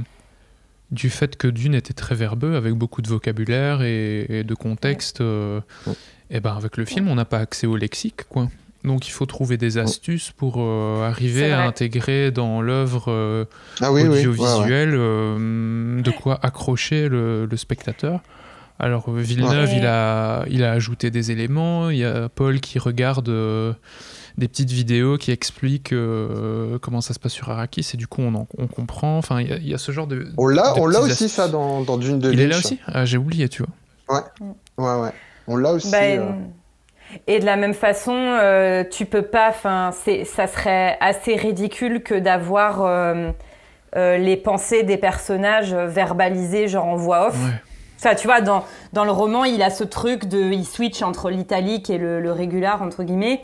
du 0.91 1.09
fait 1.09 1.35
que 1.38 1.47
Dune 1.47 1.75
était 1.75 1.93
très 1.93 2.15
verbeux, 2.15 2.55
avec 2.55 2.73
beaucoup 2.73 3.01
de 3.01 3.07
vocabulaire 3.09 3.81
et, 3.81 4.25
et 4.29 4.43
de 4.43 4.53
contexte. 4.55 5.21
euh, 5.21 5.59
Ouais. 5.85 5.93
et 6.31 6.39
ben 6.39 6.55
avec 6.55 6.77
le 6.77 6.85
film, 6.85 7.07
on 7.07 7.15
n'a 7.15 7.25
pas 7.25 7.39
accès 7.39 7.67
au 7.67 7.75
lexique, 7.75 8.23
quoi. 8.29 8.47
Donc 8.84 9.07
il 9.07 9.11
faut 9.11 9.25
trouver 9.25 9.57
des 9.57 9.77
astuces 9.79 10.31
pour 10.31 10.55
euh, 10.59 11.05
arriver 11.05 11.51
à 11.51 11.63
intégrer 11.65 12.31
dans 12.31 12.61
l'œuvre 12.61 13.05
euh, 13.09 13.43
Ah 13.81 13.91
oui, 13.91 14.03
oui. 14.03 14.07
ouais, 14.07 14.13
ouais. 14.15 14.27
audiovisuelle 14.27 14.93
euh, 14.93 16.01
de 16.01 16.11
quoi 16.11 16.39
accrocher 16.41 17.09
le, 17.09 17.45
le 17.47 17.57
spectateur. 17.57 18.21
Alors 18.79 19.09
euh, 19.09 19.19
Villeneuve, 19.19 19.69
Ouais. 19.71 19.77
il, 19.79 19.85
a, 19.85 20.45
il 20.49 20.63
a 20.63 20.71
ajouté 20.71 21.09
des 21.11 21.31
éléments. 21.31 21.89
Il 21.89 21.97
y 21.97 22.05
a 22.05 22.29
Paul 22.29 22.59
qui 22.61 22.77
regarde 22.79 23.27
euh, 23.27 23.73
des 24.38 24.47
petites 24.47 24.69
vidéos 24.72 25.18
qui 25.18 25.31
expliquent 25.31 25.93
euh, 25.93 26.77
comment 26.80 27.01
ça 27.01 27.14
se 27.14 27.19
passe 27.19 27.34
sur 27.34 27.49
Arrakis 27.49 27.88
et 27.93 27.97
du 27.97 28.05
coup 28.07 28.22
on, 28.22 28.35
en- 28.35 28.47
on 28.57 28.68
comprend. 28.68 29.18
Enfin, 29.18 29.41
il 29.41 29.49
y, 29.49 29.53
a- 29.53 29.57
il 29.57 29.68
y 29.68 29.73
a 29.73 29.77
ce 29.77 29.91
genre 29.91 30.07
de. 30.07 30.27
On 30.38 30.47
l'a, 30.47 30.73
on 30.77 30.85
l'a 30.88 30.99
aussi 31.01 31.11
astuces. 31.14 31.34
ça 31.34 31.47
dans, 31.47 31.81
dans 31.81 31.97
Dune 31.97 32.19
de 32.19 32.31
Il 32.31 32.39
est 32.39 32.47
là 32.47 32.57
aussi? 32.57 32.80
Ah, 32.88 33.05
J'ai 33.05 33.18
oublié, 33.18 33.49
tu 33.49 33.64
vois. 34.07 34.22
Ouais, 34.77 35.01
ouais. 35.01 35.09
On 35.47 35.55
l'a 35.57 35.72
aussi. 35.73 35.89
Bah, 35.91 35.97
euh, 36.03 36.30
Et 37.27 37.39
de 37.39 37.45
la 37.45 37.55
même 37.55 37.73
façon, 37.73 38.14
euh, 38.14 38.84
tu 38.89 39.05
peux 39.05 39.22
pas. 39.23 39.49
Enfin, 39.49 39.91
c'est, 40.03 40.23
ça 40.26 40.45
serait 40.47 40.97
assez 41.01 41.35
ridicule 41.35 42.03
que 42.03 42.15
d'avoir 42.15 42.84
euh, 42.84 43.31
euh, 43.95 44.18
les 44.18 44.38
pensées 44.38 44.84
des 44.84 44.97
personnages 44.97 45.73
verbalisées, 45.73 46.68
genre 46.68 46.85
en 46.85 46.95
voix 46.95 47.27
off. 47.30 47.35
Ouais. 47.43 47.53
Ça, 47.97 48.14
tu 48.14 48.27
vois, 48.27 48.41
dans, 48.41 48.64
dans 48.93 49.05
le 49.05 49.11
roman, 49.11 49.43
il 49.45 49.64
a 49.64 49.72
ce 49.72 49.84
truc 49.84 50.26
de. 50.26 50.38
Il 50.51 50.65
switch 50.65 51.01
entre 51.01 51.31
l'italique 51.31 51.89
et 51.89 51.97
le, 51.97 52.19
le 52.22 52.31
régular, 52.31 52.81
entre 52.84 53.03
guillemets. 53.03 53.43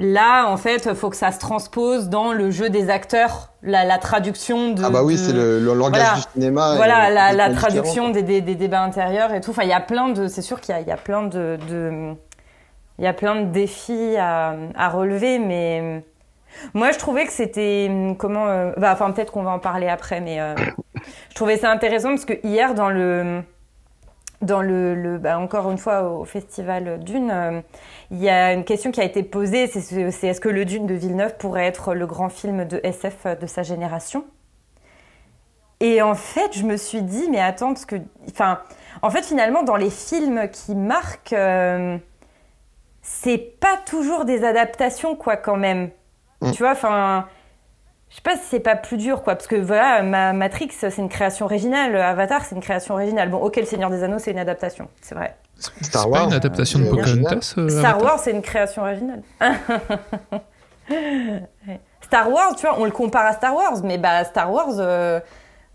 Là, 0.00 0.48
en 0.48 0.56
fait, 0.56 0.86
il 0.90 0.94
faut 0.96 1.08
que 1.08 1.16
ça 1.16 1.30
se 1.30 1.38
transpose 1.38 2.08
dans 2.08 2.32
le 2.32 2.50
jeu 2.50 2.68
des 2.68 2.90
acteurs, 2.90 3.50
la, 3.62 3.84
la 3.84 3.98
traduction 3.98 4.72
de. 4.72 4.82
Ah 4.84 4.90
bah 4.90 5.04
oui, 5.04 5.14
de- 5.14 5.18
c'est 5.18 5.32
le, 5.32 5.60
le 5.60 5.72
langage 5.72 6.00
Voilà. 6.02 6.14
du 6.16 6.22
cinéma. 6.32 6.74
Voilà, 6.76 7.10
est 7.10 7.14
la, 7.14 7.32
la 7.32 7.54
traduction 7.54 8.08
des, 8.10 8.22
des- 8.22 8.40
des 8.40 8.56
débats 8.56 8.82
intérieurs 8.82 9.32
et 9.32 9.40
tout. 9.40 9.50
Enfin, 9.52 9.62
il 9.62 9.68
y 9.68 9.72
a 9.72 9.80
plein 9.80 10.08
de. 10.08 10.26
C'est 10.26 10.42
sûr 10.42 10.60
qu'il 10.60 10.74
y 10.76 10.82
y 10.82 10.90
a 10.90 10.96
plein 10.96 11.22
de. 11.22 11.58
de- 11.68 12.14
il 12.98 13.04
y 13.04 13.08
a 13.08 13.12
plein 13.12 13.36
de 13.36 13.46
défis 13.52 14.16
à, 14.18 14.54
à 14.76 14.88
relever, 14.88 15.38
mais. 15.38 16.04
Moi, 16.72 16.90
je 16.92 16.98
trouvais 16.98 17.24
que 17.26 17.32
c'était. 17.32 17.88
Comment. 18.18 18.46
euh, 18.48 18.72
bah, 18.76 18.90
enfin, 18.92 19.12
peut-être 19.12 19.30
qu'on 19.32 19.42
va 19.44 19.50
en 19.52 19.58
parler 19.60 19.88
après, 19.88 20.20
mais. 20.20 20.40
euh, 20.40 20.54
je 21.30 21.34
trouvais 21.36 21.56
ça 21.56 21.70
intéressant 21.70 22.10
parce 22.10 22.24
que 22.24 22.34
hier, 22.44 22.74
dans 22.74 22.88
le. 22.90 23.42
Dans 24.44 24.62
le. 24.62 24.94
le- 24.94 25.18
bah, 25.18 25.38
encore 25.38 25.70
une 25.70 25.78
fois, 25.78 26.02
au 26.10 26.24
festival 26.24 27.00
Dune, 27.02 27.30
euh, 27.30 27.60
il 28.10 28.22
y 28.22 28.28
a 28.28 28.52
une 28.52 28.64
question 28.64 28.90
qui 28.90 29.00
a 29.00 29.04
été 29.04 29.22
posée 29.22 29.66
c'est 29.66 29.80
ce- 29.80 30.10
c'est 30.10 30.28
est-ce 30.28 30.40
que 30.40 30.48
le 30.48 30.64
Dune 30.64 30.86
de 30.86 30.94
Villeneuve 30.94 31.36
pourrait 31.36 31.66
être 31.66 31.94
le 31.94 32.06
grand 32.06 32.28
film 32.28 32.64
de 32.64 32.80
SF 32.82 33.26
de 33.40 33.46
sa 33.46 33.62
génération? 33.62 34.24
Et 35.80 36.00
en 36.02 36.14
fait, 36.14 36.56
je 36.56 36.62
me 36.64 36.76
suis 36.76 37.02
dit, 37.02 37.28
mais 37.30 37.40
attends, 37.40 37.68
parce 37.74 37.84
que. 37.86 37.96
Enfin, 38.30 38.60
en 39.02 39.10
fait, 39.10 39.22
finalement, 39.24 39.62
dans 39.62 39.76
les 39.76 39.90
films 39.90 40.48
qui 40.50 40.74
marquent, 40.74 41.32
euh, 41.32 41.98
c'est 43.02 43.38
pas 43.38 43.76
toujours 43.86 44.24
des 44.24 44.44
adaptations, 44.44 45.16
quoi, 45.16 45.36
quand 45.36 45.56
même. 45.56 45.90
Mm. 46.40 46.50
Tu 46.52 46.62
vois, 46.62 46.72
enfin. 46.72 47.26
Je 48.14 48.18
sais 48.18 48.22
pas 48.22 48.36
si 48.36 48.44
c'est 48.48 48.60
pas 48.60 48.76
plus 48.76 48.96
dur, 48.96 49.24
quoi, 49.24 49.34
parce 49.34 49.48
que 49.48 49.56
voilà, 49.56 50.00
ma 50.04 50.32
Matrix, 50.32 50.68
c'est 50.70 50.98
une 50.98 51.08
création 51.08 51.46
originale, 51.46 51.96
Avatar, 51.96 52.44
c'est 52.44 52.54
une 52.54 52.60
création 52.60 52.94
originale. 52.94 53.28
Bon, 53.28 53.38
ok, 53.38 53.56
Le 53.56 53.64
Seigneur 53.64 53.90
des 53.90 54.04
Anneaux, 54.04 54.20
c'est 54.20 54.30
une 54.30 54.38
adaptation, 54.38 54.86
c'est 55.02 55.16
vrai. 55.16 55.36
C'est 55.56 55.72
Star 55.82 56.04
pas 56.04 56.08
Wars, 56.10 56.28
une 56.28 56.34
adaptation 56.34 56.78
de. 56.78 56.84
Pocahontas 56.84 57.54
euh, 57.58 57.68
Star 57.68 58.00
Wars, 58.00 58.20
c'est 58.20 58.30
une 58.30 58.42
création 58.42 58.82
originale. 58.82 59.20
Star 62.02 62.30
Wars, 62.30 62.54
tu 62.54 62.64
vois, 62.64 62.78
on 62.78 62.84
le 62.84 62.92
compare 62.92 63.26
à 63.26 63.32
Star 63.32 63.52
Wars, 63.52 63.80
mais 63.82 63.98
bah 63.98 64.22
Star 64.22 64.52
Wars, 64.52 64.76
euh, 64.78 65.18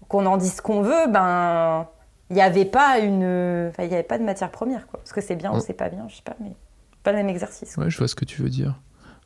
qu'on 0.07 0.25
en 0.25 0.37
dise 0.37 0.55
ce 0.55 0.61
qu'on 0.61 0.81
veut, 0.81 1.07
ben 1.09 1.89
il 2.29 2.37
n'y 2.37 2.41
avait 2.41 2.63
pas 2.63 2.99
une, 2.99 3.69
il 3.79 3.85
y 3.85 3.93
avait 3.93 4.01
pas 4.03 4.17
de 4.17 4.23
matière 4.23 4.49
première, 4.49 4.87
quoi. 4.87 5.01
Parce 5.01 5.11
que 5.11 5.19
c'est 5.19 5.35
bien 5.35 5.51
ou 5.51 5.59
c'est 5.59 5.73
pas 5.73 5.89
bien, 5.89 6.05
je 6.07 6.15
sais 6.15 6.21
pas, 6.23 6.37
mais 6.39 6.55
pas 7.03 7.11
le 7.11 7.17
même 7.17 7.27
exercice. 7.27 7.75
quoi. 7.75 7.83
Ouais, 7.83 7.89
je 7.89 7.97
vois 7.97 8.07
ce 8.07 8.15
que 8.15 8.23
tu 8.23 8.41
veux 8.41 8.49
dire. 8.49 8.79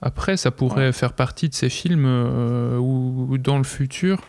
Après, 0.06 0.36
ça 0.38 0.52
pourrait 0.52 0.92
faire 0.92 1.14
partie 1.14 1.48
de 1.50 1.54
ces 1.56 1.70
films 1.70 2.06
euh, 2.06 2.78
où, 2.78 3.28
où 3.30 3.38
dans 3.38 3.58
le 3.58 3.64
futur, 3.64 4.20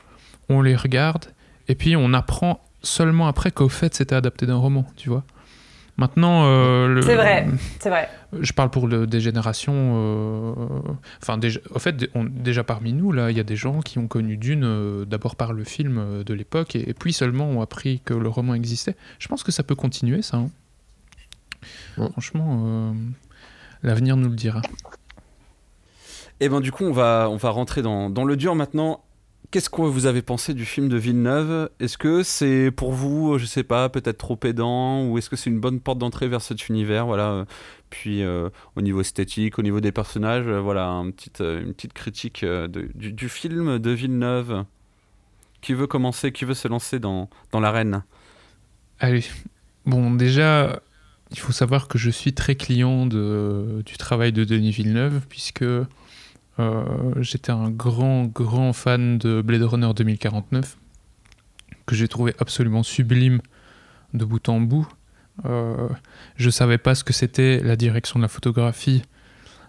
on 0.49 0.63
les 0.63 0.77
regarde 0.77 1.27
et 1.69 1.75
puis 1.75 1.97
on 1.97 2.13
apprend 2.15 2.63
seulement 2.83 3.27
après 3.27 3.51
qu'au 3.51 3.69
fait 3.69 3.93
c'était 3.95 4.15
adapté 4.15 4.47
d'un 4.47 4.57
roman, 4.57 4.87
tu 4.97 5.09
vois. 5.09 5.25
Maintenant, 5.97 6.43
euh, 6.47 6.89
le- 6.89 7.03
C'est 7.03 7.15
vrai. 7.17 7.47
C'est 7.81 7.89
vrai. 7.89 8.09
Je 8.41 8.53
parle 8.53 8.69
pour 8.71 8.89
le- 8.89 9.07
des 9.07 9.21
générations. 9.21 9.93
euh, 9.97 10.53
Enfin, 11.23 11.39
déjà, 11.39 11.61
au 11.71 11.79
fait, 11.79 12.11
on- 12.17 12.25
déjà 12.25 12.65
parmi 12.65 12.93
nous, 12.93 13.13
là, 13.13 13.31
il 13.31 13.37
y 13.37 13.41
a 13.41 13.45
des 13.45 13.55
gens 13.57 13.81
qui 13.81 13.99
ont 13.99 14.09
connu 14.09 14.37
Dune 14.37 14.65
euh, 14.65 15.05
d'abord 15.05 15.37
par 15.37 15.53
le 15.53 15.63
film 15.65 15.99
euh, 15.99 16.25
de 16.25 16.35
l'époque 16.35 16.75
et, 16.77 16.89
et 16.91 16.95
puis 16.95 17.13
seulement 17.13 17.49
ont 17.49 17.61
appris 17.63 18.01
que 18.05 18.13
le 18.15 18.29
roman 18.29 18.55
existait. 18.55 18.97
Je 19.21 19.29
pense 19.29 19.43
que 19.45 19.53
ça 19.53 19.63
peut 19.63 19.77
continuer, 19.77 20.23
ça. 20.23 20.37
hein. 20.39 20.51
Franchement, 22.13 22.63
euh, 22.67 22.93
l'avenir 23.85 24.17
nous 24.17 24.29
le 24.31 24.37
dira. 24.37 24.63
Et 26.41 26.49
ben 26.49 26.61
du 26.61 26.73
coup, 26.73 26.85
on 26.85 26.93
va, 26.93 27.29
on 27.31 27.37
va 27.37 27.51
rentrer 27.51 27.83
dans, 27.83 28.11
dans 28.11 28.25
le 28.25 28.37
dur 28.37 28.55
maintenant. 28.55 29.05
Qu'est-ce 29.51 29.71
que 29.71 29.83
vous 29.83 30.07
avez 30.07 30.23
pensé 30.23 30.53
du 30.53 30.65
film 30.65 30.89
de 30.89 30.97
Villeneuve? 30.97 31.71
Est-ce 31.79 31.97
que 31.97 32.25
c'est 32.25 32.73
pour 32.73 32.93
vous, 32.93 33.39
je 33.39 33.47
sais 33.47 33.63
pas, 33.63 33.89
peut-être 33.89 34.19
trop 34.19 34.35
pédant 34.35 35.07
ou 35.07 35.17
est-ce 35.17 35.31
que 35.31 35.37
c'est 35.37 35.49
une 35.49 35.61
bonne 35.61 35.79
porte 35.79 35.99
d'entrée 35.99 36.27
vers 36.27 36.43
cet 36.43 36.69
univers? 36.69 37.07
Voilà. 37.07 37.31
euh, 37.31 37.45
Puis 37.89 38.25
euh, 38.25 38.49
au 38.75 38.83
niveau 38.83 39.01
esthétique, 39.01 39.59
au 39.61 39.63
niveau 39.63 39.81
des 39.81 39.93
personnages, 39.93 40.49
euh, 40.49 40.59
voilà, 40.59 40.89
un 40.89 41.09
petit, 41.13 41.31
une 41.41 41.73
petite 41.73 41.93
critique 41.93 42.45
du, 42.45 43.29
film 43.29 43.79
de 43.79 43.91
Villeneuve. 43.91 44.65
Qui 45.61 45.73
veut 45.73 45.87
commencer? 45.87 46.33
Qui 46.33 46.45
veut 46.45 46.55
se 46.55 46.67
lancer 46.67 46.99
dans, 46.99 47.31
dans 47.53 47.61
l'arène? 47.61 48.03
Allez, 48.99 49.25
bon, 49.87 50.11
déjà, 50.11 50.83
il 51.31 51.39
faut 51.39 51.53
savoir 51.53 51.87
que 51.87 51.97
je 51.97 52.11
suis 52.11 52.35
très 52.35 52.57
client 52.57 53.07
du 53.07 53.97
travail 53.99 54.33
de 54.33 54.43
Denis 54.43 54.73
Villeneuve, 54.73 55.21
puisque 55.29 55.65
j'étais 57.21 57.51
un 57.51 57.71
grand, 57.71 58.25
grand 58.25 58.73
fan 58.73 59.19
de 59.19 59.43
Blade 59.43 59.63
Runner 59.63 59.93
2049, 59.95 60.77
que 61.87 61.95
j'ai 61.95 62.09
trouvé 62.09 62.35
absolument 62.39 62.83
sublime 62.83 63.41
de 64.15 64.25
bout 64.25 64.49
en 64.49 64.61
bout. 64.61 64.89
Euh, 65.45 65.89
je 66.37 66.51
savais 66.51 66.79
pas 66.79 66.95
ce 66.95 67.05
que 67.05 67.13
c'était 67.13 67.61
la 67.61 67.77
direction 67.77 68.19
de 68.19 68.23
la 68.25 68.29
photographie 68.29 69.03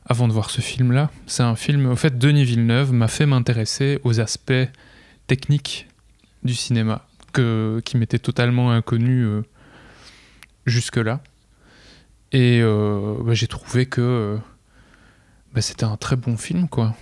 avant 0.05 0.27
de 0.27 0.33
voir 0.33 0.49
ce 0.49 0.61
film-là. 0.61 1.09
C'est 1.25 1.43
un 1.43 1.55
film, 1.55 1.87
au 1.87 1.95
fait, 1.95 2.17
Denis 2.17 2.45
Villeneuve 2.45 2.93
m'a 2.93 3.07
fait 3.07 3.25
m'intéresser 3.25 3.99
aux 4.03 4.19
aspects 4.19 4.53
techniques 5.27 5.87
du 6.43 6.53
cinéma 6.53 7.07
que, 7.33 7.81
qui 7.83 7.97
m'était 7.97 8.19
totalement 8.19 8.71
inconnu 8.71 9.23
euh, 9.23 9.41
jusque-là. 10.65 11.21
Et 12.31 12.59
euh, 12.61 13.15
bah, 13.23 13.33
j'ai 13.33 13.47
trouvé 13.47 13.87
que 13.87 14.01
euh, 14.01 14.37
bah, 15.55 15.61
c'était 15.61 15.85
un 15.85 15.95
très 15.95 16.17
bon 16.17 16.35
film, 16.35 16.67
quoi. 16.67 16.93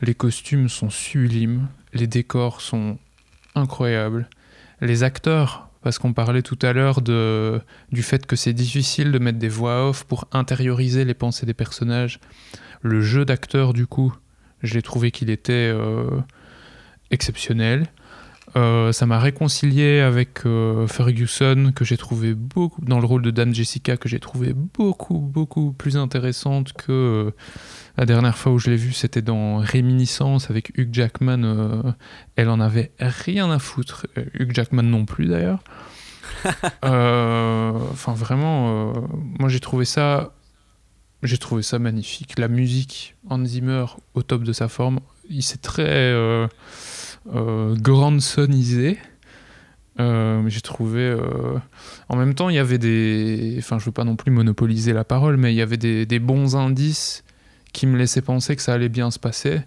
Les 0.00 0.14
costumes 0.14 0.68
sont 0.68 0.88
sublimes, 0.88 1.66
les 1.92 2.06
décors 2.06 2.60
sont 2.60 2.96
incroyables, 3.56 4.30
les 4.80 5.02
acteurs, 5.02 5.68
parce 5.82 5.98
qu'on 5.98 6.12
parlait 6.12 6.42
tout 6.42 6.58
à 6.62 6.72
l'heure 6.72 7.02
du 7.02 8.02
fait 8.02 8.24
que 8.24 8.36
c'est 8.36 8.52
difficile 8.52 9.10
de 9.10 9.18
mettre 9.18 9.40
des 9.40 9.48
voix 9.48 9.88
off 9.88 10.04
pour 10.04 10.28
intérioriser 10.30 11.04
les 11.04 11.14
pensées 11.14 11.44
des 11.44 11.54
personnages. 11.54 12.20
Le 12.82 13.00
jeu 13.00 13.24
d'acteur, 13.24 13.72
du 13.72 13.88
coup, 13.88 14.14
j'ai 14.62 14.82
trouvé 14.82 15.10
qu'il 15.10 15.28
était 15.28 15.52
euh, 15.74 16.20
exceptionnel. 17.10 17.88
Euh, 18.56 18.92
ça 18.92 19.06
m'a 19.06 19.18
réconcilié 19.18 20.00
avec 20.00 20.46
euh, 20.46 20.86
Ferguson, 20.86 21.72
que 21.74 21.84
j'ai 21.84 21.96
trouvé 21.96 22.34
beaucoup, 22.34 22.80
dans 22.84 23.00
le 23.00 23.06
rôle 23.06 23.22
de 23.22 23.30
Dame 23.30 23.54
Jessica, 23.54 23.96
que 23.96 24.08
j'ai 24.08 24.20
trouvé 24.20 24.52
beaucoup, 24.54 25.18
beaucoup 25.18 25.72
plus 25.72 25.96
intéressante 25.96 26.72
que 26.72 26.92
euh, 26.92 27.30
la 27.96 28.06
dernière 28.06 28.36
fois 28.36 28.52
où 28.52 28.58
je 28.58 28.70
l'ai 28.70 28.76
vue, 28.76 28.92
c'était 28.92 29.22
dans 29.22 29.58
Réminiscence 29.58 30.50
avec 30.50 30.76
Hugh 30.78 30.88
Jackman. 30.92 31.94
elle 32.36 32.48
en 32.48 32.60
avait 32.60 32.92
rien 32.98 33.50
à 33.50 33.58
foutre. 33.58 34.06
Hugh 34.34 34.54
Jackman 34.54 34.82
non 34.82 35.04
plus 35.04 35.26
d'ailleurs. 35.26 35.62
Enfin, 36.82 38.12
vraiment, 38.12 38.92
moi 39.38 39.48
j'ai 39.48 39.60
trouvé 39.60 39.84
ça. 39.84 40.34
J'ai 41.24 41.38
trouvé 41.38 41.62
ça 41.62 41.80
magnifique. 41.80 42.38
La 42.38 42.46
musique, 42.46 43.16
Hans 43.28 43.44
Zimmer, 43.44 43.86
au 44.14 44.22
top 44.22 44.44
de 44.44 44.52
sa 44.52 44.68
forme. 44.68 45.00
Il 45.28 45.42
s'est 45.42 45.58
très. 45.58 46.14
Euh, 47.34 47.74
euh. 47.76 48.94
Euh, 50.00 50.42
j'ai 50.48 50.60
trouvé. 50.60 51.00
euh, 51.00 51.58
En 52.08 52.16
même 52.16 52.34
temps, 52.34 52.48
il 52.48 52.54
y 52.54 52.58
avait 52.58 52.78
des. 52.78 53.56
Enfin, 53.58 53.78
je 53.78 53.84
veux 53.86 53.92
pas 53.92 54.04
non 54.04 54.14
plus 54.16 54.30
monopoliser 54.30 54.92
la 54.92 55.04
parole, 55.04 55.36
mais 55.36 55.52
il 55.52 55.56
y 55.56 55.62
avait 55.62 55.76
des, 55.76 56.06
des 56.06 56.18
bons 56.20 56.54
indices 56.56 57.24
qui 57.72 57.86
me 57.86 57.96
laissaient 57.98 58.22
penser 58.22 58.54
que 58.56 58.62
ça 58.62 58.74
allait 58.74 58.88
bien 58.88 59.10
se 59.10 59.18
passer. 59.18 59.60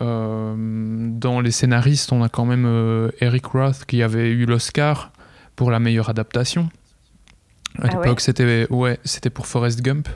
Euh, 0.00 0.54
dans 0.56 1.40
les 1.40 1.50
scénaristes, 1.50 2.12
on 2.12 2.22
a 2.22 2.28
quand 2.28 2.44
même 2.46 3.10
Eric 3.20 3.46
Roth 3.46 3.84
qui 3.86 4.02
avait 4.02 4.30
eu 4.30 4.46
l'Oscar 4.46 5.12
pour 5.54 5.70
la 5.70 5.80
meilleure 5.80 6.08
adaptation. 6.08 6.68
À 7.78 7.82
Ah 7.82 7.88
l'époque, 7.88 8.06
ouais? 8.06 8.14
c'était 8.18 8.66
ouais, 8.70 8.98
c'était 9.04 9.30
pour 9.30 9.46
Forrest 9.46 9.82
Gump. 9.82 10.08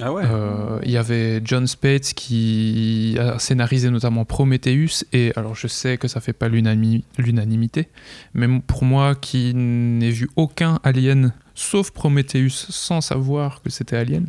Ah 0.00 0.12
Euh, 0.12 0.78
Il 0.84 0.90
y 0.90 0.96
avait 0.96 1.40
John 1.44 1.66
Spates 1.66 2.12
qui 2.14 3.16
a 3.18 3.38
scénarisé 3.38 3.90
notamment 3.90 4.24
Prometheus 4.24 5.04
et 5.12 5.32
alors 5.36 5.54
je 5.54 5.68
sais 5.68 5.96
que 5.96 6.08
ça 6.08 6.20
fait 6.20 6.32
pas 6.32 6.48
l'unanimité, 6.48 7.88
mais 8.34 8.46
pour 8.66 8.84
moi 8.84 9.14
qui 9.14 9.54
n'ai 9.54 10.10
vu 10.10 10.28
aucun 10.36 10.78
Alien 10.84 11.32
sauf 11.54 11.90
Prometheus 11.90 12.66
sans 12.68 13.00
savoir 13.00 13.62
que 13.62 13.70
c'était 13.70 13.96
Alien, 13.96 14.28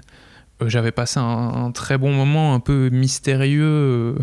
euh, 0.61 0.69
j'avais 0.69 0.91
passé 0.91 1.19
un, 1.19 1.71
très 1.71 1.97
bon 1.97 2.13
moment 2.13 2.53
un 2.53 2.61
peu 2.61 2.89
mystérieux 2.89 3.63
euh, 3.63 4.15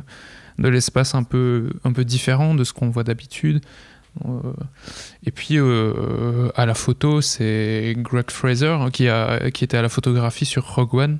de 0.58 0.68
l'espace 0.68 1.14
un 1.14 1.24
peu 1.24 1.70
un 1.84 1.92
peu 1.92 2.04
différent 2.04 2.54
de 2.54 2.64
ce 2.64 2.72
qu'on 2.72 2.88
voit 2.88 3.04
d'habitude. 3.04 3.60
Et 5.26 5.32
puis 5.32 5.58
à 5.58 6.66
la 6.66 6.74
photo, 6.74 7.20
c'est 7.20 7.96
Greg 7.98 8.30
Fraser 8.30 8.68
hein, 8.68 8.90
qui, 8.92 9.08
a, 9.08 9.50
qui 9.50 9.64
était 9.64 9.76
à 9.76 9.82
la 9.82 9.88
photographie 9.88 10.44
sur 10.44 10.64
Rogue 10.76 10.94
One. 10.94 11.18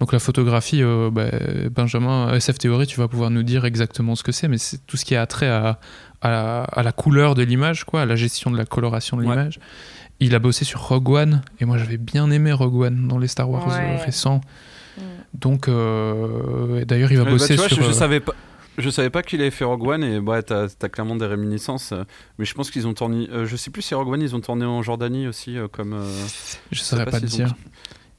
Donc 0.00 0.12
la 0.12 0.18
photographie, 0.18 0.82
euh, 0.82 1.10
bah, 1.10 1.26
Benjamin, 1.70 2.32
SF 2.34 2.58
Theory, 2.58 2.86
tu 2.86 2.98
vas 2.98 3.08
pouvoir 3.08 3.30
nous 3.30 3.42
dire 3.42 3.64
exactement 3.64 4.14
ce 4.14 4.22
que 4.22 4.30
c'est, 4.32 4.46
mais 4.48 4.58
c'est 4.58 4.84
tout 4.86 4.96
ce 4.98 5.04
qui 5.06 5.16
a 5.16 5.26
trait 5.26 5.48
à, 5.48 5.78
à, 6.20 6.30
la, 6.30 6.62
à 6.64 6.82
la 6.82 6.92
couleur 6.92 7.34
de 7.34 7.42
l'image, 7.42 7.84
quoi, 7.84 8.02
à 8.02 8.04
la 8.06 8.14
gestion 8.16 8.50
de 8.50 8.58
la 8.58 8.66
coloration 8.66 9.16
de 9.16 9.22
Ouais. 9.22 9.30
l'image. 9.30 9.58
Il 10.20 10.34
a 10.34 10.38
bossé 10.38 10.64
sur 10.64 10.80
Rogue 10.82 11.08
One, 11.10 11.42
et 11.60 11.64
moi 11.64 11.78
j'avais 11.78 11.96
bien 11.98 12.30
aimé 12.30 12.52
Rogue 12.52 12.76
One 12.76 13.08
dans 13.08 13.18
les 13.18 13.28
Star 13.28 13.48
Wars 13.50 13.66
Ouais. 13.68 13.98
euh, 14.00 14.04
récents. 14.04 14.40
Mm. 14.98 15.00
Donc, 15.34 15.68
euh, 15.68 16.84
d'ailleurs, 16.84 17.10
il 17.12 17.16
va 17.16 17.22
Euh, 17.22 17.24
bah, 17.26 17.30
bosser 17.32 17.54
tu 17.54 17.60
vois, 17.60 17.68
sur. 17.68 17.76
je, 17.78 17.82
je 17.82 17.88
euh, 17.88 17.92
savais 17.92 18.20
pas. 18.20 18.32
je 18.78 18.88
savais 18.90 19.10
pas 19.10 19.22
qu'il 19.22 19.40
avait 19.40 19.50
fait 19.50 19.64
Rogue 19.64 19.86
One 19.86 20.04
et 20.04 20.18
ouais, 20.18 20.42
t'as 20.42 20.66
as 20.82 20.88
clairement 20.88 21.16
des 21.16 21.26
réminiscences. 21.26 21.92
euh, 21.92 22.04
mais 22.38 22.44
je 22.44 22.54
pense 22.54 22.70
qu'ils 22.70 22.86
ont 22.86 22.94
tourné. 22.94 23.28
euh, 23.30 23.46
je 23.46 23.56
sais 23.56 23.70
plus 23.70 23.82
si 23.82 23.94
Rogue 23.94 24.08
One 24.08 24.22
ils 24.22 24.34
ont 24.36 24.40
tourné 24.40 24.64
en 24.66 24.82
Jordanie 24.82 25.26
aussi 25.26 25.56
euh, 25.58 25.68
comme. 25.68 25.92
euh, 25.94 26.04
Je 26.72 26.80
saurais 26.80 27.04
pas 27.06 27.12
pas, 27.12 27.20
te 27.20 27.26
s'ils 27.26 27.42
ont- 27.42 27.46
dire. 27.46 27.54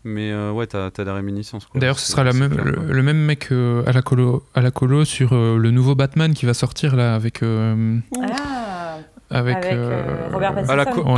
Mais 0.08 0.32
euh, 0.32 0.52
ouais, 0.52 0.68
t'as 0.68 0.88
as 0.88 0.90
des 1.04 1.12
réminiscences. 1.12 1.66
quoi. 1.66 1.80
D'ailleurs, 1.80 2.00
ce 2.00 2.12
sera 2.12 2.24
la 2.24 2.34
même, 2.34 2.56
le, 2.88 3.04
même 3.04 3.18
mec 3.24 3.50
euh, 3.52 3.84
à, 3.86 3.92
la 3.94 4.02
colo, 4.02 4.44
à 4.56 4.62
la 4.62 4.72
colo 4.72 5.06
sur 5.06 5.34
euh, 5.34 5.58
le 5.58 5.72
nouveau 5.72 5.96
Batman 5.96 6.34
qui 6.34 6.46
va 6.46 6.54
sortir 6.54 6.96
là 6.96 7.14
avec. 7.16 7.44
euh, 7.44 7.98
Ah, 8.22 8.98
avec, 9.30 9.58
Avec, 9.58 9.74
euh, 9.74 10.30
Robert 10.32 10.54
la, 10.56 10.62
Ouais, 10.62 10.70
à 10.70 10.76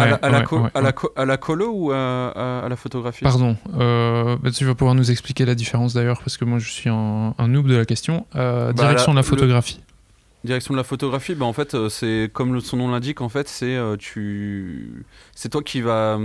la, 0.08 0.20
la 0.24 0.92
la 1.16 1.26
la 1.26 1.38
colo 1.38 1.72
ou 1.72 1.92
à, 1.92 2.30
à- 2.30 2.66
à 2.66 2.70
la 2.70 2.76
photographie? 2.76 3.24
Pardon, 3.24 3.56
euh, 3.78 4.36
bah, 4.42 4.50
tu 4.50 4.66
vas 4.66 4.74
pouvoir 4.74 4.96
nous 4.96 5.12
expliquer 5.12 5.46
la 5.46 5.54
différence 5.54 5.94
d'ailleurs, 5.94 6.18
parce 6.20 6.36
que 6.38 6.44
moi 6.44 6.58
je 6.58 6.70
suis 6.72 6.90
un, 6.90 7.36
un 7.38 7.48
noob 7.48 7.68
de 7.68 7.76
la 7.76 7.86
question. 7.86 8.26
Euh, 8.36 8.74
Bah, 8.74 8.74
direction 8.74 9.14
la- 9.14 9.22
de 9.22 9.26
la 9.26 9.30
le- 9.32 9.36
photographie. 9.38 9.80
Direction 10.44 10.74
de 10.74 10.78
la 10.80 10.84
photographie, 10.86 11.36
bah 11.36 11.46
en 11.46 11.54
fait, 11.54 11.76
c'est 11.90 12.32
comme 12.34 12.60
son 12.62 12.78
nom 12.78 12.90
l'indique, 12.90 13.20
en 13.22 13.28
fait, 13.30 13.48
c'est 13.48 13.76
euh, 13.76 13.96
tu, 13.98 15.06
c'est 15.36 15.50
toi 15.50 15.62
qui 15.62 15.82
va, 15.82 16.18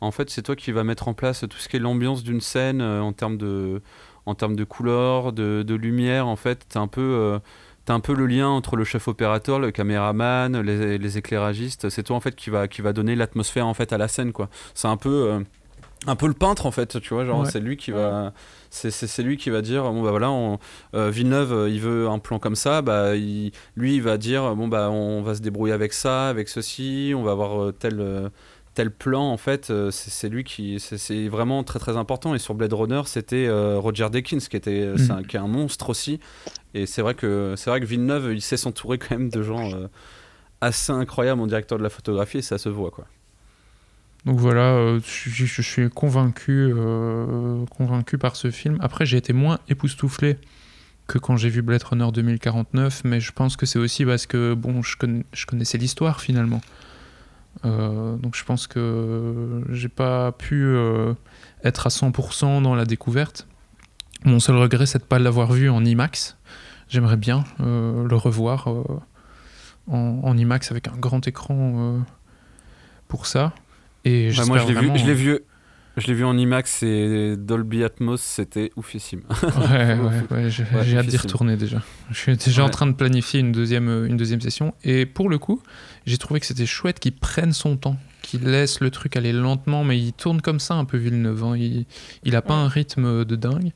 en 0.00 0.10
fait, 0.10 0.30
c'est 0.30 0.42
toi 0.42 0.56
qui 0.56 0.72
va 0.72 0.84
mettre 0.84 1.08
en 1.08 1.14
place 1.14 1.40
tout 1.48 1.58
ce 1.58 1.68
qui 1.68 1.76
est 1.76 1.80
l'ambiance 1.80 2.22
d'une 2.22 2.40
scène 2.40 2.80
euh, 2.80 3.00
en 3.00 3.12
termes 3.12 3.36
de, 3.36 3.82
en 4.26 4.34
termes 4.34 4.56
de 4.56 4.64
couleurs, 4.64 5.32
de, 5.32 5.62
de 5.62 5.74
lumière. 5.74 6.26
En 6.26 6.36
fait, 6.36 6.66
t'es 6.68 6.78
un 6.78 6.88
peu, 6.88 7.00
euh, 7.00 7.38
t'as 7.84 7.94
un 7.94 8.00
peu 8.00 8.14
le 8.14 8.26
lien 8.26 8.48
entre 8.48 8.76
le 8.76 8.84
chef 8.84 9.08
opérateur, 9.08 9.58
le 9.58 9.70
caméraman, 9.70 10.60
les, 10.60 10.98
les 10.98 11.18
éclairagistes. 11.18 11.88
C'est 11.90 12.02
toi 12.04 12.16
en 12.16 12.20
fait 12.20 12.34
qui 12.34 12.50
va, 12.50 12.68
qui 12.68 12.82
va 12.82 12.92
donner 12.92 13.14
l'atmosphère 13.16 13.66
en 13.66 13.74
fait 13.74 13.92
à 13.92 13.98
la 13.98 14.08
scène, 14.08 14.32
quoi. 14.32 14.48
C'est 14.74 14.88
un 14.88 14.96
peu 14.96 15.28
euh, 15.32 15.40
un 16.06 16.16
peu 16.16 16.26
le 16.28 16.32
peintre 16.32 16.64
en 16.64 16.70
fait, 16.70 16.98
tu 17.00 17.12
vois, 17.12 17.26
genre 17.26 17.40
Ouais. 17.40 17.50
c'est 17.50 17.60
lui 17.60 17.76
qui 17.76 17.90
va, 17.90 18.32
c'est, 18.70 18.90
c'est, 18.90 19.06
c'est 19.06 19.22
lui 19.22 19.36
qui 19.36 19.50
va 19.50 19.60
dire 19.60 19.82
bon 19.82 20.02
bah 20.02 20.10
voilà, 20.10 20.30
on, 20.30 20.58
euh, 20.94 21.10
Villeneuve 21.10 21.68
il 21.68 21.78
veut 21.80 22.08
un 22.08 22.18
plan 22.18 22.38
comme 22.38 22.54
ça, 22.54 22.80
bah 22.80 23.16
il- 23.16 23.52
lui 23.76 23.96
il 23.96 24.02
va 24.02 24.16
dire 24.16 24.56
bon 24.56 24.66
bah 24.66 24.88
on 24.90 25.20
va 25.20 25.34
se 25.34 25.42
débrouiller 25.42 25.74
avec 25.74 25.92
ça, 25.92 26.28
avec 26.30 26.48
ceci, 26.48 27.12
on 27.14 27.22
va 27.22 27.32
avoir 27.32 27.74
tel 27.78 28.00
euh, 28.00 28.30
tel 28.74 28.90
plan 28.90 29.30
en 29.30 29.36
fait, 29.36 29.70
euh, 29.70 29.90
c'est, 29.90 30.28
lui 30.28 30.44
qui, 30.44 30.78
c'est, 30.80 31.28
vraiment 31.28 31.64
très 31.64 31.78
très 31.78 31.96
important 31.96 32.34
et 32.34 32.38
sur 32.38 32.54
Blade 32.54 32.72
Runner 32.72 33.02
c'était 33.06 33.46
euh, 33.46 33.78
Roger 33.78 34.08
Deakins 34.10 34.38
qui 34.38 34.56
était, 34.56 34.82
euh, 34.82 34.96
c'est 34.96 35.10
Mhm. 35.10 35.18
un, 35.18 35.22
qui 35.22 35.36
est 35.36 35.40
un 35.40 35.48
monstre 35.48 35.90
aussi 35.90 36.20
et 36.74 36.86
c'est 36.86 37.02
vrai 37.02 37.14
que 37.14 37.54
c'est 37.56 37.70
vrai 37.70 37.80
que 37.80 37.86
Villeneuve 37.86 38.32
il 38.32 38.42
sait 38.42 38.56
s'entourer 38.56 38.98
quand 38.98 39.10
même 39.10 39.28
de 39.28 39.42
gens 39.42 39.70
assez 40.60 40.92
incroyables 40.92 41.40
en 41.40 41.46
directeur 41.46 41.78
de 41.78 41.82
la 41.82 41.90
photographie 41.90 42.38
et 42.38 42.42
ça 42.42 42.58
se 42.58 42.68
voit 42.68 42.90
quoi. 42.90 43.06
Donc 44.26 44.38
voilà, 44.38 44.98
je, 45.02 45.62
suis 45.62 45.88
convaincu, 45.88 46.70
euh, 46.76 47.64
convaincu 47.70 48.18
par 48.18 48.36
ce 48.36 48.50
film. 48.50 48.76
Après, 48.80 49.06
j'ai 49.06 49.16
été 49.16 49.32
moins 49.32 49.60
époustouflé 49.68 50.36
que 51.06 51.18
quand 51.18 51.36
j'ai 51.36 51.48
vu 51.48 51.62
Blade 51.62 51.82
Runner 51.82 52.08
2049, 52.12 53.02
mais 53.04 53.18
je 53.18 53.32
pense 53.32 53.56
que 53.56 53.64
c'est 53.64 53.78
aussi 53.78 54.04
parce 54.04 54.26
que 54.26 54.52
bon, 54.52 54.82
je, 54.82 54.96
je 55.32 55.46
connaissais 55.46 55.78
l'histoire 55.78 56.20
finalement. 56.20 56.60
Euh, 57.64 58.16
donc 58.16 58.36
je 58.36 58.44
pense 58.44 58.66
que 58.66 59.62
j'ai 59.70 59.88
pas 59.88 60.32
pu 60.32 60.62
euh, 60.64 61.14
être 61.64 61.86
à 61.86 61.90
100% 61.90 62.62
dans 62.62 62.74
la 62.74 62.84
découverte. 62.84 63.46
Mon 64.24 64.40
seul 64.40 64.56
regret, 64.56 64.86
c'est 64.86 64.98
de 64.98 65.04
pas 65.04 65.18
l'avoir 65.18 65.52
vu 65.52 65.68
en 65.70 65.84
IMAX. 65.84 66.36
J'aimerais 66.88 67.16
bien 67.16 67.44
euh, 67.60 68.06
le 68.08 68.16
revoir 68.16 68.68
en, 69.88 70.20
en 70.22 70.36
IMAX 70.36 70.70
avec 70.70 70.88
un 70.88 70.96
grand 70.96 71.26
écran 71.26 72.00
pour 73.08 73.26
ça. 73.26 73.52
Et 74.04 74.30
j'espère 74.30 74.46
moi 74.46 74.58
je 74.58 74.66
l'ai 74.66 74.72
vu, 74.72 74.86
vraiment- 74.86 74.96
je 74.96 75.06
l'ai 75.06 75.14
vu, 75.14 75.38
je 75.96 76.06
l'ai 76.06 76.14
vu 76.14 76.24
en 76.24 76.36
IMAX 76.38 76.82
et 76.82 77.36
Dolby 77.36 77.84
Atmos, 77.84 78.20
c'était 78.20 78.70
oufissime. 78.76 79.22
Ouais, 79.42 79.96
ouais, 79.98 80.22
ouais, 80.30 80.50
j'ai 80.50 80.64
Ouais, 80.64 80.96
hâte 80.96 81.06
d'y 81.06 81.16
retourner 81.16 81.56
déjà. 81.56 81.82
Je 82.10 82.16
suis 82.18 82.36
déjà 82.36 82.64
en 82.64 82.68
train 82.70 82.86
de 82.86 82.92
planifier 82.92 83.40
une 83.40 83.52
deuxième, 83.52 83.88
euh, 83.88 84.06
une 84.06 84.16
deuxième 84.16 84.40
session. 84.40 84.74
Et 84.84 85.04
pour 85.06 85.28
le 85.28 85.38
coup, 85.38 85.62
j'ai 86.06 86.16
trouvé 86.18 86.40
que 86.40 86.46
c'était 86.46 86.66
chouette 86.66 87.00
qu'il 87.00 87.12
prenne 87.14 87.52
son 87.52 87.76
temps, 87.76 87.96
qu'il 88.22 88.42
laisse 88.44 88.80
le 88.80 88.90
truc 88.90 89.16
aller 89.16 89.32
lentement, 89.32 89.84
mais 89.84 89.98
il 89.98 90.12
tourne 90.12 90.40
comme 90.40 90.60
ça 90.60 90.74
un 90.74 90.84
peu 90.84 90.96
Villeneuve. 90.96 91.44
hein. 91.44 91.56
Il, 91.56 91.86
il 92.24 92.36
a 92.36 92.42
pas 92.42 92.54
un 92.54 92.68
rythme 92.68 93.24
de 93.24 93.36
dingue. 93.36 93.72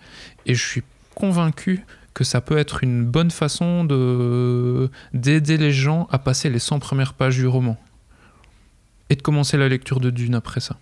Et 0.46 0.54
je 0.54 0.64
suis 0.64 0.82
convaincu 1.14 1.84
que 2.14 2.22
ça 2.24 2.40
peut 2.40 2.56
être 2.58 2.84
une 2.84 3.04
bonne 3.04 3.32
façon 3.32 3.82
de 3.84 4.88
d'aider 5.12 5.56
les 5.58 5.72
gens 5.72 6.06
à 6.12 6.18
passer 6.20 6.48
les 6.48 6.60
100 6.60 6.78
premières 6.78 7.14
pages 7.14 7.36
du 7.36 7.46
roman. 7.48 7.76
Et 9.10 9.16
de 9.16 9.22
commencer 9.22 9.56
la 9.56 9.68
lecture 9.68 9.98
de 10.00 10.10
Dune 10.10 10.34
après 10.36 10.60
ça. 10.60 10.78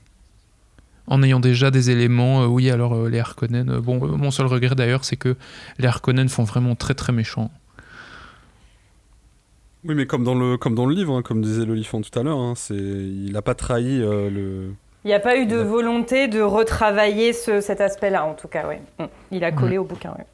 En 1.09 1.23
ayant 1.23 1.41
déjà 1.41 1.71
des 1.71 1.91
éléments, 1.91 2.43
euh, 2.43 2.47
oui, 2.47 2.71
alors 2.71 2.95
euh, 2.95 3.09
les 3.11 3.19
Harkonnen. 3.19 3.69
euh, 3.71 3.81
bon, 3.81 3.97
euh, 4.05 4.17
mon 4.17 4.31
seul 4.31 4.47
regret 4.47 4.75
d'ailleurs, 4.75 5.05
c'est 5.05 5.17
que 5.17 5.37
les 5.79 5.87
Harkonnen 5.89 6.29
font 6.29 6.45
vraiment 6.45 6.75
très 6.77 6.95
très 6.95 7.13
méchants. 7.13 7.51
Oui, 9.85 9.95
mais 9.97 10.07
comme 10.07 10.23
dans 10.23 10.35
le, 10.37 10.57
comme 10.57 10.77
dans 10.77 10.87
le 10.87 10.95
livre, 10.95 11.17
hein, 11.17 11.23
comme 11.23 11.43
disait 11.43 11.65
l'olifant 11.65 12.01
tout 12.01 12.17
à 12.19 12.23
l'heure, 12.23 12.39
hein, 12.39 12.53
c'est, 12.57 12.75
il 12.77 13.33
n'a 13.33 13.43
pas 13.43 13.55
trahi 13.55 14.01
euh, 14.01 14.31
le. 14.31 14.75
Il 15.05 15.09
n'y 15.09 15.15
a 15.15 15.19
pas 15.21 15.37
eu 15.37 15.47
de 15.47 15.57
volonté 15.57 16.29
de 16.29 16.41
retravailler 16.41 17.33
ce- 17.33 17.61
cet 17.61 17.81
aspect-là, 17.81 18.25
en 18.25 18.35
tout 18.35 18.47
cas, 18.47 18.67
oui. 18.69 19.07
Il 19.33 19.43
a 19.43 19.51
collé 19.51 19.77
au 19.79 19.83
bouquin, 19.85 20.11
ouais. 20.17 20.25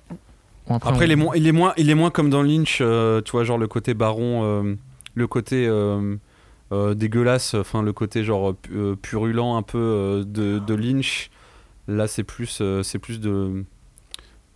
Bon, 0.69 0.74
Après, 0.74 0.93
on- 0.93 1.01
il, 1.01 1.11
est 1.12 1.16
moins, 1.16 1.35
il, 1.35 1.47
est 1.47 1.53
moins, 1.53 1.73
il 1.78 1.89
est 1.89 1.95
moins 1.95 2.11
comme 2.11 2.28
dans 2.28 2.43
Lynch, 2.43 2.81
euh, 2.82 3.23
tu 3.23 3.31
vois, 3.32 3.45
genre 3.45 3.57
le 3.57 3.66
côté 3.69 3.95
baron, 3.95 4.43
euh, 4.45 4.74
le 5.15 5.27
côté 5.27 5.66
euh, 6.73 6.95
dégueulasse, 6.95 7.55
enfin 7.55 7.82
le 7.82 7.93
côté 7.93 8.24
genre 8.24 8.55
euh, 8.73 8.97
purulent 9.01 9.57
un 9.57 9.62
peu 9.62 9.78
euh, 9.78 10.24
de, 10.24 10.59
de 10.59 10.74
Lynch. 10.74 11.31
Là, 11.86 12.07
c'est 12.07 12.24
plus, 12.24 12.59
euh, 12.61 12.82
c'est 12.82 12.99
plus 12.99 13.19
de 13.20 13.65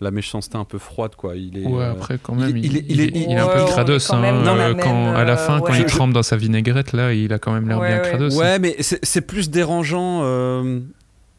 la 0.00 0.10
méchanceté 0.10 0.58
un 0.58 0.64
peu 0.64 0.78
froide, 0.78 1.14
quoi. 1.16 1.36
Il 1.36 1.56
est. 1.56 1.66
Ouais, 1.66 1.84
après, 1.84 2.18
quand 2.22 2.34
il 2.36 2.42
est- 2.42 2.46
même, 2.48 2.56
il, 2.58 2.64
il 2.66 2.76
est- 2.76 2.84
il 2.88 3.00
est- 3.00 3.06
il 3.28 3.30
est 3.32 3.38
un 3.38 3.46
Ouais, 3.46 3.54
peu 3.54 3.64
crados. 3.64 3.98
quand 4.06 4.16
hein, 4.16 4.20
même 4.20 4.46
euh, 4.46 4.74
quand, 4.74 5.14
à 5.14 5.24
la 5.24 5.36
fin, 5.36 5.60
quand 5.60 5.72
il 5.74 5.84
trempe 5.86 6.12
dans 6.12 6.22
sa 6.22 6.36
vinaigrette, 6.36 6.92
là, 6.92 7.14
il 7.14 7.32
a 7.32 7.38
quand 7.38 7.52
même 7.52 7.68
l'air 7.68 7.78
Ouais, 7.78 7.88
bien 7.88 8.02
ouais. 8.02 8.08
crados. 8.08 8.36
Ouais, 8.38 8.58
mais 8.58 8.76
c'est 8.80 9.02
c'est 9.04 9.22
plus 9.22 9.48
dérangeant. 9.48 10.22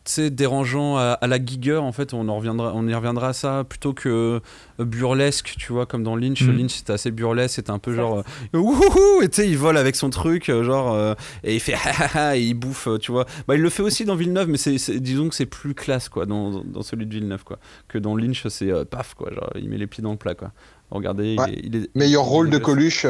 Tu 0.06 0.12
sais, 0.12 0.30
dérangeant 0.30 0.98
à, 0.98 1.18
à 1.22 1.28
la 1.28 1.44
Giger, 1.44 1.78
en 1.78 1.92
fait, 1.92 2.14
on, 2.14 2.28
en 2.28 2.36
reviendra, 2.36 2.74
on 2.76 2.88
y 2.88 2.94
reviendra 2.94 3.30
à 3.30 3.34
ça, 3.34 3.64
plutôt 3.68 3.94
que 3.94 4.42
euh, 4.80 4.84
burlesque, 4.86 5.56
tu 5.58 5.72
vois, 5.72 5.86
comme 5.86 6.04
dans 6.04 6.16
Lynch. 6.16 6.42
Mhm. 6.42 6.58
Lynch, 6.58 6.72
c'était 6.72 6.94
assez 6.94 7.12
burlesque, 7.12 7.56
c'était 7.56 7.72
un 7.72 7.80
peu 7.80 7.96
genre, 7.96 8.20
euh, 8.54 8.58
wouhou, 8.58 9.22
et 9.22 9.30
tu 9.30 9.38
sais, 9.42 9.50
il 9.50 9.58
vole 9.58 9.78
avec 9.78 9.96
son 9.96 10.10
truc, 10.10 10.50
euh, 10.50 10.64
genre, 10.64 10.94
euh, 10.94 11.14
et 11.44 11.56
il 11.56 11.60
fait, 11.60 11.76
et 12.36 12.42
il 12.42 12.54
bouffe, 12.54 12.88
tu 13.00 13.12
vois. 13.12 13.26
Bah, 13.48 13.56
il 13.56 13.62
le 13.62 13.70
fait 13.70 13.84
aussi 13.84 14.04
dans 14.06 14.16
Villeneuve, 14.16 14.50
mais 14.50 14.58
c'est, 14.58 14.76
disons 15.00 15.30
que 15.30 15.36
c'est 15.36 15.46
plus 15.46 15.74
classe, 15.74 16.10
quoi, 16.10 16.26
dans, 16.26 16.52
dans- 16.52 16.64
dans 16.64 16.82
celui 16.84 17.06
de 17.06 17.14
Villeneuve, 17.14 17.44
quoi. 17.44 17.58
Que 17.88 17.98
dans 17.98 18.16
Lynch, 18.16 18.46
c'est 18.50 18.72
euh, 18.72 18.84
paf, 18.86 19.14
quoi, 19.14 19.32
genre, 19.34 19.52
il 19.56 19.70
met 19.70 19.78
les 19.78 19.88
pieds 19.88 20.04
dans 20.04 20.12
le 20.12 20.18
plat, 20.18 20.36
quoi. 20.36 20.52
Regardez, 20.92 21.36
Ouais. 21.40 21.46
il, 21.50 21.54
est, 21.54 21.62
il 21.64 21.76
est- 21.84 21.96
Meilleur 21.96 22.24
il 22.24 22.28
est 22.28 22.30
rôle 22.30 22.50
de. 22.50 22.58
Coluche. 22.58 23.06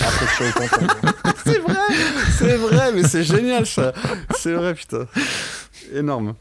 Après 0.00 0.26
je 0.26 0.52
content. 0.52 0.86
C'est 1.44 1.58
vrai, 1.60 1.74
c'est 2.30 2.56
vrai, 2.56 2.92
mais 2.92 3.02
c'est 3.04 3.24
génial 3.24 3.64
ça. 3.66 3.92
C'est 4.36 4.52
vrai, 4.52 4.74
putain. 4.74 5.06
Énorme. 5.94 6.34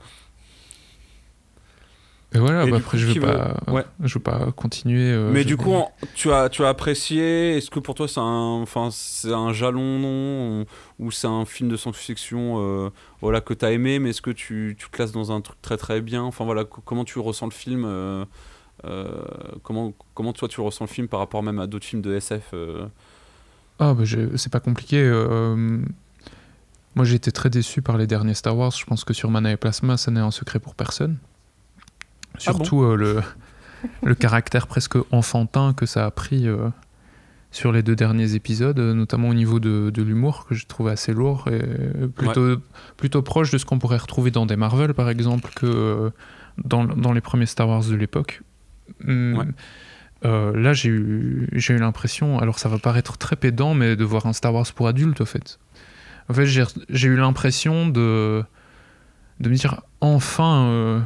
Et 2.36 2.40
voilà, 2.40 2.66
Et 2.66 2.70
bah 2.72 2.78
après, 2.78 2.92
coup, 2.92 2.98
je 2.98 3.08
veut- 3.08 3.22
pas, 3.22 3.56
Ouais. 3.72 3.86
je 4.04 4.14
vais 4.16 4.20
pas 4.20 4.52
continuer. 4.52 5.12
euh, 5.14 5.32
mais 5.32 5.46
du 5.46 5.56
coup, 5.56 5.74
en- 5.74 5.92
tu 6.14 6.32
as, 6.32 6.50
tu 6.50 6.64
as 6.66 6.68
apprécié? 6.70 7.56
Est-ce 7.56 7.70
que 7.72 7.80
pour 7.80 7.96
toi 7.96 8.08
c'est 8.10 8.20
un, 8.20 8.62
enfin, 8.62 8.90
c'est 8.92 9.32
un 9.34 9.54
jalon 9.54 10.00
non? 10.00 10.66
Ou 11.00 11.10
c'est 11.12 11.28
un 11.28 11.46
film 11.46 11.70
de 11.70 11.78
science-fiction 11.78 12.56
euh, 12.60 12.90
voilà 13.22 13.40
que 13.40 13.54
tu 13.54 13.64
as 13.64 13.72
aimé, 13.72 14.00
mais 14.00 14.10
est-ce 14.10 14.22
que 14.22 14.32
tu, 14.32 14.76
tu 14.78 14.90
classes 14.90 15.14
dans 15.14 15.32
un 15.32 15.40
truc 15.40 15.62
très 15.62 15.78
très 15.78 16.02
bien? 16.02 16.24
Enfin 16.24 16.44
voilà, 16.44 16.66
co- 16.66 16.82
comment 16.84 17.06
tu 17.06 17.18
ressens 17.20 17.46
le 17.46 17.52
film 17.54 17.86
euh, 17.86 18.26
euh, 18.86 19.08
Comment 19.64 19.94
comment 20.14 20.34
toi 20.34 20.50
tu 20.50 20.60
ressens 20.60 20.84
le 20.84 20.90
film 20.90 21.08
par 21.08 21.22
rapport 21.22 21.44
même 21.44 21.60
à 21.60 21.66
d'autres 21.68 21.86
films 21.86 22.02
de 22.02 22.14
SF 22.14 22.50
euh? 22.54 22.88
Ah, 23.80 23.94
bah, 23.94 24.04
je- 24.06 24.36
c'est 24.38 24.52
pas 24.52 24.60
compliqué. 24.60 25.00
euh, 25.02 25.80
Moi, 26.96 27.06
j'ai 27.06 27.16
été 27.16 27.32
très 27.32 27.52
déçu 27.52 27.84
par 27.84 27.96
les 27.98 28.08
derniers 28.08 28.34
Star 28.34 28.58
Wars. 28.58 28.72
Je 28.72 28.84
pense 28.86 29.04
que 29.04 29.14
sur 29.14 29.30
Mana 29.30 29.52
et 29.52 29.58
Plasma, 29.58 29.98
ça 29.98 30.10
n'est 30.10 30.20
un 30.20 30.32
secret 30.32 30.60
pour 30.60 30.74
personne. 30.74 31.18
Ah 31.20 32.34
bon 32.34 32.40
Surtout 32.40 32.84
euh, 32.84 32.96
le, 32.96 33.22
le 34.04 34.16
caractère 34.16 34.66
presque 34.66 34.96
enfantin 35.12 35.74
que 35.74 35.86
ça 35.86 36.08
a 36.08 36.12
pris 36.12 36.48
euh, 36.48 36.70
sur 37.52 37.72
les 37.72 37.84
deux 37.84 37.96
derniers 37.96 38.34
épisodes, 38.34 38.80
notamment 38.80 39.30
au 39.30 39.36
niveau 39.36 39.60
de, 39.60 39.92
de 39.94 40.02
l'humour, 40.02 40.48
que 40.48 40.56
j'ai 40.56 40.66
trouvé 40.66 40.92
assez 40.92 41.14
lourd 41.14 41.48
et 41.50 41.62
plutôt, 42.16 42.58
plutôt 42.98 43.22
proche 43.22 43.52
de 43.52 43.60
ce 43.60 43.66
qu'on 43.66 43.78
pourrait 43.78 43.98
retrouver 43.98 44.32
dans 44.32 44.48
des 44.48 44.56
Marvel, 44.56 44.96
par 44.96 45.10
exemple, 45.10 45.52
que 45.56 45.66
euh, 45.68 46.10
dans, 46.66 46.84
dans 46.86 47.14
les 47.14 47.22
premiers 47.22 47.46
Star 47.46 47.70
Wars 47.70 47.84
de 47.86 47.96
l'époque. 47.96 48.42
Hum, 49.08 49.38
Ouais. 49.38 49.46
Euh, 50.26 50.58
là, 50.58 50.74
j'ai 50.74 50.90
eu, 50.90 51.48
j'ai 51.54 51.74
eu 51.74 51.78
l'impression, 51.78 52.40
alors 52.40 52.60
ça 52.60 52.70
va 52.70 52.78
paraître 52.78 53.18
très 53.18 53.36
pédant, 53.36 53.74
mais 53.74 53.96
de 53.96 54.04
voir 54.04 54.26
un 54.26 54.34
Star 54.34 54.54
Wars 54.54 54.72
pour 54.74 54.88
adultes, 54.88 55.22
au 55.22 55.26
fait. 55.26 55.60
En 56.30 56.34
fait, 56.34 56.46
j'ai 56.46 57.08
eu 57.08 57.16
l'impression 57.16 57.88
de, 57.88 58.44
de 59.40 59.50
me 59.50 59.56
dire, 59.56 59.82
enfin, 60.02 60.66
euh, 60.66 61.00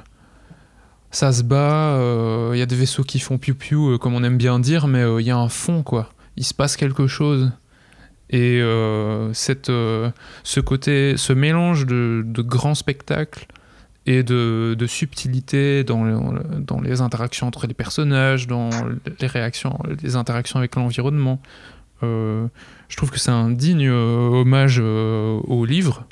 ça 1.11 1.31
se 1.31 1.43
bat, 1.43 1.99
il 2.53 2.57
y 2.57 2.61
a 2.61 2.65
des 2.65 2.75
vaisseaux 2.75 3.03
qui 3.03 3.19
font 3.19 3.37
piou-piou, 3.37 3.91
euh, 3.91 3.97
comme 3.97 4.15
on 4.15 4.23
aime 4.23 4.37
bien 4.37 4.59
dire, 4.59 4.87
mais 4.87 5.03
il 5.19 5.25
y 5.25 5.31
a 5.31 5.37
un 5.37 5.49
fond, 5.49 5.83
quoi. 5.83 6.09
Il 6.37 6.43
se 6.43 6.53
passe 6.53 6.77
quelque 6.77 7.07
chose. 7.07 7.51
Et 8.31 8.61
euh, 8.61 9.33
cette, 9.33 9.69
euh, 9.69 10.09
ce 10.43 10.61
côté, 10.61 11.17
ce 11.17 11.33
mélange 11.33 11.85
de, 11.85 12.23
de 12.25 12.41
grands 12.41 12.75
spectacles 12.75 13.45
et 14.05 14.23
de, 14.23 14.75
de 14.77 14.87
subtilité 14.87 15.83
dans, 15.83 16.03
le- 16.03 16.59
dans 16.59 16.81
les 16.81 17.01
interactions 17.01 17.47
entre 17.47 17.67
les 17.67 17.73
personnages, 17.73 18.47
dans 18.47 18.69
les 19.19 19.27
réactions, 19.27 19.77
les 20.01 20.15
interactions 20.15 20.57
avec 20.59 20.75
l'environnement. 20.75 21.39
Euh, 22.03 22.47
je 22.89 22.97
trouve 22.97 23.11
que 23.11 23.19
c'est 23.19 23.29
un 23.31 23.51
digne 23.51 23.87
euh, 23.89 24.27
hommage 24.41 24.79
euh, 24.81 25.39
au 25.43 25.65
livre 25.65 26.05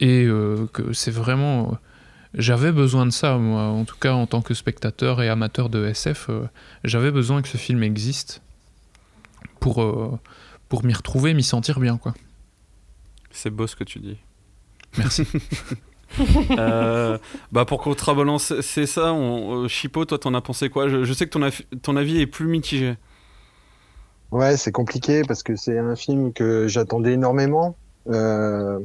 et 0.00 0.28
que 0.72 0.92
c'est 0.92 1.10
vraiment. 1.10 1.76
J'avais 2.34 2.70
besoin 2.72 3.04
de 3.06 3.10
ça, 3.10 3.36
moi, 3.38 3.62
en 3.62 3.84
tout 3.84 3.96
cas 3.98 4.12
en 4.12 4.26
tant 4.26 4.42
que 4.42 4.52
spectateur 4.54 5.22
et 5.22 5.28
amateur 5.30 5.70
de 5.70 5.86
SF, 5.86 6.28
j'avais 6.84 7.10
besoin 7.10 7.40
que 7.42 7.48
ce 7.48 7.56
film 7.56 7.82
existe 7.82 8.42
pour, 9.60 10.20
pour 10.68 10.84
m'y 10.84 10.92
retrouver, 10.94 11.32
m'y 11.34 11.42
sentir 11.42 11.80
bien, 11.80 11.96
quoi. 11.96 12.14
C'est 13.32 13.50
beau 13.50 13.66
ce 13.66 13.74
que 13.74 13.82
tu 13.82 13.98
dis. 13.98 14.18
Merci. 14.98 15.26
Euh, 16.58 17.18
bah 17.52 17.64
pour 17.64 17.80
contrebalancer 17.80 18.62
c'est 18.62 18.86
ça, 18.86 19.12
on, 19.12 19.64
euh, 19.64 19.68
Chipo, 19.68 20.04
toi 20.04 20.18
t'en 20.18 20.34
as 20.34 20.40
pensé 20.40 20.68
quoi? 20.68 20.88
Je, 20.88 21.12
sais 21.12 21.26
que 21.26 21.30
ton, 21.30 21.48
ton 21.82 21.96
avis 21.96 22.20
est 22.20 22.26
plus 22.26 22.46
mitigé. 22.46 22.94
Ouais, 24.32 24.56
c'est 24.56 24.72
compliqué 24.72 25.22
parce 25.26 25.42
que 25.42 25.56
c'est 25.56 25.78
un 25.78 25.96
film 25.96 26.32
que 26.32 26.66
j'attendais 26.68 27.12
énormément, 27.12 27.76
euh, 28.08 28.78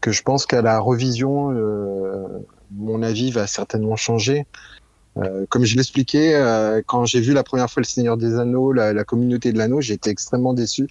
que 0.00 0.12
je 0.12 0.22
pense 0.22 0.46
qu'à 0.46 0.62
la 0.62 0.78
revision, 0.78 1.50
euh, 1.50 2.26
mon 2.72 3.02
avis 3.02 3.30
va 3.30 3.46
certainement 3.46 3.96
changer. 3.96 4.46
Comme 5.50 5.64
je 5.64 5.76
l'expliquais, 5.76 6.40
quand 6.86 7.04
j'ai 7.04 7.20
vu 7.20 7.34
la 7.34 7.42
première 7.42 7.68
fois 7.68 7.82
Le 7.82 7.84
Seigneur 7.84 8.16
des 8.16 8.38
Anneaux, 8.38 8.72
la, 8.72 8.94
la 8.94 9.04
communauté 9.04 9.52
de 9.52 9.58
l'anneau, 9.58 9.80
été 9.80 10.08
extrêmement 10.08 10.54
déçu 10.54 10.86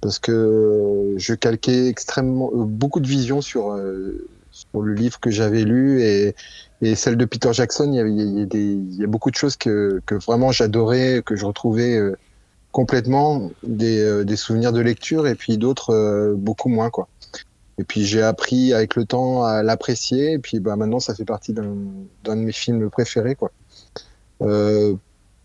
parce 0.00 0.18
que 0.18 1.14
je 1.16 1.34
calquais 1.34 1.86
extrêmement 1.86 2.50
beaucoup 2.52 2.98
de 2.98 3.06
visions 3.06 3.40
sur 3.40 3.78
sur 4.70 4.82
le 4.82 4.94
livre 4.94 5.18
que 5.20 5.30
j'avais 5.30 5.64
lu 5.64 6.02
et, 6.02 6.34
et 6.82 6.94
celle 6.94 7.16
de 7.16 7.24
Peter 7.24 7.52
Jackson. 7.52 7.90
Il 7.92 8.98
y 8.98 9.04
a, 9.04 9.06
beaucoup 9.06 9.30
de 9.30 9.36
choses 9.36 9.56
que, 9.56 10.00
vraiment 10.26 10.52
j'adorais, 10.52 11.22
que 11.24 11.36
je 11.36 11.44
retrouvais 11.44 11.96
euh, 11.96 12.16
complètement 12.72 13.50
des, 13.62 14.00
euh, 14.00 14.24
des 14.24 14.36
souvenirs 14.36 14.72
de 14.72 14.80
lecture 14.80 15.26
et 15.26 15.34
puis 15.34 15.58
d'autres 15.58 15.94
euh, 15.94 16.34
beaucoup 16.36 16.68
moins 16.68 16.90
quoi. 16.90 17.08
Et 17.78 17.84
puis 17.84 18.04
j'ai 18.04 18.22
appris 18.22 18.74
avec 18.74 18.94
le 18.94 19.04
temps 19.04 19.44
à 19.44 19.62
l'apprécier 19.62 20.32
et 20.32 20.38
puis 20.38 20.60
bah 20.60 20.76
maintenant 20.76 21.00
ça 21.00 21.14
fait 21.14 21.24
partie 21.24 21.54
d'un 21.54 21.74
de 22.24 22.34
mes 22.34 22.52
films 22.52 22.90
préférés 22.90 23.34
quoi. 23.34 23.52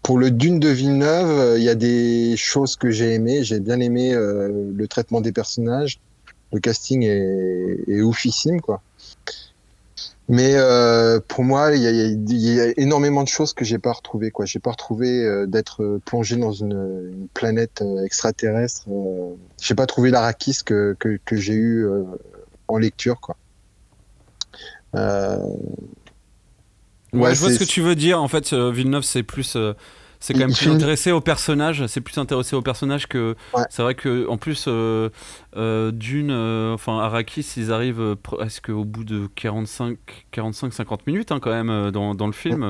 Pour 0.03 0.19
le 0.19 0.29
Dune 0.29 0.59
de 0.59 0.69
Villeneuve, 0.69 1.57
il 1.57 1.63
y 1.63 1.69
a 1.69 1.73
des 1.73 2.35
choses 2.37 2.75
que 2.75 2.91
j'ai 2.91 3.15
aimées. 3.15 3.43
J'ai 3.43 3.59
bien 3.59 3.79
aimé 3.79 4.13
le 4.13 4.85
traitement 4.87 5.19
des 5.19 5.31
personnages. 5.31 5.99
Le 6.53 6.59
casting 6.59 7.03
est, 7.03 7.79
est 7.87 8.01
oufissime 8.01 8.61
quoi. 8.61 8.81
Mais 10.27 10.55
euh, 10.55 11.19
pour 11.27 11.43
moi, 11.43 11.75
il 11.75 11.83
y 11.83 11.87
a, 11.87 11.91
il 11.91 12.33
y 12.33 12.59
a 12.59 12.73
énormément 12.77 13.21
de 13.21 13.27
choses 13.27 13.53
que 13.53 13.63
j'ai 13.63 13.77
pas 13.77 13.91
retrouvées. 13.91 14.31
Quoi, 14.31 14.45
j'ai 14.45 14.59
pas 14.59 14.71
retrouvé 14.71 15.23
euh, 15.23 15.45
d'être 15.45 15.83
euh, 15.83 16.01
plongé 16.03 16.35
dans 16.35 16.51
une, 16.51 16.71
une 17.13 17.27
planète 17.33 17.83
euh, 17.83 18.03
extraterrestre. 18.03 18.85
Euh, 18.89 19.35
j'ai 19.61 19.75
pas 19.75 19.85
trouvé 19.85 20.09
l'Arakis 20.09 20.59
que 20.65 20.95
que, 20.97 21.19
que 21.23 21.35
j'ai 21.35 21.53
eu 21.53 21.85
euh, 21.85 22.03
en 22.67 22.77
lecture. 22.79 23.19
Quoi. 23.21 23.37
Euh, 24.95 25.37
Ouais, 27.13 27.21
ouais, 27.29 27.35
je 27.35 27.39
vois 27.39 27.51
ce 27.51 27.59
que 27.59 27.63
tu 27.63 27.81
veux 27.81 27.95
dire. 27.95 28.21
En 28.21 28.27
fait, 28.27 28.51
euh, 28.51 28.71
Villeneuve, 28.71 29.03
c'est 29.03 29.23
plus, 29.23 29.55
euh, 29.55 29.73
c'est 30.19 30.33
quand 30.33 30.39
même 30.39 30.53
plus 30.53 30.69
intéressé 30.69 31.11
au 31.11 31.21
personnage. 31.21 31.85
C'est 31.87 32.01
plus 32.01 32.17
intéressé 32.17 32.55
au 32.55 32.61
personnage 32.61 33.07
que. 33.07 33.35
Ouais. 33.53 33.63
C'est 33.69 33.81
vrai 33.81 33.95
que 33.95 34.27
en 34.27 34.37
plus, 34.37 34.65
euh, 34.67 35.09
euh, 35.57 35.91
d'une, 35.91 36.31
euh, 36.31 36.73
enfin 36.73 36.99
Arrakis, 36.99 37.45
ils 37.57 37.71
arrivent 37.71 38.15
presque 38.21 38.69
au 38.69 38.85
bout 38.85 39.03
de 39.03 39.27
45, 39.35 39.97
45, 40.31 40.73
50 40.73 41.07
minutes 41.07 41.31
hein, 41.31 41.39
quand 41.41 41.51
même 41.51 41.91
dans, 41.91 42.15
dans 42.15 42.27
le 42.27 42.33
film. 42.33 42.61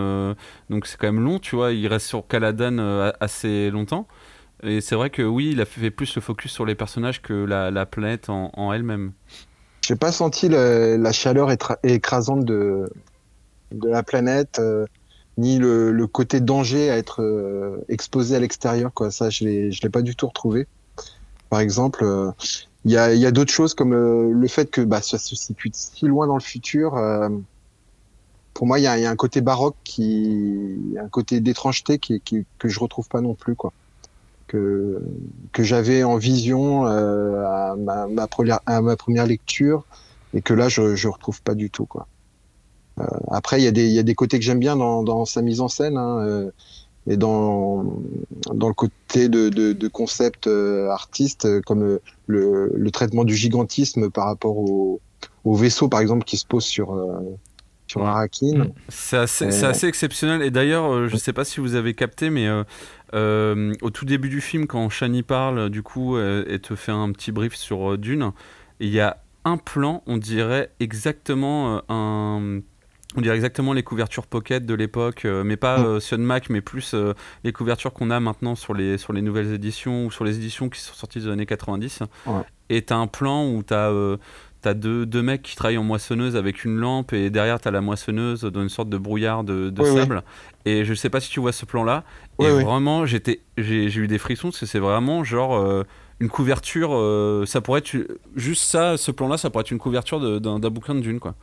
donc 0.69 0.87
c'est 0.87 0.97
quand 0.97 1.07
même 1.11 1.23
long, 1.23 1.39
tu 1.39 1.55
vois. 1.55 1.71
Il 1.71 1.87
reste 1.87 2.07
sur 2.07 2.27
Caladan 2.27 2.77
assez 3.19 3.69
longtemps. 3.71 4.07
Et 4.63 4.81
c'est 4.81 4.95
vrai 4.95 5.09
que 5.09 5.21
oui, 5.21 5.49
il 5.51 5.61
a 5.61 5.65
fait 5.65 5.91
plus 5.91 6.15
le 6.15 6.21
focus 6.21 6.51
sur 6.51 6.65
les 6.65 6.75
personnages 6.75 7.21
que 7.21 7.33
la, 7.33 7.71
la 7.71 7.85
planète 7.85 8.29
en, 8.29 8.51
en 8.53 8.71
elle-même. 8.73 9.11
J'ai 9.85 9.95
pas 9.95 10.11
senti 10.11 10.47
le- 10.49 10.95
la 10.97 11.11
chaleur 11.11 11.49
écrasante 11.83 12.45
de, 12.45 12.89
de 13.71 13.89
la 13.89 14.01
planète, 14.01 14.59
ni 15.37 15.57
le, 15.57 15.91
le 15.91 16.07
côté 16.07 16.39
danger 16.39 16.89
à 16.89 16.97
être 16.97 17.21
euh, 17.21 17.83
exposé 17.89 18.35
à 18.35 18.39
l'extérieur. 18.39 18.91
Quoi. 18.93 19.11
Ça, 19.11 19.29
je 19.29 19.43
l'ai, 19.45 19.71
je 19.71 19.81
l'ai 19.81 19.89
pas 19.89 20.01
du 20.01 20.15
tout 20.15 20.27
retrouvé. 20.27 20.67
Par 21.49 21.59
exemple, 21.59 22.03
euh, 22.03 22.31
il 22.85 22.91
y 22.91 22.97
a, 22.97 23.13
y 23.13 23.25
a 23.25 23.31
d'autres 23.31 23.53
choses 23.53 23.73
comme 23.73 23.93
le 23.93 24.47
fait 24.47 24.69
que 24.71 24.81
bah, 24.81 25.01
ça 25.01 25.17
se 25.17 25.35
situe 25.35 25.71
si 25.73 26.05
loin 26.07 26.27
dans 26.27 26.35
le 26.37 26.41
futur. 26.41 26.95
euh, 26.95 27.29
pour 28.53 28.67
moi, 28.67 28.79
il 28.79 28.83
y 28.83 28.87
a, 28.87 28.97
y 28.97 29.05
a 29.05 29.09
un 29.09 29.15
côté 29.15 29.41
baroque, 29.41 29.75
qui, 29.83 30.95
un 30.99 31.09
côté 31.09 31.41
d'étrangeté 31.41 31.99
qui, 31.99 32.21
qui, 32.21 32.45
que 32.57 32.69
je 32.69 32.79
retrouve 32.79 33.07
pas 33.09 33.21
non 33.21 33.35
plus. 33.35 33.55
Quoi. 33.55 33.73
Que, 34.47 35.01
que 35.53 35.63
j'avais 35.63 36.03
en 36.03 36.17
vision 36.17 36.85
euh, 36.87 37.43
à, 37.45 37.75
ma, 37.75 38.07
ma 38.07 38.27
première, 38.27 38.59
à 38.67 38.79
ma 38.79 38.95
première 38.95 39.25
lecture 39.25 39.85
et 40.33 40.41
que 40.43 40.53
là 40.53 40.69
je 40.69 40.95
je 40.95 41.07
retrouve 41.07 41.41
pas 41.41 41.55
du 41.55 41.71
tout 41.71 41.87
quoi. 41.87 42.07
Euh, 42.99 43.03
après 43.29 43.59
il 43.59 43.63
y 43.63 43.67
a 43.67 43.71
des 43.71 43.85
il 43.85 43.93
y 43.93 43.99
a 43.99 44.03
des 44.03 44.15
côtés 44.15 44.39
que 44.39 44.45
j'aime 44.45 44.59
bien 44.59 44.77
dans, 44.77 45.03
dans 45.03 45.25
sa 45.25 45.41
mise 45.41 45.59
en 45.59 45.67
scène 45.67 45.97
hein, 45.97 46.19
euh, 46.19 46.51
et 47.07 47.17
dans 47.17 47.83
dans 48.53 48.67
le 48.67 48.73
côté 48.73 49.29
de 49.29 49.49
de, 49.49 49.73
de 49.73 49.87
concept 49.87 50.47
euh, 50.47 50.89
artiste 50.89 51.61
comme 51.61 51.83
euh, 51.83 52.01
le 52.27 52.71
le 52.75 52.91
traitement 52.91 53.23
du 53.23 53.35
gigantisme 53.35 54.09
par 54.09 54.25
rapport 54.25 54.57
au 54.57 54.99
au 55.43 55.55
vaisseau 55.55 55.87
par 55.87 55.99
exemple 55.99 56.23
qui 56.25 56.37
se 56.37 56.45
pose 56.45 56.63
sur 56.63 56.93
euh, 56.93 57.19
sur. 57.87 58.03
Arakin. 58.03 58.57
Mm. 58.57 58.73
C'est 58.89 59.17
assez, 59.17 59.63
assez 59.63 59.87
exceptionnel. 59.87 60.41
Et 60.41 60.49
d'ailleurs, 60.49 61.07
je 61.07 61.15
sais 61.17 61.33
pas 61.33 61.45
si 61.45 61.59
vous 61.59 61.75
avez 61.75 61.93
capté, 61.93 62.31
mais 62.31 62.49
au 63.13 63.89
tout 63.91 64.05
début 64.05 64.27
du 64.27 64.41
film, 64.41 64.65
quand 64.65 64.89
Shani 64.89 65.21
parle, 65.21 65.69
du 65.69 65.83
coup, 65.83 66.17
et 66.17 66.57
te 66.59 66.75
fait 66.75 66.91
un 66.91 67.11
petit 67.11 67.31
brief 67.31 67.53
sur 67.55 67.95
Dune, 67.99 68.31
il 68.79 68.89
y 68.89 68.99
a 68.99 69.21
un 69.45 69.57
plan, 69.57 70.01
on 70.07 70.17
dirait 70.17 70.71
exactement 70.79 71.83
un. 71.87 72.61
On 73.17 73.21
dirait 73.21 73.35
exactement 73.35 73.73
les 73.73 73.83
couvertures 73.83 74.27
pocket 74.27 74.65
de 74.65 74.73
l'époque, 74.73 75.25
euh, 75.25 75.43
mais 75.43 75.57
pas 75.57 75.79
Mm. 75.79 75.85
euh, 75.85 75.99
Sion 75.99 76.17
Mac, 76.17 76.49
mais 76.49 76.61
plus 76.61 76.93
euh, 76.93 77.13
les 77.43 77.51
couvertures 77.53 77.93
qu'on 77.93 78.09
a 78.11 78.19
maintenant 78.19 78.55
sur 78.55 78.73
les, 78.73 78.97
sur 78.97 79.13
les 79.13 79.21
nouvelles 79.21 79.53
éditions 79.53 80.05
ou 80.05 80.11
sur 80.11 80.23
les 80.25 80.35
éditions 80.37 80.69
qui 80.69 80.79
sont 80.81 80.93
sorties 80.93 81.19
des 81.19 81.27
années 81.27 81.45
90. 81.45 81.99
Ouais. 82.25 82.41
Et 82.69 82.81
t'as 82.81 82.95
un 82.95 83.07
plan 83.07 83.47
où 83.47 83.63
t'as 83.63 83.89
euh, 83.91 84.17
t'as 84.61 84.73
deux, 84.73 85.05
deux 85.05 85.21
mecs 85.21 85.43
qui 85.43 85.55
travaillent 85.55 85.77
en 85.77 85.83
moissonneuse 85.83 86.35
avec 86.35 86.65
une 86.65 86.77
lampe 86.77 87.13
et 87.13 87.29
derrière 87.29 87.59
t'as 87.59 87.69
la 87.71 87.81
moissonneuse 87.81 88.41
dans 88.41 88.61
une 88.63 88.69
sorte 88.69 88.89
de 88.89 88.97
brouillard 88.97 89.43
de, 89.43 89.69
de 89.69 89.81
Oui, 89.83 89.89
oui. 89.91 89.99
sable. 89.99 90.23
Et 90.65 90.83
je 90.85 90.93
sais 90.95 91.09
pas 91.11 91.19
si 91.19 91.29
tu 91.29 91.39
vois 91.39 91.51
ce 91.51 91.65
plan-là. 91.65 92.03
Oui, 92.39 92.47
et 92.47 92.51
vraiment, 92.63 93.05
j'étais, 93.05 93.41
j'ai, 93.57 93.85
eu 93.95 94.07
des 94.07 94.17
frissons 94.17 94.47
parce 94.49 94.59
que 94.61 94.65
c'est 94.65 94.79
vraiment 94.79 95.23
genre 95.23 95.83
une 96.19 96.29
couverture. 96.29 96.89
ça 97.45 97.61
pourrait 97.61 97.79
être 97.81 97.95
juste 98.35 98.63
ça, 98.63 98.97
ce 98.97 99.11
plan-là, 99.11 99.37
ça 99.37 99.51
pourrait 99.51 99.61
être 99.61 99.71
une 99.71 99.77
couverture 99.77 100.39
d'un 100.41 100.59
bouquin 100.71 100.95
de 100.95 101.01
Dune, 101.01 101.19
quoi. 101.19 101.35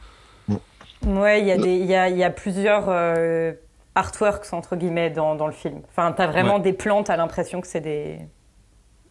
Ouais, 1.07 1.41
il 1.41 1.47
y, 1.47 1.51
a 1.53 1.57
des- 1.57 1.77
il 1.77 1.87
y 1.87 1.95
a, 1.95 2.09
il 2.09 2.17
y 2.17 2.25
a 2.25 2.31
plusieurs 2.31 2.87
euh, 2.89 3.53
artworks, 3.95 4.53
entre 4.53 4.77
guillemets, 4.77 5.11
dans, 5.11 5.35
dans 5.35 5.47
le 5.47 5.53
film. 5.53 5.81
Enfin, 5.91 6.13
t'as 6.13 6.27
vraiment 6.27 6.59
des 6.59 6.73
plans, 6.73 7.03
t'as 7.03 7.17
l'impression 7.17 7.61
que 7.61 7.67
c'est 7.67 7.81
des... 7.81 8.19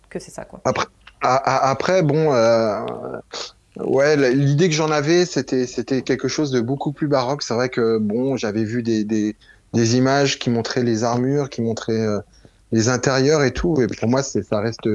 que 0.09 0.19
c'est 0.19 0.31
ça, 0.31 0.45
quoi. 0.45 0.61
Après, 1.21 2.01
bon, 2.01 2.33
euh, 2.33 2.79
ouais, 3.77 4.31
l'idée 4.33 4.69
que 4.69 4.75
j'en 4.75 4.89
avais, 4.91 5.25
c'était 5.25 5.67
c'était 5.67 6.01
quelque 6.01 6.27
chose 6.27 6.51
de 6.51 6.61
beaucoup 6.61 6.93
plus 6.93 7.07
baroque. 7.07 7.43
C'est 7.43 7.53
vrai 7.53 7.69
que 7.69 7.97
bon, 7.99 8.37
j'avais 8.37 8.63
vu 8.63 8.83
des, 8.83 9.03
des 9.03 9.35
des 9.73 9.97
images 9.97 10.39
qui 10.39 10.49
montraient 10.49 10.83
les 10.83 11.03
armures, 11.03 11.49
qui 11.49 11.61
montraient 11.61 11.93
euh, 12.07 12.19
les 12.71 12.89
intérieurs 12.89 13.43
et 13.43 13.51
tout. 13.51 13.79
Et 13.81 13.87
pour 13.87 14.09
moi, 14.09 14.23
c'est 14.23 14.43
ça 14.43 14.59
reste 14.59 14.89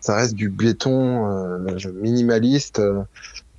ça 0.00 0.14
reste 0.14 0.34
du 0.34 0.48
béton 0.48 1.28
euh, 1.28 1.90
minimaliste. 1.94 2.80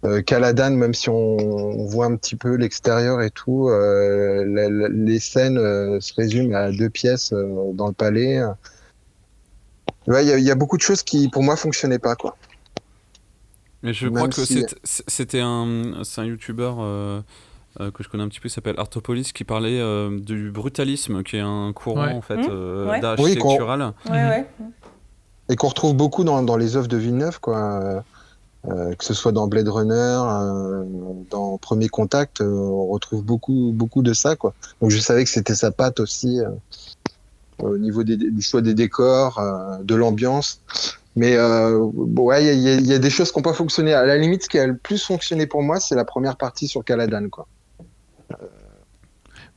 Euh, 0.03 0.21
Caladan, 0.23 0.71
même 0.71 0.95
si 0.95 1.09
on, 1.09 1.37
on 1.37 1.85
voit 1.85 2.05
un 2.07 2.15
petit 2.15 2.35
peu 2.35 2.55
l'extérieur 2.55 3.21
et 3.21 3.29
tout, 3.29 3.69
euh, 3.69 4.43
la- 4.47 4.69
la- 4.69 4.89
les 4.89 5.19
scènes 5.19 5.59
euh, 5.59 5.99
se 5.99 6.13
résument 6.15 6.55
à 6.55 6.71
deux 6.71 6.89
pièces 6.89 7.33
euh, 7.33 7.71
dans 7.73 7.87
le 7.87 7.93
palais. 7.93 8.41
Ouais, 10.07 10.25
il 10.25 10.29
y, 10.29 10.31
a- 10.33 10.37
il 10.39 10.43
y 10.43 10.49
a 10.49 10.55
beaucoup 10.55 10.77
de 10.77 10.81
choses 10.81 11.03
qui, 11.03 11.29
pour 11.29 11.43
moi, 11.43 11.55
fonctionnaient 11.55 11.99
pas, 11.99 12.15
quoi. 12.15 12.35
Mais 13.83 13.93
je 13.93 14.05
Même 14.05 14.15
crois 14.15 14.29
que 14.29 14.43
si- 14.43 14.65
c'était 14.83 15.39
un, 15.41 16.03
c'est 16.03 16.21
un 16.21 16.25
youtubeur 16.25 16.77
euh, 16.79 17.21
euh, 17.79 17.91
que 17.91 18.03
je 18.03 18.09
connais 18.09 18.23
un 18.23 18.27
petit 18.27 18.39
peu, 18.39 18.49
qui 18.49 18.55
s'appelle 18.55 18.75
Artopolis, 18.79 19.31
qui 19.33 19.43
parlait 19.43 19.79
euh, 19.79 20.19
du 20.19 20.49
brutalisme, 20.51 21.21
qui 21.23 21.37
est 21.37 21.41
un 21.41 21.71
courant 21.73 22.05
Ouais. 22.07 22.13
en 22.13 22.21
fait 22.21 22.37
Mmh, 22.37 22.47
euh, 22.49 22.89
ouais. 22.89 22.99
d'art 22.99 23.19
Oui, 23.19 23.31
architectural. 23.37 23.93
Ouais. 24.09 24.47
Et 25.49 25.55
qu'on 25.55 25.67
retrouve 25.67 25.93
beaucoup 25.95 26.23
dans, 26.23 26.41
dans 26.43 26.57
les 26.57 26.75
œuvres 26.75 26.87
de 26.87 26.97
Villeneuve, 26.97 27.39
quoi. 27.39 28.03
Euh, 28.69 28.93
que 28.93 29.03
ce 29.03 29.15
soit 29.15 29.31
dans 29.31 29.47
Blade 29.47 29.67
Runner, 29.67 29.93
euh, 29.95 30.83
dans 31.31 31.57
Premier 31.57 31.89
Contact, 31.89 32.41
euh, 32.41 32.45
on 32.45 32.87
retrouve 32.87 33.23
beaucoup, 33.23 33.71
beaucoup 33.73 34.03
de 34.03 34.13
ça, 34.13 34.35
quoi. 34.35 34.53
Donc 34.81 34.91
je 34.91 34.99
savais 34.99 35.23
que 35.23 35.31
c'était 35.31 35.55
sa 35.55 35.71
patte 35.71 35.99
aussi 35.99 36.39
au 37.57 37.77
niveau 37.77 38.03
des, 38.03 38.17
du 38.17 38.41
choix 38.41 38.61
des 38.61 38.75
décors, 38.75 39.41
de 39.83 39.95
l'ambiance. 39.95 40.61
Mais 41.15 41.35
bon, 41.37 42.25
ouais, 42.25 42.43
il 42.43 42.59
y 42.61 42.69
a- 42.69 42.75
y, 42.75 42.93
y 42.95 42.99
des 42.99 43.09
choses 43.09 43.31
qui 43.31 43.39
n'ont 43.39 43.43
pas 43.43 43.53
fonctionné. 43.53 43.93
À 43.93 44.05
la 44.05 44.17
limite, 44.17 44.43
ce 44.43 44.49
qui 44.49 44.59
a 44.59 44.67
le 44.67 44.77
plus 44.77 45.03
fonctionné 45.03 45.47
pour 45.47 45.63
moi, 45.63 45.79
c'est 45.79 45.95
la 45.95 46.05
première 46.05 46.37
partie 46.37 46.67
sur 46.67 46.83
Caladan, 46.83 47.29
quoi. 47.29 47.47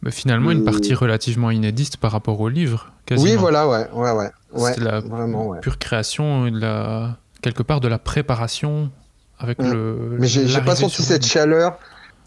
Mais 0.02 0.10
finalement, 0.10 0.50
une 0.50 0.64
partie 0.64 0.94
relativement 0.94 1.50
inédite 1.50 1.96
par 1.98 2.10
rapport 2.12 2.40
au 2.40 2.48
livre, 2.48 2.92
quasiment. 3.06 3.30
Oui, 3.30 3.36
voilà, 3.36 3.68
ouais, 3.68 3.86
ouais, 3.94 4.10
ouais. 4.12 4.30
ouais 4.52 4.76
la 4.78 5.00
vraiment, 5.00 5.46
ouais. 5.48 5.60
pure 5.60 5.78
création, 5.78 6.50
de 6.50 6.58
la... 6.58 7.18
quelque 7.44 7.62
part 7.62 7.80
de 7.80 7.88
la 7.88 7.98
préparation 7.98 8.90
avec 9.38 9.58
Mm. 9.58 9.72
le. 9.72 10.16
Mais 10.18 10.26
j'ai 10.26 10.60
pas 10.62 10.76
senti 10.76 11.02
cette 11.02 11.26
chaleur. 11.26 11.78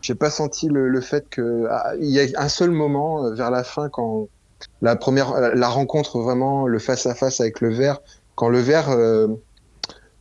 J'ai 0.02 0.14
pas 0.16 0.30
senti 0.30 0.68
le, 0.70 0.90
le 0.90 1.02
fait 1.02 1.26
que 1.30 1.66
ah, 1.72 1.94
il 2.00 2.10
y 2.10 2.20
a 2.20 2.26
un 2.40 2.50
seul 2.50 2.70
moment 2.70 3.26
euh, 3.26 3.34
vers 3.34 3.50
la 3.50 3.64
fin 3.64 3.90
quand 3.90 4.28
la 4.82 4.96
première 4.96 5.32
la, 5.34 5.56
la 5.56 5.68
rencontre 5.68 6.20
vraiment 6.20 6.68
le 6.68 6.78
face 6.80 7.08
à 7.08 7.16
face 7.16 7.42
avec 7.42 7.62
le 7.62 7.70
verre 7.74 7.98
quand 8.36 8.48
le 8.50 8.60
verre 8.60 8.90
euh, 8.92 9.28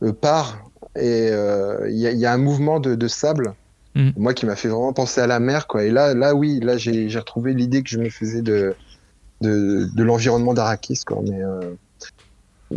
euh, 0.03 0.13
part 0.13 0.57
et 0.95 1.29
euh, 1.31 1.87
il 1.89 1.97
y, 1.97 2.07
a, 2.07 2.11
il 2.11 2.17
y 2.17 2.25
a 2.25 2.33
un 2.33 2.37
mouvement 2.49 2.79
de, 2.79 2.95
de 2.95 3.07
sable 3.07 3.53
Mm. 3.95 4.11
moi 4.17 4.33
qui 4.35 4.45
m'a 4.45 4.55
fait 4.55 4.67
vraiment 4.67 4.93
penser 4.93 5.21
à 5.21 5.27
la 5.27 5.39
mer 5.39 5.65
quoi 5.65 5.83
et 5.83 5.89
là 5.89 6.13
là 6.13 6.35
oui 6.35 6.59
là 6.59 6.77
j'ai 6.77 7.09
j'ai 7.09 7.19
retrouvé 7.19 7.53
l'idée 7.55 7.81
que 7.81 7.89
je 7.89 7.97
me 7.97 8.09
faisais 8.11 8.43
de 8.43 8.75
de, 9.41 9.87
de 9.95 10.03
l'environnement 10.03 10.53
d'Arakis 10.53 11.01
quoi 11.05 11.19
mais 11.27 11.41
euh, 11.43 11.61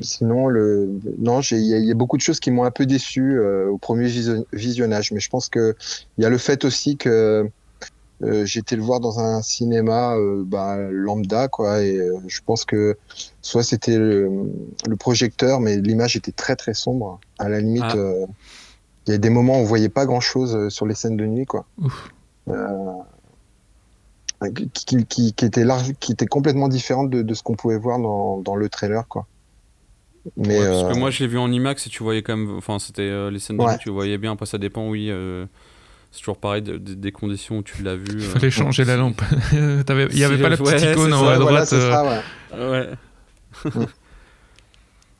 Sinon, 0.02 0.46
le... 0.46 0.88
non, 1.18 1.40
il 1.40 1.58
y, 1.58 1.74
a- 1.74 1.78
il 1.78 1.84
y 1.84 1.90
a 1.90 1.94
beaucoup 1.94 2.16
de 2.16 2.22
choses 2.22 2.38
qui 2.38 2.50
m'ont 2.52 2.64
un 2.64 2.70
peu 2.70 2.86
déçu 2.86 3.38
euh, 3.38 3.68
au 3.68 3.76
premier 3.78 4.06
vision- 4.06 4.44
visionnage, 4.52 5.10
mais 5.12 5.18
je 5.20 5.28
pense 5.28 5.48
que 5.48 5.74
il 6.16 6.22
y 6.22 6.24
a 6.24 6.30
le 6.30 6.38
fait 6.38 6.64
aussi 6.64 6.96
que 6.96 7.48
euh, 8.22 8.44
j'ai 8.44 8.60
été 8.60 8.76
le 8.76 8.82
voir 8.82 9.00
dans 9.00 9.18
un 9.18 9.42
cinéma 9.42 10.14
euh, 10.14 10.44
bah, 10.46 10.76
lambda, 10.78 11.48
quoi, 11.48 11.82
et 11.82 11.96
euh, 11.96 12.18
je 12.28 12.40
pense 12.46 12.64
que 12.64 12.96
soit 13.42 13.62
c'était 13.64 13.96
le, 13.98 14.30
le 14.86 14.96
projecteur, 14.96 15.58
mais 15.58 15.76
l'image 15.78 16.14
était 16.16 16.30
très 16.32 16.54
très 16.54 16.74
sombre. 16.74 17.18
À 17.38 17.48
la 17.48 17.60
limite, 17.60 17.82
Ah. 17.82 18.26
il 19.06 19.12
y 19.12 19.14
a 19.14 19.18
des 19.18 19.30
moments 19.30 19.54
où 19.58 19.62
on 19.62 19.64
voyait 19.64 19.88
pas 19.88 20.06
grand 20.06 20.20
chose 20.20 20.68
sur 20.68 20.86
les 20.86 20.94
scènes 20.94 21.16
de 21.16 21.26
nuit, 21.26 21.46
quoi. 21.46 21.64
Ouf. 21.82 22.12
Qui, 24.72 25.04
qui, 25.04 25.32
qui 25.34 25.44
était 25.44 25.64
large, 25.64 25.92
qui 26.00 26.12
était 26.12 26.26
complètement 26.26 26.68
différente 26.68 27.10
de, 27.10 27.20
de 27.20 27.34
ce 27.34 27.42
qu'on 27.42 27.56
pouvait 27.56 27.76
voir 27.76 27.98
dans, 27.98 28.38
dans 28.38 28.54
le 28.56 28.68
trailer, 28.70 29.06
quoi. 29.06 29.26
Mais 30.36 30.58
Ouais, 30.58 30.66
parce 30.66 30.84
euh, 30.84 30.92
que 30.92 30.98
moi, 30.98 31.10
je 31.10 31.20
l'ai 31.20 31.26
vu 31.28 31.38
en 31.38 31.50
IMAX 31.50 31.86
et 31.86 31.90
tu 31.90 32.02
voyais 32.02 32.22
quand 32.22 32.36
même. 32.36 32.56
Enfin, 32.56 32.78
c'était 32.78 33.02
euh, 33.02 33.30
les 33.30 33.38
scènes 33.38 33.56
de 33.56 33.62
Ouais. 33.62 33.78
tu 33.78 33.90
voyais 33.90 34.18
bien. 34.18 34.32
Après, 34.32 34.46
ça 34.46 34.58
dépend, 34.58 34.88
oui. 34.88 35.10
euh, 35.10 35.46
c'est 36.10 36.18
toujours 36.20 36.38
pareil 36.38 36.60
de- 36.62 36.76
de- 36.76 36.94
des 36.94 37.12
conditions 37.12 37.58
où 37.58 37.62
tu 37.62 37.82
l'as 37.82 37.94
vu. 37.96 38.04
Il 38.10 38.16
euh. 38.18 38.28
fallait 38.30 38.50
changer 38.50 38.84
la 38.84 38.96
lampe. 38.96 39.22
Il 39.52 39.58
n'y 40.14 40.24
avait 40.24 40.42
pas 40.42 40.48
la 40.50 40.56
petite 40.56 40.82
icône 40.90 41.12
en 41.14 41.20
ça, 41.20 41.24
haut 41.24 41.28
à 41.28 41.38
voilà, 41.38 41.64
droite. 41.64 41.72
euh, 41.72 41.90
ça, 41.90 42.22
ouais. 42.58 42.88
Ouais. 43.64 43.76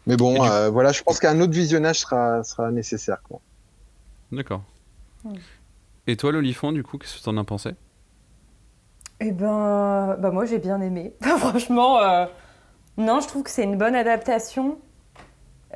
Mais 0.07 0.17
bon, 0.17 0.43
euh, 0.45 0.71
voilà, 0.71 0.93
je 0.93 1.03
pense 1.03 1.19
qu'un 1.21 1.41
autre 1.41 1.53
visionnage 1.53 2.01
sera, 2.01 2.43
sera 2.43 2.71
nécessaire. 2.71 3.19
Quoi. 3.23 3.41
D'accord. 4.33 4.63
Et 6.07 6.17
toi, 6.17 6.33
l'olifant, 6.33 6.73
du 6.73 6.83
coup, 6.83 6.99
qu'est-ce 6.99 7.19
que 7.19 7.25
t'en 7.25 7.37
as 7.37 7.45
pensé? 7.45 7.71
Eh 9.21 9.33
ben, 9.33 10.17
bah 10.19 10.31
moi 10.31 10.47
j'ai 10.47 10.59
bien 10.59 10.81
aimé. 10.81 11.13
Franchement, 11.39 12.01
euh, 12.03 12.25
non, 12.97 13.21
je 13.21 13.29
trouve 13.29 13.43
que 13.43 13.51
c'est 13.51 13.65
une 13.65 13.77
bonne 13.77 13.95
adaptation. 13.95 14.79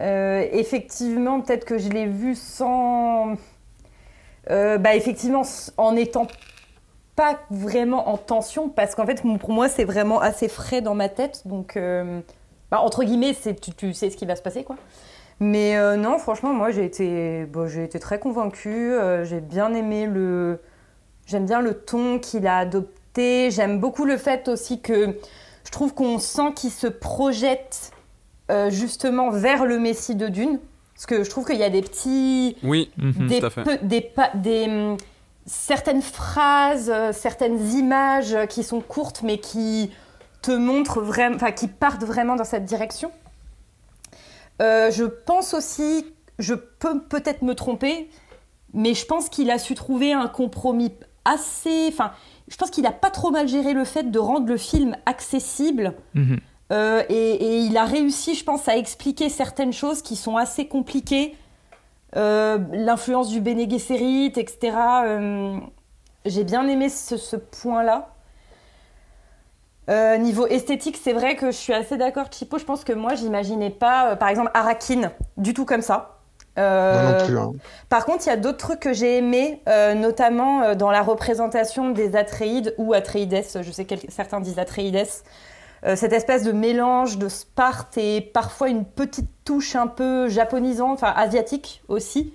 Euh, 0.01 0.47
effectivement, 0.53 1.41
peut-être 1.41 1.65
que 1.65 1.79
je 1.79 1.89
l'ai 1.89 2.07
vu 2.07 2.35
sans. 2.35 3.37
Euh, 4.51 4.77
bah 4.77 4.95
effectivement, 4.95 5.43
en 5.77 5.97
étant 5.97 6.27
pas 7.17 7.39
vraiment 7.51 8.09
en 8.09 8.19
tension, 8.19 8.69
parce 8.69 8.95
qu'en 8.95 9.07
fait, 9.07 9.23
pour 9.39 9.51
moi, 9.51 9.69
c'est 9.69 9.85
vraiment 9.85 10.21
assez 10.21 10.49
frais 10.49 10.81
dans 10.81 10.95
ma 10.95 11.09
tête. 11.09 11.43
Donc, 11.47 11.77
euh, 11.77 12.21
bah, 12.71 12.81
entre 12.81 13.05
guillemets, 13.05 13.35
tu, 13.35 13.73
tu 13.73 13.95
sais 13.95 14.11
ce 14.11 14.17
qui 14.17 14.27
va 14.27 14.37
se 14.37 14.43
passer, 14.43 14.65
quoi. 14.65 14.77
Mais 15.41 15.77
non, 15.97 16.19
franchement, 16.19 16.53
moi, 16.53 16.71
j'ai 16.71 16.85
été, 16.85 17.45
bon, 17.47 17.67
j'ai 17.69 17.85
été 17.85 17.99
très 17.99 18.19
convaincue. 18.19 18.95
j'ai 19.25 19.41
bien 19.41 19.75
aimé 19.75 20.07
le. 20.07 20.61
J'aime 21.27 21.47
bien 21.47 21.61
le 21.61 21.75
ton 21.75 22.19
qu'il 22.19 22.47
a 22.47 22.59
adopté. 22.59 23.51
J'aime 23.51 23.81
beaucoup 23.81 24.05
le 24.05 24.17
fait 24.17 24.47
aussi 24.49 24.81
que 24.81 25.19
je 25.65 25.71
trouve 25.71 25.95
qu'on 25.95 26.19
sent 26.19 26.53
qu'il 26.55 26.71
se 26.71 26.87
projette 26.87 27.94
euh, 28.51 28.71
justement 28.71 29.31
vers 29.31 29.65
le 29.67 29.79
Messie 29.79 30.15
de 30.15 30.29
Dune. 30.29 30.59
Parce 30.95 31.07
que 31.07 31.25
je 31.25 31.31
trouve 31.31 31.45
qu'il 31.47 31.57
y 31.57 31.65
a 31.65 31.71
des 31.71 31.83
petits. 31.83 32.57
Oui, 32.63 32.91
mhm. 32.99 33.27
des, 33.27 33.41
tout 33.41 33.47
à 33.47 33.51
fait. 33.51 33.63
peu- 33.65 33.79
des, 33.83 34.01
pa- 34.01 34.31
des, 34.35 34.65
hum, 34.67 34.97
certaines 35.47 36.03
phrases, 36.03 36.89
euh, 36.95 37.13
certaines 37.13 37.61
images 37.73 38.37
qui 38.49 38.63
sont 38.63 38.81
courtes 38.81 39.23
mais 39.23 39.39
qui 39.39 39.91
te 40.43 40.53
montrent 40.53 41.01
vraiment. 41.01 41.37
Enfin, 41.37 41.51
qui 41.53 41.67
partent 41.69 42.05
vraiment 42.05 42.37
dans 42.37 42.45
cette 42.45 42.65
direction. 42.65 43.11
Euh, 44.63 44.91
je 44.93 45.05
pense 45.05 45.53
aussi, 45.55 46.07
je 46.39 46.55
peux 46.55 47.01
peut-être 47.03 47.43
me 47.43 47.55
tromper, 47.55 48.09
mais 48.73 48.95
je 48.95 49.05
pense 49.05 49.29
qu'il 49.29 49.51
a 49.51 49.59
su 49.59 49.75
trouver 49.75 50.13
un 50.13 50.29
compromis 50.29 50.93
assez. 51.25 51.87
Enfin, 51.89 52.13
je 52.47 52.57
pense 52.57 52.71
qu'il 52.71 52.87
a 52.87 52.93
pas 52.93 53.11
trop 53.11 53.31
mal 53.31 53.49
géré 53.49 53.73
le 53.73 53.85
fait 53.85 54.11
de 54.11 54.19
rendre 54.19 54.47
le 54.47 54.57
film 54.57 54.97
accessible. 55.07 55.95
Mhm. 56.15 56.39
Euh, 56.75 57.03
et, 57.09 57.15
et 57.15 57.59
il 57.61 57.77
a 57.77 57.85
réussi, 57.85 58.35
je 58.35 58.45
pense, 58.45 58.69
à 58.69 58.77
expliquer 58.77 59.29
certaines 59.29 59.73
choses 59.73 60.03
qui 60.03 60.17
sont 60.17 60.37
assez 60.37 60.67
compliquées. 60.67 61.37
Euh, 62.17 62.59
L'influence 62.73 63.29
du 63.31 63.41
Bene 63.41 63.69
Gesserit, 63.71 64.33
etc. 64.37 64.77
Euh, 65.05 65.57
J'ai 66.27 66.45
bien 66.45 66.67
aimé 66.69 66.89
ce, 66.89 67.17
ce 67.17 67.37
point-là. 67.37 68.11
Niveau 70.19 70.47
esthétique, 70.47 70.99
c'est 71.01 71.13
vrai 71.13 71.37
que 71.37 71.47
je 71.47 71.57
suis 71.57 71.75
assez 71.75 71.97
d'accord, 71.97 72.27
Chipo. 72.33 72.59
Je 72.59 72.65
pense 72.65 72.85
que 72.85 72.93
moi, 72.93 73.15
j'imaginais 73.15 73.71
pas, 73.71 74.17
par 74.17 74.29
exemple, 74.29 74.51
Arakin 74.55 75.13
du 75.37 75.53
tout 75.55 75.67
comme 75.67 75.83
ça. 75.83 76.15
Euh, 76.57 77.19
non 77.19 77.27
plus. 77.27 77.39
Hein. 77.39 77.53
par 77.89 78.05
contre, 78.05 78.27
il 78.27 78.29
y 78.29 78.33
a 78.33 78.37
d'autres 78.37 78.59
trucs 78.59 78.81
que 78.81 78.93
j'ai 78.93 79.19
aimés, 79.19 79.61
euh, 79.69 79.95
notamment 79.95 80.63
euh, 80.63 80.75
dans 80.77 80.91
la 80.91 81.03
représentation 81.03 81.91
des 81.91 82.15
Atreides 82.15 82.75
ou 82.79 82.95
Atreides, 82.95 83.43
je 83.61 83.71
sais 83.73 83.85
que 83.85 83.97
certains 84.09 84.41
disent 84.41 84.59
Atreides, 84.61 85.05
cette 85.97 86.13
espèce 86.13 86.43
de 86.45 86.53
mélange 86.53 87.19
de 87.19 87.29
Sparte 87.29 87.99
et 87.99 88.21
parfois 88.21 88.69
une 88.69 88.85
petite 88.85 89.29
touche 89.45 89.77
un 89.77 89.87
peu 89.87 90.29
japonisante, 90.29 90.95
enfin 90.95 91.13
asiatique 91.17 91.83
aussi. 91.89 92.33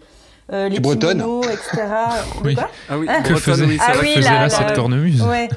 Euh, 0.52 0.68
les 0.70 0.78
Et 0.78 0.80
bretonne. 0.80 1.20
kimonos, 1.20 1.44
etc. 1.46 1.84
Oui. 2.44 2.56
Quoi 2.56 2.70
Ah 2.90 2.98
oui, 2.98 3.06
Ah. 3.10 3.22
Que 3.22 3.34
Bretonne, 3.34 3.40
faisait, 3.40 3.66
oui, 3.66 3.78
Ah 3.80 3.92
oui, 4.00 4.00
que 4.00 4.20
faisait 4.22 4.22
la- 4.30 4.36
là 4.36 4.42
la- 4.44 4.50
cette 4.50 4.74
cornemuse 4.76 5.22
Ouais. 5.24 5.48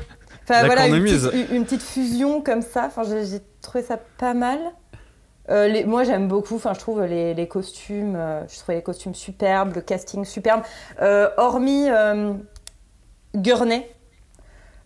Enfin 0.45 0.61
La 0.63 0.67
voilà, 0.67 0.87
une 0.89 1.03
petite, 1.05 1.33
une- 1.51 1.57
une 1.57 1.65
petite 1.65 1.83
fusion 1.83 2.41
comme 2.43 2.63
ça. 2.63 2.85
Enfin, 2.87 3.03
j'ai 3.05 3.25
j'ai 3.25 3.41
trouvé 3.63 3.83
ça 3.85 3.97
pas 4.19 4.35
mal. 4.35 4.59
Euh, 5.51 5.67
les- 5.69 5.85
moi, 5.85 6.05
j'aime 6.05 6.29
beaucoup. 6.29 6.57
Enfin, 6.57 6.73
je 6.75 6.79
trouve 6.81 7.03
les, 7.05 7.33
les 7.35 7.49
costumes. 7.49 8.17
euh, 8.17 8.43
je 8.49 8.59
trouvais 8.59 8.77
les 8.77 8.83
costumes 8.83 9.15
superbes, 9.15 9.75
le 9.77 9.81
casting 9.81 10.25
superbe. 10.25 10.63
Euh, 11.01 11.29
hormis 11.39 11.87
euh, 11.89 12.33
Gurney, 13.35 13.89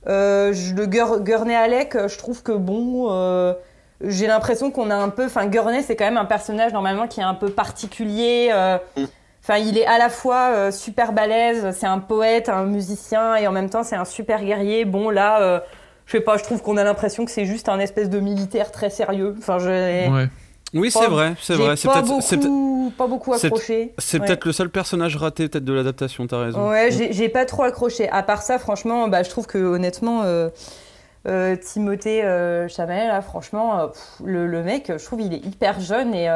euh, 0.08 0.52
je- 0.52 0.74
le 0.74 0.86
Gur- 0.86 1.20
Gurney 1.22 1.54
Alec, 1.56 1.94
euh, 1.96 2.08
je 2.08 2.18
trouve 2.18 2.42
que 2.42 2.52
bon. 2.52 3.08
euh, 3.10 3.54
j'ai 4.02 4.26
l'impression 4.26 4.70
qu'on 4.70 4.90
a 4.90 4.94
un 4.96 5.08
peu. 5.08 5.24
Enfin, 5.24 5.46
Gurney, 5.46 5.82
c'est 5.82 5.96
quand 5.96 6.04
même 6.04 6.18
un 6.18 6.26
personnage 6.26 6.72
normalement 6.72 7.06
qui 7.08 7.20
est 7.20 7.24
un 7.24 7.34
peu 7.34 7.48
particulier. 7.50 8.50
euh, 8.52 8.76
Enfin, 9.42 9.58
il 9.58 9.78
est 9.78 9.86
à 9.86 9.96
la 9.96 10.08
fois 10.08 10.50
euh, 10.54 10.70
super 10.72 11.12
balèze, 11.12 11.70
c'est 11.78 11.86
un 11.86 12.00
poète, 12.00 12.48
un 12.48 12.64
musicien, 12.64 13.36
et 13.36 13.46
en 13.46 13.52
même 13.52 13.70
temps, 13.70 13.84
c'est 13.84 13.94
un 13.94 14.04
super 14.04 14.42
guerrier. 14.44 14.84
Bon, 14.84 15.08
là, 15.08 15.40
euh, 15.40 15.60
je 16.06 16.12
sais 16.12 16.20
pas, 16.20 16.36
je 16.36 16.42
trouve 16.42 16.62
qu'on 16.62 16.76
a 16.76 16.82
l'impression 16.84 17.24
que 17.24 17.30
c'est 17.30 17.44
juste 17.46 17.68
un 17.68 17.78
espèce 17.78 18.10
de 18.10 18.18
militaire 18.18 18.72
très 18.72 18.90
sérieux. 18.90 19.36
Enfin, 19.38 19.58
je. 19.60 20.10
Ouais. 20.12 20.28
Oui, 20.74 20.90
c'est 20.90 21.06
vrai, 21.06 21.34
c'est 21.40 21.54
vrai. 21.54 21.76
C'est 21.76 21.88
pas 21.88 22.02
beaucoup, 22.02 22.92
pas 22.96 23.06
beaucoup 23.06 23.34
c'est- 23.36 23.46
accroché. 23.46 23.94
c'est 23.98 24.20
Ouais. 24.20 24.26
peut-être 24.26 24.44
le 24.44 24.52
seul 24.52 24.68
personnage 24.68 25.16
raté 25.16 25.48
peut-être 25.48 25.64
de 25.64 25.72
l'adaptation, 25.72 26.26
t'as 26.26 26.38
raison. 26.44 26.68
Ouais, 26.68 26.90
j'ai 26.90 27.12
j'ai 27.12 27.28
pas 27.28 27.44
trop 27.46 27.62
accroché. 27.62 28.08
À 28.10 28.22
part 28.22 28.42
ça, 28.42 28.58
franchement, 28.58 29.08
bah, 29.08 29.22
je 29.22 29.30
trouve 29.30 29.46
que 29.46 29.58
honnêtement, 29.58 30.22
euh, 30.24 30.48
euh, 31.28 31.56
Timothée 31.56 32.22
euh, 32.24 32.68
Chalamet, 32.68 33.06
là, 33.08 33.22
franchement, 33.22 33.78
euh, 33.80 33.86
pff, 33.88 34.00
le, 34.24 34.46
le 34.46 34.62
mec, 34.62 34.92
je 34.96 35.04
trouve 35.04 35.20
il 35.20 35.32
est 35.34 35.44
hyper 35.44 35.80
jeune 35.80 36.14
et. 36.14 36.28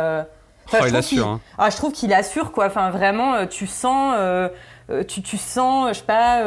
Oh, 0.73 0.77
je 0.83 0.89
il 0.89 0.97
assure. 0.97 1.27
hein. 1.27 1.41
Ah, 1.59 1.69
je 1.71 1.77
trouve 1.77 1.93
qu'il 1.93 2.13
assure 2.13 2.53
quoi. 2.53 2.67
Enfin, 2.67 2.91
vraiment, 2.91 3.47
tu 3.49 3.67
sens, 3.67 4.15
tu, 5.09 5.23
tu 5.23 5.37
sens, 5.37 5.89
je 5.91 5.95
sais 5.99 6.05
pas. 6.05 6.43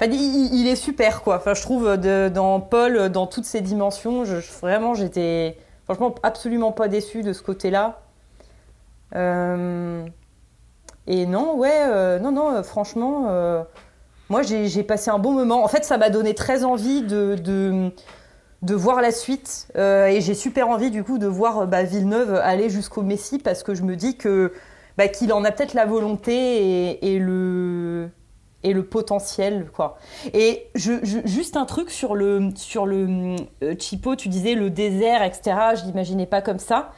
enfin, 0.00 0.10
il, 0.10 0.54
il 0.54 0.66
est 0.68 0.76
super 0.76 1.20
quoi. 1.22 1.36
Enfin, 1.36 1.52
je 1.54 1.60
trouve 1.62 1.96
de- 1.98 2.30
dans 2.32 2.58
Paul, 2.60 3.10
dans 3.10 3.26
toutes 3.26 3.44
ses 3.44 3.60
dimensions, 3.60 4.24
je- 4.24 4.36
vraiment, 4.62 4.94
j'étais 4.94 5.56
franchement 5.90 6.14
absolument 6.22 6.70
pas 6.70 6.86
déçue 6.86 7.22
de 7.22 7.32
ce 7.32 7.42
côté-là. 7.42 8.02
Euh, 9.16 10.06
et 11.08 11.26
non, 11.26 11.56
ouais, 11.56 11.82
euh, 11.88 12.20
non, 12.20 12.30
non, 12.30 12.54
euh, 12.54 12.62
franchement, 12.62 13.22
moi 14.28 14.42
j'ai 14.42 14.84
passé 14.84 15.10
un 15.10 15.18
bon 15.18 15.32
moment. 15.32 15.64
En 15.64 15.68
fait, 15.68 15.84
ça 15.84 15.98
m'a 15.98 16.08
donné 16.08 16.36
très 16.36 16.62
envie 16.62 17.02
de, 17.02 17.34
de, 18.62 18.74
voir 18.74 19.00
la 19.00 19.10
suite. 19.10 19.66
Et 19.76 20.20
j'ai 20.20 20.34
super 20.34 20.68
envie 20.68 20.92
du 20.92 21.02
coup 21.02 21.18
de 21.18 21.26
voir 21.26 21.66
bah, 21.66 21.82
Villeneuve 21.82 22.36
aller 22.36 22.70
jusqu'au 22.70 23.02
Messie 23.02 23.38
parce 23.38 23.64
que 23.64 23.74
je 23.74 23.82
me 23.82 23.96
dis 23.96 24.16
que 24.16 24.52
bah, 24.96 25.08
qu'il 25.08 25.32
en 25.32 25.42
a 25.44 25.50
peut-être 25.50 25.74
la 25.74 25.86
volonté 25.86 27.04
et 27.04 27.18
le 27.18 28.10
et 28.62 28.72
le 28.72 28.84
potentiel 28.84 29.66
quoi. 29.74 29.98
Et 30.34 30.66
je, 30.74 30.92
je- 31.02 31.18
juste 31.26 31.56
un 31.56 31.64
truc 31.64 31.90
sur 31.90 32.14
le 32.14 32.50
sur 32.56 32.86
le 32.86 33.36
euh, 33.62 33.74
Chipo, 33.78 34.16
tu 34.16 34.28
disais 34.28 34.54
le 34.54 34.70
désert 34.70 35.22
etc. 35.22 35.56
Je 35.80 35.84
l'imaginais 35.86 36.26
pas 36.26 36.42
comme 36.42 36.58
ça. 36.58 36.92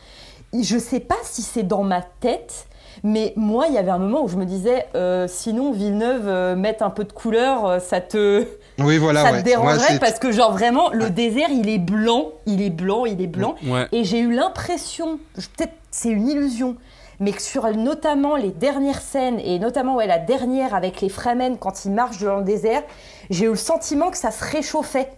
je 0.53 0.77
sais 0.79 1.01
pas 1.01 1.17
si 1.23 1.43
c'est 1.43 1.63
dans 1.63 1.83
ma 1.85 2.03
tête, 2.03 2.67
mais 3.05 3.33
moi, 3.37 3.67
il 3.69 3.75
y 3.75 3.79
avait 3.79 3.91
un 3.91 3.99
moment 3.99 4.23
où 4.23 4.29
je 4.29 4.37
me 4.37 4.45
disais, 4.45 4.87
euh, 4.95 5.27
sinon 5.27 5.73
Villeneuve, 5.73 6.29
euh, 6.29 6.55
mettre 6.57 6.83
un 6.85 6.91
peu 6.91 7.05
de 7.05 7.13
couleur, 7.13 7.65
euh, 7.67 7.79
ça 7.79 8.03
te, 8.03 8.45
Oui, 8.79 8.99
voilà. 8.99 9.23
ça 9.23 9.33
ouais. 9.33 9.39
te 9.41 9.45
dérangerait 9.47 9.99
parce 9.99 10.19
que 10.19 10.31
genre 10.31 10.53
vraiment, 10.53 10.91
le 10.91 11.09
désert, 11.09 11.49
il 11.51 11.71
est 11.71 11.79
blanc, 11.79 12.33
il 12.45 12.61
est 12.61 12.69
blanc, 12.71 13.07
il 13.07 13.23
est 13.23 13.27
blanc. 13.29 13.55
Ouais. 13.67 13.87
Et 13.93 14.05
j'ai 14.05 14.19
eu 14.21 14.35
l'impression, 14.35 15.19
peut-être 15.35 15.73
c'est 15.91 16.11
une 16.11 16.29
illusion, 16.29 16.77
mais 17.21 17.33
que 17.33 17.43
sur 17.43 17.67
notamment 17.77 18.37
les 18.37 18.51
dernières 18.51 19.01
scènes, 19.01 19.39
et 19.41 19.59
notamment 19.59 19.99
la 19.99 20.19
dernière 20.19 20.75
avec 20.75 21.01
les 21.01 21.09
Fremen 21.09 21.59
quand 21.59 21.85
ils 21.85 21.93
marchent 21.93 22.23
dans 22.23 22.39
le 22.39 22.45
désert, 22.45 22.83
j'ai 23.31 23.47
eu 23.47 23.51
le 23.51 23.57
sentiment 23.57 24.11
que 24.11 24.17
ça 24.17 24.31
se 24.31 24.45
réchauffait. 24.45 25.11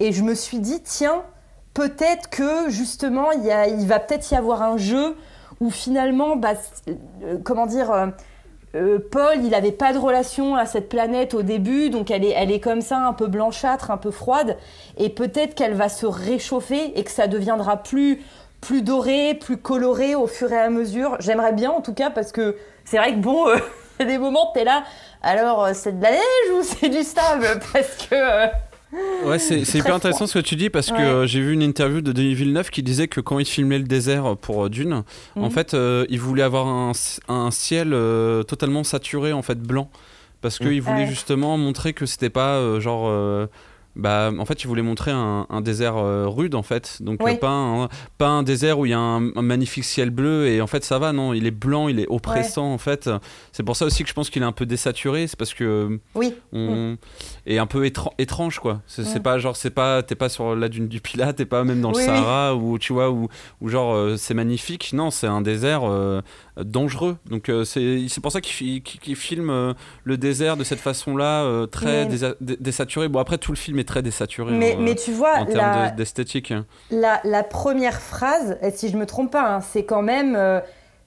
Et 0.00 0.12
je 0.12 0.22
me 0.22 0.34
suis 0.34 0.58
dit, 0.58 0.82
tiens, 0.82 1.22
peut-être 1.74 2.30
que 2.30 2.70
justement, 2.70 3.32
il, 3.32 3.86
va 3.86 4.00
peut-être 4.00 4.30
y 4.30 4.34
avoir 4.34 4.62
un 4.62 4.76
jeu 4.76 5.16
où 5.60 5.70
finalement, 5.70 6.36
bah, 6.36 6.54
euh, 6.88 7.36
comment 7.44 7.66
dire, 7.66 7.90
euh, 7.90 8.06
euh, 8.76 8.98
Paul, 9.10 9.36
il 9.42 9.50
n'avait 9.50 9.72
pas 9.72 9.92
de 9.92 9.98
relation 9.98 10.54
à 10.54 10.64
cette 10.64 10.88
planète 10.88 11.34
au 11.34 11.42
début, 11.42 11.90
donc 11.90 12.10
elle 12.10 12.24
est, 12.24 12.30
elle 12.30 12.52
est 12.52 12.60
comme 12.60 12.80
ça, 12.80 12.98
un 12.98 13.12
peu 13.12 13.26
blanchâtre, 13.26 13.90
un 13.90 13.96
peu 13.96 14.12
froide, 14.12 14.56
et 14.96 15.08
peut-être 15.08 15.54
qu'elle 15.54 15.74
va 15.74 15.88
se 15.88 16.06
réchauffer 16.06 16.98
et 16.98 17.02
que 17.02 17.10
ça 17.10 17.26
deviendra 17.26 17.78
plus, 17.78 18.22
plus 18.60 18.82
doré, 18.82 19.34
plus 19.34 19.56
coloré 19.56 20.14
au 20.14 20.26
fur 20.26 20.52
et 20.52 20.58
à 20.58 20.70
mesure. 20.70 21.16
J'aimerais 21.20 21.52
bien 21.52 21.70
en 21.70 21.80
tout 21.80 21.94
cas, 21.94 22.10
parce 22.10 22.32
que 22.32 22.56
c'est 22.84 22.98
vrai 22.98 23.14
que 23.14 23.18
bon, 23.20 23.48
euh, 23.48 23.56
il 24.00 24.02
y 24.06 24.08
a 24.08 24.12
des 24.12 24.18
moments, 24.18 24.50
tu 24.54 24.60
es 24.60 24.64
là, 24.64 24.84
alors 25.22 25.64
euh, 25.64 25.70
c'est 25.74 25.98
de 25.98 26.02
la 26.02 26.10
neige 26.12 26.50
ou 26.54 26.62
c'est 26.62 26.88
du 26.88 27.02
sable? 27.02 27.46
Parce 27.72 27.96
que. 28.08 28.14
euh, 28.14 28.46
Ouais, 29.24 29.38
c'est 29.38 29.64
c'est 29.64 29.78
hyper 29.78 29.94
intéressant 29.94 30.26
ce 30.26 30.38
que 30.40 30.44
tu 30.44 30.56
dis 30.56 30.68
parce 30.68 30.90
que 30.90 31.00
euh, 31.00 31.26
j'ai 31.26 31.40
vu 31.40 31.52
une 31.52 31.62
interview 31.62 32.00
de 32.00 32.10
Denis 32.10 32.34
Villeneuve 32.34 32.70
qui 32.70 32.82
disait 32.82 33.06
que 33.06 33.20
quand 33.20 33.38
il 33.38 33.44
filmait 33.46 33.78
le 33.78 33.84
désert 33.84 34.36
pour 34.36 34.64
euh, 34.64 34.68
Dune, 34.68 35.04
en 35.36 35.40
Mhm. 35.44 35.50
fait, 35.50 35.74
euh, 35.74 36.06
il 36.08 36.18
voulait 36.18 36.42
avoir 36.42 36.66
un, 36.66 36.90
un 37.28 37.50
ciel 37.52 37.90
euh, 37.92 38.42
totalement 38.42 38.82
saturé, 38.82 39.32
en 39.32 39.42
fait, 39.42 39.60
blanc. 39.60 39.88
Parce 40.40 40.58
qu'il 40.58 40.80
voulait 40.82 41.02
Ouais. 41.02 41.06
justement 41.06 41.56
montrer 41.56 41.92
que 41.92 42.04
c'était 42.06 42.30
pas 42.30 42.56
euh, 42.56 42.80
genre. 42.80 43.06
euh, 43.08 43.46
bah, 44.00 44.32
en 44.36 44.44
fait, 44.44 44.62
il 44.64 44.66
voulait 44.66 44.82
montrer 44.82 45.10
un, 45.10 45.46
un 45.48 45.60
désert 45.60 45.96
euh, 45.96 46.26
rude, 46.26 46.54
en 46.54 46.62
fait. 46.62 46.96
Donc, 47.00 47.20
Oui. 47.22 47.32
euh, 47.32 47.36
pas, 47.36 47.50
un, 47.50 47.88
pas 48.18 48.28
un 48.28 48.42
désert 48.42 48.78
où 48.78 48.86
il 48.86 48.90
y 48.90 48.94
a 48.94 48.98
un, 48.98 49.30
un 49.36 49.42
magnifique 49.42 49.84
ciel 49.84 50.10
bleu 50.10 50.48
et 50.48 50.60
en 50.60 50.66
fait, 50.66 50.82
ça 50.84 50.98
va, 50.98 51.12
non. 51.12 51.32
Il 51.34 51.46
est 51.46 51.50
blanc, 51.50 51.88
il 51.88 52.00
est 52.00 52.06
oppressant, 52.08 52.72
en 52.72 52.78
fait. 52.78 53.08
C'est 53.52 53.62
pour 53.62 53.76
ça 53.76 53.84
aussi 53.84 54.02
que 54.02 54.08
je 54.08 54.14
pense 54.14 54.30
qu'il 54.30 54.42
est 54.42 54.46
un 54.46 54.52
peu 54.52 54.66
désaturé. 54.66 55.26
C'est 55.26 55.38
parce 55.38 55.54
que 55.54 56.00
Oui. 56.14 56.34
on 56.52 56.96
est 57.50 57.58
un 57.58 57.66
peu 57.66 57.84
étran- 57.86 58.12
étrange 58.18 58.58
quoi. 58.58 58.80
C'est 58.86 59.22
pas 59.22 59.38
genre 59.38 59.56
c'est 59.56 59.70
pas 59.70 60.02
t'es 60.02 60.14
pas 60.14 60.28
sur 60.28 60.54
la 60.56 60.68
dune 60.68 60.88
du 60.88 61.00
Pilat 61.00 61.32
t'es 61.32 61.44
pas 61.44 61.64
même 61.64 61.80
dans 61.80 61.90
le 61.90 61.96
oui. 61.96 62.04
Sahara 62.04 62.54
où 62.54 62.78
tu 62.78 62.92
vois 62.92 63.10
où 63.10 63.28
genre 63.68 63.94
euh, 63.94 64.16
c'est 64.16 64.34
magnifique. 64.34 64.92
Non 64.92 65.10
c'est 65.10 65.26
un 65.26 65.40
désert 65.40 65.82
euh, 65.84 66.20
dangereux. 66.58 67.16
Donc 67.28 67.48
euh, 67.48 67.64
c'est 67.64 68.06
c'est 68.08 68.20
pour 68.20 68.32
ça 68.32 68.40
qu'il 68.40 68.82
qu'il 68.82 69.16
filme 69.16 69.74
le 70.04 70.16
désert 70.18 70.56
de 70.56 70.64
cette 70.64 70.80
façon 70.80 71.16
là 71.16 71.66
très 71.66 72.06
Mais- 72.06 72.34
désaturé. 72.60 73.08
Bon 73.08 73.18
après 73.20 73.38
tout 73.38 73.52
le 73.52 73.56
film 73.58 73.78
est 73.78 73.84
très 73.88 74.02
désaturé 74.02 74.52
Mais, 74.52 74.76
mais 74.78 74.94
tu 74.94 75.12
vois, 75.12 75.36
en 75.38 75.46
termes 75.46 75.90
de- 75.90 75.96
d'esthétique. 75.96 76.52
la, 76.90 77.20
la 77.24 77.42
première 77.42 78.00
phrase, 78.00 78.58
et 78.62 78.70
si 78.70 78.88
je 78.90 78.96
me 78.96 79.06
trompe 79.06 79.30
pas, 79.32 79.56
hein, 79.56 79.60
c'est 79.60 79.84
quand 79.84 80.02
même 80.02 80.38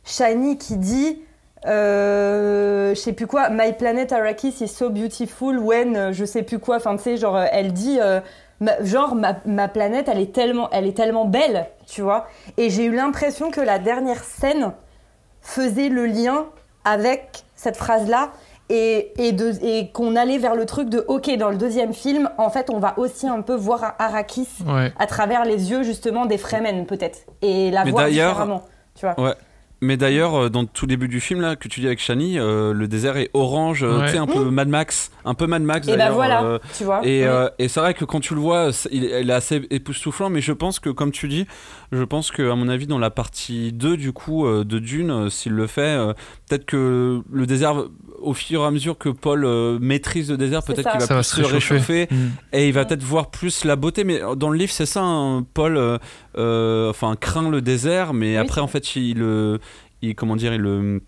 Shiny 0.06 0.58
qui 0.58 0.78
dit, 0.78 1.20
euh, 1.66 2.90
je 2.96 3.00
sais 3.00 3.14
plus 3.14 3.28
quoi, 3.28 3.50
My 3.50 3.74
planet 3.74 4.12
Arrakis 4.12 4.56
is 4.62 4.68
so 4.68 4.90
beautiful 4.90 5.58
when, 5.60 5.96
euh, 5.96 6.14
je 6.14 6.26
sais 6.26 6.44
plus 6.44 6.60
quoi, 6.60 6.78
enfin 6.78 6.96
tu 6.98 7.04
sais, 7.04 7.18
genre 7.18 7.36
euh, 7.38 7.46
elle 7.52 7.74
dit, 7.74 8.00
euh, 8.02 8.20
ma- 8.60 8.82
genre 8.84 9.16
ma, 9.16 9.36
ma 9.46 9.68
planète, 9.68 10.08
elle 10.10 10.20
est 10.20 10.34
tellement, 10.34 10.70
elle 10.72 10.86
est 10.88 10.96
tellement 10.98 11.26
belle, 11.26 11.68
tu 11.88 12.02
vois. 12.02 12.28
Et 12.58 12.70
j'ai 12.70 12.86
eu 12.86 12.96
l'impression 12.96 13.52
que 13.52 13.62
la 13.62 13.80
dernière 13.80 14.24
scène 14.24 14.74
faisait 15.42 15.90
le 15.90 16.06
lien 16.06 16.46
avec 16.86 17.44
cette 17.56 17.78
phrase-là. 17.78 18.30
Et, 18.70 19.12
et, 19.18 19.36
et 19.62 19.92
qu'on 19.92 20.16
allait 20.16 20.38
vers 20.38 20.56
le 20.56 20.66
truc 20.66 20.88
de 20.90 21.04
ok 21.10 21.36
dans 21.38 21.50
le 21.50 21.58
deuxième 21.58 21.94
film 21.94 22.30
en 22.38 22.50
fait 22.50 22.70
on 22.70 22.80
va 22.80 22.94
aussi 22.98 23.28
un 23.28 23.42
peu 23.42 23.54
voir 23.56 23.94
Arrakis 24.00 24.48
Ouais. 24.66 24.92
à 24.98 25.06
travers 25.06 25.44
les 25.44 25.70
yeux 25.70 25.84
justement 25.84 26.26
des 26.26 26.38
Fremen 26.38 26.86
peut-être 26.86 27.20
et 27.42 27.70
la 27.72 27.84
Mais 27.84 27.92
voir 27.92 28.08
différemment 28.08 28.64
tu 28.96 29.06
vois 29.06 29.36
mais 29.84 29.98
d'ailleurs 29.98 30.36
euh, 30.36 30.50
dans 30.50 30.66
tout 30.66 30.88
début 30.88 31.08
du 31.08 31.20
film 31.20 31.42
là 31.42 31.56
que 31.56 31.68
tu 31.68 31.80
dis 31.82 31.86
avec 31.88 32.00
Shani 32.00 32.40
euh, 32.40 32.74
le 32.74 32.88
désert 32.88 33.18
est 33.18 33.30
orange 33.34 33.84
euh, 33.84 34.00
Ouais. 34.00 34.06
tu 34.08 34.14
sais 34.14 34.18
un 34.18 34.26
peu 34.28 34.46
Mad 34.46 34.68
Max 34.70 35.12
un 35.26 35.34
peu 35.34 35.46
Mad 35.46 35.62
Max 35.62 35.88
et 35.88 35.92
d'ailleurs, 35.96 36.14
voilà 36.16 36.44
euh, 36.44 36.60
tu 36.78 36.84
vois 36.84 37.06
Et, 37.06 37.24
Mm. 37.24 37.28
euh, 37.28 37.50
et 37.60 37.68
c'est 37.68 37.80
vrai 37.80 37.94
que 37.94 38.04
quand 38.06 38.20
tu 38.20 38.34
le 38.36 38.42
vois, 38.42 38.72
il, 38.92 39.04
il 39.04 39.30
est 39.30 39.34
assez 39.34 39.62
époustouflant, 39.70 40.30
mais 40.30 40.42
je 40.42 40.52
pense 40.52 40.80
que, 40.80 40.90
comme 40.90 41.12
tu 41.12 41.28
dis, 41.30 41.46
je 41.94 42.04
pense 42.04 42.32
que, 42.32 42.50
à 42.52 42.56
mon 42.56 42.68
avis, 42.68 42.88
dans 42.88 43.00
la 43.00 43.10
partie 43.10 43.72
2 43.72 43.96
du 43.98 44.12
coup 44.12 44.46
euh, 44.46 44.64
de 44.66 44.80
Dune, 44.80 45.12
euh, 45.12 45.30
s'il 45.30 45.54
le 45.54 45.68
fait, 45.68 45.82
euh, 45.82 46.14
peut-être 46.50 46.66
que 46.66 47.22
le 47.32 47.46
désert, 47.46 47.76
au 48.22 48.34
fur 48.34 48.62
et 48.64 48.66
à 48.66 48.72
mesure 48.72 48.98
que 48.98 49.08
Paul 49.10 49.46
euh, 49.46 49.78
maîtrise 49.80 50.30
le 50.32 50.38
désert, 50.38 50.64
peut-être 50.64 50.90
qu'il 50.92 51.00
va 51.00 51.06
Ça 51.08 51.16
plus 51.16 51.24
se 51.24 51.36
se 51.38 51.42
réchauffer. 51.44 51.94
réchauffer 52.04 52.08
Mm. 52.12 52.18
et 52.54 52.68
il 52.68 52.74
va 52.74 52.84
peut-être 52.86 53.04
voir 53.04 53.30
plus 53.32 53.64
la 53.64 53.76
beauté. 53.78 54.04
Mais 54.04 54.20
dans 54.36 54.50
le 54.50 54.58
livre, 54.58 54.72
c'est 54.74 54.86
ça, 54.86 55.02
hein, 55.04 55.46
Paul, 55.54 55.78
euh, 55.78 55.98
euh, 56.38 56.90
enfin, 56.90 57.16
craint 57.20 57.50
le 57.50 57.62
désert, 57.62 58.14
mais 58.14 58.32
Oui, 58.32 58.38
après, 58.38 58.60
en 58.62 58.68
fait, 58.68 58.96
il, 58.98 59.20
le- 59.20 59.60
il, 60.04 60.16
comment 60.16 60.36
dire, 60.36 60.54
il 60.54 60.62
le 60.62 61.02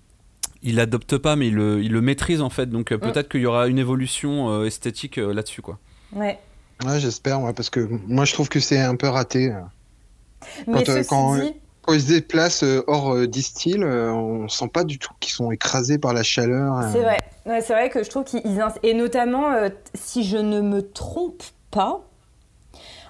il 0.64 0.76
l'adopte 0.78 1.18
pas 1.18 1.36
mais 1.36 1.48
il 1.50 1.56
le, 1.56 1.84
il 1.84 1.92
le 1.92 2.02
maîtrise 2.02 2.42
en 2.42 2.50
fait 2.50 2.66
donc 2.68 2.92
euh, 2.92 2.98
peut-être 2.98 3.30
qu'il 3.30 3.42
y 3.42 3.46
aura 3.46 3.68
une 3.68 3.78
évolution 3.78 4.50
euh, 4.50 4.66
esthétique 4.66 5.20
euh, 5.20 5.32
là-dessus 5.34 5.62
quoi 5.62 5.78
ouais 6.14 6.40
Ouais, 6.86 7.00
j'espère, 7.00 7.40
ouais, 7.42 7.54
parce 7.54 7.70
que 7.70 7.88
moi 8.08 8.26
je 8.26 8.34
trouve 8.34 8.50
que 8.50 8.60
c'est 8.60 8.80
un 8.82 8.96
peu 8.98 9.08
raté. 9.08 9.54
mais 10.68 10.84
Quand, 10.84 10.90
euh, 10.90 11.04
quand- 11.08 11.36
dit 11.38 11.54
Quand 11.84 11.94
ils 11.94 12.02
se 12.02 12.08
déplacent 12.08 12.64
euh, 12.64 12.84
hors 12.88 13.14
euh, 13.14 13.28
distil, 13.28 13.82
euh, 13.82 14.12
on 14.12 14.50
sent 14.50 14.68
pas 14.74 14.84
du 14.84 15.00
tout 15.00 15.14
qu'ils 15.22 15.32
sont 15.32 15.52
écrasés 15.52 15.98
par 16.00 16.14
la 16.14 16.22
chaleur. 16.24 16.78
euh. 16.80 16.90
c'est 16.92 17.02
vrai 17.02 17.18
Ouais, 17.46 17.62
c'est 17.62 17.74
vrai 17.74 17.90
que 17.90 18.04
je 18.04 18.10
trouve 18.10 18.24
qu'ils 18.26 18.60
ins- 18.60 18.74
et 18.84 18.94
notamment 18.94 19.52
euh, 19.54 19.70
si 19.94 20.24
je 20.26 20.36
ne 20.38 20.60
me 20.62 20.82
trompe 20.82 21.44
pas 21.72 22.02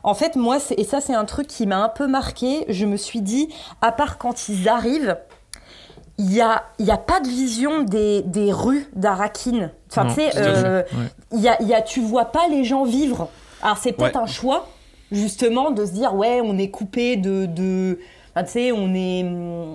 en 0.03 0.13
fait 0.13 0.35
moi 0.35 0.57
et 0.77 0.83
ça 0.83 1.01
c'est 1.01 1.15
un 1.15 1.25
truc 1.25 1.47
qui 1.47 1.65
m'a 1.65 1.83
un 1.83 1.89
peu 1.89 2.05
marqué 2.07 2.65
je 2.69 2.85
me 2.85 2.97
suis 2.97 3.21
dit 3.21 3.47
à 3.81 3.91
part 3.91 4.17
quand 4.19 4.47
ils 4.49 4.67
arrivent 4.69 5.17
il 6.17 6.33
y 6.33 6.41
a, 6.41 6.63
y 6.79 6.91
a 6.91 6.97
pas 6.97 7.19
de 7.19 7.27
vision 7.27 7.83
des, 7.83 8.21
des 8.23 8.51
rues 8.51 8.87
d'Arakin. 8.95 9.71
Enfin, 9.91 10.07
tu 10.07 10.13
sais, 10.15 10.29
euh, 10.37 10.81
Ouais. 11.31 11.39
y 11.39 11.47
a, 11.47 11.61
y 11.61 11.73
a, 11.73 11.81
tu 11.81 11.99
vois 12.01 12.25
pas 12.25 12.47
les 12.49 12.63
gens 12.63 12.83
vivre. 12.85 13.29
Alors 13.61 13.77
c'est 13.77 13.91
peut-être 13.91 14.15
Ouais. 14.15 14.21
un 14.23 14.25
choix, 14.27 14.67
justement, 15.11 15.71
de 15.71 15.85
se 15.85 15.91
dire 15.91 16.13
ouais, 16.15 16.41
on 16.43 16.57
est 16.57 16.69
coupé 16.69 17.15
de, 17.17 17.45
de 17.45 17.99
enfin, 18.33 18.45
tu 18.45 18.51
sais, 18.51 18.71
on 18.71 18.93
est, 18.93 19.25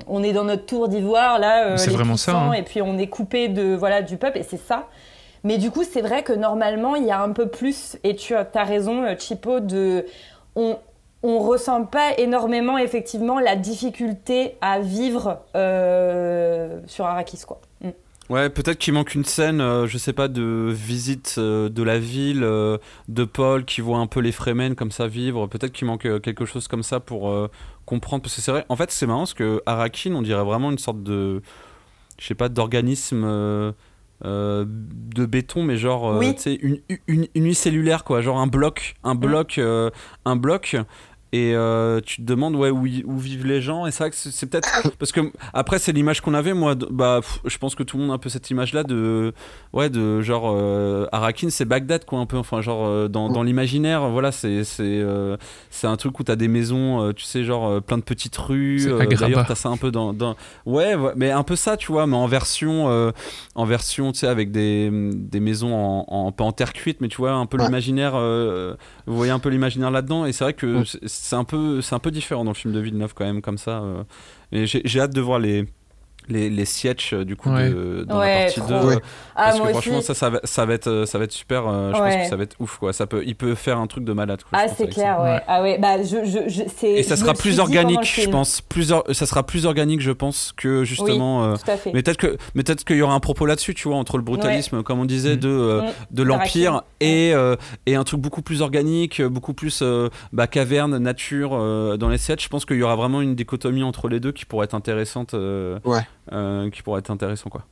on 0.06 0.22
est 0.22 0.32
dans 0.32 0.44
notre 0.44 0.66
tour 0.66 0.88
d'ivoire 0.88 1.38
là, 1.38 1.66
euh, 1.66 1.76
C'est 1.76 1.90
vraiment 1.90 2.16
ça, 2.16 2.36
hein. 2.36 2.52
et 2.52 2.62
puis 2.62 2.80
on 2.82 2.96
est 2.98 3.08
coupé 3.08 3.48
de 3.48 3.74
voilà 3.74 4.02
du 4.02 4.16
peuple 4.16 4.38
et 4.38 4.42
c'est 4.42 4.60
ça. 4.60 4.88
Mais 5.44 5.56
du 5.56 5.70
coup, 5.70 5.84
c'est 5.90 6.02
vrai 6.02 6.22
que 6.22 6.34
normalement, 6.34 6.96
il 6.96 7.04
y 7.06 7.10
a 7.10 7.20
un 7.22 7.30
peu 7.32 7.48
plus, 7.48 7.96
et 8.04 8.14
tu 8.14 8.34
as, 8.34 8.46
as 8.54 8.64
raison, 8.64 9.04
euh, 9.04 9.14
Chipo, 9.18 9.60
de 9.60 10.04
on 10.54 10.76
on 11.22 11.38
ressent 11.38 11.84
pas 11.84 12.18
énormément 12.18 12.78
effectivement 12.78 13.38
la 13.38 13.56
difficulté 13.56 14.56
à 14.60 14.80
vivre 14.80 15.40
euh, 15.54 16.80
sur 16.86 17.04
Arrakis 17.04 17.42
quoi. 17.46 17.60
Mm. 17.82 17.90
Ouais, 18.30 18.48
peut-être 18.48 18.78
qu'il 18.78 18.94
manque 18.94 19.16
une 19.16 19.24
scène, 19.24 19.60
euh, 19.60 19.88
je 19.88 19.98
sais 19.98 20.12
pas, 20.12 20.28
de 20.28 20.70
visite 20.72 21.34
euh, 21.38 21.68
de 21.68 21.82
la 21.82 21.98
ville, 21.98 22.44
euh, 22.44 22.78
de 23.08 23.24
Paul 23.24 23.64
qui 23.64 23.80
voit 23.80 23.98
un 23.98 24.06
peu 24.06 24.20
les 24.20 24.30
Fremen 24.30 24.76
comme 24.76 24.92
ça 24.92 25.08
vivre. 25.08 25.48
Peut-être 25.48 25.72
qu'il 25.72 25.88
manque 25.88 26.06
quelque 26.22 26.44
chose 26.44 26.68
comme 26.68 26.84
ça 26.84 27.00
pour 27.00 27.34
comprendre. 27.86 28.22
Parce 28.22 28.36
que 28.36 28.40
c'est 28.40 28.52
vrai, 28.52 28.64
en 28.68 28.76
fait, 28.76 28.92
c'est 28.92 29.06
marrant 29.06 29.22
parce 29.22 29.34
que 29.34 29.60
Arakin, 29.66 30.14
on 30.14 30.22
dirait 30.22 30.44
vraiment 30.44 30.70
une 30.70 30.78
sorte 30.78 31.02
de, 31.02 31.42
je 32.20 32.26
sais 32.26 32.36
pas, 32.36 32.48
d'organisme 32.48 33.24
euh, 34.22 34.66
de 34.68 35.24
béton, 35.24 35.62
mais 35.62 35.76
genre, 35.78 36.18
Oui. 36.18 36.34
sais, 36.36 36.54
une, 36.56 36.80
une, 37.06 37.26
unicellulaire, 37.34 38.04
quoi. 38.04 38.20
Genre 38.20 38.38
un 38.38 38.46
bloc, 38.46 38.94
un 39.02 39.14
bloc, 39.14 39.56
euh, 39.56 39.90
un 40.26 40.36
bloc. 40.36 40.76
Et 41.32 41.54
euh, 41.54 42.00
tu 42.04 42.16
te 42.16 42.26
demandes 42.26 42.56
ouais, 42.56 42.70
où, 42.70 42.82
vivent 43.18 43.46
les 43.46 43.60
gens. 43.62 43.86
Et 43.86 43.92
c'est 43.92 44.02
vrai 44.02 44.10
que 44.10 44.16
c'est 44.16 44.46
peut-être. 44.46 44.90
Parce 44.98 45.12
que 45.12 45.20
après, 45.52 45.78
c'est 45.78 45.92
l'image 45.92 46.20
qu'on 46.20 46.34
avait. 46.34 46.54
Moi, 46.54 46.74
de- 46.74 46.88
bah, 46.90 47.20
pff, 47.20 47.38
je 47.44 47.56
pense 47.58 47.74
que 47.76 47.84
tout 47.84 47.96
le 47.96 48.02
monde 48.02 48.10
a 48.12 48.14
un 48.14 48.18
peu 48.18 48.28
cette 48.28 48.50
image-là 48.50 48.82
de. 48.82 49.32
Ouais, 49.72 49.90
de 49.90 50.22
genre. 50.22 50.52
Euh, 50.52 51.06
Arakin, 51.12 51.48
c'est 51.50 51.64
Bagdad, 51.64 52.04
quoi, 52.04 52.18
un 52.18 52.26
peu. 52.26 52.36
Enfin, 52.36 52.60
genre, 52.62 52.84
euh, 52.86 53.06
dans, 53.08 53.28
dans 53.28 53.44
l'imaginaire, 53.44 54.08
voilà, 54.08 54.32
c'est 54.32 54.64
c'est 54.64 54.82
euh, 54.84 55.36
c'est 55.70 55.86
un 55.86 55.96
truc 55.96 56.18
où 56.18 56.24
t'as 56.24 56.34
des 56.36 56.48
maisons, 56.48 57.00
euh, 57.02 57.12
tu 57.12 57.24
sais, 57.24 57.44
genre 57.44 57.80
plein 57.80 57.98
de 57.98 58.02
petites 58.02 58.36
rues. 58.36 58.86
Euh. 58.88 59.06
D'ailleurs, 59.06 59.46
t'as 59.46 59.54
ça 59.54 59.68
un 59.68 59.76
peu 59.76 59.92
dans. 59.92 60.12
dans... 60.12 60.34
Ouais, 60.66 60.96
ouais, 60.96 61.12
mais 61.14 61.30
un 61.30 61.44
peu 61.44 61.54
ça, 61.54 61.76
tu 61.76 61.92
vois, 61.92 62.06
mais 62.08 62.16
en 62.16 62.26
version. 62.26 62.86
euh, 62.88 63.12
en 63.54 63.64
version, 63.66 64.10
tu 64.12 64.18
sais, 64.20 64.26
avec 64.26 64.50
des, 64.50 64.90
des 65.14 65.38
maisons 65.40 65.74
en, 65.74 66.04
en- 66.08 66.32
pas 66.32 66.44
en 66.44 66.52
terre 66.52 66.72
cuite, 66.72 67.00
mais 67.00 67.08
tu 67.08 67.18
vois, 67.18 67.32
un 67.32 67.46
peu 67.46 67.56
Ouais. 67.58 67.64
l'imaginaire. 67.66 68.12
euh, 68.16 68.74
vous 69.06 69.16
voyez 69.16 69.32
un 69.32 69.38
peu 69.38 69.48
l'imaginaire 69.50 69.90
là-dedans. 69.90 70.24
Et 70.26 70.32
c'est 70.32 70.44
vrai 70.44 70.54
que 70.54 70.82
c'est- 70.84 70.98
c'est 71.22 71.36
un 71.36 71.44
peu 71.44 71.82
c'est 71.82 71.94
un 71.94 71.98
peu 71.98 72.10
différent 72.10 72.44
dans 72.44 72.52
le 72.52 72.56
film 72.56 72.72
de 72.72 72.80
Villeneuve 72.80 73.14
quand 73.14 73.24
même 73.24 73.42
comme 73.42 73.58
ça 73.58 73.82
euh. 73.82 74.04
j'ai 74.64 75.00
hâte 75.00 75.14
de 75.14 75.20
voir 75.20 75.38
les 75.38 75.66
les, 76.30 76.48
les 76.50 76.64
sketchs 76.64 77.12
euh, 77.12 77.24
du 77.24 77.36
coup 77.36 77.50
Ouais. 77.50 77.68
de, 77.70 78.04
dans 78.08 78.18
Ouais, 78.20 78.34
la 78.34 78.44
partie 78.44 78.60
trop. 78.60 78.68
2 78.68 78.86
Ouais. 78.86 78.96
Ah, 79.36 79.44
parce 79.44 79.56
que 79.58 79.62
aussi. 79.64 79.72
franchement 79.72 80.00
ça, 80.00 80.14
ça 80.14 80.30
va, 80.30 80.40
ça 80.44 80.64
va 80.66 80.74
être 80.74 80.86
euh, 80.86 81.06
ça 81.06 81.18
va 81.18 81.24
être 81.24 81.32
super 81.32 81.66
euh, 81.66 81.92
je 81.94 81.98
pense 81.98 82.14
que 82.16 82.26
ça 82.28 82.36
va 82.36 82.42
être 82.44 82.56
ouf 82.60 82.76
quoi 82.78 82.92
ça 82.92 83.06
peut 83.06 83.22
il 83.26 83.34
peut 83.34 83.54
faire 83.54 83.78
un 83.78 83.86
truc 83.86 84.04
de 84.04 84.12
malade 84.12 84.40
quoi, 84.48 84.58
Ah, 84.62 84.68
c'est 84.68 84.88
clair, 84.88 85.18
ouais. 85.20 85.30
Ouais. 85.30 85.40
Ah, 85.48 85.62
ouais. 85.62 85.78
Bah, 85.78 86.02
je, 86.02 86.24
je, 86.24 86.48
je, 86.48 86.62
c'est- 86.76 86.92
et 86.92 87.02
ça 87.02 87.14
je 87.16 87.20
sera 87.20 87.34
plus 87.34 87.58
organique 87.60 88.04
je 88.04 88.28
pense 88.28 88.60
plus 88.60 88.92
or- 88.92 89.04
ça 89.12 89.26
sera 89.26 89.44
plus 89.44 89.66
organique 89.66 90.00
je 90.00 90.10
pense 90.12 90.52
que 90.56 90.84
justement 90.84 91.44
euh, 91.44 91.54
Tout 91.56 91.70
à 91.70 91.76
fait. 91.76 91.92
mais 91.92 92.02
peut-être 92.02 92.16
que 92.18 92.36
mais 92.54 92.62
peut-être 92.62 92.84
qu'il 92.84 92.96
y 92.96 93.02
aura 93.02 93.14
un 93.14 93.20
propos 93.20 93.46
là-dessus 93.46 93.74
tu 93.74 93.88
vois 93.88 93.96
entre 93.96 94.16
le 94.16 94.22
brutalisme 94.22 94.82
comme 94.82 95.00
on 95.00 95.04
disait 95.04 95.36
de 95.36 95.48
euh, 95.48 95.80
Mm. 95.80 95.84
de 96.10 96.22
l'empire 96.22 96.82
et 97.00 97.32
euh, 97.34 97.56
et 97.86 97.94
un 97.96 98.04
truc 98.04 98.20
beaucoup 98.20 98.42
plus 98.42 98.62
organique 98.62 99.22
beaucoup 99.22 99.54
plus 99.54 99.80
euh, 99.82 100.08
bah, 100.32 100.46
caverne 100.46 100.98
nature 100.98 101.50
euh, 101.54 101.96
dans 101.96 102.08
les 102.08 102.18
sets 102.18 102.36
je 102.40 102.48
pense 102.48 102.64
qu'il 102.64 102.76
y 102.76 102.82
aura 102.82 102.96
vraiment 102.96 103.20
une 103.22 103.34
dichotomie 103.34 103.82
entre 103.82 104.08
les 104.08 104.20
deux 104.20 104.32
qui 104.32 104.44
pourrait 104.44 104.64
être 104.64 104.74
intéressante 104.74 105.34
euh, 105.34 105.78
Ouais. 105.84 106.00
Euh, 106.32 106.70
qui 106.70 106.82
pourrait 106.82 107.00
être 107.00 107.10
intéressant 107.10 107.50
quoi 107.50 107.62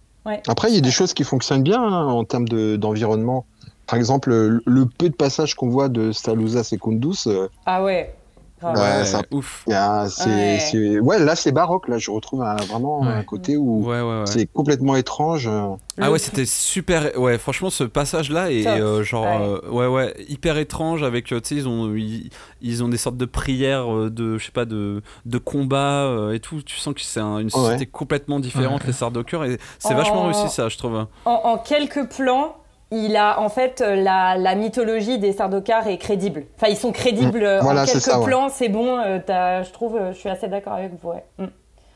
Après, 0.49 0.69
il 0.71 0.75
y 0.75 0.79
a 0.79 0.83
des 0.83 0.91
choses 0.91 1.15
qui 1.15 1.25
fonctionnent 1.25 1.63
bien 1.63 1.83
hein, 1.83 2.07
en 2.07 2.25
termes 2.25 2.49
de- 2.49 2.77
d'environnement. 2.77 3.47
Par 3.87 3.97
exemple, 3.99 4.29
le, 4.29 4.63
le 4.67 4.85
peu 4.87 5.09
de 5.09 5.15
passages 5.15 5.55
qu'on 5.55 5.71
voit 5.71 5.89
de 5.89 6.13
Salusa 6.13 6.63
Secundus, 6.63 7.27
euh, 7.27 7.49
Ah, 7.65 7.83
ouais. 7.83 8.15
Grave. 8.61 8.77
Ouais, 8.77 9.05
ça- 9.05 9.23
ouf 9.31 9.65
Ouais. 9.67 11.19
là 11.19 11.37
c'est 11.37 11.53
baroque. 11.53 11.89
Là, 11.89 11.99
je 11.99 12.11
retrouve 12.11 12.43
un- 12.43 12.57
vraiment 12.57 13.03
un 13.07 13.23
côté 13.23 13.57
où 13.57 13.85
ouais 13.87 14.01
ouais 14.01 14.21
ouais 14.21 14.27
c'est 14.27 14.47
complètement 14.47 14.97
étrange. 14.97 15.47
euh. 15.47 15.69
Ah 16.01 16.11
ouais, 16.13 16.19
c'était 16.19 16.47
super. 16.47 17.19
Ouais, 17.19 17.39
franchement, 17.39 17.71
ce 17.71 17.85
passage-là 17.85 18.51
est 18.53 18.67
euh, 18.67 19.03
genre 19.03 19.25
Ouais. 19.25 19.39
euh, 19.67 19.71
ouais 19.71 19.87
ouais 19.87 20.15
hyper 20.29 20.57
étrange 20.59 21.03
avec 21.03 21.27
tu 21.27 21.35
sais 21.43 21.55
ils 21.57 21.69
ont 21.69 21.95
ils, 21.95 22.31
ils 22.61 22.85
ont 22.85 22.89
des 22.89 22.97
sortes 22.97 23.17
de 23.17 23.25
prières 23.25 23.89
de 24.11 24.39
je 24.39 24.45
sais 24.47 24.53
pas 24.53 24.65
de 24.65 25.03
de 25.27 25.39
combat 25.39 26.05
euh, 26.07 26.33
et 26.35 26.41
tout. 26.41 26.63
Tu 26.63 26.77
sens 26.77 26.95
que 26.95 27.01
c'est 27.01 27.21
un- 27.21 27.39
une 27.39 27.51
société 27.51 27.87
complètement 27.87 28.41
différente 28.41 28.81
Ouais. 28.83 28.89
les 28.89 28.93
Sardaukar 28.93 29.45
et 29.45 29.59
c'est 29.79 29.95
vachement 29.95 30.25
réussi 30.27 30.49
ça, 30.49 30.69
je 30.69 30.77
trouve. 30.79 31.07
En, 31.25 31.31
en 31.33 31.59
quelques 31.59 32.09
plans, 32.09 32.57
il 32.91 33.17
a 33.17 33.41
en 33.41 33.49
fait 33.49 33.81
euh, 33.81 33.97
la, 33.97 34.37
la 34.39 34.55
mythologie 34.55 35.19
des 35.19 35.33
Sardaukar 35.33 35.87
est 35.89 35.99
crédible. 35.99 36.45
Enfin, 36.57 36.69
ils 36.69 36.77
sont 36.77 36.93
crédibles 36.93 37.43
euh, 37.45 37.61
Voilà, 37.61 37.83
en 37.83 37.87
quelques 37.87 38.01
ça, 38.01 38.19
ouais. 38.19 38.25
plans, 38.27 38.49
c'est 38.49 38.69
bon. 38.69 38.99
euh, 38.99 39.19
je 39.63 39.71
trouve, 39.73 39.97
euh, 39.97 40.13
je 40.13 40.19
suis 40.19 40.29
assez 40.29 40.49
d'accord 40.49 40.73
avec 40.75 40.93
vous. 41.03 41.11
ouais. 41.11 41.25
Mm. 41.39 41.45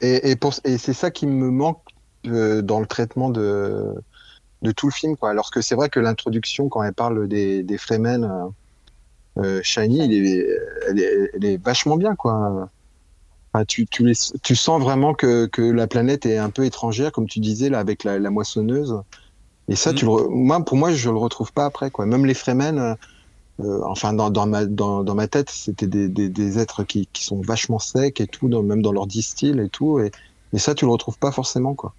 Et, 0.02 0.30
et, 0.32 0.36
pour- 0.36 0.54
et 0.64 0.78
c'est 0.78 0.92
ça 0.92 1.10
qui 1.10 1.26
me 1.26 1.50
manque 1.50 1.80
euh, 2.26 2.60
dans 2.60 2.80
le 2.80 2.86
traitement 2.86 3.30
de, 3.30 3.94
de 4.62 4.70
tout 4.72 4.86
le 4.86 4.92
film. 4.92 5.16
Quoi. 5.16 5.30
Alors 5.30 5.50
que 5.50 5.60
c'est 5.60 5.74
vrai 5.76 5.88
que 5.88 6.00
l'introduction, 6.00 6.68
quand 6.68 6.82
elle 6.82 6.92
parle 6.92 7.28
des, 7.28 7.62
des 7.62 7.78
Fremen, 7.78 8.24
euh, 8.24 9.42
euh, 9.42 9.60
Shiny, 9.62 10.04
il 10.04 10.26
est- 10.26 10.46
elle, 10.88 10.98
est, 11.00 11.30
elle 11.34 11.44
est 11.44 11.56
vachement 11.64 11.96
bien. 11.96 12.14
Quoi. 12.16 12.68
Enfin, 13.54 13.64
tu, 13.64 13.86
tu, 13.86 14.04
les- 14.04 14.14
tu 14.42 14.56
sens 14.56 14.82
vraiment 14.82 15.14
que, 15.14 15.46
que 15.46 15.62
la 15.62 15.86
planète 15.86 16.26
est 16.26 16.36
un 16.38 16.50
peu 16.50 16.64
étrangère, 16.64 17.12
comme 17.12 17.26
tu 17.28 17.38
disais, 17.40 17.68
là, 17.70 17.78
avec 17.78 18.02
la, 18.04 18.18
la 18.18 18.30
moissonneuse. 18.30 19.00
Et 19.72 19.76
ça, 19.76 19.92
Mm. 19.92 19.94
tu 19.94 20.04
le 20.04 20.10
re- 20.10 20.28
moi, 20.30 20.62
pour 20.64 20.76
moi, 20.76 20.92
je 20.92 21.08
le 21.10 21.16
retrouve 21.16 21.50
pas 21.52 21.64
après. 21.64 21.90
Quoi. 21.90 22.04
Même 22.04 22.26
les 22.26 22.34
Fremen, 22.34 22.78
euh, 22.78 22.94
euh, 23.60 23.80
enfin, 23.86 24.12
dans, 24.12 24.28
dans, 24.28 24.46
ma, 24.46 24.66
dans, 24.66 25.02
dans 25.02 25.14
ma 25.14 25.28
tête, 25.28 25.48
c'était 25.50 25.86
des, 25.86 26.08
des, 26.08 26.28
des 26.28 26.58
êtres 26.58 26.84
qui, 26.84 27.08
qui 27.12 27.24
sont 27.24 27.40
vachement 27.40 27.78
secs 27.78 28.20
et 28.20 28.26
tout, 28.26 28.48
dans- 28.48 28.62
même 28.62 28.82
dans 28.82 28.92
leur 28.92 29.06
distil 29.06 29.58
et 29.60 29.68
tout. 29.70 29.98
Et, 29.98 30.10
et 30.52 30.58
ça, 30.58 30.74
tu 30.74 30.84
le 30.84 30.90
retrouves 30.90 31.18
pas 31.18 31.32
forcément. 31.32 31.74
Quoi. 31.74 31.94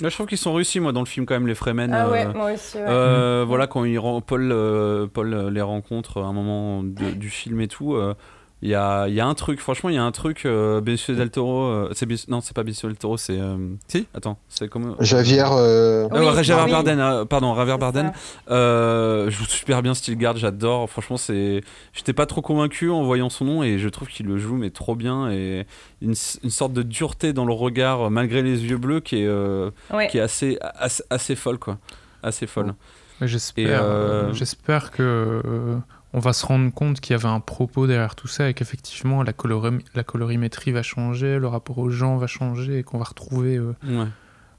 Là, 0.00 0.08
je 0.08 0.14
trouve 0.14 0.26
qu'ils 0.28 0.38
sont 0.38 0.54
réussis 0.54 0.78
moi 0.80 0.92
dans 0.92 1.00
le 1.00 1.06
film 1.06 1.26
quand 1.26 1.34
même 1.34 1.48
les 1.48 1.54
Fremen. 1.56 1.92
Ah 1.92 2.08
ouais, 2.10 2.26
euh, 2.26 2.32
moi 2.32 2.52
aussi. 2.52 2.76
ouais. 2.78 2.84
euh, 2.88 3.44
Voilà, 3.46 3.66
quand 3.66 3.84
il 3.84 3.98
Paul, 4.26 4.50
euh, 4.52 5.06
Paul 5.12 5.48
les 5.52 5.60
rencontre 5.62 6.22
à 6.22 6.26
un 6.26 6.32
moment 6.32 6.82
de- 6.84 7.10
du 7.10 7.28
film 7.28 7.60
et 7.60 7.68
tout, 7.68 7.94
euh, 7.94 8.14
il 8.62 8.68
y, 8.68 8.74
a, 8.74 9.08
il 9.08 9.14
y 9.14 9.20
a 9.20 9.26
un 9.26 9.32
truc, 9.34 9.58
franchement, 9.60 9.88
il 9.88 9.94
y 9.94 9.98
a 9.98 10.04
un 10.04 10.12
truc. 10.12 10.44
Euh, 10.44 10.80
Benicio 10.82 11.14
del 11.14 11.30
Toro, 11.30 11.62
euh, 11.64 11.90
c'est 11.94 12.06
non, 12.28 12.40
c'est 12.42 12.54
pas 12.54 12.62
Benicio 12.62 12.88
del 12.88 12.98
Toro, 12.98 13.16
c'est. 13.16 13.38
euh, 13.40 13.56
si 13.88 14.06
Attends, 14.14 14.38
c'est 14.48 14.68
comme. 14.68 14.96
Javier, 15.00 15.44
euh, 15.50 16.06
Oui, 16.12 16.18
Euh, 16.18 16.42
Javier 16.42 16.64
oui. 16.66 16.70
Bardem, 16.70 16.98
euh, 17.00 17.24
pardon, 17.24 17.54
Javier. 17.54 18.10
Euh, 18.50 19.30
joue 19.30 19.44
super 19.44 19.82
bien 19.82 19.94
Stilgard, 19.94 20.36
j'adore. 20.36 20.90
Franchement, 20.90 21.16
c'est. 21.16 21.62
J'étais 21.92 22.12
pas 22.12 22.26
trop 22.26 22.42
convaincu 22.42 22.90
en 22.90 23.02
voyant 23.02 23.30
son 23.30 23.44
nom 23.44 23.62
et 23.62 23.78
je 23.78 23.88
trouve 23.88 24.08
qu'il 24.08 24.26
le 24.26 24.36
joue 24.38 24.56
mais 24.56 24.70
trop 24.70 24.94
bien 24.94 25.30
et 25.30 25.66
une, 26.02 26.14
une 26.42 26.50
sorte 26.50 26.72
de 26.72 26.82
dureté 26.82 27.32
dans 27.32 27.44
le 27.46 27.52
regard 27.54 28.06
euh, 28.06 28.10
malgré 28.10 28.42
les 28.42 28.64
yeux 28.64 28.76
bleus 28.78 29.00
qui 29.00 29.22
est 29.22 29.26
euh, 29.26 29.70
Ouais. 29.92 30.08
qui 30.08 30.18
est 30.18 30.20
assez, 30.20 30.58
assez 30.60 31.02
assez 31.10 31.34
folle 31.36 31.58
quoi, 31.58 31.78
assez 32.22 32.46
folle. 32.46 32.74
J'espère, 33.22 33.68
Et, 33.68 33.72
euh, 33.72 33.80
euh, 34.28 34.32
j'espère 34.32 34.90
que 34.90 35.02
euh, 35.02 35.76
on 36.12 36.18
va 36.18 36.32
se 36.32 36.44
rendre 36.46 36.72
compte 36.72 37.00
qu'il 37.00 37.12
y 37.12 37.18
avait 37.18 37.28
un 37.28 37.40
propos 37.40 37.86
derrière 37.86 38.14
tout 38.16 38.26
ça 38.28 38.48
et 38.48 38.54
qu'effectivement 38.54 39.22
la, 39.22 39.32
colori- 39.32 39.84
la 39.94 40.02
colorimétrie 40.04 40.72
va 40.72 40.82
changer, 40.82 41.38
le 41.38 41.46
rapport 41.46 41.78
aux 41.78 41.90
gens 41.90 42.16
va 42.16 42.26
changer 42.26 42.78
et 42.78 42.82
qu'on 42.82 42.98
va 42.98 43.04
retrouver 43.04 43.56
euh, 43.56 43.74
Ouais. 43.86 44.06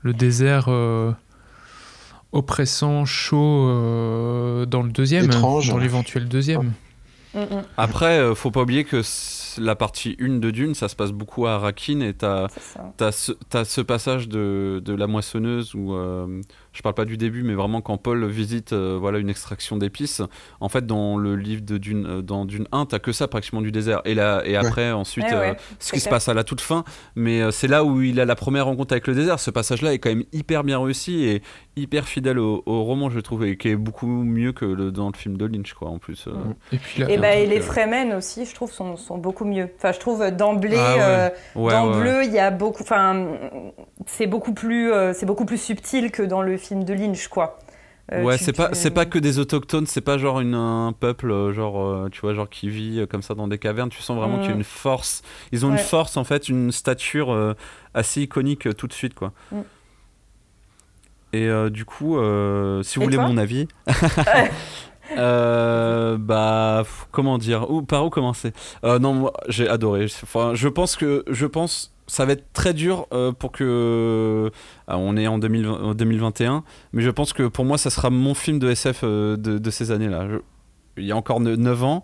le 0.01 0.13
désert 0.13 0.65
euh, 0.69 1.11
oppressant, 2.31 3.05
chaud 3.05 3.67
euh, 3.69 4.65
dans 4.65 4.83
le 4.83 4.91
deuxième, 4.91 5.25
Étrange. 5.25 5.69
dans 5.69 5.77
l'éventuel 5.77 6.27
deuxième. 6.27 6.73
Mm, 7.33 7.39
mm. 7.39 7.63
Après, 7.77 8.19
euh, 8.19 8.35
faut 8.35 8.51
pas 8.51 8.61
oublier 8.61 8.83
que 8.83 9.01
la 9.57 9.75
partie 9.75 10.17
1 10.19 10.39
de 10.39 10.51
Dune, 10.51 10.75
ça 10.75 10.87
se 10.89 10.95
passe 10.97 11.11
beaucoup 11.11 11.45
à 11.47 11.53
Arrakeen 11.55 12.01
et 12.01 12.13
t'as. 12.13 12.47
T'as 12.97 13.11
ce, 13.63 13.81
passage 13.81 14.27
de, 14.29 14.81
de 14.83 14.93
la 14.93 15.07
moissonneuse 15.07 15.73
où 15.75 15.93
euh, 15.93 16.41
je 16.73 16.81
parle 16.81 16.95
pas 16.95 17.05
du 17.05 17.17
début, 17.17 17.43
mais 17.43 17.53
vraiment 17.53 17.81
quand 17.81 17.97
Paul 17.97 18.25
visite 18.27 18.73
euh, 18.73 18.97
voilà 18.99 19.19
une 19.19 19.29
extraction 19.29 19.77
d'épices. 19.77 20.21
En 20.59 20.69
fait, 20.69 20.85
dans 20.85 21.17
le 21.17 21.35
livre 21.35 21.61
de 21.63 21.77
Dune, 21.77 22.05
euh, 22.07 22.21
dans 22.21 22.45
Dune 22.45 22.67
1, 22.71 22.85
t'as 22.85 22.99
que 22.99 23.11
ça 23.11 23.27
pratiquement 23.27 23.61
du 23.61 23.71
désert. 23.71 24.01
Et 24.05 24.13
là, 24.15 24.41
et 24.45 24.55
après, 24.55 24.91
ensuite, 24.91 25.25
Ouais, 25.25 25.33
ouais, 25.33 25.49
euh, 25.51 25.53
ce 25.79 25.91
qui 25.91 25.99
se 25.99 26.09
passe 26.09 26.29
à 26.29 26.33
la 26.33 26.43
toute 26.43 26.61
fin. 26.61 26.83
Mais 27.15 27.41
euh, 27.41 27.51
c'est 27.51 27.67
là 27.67 27.83
où 27.83 28.01
il 28.01 28.19
a 28.19 28.25
la 28.25 28.35
première 28.35 28.65
rencontre 28.65 28.93
avec 28.93 29.07
le 29.07 29.15
désert. 29.15 29.39
Ce 29.39 29.51
passage-là 29.51 29.93
est 29.93 29.99
quand 29.99 30.09
même 30.09 30.23
hyper 30.33 30.63
bien 30.63 30.79
réussi 30.81 31.25
et 31.25 31.41
hyper 31.75 32.05
fidèle 32.07 32.39
au, 32.39 32.63
au 32.65 32.83
roman, 32.83 33.09
je 33.09 33.19
trouve, 33.19 33.45
et 33.45 33.57
qui 33.57 33.69
est 33.69 33.75
beaucoup 33.75 34.07
mieux 34.07 34.51
que 34.53 34.65
le, 34.65 34.91
dans 34.91 35.07
le 35.07 35.15
film 35.17 35.37
de 35.37 35.45
Lynch, 35.45 35.73
quoi. 35.73 35.89
En 35.89 35.99
plus. 35.99 36.27
euh. 36.27 36.31
Et 36.71 36.77
puis 36.77 37.01
là, 37.01 37.09
Et, 37.11 37.17
bah, 37.17 37.35
et 37.35 37.47
les 37.47 37.59
Fremen 37.59 38.13
aussi, 38.13 38.45
je 38.45 38.55
trouve, 38.55 38.71
sont, 38.71 38.95
sont 38.97 39.17
beaucoup 39.17 39.45
mieux. 39.45 39.69
Enfin, 39.77 39.91
je 39.91 39.99
trouve 39.99 40.29
d'emblée, 40.31 40.77
Ah 40.79 40.95
ouais. 40.95 41.01
euh, 41.01 41.29
Ouais, 41.55 41.71
dans 41.73 41.91
bleu, 41.99 42.23
il 42.25 42.31
y 42.31 42.39
a 42.39 42.49
beaucoup. 42.51 42.83
Enfin, 42.83 43.27
c'est 44.05 44.27
beaucoup 44.27 44.53
plus, 44.53 44.91
euh, 44.91 45.13
c'est 45.13 45.25
beaucoup 45.25 45.45
plus 45.45 45.61
subtil 45.61 46.11
que 46.11 46.23
dans 46.23 46.41
le 46.41 46.57
film 46.61 46.83
de 46.83 46.93
Lynch, 46.93 47.27
quoi. 47.27 47.57
Euh, 48.11 48.23
ouais, 48.23 48.37
c'est 48.37 48.51
pas 48.51 48.69
tu- 48.69 48.75
c'est 48.75 48.91
pas 48.91 49.05
que 49.05 49.19
des 49.19 49.39
autochtones, 49.39 49.85
c'est 49.85 50.01
pas 50.01 50.17
genre 50.17 50.41
une, 50.41 50.55
un 50.55 50.91
peuple 50.91 51.31
euh, 51.31 51.53
genre 51.53 51.81
euh, 51.81 52.09
tu 52.11 52.19
vois 52.21 52.33
genre 52.33 52.49
qui 52.49 52.67
vit 52.69 52.99
euh, 52.99 53.05
comme 53.05 53.21
ça 53.21 53.35
dans 53.35 53.47
des 53.47 53.57
cavernes. 53.57 53.89
Tu 53.89 54.01
sens 54.01 54.17
vraiment 54.17 54.37
Mm. 54.37 54.41
qu'il 54.41 54.49
y 54.49 54.53
a 54.53 54.57
une 54.57 54.63
force. 54.65 55.21
Ils 55.53 55.65
ont 55.65 55.69
une 55.71 55.77
force 55.77 56.17
en 56.17 56.23
fait, 56.25 56.49
une 56.49 56.71
stature 56.73 57.31
euh, 57.31 57.53
assez 57.93 58.21
iconique 58.21 58.67
euh, 58.67 58.73
tout 58.73 58.87
de 58.87 58.93
suite 58.93 59.13
quoi. 59.13 59.31
Mm. 59.51 59.59
Et 61.33 61.47
euh, 61.47 61.69
du 61.69 61.85
coup, 61.85 62.17
euh, 62.17 62.83
si 62.83 62.97
vous 62.97 63.03
Et 63.03 63.05
voulez 63.05 63.17
mon 63.17 63.37
avis, 63.37 63.67
euh, 65.17 66.17
bah 66.17 66.83
comment 67.11 67.37
dire, 67.37 67.69
où, 67.69 67.81
par 67.83 68.05
où 68.05 68.09
commencer? 68.09 68.51
Euh, 68.83 68.99
Non, 68.99 69.13
moi 69.13 69.33
j'ai 69.47 69.67
adoré. 69.69 70.05
Enfin, 70.23 70.51
je 70.55 70.67
pense 70.67 70.95
que 70.95 71.23
je 71.29 71.45
pense 71.45 71.93
ça 72.13 72.25
va 72.25 72.33
être 72.33 72.51
très 72.51 72.73
dur 72.73 73.07
euh, 73.13 73.31
pour 73.31 73.51
que 73.53 74.51
ah, 74.87 74.97
on 74.97 75.15
est 75.15 75.27
en 75.27 75.37
2020 75.37 75.71
en 75.81 75.93
2021, 75.93 76.63
mais 76.93 77.01
je 77.03 77.09
pense 77.09 77.31
que 77.31 77.47
pour 77.47 77.63
moi 77.63 77.77
ça 77.77 77.89
sera 77.89 78.09
mon 78.09 78.33
film 78.33 78.59
de 78.59 78.69
SF 78.69 79.01
euh, 79.03 79.37
de, 79.37 79.57
de 79.57 79.69
ces 79.71 79.91
années-là. 79.91 80.27
Je- 80.29 80.37
Il 80.97 81.05
y 81.05 81.13
a 81.13 81.15
encore 81.15 81.39
9 81.39 81.83
ans, 81.85 82.03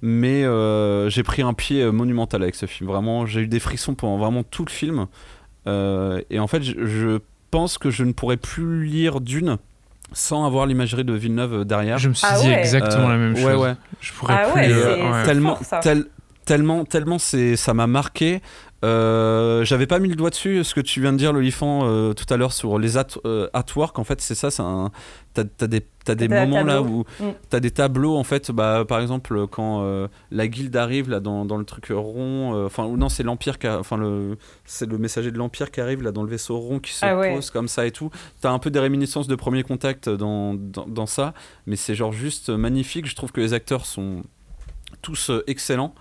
mais 0.00 0.44
euh, 0.44 1.10
j'ai 1.10 1.24
pris 1.24 1.42
un 1.42 1.54
pied 1.54 1.82
euh, 1.82 1.90
monumental 1.90 2.40
avec 2.42 2.54
ce 2.54 2.66
film. 2.66 2.88
Vraiment, 2.88 3.26
j'ai 3.26 3.40
eu 3.40 3.46
des 3.48 3.58
frissons 3.58 3.94
pendant 3.96 4.16
vraiment 4.16 4.44
tout 4.44 4.64
le 4.64 4.70
film. 4.70 5.06
Euh, 5.66 6.20
et 6.30 6.38
en 6.38 6.46
fait, 6.46 6.62
je, 6.62 6.86
je 6.86 7.18
pense 7.50 7.78
que 7.78 7.90
je 7.90 8.04
ne 8.04 8.12
pourrais 8.12 8.36
plus 8.36 8.84
lire 8.84 9.20
Dune 9.20 9.56
sans 10.12 10.46
avoir 10.46 10.66
l'imagerie 10.66 11.04
de 11.04 11.12
Villeneuve 11.14 11.52
euh, 11.54 11.64
derrière. 11.64 11.98
je 11.98 12.08
me 12.10 12.14
suis 12.14 12.26
Ah 12.30 12.40
dit 12.40 12.46
ouais. 12.48 12.60
exactement 12.60 13.08
Euh, 13.08 13.12
la 13.12 13.18
même 13.18 13.34
ouais, 13.34 13.42
chose. 13.42 13.60
ouais. 13.60 13.74
Je 14.00 14.12
pourrais 14.12 14.34
Ah 14.38 14.50
plus. 14.52 14.60
ouais, 14.60 14.68
euh, 14.72 15.12
ouais. 15.12 15.24
tellement, 15.24 15.56
fort, 15.56 15.66
ça. 15.66 15.80
tel- 15.80 16.06
tellement, 16.46 16.84
tellement, 16.86 17.18
c'est, 17.18 17.56
ça 17.56 17.74
m'a 17.74 17.86
marqué. 17.88 18.40
Euh, 18.84 19.64
j'avais 19.64 19.86
pas 19.88 19.98
mis 19.98 20.08
le 20.08 20.14
doigt 20.14 20.30
dessus, 20.30 20.62
ce 20.62 20.72
que 20.74 20.80
tu 20.80 21.00
viens 21.00 21.12
de 21.12 21.18
dire, 21.18 21.32
l'olifant, 21.32 21.80
euh, 21.84 22.12
tout 22.12 22.32
à 22.32 22.36
l'heure 22.36 22.52
sur 22.52 22.78
les 22.78 22.96
art, 22.96 23.06
euh, 23.24 23.48
artwork. 23.52 23.98
En 23.98 24.04
fait, 24.04 24.20
c'est 24.20 24.34
ça, 24.36 24.50
c'est 24.52 24.62
un. 24.62 24.90
T'as, 25.34 25.44
t'as 25.44 25.66
des, 26.14 26.26
moments 26.28 26.62
là 26.64 26.80
où 26.82 27.04
Mm. 27.20 27.24
t'as 27.50 27.60
des 27.60 27.70
tableaux. 27.70 28.16
En 28.16 28.24
fait, 28.24 28.50
bah, 28.50 28.84
par 28.88 29.00
exemple, 29.00 29.46
quand 29.48 29.82
euh, 29.82 30.08
la 30.30 30.46
guilde 30.48 30.74
arrive 30.76 31.10
là 31.10 31.20
dans, 31.20 31.44
dans 31.44 31.56
le 31.56 31.64
truc 31.64 31.88
rond, 31.90 32.64
enfin, 32.64 32.84
ou 32.84 32.96
non, 32.96 33.08
c'est 33.08 33.22
l'empire 33.24 33.58
qui, 33.58 33.66
a- 33.66 33.78
enfin 33.78 33.96
le, 33.96 34.36
c'est 34.64 34.88
le 34.88 34.96
messager 34.98 35.30
de 35.32 35.38
l'empire 35.38 35.70
qui 35.70 35.80
arrive 35.80 36.02
là 36.02 36.10
dans 36.12 36.22
le 36.22 36.28
vaisseau 36.30 36.58
rond 36.58 36.78
qui 36.78 36.92
se 36.92 37.04
Ah 37.04 37.16
ouais. 37.18 37.34
pose 37.34 37.50
comme 37.50 37.68
ça 37.68 37.84
et 37.86 37.90
tout. 37.90 38.10
T'as 38.40 38.50
un 38.50 38.58
peu 38.58 38.70
des 38.70 38.78
réminiscences 38.80 39.26
de 39.28 39.34
premier 39.34 39.62
contact 39.64 40.08
dans, 40.08 40.54
dans, 40.54 40.86
dans 40.86 41.06
ça, 41.06 41.34
mais 41.66 41.76
c'est 41.76 41.94
genre 41.94 42.12
juste 42.12 42.48
magnifique. 42.48 43.06
Je 43.06 43.14
trouve 43.16 43.30
que 43.32 43.40
les 43.40 43.52
acteurs 43.54 43.84
sont 43.86 44.22
tous 45.02 45.30
euh, 45.30 45.42
excellents. 45.46 45.94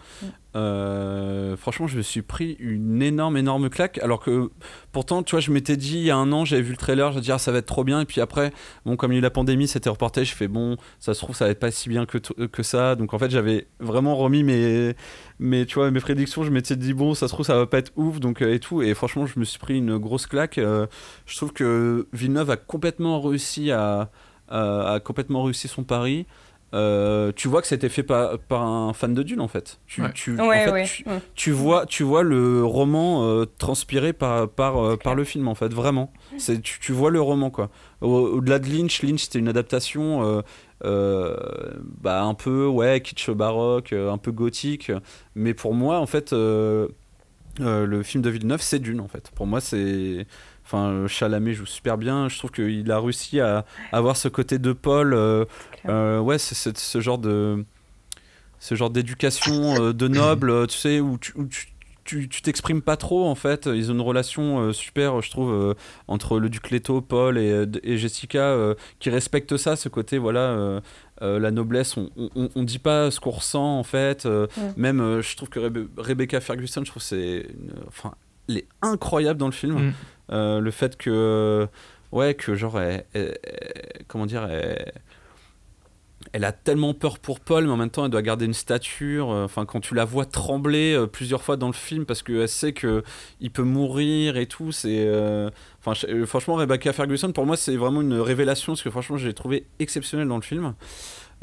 Euh, 0.55 1.55
franchement, 1.55 1.85
je 1.87 1.97
me 1.97 2.01
suis 2.01 2.23
pris 2.23 2.55
une 2.59 3.01
énorme, 3.03 3.37
énorme 3.37 3.69
claque. 3.69 3.99
Alors 3.99 4.19
que 4.19 4.49
pourtant, 4.91 5.21
tu 5.21 5.31
vois, 5.31 5.39
je 5.39 5.51
m'étais 5.51 5.77
dit 5.77 5.97
il 5.97 6.03
y 6.03 6.09
a 6.11 6.15
un 6.17 6.31
an, 6.31 6.45
j'avais 6.45 6.63
vu 6.63 6.71
le 6.71 6.77
trailer, 6.77 7.11
j'ai 7.11 7.21
dit 7.21 7.31
ah, 7.31 7.37
ça 7.37 7.51
va 7.51 7.59
être 7.59 7.67
trop 7.67 7.83
bien. 7.83 8.01
Et 8.01 8.05
puis 8.05 8.21
après, 8.21 8.51
bon, 8.85 8.95
comme 8.95 9.11
il 9.11 9.15
y 9.15 9.17
a 9.17 9.19
eu 9.19 9.21
la 9.21 9.29
pandémie, 9.29 9.67
c'était 9.67 9.89
reporté. 9.89 10.25
Je 10.25 10.33
fais 10.33 10.47
bon, 10.47 10.77
ça 10.99 11.13
se 11.13 11.19
trouve, 11.21 11.35
ça 11.35 11.45
va 11.45 11.51
être 11.51 11.59
pas 11.59 11.69
si 11.69 11.89
bien 11.89 12.05
que, 12.07 12.17
t- 12.17 12.47
que 12.47 12.63
ça. 12.63 12.95
Donc 12.95 13.13
en 13.13 13.19
fait, 13.19 13.29
j'avais 13.29 13.67
vraiment 13.79 14.15
remis 14.15 14.43
mes, 14.43 14.95
mes, 15.39 15.65
tu 15.67 15.75
vois, 15.75 15.91
mes 15.91 15.99
prédictions. 15.99 16.43
Je 16.43 16.49
m'étais 16.49 16.75
dit 16.75 16.93
bon, 16.93 17.13
ça 17.13 17.27
se 17.27 17.33
trouve, 17.33 17.45
ça 17.45 17.55
va 17.55 17.67
pas 17.67 17.77
être 17.77 17.91
ouf. 17.95 18.19
Donc 18.19 18.41
euh, 18.41 18.53
et 18.53 18.59
tout. 18.59 18.81
Et 18.81 18.93
franchement, 18.95 19.27
je 19.27 19.39
me 19.39 19.45
suis 19.45 19.59
pris 19.59 19.77
une 19.77 19.97
grosse 19.97 20.25
claque. 20.25 20.57
Euh, 20.57 20.87
je 21.27 21.35
trouve 21.37 21.53
que 21.53 22.07
Villeneuve 22.13 22.49
a 22.49 22.57
complètement 22.57 23.21
réussi 23.21 23.71
à, 23.71 24.09
à- 24.47 24.93
a 24.93 24.99
complètement 25.01 25.43
réussi 25.43 25.67
son 25.67 25.83
pari. 25.83 26.25
Euh, 26.73 27.31
tu 27.33 27.47
vois 27.47 27.61
que 27.61 27.67
c'était 27.67 27.87
fait 27.87 28.03
par, 28.03 28.37
par 28.39 28.61
un 28.63 28.91
fan 28.91 29.13
de 29.13 29.23
Dune 29.23 29.39
en 29.39 29.47
fait. 29.47 29.79
Tu, 29.87 30.01
Ouais. 30.01 30.11
tu, 30.13 30.37
en 30.39 30.47
Ouais, 30.49 30.65
fait, 30.65 30.71
ouais. 30.71 30.83
tu- 30.85 31.05
tu 31.33 31.51
vois, 31.51 31.85
tu 31.85 32.03
vois 32.03 32.23
le 32.23 32.63
roman 32.65 33.23
euh, 33.25 33.45
transpiré 33.57 34.11
par, 34.11 34.49
par, 34.49 34.77
euh, 34.77 34.97
par 34.97 35.15
le 35.15 35.23
film 35.23 35.47
en 35.47 35.55
fait, 35.55 35.73
vraiment. 35.73 36.11
C'est, 36.37 36.61
tu, 36.61 36.79
tu 36.81 36.91
vois 36.91 37.09
le 37.09 37.21
roman 37.21 37.49
quoi. 37.49 37.69
Au- 38.01 38.07
Au-delà 38.27 38.59
de 38.59 38.67
Lynch, 38.67 39.01
Lynch 39.01 39.21
c'était 39.23 39.39
une 39.39 39.47
adaptation 39.47 40.23
euh, 40.25 40.41
euh, 40.83 41.35
bah, 42.01 42.21
un 42.23 42.33
peu 42.33 42.65
ouais 42.67 43.01
kitsch 43.01 43.29
baroque, 43.29 43.93
un 43.93 44.17
peu 44.17 44.31
gothique. 44.31 44.91
Mais 45.35 45.53
pour 45.53 45.73
moi 45.73 45.99
en 45.99 46.05
fait, 46.05 46.33
euh, 46.33 46.89
euh, 47.61 47.85
le 47.85 48.03
film 48.03 48.21
de 48.21 48.29
Villeneuve 48.29 48.61
c'est 48.61 48.79
Dune 48.79 48.99
en 48.99 49.07
fait. 49.07 49.31
Pour 49.35 49.47
moi 49.47 49.61
c'est, 49.61 50.27
enfin 50.67 50.89
euh, 50.89 51.07
Chalamet 51.07 51.53
joue 51.53 51.65
super 51.65 51.97
bien. 51.97 52.27
Je 52.29 52.37
trouve 52.37 52.51
qu'il 52.51 52.91
a 52.91 52.99
réussi 52.99 53.39
à 53.39 53.65
avoir 53.93 54.17
ce 54.17 54.27
côté 54.27 54.59
de 54.59 54.73
Paul. 54.73 55.13
euh, 55.13 55.45
euh, 55.87 56.19
ouais, 56.19 56.37
c'est 56.37 56.55
c'est 56.55 56.77
ce 56.77 56.99
genre 57.01 57.17
de 57.17 57.63
ce 58.59 58.75
genre 58.75 58.89
d'éducation 58.89 59.81
euh, 59.81 59.93
de 59.93 60.07
noble, 60.07 60.67
tu 60.67 60.77
sais, 60.77 60.99
où 60.99 61.17
tu, 61.17 61.31
où 61.37 61.45
tu- 61.45 61.67
tu 62.03 62.29
tu 62.29 62.41
t'exprimes 62.41 62.81
pas 62.81 62.95
trop 62.97 63.25
en 63.27 63.35
fait. 63.35 63.65
Ils 63.71 63.91
ont 63.91 63.93
une 63.95 64.01
relation 64.01 64.59
euh, 64.59 64.71
super, 64.73 65.21
je 65.21 65.29
trouve, 65.29 65.51
euh, 65.51 65.73
entre 66.07 66.39
le 66.39 66.47
duc 66.49 66.71
Leto, 66.71 67.01
Paul 67.01 67.37
et, 67.37 67.65
et 67.83 67.97
Jessica, 67.97 68.39
euh, 68.43 68.75
qui 68.99 69.09
respectent 69.09 69.57
ça, 69.57 69.75
ce 69.75 69.89
côté, 69.89 70.17
voilà, 70.17 70.39
euh, 70.39 70.79
euh, 71.21 71.37
la 71.37 71.51
noblesse. 71.51 71.97
On, 71.97 72.09
on, 72.15 72.49
on 72.55 72.63
dit 72.63 72.79
pas 72.79 73.11
ce 73.11 73.19
qu'on 73.19 73.31
ressent 73.31 73.77
en 73.77 73.83
fait. 73.83 74.25
Même, 74.77 75.01
euh, 75.01 75.21
je 75.21 75.35
trouve 75.35 75.49
que 75.49 75.59
Rebe- 75.59 75.89
Rebecca 75.97 76.39
Ferguson, 76.39 76.81
je 76.85 76.89
trouve 76.91 77.03
c'est, 77.03 77.45
une- 77.49 77.73
enfin, 77.89 78.13
elle 78.49 78.57
est 78.59 78.67
incroyable 78.81 79.37
dans 79.39 79.47
le 79.47 79.51
film. 79.51 79.87
Mm. 79.87 79.93
Euh, 80.31 80.59
le 80.59 80.71
fait 80.71 80.97
que, 80.97 81.67
ouais, 82.11 82.33
que 82.35 82.55
genre, 82.55 82.79
comment 84.07 84.25
dire, 84.25 84.47
elle, 86.33 86.43
a 86.43 86.51
tellement 86.51 86.93
peur 86.93 87.19
pour 87.19 87.39
Paul, 87.39 87.65
mais 87.65 87.71
en 87.71 87.77
même 87.77 87.89
temps, 87.89 88.05
elle 88.05 88.11
doit 88.11 88.21
garder 88.21 88.45
une 88.45 88.53
stature. 88.53 89.31
euh, 89.31 89.45
Enfin, 89.45 89.65
quand 89.65 89.79
tu 89.79 89.95
la 89.95 90.03
vois 90.05 90.25
trembler 90.25 90.93
euh, 90.93 91.07
plusieurs 91.07 91.41
fois 91.43 91.57
dans 91.57 91.67
le 91.67 91.73
film 91.73 92.05
parce 92.05 92.21
qu'elle 92.23 92.49
sait 92.49 92.73
que 92.73 93.03
il 93.39 93.51
peut 93.51 93.63
mourir 93.63 94.37
et 94.37 94.45
tout, 94.47 94.71
c'est. 94.71 95.07
Enfin, 95.85 95.93
franchement, 96.25 96.55
Rebecca 96.55 96.91
Ferguson, 96.93 97.31
pour 97.31 97.45
moi, 97.45 97.55
c'est 97.57 97.75
vraiment 97.77 98.01
une 98.01 98.19
révélation 98.19 98.73
parce 98.73 98.83
que 98.83 98.89
franchement, 98.89 99.17
je 99.17 99.27
l'ai 99.27 99.33
trouvé 99.33 99.65
exceptionnelle 99.79 100.27
dans 100.27 100.35
le 100.37 100.41
film. 100.41 100.73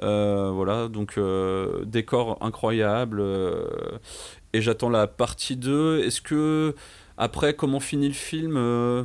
Voilà, 0.03 0.89
donc 0.89 1.19
décor 1.87 2.39
incroyable. 2.43 3.23
et 4.53 4.61
j'attends 4.61 4.91
la 4.91 5.07
partie 5.07 5.57
2. 5.57 6.01
Est-ce 6.01 6.21
que, 6.21 6.75
après, 7.19 7.55
comment 7.55 7.81
finit 7.81 8.09
le 8.09 8.15
film 8.15 8.55
euh, 8.57 9.05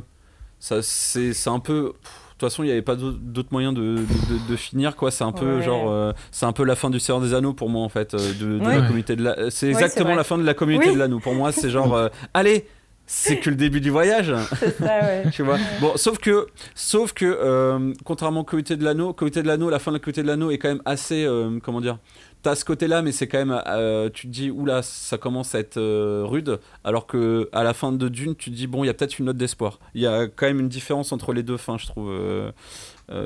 ça, 0.58 0.82
c'est, 0.82 1.32
c'est 1.32 1.50
un 1.50 1.58
peu. 1.60 1.92
De 1.94 2.46
toute 2.46 2.50
façon, 2.50 2.62
il 2.62 2.66
n'y 2.66 2.72
avait 2.72 2.80
pas 2.82 2.96
d'autre 2.96 3.48
moyen 3.50 3.72
de, 3.72 3.80
de, 3.80 3.96
de- 3.96 4.50
de 4.50 4.56
finir, 4.56 4.96
quoi. 4.96 5.10
C'est 5.10 5.24
un 5.24 5.32
peu 5.32 5.56
Ouais. 5.56 5.62
genre. 5.62 5.90
euh, 5.90 6.12
c'est 6.30 6.46
un 6.46 6.52
peu 6.52 6.64
la 6.64 6.74
fin 6.74 6.88
du 6.90 6.98
Seigneur 7.00 7.20
des 7.22 7.34
Anneaux 7.34 7.52
pour 7.52 7.68
moi, 7.68 7.82
en 7.82 7.88
fait. 7.90 8.14
euh, 8.14 8.32
De, 8.40 8.58
Ouais. 8.64 8.78
la 8.80 8.86
communauté 8.86 9.14
de 9.16 9.22
la. 9.22 9.50
C'est 9.50 9.66
Ouais, 9.66 9.72
exactement 9.72 10.10
c'est 10.10 10.16
la 10.16 10.24
fin 10.24 10.38
de 10.38 10.42
la 10.44 10.54
communauté 10.54 10.88
Oui. 10.88 10.94
de 10.94 10.98
l'anneau. 10.98 11.18
Pour 11.20 11.34
moi, 11.34 11.52
c'est 11.52 11.70
genre. 11.70 11.94
euh, 11.94 12.08
allez! 12.34 12.66
C'est 13.12 13.38
que 13.40 13.50
le 13.50 13.56
début 13.56 13.80
du 13.80 13.90
voyage! 13.90 14.32
C'est 14.60 14.78
ça, 14.78 15.00
ouais. 15.00 15.24
tu 15.32 15.42
vois. 15.42 15.58
Bon, 15.80 15.92
sauf 15.96 16.18
que, 16.18 16.46
sauf 16.76 17.12
que, 17.12 17.24
euh, 17.26 17.92
contrairement 18.04 18.40
au 18.40 18.44
Comité 18.44 18.76
de 18.76 18.84
l'anneau, 18.84 19.12
Comité 19.12 19.42
de 19.42 19.48
l'anneau, 19.48 19.68
la 19.68 19.80
fin 19.80 19.90
de 19.90 19.96
la 19.96 20.00
Comité 20.00 20.22
de 20.22 20.28
l'anneau 20.28 20.52
est 20.52 20.58
quand 20.58 20.68
même 20.68 20.82
assez, 20.84 21.24
euh, 21.24 21.58
comment 21.60 21.80
dire, 21.80 21.98
t'as 22.42 22.54
ce 22.54 22.64
côté-là, 22.64 23.02
mais 23.02 23.12
c'est 23.12 23.28
quand 23.28 23.38
même, 23.38 23.62
euh, 23.66 24.08
tu 24.12 24.26
te 24.26 24.32
dis, 24.32 24.50
oula, 24.50 24.82
ça 24.82 25.18
commence 25.18 25.54
à 25.54 25.58
être 25.60 25.76
euh, 25.76 26.24
rude, 26.24 26.58
alors 26.84 27.06
que 27.06 27.48
à 27.52 27.62
la 27.64 27.74
fin 27.74 27.92
de 27.92 28.08
Dune, 28.08 28.34
tu 28.36 28.50
te 28.50 28.56
dis, 28.56 28.66
bon, 28.66 28.82
il 28.84 28.86
y 28.86 28.90
a 28.90 28.94
peut-être 28.94 29.18
une 29.18 29.26
note 29.26 29.36
d'espoir. 29.36 29.78
Il 29.94 30.02
y 30.02 30.06
a 30.06 30.26
quand 30.26 30.46
même 30.46 30.60
une 30.60 30.68
différence 30.68 31.12
entre 31.12 31.32
les 31.32 31.42
deux 31.42 31.56
fins, 31.56 31.78
je 31.78 31.86
trouve, 31.86 32.10
euh, 32.10 32.52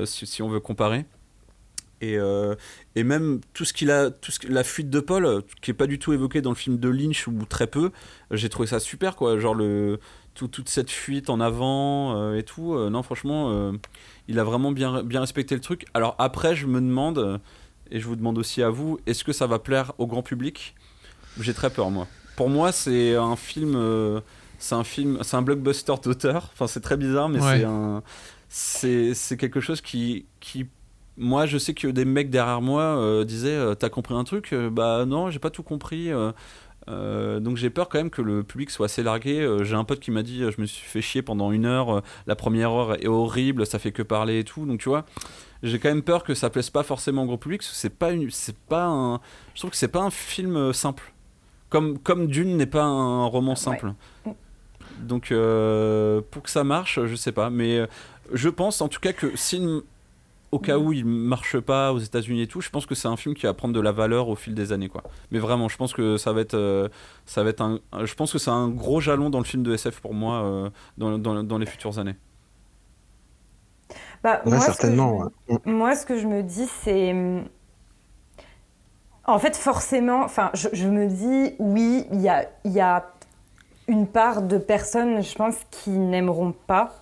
si, 0.05 0.43
on 0.43 0.49
veut 0.49 0.61
comparer. 0.61 1.05
Et, 2.01 2.19
et 2.97 3.03
même 3.05 3.41
tout 3.55 3.65
ce 3.65 3.73
qu'il 3.73 3.91
a, 3.91 4.11
tout 4.11 4.31
ce 4.31 4.47
la 4.49 4.63
fuite 4.63 4.91
de 4.91 5.01
Paul, 5.01 5.43
qui 5.63 5.71
est 5.71 5.75
pas 5.75 5.87
du 5.87 5.99
tout 5.99 6.13
évoqué 6.13 6.43
dans 6.43 6.51
le 6.51 6.57
film 6.57 6.77
de 6.77 6.89
Lynch 6.91 7.27
ou 7.29 7.33
très 7.49 7.67
peu, 7.67 7.93
j'ai 8.31 8.51
trouvé 8.51 8.69
ça 8.69 8.79
super 8.79 9.17
quoi. 9.17 9.39
Genre 9.39 9.55
le, 9.55 10.01
tout- 10.35 10.49
toute 10.49 10.69
cette 10.69 10.91
fuite 10.91 11.31
en 11.31 11.41
avant 11.41 12.35
et 12.35 12.43
tout. 12.43 12.77
non, 12.91 13.03
franchement, 13.03 13.73
il 14.29 14.39
a 14.39 14.45
vraiment 14.45 14.71
bien, 14.73 15.03
bien 15.03 15.21
respecté 15.21 15.55
le 15.55 15.63
truc. 15.63 15.87
Alors 15.95 16.15
après, 16.19 16.55
je 16.55 16.67
me 16.67 16.79
demande, 16.81 17.41
et 17.91 18.01
je 18.01 18.07
vous 18.07 18.17
demande 18.17 18.39
aussi 18.39 18.63
à 18.63 18.71
vous, 18.71 18.99
est-ce 19.07 19.25
que 19.25 19.33
ça 19.33 19.47
va 19.47 19.59
plaire 19.59 19.93
au 19.99 20.07
grand 20.07 20.23
public? 20.23 20.75
J'ai 21.41 21.55
très 21.55 21.71
peur 21.71 21.91
moi. 21.91 22.07
Pour 22.37 22.49
moi, 22.49 22.73
c'est 22.73 23.15
un 23.17 23.37
film, 23.37 23.75
euh, 23.77 24.21
c'est 24.59 24.75
un 24.75 24.85
film, 24.85 25.19
c'est 25.23 25.37
un 25.37 25.43
blockbuster 25.43 25.95
d'auteur. 26.03 26.51
Enfin, 26.53 26.67
c'est 26.67 26.81
très 26.81 26.97
bizarre, 26.97 27.29
mais 27.29 27.41
Ouais. 27.41 27.59
c'est 27.59 27.65
un, 27.65 28.03
c'est 28.49 29.15
c'est 29.15 29.37
quelque 29.37 29.61
chose 29.61 29.81
qui, 29.81 30.27
qui 30.41 30.67
moi, 31.17 31.47
je 31.47 31.59
sais 31.59 31.75
que 31.75 31.87
des 31.89 32.05
mecs 32.05 32.31
derrière 32.31 32.61
moi 32.61 32.83
euh, 32.83 33.25
disaient 33.25 33.51
euh, 33.51 33.75
T'as 33.75 33.89
compris 33.89 34.15
un 34.15 34.25
truc? 34.25 34.53
Bah 34.73 35.05
non, 35.07 35.31
j'ai 35.31 35.39
pas 35.39 35.51
tout 35.51 35.63
compris. 35.63 36.11
euh, 36.89 37.41
donc 37.41 37.57
j'ai 37.57 37.71
peur 37.71 37.89
quand 37.89 37.99
même 37.99 38.11
que 38.11 38.21
le 38.23 38.43
public 38.43 38.71
soit 38.71 38.87
assez 38.87 39.03
largué. 39.03 39.49
J'ai 39.63 39.75
un 39.75 39.85
pote 39.85 40.01
qui 40.01 40.11
m'a 40.11 40.23
dit 40.23 40.41
Je 40.51 40.61
me 40.61 40.67
suis 40.67 40.87
fait 40.87 41.01
chier 41.03 41.23
pendant 41.23 41.51
une 41.53 41.67
heure. 41.67 42.03
la 42.27 42.37
première 42.37 42.73
heure 42.73 42.95
est 43.03 43.07
horrible, 43.07 43.67
ça 43.67 43.79
fait 43.79 43.93
que 43.93 44.03
parler 44.03 44.41
et 44.41 44.45
tout. 44.45 44.67
Donc 44.67 44.81
tu 44.81 44.89
vois, 44.89 45.05
j'ai 45.65 45.79
quand 45.79 45.89
même 45.89 46.03
peur 46.03 46.23
que 46.25 46.35
ça 46.35 46.51
plaise 46.51 46.71
pas 46.71 46.83
forcément 46.83 47.23
au 47.23 47.27
gros 47.27 47.37
public. 47.37 47.61
parce 47.61 47.71
que 47.71 47.77
C'est 47.77 47.91
pas, 47.91 48.13
une, 48.13 48.31
c'est 48.31 48.57
pas 48.57 48.87
un. 48.87 49.21
Je 49.55 49.61
trouve 49.61 49.71
que 49.71 49.77
c'est 49.77 49.89
pas 49.89 50.03
un 50.03 50.11
film 50.11 50.57
euh, 50.57 50.73
simple. 50.73 51.13
Comme, 51.71 51.99
comme 51.99 52.29
Dune 52.29 52.57
n'est 52.57 52.67
pas 52.67 52.85
un 52.85 53.27
roman 53.27 53.57
simple. 53.57 53.95
Donc 55.01 55.33
euh, 55.33 56.21
pour 56.31 56.43
que 56.45 56.51
ça 56.51 56.63
marche, 56.63 57.01
je 57.05 57.15
sais 57.17 57.33
pas. 57.33 57.51
Mais 57.51 57.79
euh, 57.79 57.87
je 58.33 58.49
pense 58.49 58.81
en 58.81 58.89
tout 58.89 59.01
cas 59.01 59.13
que 59.13 59.37
si 59.37 59.61
au 60.55 60.61
cas 60.61 60.79
où 60.79 60.93
il 60.93 61.05
marche 61.05 61.59
pas 61.59 61.93
aux 61.93 61.99
États-Unis 61.99 62.43
et 62.43 62.47
tout, 62.47 62.61
je 62.61 62.71
pense 62.71 62.87
que 62.87 62.95
c'est 62.95 63.09
un 63.09 63.17
film 63.17 63.35
qui 63.35 63.45
va 63.45 63.55
prendre 63.55 63.75
de 63.75 63.81
la 63.81 63.91
valeur 63.91 64.29
au 64.29 64.37
fil 64.37 64.55
des 64.55 64.71
années, 64.71 64.89
quoi. 64.89 65.03
Mais 65.33 65.41
vraiment, 65.41 65.69
je 65.69 65.77
pense 65.77 65.93
que 65.93 66.17
ça 66.17 66.33
va 66.33 66.43
être, 66.43 66.55
euh, 66.55 66.89
ça 67.27 67.43
va 67.43 67.51
être 67.51 67.61
un, 67.61 67.81
je 68.05 68.15
pense 68.15 68.33
que 68.33 68.39
c'est 68.39 68.53
un 68.53 68.69
gros 68.69 69.01
jalon 69.01 69.31
dans 69.31 69.39
le 69.39 69.45
film 69.45 69.65
de 69.65 69.75
SF 69.75 69.99
pour 70.01 70.15
moi 70.15 70.45
euh, 70.45 70.71
dans, 70.97 71.19
dans, 71.19 71.43
dans 71.43 71.59
les 71.59 71.67
futures 71.67 71.99
années. 71.99 72.15
Bah, 74.25 74.43
Ouais, 74.47 74.59
moi, 74.59 74.61
ce 74.61 74.67
que 74.67 74.73
certainement. 74.73 75.31
je- 75.49 75.55
ouais. 75.55 75.61
Moi, 75.67 75.95
ce 75.97 76.07
que 76.07 76.19
je 76.19 76.27
me 76.27 76.43
dis, 76.43 76.69
c'est. 76.83 77.13
hum, 77.13 77.45
En 79.27 79.39
fait, 79.39 79.57
forcément, 79.57 80.23
enfin, 80.23 80.51
je, 80.55 80.69
je 80.73 80.87
me 80.89 81.07
dis, 81.09 81.55
oui, 81.59 82.07
il 82.13 82.21
y 82.21 82.29
a, 82.29 82.45
y 82.65 82.81
a 82.81 83.07
une 83.89 84.07
part 84.07 84.43
de 84.43 84.59
personnes, 84.59 85.23
je 85.23 85.35
pense, 85.35 85.57
qui 85.71 85.91
n'aimeront 85.91 86.55
pas. 86.67 86.95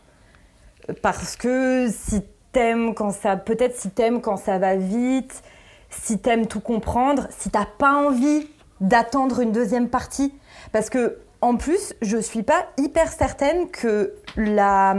Parce 1.03 1.37
que 1.37 1.89
si 1.91 2.23
t'aimes 2.53 2.95
quand 2.95 3.11
ça. 3.13 3.37
Peut-être 3.37 3.77
si 3.77 3.91
t'aimes 3.91 4.21
quand 4.21 4.37
ça 4.37 4.59
va 4.59 4.77
vite, 4.77 5.43
si 5.91 6.19
t'aimes 6.19 6.47
tout 6.47 6.61
comprendre, 6.61 7.29
si 7.31 7.51
t'as 7.51 7.67
pas 7.67 7.95
envie 7.95 8.49
d'attendre 8.81 9.41
une 9.41 9.53
deuxième 9.53 9.89
partie. 9.89 10.35
Parce 10.73 10.91
que, 10.91 11.19
en 11.41 11.57
plus, 11.57 11.95
je 12.03 12.19
suis 12.19 12.43
pas 12.43 12.67
hyper 12.79 13.09
certaine 13.13 13.71
que 13.71 14.15
la. 14.37 14.95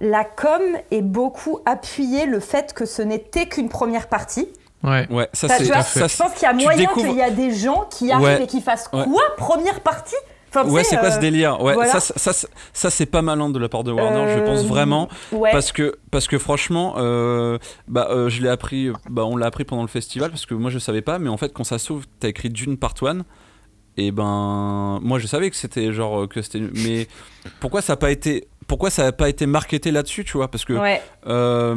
La 0.00 0.24
com 0.24 0.60
est 0.90 1.02
beaucoup 1.02 1.60
appuyé 1.66 2.26
le 2.26 2.40
fait 2.40 2.72
que 2.72 2.84
ce 2.86 3.02
n'était 3.02 3.46
qu'une 3.46 3.68
première 3.68 4.08
partie. 4.08 4.48
Ouais. 4.82 5.06
Ouais, 5.10 5.28
ça 5.32 5.48
c'est, 5.48 5.64
je 5.64 5.72
pense 5.72 5.92
qu'il 6.34 6.42
y 6.42 6.46
a 6.46 6.54
tu 6.54 6.62
moyen 6.64 6.78
découvres- 6.78 7.06
qu'il 7.08 7.16
y 7.16 7.22
a 7.22 7.30
des 7.30 7.52
gens 7.54 7.86
qui 7.90 8.12
arrivent 8.12 8.24
Ouais. 8.26 8.44
et 8.44 8.46
qui 8.46 8.60
fassent 8.60 8.90
Ouais. 8.92 9.04
quoi? 9.04 9.22
Première 9.38 9.80
partie? 9.80 10.14
Enfin, 10.50 10.68
Ouais, 10.68 10.84
c'est 10.84 10.96
quoi 10.98 11.10
ce 11.10 11.16
euh, 11.16 11.20
délire? 11.20 11.60
Ouais, 11.62 11.74
voilà. 11.74 11.90
ça, 11.90 12.00
ça, 12.00 12.32
ça, 12.32 12.46
ça, 12.72 12.90
c'est 12.90 13.06
pas 13.06 13.22
malin 13.22 13.48
de 13.48 13.58
la 13.58 13.68
part 13.68 13.82
de 13.82 13.90
Warner, 13.90 14.32
je 14.34 14.38
euh, 14.40 14.44
pense 14.46 14.64
vraiment. 14.66 15.08
Ouais. 15.32 15.50
Parce 15.50 15.72
que, 15.72 15.96
parce 16.12 16.28
que 16.28 16.38
franchement, 16.38 16.94
euh, 16.98 17.58
bah, 17.88 18.06
euh, 18.10 18.28
je 18.28 18.40
l'ai 18.42 18.48
appris, 18.50 18.90
bah, 19.10 19.24
on 19.24 19.36
l'a 19.36 19.46
appris 19.46 19.64
pendant 19.64 19.82
le 19.82 19.88
festival 19.88 20.30
parce 20.30 20.46
que 20.46 20.54
moi 20.54 20.70
je 20.70 20.78
savais 20.78 21.02
pas, 21.02 21.18
mais 21.18 21.28
en 21.28 21.36
fait 21.38 21.52
quand 21.52 21.64
ça 21.64 21.78
s'ouvre, 21.78 22.04
t'as 22.20 22.28
écrit 22.28 22.50
Dune 22.50 22.76
Part 22.76 22.94
1 23.02 23.22
et 23.96 24.10
ben 24.12 24.98
moi 25.02 25.18
je 25.18 25.26
savais 25.26 25.50
que 25.50 25.56
c'était 25.56 25.92
genre 25.92 26.22
euh, 26.22 26.26
que 26.28 26.40
c'était, 26.42 26.60
mais 26.84 27.08
pourquoi 27.60 27.80
ça 27.82 27.94
a 27.94 27.96
pas 27.96 28.10
été, 28.12 28.46
pourquoi 28.66 28.90
ça 28.90 29.06
a 29.06 29.12
pas 29.12 29.28
été 29.28 29.46
marketé 29.46 29.90
là-dessus, 29.90 30.24
tu 30.24 30.36
vois 30.36 30.48
Parce 30.50 30.64
que 30.64 30.72
Ouais, 30.74 31.00
euh, 31.26 31.74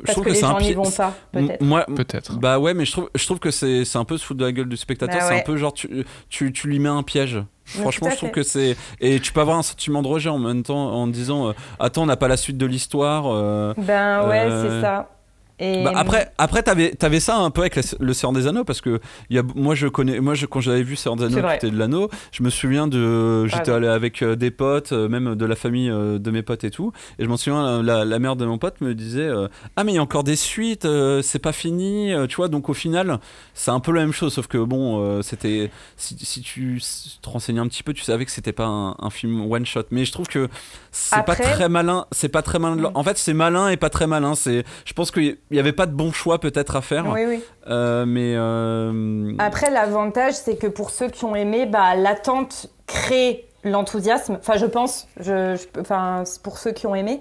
je 0.00 0.04
parce 0.04 0.12
trouve 0.12 0.24
que, 0.24 0.28
que, 0.30 0.34
les 0.34 0.40
c'est 0.40 0.44
un 0.46 0.50
gens 0.52 0.58
n'y 0.58 0.64
pied- 0.66 0.74
vont 0.74 0.90
pas, 0.90 1.14
peut-être. 1.32 1.62
Moi, 1.62 1.84
Peut-être. 1.94 2.38
bah 2.38 2.58
ouais, 2.58 2.74
mais 2.74 2.84
je 2.84 2.92
trouve, 2.92 3.10
je 3.14 3.24
trouve 3.24 3.38
que 3.38 3.50
c'est, 3.50 3.84
un 3.96 4.04
peu 4.04 4.16
se 4.18 4.24
foutre 4.24 4.40
de 4.40 4.44
la 4.44 4.52
gueule 4.52 4.68
du 4.68 4.76
spectateur. 4.76 5.18
Bah 5.20 5.26
C'est 5.28 5.40
un 5.40 5.44
peu 5.44 5.56
genre 5.56 5.72
tu, 5.72 6.04
tu, 6.28 6.52
tu 6.52 6.68
lui 6.68 6.78
mets 6.78 6.88
un 6.88 7.02
piège. 7.02 7.36
Mais 7.74 7.82
Franchement, 7.82 8.08
je 8.10 8.16
trouve 8.16 8.30
que 8.30 8.42
c'est 8.42 8.76
et 9.00 9.20
tu 9.20 9.32
peux 9.32 9.40
avoir 9.40 9.58
un 9.58 9.62
sentiment 9.62 10.00
de 10.02 10.08
rejet 10.08 10.30
en 10.30 10.38
même 10.38 10.62
temps 10.62 10.90
en 10.94 11.06
disant 11.06 11.48
euh, 11.48 11.52
attends, 11.78 12.04
on 12.04 12.06
n'a 12.06 12.16
pas 12.16 12.28
la 12.28 12.38
suite 12.38 12.56
de 12.56 12.64
l'histoire. 12.66 13.24
euh, 13.26 13.74
Ben 13.76 14.26
ouais, 14.28 14.46
Euh, 14.48 14.80
c'est 14.80 14.86
ça. 14.86 15.10
Et 15.60 15.82
Bah, 15.82 15.92
après, 15.96 16.32
après 16.38 16.62
t'avais, 16.62 16.90
t'avais 16.92 17.20
ça 17.20 17.36
un 17.38 17.50
peu 17.50 17.62
avec 17.62 17.76
la- 17.76 17.82
le 17.98 18.12
Seigneur 18.12 18.32
des 18.32 18.46
Anneaux 18.46 18.64
parce 18.64 18.80
que 18.80 19.00
y 19.30 19.38
a, 19.38 19.42
moi 19.54 19.74
je 19.74 19.86
connais, 19.88 20.20
moi 20.20 20.34
je, 20.34 20.46
quand 20.46 20.60
j'avais 20.60 20.82
vu 20.82 20.94
Seigneur 20.96 21.16
des 21.16 21.24
Anneaux, 21.24 21.40
vrai. 21.42 21.58
qui 21.58 21.66
était 21.66 21.74
de 21.74 21.78
l'anneau, 21.78 22.08
je 22.32 22.42
me 22.42 22.50
souviens 22.50 22.86
de, 22.86 23.46
j'étais 23.46 23.70
Ah, 23.72 23.76
allé 23.76 23.88
avec 23.88 24.22
euh, 24.22 24.36
des 24.36 24.50
potes, 24.50 24.92
euh, 24.92 25.08
même 25.08 25.34
de 25.34 25.44
la 25.46 25.56
famille 25.56 25.90
euh, 25.90 26.18
de 26.18 26.30
mes 26.30 26.42
potes 26.42 26.64
et 26.64 26.70
tout, 26.70 26.92
et 27.18 27.24
je 27.24 27.28
m'en 27.28 27.36
souviens, 27.36 27.82
la, 27.82 28.04
la 28.04 28.18
mère 28.18 28.36
de 28.36 28.44
mon 28.46 28.58
pote 28.58 28.80
me 28.80 28.94
disait, 28.94 29.22
euh, 29.22 29.48
ah 29.76 29.84
mais 29.84 29.92
il 29.92 29.96
y 29.96 29.98
a 29.98 30.02
encore 30.02 30.24
des 30.24 30.36
suites, 30.36 30.84
euh, 30.84 31.22
c'est 31.22 31.38
pas 31.40 31.52
fini, 31.52 32.12
euh, 32.12 32.26
tu 32.26 32.36
vois, 32.36 32.48
donc 32.48 32.68
au 32.68 32.74
final 32.74 33.18
c'est 33.54 33.70
un 33.72 33.80
peu 33.80 33.92
la 33.92 34.00
même 34.02 34.12
chose, 34.12 34.32
sauf 34.34 34.46
que 34.46 34.58
bon, 34.58 35.02
euh, 35.02 35.22
c'était, 35.22 35.70
si, 35.96 36.16
si 36.20 36.40
tu 36.40 36.80
te 37.20 37.28
renseignais 37.28 37.60
un 37.60 37.66
petit 37.68 37.82
peu, 37.82 37.92
tu 37.92 38.02
savais 38.02 38.24
que 38.24 38.30
c'était 38.30 38.52
pas 38.52 38.66
un, 38.66 38.94
un 39.00 39.10
film 39.10 39.50
one 39.50 39.66
shot, 39.66 39.82
mais 39.90 40.04
je 40.04 40.12
trouve 40.12 40.28
que 40.28 40.48
c'est 40.92 41.24
pas 41.24 41.34
très 41.34 41.68
malin, 41.68 42.06
c'est 42.12 42.28
pas 42.28 42.42
très 42.42 42.58
malin. 42.58 42.76
de 42.76 42.82
Mm. 42.82 42.90
En 42.94 43.02
fait, 43.02 43.18
c'est 43.18 43.34
malin 43.34 43.68
et 43.70 43.76
pas 43.76 43.90
très 43.90 44.06
malin. 44.06 44.34
C'est, 44.34 44.64
je 44.84 44.92
pense 44.92 45.10
qu'il 45.48 45.56
y 45.56 45.60
avait 45.60 45.72
pas 45.72 45.86
de 45.86 45.92
bon 45.92 46.12
choix 46.12 46.38
peut-être 46.38 46.76
à 46.76 46.80
faire. 46.82 47.06
oui, 47.12 47.24
oui. 47.26 47.44
Euh, 47.68 48.04
mais 48.06 48.34
euh, 48.36 49.32
Après, 49.38 49.70
l'avantage, 49.70 50.34
c'est 50.34 50.56
que 50.56 50.66
pour 50.66 50.90
ceux 50.90 51.08
qui 51.08 51.24
ont 51.24 51.34
aimé, 51.34 51.66
bah, 51.66 51.94
l'attente 51.96 52.70
crée 52.86 53.46
l'enthousiasme. 53.64 54.36
Enfin, 54.40 54.56
je 54.56 54.66
pense. 54.66 55.08
Je, 55.18 55.56
je- 55.56 55.80
enfin, 55.80 56.24
pour 56.42 56.58
ceux 56.58 56.72
qui 56.72 56.86
ont 56.86 56.94
aimé. 56.94 57.20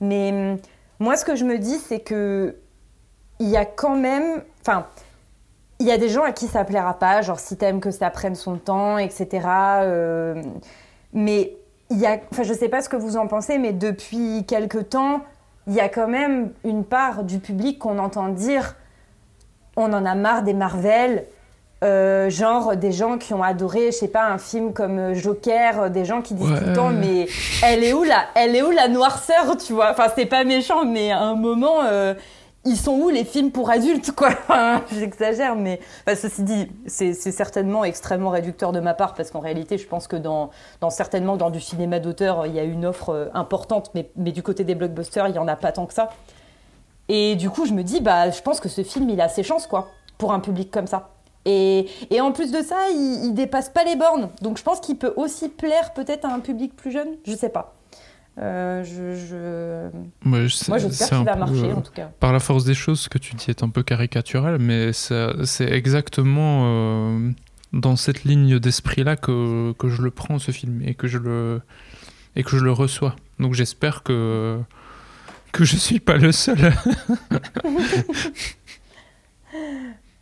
Mais 0.00 0.30
hum, 0.32 0.56
moi, 1.00 1.16
ce 1.16 1.24
que 1.24 1.34
je 1.36 1.44
me 1.44 1.58
dis, 1.58 1.78
c'est 1.78 2.00
que 2.00 2.56
il 3.40 3.48
y 3.48 3.56
a 3.56 3.64
quand 3.64 3.96
même. 3.96 4.42
Enfin, 4.60 4.86
il 5.80 5.86
y 5.86 5.92
a 5.92 5.98
des 5.98 6.08
gens 6.08 6.24
à 6.24 6.32
qui 6.32 6.46
ça 6.48 6.64
plaira 6.64 6.94
pas, 6.98 7.22
genre 7.22 7.38
si 7.38 7.56
t'aimes 7.56 7.80
que 7.80 7.90
ça 7.92 8.10
prenne 8.10 8.34
son 8.34 8.56
temps, 8.56 8.98
etc. 8.98 9.46
euh, 9.82 10.42
mais 11.12 11.54
il 11.90 11.98
y 11.98 12.06
a. 12.06 12.18
Enfin, 12.32 12.42
je 12.42 12.52
sais 12.52 12.68
pas 12.68 12.82
ce 12.82 12.88
que 12.88 12.96
vous 12.96 13.16
en 13.16 13.26
pensez, 13.28 13.58
mais 13.58 13.72
depuis 13.72 14.44
quelque 14.46 14.78
temps, 14.78 15.20
il 15.68 15.74
y 15.74 15.80
a 15.80 15.88
quand 15.88 16.08
même 16.08 16.50
une 16.64 16.84
part 16.84 17.24
du 17.24 17.38
public 17.38 17.78
qu'on 17.78 17.98
entend 17.98 18.28
dire 18.28 18.74
on 19.76 19.92
en 19.92 20.04
a 20.04 20.14
marre 20.14 20.42
des 20.42 20.54
Marvel. 20.54 21.24
Euh, 21.84 22.28
genre 22.28 22.74
des 22.74 22.90
gens 22.90 23.18
qui 23.18 23.32
ont 23.34 23.42
adoré, 23.44 23.92
je 23.92 23.98
sais 23.98 24.08
pas, 24.08 24.26
un 24.26 24.38
film 24.38 24.72
comme 24.72 24.98
euh, 24.98 25.14
Joker, 25.14 25.82
euh, 25.82 25.88
des 25.88 26.04
gens 26.04 26.22
qui 26.22 26.34
disent 26.34 26.50
Ouais. 26.50 26.58
tout 26.58 26.64
le 26.64 26.72
temps, 26.72 26.90
mais 26.90 27.28
elle 27.62 27.84
est 27.84 27.92
où 27.92 28.02
la, 28.02 28.24
elle 28.34 28.56
est 28.56 28.62
où 28.62 28.72
la 28.72 28.88
noirceur, 28.88 29.56
tu 29.64 29.74
vois? 29.74 29.92
Enfin, 29.92 30.06
c'est 30.16 30.26
pas 30.26 30.42
méchant, 30.42 30.84
mais 30.84 31.12
à 31.12 31.20
un 31.20 31.36
moment, 31.36 31.84
euh, 31.84 32.14
ils 32.64 32.76
sont 32.76 32.92
où 32.92 33.08
les 33.08 33.24
films 33.24 33.50
pour 33.50 33.70
adultes, 33.70 34.12
quoi? 34.12 34.30
J'exagère, 34.92 35.56
mais 35.56 35.80
enfin, 36.06 36.16
ceci 36.16 36.42
dit, 36.42 36.68
c'est 36.86 37.14
certainement 37.14 37.84
extrêmement 37.84 38.30
réducteur 38.30 38.72
de 38.72 38.80
ma 38.80 38.94
part, 38.94 39.14
parce 39.14 39.30
qu'en 39.30 39.40
réalité, 39.40 39.78
je 39.78 39.86
pense 39.86 40.06
que 40.06 40.16
dans, 40.16 40.50
certainement 40.90 41.36
dans 41.36 41.50
du 41.50 41.60
cinéma 41.60 42.00
d'auteur, 42.00 42.46
il 42.46 42.54
y 42.54 42.58
a 42.58 42.64
une 42.64 42.84
offre 42.84 43.10
euh, 43.10 43.28
importante, 43.34 43.90
mais, 43.94 44.10
du 44.16 44.42
côté 44.42 44.64
des 44.64 44.74
blockbusters, 44.74 45.28
il 45.28 45.34
y 45.34 45.38
en 45.38 45.48
a 45.48 45.56
pas 45.56 45.72
tant 45.72 45.86
que 45.86 45.94
ça. 45.94 46.10
Et 47.08 47.36
du 47.36 47.48
coup, 47.48 47.64
je 47.64 47.72
me 47.72 47.82
dis, 47.82 48.00
bah, 48.00 48.30
je 48.30 48.42
pense 48.42 48.60
que 48.60 48.68
ce 48.68 48.82
film, 48.82 49.08
il 49.08 49.20
a 49.20 49.28
ses 49.28 49.42
chances, 49.42 49.66
quoi, 49.66 49.88
pour 50.18 50.32
un 50.32 50.40
public 50.40 50.70
comme 50.70 50.86
ça. 50.86 51.10
Et, 51.44 51.88
et 52.10 52.20
en 52.20 52.32
plus 52.32 52.50
de 52.50 52.60
ça, 52.60 52.76
il, 52.90 53.26
il 53.26 53.34
dépasse 53.34 53.70
pas 53.70 53.84
les 53.84 53.96
bornes. 53.96 54.28
Donc 54.42 54.58
je 54.58 54.62
pense 54.62 54.80
qu'il 54.80 54.98
peut 54.98 55.14
aussi 55.16 55.48
plaire 55.48 55.94
peut-être 55.94 56.26
à 56.26 56.28
un 56.28 56.40
public 56.40 56.76
plus 56.76 56.90
jeune. 56.90 57.08
Je 57.24 57.34
sais 57.34 57.48
pas. 57.48 57.77
Euh, 58.40 58.84
je, 58.84 59.14
je- 59.16 59.88
Moi, 60.28 60.46
je- 60.46 60.68
Moi, 60.68 60.78
j'espère 60.78 61.08
qu'il 61.08 61.24
va 61.24 61.32
peu, 61.32 61.38
marcher, 61.40 61.70
euh, 61.70 61.74
en 61.74 61.80
tout 61.80 61.92
cas. 61.92 62.10
Par 62.20 62.32
la 62.32 62.38
force 62.38 62.64
des 62.64 62.74
choses, 62.74 63.00
ce 63.00 63.08
que 63.08 63.18
tu 63.18 63.34
dis 63.34 63.46
est 63.50 63.62
un 63.64 63.68
peu 63.68 63.82
caricatural, 63.82 64.58
mais 64.60 64.92
c'est 64.92 65.70
exactement 65.72 66.62
euh, 66.66 67.30
dans 67.72 67.96
cette 67.96 68.22
ligne 68.24 68.58
d'esprit-là 68.60 69.16
que, 69.16 69.72
que 69.72 69.88
je 69.88 70.02
le 70.02 70.10
prends, 70.12 70.38
ce 70.38 70.52
film, 70.52 70.82
et 70.84 70.94
que 70.94 71.08
je 71.08 71.18
le, 71.18 71.60
et 72.36 72.44
que 72.44 72.50
je 72.56 72.62
le 72.64 72.70
reçois. 72.70 73.16
Donc 73.40 73.54
j'espère 73.54 74.02
que, 74.04 74.58
que 75.52 75.64
je 75.64 75.76
suis 75.76 75.98
pas 76.00 76.16
le 76.16 76.30
seul. 76.30 76.72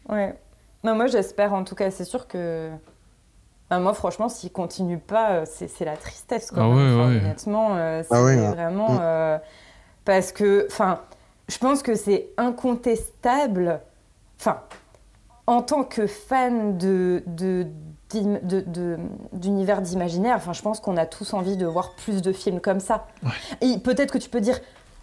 Ouais. 0.09 0.35
Non, 0.85 0.95
moi, 0.95 1.07
j'espère 1.09 1.53
en 1.53 1.65
tout 1.65 1.75
cas. 1.75 1.91
C'est 1.91 2.05
sûr 2.05 2.27
que. 2.29 2.71
Bah, 3.71 3.79
moi, 3.81 3.95
franchement, 3.95 4.29
s'il 4.29 4.53
continue 4.53 4.99
pas, 4.99 5.31
euh, 5.33 5.45
c'est 5.45 5.67
c'est 5.69 5.85
la 5.85 5.97
tristesse. 5.97 6.51
Quoi. 6.51 6.63
Ah 6.65 6.69
ouais, 6.69 6.75
Enfin, 6.75 7.09
ouais. 7.11 7.17
Honnêtement, 7.19 7.69
euh, 7.77 8.03
c'est 8.09 8.15
Ah 8.15 8.23
ouais, 8.23 8.37
ouais. 8.37 8.49
vraiment. 8.49 8.91
Mm. 8.93 8.99
euh, 9.01 9.39
parce 10.05 10.31
que, 10.33 10.67
enfin, 10.71 11.01
je 11.49 11.59
pense 11.59 11.83
que 11.83 11.95
c'est 11.97 12.29
incontestable. 12.37 13.81
Enfin, 14.39 14.61
en 15.47 15.63
tant 15.63 15.85
que 15.85 16.07
fan 16.07 16.77
de. 16.79 17.23
de 17.27 17.67
d'im- 18.11 18.39
de- 18.45 18.61
de- 18.61 18.99
d'univers 19.33 19.83
d'imaginaire, 19.83 20.37
enfin, 20.37 20.53
je 20.53 20.63
pense 20.63 20.79
qu'on 20.79 20.97
a 20.97 21.07
tous 21.07 21.35
envie 21.35 21.57
de 21.57 21.67
voir 21.67 21.91
plus 21.97 22.23
de 22.23 22.33
films 22.33 22.61
comme 22.61 22.79
ça. 22.79 23.09
Ouais. 23.25 23.31
Et 23.63 23.79
peut-être 23.79 24.13
que 24.13 24.19
tu 24.19 24.31
peux 24.31 24.41
dire, 24.41 24.61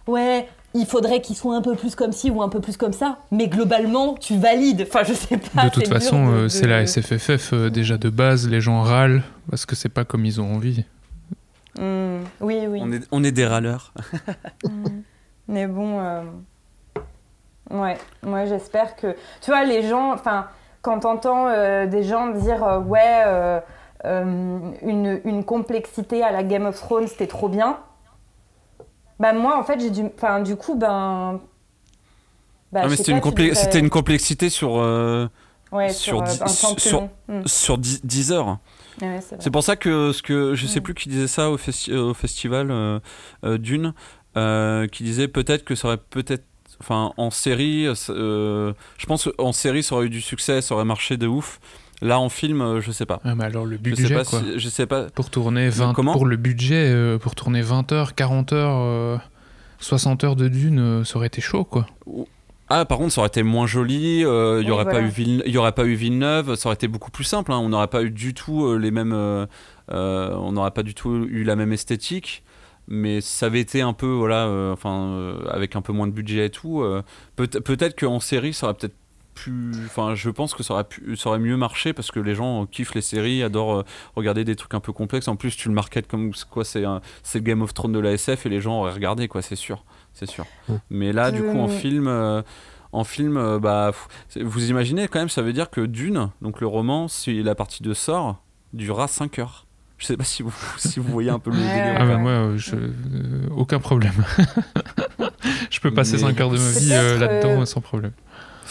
ouais, 0.07 0.47
il 0.75 0.85
faudrait 0.85 1.21
qu'ils 1.21 1.35
soient 1.35 1.55
un 1.55 1.61
peu 1.61 1.75
plus 1.75 1.95
comme 1.95 2.11
ci 2.11 2.31
ou 2.31 2.41
un 2.41 2.49
peu 2.49 2.59
plus 2.59 2.77
comme 2.77 2.93
ça, 2.93 3.19
mais 3.31 3.47
globalement, 3.47 4.15
tu 4.15 4.37
valides. 4.37 4.85
Enfin, 4.87 5.03
je 5.03 5.13
sais 5.13 5.37
pas. 5.37 5.65
de 5.65 5.69
toute 5.69 5.87
façon, 5.87 6.25
de- 6.27 6.31
euh, 6.31 6.43
de- 6.43 6.47
c'est 6.47 6.67
la 6.67 6.81
SFFF 6.85 7.53
euh, 7.53 7.69
déjà 7.69 7.97
de 7.97 8.09
base, 8.09 8.47
les 8.49 8.59
gens 8.61 8.81
râlent 8.81 9.21
parce 9.49 9.65
que 9.65 9.75
c'est 9.75 9.89
pas 9.89 10.03
comme 10.05 10.25
ils 10.25 10.41
ont 10.41 10.53
envie. 10.55 10.83
Hmm, 11.79 12.19
oui, 12.41 12.59
oui. 12.67 12.79
on, 12.83 12.91
est, 12.91 13.01
on 13.11 13.23
est 13.23 13.31
des 13.31 13.45
râleurs. 13.45 13.93
Hmm. 14.63 15.01
Mais 15.47 15.67
bon, 15.67 15.99
euh, 15.99 16.21
ouais, 17.71 17.97
moi 18.23 18.45
j'espère 18.45 18.95
que. 18.95 19.15
Tu 19.41 19.51
vois, 19.51 19.65
les 19.65 19.87
gens, 19.87 20.13
enfin, 20.13 20.47
quand 20.81 20.99
t'entends 20.99 21.47
euh, 21.47 21.85
des 21.85 22.03
gens 22.03 22.27
dire, 22.29 22.63
euh, 22.63 22.79
ouais, 22.79 23.23
euh, 23.25 23.59
euh, 24.05 24.59
une, 24.81 25.19
une 25.25 25.43
complexité 25.43 26.23
à 26.23 26.31
la 26.31 26.43
Game 26.43 26.65
of 26.65 26.75
Thrones, 26.79 27.07
c'était 27.07 27.27
trop 27.27 27.49
bien. 27.49 27.77
Bah, 29.19 29.33
moi, 29.33 29.57
en 29.57 29.63
fait, 29.63 29.79
j'ai 29.79 29.89
du. 29.89 30.03
Enfin, 30.15 30.41
du 30.41 30.55
coup, 30.55 30.75
ben. 30.75 31.39
bah, 32.71 32.81
Ah, 32.83 32.87
mais 32.87 32.95
c'était 32.95 33.11
une, 33.11 33.55
c'était 33.55 33.79
une 33.79 33.89
complexité 33.89 34.49
sur, 34.49 34.77
euh, 34.79 35.27
Ouais, 35.71 35.89
sur 35.89 36.17
sur, 36.17 36.21
euh, 36.21 36.25
dix- 36.25 36.41
un 36.41 36.67
temps 36.67 36.73
plus 36.75 36.81
sur- 36.89 37.01
long. 37.01 37.09
Hmm. 37.27 37.45
sur 37.47 37.77
10, 37.77 38.05
10 38.05 38.31
heures. 38.31 38.57
Ouais, 39.01 39.19
c'est 39.39 39.49
pour 39.51 39.63
ça 39.63 39.75
que, 39.75 40.11
ce 40.11 40.21
que 40.21 40.53
je 40.53 40.67
sais 40.67 40.79
Mm. 40.79 40.83
plus 40.83 40.93
qui 40.93 41.09
disait 41.09 41.27
ça 41.27 41.49
au, 41.49 41.57
festi- 41.57 41.95
au 41.95 42.13
festival 42.13 42.69
euh, 42.69 42.99
euh, 43.43 43.57
Dune, 43.57 43.93
euh, 44.37 44.87
qui 44.87 45.03
disait 45.03 45.27
peut-être 45.27 45.63
que 45.63 45.73
ça 45.75 45.87
aurait 45.87 45.97
peut-être. 45.97 46.43
Enfin, 46.79 47.13
en 47.17 47.29
série, 47.31 47.87
euh, 48.09 48.73
je 48.97 49.05
pense 49.05 49.29
qu'en 49.37 49.51
série, 49.53 49.83
ça 49.83 49.95
aurait 49.95 50.07
eu 50.07 50.09
du 50.09 50.21
succès, 50.21 50.61
ça 50.61 50.75
aurait 50.75 50.85
marché 50.85 51.17
de 51.17 51.27
ouf. 51.27 51.59
Là, 52.01 52.19
en 52.19 52.29
film, 52.29 52.61
euh, 52.61 52.81
je 52.81 52.91
sais 52.91 53.05
pas. 53.05 53.21
Ah, 53.23 53.35
mais 53.35 53.45
alors 53.45 53.65
le 53.65 53.77
Je 53.83 53.95
sais 53.95 54.01
budget, 54.01 54.15
pas. 54.15 54.23
quoi. 54.25 54.39
si- 54.39 54.59
je 54.59 54.69
sais 54.69 54.85
pas. 54.85 55.03
Pour 55.11 55.29
tourner 55.29 55.69
20 55.69 55.93
Comment 55.93 56.13
pour 56.13 56.25
le 56.25 56.35
budget, 56.35 56.89
euh, 56.91 57.17
pour 57.17 57.35
tourner 57.35 57.61
20 57.61 57.91
heures, 57.93 58.13
40 58.15 58.51
heures, 58.53 58.77
euh, 58.81 59.17
60 59.79 60.23
heures 60.23 60.35
de 60.35 60.47
dune, 60.47 60.79
euh, 60.79 61.03
ça 61.03 61.17
aurait 61.17 61.27
été 61.27 61.41
chaud 61.41 61.63
quoi. 61.63 61.85
Ah, 62.69 62.85
par 62.85 62.97
contre, 62.97 63.11
ça 63.13 63.21
aurait 63.21 63.27
été 63.27 63.43
moins 63.43 63.67
joli. 63.67 64.23
euh, 64.25 64.59
Il 64.61 64.63
y 64.63 64.65
Oui, 64.67 64.71
aurait 64.71 64.85
pas 64.85 64.91
voilà. 64.91 65.07
eu 65.07 65.09
Ville- 65.09 65.43
il 65.45 65.51
y 65.53 65.57
aurait 65.57 65.73
pas 65.73 65.85
eu 65.85 65.93
Villeneuve. 65.93 66.55
Ça 66.55 66.67
aurait 66.69 66.75
été 66.75 66.87
beaucoup 66.87 67.11
plus 67.11 67.23
simple. 67.25 67.51
hein, 67.51 67.57
On 67.59 67.69
n'aurait 67.69 67.87
pas 67.87 68.03
eu 68.03 68.09
du 68.09 68.33
tout 68.33 68.65
euh, 68.65 68.77
les 68.77 68.89
mêmes. 68.91 69.13
euh, 69.13 69.45
euh, 69.91 70.33
on 70.37 70.53
n'aurait 70.53 70.71
pas 70.71 70.83
du 70.83 70.93
tout 70.95 71.11
eu 71.29 71.43
la 71.43 71.55
même 71.55 71.71
esthétique. 71.73 72.43
Mais 72.87 73.21
ça 73.21 73.45
avait 73.45 73.59
été 73.61 73.81
un 73.81 73.93
peu 73.93 74.07
voilà, 74.07 74.45
euh, 74.47 74.73
enfin, 74.73 74.93
euh, 75.13 75.37
avec 75.49 75.75
un 75.75 75.81
peu 75.81 75.93
moins 75.93 76.07
de 76.07 76.11
budget 76.13 76.47
et 76.47 76.49
tout. 76.49 76.81
euh, 76.81 77.01
peut- 77.35 77.47
peut-être 77.47 77.97
qu'en 77.99 78.19
série, 78.19 78.53
ça 78.53 78.67
aurait 78.67 78.73
peut-être 78.75 78.95
Enfin, 79.85 80.15
je 80.15 80.29
pense 80.29 80.53
que 80.53 80.63
ça 80.63 80.73
aurait 80.73 80.83
pu, 80.83 81.15
ça 81.17 81.29
aurait 81.29 81.39
mieux 81.39 81.57
marché 81.57 81.93
parce 81.93 82.11
que 82.11 82.19
les 82.19 82.35
gens 82.35 82.65
kiffent 82.65 82.93
les 82.93 83.01
séries, 83.01 83.43
adorent 83.43 83.79
euh, 83.79 83.85
regarder 84.15 84.43
des 84.45 84.55
trucs 84.55 84.73
un 84.73 84.79
peu 84.79 84.93
complexes. 84.93 85.27
En 85.27 85.35
plus, 85.35 85.55
tu 85.55 85.67
le 85.69 85.73
marketes 85.73 86.07
comme 86.07 86.31
quoi 86.49 86.63
c'est 86.65 86.81
le 86.81 87.39
Game 87.39 87.61
of 87.61 87.73
Thrones 87.73 87.93
de 87.93 87.99
la 87.99 88.11
SF 88.13 88.45
et 88.45 88.49
les 88.49 88.61
gens 88.61 88.79
auraient 88.79 88.93
regardé 88.93 89.27
quoi, 89.27 89.41
c'est 89.41 89.55
sûr, 89.55 89.83
c'est 90.13 90.29
sûr. 90.29 90.45
Mais 90.89 91.11
là, 91.13 91.31
du 91.31 91.41
coup, 91.41 91.57
en 91.59 91.65
Euh, 91.65 91.67
film. 91.69 92.07
euh, 92.07 92.41
en 92.91 93.03
film, 93.03 93.57
bah, 93.59 93.91
vous 94.39 94.69
imaginez 94.69 95.07
quand 95.07 95.17
même, 95.19 95.29
ça 95.29 95.41
veut 95.41 95.53
dire 95.53 95.69
que 95.71 95.81
Dune, 95.81 96.29
donc 96.43 96.61
le 96.61 96.67
roman, 96.67 97.07
si 97.07 97.41
la 97.41 97.55
partie 97.55 97.81
de 97.81 97.93
sort, 97.95 98.43
durera 98.71 99.07
5 99.07 99.39
heures. 99.39 99.65
Je 99.97 100.05
sais 100.07 100.17
pas 100.17 100.23
si 100.25 100.43
vous, 100.43 100.53
si 100.77 100.99
vous 100.99 101.11
voyez 101.11 101.29
un 101.31 101.39
peu 101.39 101.49
le 101.49 101.57
délire. 101.57 101.95
Ah 101.97 102.05
bah 102.05 102.17
moi, 102.17 102.51
je, 102.57 102.75
euh, 102.75 103.47
aucun 103.55 103.79
problème. 103.79 104.13
je 105.69 105.79
peux 105.79 105.91
passer 105.93 106.13
Mais- 106.13 106.19
5 106.19 106.39
heures 106.41 106.49
de 106.51 106.57
ma 106.57 106.71
vie 106.71 106.89
euh, 106.93 107.17
là-dedans 107.19 107.61
euh, 107.61 107.65
sans 107.65 107.81
problème. 107.81 108.11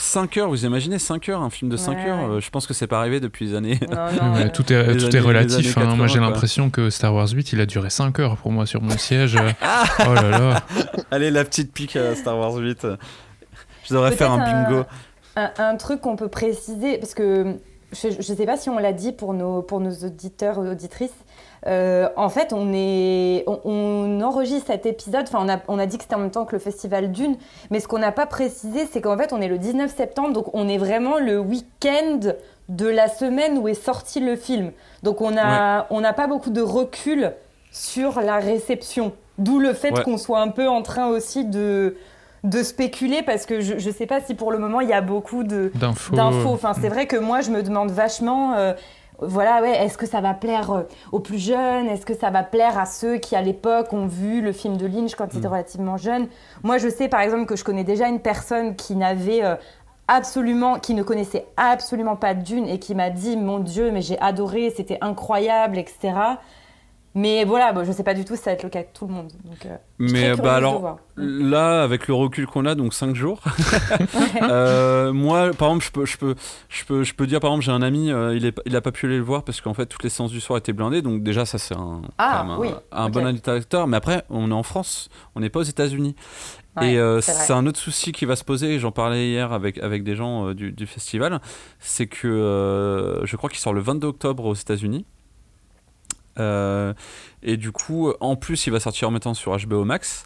5 0.02 0.36
heures, 0.39 0.48
vous 0.48 0.64
imaginez 0.64 0.98
5 0.98 1.28
heures, 1.28 1.42
un 1.42 1.50
film 1.50 1.70
de 1.70 1.76
5 1.76 1.97
Ouais. 1.97 2.08
heures 2.10 2.31
euh, 2.31 2.40
Je 2.40 2.50
pense 2.50 2.66
que 2.66 2.74
c'est 2.74 2.86
pas 2.89 2.98
arrivé 2.98 3.20
depuis 3.20 3.47
des 3.48 3.55
années. 3.55 3.78
Non, 3.90 3.97
non, 4.12 4.36
euh, 4.36 4.48
tout 4.52 4.70
est, 4.72 4.76
les 4.82 4.97
tout 4.97 5.05
années- 5.05 5.08
est 5.08 5.12
les 5.12 5.20
relatif. 5.20 5.78
hein. 5.78 5.94
Moi, 5.97 6.06
j'ai 6.08 6.14
80, 6.14 6.20
l'impression 6.31 6.70
que 6.70 6.90
Star 6.90 7.14
Wars 7.14 7.28
8, 7.28 7.52
il 7.52 7.60
a 7.60 7.66
duré 7.66 7.89
5 7.89 8.18
heures 8.18 8.36
pour 8.36 8.50
moi 8.50 8.66
sur 8.66 8.82
mon 8.82 8.90
siège. 8.98 9.36
euh. 9.36 9.50
oh 10.08 10.14
là 10.14 10.28
là. 10.31 10.62
Allez, 11.12 11.31
la 11.31 11.44
petite 11.44 11.72
pique 11.72 11.94
à 11.97 12.14
Star 12.16 12.36
Wars 12.36 12.56
8. 12.56 12.86
Je 13.89 13.94
devrais 13.94 14.12
faire 14.12 14.32
un 14.32 14.39
bingo. 14.39 14.84
Un, 15.36 15.50
un 15.58 15.76
truc 15.76 16.00
qu'on 16.00 16.16
peut 16.16 16.28
préciser, 16.28 16.98
parce 16.98 17.14
que 17.14 17.55
je 17.92 18.08
ne 18.08 18.22
sais 18.22 18.47
pas 18.47 18.56
si 18.56 18.70
on 18.70 18.78
l'a 18.78 18.92
dit 18.92 19.12
pour 19.12 19.34
nos, 19.34 19.62
pour 19.62 19.81
nos 19.81 19.92
auditeurs 20.05 20.58
ou 20.58 20.66
auditrices. 20.68 21.10
Euh, 21.66 22.08
en 22.16 22.28
fait, 22.28 22.52
on, 22.52 22.73
est, 22.74 23.44
on, 23.47 23.60
on 23.65 24.20
enregistre 24.20 24.66
cet 24.66 24.84
épisode, 24.86 25.24
enfin, 25.28 25.39
on 25.41 25.49
a, 25.49 25.58
on 25.68 25.78
a 25.78 25.86
dit 25.86 25.97
que 25.97 26.02
c'était 26.02 26.16
en 26.16 26.20
même 26.20 26.31
temps 26.31 26.44
que 26.44 26.57
le 26.57 26.58
Festival 26.58 27.12
Dune, 27.12 27.36
mais 27.70 27.78
ce 27.81 27.86
qu'on 27.86 27.99
n'a 28.00 28.12
pas 28.12 28.26
précisé, 28.26 28.86
c'est 28.91 29.00
qu'en 29.00 29.16
fait, 29.16 29.32
on 29.32 29.41
est 29.41 29.49
le 29.49 29.58
19 29.58 29.94
septembre, 29.94 30.32
donc 30.32 30.47
on 30.55 30.68
est 30.68 30.78
vraiment 30.78 31.18
le 31.18 31.39
week-end 31.39 32.18
de 32.68 32.86
la 32.89 33.08
semaine 33.08 33.58
où 33.58 33.68
est 33.68 33.74
sorti 33.74 34.18
le 34.20 34.34
film. 34.36 34.73
Donc 35.02 35.20
on 35.20 35.31
n'a 35.31 35.84
pas 35.89 36.26
beaucoup 36.26 36.50
de 36.50 36.60
recul 36.62 37.32
sur 37.70 38.20
la 38.20 38.39
réception. 38.39 39.12
D'où 39.39 39.58
le 39.58 39.73
fait 39.73 39.92
Ouais. 39.92 40.02
qu'on 40.02 40.18
soit 40.18 40.41
un 40.41 40.49
peu 40.49 40.68
en 40.68 40.82
train 40.82 41.07
aussi 41.08 41.44
de, 41.44 41.97
de 42.44 42.62
spéculer 42.62 43.23
parce 43.23 43.47
que 43.47 43.60
je, 43.60 43.78
je 43.78 43.91
sais 43.91 44.07
pas 44.07 44.20
si 44.20 44.34
pour 44.34 44.52
le 44.52 44.58
moment 44.58 44.81
il 44.81 44.89
y 44.89 44.92
a 44.92 45.00
beaucoup 45.00 45.42
d'infos. 45.42 46.50
Enfin, 46.52 46.73
c'est 46.81 46.89
vrai 46.89 47.07
que 47.07 47.16
moi, 47.16 47.41
je 47.41 47.50
me 47.50 47.62
demande 47.62 47.91
vachement. 47.91 48.55
euh, 48.55 48.74
voilà, 49.23 49.62
ouais, 49.62 49.84
est-ce 49.84 49.97
que 49.97 50.07
ça 50.07 50.20
va 50.20 50.34
plaire 50.34 50.70
euh, 50.70 50.83
aux 51.12 51.20
plus 51.20 51.39
jeunes? 51.39 51.86
Est-ce 51.86 52.05
que 52.07 52.15
ça 52.15 52.31
va 52.31 52.42
plaire 52.42 52.78
à 52.78 52.86
ceux 52.86 53.18
qui, 53.18 53.36
à 53.36 53.42
l'époque, 53.42 53.92
ont 53.92 54.07
vu 54.07 54.41
le 54.41 54.52
film 54.52 54.76
de 54.76 54.86
Lynch 54.86 55.15
quand 55.15 55.28
ils 55.33 55.39
étaient 55.39 55.49
relativement 55.49 55.97
jeunes? 55.97 56.28
Moi, 56.62 56.78
je 56.78 56.89
sais, 56.89 57.09
par 57.09 57.20
exemple, 57.20 57.47
que 57.47 57.57
je 57.57 57.65
connais 57.65 57.84
déjà 57.84 58.09
une 58.09 58.20
personne 58.20 58.76
qui 58.76 58.97
n'avait 58.97 59.44
euh, 59.44 59.57
absolument, 60.09 60.78
qui 60.78 60.94
ne 60.94 61.02
connaissait 61.02 61.47
absolument 61.57 62.17
pas 62.17 62.34
Dune 62.34 62.68
et 62.68 62.78
qui 62.78 62.94
m'a 62.94 63.10
dit, 63.10 63.36
mon 63.36 63.59
Dieu, 63.59 63.91
mais 63.91 64.02
j'ai 64.02 64.20
adoré, 64.20 64.73
c'était 64.76 64.99
incroyable, 65.01 65.78
etc. 65.78 66.15
Mais 67.15 67.44
voilà, 67.44 67.73
bon, 67.74 67.84
je 67.84 67.92
sais 67.92 68.05
pas 68.05 68.15
du 68.15 68.24
tout 68.24 68.36
si 68.36 68.42
ça 68.42 68.50
va 68.50 68.55
être 68.55 68.62
le 68.62 68.70
cas 68.70 68.82
de 68.82 68.89
tout 68.94 69.07
le 69.07 69.12
monde. 69.12 69.31
Donc, 69.44 69.66
euh, 69.66 69.76
Mais 69.99 70.34
bah 70.34 70.55
alors 70.57 70.99
là, 71.16 71.82
avec 71.82 72.08
le 72.08 72.15
recul 72.15 72.47
qu'on 72.47 72.65
a, 72.65 72.74
donc 72.74 72.94
5 72.94 73.15
jours, 73.15 73.42
euh, 74.42 75.12
moi, 75.12 75.50
par 75.50 75.68
exemple, 75.68 75.84
je 75.84 75.91
peux, 75.91 76.07
je 76.07 76.16
peux, 76.16 76.34
je 76.70 76.84
peux, 76.86 77.05
je 77.05 77.15
peux 77.15 77.26
dire, 77.26 77.41
par 77.41 77.50
exemple, 77.50 77.65
j'ai 77.66 77.73
un 77.73 77.82
ami, 77.82 78.10
euh, 78.10 78.34
il, 78.34 78.47
est, 78.47 78.58
il 78.65 78.74
a 78.76 78.81
pas 78.81 78.92
pu 78.92 79.05
aller 79.07 79.18
le 79.18 79.23
voir 79.23 79.44
parce 79.44 79.60
qu'en 79.60 79.74
fait, 79.74 79.84
toutes 79.84 80.02
les 80.05 80.08
séances 80.08 80.31
du 80.31 80.41
soir 80.41 80.57
étaient 80.57 80.73
blindées. 80.73 81.02
Donc 81.02 81.23
déjà, 81.23 81.44
ça 81.44 81.58
c'est 81.58 81.76
un, 81.76 82.00
Ah, 82.16 82.42
un, 82.42 82.58
oui, 82.58 82.68
un 82.92 83.07
ok. 83.07 83.12
bon 83.12 83.26
indicateur. 83.26 83.86
Mais 83.86 83.99
après, 83.99 84.24
on 84.31 84.50
est 84.50 84.55
en 84.55 84.62
France, 84.62 85.10
on 85.34 85.41
n'est 85.41 85.50
pas 85.50 85.60
aux 85.60 85.65
États-Unis. 85.65 86.16
Ouais, 86.78 86.94
et 86.94 87.20
c'est 87.20 87.52
un 87.52 87.66
autre 87.66 87.78
souci 87.78 88.12
qui 88.12 88.24
va 88.24 88.36
se 88.36 88.44
poser, 88.44 88.76
et 88.76 88.78
j'en 88.78 88.92
parlais 88.92 89.28
hier 89.28 89.52
avec, 89.52 89.76
avec 89.76 90.02
des 90.02 90.16
gens 90.16 90.55
du, 90.55 90.73
du 90.73 90.86
festival, 90.86 91.39
c'est 91.78 92.07
que 92.07 93.20
je 93.24 93.36
crois 93.36 93.50
qu'il 93.50 93.58
sort 93.58 93.74
le 93.74 93.82
22 93.82 94.07
octobre 94.08 94.47
aux 94.47 94.55
États-Unis. 94.55 95.05
Euh, 96.38 96.92
et 97.42 97.56
du 97.56 97.72
coup, 97.72 98.12
en 98.20 98.36
plus, 98.36 98.66
il 98.66 98.70
va 98.70 98.80
sortir 98.80 99.08
en 99.08 99.10
même 99.10 99.20
temps 99.20 99.34
sur 99.34 99.56
HBO 99.56 99.84
Max. 99.84 100.24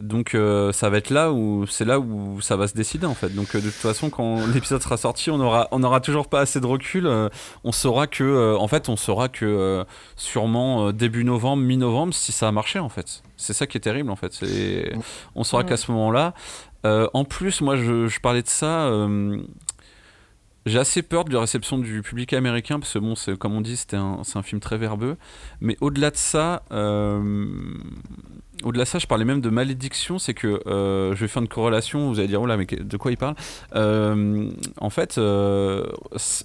Donc 0.00 0.34
euh, 0.34 0.72
ça 0.72 0.88
va 0.88 0.96
être 0.96 1.10
là 1.10 1.32
où 1.32 1.66
c'est 1.66 1.84
là 1.84 2.00
où 2.00 2.40
ça 2.40 2.56
va 2.56 2.66
se 2.66 2.72
décider 2.72 3.04
en 3.04 3.12
fait. 3.14 3.28
Donc 3.28 3.54
euh, 3.54 3.58
de 3.60 3.66
toute 3.66 3.74
façon 3.74 4.08
quand 4.08 4.46
l'épisode 4.46 4.80
sera 4.80 4.96
sorti, 4.96 5.30
on 5.30 5.38
aura 5.38 5.68
on 5.70 5.82
aura 5.82 6.00
toujours 6.00 6.28
pas 6.28 6.40
assez 6.40 6.60
de 6.60 6.66
recul. 6.66 7.06
euh, 7.06 7.28
on 7.62 7.72
saura 7.72 8.06
que 8.06 8.56
en 8.56 8.66
fait 8.68 8.88
on 8.88 8.96
saura 8.96 9.28
que 9.28 9.84
sûrement 10.16 10.92
début 10.92 11.24
novembre, 11.24 11.62
mi-novembre 11.62 12.14
si 12.14 12.32
ça 12.32 12.48
a 12.48 12.52
marché 12.52 12.78
en 12.78 12.88
fait. 12.88 13.22
C'est 13.36 13.52
ça 13.52 13.66
qui 13.66 13.76
est 13.76 13.82
terrible 13.82 14.10
en 14.10 14.16
fait. 14.16 14.32
C'est 14.32 14.94
on 15.34 15.44
saura 15.44 15.62
Mm. 15.62 15.66
qu'à 15.66 15.76
ce 15.76 15.90
moment-là. 15.92 16.32
En 16.84 17.24
plus 17.26 17.60
moi 17.60 17.76
je, 17.76 18.06
je 18.08 18.18
parlais 18.20 18.42
de 18.42 18.48
ça. 18.48 18.90
J'ai 20.64 20.78
assez 20.78 21.02
peur 21.02 21.24
de 21.24 21.32
la 21.32 21.40
réception 21.40 21.78
du 21.78 22.02
public 22.02 22.32
américain 22.32 22.78
parce 22.78 22.92
que 22.92 22.98
bon, 22.98 23.16
c'est 23.16 23.36
comme 23.36 23.54
on 23.54 23.60
dit, 23.60 23.76
c'était 23.76 23.96
un, 23.96 24.20
c'est 24.22 24.38
un 24.38 24.42
film 24.42 24.60
très 24.60 24.78
verbeux. 24.78 25.16
Mais 25.60 25.76
au-delà 25.80 26.10
de 26.10 26.16
ça, 26.16 26.62
euh, 26.70 27.20
au-delà 28.62 28.84
de 28.84 28.88
ça, 28.88 29.00
je 29.00 29.06
parlais 29.06 29.24
même 29.24 29.40
de 29.40 29.50
malédiction. 29.50 30.20
C'est 30.20 30.34
que 30.34 30.60
euh, 30.68 31.16
je 31.16 31.20
vais 31.20 31.28
faire 31.28 31.42
une 31.42 31.48
corrélation. 31.48 32.08
Vous 32.08 32.20
allez 32.20 32.28
dire, 32.28 32.40
oh 32.40 32.46
là, 32.46 32.56
mais 32.56 32.66
de 32.66 32.96
quoi 32.96 33.10
il 33.10 33.16
parle? 33.16 33.34
Euh, 33.74 34.50
En 34.78 34.90
fait, 34.90 35.18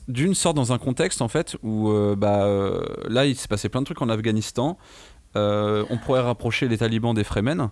d'une 0.08 0.34
sorte 0.34 0.56
dans 0.56 0.74
un 0.74 0.80
contexte 0.80 1.22
en 1.22 1.28
fait 1.28 1.56
où 1.62 1.94
bah 2.18 2.48
là, 3.08 3.26
il 3.26 3.36
s'est 3.36 3.48
passé 3.48 3.70
plein 3.70 3.82
de 3.82 3.86
trucs 3.86 4.02
en 4.02 4.10
Afghanistan. 4.10 4.78
On 5.36 5.98
pourrait 6.04 6.22
rapprocher 6.22 6.68
les 6.68 6.80
talibans 6.80 7.14
des 7.14 7.24
Fremen. 7.24 7.70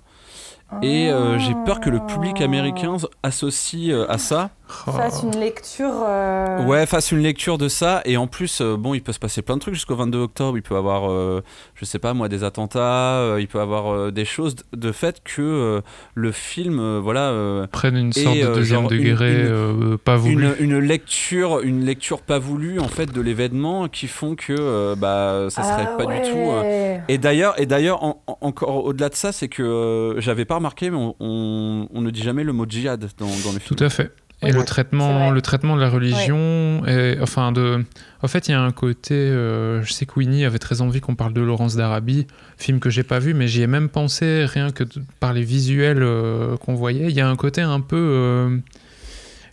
Et 0.83 1.09
j'ai 1.39 1.55
peur 1.65 1.79
que 1.79 1.89
le 1.89 2.05
public 2.05 2.39
américain 2.41 2.97
associe 3.23 3.95
à 4.07 4.19
ça. 4.19 4.51
Fasse 4.67 5.23
une 5.23 5.39
lecture. 5.39 5.91
euh, 6.07 6.63
Ouais, 6.65 6.85
fasse 6.85 7.11
une 7.11 7.19
lecture 7.19 7.57
de 7.57 7.67
ça. 7.67 8.01
Et 8.05 8.17
en 8.17 8.27
plus, 8.27 8.61
euh, 8.61 8.75
bon, 8.77 8.93
il 8.93 9.01
peut 9.01 9.11
se 9.13 9.19
passer 9.19 9.41
plein 9.41 9.55
de 9.55 9.61
trucs 9.61 9.73
jusqu'au 9.73 9.95
22 9.95 10.19
octobre. 10.19 10.57
Il 10.57 10.61
peut 10.61 10.75
avoir, 10.75 11.09
euh, 11.11 11.41
je 11.75 11.85
sais 11.85 11.99
pas 11.99 12.13
moi, 12.13 12.29
des 12.29 12.43
attentats. 12.43 13.15
euh, 13.19 13.37
il 13.39 13.47
peut 13.47 13.59
avoir 13.59 13.93
euh, 13.93 14.11
des 14.11 14.25
choses 14.25 14.55
de 14.75 14.91
fait 14.91 15.21
que 15.23 15.41
euh, 15.41 15.81
le 16.15 16.31
film, 16.31 16.79
euh, 16.79 16.99
voilà, 17.01 17.29
euh, 17.29 17.67
prennent 17.67 17.97
une 17.97 18.09
Et, 18.15 18.23
sorte 18.23 18.37
de 18.37 18.53
deuxième 18.53 18.81
genre 18.81 18.91
une- 18.91 19.17
euh, 19.21 19.97
pas 19.97 20.15
voulu. 20.15 20.33
une, 20.33 20.55
une 20.59 20.79
lecture, 20.79 21.61
une 21.61 21.83
lecture 21.85 22.21
pas 22.21 22.39
voulue 22.39 22.79
en 22.79 22.87
fait 22.87 23.11
de 23.11 23.21
l'événement 23.21 23.87
qui 23.87 24.07
font 24.07 24.35
que 24.35 24.53
euh, 24.57 24.95
bah 24.95 25.47
ça 25.49 25.63
serait 25.63 25.87
ah 25.87 25.97
pas 25.97 26.05
du 26.05 26.21
tout. 26.29 26.37
euh, 26.51 26.97
et 27.07 27.17
d'ailleurs, 27.17 27.59
et 27.59 27.65
d'ailleurs, 27.65 28.03
en- 28.03 28.21
en- 28.27 28.37
encore 28.41 28.85
au-delà 28.85 29.09
de 29.09 29.15
ça, 29.15 29.31
c'est 29.31 29.47
que 29.47 29.63
euh, 29.63 30.19
j'avais 30.21 30.45
pas 30.45 30.55
remarqué, 30.55 30.89
mais 30.89 30.97
on, 30.97 31.15
on- 31.19 31.87
on 31.93 32.01
ne 32.01 32.09
dit 32.09 32.21
jamais 32.23 32.43
le 32.43 32.53
mot 32.53 32.65
djihad 32.67 32.99
dans, 33.17 33.25
dans 33.25 33.53
le 33.53 33.59
film. 33.59 33.75
Tout 33.77 33.83
à 33.83 33.89
fait. 33.89 34.11
Et 34.41 34.47
Oui, 34.47 34.51
le 34.51 34.63
traitement, 34.65 35.25
vrai. 35.27 35.31
le 35.31 35.41
traitement 35.41 35.75
de 35.75 35.81
la 35.81 35.89
religion, 35.89 36.81
enfin 37.21 37.51
de, 37.51 37.83
en 38.21 38.27
fait, 38.27 38.47
il 38.47 38.51
y 38.51 38.53
a 38.53 38.61
un 38.61 38.71
côté. 38.71 39.13
euh, 39.13 39.81
je 39.83 39.93
sais 39.93 40.05
que 40.05 40.13
Winnie 40.17 40.45
avait 40.45 40.59
très 40.59 40.81
envie 40.81 40.99
qu'on 40.99 41.15
parle 41.15 41.33
de 41.33 41.41
Laurence 41.41 41.75
d'Arabie, 41.75 42.27
film 42.57 42.79
que 42.79 42.89
j'ai 42.89 43.03
pas 43.03 43.19
vu, 43.19 43.33
mais 43.33 43.47
j'y 43.47 43.61
ai 43.61 43.67
même 43.67 43.87
pensé 43.89 44.45
rien 44.45 44.71
que 44.71 44.83
par 45.19 45.31
les 45.33 45.43
visuels 45.43 46.03
euh, 46.03 46.57
qu'on 46.57 46.73
voyait. 46.75 47.05
Il 47.09 47.15
y 47.15 47.21
a 47.21 47.29
un 47.29 47.35
côté 47.35 47.61
un 47.61 47.79
peu 47.81 47.95
euh, 47.97 48.57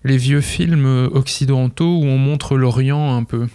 les 0.04 0.16
vieux 0.16 0.40
films 0.40 1.08
occidentaux 1.12 1.98
où 1.98 2.04
on 2.04 2.18
montre 2.18 2.56
l'Orient 2.56 3.16
un 3.16 3.24
peu. 3.24 3.46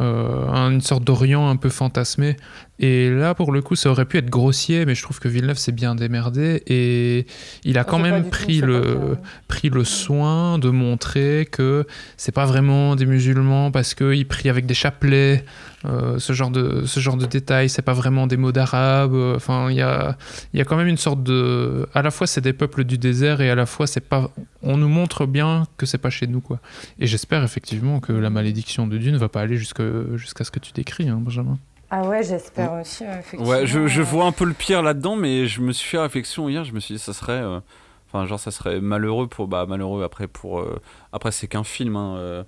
Euh, 0.00 0.48
une 0.70 0.80
sorte 0.80 1.04
d'Orient 1.04 1.48
un 1.48 1.56
peu 1.56 1.68
fantasmé. 1.68 2.36
Et 2.78 3.10
là, 3.10 3.34
pour 3.34 3.52
le 3.52 3.60
coup, 3.60 3.76
ça 3.76 3.90
aurait 3.90 4.06
pu 4.06 4.16
être 4.16 4.30
grossier, 4.30 4.86
mais 4.86 4.94
je 4.94 5.02
trouve 5.02 5.20
que 5.20 5.28
Villeneuve 5.28 5.58
s'est 5.58 5.72
bien 5.72 5.94
démerdé 5.94 6.62
et 6.66 7.26
il 7.64 7.78
a 7.78 7.84
quand 7.84 7.98
C'est 7.98 8.02
pas 8.02 8.10
même 8.10 8.24
tout 8.24 8.30
pris 8.30 8.60
le, 8.60 8.78
époque-là. 8.78 9.16
pris 9.48 9.68
le 9.68 9.84
soin 9.84 10.58
de 10.58 10.70
montrer 10.70 11.46
que 11.50 11.86
c'est 12.16 12.32
pas 12.32 12.46
vraiment 12.46 12.96
des 12.96 13.06
musulmans 13.06 13.70
parce 13.70 13.94
qu'ils 13.94 14.26
prient 14.26 14.48
avec 14.48 14.66
des 14.66 14.74
chapelets, 14.74 15.44
euh, 15.84 16.18
ce, 16.18 16.32
genre 16.32 16.50
de, 16.50 16.84
ce 16.86 17.00
genre 17.00 17.16
de 17.16 17.26
détails, 17.26 17.68
c'est 17.68 17.82
pas 17.82 17.92
vraiment 17.92 18.26
des 18.26 18.36
mots 18.36 18.52
d'arabe. 18.52 19.14
euh, 19.14 19.36
Enfin, 19.36 19.68
il 19.70 19.76
y 19.76 19.82
a, 19.82 20.16
il 20.52 20.58
y 20.58 20.60
a 20.62 20.64
quand 20.64 20.76
même 20.76 20.86
une 20.88 20.96
sorte 20.96 21.22
de. 21.22 21.88
À 21.94 22.02
la 22.02 22.10
fois, 22.10 22.26
c'est 22.26 22.40
des 22.40 22.52
peuples 22.52 22.84
du 22.84 22.98
désert 22.98 23.40
et 23.40 23.50
à 23.50 23.54
la 23.54 23.66
fois, 23.66 23.86
c'est 23.86 24.00
pas. 24.00 24.30
On 24.62 24.76
nous 24.76 24.88
montre 24.88 25.26
bien 25.26 25.64
que 25.76 25.86
c'est 25.86 25.98
pas 25.98 26.10
chez 26.10 26.26
nous, 26.26 26.40
quoi. 26.40 26.60
Et 26.98 27.06
j'espère 27.06 27.42
effectivement 27.42 28.00
que 28.00 28.12
la 28.12 28.30
malédiction 28.30 28.86
de 28.86 28.96
Dune 28.98 29.16
va 29.16 29.28
pas 29.28 29.40
aller 29.40 29.56
jusque- 29.56 29.82
jusqu'à 30.16 30.44
ce 30.44 30.50
que 30.50 30.58
tu 30.60 30.72
décris, 30.72 31.08
hein, 31.08 31.18
Benjamin. 31.20 31.58
Ah 31.90 32.02
ouais, 32.08 32.22
j'espère 32.22 32.72
aussi, 32.74 33.04
effectivement. 33.04 33.46
Ouais, 33.46 33.66
je, 33.66 33.86
je 33.86 34.00
vois 34.02 34.24
un 34.24 34.32
peu 34.32 34.44
le 34.46 34.54
pire 34.54 34.82
là-dedans, 34.82 35.14
mais 35.16 35.46
je 35.46 35.60
me 35.60 35.72
suis 35.72 35.88
fait 35.90 35.98
réflexion 35.98 36.48
hier. 36.48 36.64
Je 36.64 36.72
me 36.72 36.80
suis 36.80 36.94
dit, 36.94 36.98
ça 37.00 37.12
serait, 37.12 37.32
euh, 37.42 37.60
enfin, 38.08 38.24
genre, 38.26 38.40
ça 38.40 38.50
serait 38.50 38.80
malheureux 38.80 39.26
pour, 39.26 39.46
bah, 39.46 39.66
malheureux 39.68 40.02
après 40.02 40.26
pour, 40.26 40.60
euh, 40.60 40.80
après 41.12 41.32
c'est 41.32 41.48
qu'un 41.48 41.64
film, 41.64 41.96
hein, 41.96 42.44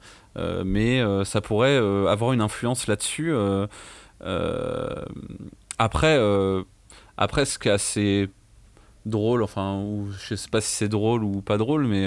mais 0.65 1.01
euh, 1.01 1.25
ça 1.25 1.41
pourrait 1.41 1.79
euh, 1.79 2.07
avoir 2.09 2.33
une 2.33 2.41
influence 2.41 2.87
là-dessus. 2.87 3.33
euh, 3.33 3.67
euh, 4.25 5.05
après, 5.79 6.17
euh, 6.19 6.63
après, 7.17 7.45
ce 7.45 7.59
qui 7.59 7.69
est 7.69 7.73
assez 7.73 8.29
drôle, 9.07 9.43
enfin, 9.43 9.81
ou 9.81 10.11
je 10.13 10.35
sais 10.35 10.49
pas 10.51 10.61
si 10.61 10.71
c'est 10.75 10.89
drôle 10.89 11.25
ou 11.25 11.43
pas 11.43 11.59
drôle, 11.59 11.87
mais 11.87 12.07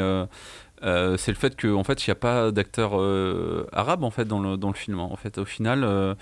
euh, 0.84 1.18
c'est 1.18 1.32
le 1.32 1.38
fait 1.38 1.60
qu'en 1.60 1.76
en 1.80 1.84
fait, 1.84 2.06
il 2.06 2.10
n'y 2.10 2.12
a 2.12 2.16
pas 2.16 2.52
d'acteurs 2.52 3.00
euh, 3.00 3.68
arabes 3.72 4.04
en 4.04 4.12
fait 4.12 4.26
dans 4.26 4.40
le, 4.40 4.58
dans 4.58 4.68
le 4.68 4.76
film. 4.76 5.00
hein. 5.00 5.08
En 5.10 5.16
fait, 5.16 5.38
au 5.38 5.46
final, 5.46 5.84
euh, 5.84 6.14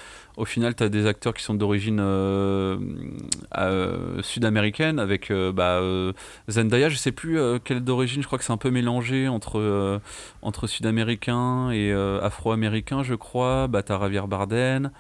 final, 0.46 0.76
tu 0.76 0.84
as 0.84 0.90
des 0.90 1.08
acteurs 1.08 1.34
qui 1.34 1.44
sont 1.44 1.56
d'origine 1.56 1.98
sud-américaine 4.24 5.00
avec 5.00 5.32
bah, 5.32 5.82
Zendaya. 6.50 6.90
Je 6.90 6.98
sais 6.98 7.12
plus 7.12 7.40
quelle 7.64 7.84
d'origine. 7.84 8.22
Je 8.22 8.28
crois 8.28 8.40
que 8.40 8.46
c'est 8.46 8.54
un 8.54 8.58
peu 8.58 8.72
mélangé 8.72 9.28
entre 9.28 10.00
entre 10.42 10.68
sud-américain 10.68 11.72
et 11.72 11.92
afro-américain, 11.94 13.04
je 13.04 13.16
crois. 13.16 13.68
Bah, 13.68 13.84
t'as 13.84 14.00
Javier 14.00 14.22
Bardem. 14.28 14.92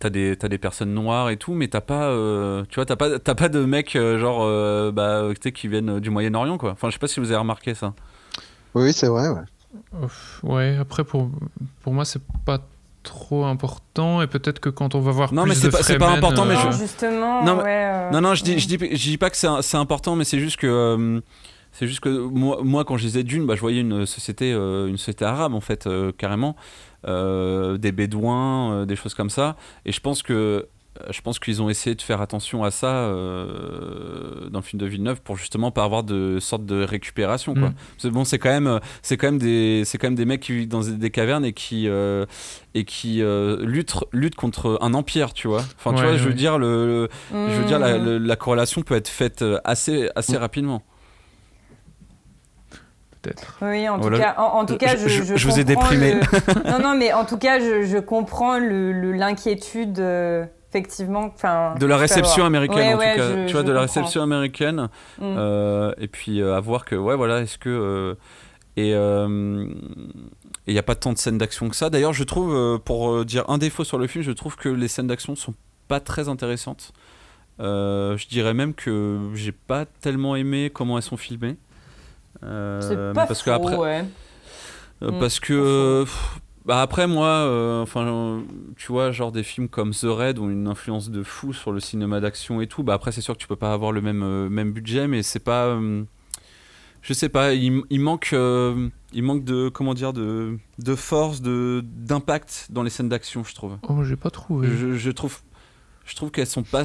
Euh, 0.00 0.02
T'as 0.02 0.10
des, 0.10 0.34
t'as 0.36 0.48
des 0.48 0.56
personnes 0.58 0.94
noires 0.94 1.28
et 1.28 1.36
tout, 1.36 1.52
mais 1.52 1.68
t'as 1.68 1.82
pas, 1.82 2.04
euh, 2.08 2.64
tu 2.70 2.76
vois, 2.76 2.86
t'as 2.86 2.96
pas, 2.96 3.18
t'as 3.18 3.34
pas 3.34 3.50
de 3.50 3.62
mecs 3.66 3.96
euh, 3.96 4.18
genre, 4.18 4.40
euh, 4.44 4.90
bah, 4.90 5.24
tu 5.34 5.36
sais, 5.42 5.52
qui 5.52 5.68
viennent 5.68 6.00
du 6.00 6.08
Moyen-Orient, 6.08 6.56
quoi. 6.56 6.72
Enfin, 6.72 6.88
je 6.88 6.94
sais 6.94 6.98
pas 6.98 7.06
si 7.06 7.20
vous 7.20 7.26
avez 7.30 7.38
remarqué 7.38 7.74
ça. 7.74 7.92
Oui, 8.74 8.94
c'est 8.94 9.08
vrai, 9.08 9.28
ouais. 9.28 9.42
Ouf, 10.02 10.40
Ouais, 10.42 10.76
après, 10.80 11.04
pour, 11.04 11.30
pour 11.82 11.92
moi, 11.92 12.06
c'est 12.06 12.22
pas 12.46 12.60
trop 13.02 13.44
important 13.44 14.22
et 14.22 14.26
peut-être 14.26 14.58
que 14.60 14.70
quand 14.70 14.94
on 14.94 15.00
va 15.00 15.12
voir 15.12 15.34
Non, 15.34 15.42
plus 15.42 15.50
mais 15.50 15.54
c'est 15.54 15.70
pas- 15.70 15.82
c'est 15.82 15.98
pas 15.98 16.10
important, 16.12 16.46
mais 16.46 16.54
euh, 16.56 16.64
Non, 16.64 16.70
je- 16.72 16.78
justement, 16.78 17.44
Non, 17.44 17.58
ouais. 17.58 17.64
euh, 17.66 18.10
Non, 18.10 18.20
non, 18.22 18.34
je 18.34 18.42
dis, 18.42 18.58
je 18.58 18.68
dis, 18.68 18.78
je 18.80 19.02
dis 19.10 19.18
pas 19.18 19.28
que 19.28 19.36
c'est 19.36 19.76
important, 19.76 20.16
mais 20.16 20.24
c'est 20.24 20.38
juste 20.38 20.56
que, 20.56 20.66
euh, 20.66 21.20
c'est 21.72 21.86
juste 21.86 22.00
que 22.00 22.08
moi, 22.08 22.60
moi, 22.64 22.84
quand 22.86 22.96
je 22.96 23.02
disais 23.04 23.22
Dune, 23.22 23.44
bah, 23.46 23.54
je 23.54 23.60
voyais 23.60 23.80
une 23.82 24.06
société, 24.06 24.50
euh, 24.52 24.86
une 24.88 24.96
société 24.98 25.24
arabe 25.26 25.52
en 25.54 25.60
fait, 25.60 25.86
euh, 25.86 26.10
carrément, 26.16 26.56
Euh, 26.56 26.89
des 27.06 27.92
bédouins, 27.92 28.72
euh, 28.72 28.84
des 28.86 28.96
choses 28.96 29.14
comme 29.14 29.30
ça, 29.30 29.56
et 29.84 29.92
je 29.92 30.00
pense 30.00 30.22
que 30.22 30.32
euh, 30.32 31.04
je 31.12 31.20
pense 31.20 31.38
qu'ils 31.38 31.62
ont 31.62 31.70
essayé 31.70 31.94
de 31.94 32.02
faire 32.02 32.20
attention 32.20 32.64
à 32.64 32.70
ça 32.72 32.92
euh, 32.94 34.48
dans 34.50 34.58
le 34.58 34.64
film 34.64 34.80
de 34.80 34.86
Villeneuve 34.86 35.20
pour 35.22 35.36
justement 35.36 35.70
pas 35.70 35.84
avoir 35.84 36.02
de 36.02 36.38
sorte 36.40 36.64
de 36.66 36.82
récupération 36.82 37.54
quoi. 37.54 37.68
Mm. 37.68 37.74
Que 38.02 38.08
bon, 38.08 38.24
c'est 38.24 38.38
quand 38.38 38.48
même 38.50 38.66
euh, 38.66 38.78
c'est 39.02 39.16
quand 39.16 39.28
même 39.28 39.38
des 39.38 39.82
c'est 39.84 39.98
quand 39.98 40.08
même 40.08 40.16
des 40.16 40.24
mecs 40.24 40.40
qui 40.40 40.52
vivent 40.52 40.68
dans 40.68 40.80
des 40.80 41.10
cavernes 41.10 41.44
et 41.44 41.52
qui 41.52 41.88
euh, 41.88 42.26
et 42.74 42.84
qui 42.84 43.22
euh, 43.22 43.64
luttent 43.64 43.96
luttent 44.12 44.34
contre 44.34 44.78
un 44.80 44.94
empire, 44.94 45.32
tu 45.32 45.48
vois. 45.48 45.62
Enfin, 45.78 45.92
tu 45.94 46.00
Ouais, 46.02 46.08
vois, 46.08 46.16
je 46.16 46.24
veux 46.28 46.34
dire 46.34 46.58
le, 46.58 47.08
le- 47.32 47.48
je 47.50 47.54
veux 47.60 47.64
dire, 47.66 47.78
la, 47.78 47.96
la 47.98 48.36
corrélation 48.36 48.82
peut 48.82 48.96
être 48.96 49.08
faite 49.08 49.42
euh, 49.42 49.58
assez, 49.64 50.08
assez 50.16 50.36
rapidement. 50.36 50.82
Peut-être. 53.22 53.58
Oui, 53.62 53.88
en 53.88 53.98
tout 54.00 54.10
cas, 54.10 54.34
en, 54.38 54.42
en 54.60 54.66
tout 54.66 54.76
cas, 54.76 54.96
Je- 54.96 55.08
je, 55.08 55.22
je- 55.24 55.36
je 55.36 55.48
vous 55.48 55.58
ai 55.60 55.64
déprimé. 55.64 56.14
le- 56.14 56.70
Non, 56.70 56.78
non, 56.80 56.94
mais 56.96 57.12
en 57.12 57.24
tout 57.24 57.38
cas, 57.38 57.58
je, 57.60 57.98
comprends 57.98 58.58
le- 58.58 58.92
le- 58.92 59.12
l'inquiétude 59.12 59.98
euh, 59.98 60.44
effectivement. 60.70 61.32
De 61.78 61.86
la 61.86 61.96
réception 61.96 62.44
américaine 62.44 62.78
Ouais, 62.78 62.94
en 62.94 62.98
ouais, 62.98 63.12
tout 63.14 63.20
cas 63.20 63.46
tu 63.46 63.52
vois 63.52 63.62
de 63.62 63.72
la 63.72 63.80
comprends. 63.80 63.80
réception 63.82 64.22
américaine 64.22 64.88
Mm. 65.18 65.34
Euh, 65.36 65.92
et 65.98 66.06
puis 66.08 66.40
euh, 66.40 66.54
à 66.56 66.60
voir 66.60 66.84
que 66.84 66.94
ouais 66.96 67.16
voilà 67.16 67.40
est-ce 67.40 67.58
que 67.58 67.68
euh, 67.68 68.14
et 68.76 68.90
il 70.66 70.72
n'y 70.72 70.78
a 70.78 70.82
pas 70.82 70.94
tant 70.94 71.12
de 71.12 71.18
scènes 71.18 71.38
d'action 71.38 71.68
que 71.68 71.76
ça 71.76 71.90
d'ailleurs 71.90 72.12
je 72.12 72.22
trouve 72.24 72.78
pour 72.84 73.24
dire 73.24 73.44
un 73.48 73.58
défaut 73.58 73.84
sur 73.84 73.98
le 73.98 74.06
film 74.06 74.22
je 74.24 74.30
trouve 74.32 74.56
que 74.56 74.68
les 74.68 74.88
scènes 74.88 75.08
d'action 75.08 75.34
sont 75.36 75.54
pas 75.88 76.00
très 76.00 76.28
intéressantes 76.28 76.92
Euh, 77.60 78.16
je 78.16 78.26
dirais 78.28 78.54
même 78.54 78.72
que 78.72 79.18
j'ai 79.34 79.52
pas 79.52 79.84
tellement 79.84 80.34
aimé 80.34 80.70
comment 80.72 80.96
elles 80.96 81.02
sont 81.02 81.18
filmées 81.18 81.56
Euh, 82.42 83.12
pas 83.12 83.26
parce 83.26 83.40
faux, 83.40 83.46
que 83.46 83.50
après 83.50 83.76
ouais. 83.76 84.04
euh, 85.02 85.10
Mm, 85.10 85.18
parce 85.18 85.40
que 85.40 86.02
pff, 86.04 86.40
bah 86.64 86.82
après 86.82 87.06
moi 87.06 87.26
euh, 87.26 87.82
enfin 87.82 88.42
tu 88.76 88.92
vois 88.92 89.10
genre 89.12 89.32
des 89.32 89.42
films 89.42 89.68
comme 89.68 89.92
The 89.92 90.04
Raid 90.08 90.38
ont 90.38 90.48
une 90.50 90.68
influence 90.68 91.10
de 91.10 91.22
fou 91.22 91.52
sur 91.52 91.72
le 91.72 91.80
cinéma 91.80 92.20
d'action 92.20 92.60
et 92.60 92.66
tout 92.66 92.82
bah 92.82 92.94
après 92.94 93.12
c'est 93.12 93.20
sûr 93.22 93.34
que 93.34 93.40
tu 93.40 93.48
peux 93.48 93.56
pas 93.56 93.72
avoir 93.72 93.92
le 93.92 94.00
même 94.00 94.22
euh, 94.22 94.48
même 94.48 94.72
budget 94.72 95.08
mais 95.08 95.22
c'est 95.22 95.38
pas 95.40 95.66
euh, 95.66 96.04
je 97.02 97.12
sais 97.14 97.28
pas 97.30 97.54
il, 97.54 97.82
il 97.90 98.00
manque 98.00 98.30
euh, 98.34 98.88
il 99.12 99.22
manque 99.22 99.42
de 99.44 99.68
comment 99.70 99.94
dire 99.94 100.12
de 100.12 100.58
de 100.78 100.94
force 100.94 101.40
de 101.40 101.82
d'impact 101.84 102.66
dans 102.70 102.82
les 102.82 102.90
scènes 102.90 103.08
d'action 103.08 103.42
je 103.42 103.54
trouve 103.54 103.78
Oh, 103.88 104.04
j'ai 104.04 104.16
pas 104.16 104.30
trouvé. 104.30 104.68
je, 104.68 104.94
je 104.96 105.10
trouve 105.10 105.38
je 106.04 106.14
trouve 106.14 106.30
qu'elles 106.30 106.46
sont 106.46 106.62
pas 106.62 106.84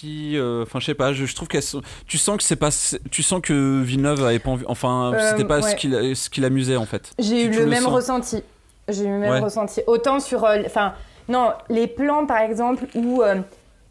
si 0.00 0.36
euh, 0.36 0.62
enfin 0.62 0.78
je 0.80 0.86
sais 0.86 0.94
pas 0.94 1.12
je, 1.12 1.24
je 1.24 1.34
trouve 1.34 1.48
qu'elles 1.48 1.62
sont 1.62 1.80
tu 2.06 2.18
sens 2.18 2.36
que 2.36 2.42
c'est 2.42 2.56
pas 2.56 2.70
tu 3.10 3.22
sens 3.22 3.40
que 3.42 3.80
Villeneuve 3.82 4.24
avait 4.24 4.38
pas 4.38 4.50
envie 4.50 4.64
enfin 4.68 5.12
Euh, 5.14 5.30
c'était 5.30 5.44
pas 5.44 5.62
ce 5.62 5.74
qu'il 5.74 6.16
ce 6.16 6.28
qui 6.30 6.40
l'amusait 6.40 6.76
en 6.76 6.86
fait 6.86 7.12
J'ai 7.18 7.44
eu 7.44 7.50
le 7.50 7.66
même 7.66 7.82
sens. 7.84 7.92
ressenti. 7.92 8.42
J'ai 8.88 9.04
eu 9.04 9.08
le 9.08 9.18
même 9.18 9.30
Ouais. 9.32 9.40
ressenti. 9.40 9.80
Autant 9.86 10.20
sur. 10.20 10.44
euh, 10.44 10.62
Enfin, 10.64 10.92
non, 11.28 11.50
les 11.68 11.88
plans, 11.88 12.24
par 12.26 12.38
exemple, 12.38 12.84
où 12.94 13.20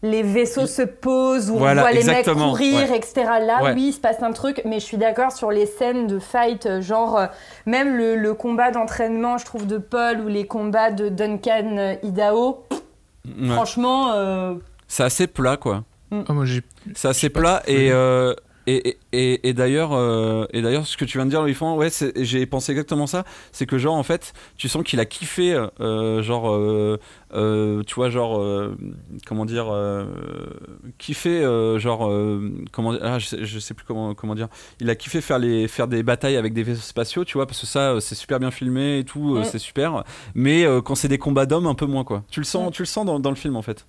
les 0.04 0.24
vaisseaux 0.24 0.68
se 0.68 0.84
posent, 0.84 1.50
où 1.50 1.58
Voilà, 1.58 1.82
on 1.82 1.86
voit 1.86 1.92
les 1.92 2.04
mecs 2.06 2.26
courir, 2.26 2.90
ouais. 2.90 2.96
etc. 2.98 3.14
Là, 3.42 3.62
Ouais. 3.64 3.74
oui, 3.74 3.88
il 3.88 3.94
se 3.94 4.00
passe 4.00 4.22
un 4.24 4.32
truc, 4.32 4.62
mais 4.64 4.80
je 4.80 4.86
suis 4.86 4.98
d'accord 4.98 5.32
sur 5.34 5.52
les 5.52 5.66
scènes 5.66 6.08
de 6.08 6.20
fight, 6.20 6.80
genre, 6.82 7.18
euh, 7.18 7.26
même 7.66 7.98
le, 7.98 8.16
le 8.16 8.34
combat 8.34 8.72
d'entraînement, 8.72 9.38
je 9.38 9.44
trouve, 9.46 9.66
de 9.68 9.78
Paul, 9.80 10.22
ou 10.22 10.28
les 10.28 10.46
combats 10.48 10.92
de 10.92 11.10
Duncan 11.10 11.76
euh, 11.78 11.96
Idaho. 12.04 12.64
Ouais. 13.26 13.50
Franchement, 13.50 14.12
euh, 14.14 14.54
c'est 14.88 15.04
assez 15.04 15.28
plat 15.28 15.58
quoi 15.58 15.84
Ah, 16.28 16.34
moi, 16.34 16.46
C'est 16.96 17.08
assez 17.08 17.30
plat 17.30 17.62
et, 17.68 17.92
euh, 17.92 18.34
et, 18.68 18.90
et, 18.90 18.98
et, 19.14 19.50
et 19.50 19.54
d'ailleurs 19.54 19.94
euh, 19.94 20.48
et 20.52 20.64
d'ailleurs 20.64 20.88
ce 20.88 20.98
que 20.98 21.06
tu 21.06 21.20
viens 21.20 21.26
de 21.26 21.30
dire 21.30 21.44
Louis 21.44 21.56
ouais 21.78 21.90
j'ai 22.16 22.46
pensé 22.48 22.72
exactement 22.72 23.06
ça. 23.06 23.24
C'est 23.52 23.68
que 23.68 23.78
genre 23.78 23.94
en 23.96 24.02
fait 24.02 24.34
tu 24.58 24.68
sens 24.70 24.84
qu'il 24.84 25.00
a 25.00 25.06
kiffé 25.06 25.54
euh, 25.80 26.24
genre 26.24 26.50
euh, 26.52 27.00
euh, 27.36 27.84
tu 27.86 27.94
vois 27.94 28.10
genre 28.10 28.40
euh, 28.42 28.76
comment 29.28 29.46
dire 29.46 29.68
euh, 29.72 30.06
kiffé 30.98 31.44
euh, 31.44 31.78
genre 31.78 32.08
euh, 32.10 32.52
comment 32.72 32.96
ah, 33.02 33.20
je, 33.20 33.28
sais, 33.28 33.46
je 33.46 33.60
sais 33.60 33.76
plus 33.76 33.86
comment 33.86 34.16
comment 34.16 34.34
dire. 34.34 34.48
Il 34.80 34.90
a 34.90 34.96
kiffé 34.96 35.22
faire 35.22 35.38
les 35.38 35.68
faire 35.68 35.88
des 35.88 36.02
batailles 36.02 36.38
avec 36.38 36.54
des 36.54 36.64
vaisseaux 36.64 36.82
spatiaux 36.82 37.24
tu 37.24 37.34
vois 37.38 37.46
parce 37.46 37.62
que 37.62 37.68
ça 37.68 38.02
c'est 38.02 38.16
super 38.16 38.40
bien 38.40 38.50
filmé 38.50 38.98
et 39.00 39.04
tout 39.04 39.36
Mm. 39.38 39.44
c'est 39.44 39.60
super. 39.60 40.04
Mais 40.34 40.66
euh, 40.66 40.82
quand 40.82 40.96
c'est 40.96 41.08
des 41.08 41.20
combats 41.20 41.46
d'hommes 41.46 41.68
un 41.68 41.76
peu 41.76 41.86
moins 41.86 42.04
quoi. 42.04 42.24
Tu 42.32 42.40
le 42.40 42.46
sens 42.46 42.70
Mm. 42.70 42.72
tu 42.72 42.82
le 42.82 42.88
sens 42.88 43.06
dans, 43.06 43.20
dans 43.20 43.30
le 43.30 43.36
film 43.36 43.56
en 43.58 43.62
fait 43.62 43.86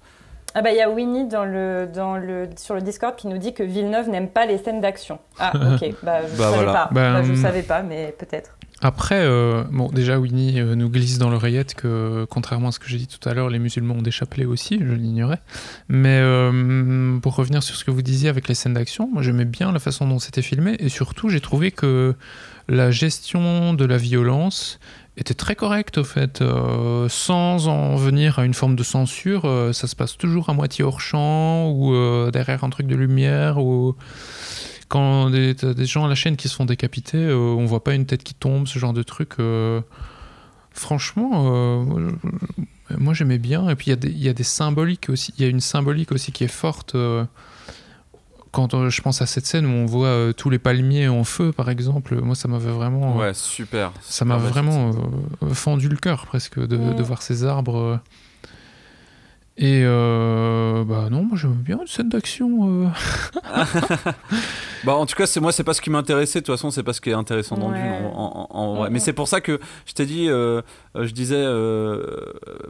Ah 0.54 0.62
bah 0.62 0.70
il 0.70 0.76
y 0.76 0.80
a 0.80 0.88
Winnie 0.90 1.28
dans 1.28 1.44
le, 1.44 1.86
dans 1.92 2.16
le, 2.16 2.48
sur 2.56 2.74
le 2.74 2.80
Discord 2.80 3.14
qui 3.16 3.26
nous 3.28 3.36
dit 3.38 3.52
que 3.52 3.62
Villeneuve 3.62 4.08
n'aime 4.08 4.28
pas 4.28 4.46
les 4.46 4.56
scènes 4.58 4.80
d'action. 4.80 5.18
Ah 5.38 5.52
ok, 5.54 5.94
bah 6.02 6.20
je 6.26 6.36
Bah, 6.38 6.44
savais 6.50 6.54
voilà. 6.56 6.72
pas. 6.72 6.88
Bah, 6.92 7.12
Bah, 7.14 7.22
je 7.22 7.30
hum. 7.32 7.36
savais 7.36 7.62
pas, 7.62 7.82
mais 7.82 8.14
peut-être. 8.18 8.52
Après, 8.82 9.18
euh, 9.20 9.64
bon, 9.70 9.88
déjà, 9.88 10.18
Winnie 10.18 10.60
euh, 10.60 10.74
nous 10.74 10.90
glisse 10.90 11.16
dans 11.18 11.30
l'oreillette 11.30 11.74
que, 11.74 12.26
contrairement 12.28 12.68
à 12.68 12.72
ce 12.72 12.78
que 12.78 12.88
j'ai 12.88 12.98
dit 12.98 13.06
tout 13.06 13.26
à 13.26 13.32
l'heure, 13.32 13.48
les 13.48 13.58
musulmans 13.58 13.94
ont 13.94 14.02
des 14.02 14.10
chapelets 14.10 14.44
aussi, 14.44 14.78
je 14.78 14.92
l'ignorais. 14.92 15.40
Mais 15.88 16.18
euh, 16.22 17.18
pour 17.20 17.36
revenir 17.36 17.62
sur 17.62 17.74
ce 17.74 17.84
que 17.84 17.90
vous 17.90 18.02
disiez 18.02 18.28
avec 18.28 18.48
les 18.48 18.54
scènes 18.54 18.74
d'action, 18.74 19.08
moi 19.10 19.22
j'aimais 19.22 19.46
bien 19.46 19.72
la 19.72 19.78
façon 19.78 20.06
dont 20.06 20.18
c'était 20.18 20.42
filmé 20.42 20.76
et 20.78 20.90
surtout 20.90 21.30
j'ai 21.30 21.40
trouvé 21.40 21.70
que 21.70 22.14
la 22.68 22.90
gestion 22.90 23.72
de 23.72 23.84
la 23.86 23.96
violence 23.96 24.78
était 25.16 25.34
très 25.34 25.56
correcte 25.56 25.98
au 25.98 26.04
fait, 26.04 26.40
Euh, 26.42 27.08
sans 27.08 27.68
en 27.68 27.96
venir 27.96 28.38
à 28.38 28.44
une 28.44 28.54
forme 28.54 28.76
de 28.76 28.82
censure. 28.82 29.44
euh, 29.44 29.72
ça 29.72 29.86
se 29.86 29.96
passe 29.96 30.16
toujours 30.16 30.48
à 30.50 30.54
moitié 30.54 30.84
hors 30.84 31.00
champ 31.00 31.70
ou 31.70 31.94
euh, 31.94 32.30
derrière 32.30 32.64
un 32.64 32.70
truc 32.70 32.86
de 32.86 32.94
lumière 32.94 33.58
ou 33.58 33.94
quand 34.88 35.30
des, 35.30 35.54
des 35.54 35.86
gens 35.86 36.04
à 36.04 36.08
la 36.08 36.14
chaîne 36.14 36.36
qui 36.36 36.48
se 36.48 36.54
font 36.54 36.64
décapiter, 36.64 37.32
on 37.32 37.64
voit 37.64 37.82
pas 37.82 37.94
une 37.94 38.06
tête 38.06 38.22
qui 38.22 38.34
tombe, 38.34 38.68
ce 38.68 38.78
genre 38.78 38.92
de 38.92 39.02
truc. 39.02 39.34
franchement, 40.72 41.84
moi, 42.96 43.12
j'aimais 43.12 43.38
bien. 43.38 43.68
Et 43.68 43.74
puis 43.74 43.90
il 43.90 44.22
y 44.22 44.28
a 44.28 44.32
des 44.32 44.44
symboliques 44.44 45.08
aussi. 45.08 45.34
Il 45.38 45.42
y 45.42 45.46
a 45.46 45.50
une 45.50 45.60
symbolique 45.60 46.12
aussi 46.12 46.30
qui 46.30 46.44
est 46.44 46.48
forte. 46.48 46.94
Euh, 48.46 48.48
quand 48.52 48.74
euh, 48.74 48.88
je 48.90 49.02
pense 49.02 49.20
à 49.22 49.26
cette 49.26 49.46
scène 49.46 49.66
où 49.66 49.70
on 49.70 49.86
voit 49.86 50.06
euh, 50.08 50.32
tous 50.32 50.50
les 50.50 50.58
palmiers 50.58 51.08
en 51.08 51.24
feu, 51.24 51.52
par 51.52 51.68
exemple, 51.70 52.20
moi 52.22 52.34
ça 52.34 52.48
m'avait 52.48 52.70
vraiment, 52.70 53.16
ouais 53.16 53.34
super 53.34 53.92
ça 54.00 54.24
m'a 54.24 54.36
vraiment 54.36 54.90
euh, 55.42 55.52
fendu 55.54 55.88
le 55.88 55.96
cœur 55.96 56.26
presque 56.26 56.58
de, 56.58 56.92
de 56.94 57.02
voir 57.02 57.22
ces 57.22 57.44
arbres. 57.44 57.76
euh. 57.76 57.96
Et 59.58 59.80
euh, 59.86 60.84
bah 60.84 61.08
non, 61.10 61.22
moi 61.24 61.38
j'aime 61.38 61.52
bien 61.54 61.78
une 61.80 61.86
scène 61.86 62.10
d'action. 62.10 62.84
euh. 62.84 62.88
Bah, 64.84 64.94
en 64.94 65.06
tout 65.06 65.16
cas, 65.16 65.26
c'est 65.26 65.40
moi, 65.40 65.50
c'est 65.50 65.64
pas 65.64 65.72
ce 65.74 65.80
qui 65.80 65.90
m'intéressait. 65.90 66.40
De 66.40 66.44
toute 66.44 66.54
façon, 66.54 66.70
c'est 66.70 66.82
pas 66.82 66.92
ce 66.92 67.00
qui 67.00 67.10
est 67.10 67.14
intéressant 67.14 67.56
dans 67.56 67.70
Ouais. 67.70 67.80
film. 67.80 68.06
En, 68.14 68.48
en- 68.52 68.56
en 68.56 68.74
vrai. 68.76 68.90
Mais 68.90 68.98
c'est 69.00 69.14
pour 69.14 69.26
ça 69.26 69.40
que 69.40 69.58
je 69.86 69.94
t'ai 69.94 70.04
dit, 70.06 70.28
euh, 70.28 70.60
euh, 70.94 71.06
je 71.06 71.12
disais, 71.12 71.34
euh, 71.42 72.04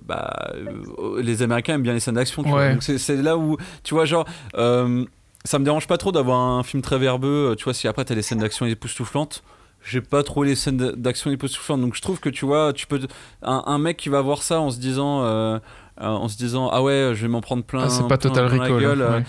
bah, 0.06 0.52
euh, 0.54 1.20
les 1.20 1.42
Américains 1.42 1.74
aiment 1.74 1.82
bien 1.82 1.92
les 1.92 2.00
scènes 2.00 2.14
d'action. 2.14 2.42
Ouais. 2.42 2.72
Donc 2.72 2.82
c'est 2.84 2.96
c'est 2.98 3.16
là 3.20 3.36
où, 3.36 3.56
tu 3.82 3.92
vois, 3.94 4.04
genre, 4.06 4.24
euh, 4.56 5.04
ça 5.46 5.58
me 5.58 5.64
dérange 5.64 5.86
pas 5.86 5.96
trop 5.98 6.12
d'avoir 6.12 6.38
un 6.40 6.62
film 6.62 6.82
très 6.82 6.98
verbeux. 6.98 7.50
euh, 7.52 7.54
Tu 7.54 7.64
vois, 7.64 7.72
si 7.74 7.88
après 7.88 8.04
t'as 8.04 8.14
des 8.14 8.22
scènes 8.22 8.38
d'action 8.38 8.66
époustouflantes. 8.66 9.42
J'ai 9.88 10.00
pas 10.00 10.24
trop 10.24 10.42
les 10.42 10.56
scènes 10.56 10.76
d'action 10.96 11.30
époustouflantes, 11.30 11.80
donc 11.80 11.94
je 11.94 12.02
trouve 12.02 12.18
que 12.18 12.28
tu 12.28 12.44
vois, 12.44 12.72
tu 12.72 12.88
peux 12.88 12.98
un, 13.42 13.62
un 13.66 13.78
mec 13.78 13.96
qui 13.96 14.08
va 14.08 14.20
voir 14.20 14.42
ça 14.42 14.58
en 14.60 14.70
se 14.72 14.78
disant, 14.80 15.22
euh, 15.22 15.58
euh, 16.00 16.06
en 16.06 16.26
se 16.28 16.36
disant, 16.36 16.68
ah 16.72 16.82
ouais, 16.82 17.12
je 17.14 17.22
vais 17.22 17.28
m'en 17.28 17.40
prendre 17.40 17.62
plein. 17.62 17.84
Ah, 17.84 17.88
c'est 17.88 18.02
pas 18.08 18.18
plein- 18.18 18.30
Total 18.30 18.48
plein 18.48 18.56
la 18.58 18.64
Recall. 18.64 18.80
gueule, 18.80 19.02
hein, 19.02 19.12
ouais. 19.18 19.24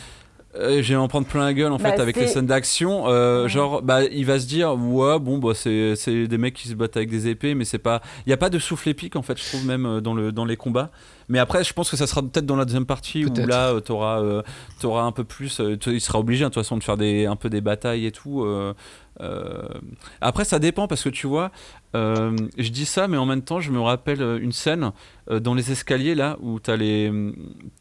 Euh, 0.55 0.81
je 0.81 0.89
vais 0.89 0.95
en 0.95 1.07
prendre 1.07 1.27
plein 1.27 1.43
la 1.45 1.53
gueule 1.53 1.71
en 1.71 1.77
Bah, 1.77 1.91
fait 1.91 2.01
avec 2.01 2.15
les 2.15 2.27
scènes 2.27 2.45
d'action. 2.47 3.07
Euh, 3.07 3.43
Ouais. 3.43 3.49
Genre, 3.49 3.81
bah, 3.81 4.03
il 4.05 4.25
va 4.25 4.39
se 4.39 4.47
dire, 4.47 4.73
ouais, 4.75 5.19
bon, 5.19 5.37
bah, 5.37 5.51
c'est 5.53 5.95
c'est 5.95 6.27
des 6.27 6.37
mecs 6.37 6.53
qui 6.55 6.67
se 6.67 6.73
battent 6.73 6.97
avec 6.97 7.09
des 7.09 7.27
épées, 7.27 7.53
mais 7.53 7.65
c'est 7.65 7.77
pas. 7.77 8.01
Il 8.25 8.29
y 8.29 8.33
a 8.33 8.37
pas 8.37 8.49
de 8.49 8.57
souffle 8.59 8.89
épique 8.89 9.15
en 9.15 9.21
fait, 9.21 9.37
je 9.39 9.45
trouve 9.47 9.65
même 9.65 9.85
euh, 9.85 10.01
dans 10.01 10.13
le 10.13 10.31
dans 10.31 10.45
les 10.45 10.57
combats. 10.57 10.89
Mais 11.29 11.39
après, 11.39 11.63
je 11.63 11.73
pense 11.73 11.89
que 11.91 11.97
ça 11.97 12.07
sera 12.07 12.21
peut-être 12.21 12.45
dans 12.45 12.55
la 12.55 12.63
deuxième 12.65 12.85
partie 12.85 13.25
où 13.25 13.29
là, 13.45 13.73
tu 13.81 13.91
auras, 13.91 14.21
un 15.03 15.11
peu 15.11 15.23
plus. 15.25 15.59
euh, 15.59 15.75
il 15.87 15.99
sera 16.01 16.19
obligé 16.19 16.45
hein, 16.45 16.47
de 16.49 16.53
toute 16.53 16.63
façon 16.63 16.77
de 16.77 16.83
faire 16.83 16.95
des 16.97 17.25
un 17.25 17.35
peu 17.35 17.49
des 17.49 17.59
batailles 17.61 18.05
et 18.05 18.11
tout. 18.11 18.45
Euh. 19.21 19.67
Après, 20.21 20.45
ça 20.45 20.59
dépend 20.59 20.87
parce 20.87 21.03
que 21.03 21.09
tu 21.09 21.27
vois, 21.27 21.51
euh, 21.95 22.35
je 22.57 22.69
dis 22.69 22.85
ça, 22.85 23.07
mais 23.07 23.17
en 23.17 23.25
même 23.25 23.41
temps, 23.41 23.59
je 23.59 23.71
me 23.71 23.79
rappelle 23.79 24.21
euh, 24.21 24.39
une 24.39 24.51
scène 24.51 24.91
euh, 25.31 25.39
dans 25.39 25.53
les 25.53 25.71
escaliers 25.71 26.15
là 26.15 26.37
où 26.41 26.59
t'as 26.59 26.75
les 26.75 27.11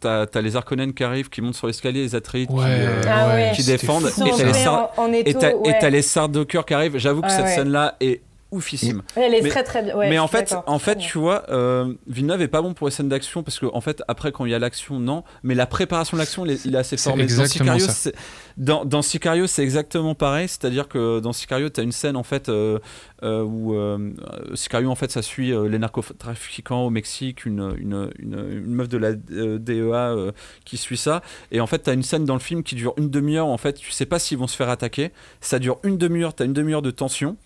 t'as 0.00 0.26
as 0.32 0.40
les 0.40 0.56
Harkonnen 0.56 0.92
qui 0.94 1.04
arrivent, 1.04 1.28
qui 1.28 1.42
montent 1.42 1.54
sur 1.54 1.66
l'escalier, 1.66 2.02
les 2.02 2.14
Atreides 2.14 2.48
qui, 2.48 2.54
euh, 2.58 3.02
Ah 3.08 3.28
ouais. 3.34 3.52
défendent. 3.66 4.06
Et 4.06 4.30
t'as 4.36 4.44
les 4.44 4.52
sar- 4.54 4.90
en, 4.96 5.02
en 5.04 5.12
et 5.12 5.20
étau, 5.20 5.40
t'as 5.40 5.50
et 5.50 5.54
ouais. 5.54 5.78
t'as 5.80 5.90
les 5.90 6.02
Sardaukar 6.02 6.64
qui 6.64 6.74
arrivent. 6.74 6.96
J'avoue 6.98 7.20
que 7.20 7.26
Ouais, 7.26 7.32
cette 7.32 7.44
ouais. 7.44 7.54
scène-là 7.54 7.96
est 8.00 8.20
oufissime. 8.56 9.02
Elle 9.14 9.34
est 9.34 9.42
Mais- 9.42 9.48
très 9.50 9.62
très 9.62 9.82
bien. 9.82 9.96
Ouais, 9.96 10.10
mais 10.10 10.18
en 10.18 10.26
fait, 10.28 10.54
en 10.66 10.78
fait, 10.78 10.96
tu 10.96 11.18
vois, 11.18 11.44
euh, 11.50 11.94
Villeneuve 12.06 12.42
est 12.42 12.48
pas 12.48 12.62
bon 12.62 12.74
pour 12.74 12.86
les 12.88 12.90
scènes 12.90 13.08
d'action 13.08 13.42
parce 13.42 13.58
que 13.58 13.66
en 13.66 13.80
fait, 13.80 14.02
après 14.08 14.32
quand 14.32 14.44
il 14.44 14.50
y 14.50 14.54
a 14.54 14.58
l'action, 14.58 14.98
non. 14.98 15.22
Mais 15.42 15.54
la 15.54 15.66
préparation 15.66 16.16
de 16.16 16.20
l'action, 16.22 16.44
il 16.46 16.52
est, 16.52 16.64
il 16.64 16.74
est 16.74 16.78
assez 16.78 16.96
fort. 16.96 17.16
Dans 17.16 17.22
exactement 17.22 17.78
Sicario, 17.78 17.86
ça. 17.86 17.92
c'est- 17.92 18.14
dans, 18.56 18.84
dans 18.84 19.02
Sicario, 19.02 19.46
c'est 19.46 19.62
exactement 19.62 20.14
pareil. 20.14 20.48
C'est-à-dire 20.48 20.88
que 20.88 21.20
dans 21.20 21.32
Sicario, 21.32 21.68
tu 21.68 21.80
as 21.80 21.82
une 21.82 21.92
scène 21.92 22.16
en 22.16 22.22
fait 22.22 22.48
euh, 22.48 22.78
euh, 23.22 23.42
où 23.42 23.74
euh, 23.74 24.10
Sicario 24.54 24.90
en 24.90 24.94
fait, 24.94 25.10
ça 25.10 25.22
suit 25.22 25.52
euh, 25.52 25.68
les 25.68 25.78
narcotrafiquants 25.78 26.84
au 26.86 26.90
Mexique, 26.90 27.44
une, 27.44 27.74
une, 27.78 28.10
une, 28.18 28.34
une 28.64 28.74
meuf 28.74 28.88
de 28.88 28.98
la 28.98 29.08
euh, 29.32 29.58
DEA 29.58 29.76
euh, 29.94 30.32
qui 30.64 30.76
suit 30.76 30.96
ça. 30.96 31.22
Et 31.52 31.60
en 31.60 31.66
fait, 31.66 31.82
tu 31.84 31.90
as 31.90 31.92
une 31.92 32.02
scène 32.02 32.24
dans 32.24 32.34
le 32.34 32.40
film 32.40 32.62
qui 32.62 32.74
dure 32.74 32.94
une 32.96 33.10
demi-heure. 33.10 33.46
En 33.46 33.58
fait, 33.58 33.74
tu 33.74 33.90
sais 33.90 34.06
pas 34.06 34.18
s'ils 34.18 34.38
vont 34.38 34.46
se 34.46 34.56
faire 34.56 34.68
attaquer. 34.70 35.12
Ça 35.40 35.58
dure 35.58 35.78
une 35.84 35.98
demi-heure. 35.98 36.34
Tu 36.34 36.42
as 36.42 36.46
une 36.46 36.52
demi-heure 36.52 36.82
de 36.82 36.90
tension. 36.90 37.36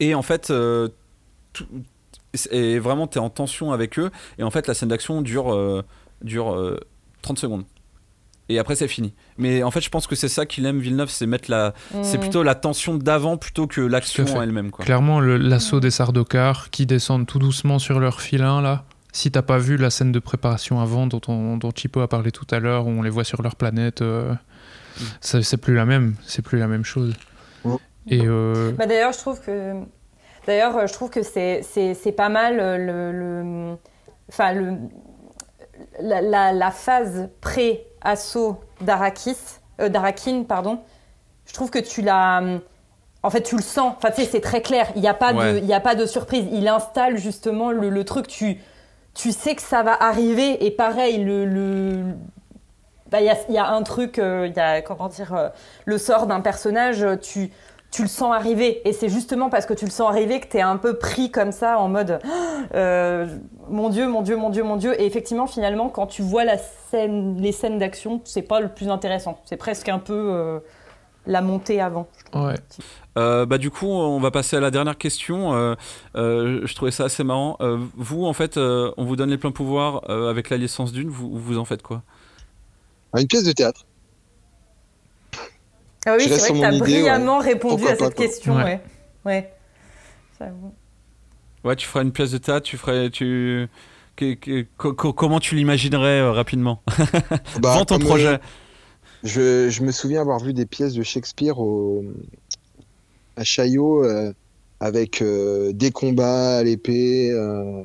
Et 0.00 0.14
en 0.14 0.22
fait, 0.22 0.50
euh, 0.50 0.88
tout- 1.52 1.66
et 2.52 2.78
vraiment, 2.78 3.06
tu 3.06 3.18
es 3.18 3.20
en 3.20 3.30
tension 3.30 3.72
avec 3.72 3.98
eux. 3.98 4.10
Et 4.38 4.42
en 4.42 4.50
fait, 4.50 4.66
la 4.66 4.74
scène 4.74 4.90
d'action 4.90 5.22
dure, 5.22 5.52
euh, 5.52 5.82
dure 6.22 6.54
euh, 6.54 6.78
30 7.22 7.38
secondes. 7.38 7.64
Et 8.50 8.58
après, 8.58 8.76
c'est 8.76 8.88
fini. 8.88 9.12
Mais 9.36 9.62
en 9.62 9.70
fait, 9.70 9.80
je 9.82 9.90
pense 9.90 10.06
que 10.06 10.14
c'est 10.16 10.28
ça 10.28 10.46
qu'il 10.46 10.64
aime, 10.64 10.78
Villeneuve, 10.78 11.10
c'est 11.10 11.26
mettre 11.26 11.50
la. 11.50 11.74
C'est 12.02 12.16
Mm. 12.16 12.20
plutôt 12.20 12.42
la 12.42 12.54
tension 12.54 12.94
d'avant 12.96 13.36
plutôt 13.36 13.66
que 13.66 13.80
l'action 13.82 14.24
en 14.24 14.40
elle-même. 14.42 14.70
Quoi. 14.70 14.84
Clairement, 14.86 15.20
le- 15.20 15.36
l'assaut 15.36 15.80
des 15.80 15.90
Sardaukar 15.90 16.70
qui 16.70 16.86
descendent 16.86 17.26
tout 17.26 17.38
doucement 17.38 17.78
sur 17.78 18.00
leur 18.00 18.20
filin 18.22 18.62
là. 18.62 18.84
Si 19.12 19.30
t'as 19.30 19.42
pas 19.42 19.58
vu 19.58 19.76
la 19.76 19.90
scène 19.90 20.12
de 20.12 20.18
préparation 20.18 20.80
avant 20.80 21.06
dont, 21.06 21.20
on, 21.28 21.56
dont 21.56 21.70
Chipo 21.74 22.00
a 22.00 22.08
parlé 22.08 22.30
tout 22.30 22.46
à 22.50 22.58
l'heure, 22.58 22.86
où 22.86 22.90
on 22.90 23.02
les 23.02 23.10
voit 23.10 23.24
sur 23.24 23.42
leur 23.42 23.56
planète, 23.56 24.00
euh, 24.00 24.32
ça- 25.20 25.42
c'est 25.42 25.56
plus 25.56 25.74
la 25.74 25.84
même, 25.84 26.14
c'est 26.24 26.42
plus 26.42 26.58
la 26.58 26.68
même 26.68 26.84
chose. 26.84 27.14
Mm. 27.64 27.74
Et 28.10 28.22
euh, 28.26 28.72
Bah, 28.72 28.86
d'ailleurs, 28.86 29.12
je 29.12 29.18
trouve 29.18 29.40
que 29.40 29.74
d'ailleurs, 30.46 30.86
je 30.86 30.92
trouve 30.92 31.10
que 31.10 31.22
c'est 31.22 31.62
c'est 31.62 31.94
c'est 31.94 32.12
pas 32.12 32.28
mal 32.28 32.58
euh, 32.60 32.76
le 32.78 33.12
le 33.12 33.76
enfin 34.28 34.52
le 34.52 34.74
la, 36.00 36.20
la- 36.20 36.52
la 36.52 36.70
phase 36.70 37.28
pré-assaut 37.40 38.60
d'Arakis, 38.80 39.36
euh, 39.80 39.88
d'Arakin, 39.88 40.42
pardon, 40.42 40.80
je 41.46 41.52
trouve 41.52 41.70
que 41.70 41.78
tu 41.78 42.02
l'as. 42.02 42.42
En 43.22 43.30
fait, 43.30 43.42
tu 43.42 43.56
le 43.56 43.62
sens. 43.62 43.94
Enfin, 43.96 44.10
tu 44.10 44.22
sais, 44.22 44.28
c'est 44.30 44.40
très 44.40 44.62
clair. 44.62 44.88
Il 44.94 45.02
n'y 45.02 45.08
a, 45.08 45.14
pas 45.14 45.32
de- 45.32 45.58
il 45.58 45.64
y 45.66 45.74
a 45.74 45.80
pas 45.80 45.96
de 45.96 46.06
surprise. 46.06 46.46
Il 46.52 46.68
installe 46.68 47.16
justement 47.18 47.72
le, 47.72 47.88
le 47.90 48.04
truc. 48.04 48.28
Tu, 48.28 48.60
tu 49.14 49.32
sais 49.32 49.56
que 49.56 49.62
ça 49.62 49.82
va 49.82 49.92
arriver. 50.00 50.64
Et 50.64 50.70
pareil, 50.70 51.22
le. 51.24 51.44
le- 51.44 52.04
bah, 53.10 53.20
Il 53.20 53.26
y, 53.26 53.30
a, 53.30 53.36
y 53.48 53.58
a 53.58 53.68
un 53.70 53.82
truc, 53.82 54.18
euh, 54.18 54.46
il 54.48 54.56
y 54.56 54.60
a, 54.60 54.82
comment 54.82 55.08
dire, 55.08 55.34
euh, 55.34 55.48
le 55.84 55.98
sort 55.98 56.26
d'un 56.26 56.40
personnage, 56.40 57.04
tu, 57.22 57.50
tu 57.90 58.02
le 58.02 58.08
sens 58.08 58.34
arriver. 58.34 58.86
Et 58.86 58.92
c'est 58.92 59.08
justement 59.08 59.50
parce 59.50 59.66
que 59.66 59.74
tu 59.74 59.84
le 59.84 59.90
sens 59.90 60.08
arriver 60.08 60.40
que 60.40 60.48
tu 60.48 60.58
es 60.58 60.62
un 60.62 60.76
peu 60.76 60.98
pris 60.98 61.30
comme 61.30 61.52
ça, 61.52 61.78
en 61.78 61.88
mode 61.88 62.18
euh, 62.74 63.26
mon 63.68 63.88
Dieu, 63.88 64.08
mon 64.08 64.22
Dieu, 64.22 64.36
mon 64.36 64.50
Dieu, 64.50 64.62
mon 64.62 64.76
Dieu. 64.76 65.00
Et 65.00 65.06
effectivement, 65.06 65.46
finalement, 65.46 65.88
quand 65.88 66.06
tu 66.06 66.22
vois 66.22 66.44
la 66.44 66.58
scène, 66.58 67.40
les 67.40 67.52
scènes 67.52 67.78
d'action, 67.78 68.20
c'est 68.24 68.42
pas 68.42 68.60
le 68.60 68.68
plus 68.68 68.88
intéressant. 68.88 69.40
C'est 69.44 69.56
presque 69.56 69.88
un 69.88 69.98
peu 69.98 70.14
euh, 70.14 70.58
la 71.26 71.42
montée 71.42 71.80
avant. 71.80 72.08
Ouais. 72.34 72.54
Euh, 73.16 73.46
bah 73.46 73.58
du 73.58 73.70
coup, 73.70 73.86
on 73.86 74.20
va 74.20 74.30
passer 74.30 74.56
à 74.56 74.60
la 74.60 74.70
dernière 74.70 74.96
question. 74.96 75.54
Euh, 75.54 75.74
euh, 76.16 76.60
je 76.64 76.74
trouvais 76.74 76.90
ça 76.90 77.04
assez 77.04 77.24
marrant. 77.24 77.56
Euh, 77.60 77.78
vous, 77.96 78.24
en 78.24 78.32
fait, 78.32 78.56
euh, 78.56 78.92
on 78.96 79.04
vous 79.04 79.16
donne 79.16 79.30
les 79.30 79.38
pleins 79.38 79.50
pouvoirs 79.50 80.02
euh, 80.08 80.30
avec 80.30 80.50
la 80.50 80.56
licence 80.56 80.92
d'une. 80.92 81.08
Vous, 81.08 81.30
vous 81.38 81.58
en 81.58 81.64
faites 81.64 81.82
quoi? 81.82 82.02
Ah, 83.12 83.20
Une 83.20 83.26
pièce 83.26 83.44
de 83.44 83.52
théâtre. 83.52 83.87
Ah 86.08 86.16
oui, 86.16 86.24
c'est 86.28 86.36
vrai 86.38 86.48
que 86.52 86.58
tu 86.58 86.64
as 86.64 86.68
idée, 86.70 86.78
brillamment 86.78 87.38
répondu 87.38 87.82
Pourquoi 87.84 87.92
à 87.92 87.96
cette 87.96 88.14
question. 88.14 88.56
Ouais. 88.56 88.64
Ouais. 88.64 88.80
ouais. 89.26 89.52
J'avoue. 90.38 90.72
Ouais, 91.64 91.76
tu 91.76 91.86
ferais 91.86 92.02
une 92.02 92.12
pièce 92.12 92.30
de 92.30 92.38
théâtre. 92.38 92.66
Tu 92.66 92.76
ferais, 92.78 93.10
tu, 93.10 93.68
que- 94.16 94.34
que- 94.34 95.10
comment 95.10 95.38
tu 95.40 95.54
l'imaginerais 95.54 96.20
euh, 96.20 96.32
rapidement? 96.32 96.82
Bah, 97.60 97.74
Vends 97.74 97.84
ton 97.84 97.98
comme, 97.98 98.06
projet. 98.06 98.26
euh, 98.28 98.38
je, 99.22 99.68
je 99.68 99.82
me 99.82 99.92
souviens 99.92 100.20
avoir 100.22 100.38
vu 100.38 100.52
des 100.54 100.64
pièces 100.66 100.94
de 100.94 101.02
Shakespeare 101.02 101.58
au, 101.58 102.04
à 103.36 103.44
Chaillot 103.44 104.04
euh, 104.04 104.32
avec 104.80 105.20
euh, 105.22 105.72
des 105.72 105.90
combats 105.90 106.58
à 106.58 106.62
l'épée, 106.62 107.30
euh, 107.32 107.82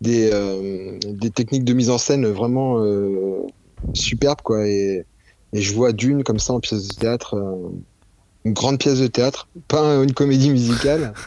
des, 0.00 0.30
euh, 0.32 0.98
des 1.04 1.30
techniques 1.30 1.64
de 1.64 1.72
mise 1.72 1.90
en 1.90 1.98
scène 1.98 2.26
vraiment 2.26 2.78
euh, 2.84 3.42
superbes. 3.94 4.42
Quoi, 4.42 4.66
et, 4.66 5.04
et 5.52 5.60
je 5.62 5.74
vois 5.74 5.92
Dune 5.92 6.24
comme 6.24 6.38
ça 6.38 6.52
en 6.52 6.60
pièce 6.60 6.88
de 6.88 6.94
théâtre, 6.94 7.34
euh, 7.36 7.70
une 8.44 8.52
grande 8.52 8.78
pièce 8.78 9.00
de 9.00 9.06
théâtre, 9.06 9.48
pas 9.68 9.82
une 10.02 10.12
comédie 10.12 10.50
musicale. 10.50 11.12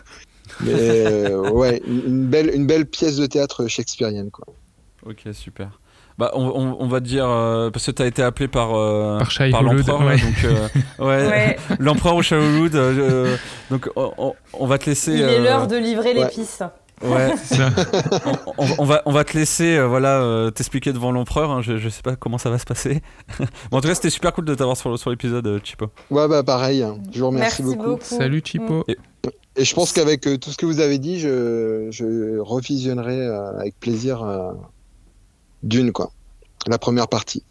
Mais 0.62 0.72
euh, 0.74 1.50
ouais, 1.50 1.82
une 1.86 2.28
belle, 2.28 2.54
une 2.54 2.66
belle 2.66 2.86
pièce 2.86 3.18
de 3.18 3.26
théâtre 3.26 3.68
shakespearienne. 3.68 4.32
Quoi. 4.32 4.46
Ok, 5.06 5.22
super. 5.34 5.80
Bah, 6.18 6.32
on, 6.34 6.46
on- 6.46 6.78
on 6.80 6.88
va 6.88 7.02
te 7.02 7.06
dire 7.06 7.28
euh, 7.30 7.70
parce 7.72 7.86
que 7.88 7.92
tu 7.92 8.02
as 8.02 8.06
été 8.06 8.24
appelé 8.24 8.48
par 8.48 8.74
euh, 8.76 9.20
Par 9.52 9.64
l'empereur, 9.64 10.06
ouais. 10.06 10.18
donc 10.18 10.44
euh, 10.46 10.68
ouais, 11.00 11.28
Ouais. 11.28 11.58
l'empereur 11.80 12.16
au 12.16 12.22
euh, 12.34 13.36
donc 13.70 13.90
on, 13.98 14.66
va 14.66 14.78
te 14.78 14.86
laisser. 14.86 15.14
Il 15.14 15.20
est 15.22 15.42
l'heure 15.42 15.68
de 15.68 15.76
livrer 15.76 16.14
ouais. 16.14 16.24
l'épice. 16.24 16.62
Ouais, 17.04 17.34
on, 18.26 18.64
on- 18.64 18.76
on 18.80 18.86
va, 18.86 19.02
on 19.06 19.12
va 19.12 19.24
te 19.26 19.38
laisser 19.38 19.76
euh, 19.78 19.86
voilà, 19.88 20.22
euh, 20.22 20.50
t'expliquer 20.50 20.94
devant 20.94 21.12
l'empereur. 21.12 21.52
hein, 21.52 21.62
je, 21.62 21.78
je 21.78 21.90
sais 21.90 22.02
pas 22.02 22.16
comment 22.16 22.38
ça 22.38 22.50
va 22.50 22.58
se 22.58 22.66
passer. 22.66 23.02
Bon, 23.72 23.78
en 23.78 23.82
tout 23.82 23.88
cas, 23.88 23.96
c'était 23.96 24.10
super 24.10 24.32
cool 24.34 24.46
de 24.46 24.56
t'avoir 24.56 24.78
sur, 24.78 24.98
sur 24.98 25.10
l'épisode, 25.10 25.46
euh, 25.48 25.60
Chipo. 25.64 25.88
Ouais, 26.10 26.28
bah 26.28 26.44
pareil, 26.44 26.84
hein. 26.84 26.98
je 27.12 27.20
vous 27.20 27.28
remercie 27.28 27.62
Merci 27.64 27.76
beaucoup. 27.78 27.90
beaucoup. 27.92 28.04
Salut 28.04 28.42
Chipo. 28.46 28.86
Et 29.58 29.64
je 29.66 29.74
pense 29.76 29.92
qu'avec 29.94 30.26
euh, 30.28 30.38
tout 30.38 30.52
ce 30.52 30.58
que 30.58 30.66
vous 30.66 30.80
avez 30.80 30.98
dit, 30.98 31.20
je, 31.20 31.88
je 31.92 32.40
revisionnerai 32.40 33.20
euh, 33.28 33.58
avec 33.60 33.80
plaisir 33.80 34.22
euh, 34.24 34.52
d'une, 35.64 35.92
quoi. 35.92 36.12
La 36.68 36.78
première 36.78 37.08
partie. 37.08 37.44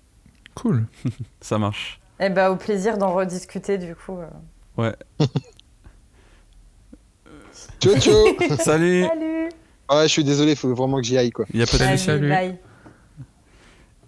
Cool. 0.55 0.87
Ça 1.41 1.59
marche. 1.59 2.01
Eh 2.21 2.29
ben, 2.31 2.49
au 2.51 2.57
plaisir 2.57 2.97
d'en 2.99 3.13
rediscuter 3.15 3.77
du 3.79 3.95
coup. 3.97 4.19
euh. 4.19 4.27
Ouais. 4.83 4.95
Ciao, 7.85 7.99
ciao 8.01 8.57
Salut. 8.59 9.05
Salut. 9.05 9.49
Ouais, 9.91 10.03
je 10.05 10.09
suis 10.09 10.25
désolé, 10.25 10.53
il 10.53 10.57
faut 10.57 10.75
vraiment 10.75 10.97
que 10.99 11.05
j'y 11.05 11.19
aille, 11.19 11.31
quoi. 11.31 11.45
Il 11.53 11.61
y 11.61 11.63
a 11.63 11.67
peut-être 11.67 11.99
Salut, 11.99 11.99
Salut, 11.99 12.29
bye. 12.29 12.59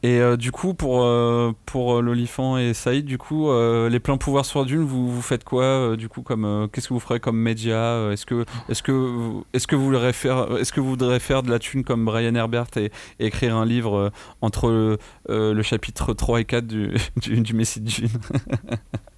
Et 0.03 0.21
euh, 0.21 0.37
du 0.37 0.53
coup, 0.53 0.73
pour, 0.75 1.03
euh, 1.03 1.53
pour 1.65 1.97
euh, 1.97 2.01
l'olifant 2.03 2.59
et 2.59 2.75
Saïd, 2.75 3.05
du 3.07 3.19
coup, 3.19 3.49
euh, 3.51 3.89
les 3.89 3.99
pleins 3.99 4.19
pouvoirs 4.19 4.45
sur 4.45 4.65
Dune, 4.65 4.83
vous, 4.85 5.11
vous 5.11 5.23
faites 5.23 5.43
quoi 5.43 5.65
euh, 5.65 5.97
Du 5.97 6.09
coup, 6.09 6.23
comme 6.23 6.45
euh, 6.45 6.67
qu'est-ce 6.69 6.89
que 6.89 6.95
vous 6.95 7.01
ferez 7.01 7.19
comme 7.19 7.37
média 7.39 8.11
Est-ce 8.13 8.25
que 8.25 8.45
est-ce 8.69 8.83
que 8.83 8.93
vous- 8.93 9.45
est-ce 9.53 9.67
que 9.67 9.75
vous 9.75 9.87
voudrez 9.87 10.13
faire 10.13 10.59
est-ce 10.59 10.73
que 10.73 10.81
vous 10.81 10.91
voudrez 10.91 11.19
faire 11.19 11.43
de 11.43 11.51
la 11.51 11.59
thune 11.59 11.83
comme 11.83 12.05
Brian 12.05 12.35
Herbert 12.35 12.67
et, 12.77 12.93
et 13.19 13.27
écrire 13.27 13.57
un 13.57 13.65
livre 13.67 13.97
euh, 13.97 14.11
entre 14.43 14.99
le 15.29 15.63
chapitre 15.63 16.13
3 16.13 16.41
et 16.41 16.45
4 16.45 16.67
du, 16.67 16.95
du, 17.23 17.41
du 17.41 17.55
Messie 17.55 17.81
de 17.81 17.89
Dune? 17.91 18.09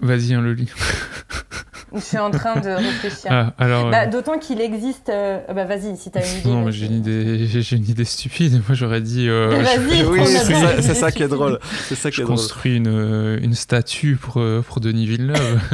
Vas-y, 0.00 0.34
hein, 0.34 0.40
Loli. 0.40 0.68
Je 1.94 2.00
suis 2.00 2.18
en 2.18 2.30
train 2.30 2.60
de 2.60 2.68
réfléchir. 2.68 3.28
Ah, 3.30 3.54
alors. 3.58 3.90
Bah, 3.90 4.02
euh, 4.04 4.10
D'autant 4.10 4.38
qu'il 4.38 4.60
existe. 4.60 5.08
euh, 5.08 5.40
Bah, 5.54 5.64
vas-y, 5.64 5.96
si 5.96 6.10
t'as 6.10 6.20
une 6.20 6.40
idée. 6.40 6.48
non, 6.50 6.64
mais 6.66 6.72
j'ai 6.72 6.86
une 6.86 6.96
idée, 6.98 7.46
j'ai 7.46 7.62
j'ai 7.62 7.76
une 7.76 7.88
idée 7.88 8.04
stupide. 8.04 8.52
Moi, 8.68 8.74
j'aurais 8.76 9.00
dit. 9.00 9.28
euh, 9.28 9.50
je- 9.64 9.64
vas-y, 9.80 10.04
Oui, 10.04 10.20
c'est 10.26 10.34
la 10.52 10.60
ça, 10.60 10.74
bonne 10.74 10.82
c'est 10.82 10.94
ça 10.94 11.10
qui 11.10 11.22
est 11.22 11.28
drôle. 11.28 11.58
C'est 11.88 11.94
ça 11.94 12.10
qui 12.10 12.16
je 12.18 12.22
est 12.22 12.24
drôle. 12.26 12.36
construis 12.36 12.76
une, 12.76 12.88
euh, 12.88 13.38
une 13.42 13.54
statue 13.54 14.16
pour, 14.16 14.40
pour 14.66 14.80
Denis 14.80 15.06
Villeneuve. 15.06 15.60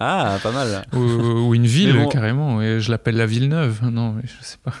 Ah, 0.00 0.38
pas 0.44 0.52
mal. 0.52 0.84
ou, 0.92 0.98
ou 0.98 1.54
une 1.56 1.66
ville, 1.66 1.92
bon. 1.92 2.08
carrément. 2.08 2.62
Et 2.62 2.78
je 2.78 2.88
l'appelle 2.92 3.16
la 3.16 3.26
Villeneuve. 3.26 3.80
Non, 3.90 4.12
mais 4.12 4.22
je 4.26 4.44
sais 4.44 4.58
pas. 4.62 4.72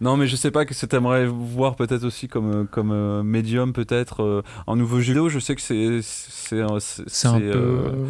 Non, 0.00 0.16
mais 0.16 0.26
je 0.26 0.36
sais 0.36 0.50
pas 0.50 0.64
que 0.66 0.74
tu 0.74 0.96
aimerais 0.96 1.26
voir 1.26 1.74
peut-être 1.76 2.04
aussi 2.04 2.28
comme, 2.28 2.50
euh, 2.52 2.64
comme 2.64 2.92
euh, 2.92 3.22
médium, 3.22 3.72
peut-être 3.72 4.22
euh, 4.22 4.42
en 4.66 4.76
nouveau 4.76 4.96
jeu 5.00 5.12
vidéo. 5.14 5.28
Je 5.28 5.38
sais 5.38 5.54
que 5.54 5.62
c'est. 5.62 6.00
C'est 6.02 6.62
C'est 7.06 7.28
un 7.28 7.38
peu. 7.40 7.44
euh, 7.46 7.88
euh, 7.88 8.06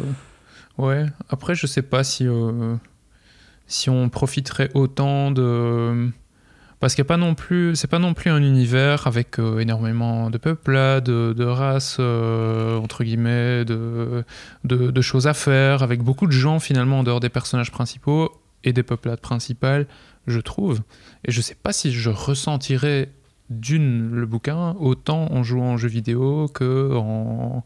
Ouais. 0.77 1.05
Après, 1.29 1.55
je 1.55 1.65
sais 1.65 1.81
pas 1.81 2.03
si. 2.03 2.27
Si 3.67 3.89
on 3.89 4.09
profiterait 4.09 4.69
autant 4.73 5.31
de. 5.31 6.09
Parce 6.79 6.93
qu'il 6.93 7.01
n'y 7.01 7.07
a 7.07 7.09
pas 7.09 7.17
non 7.17 7.33
plus. 7.35 7.75
C'est 7.75 7.87
pas 7.87 7.99
non 7.99 8.13
plus 8.13 8.29
un 8.29 8.41
univers 8.41 9.07
avec 9.07 9.39
euh, 9.39 9.59
énormément 9.59 10.29
de 10.29 10.37
peuplades, 10.37 11.05
de, 11.05 11.33
de 11.33 11.43
races, 11.43 11.97
euh, 11.99 12.77
entre 12.77 13.03
guillemets, 13.03 13.65
de, 13.65 14.23
de, 14.63 14.91
de 14.91 15.01
choses 15.01 15.25
à 15.25 15.33
faire, 15.33 15.81
avec 15.83 16.01
beaucoup 16.03 16.27
de 16.27 16.31
gens 16.31 16.59
finalement 16.59 16.99
en 16.99 17.03
dehors 17.03 17.19
des 17.19 17.29
personnages 17.29 17.71
principaux 17.71 18.31
et 18.63 18.73
des 18.73 18.83
peuplades 18.83 19.19
principales, 19.21 19.87
je 20.27 20.39
trouve. 20.39 20.81
Et 21.25 21.31
je 21.31 21.41
sais 21.41 21.55
pas 21.55 21.73
si 21.73 21.91
je 21.91 22.09
ressentirais 22.09 23.09
d'une 23.49 24.11
le 24.11 24.25
bouquin 24.25 24.75
autant 24.79 25.31
en 25.31 25.41
jouant 25.41 25.71
en 25.73 25.77
jeu 25.77 25.87
vidéo 25.87 26.47
que 26.53 26.93
en 26.95 27.63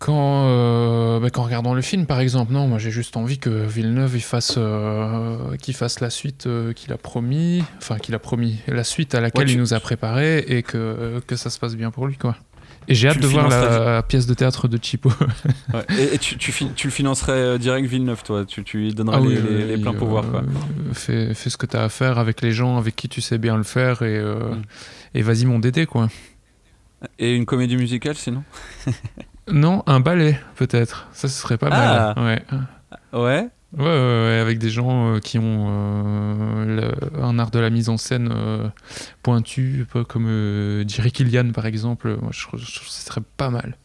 quand, 0.00 0.44
euh, 0.46 1.18
bah, 1.18 1.28
qu'en 1.30 1.42
regardant 1.42 1.74
le 1.74 1.82
film 1.82 2.06
par 2.06 2.20
exemple 2.20 2.52
non 2.52 2.68
moi 2.68 2.78
j'ai 2.78 2.92
juste 2.92 3.16
envie 3.16 3.38
que 3.38 3.48
Villeneuve 3.50 4.14
il 4.14 4.20
fasse 4.20 4.54
euh, 4.56 5.56
qu'il 5.56 5.74
fasse 5.74 5.98
la 5.98 6.08
suite 6.10 6.46
euh, 6.46 6.72
qu'il 6.72 6.92
a 6.92 6.96
promis 6.98 7.64
enfin 7.78 7.98
qu'il 7.98 8.14
a 8.14 8.20
promis 8.20 8.60
la 8.68 8.84
suite 8.84 9.16
à 9.16 9.20
laquelle 9.20 9.40
Ouais, 9.40 9.46
tu- 9.46 9.54
il 9.54 9.58
nous 9.58 9.74
a 9.74 9.80
préparé 9.80 10.38
et 10.46 10.62
que, 10.62 11.20
que 11.26 11.34
ça 11.34 11.50
se 11.50 11.58
passe 11.58 11.74
bien 11.74 11.90
pour 11.90 12.06
lui 12.06 12.16
quoi 12.16 12.36
et 12.88 12.94
j'ai 12.94 13.08
hâte 13.08 13.20
de 13.20 13.26
voir 13.26 13.48
la, 13.48 14.02
pièce 14.02 14.26
de 14.26 14.34
théâtre 14.34 14.66
de 14.68 14.78
Chipo 14.82 15.10
ouais. 15.74 15.84
Et, 15.98 16.14
et 16.14 16.18
tu, 16.18 16.36
tu, 16.38 16.50
fi- 16.52 16.70
tu 16.74 16.86
le 16.88 16.90
financerais 16.92 17.32
euh, 17.32 17.58
direct 17.58 17.86
Villeneuve, 17.86 18.22
toi? 18.24 18.44
Tu, 18.44 18.64
tu 18.64 18.78
lui 18.78 18.94
donnerais 18.94 19.18
Ah 19.18 19.20
oui, 19.20 19.38
les, 19.68 19.76
pleins 19.78 19.92
euh, 19.92 19.96
pouvoirs, 19.98 20.28
quoi. 20.30 20.42
Fais, 20.92 21.34
fais 21.34 21.50
ce 21.50 21.56
que 21.56 21.66
tu 21.66 21.76
as 21.76 21.84
à 21.84 21.88
faire 21.88 22.18
avec 22.18 22.40
les 22.42 22.52
gens 22.52 22.76
avec 22.78 22.96
qui 22.96 23.08
tu 23.08 23.20
sais 23.20 23.38
bien 23.38 23.56
le 23.56 23.62
faire 23.62 24.02
et, 24.02 24.16
euh, 24.16 24.54
Mm. 24.54 24.62
et 25.14 25.22
vas-y 25.22 25.44
mon 25.46 25.58
Dédé 25.58 25.86
quoi. 25.86 26.08
Et 27.18 27.34
une 27.36 27.46
comédie 27.46 27.76
musicale, 27.76 28.16
sinon? 28.16 28.42
Non, 29.50 29.82
un 29.86 30.00
ballet 30.00 30.38
peut-être. 30.56 31.08
Ça 31.12 31.28
ce 31.28 31.40
serait 31.40 31.56
pas 31.58 31.68
Ah. 31.70 32.14
mal. 32.16 32.24
Ouais. 33.12 33.20
Ouais. 33.20 33.48
Ouais, 33.76 34.38
avec 34.40 34.58
des 34.58 34.70
gens 34.70 35.14
euh, 35.14 35.18
qui 35.18 35.38
ont 35.38 35.66
euh, 35.68 36.90
un 37.20 37.38
art 37.38 37.50
de 37.50 37.58
la 37.58 37.68
mise 37.68 37.90
en 37.90 37.98
scène 37.98 38.32
euh, 38.34 38.68
pointu, 39.22 39.86
comme 40.08 40.84
Jerry 40.88 41.12
Killian 41.12 41.52
par 41.52 41.66
exemple. 41.66 42.16
Moi 42.20 42.30
je 42.32 42.46
trouve, 42.46 42.60
que 42.60 42.66
ce 42.66 43.06
serait 43.06 43.20
pas 43.36 43.50
mal. 43.50 43.76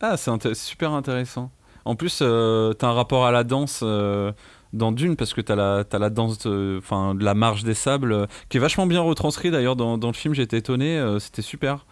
Ah, 0.00 0.16
c'est 0.16 0.54
super 0.54 0.92
intéressant. 0.92 1.52
En 1.84 1.94
plus, 1.94 2.18
t'as 2.18 2.88
un 2.88 2.92
rapport 2.92 3.26
à 3.26 3.30
la 3.30 3.44
danse 3.44 3.82
dans 4.72 4.92
Dune, 4.92 5.16
parce 5.16 5.34
que 5.34 5.40
t'as 5.40 5.56
la, 5.56 5.84
la 5.92 6.10
danse 6.10 6.38
de, 6.38 6.78
enfin, 6.78 7.14
la 7.18 7.34
marche 7.34 7.64
des 7.64 7.74
sables, 7.74 8.26
qui 8.48 8.56
est 8.56 8.60
vachement 8.60 8.86
bien 8.86 9.00
retranscrit 9.00 9.50
d'ailleurs 9.50 9.76
dans, 9.76 9.98
dans 9.98 10.08
le 10.08 10.14
film, 10.14 10.34
j'étais 10.34 10.58
étonné, 10.58 11.16
c'était 11.20 11.42
super. 11.42 11.84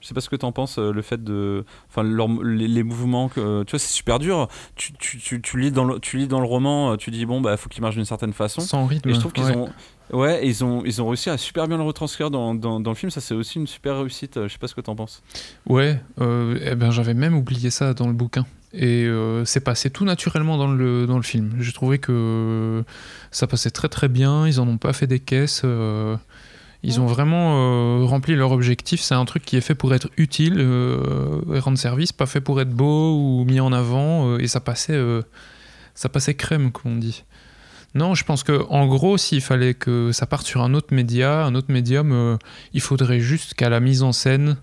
Je 0.00 0.06
sais 0.06 0.14
pas 0.14 0.20
ce 0.20 0.28
que 0.28 0.36
t'en 0.36 0.52
penses, 0.52 0.78
euh, 0.78 0.92
le 0.92 1.02
fait 1.02 1.22
de. 1.24 1.64
Enfin, 1.88 2.02
leur- 2.04 2.28
les, 2.44 2.68
les 2.68 2.82
mouvements, 2.82 3.28
que, 3.28 3.64
tu 3.64 3.72
vois, 3.72 3.78
c'est 3.78 3.92
super 3.92 4.18
dur. 4.18 4.48
Tu, 4.76 4.92
tu, 4.92 5.18
tu, 5.18 5.40
tu 5.42 5.58
lis 5.60 5.72
dans 5.72 5.84
le, 5.84 5.98
tu 5.98 6.18
lis 6.18 6.28
dans 6.28 6.40
le 6.40 6.46
roman, 6.46 6.92
euh, 6.92 6.96
tu 6.96 7.10
dis, 7.10 7.26
bon, 7.26 7.40
bah, 7.40 7.56
faut 7.56 7.68
qu'il 7.68 7.82
marche 7.82 7.96
d'une 7.96 8.04
certaine 8.04 8.32
façon. 8.32 8.60
Sans 8.60 8.86
rythme. 8.86 9.08
Et 9.08 9.14
je 9.14 9.18
trouve 9.20 9.32
qu'ils 9.32 9.44
ouais. 9.44 9.56
ont. 9.56 9.68
Ouais, 10.12 10.46
ils 10.46 10.64
ont, 10.64 10.82
ils 10.86 11.02
ont 11.02 11.08
réussi 11.08 11.28
à 11.28 11.36
super 11.36 11.68
bien 11.68 11.76
le 11.76 11.82
retranscrire 11.82 12.30
dans, 12.30 12.54
dans, 12.54 12.80
dans 12.80 12.90
le 12.90 12.96
film. 12.96 13.10
Ça, 13.10 13.20
c'est 13.20 13.34
aussi 13.34 13.58
une 13.58 13.66
super 13.66 13.98
réussite. 13.98 14.36
Euh, 14.38 14.48
Je 14.48 14.52
sais 14.54 14.58
pas 14.58 14.68
ce 14.68 14.74
que 14.74 14.80
t'en 14.80 14.94
penses. 14.96 15.22
Ouais, 15.66 16.00
euh, 16.20 16.58
eh 16.64 16.74
ben, 16.76 16.90
j'avais 16.90 17.12
même 17.14 17.34
oublié 17.36 17.68
ça 17.70 17.92
dans 17.92 18.06
le 18.06 18.14
bouquin. 18.14 18.46
Et 18.72 19.04
euh, 19.06 19.44
c'est 19.46 19.60
passé 19.60 19.90
tout 19.90 20.04
naturellement 20.04 20.56
dans 20.58 20.70
le, 20.70 21.06
dans 21.06 21.16
le 21.16 21.22
film. 21.22 21.56
J'ai 21.58 21.72
trouvé 21.72 21.98
que 21.98 22.84
ça 23.30 23.46
passait 23.46 23.70
très 23.70 23.88
très 23.88 24.08
bien. 24.08 24.46
Ils 24.46 24.60
en 24.60 24.68
ont 24.68 24.76
pas 24.78 24.92
fait 24.92 25.06
des 25.06 25.20
caisses. 25.20 25.62
euh, 25.64 26.16
ils 26.82 27.00
ont 27.00 27.06
vraiment 27.06 27.56
euh, 27.56 28.04
rempli 28.04 28.36
leur 28.36 28.52
objectif. 28.52 29.00
C'est 29.00 29.14
un 29.14 29.24
truc 29.24 29.44
qui 29.44 29.56
est 29.56 29.60
fait 29.60 29.74
pour 29.74 29.94
être 29.94 30.10
utile 30.16 30.56
euh, 30.58 31.40
et 31.54 31.58
rendre 31.58 31.78
service, 31.78 32.12
pas 32.12 32.26
fait 32.26 32.40
pour 32.40 32.60
être 32.60 32.70
beau 32.70 33.16
ou 33.16 33.44
mis 33.44 33.60
en 33.60 33.72
avant. 33.72 34.28
euh, 34.28 34.38
et 34.38 34.46
ça 34.46 34.60
passait, 34.60 34.98
ça 35.94 36.08
passait 36.08 36.34
crème, 36.34 36.70
comme 36.70 36.92
on 36.92 36.96
dit. 36.96 37.24
Non, 37.94 38.14
je 38.14 38.24
pense 38.24 38.44
que 38.44 38.64
en 38.68 38.86
gros, 38.86 39.16
s'il 39.16 39.40
fallait 39.40 39.74
que 39.74 40.12
ça 40.12 40.26
parte 40.26 40.46
sur 40.46 40.62
un 40.62 40.74
autre 40.74 40.94
média, 40.94 41.44
un 41.44 41.54
autre 41.54 41.72
médium, 41.72 42.38
il 42.74 42.80
faudrait 42.80 43.18
juste 43.18 43.54
qu'à 43.54 43.68
la 43.70 43.80
mise 43.80 44.02
en 44.02 44.12
scène, 44.12 44.56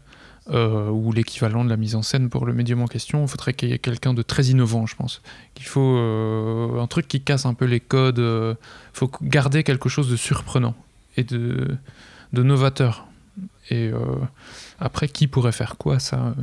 ou 0.48 1.12
l'équivalent 1.12 1.66
de 1.66 1.70
la 1.70 1.76
mise 1.76 1.96
en 1.96 2.04
scène 2.04 2.30
pour 2.30 2.46
le 2.46 2.54
médium 2.54 2.82
en 2.82 2.88
question, 2.88 3.24
il 3.24 3.28
faudrait 3.28 3.54
qu'il 3.54 3.70
y 3.70 3.74
ait 3.74 3.80
quelqu'un 3.80 4.14
de 4.14 4.22
très 4.22 4.46
innovant, 4.46 4.86
je 4.86 4.96
pense. 4.96 5.22
Qu'il 5.56 5.66
faut 5.66 5.98
un 5.98 6.88
truc 6.88 7.08
qui 7.08 7.22
casse 7.22 7.46
un 7.48 7.56
peu 7.56 7.66
les 7.66 7.80
codes. 7.80 8.20
Il 8.20 8.56
faut 8.98 9.12
garder 9.24 9.64
quelque 9.64 9.90
chose 9.90 10.10
de 10.10 10.16
surprenant 10.16 10.76
et 11.18 11.24
de, 11.24 11.78
de 12.36 12.44
novateur. 12.44 13.08
Et 13.72 13.88
euh, 13.88 13.98
après, 14.80 15.08
qui 15.08 15.28
pourrait 15.28 15.52
faire 15.52 15.78
quoi, 15.78 16.00
ça 16.00 16.18
euh, 16.18 16.34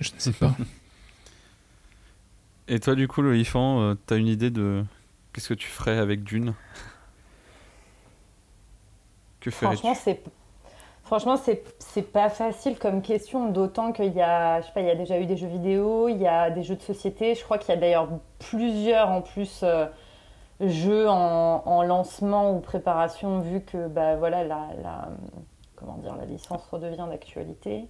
Je 0.00 0.12
ne 0.14 0.20
sais 0.20 0.32
pas. 0.32 0.54
Et 2.68 2.80
toi, 2.80 2.94
du 2.94 3.08
coup, 3.08 3.22
l'olifant, 3.22 3.80
euh, 3.80 3.94
t'as 4.06 4.16
une 4.16 4.26
idée 4.26 4.50
de. 4.50 4.84
Qu'est-ce 5.32 5.48
que 5.48 5.54
tu 5.54 5.68
ferais 5.68 5.98
avec 5.98 6.24
Dune? 6.24 6.52
Que 9.40 9.50
ferais-tu? 9.50 9.78
Franchement, 9.78 10.02
c'est 10.02 10.22
franchement 11.04 11.36
c'est 11.36 11.62
c'est 11.78 12.10
pas 12.10 12.28
facile 12.28 12.76
comme 12.78 13.00
question, 13.00 13.52
d'autant 13.52 13.92
qu'il 13.92 14.12
y 14.12 14.20
a 14.20 14.60
je 14.60 14.66
sais 14.66 14.72
pas, 14.72 14.80
il 14.80 14.88
y 14.88 14.90
a 14.90 14.96
déjà 14.96 15.20
eu 15.20 15.26
des 15.26 15.36
jeux 15.36 15.46
vidéo, 15.46 16.08
il 16.08 16.16
y 16.16 16.26
a 16.26 16.50
des 16.50 16.64
jeux 16.64 16.74
de 16.74 16.82
société. 16.82 17.36
Je 17.36 17.44
crois 17.44 17.58
qu'il 17.58 17.72
y 17.72 17.78
a 17.78 17.80
d'ailleurs 17.80 18.08
plusieurs 18.40 19.10
en 19.10 19.22
plus 19.22 19.64
jeux 20.60 21.08
en, 21.08 21.62
en 21.66 21.82
lancement 21.82 22.52
ou 22.52 22.60
préparation, 22.60 23.40
vu 23.40 23.60
que 23.60 23.88
bah 23.88 24.16
voilà 24.16 24.42
la, 24.44 24.68
la 24.82 25.08
comment 25.76 25.96
dire 25.98 26.16
la 26.16 26.24
licence 26.24 26.62
redevient 26.70 27.06
d'actualité. 27.10 27.86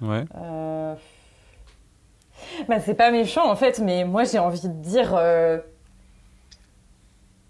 Ouais. 0.00 0.24
Euh, 0.38 0.94
Bah, 2.68 2.80
c'est 2.80 2.94
pas 2.94 3.10
méchant 3.10 3.50
en 3.50 3.56
fait, 3.56 3.80
mais 3.80 4.04
moi 4.04 4.24
j'ai 4.24 4.38
envie 4.38 4.62
de 4.62 4.68
dire 4.68 5.14
euh, 5.14 5.58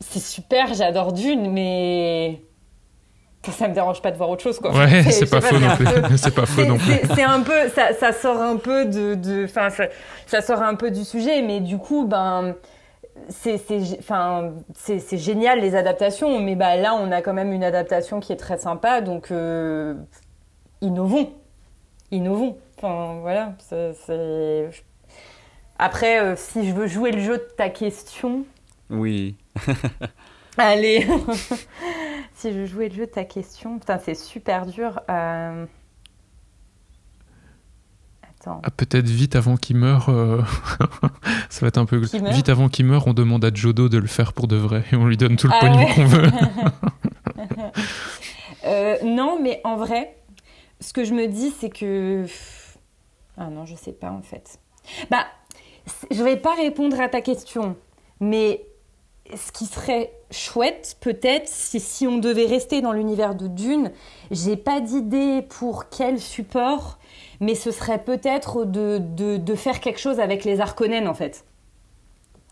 c'est 0.00 0.18
super, 0.20 0.74
j'adore 0.74 1.12
Dune, 1.12 1.50
mais 1.52 2.42
ça, 3.48 3.68
me 3.68 3.74
dérange 3.74 4.02
pas 4.02 4.10
de 4.10 4.16
voir 4.16 4.30
autre 4.30 4.42
chose 4.42 4.58
quoi. 4.58 4.72
Ouais, 4.72 5.02
c'est 5.10 5.30
pas 5.30 5.40
faux 5.40 5.58
non 5.58 5.74
plus. 5.76 5.86
C'est 6.18 6.34
pas 6.34 6.46
faux 6.46 6.62
c'est- 6.62 6.66
non 6.68 6.76
plus. 6.76 6.86
c'est- 6.92 7.14
c'est 7.14 7.22
un 7.22 7.40
peu, 7.42 7.68
ça, 7.68 7.92
ça 7.94 8.12
sort 8.12 8.40
un 8.40 8.56
peu 8.56 8.84
de, 8.86 9.46
ça, 9.46 9.68
ça 10.26 10.40
sort 10.42 10.62
un 10.62 10.74
peu 10.74 10.90
du 10.90 11.04
sujet, 11.04 11.40
mais 11.42 11.60
du 11.60 11.78
coup, 11.78 12.04
ben, 12.06 12.54
c'est, 13.28 13.58
c'est, 13.58 13.98
enfin, 13.98 14.54
c'est, 14.74 14.98
c'est 14.98 15.18
génial 15.18 15.60
les 15.60 15.74
adaptations, 15.74 16.40
mais 16.40 16.56
bah 16.56 16.76
là, 16.76 16.94
on 16.94 17.10
a 17.12 17.22
quand 17.22 17.32
même 17.34 17.52
une 17.52 17.64
adaptation 17.64 18.20
qui 18.20 18.32
est 18.32 18.36
très 18.36 18.58
sympa, 18.58 19.00
donc 19.00 19.30
euh, 19.30 19.94
innovons, 20.80 21.32
innovons. 22.10 22.56
Enfin, 22.78 23.18
voilà, 23.20 23.54
c'est- 23.58 24.70
Après, 25.78 26.20
euh, 26.20 26.34
si 26.36 26.68
je 26.68 26.74
veux 26.74 26.86
jouer 26.86 27.10
le 27.12 27.20
jeu 27.20 27.38
de 27.38 27.48
ta 27.56 27.68
question, 27.70 28.44
Oui. 28.90 29.36
allez. 30.58 31.06
si 32.34 32.52
je 32.52 32.58
veux 32.60 32.66
jouer 32.66 32.88
le 32.88 32.94
jeu 32.94 33.06
de 33.06 33.10
ta 33.10 33.24
question, 33.24 33.78
putain, 33.78 33.98
c'est 33.98 34.14
super 34.14 34.66
dur. 34.66 35.00
Euh... 35.10 35.64
Ah, 38.46 38.70
peut-être 38.70 39.06
vite 39.06 39.36
avant 39.36 39.56
qu'il 39.56 39.76
meure, 39.76 40.08
euh, 40.08 40.42
ça 41.50 41.60
va 41.60 41.68
être 41.68 41.78
un 41.78 41.84
peu. 41.84 41.98
Vite 41.98 42.48
avant 42.48 42.68
qu'il 42.68 42.86
meure, 42.86 43.06
on 43.06 43.12
demande 43.12 43.44
à 43.44 43.52
Jodo 43.52 43.88
de 43.88 43.98
le 43.98 44.06
faire 44.06 44.32
pour 44.32 44.48
de 44.48 44.56
vrai 44.56 44.84
et 44.92 44.96
on 44.96 45.06
lui 45.06 45.16
donne 45.16 45.36
tout 45.36 45.46
le 45.46 45.52
Ah 45.54 45.60
pognon 45.60 45.78
ouais. 45.78 45.94
qu'on 45.94 46.06
veut. 46.06 46.30
Euh, 48.66 48.96
non, 49.02 49.38
mais 49.40 49.62
en 49.64 49.76
vrai, 49.76 50.14
ce 50.80 50.92
que 50.92 51.02
je 51.02 51.14
me 51.14 51.28
dis, 51.28 51.50
c'est 51.58 51.70
que. 51.70 52.26
Ah 53.38 53.48
non, 53.48 53.64
je 53.64 53.74
sais 53.74 53.92
pas 53.92 54.10
en 54.10 54.20
fait. 54.20 54.58
Bah, 55.10 55.24
je 56.10 56.22
vais 56.22 56.36
pas 56.36 56.54
répondre 56.54 57.00
à 57.00 57.08
ta 57.08 57.22
question, 57.22 57.74
mais 58.20 58.62
ce 59.34 59.52
qui 59.52 59.66
serait 59.66 60.12
chouette, 60.30 60.96
peut-être, 61.00 61.48
c'est 61.48 61.78
si 61.78 62.06
on 62.06 62.18
devait 62.18 62.46
rester 62.46 62.82
dans 62.82 62.92
l'univers 62.92 63.34
de 63.34 63.48
Dune. 63.48 63.92
J'ai 64.30 64.56
pas 64.56 64.80
d'idée 64.80 65.42
pour 65.42 65.88
quel 65.88 66.20
support, 66.20 66.98
mais 67.40 67.54
ce 67.54 67.70
serait 67.70 67.98
peut-être 67.98 68.64
de, 68.64 68.98
de, 68.98 69.36
de 69.36 69.54
faire 69.54 69.80
quelque 69.80 69.98
chose 69.98 70.20
avec 70.20 70.44
les 70.44 70.60
Harkonnen 70.60 71.08
en 71.08 71.14
fait. 71.14 71.44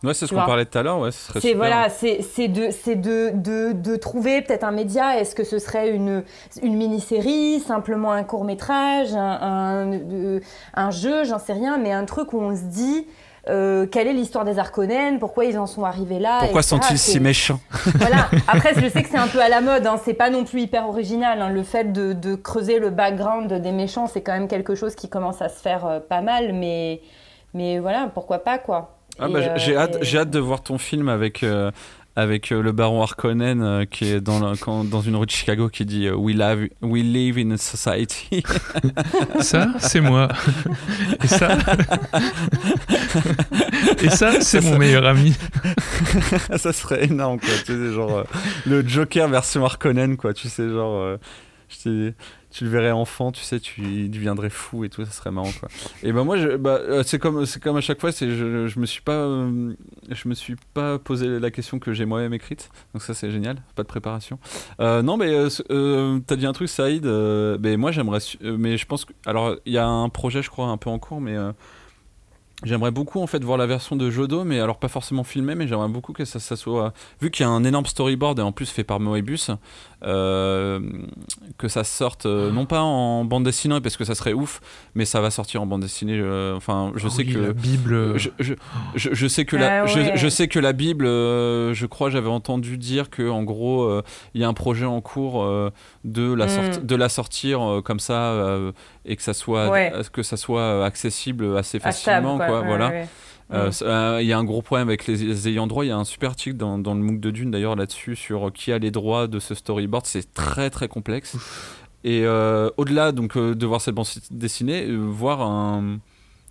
Ouais, 0.05 0.15
c'est 0.15 0.29
ce 0.29 0.31
qu'on 0.33 0.37
parlait 0.47 0.65
tout 0.65 0.79
à 0.79 0.85
l'heure. 0.85 1.01
Ouais, 1.01 1.11
C'est 1.11 1.55
voilà, 1.55 1.89
c'est 1.89 2.23
c'est 2.23 2.47
de, 2.47 2.69
c'est 2.71 2.95
de, 2.95 3.31
de, 3.35 3.73
de 3.73 3.97
trouver 3.97 4.43
peut-être 4.43 4.63
un 4.63 4.71
média. 4.71 5.19
Est-ce 5.19 5.35
que 5.35 5.43
ce 5.43 5.59
serait 5.59 5.91
une, 5.91 6.23
une 6.63 6.77
mini-série, 6.77 7.59
simplement 7.59 8.13
un 8.13 8.23
court 8.23 8.45
métrage, 8.45 9.13
un, 9.15 9.19
un, 9.19 9.93
euh, 9.93 10.41
un 10.75 10.91
jeu, 10.93 11.25
j'en 11.25 11.41
sais 11.41 11.53
rien, 11.53 11.79
mais 11.79 11.91
un 11.93 12.05
truc 12.05 12.33
où 12.33 12.41
on 12.41 12.55
se 12.55 12.63
dit 12.63 13.09
euh, 13.49 13.87
quelle 13.87 14.07
est 14.07 14.13
l'histoire 14.13 14.45
des 14.45 14.59
Harkonnen, 14.59 15.19
pourquoi 15.19 15.45
ils 15.45 15.59
en 15.59 15.67
sont 15.67 15.85
arrivés 15.85 16.19
là? 16.19 16.39
Pourquoi 16.41 16.63
sont-ils 16.63 16.99
si 16.99 17.19
méchants? 17.21 17.61
Voilà. 17.97 18.29
Après, 18.49 18.75
je 18.75 18.89
sais 18.89 19.03
que 19.03 19.09
c'est 19.09 19.17
un 19.19 19.29
peu 19.29 19.41
à 19.41 19.49
la 19.49 19.61
mode. 19.61 19.87
Hein. 19.87 19.99
C'est 20.05 20.15
pas 20.15 20.31
non 20.31 20.45
plus 20.45 20.63
hyper 20.63 20.89
original. 20.89 21.41
hein. 21.43 21.49
Le 21.51 21.63
fait 21.63 21.93
de, 21.93 22.13
de 22.13 22.35
creuser 22.35 22.79
le 22.79 22.91
background 22.91 23.53
des 23.53 23.73
méchants, 23.73 24.07
c'est 24.07 24.21
quand 24.23 24.33
même 24.33 24.49
quelque 24.49 24.75
chose 24.75 24.95
qui 24.95 25.09
commence 25.09 25.41
à 25.43 25.49
se 25.49 25.61
faire 25.61 25.87
euh, 25.87 26.01
pas 26.01 26.21
mal. 26.21 26.53
Mais, 26.53 27.01
mais 27.55 27.79
voilà, 27.79 28.11
pourquoi 28.13 28.39
pas 28.41 28.59
quoi. 28.59 28.95
Ah 29.21 29.27
bah, 29.29 29.39
euh, 29.41 29.55
j'ai 29.57 29.77
hâte, 29.77 29.97
et- 30.01 30.05
j'ai 30.05 30.19
hâte 30.19 30.31
de 30.31 30.39
voir 30.39 30.63
ton 30.63 30.79
film 30.79 31.09
avec 31.09 31.43
euh, 31.43 31.71
avec 32.19 32.53
euh, 32.53 32.63
le 32.63 32.73
baron 32.73 33.03
Harkonnen 33.03 33.63
euh, 33.63 33.85
qui 33.85 34.07
est 34.11 34.21
dans, 34.21 34.55
quand- 34.57 34.85
dans 34.85 35.01
une 35.01 35.17
rue 35.17 35.27
de 35.27 35.31
Chicago 35.31 35.69
qui 35.69 35.85
dit 35.85 36.07
euh, 36.07 36.15
we 36.17 36.35
live 36.35 36.69
we 36.83 37.03
live 37.03 37.39
in 37.39 37.51
a 37.53 37.57
society. 37.57 38.43
Ça, 39.41 39.69
c'est 39.79 40.01
moi. 40.01 40.29
Et 41.23 41.27
ça, 41.29 41.59
et 44.03 44.11
ça, 44.11 44.41
c'est 44.41 44.61
mon 44.63 44.79
meilleur 44.79 45.07
ami. 45.07 45.35
ça 46.57 46.73
serait 46.73 47.05
énorme 47.05 47.39
quoi. 47.41 47.49
Tu 47.65 47.73
sais, 47.73 47.93
genre 47.93 48.19
euh, 48.19 48.25
le 48.67 48.87
Joker 48.87 49.29
version 49.29 49.65
Harkonnen 49.65 50.17
quoi. 50.17 50.35
Tu 50.35 50.49
sais 50.49 50.69
genre 50.69 51.01
euh, 51.01 51.17
je 51.85 52.13
tu 52.59 52.65
le 52.65 52.71
verrais 52.71 52.91
enfant, 52.91 53.31
tu 53.31 53.43
sais, 53.43 53.61
tu 53.61 54.09
deviendrais 54.09 54.51
fou 54.51 54.83
et 54.83 54.89
tout, 54.89 55.05
ça 55.05 55.13
serait 55.13 55.31
marrant 55.31 55.53
quoi. 55.61 55.69
Et 56.03 56.11
ben 56.11 56.25
moi, 56.25 56.37
bah, 56.57 56.81
euh, 56.83 57.05
c'est 57.05 57.21
comme 57.21 57.47
c'est 57.47 57.63
comme 57.63 57.77
à 57.77 57.81
chaque 57.81 58.01
fois, 58.01 58.11
c'est 58.11 58.33
je, 58.33 58.81
me 58.81 58.85
suis 58.85 59.01
pas 59.01 59.13
euh, 59.13 59.75
je 60.11 60.29
me 60.29 60.35
suis 60.35 60.57
pas 60.75 60.99
posé 60.99 61.39
la 61.39 61.53
question 61.53 61.79
que 61.79 61.93
j'ai 61.93 62.05
moi-même 62.05 62.35
écrite, 62.35 62.71
donc 62.95 63.03
ça 63.05 63.15
c'est 63.15 63.31
génial, 63.31 63.63
pas 63.77 63.85
de 63.85 63.89
préparation. 63.89 64.41
Euh, 64.81 65.03
non 65.03 65.17
mais 65.17 65.33
t'as 66.27 66.35
dit 66.35 66.47
un 66.47 66.53
truc 66.53 66.69
Saïd, 66.69 67.05
ben 67.05 67.77
moi 67.77 67.93
j'aimerais, 67.93 68.19
mais 68.43 68.77
je 68.77 68.87
pense 68.87 69.05
que 69.05 69.13
alors 69.25 69.55
il 69.65 69.73
y 69.73 69.79
a 69.79 69.87
un 69.87 70.09
projet 70.09 70.43
je 70.43 70.51
crois 70.51 70.67
un 70.67 70.79
peu 70.79 70.91
en 70.91 70.99
cours, 70.99 71.21
mais 71.21 71.37
J'aimerais 72.65 72.91
beaucoup 72.91 73.21
en 73.21 73.29
fait 73.29 73.45
voir 73.45 73.57
la 73.57 73.67
version 73.67 73.95
de 73.95 74.11
Jodo, 74.11 74.43
mais 74.43 74.59
alors 74.59 74.79
pas 74.81 74.89
forcément 74.89 75.23
filmée, 75.23 75.55
mais 75.55 75.69
j'aimerais 75.69 75.89
beaucoup 75.89 76.13
que 76.13 76.25
ça, 76.25 76.41
ça 76.41 76.57
soit 76.57 76.93
vu 77.21 77.31
qu'il 77.31 77.47
y 77.47 77.49
a 77.49 77.51
un 77.53 77.63
énorme 77.63 77.87
storyboard 77.87 78.41
et 78.41 78.43
en 78.43 78.51
plus 78.51 78.69
fait 78.69 78.83
par 78.83 78.99
Moebius, 78.99 79.53
euh, 80.03 80.81
que 81.57 81.69
ça 81.69 81.85
sorte 81.85 82.27
euh, 82.27 82.51
non 82.51 82.67
pas 82.67 82.81
en 82.83 83.25
bande 83.25 83.45
dessinée 83.45 83.81
parce 83.81 83.97
que 83.97 84.05
ça 84.05 84.15
serait 84.17 84.33
ouf, 84.33 84.61
mais 84.97 85.05
ça 85.05 85.21
va 85.21 85.31
sortir 85.31 85.63
en 85.63 85.67
bande 85.67 85.83
dessinée. 85.83 86.19
euh, 86.21 86.57
Enfin, 86.57 86.93
je 86.97 87.09
sais 87.09 87.23
oui, 87.25 87.33
que 87.35 87.39
la 87.39 87.53
Bible. 87.53 88.19
je, 88.19 88.31
je, 88.41 88.55
je, 88.97 89.11
je 89.13 89.29
sais 89.29 89.45
que 89.45 89.57
la, 89.57 89.83
Ah 89.83 89.87
je, 89.87 89.99
ouais. 90.01 90.13
je 90.17 90.29
sais 90.29 90.49
que 90.49 90.59
la 90.59 90.73
Bible, 90.73 91.07
euh, 91.07 91.75
je 91.75 91.87
crois, 91.87 92.11
j'avais 92.11 92.29
entendu 92.29 92.77
dire 92.77 93.09
que 93.11 93.29
en 93.29 93.45
gros, 93.45 93.83
euh, 93.85 94.03
il 94.35 94.41
y 94.41 94.45
a 94.45 94.49
un 94.49 94.55
projet 94.55 94.85
en 94.87 95.01
cours 95.01 95.45
euh, 95.45 95.71
de 96.05 96.33
la 96.35 96.47
Mm. 96.49 96.87
de 96.87 96.97
la 96.97 97.09
sortir 97.09 97.63
euh, 97.63 97.83
comme 97.83 98.01
ça 98.01 98.33
euh, 98.33 98.73
et 99.09 99.17
que 99.17 99.23
ça 99.23 99.35
soit 99.35 99.69
Ouais. 99.71 99.93
que 100.13 100.23
ça 100.23 100.37
soit 100.37 100.85
accessible 100.85 101.57
assez 101.57 101.81
facilement, 101.81 102.37
quoi. 102.37 102.61
Voilà. 102.63 102.93
Euh, 103.51 103.69
Mm. 103.69 103.71
euh, 103.83 104.19
Il 104.21 104.27
y 104.29 104.33
a 104.35 104.39
un 104.39 104.45
gros 104.45 104.61
problème 104.61 104.89
avec 104.89 105.07
les, 105.07 105.17
les 105.17 105.49
ayants 105.49 105.67
droit. 105.67 105.83
Il 105.85 105.89
y 105.89 105.91
a 105.91 105.97
un 105.97 106.05
super 106.05 106.29
article 106.31 106.57
dans, 106.59 106.77
dans 106.79 106.93
le 106.93 107.01
MOOC 107.01 107.19
de 107.19 107.31
Dune 107.31 107.51
d'ailleurs 107.51 107.77
là-dessus 107.77 108.15
sur 108.15 108.53
qui 108.53 108.73
a 108.73 108.79
les 108.79 108.91
droits 108.91 109.27
de 109.27 109.39
ce 109.39 109.55
storyboard. 109.55 110.05
C'est 110.05 110.35
très 110.35 110.69
très 110.69 110.87
complexe. 110.87 111.35
Et 112.05 112.23
euh, 112.27 112.69
au-delà 112.77 113.11
donc 113.13 113.37
euh, 113.39 113.55
de 113.55 113.67
voir 113.67 113.81
cette 113.81 113.95
bande 113.95 114.07
dessinée, 114.31 114.85
euh, 114.87 114.97
voir 114.99 115.41
un, 115.41 115.99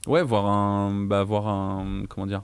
ouais, 0.07 0.23
voir 0.23 0.47
un, 0.47 0.91
bah, 1.05 1.23
voir 1.23 1.47
un, 1.47 2.03
comment 2.09 2.25
dire, 2.25 2.41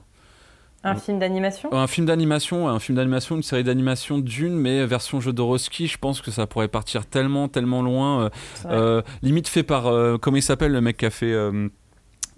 Un 0.84 0.96
film 0.96 1.18
d'animation? 1.18 1.72
Un 1.72 1.86
film 1.86 2.06
d'animation, 2.06 2.68
un 2.68 2.78
film 2.78 2.96
d'animation, 2.96 3.36
une 3.36 3.42
série 3.42 3.64
d'animation 3.64 4.18
d'une, 4.18 4.54
mais 4.54 4.84
version 4.86 5.20
Jodorowsky, 5.20 5.86
je 5.86 5.96
pense 5.98 6.20
que 6.20 6.30
ça 6.30 6.46
pourrait 6.46 6.68
partir 6.68 7.06
tellement, 7.06 7.48
tellement 7.48 7.82
loin. 7.82 8.24
euh, 8.24 8.28
euh, 8.66 9.02
limite 9.22 9.48
fait 9.48 9.62
par, 9.62 9.86
euh, 9.86 10.18
comment 10.18 10.36
il 10.36 10.42
s'appelle 10.42 10.72
le 10.72 10.80
mec 10.82 10.98
qui 10.98 11.06
a 11.06 11.10
fait, 11.10 11.32
euh, 11.32 11.68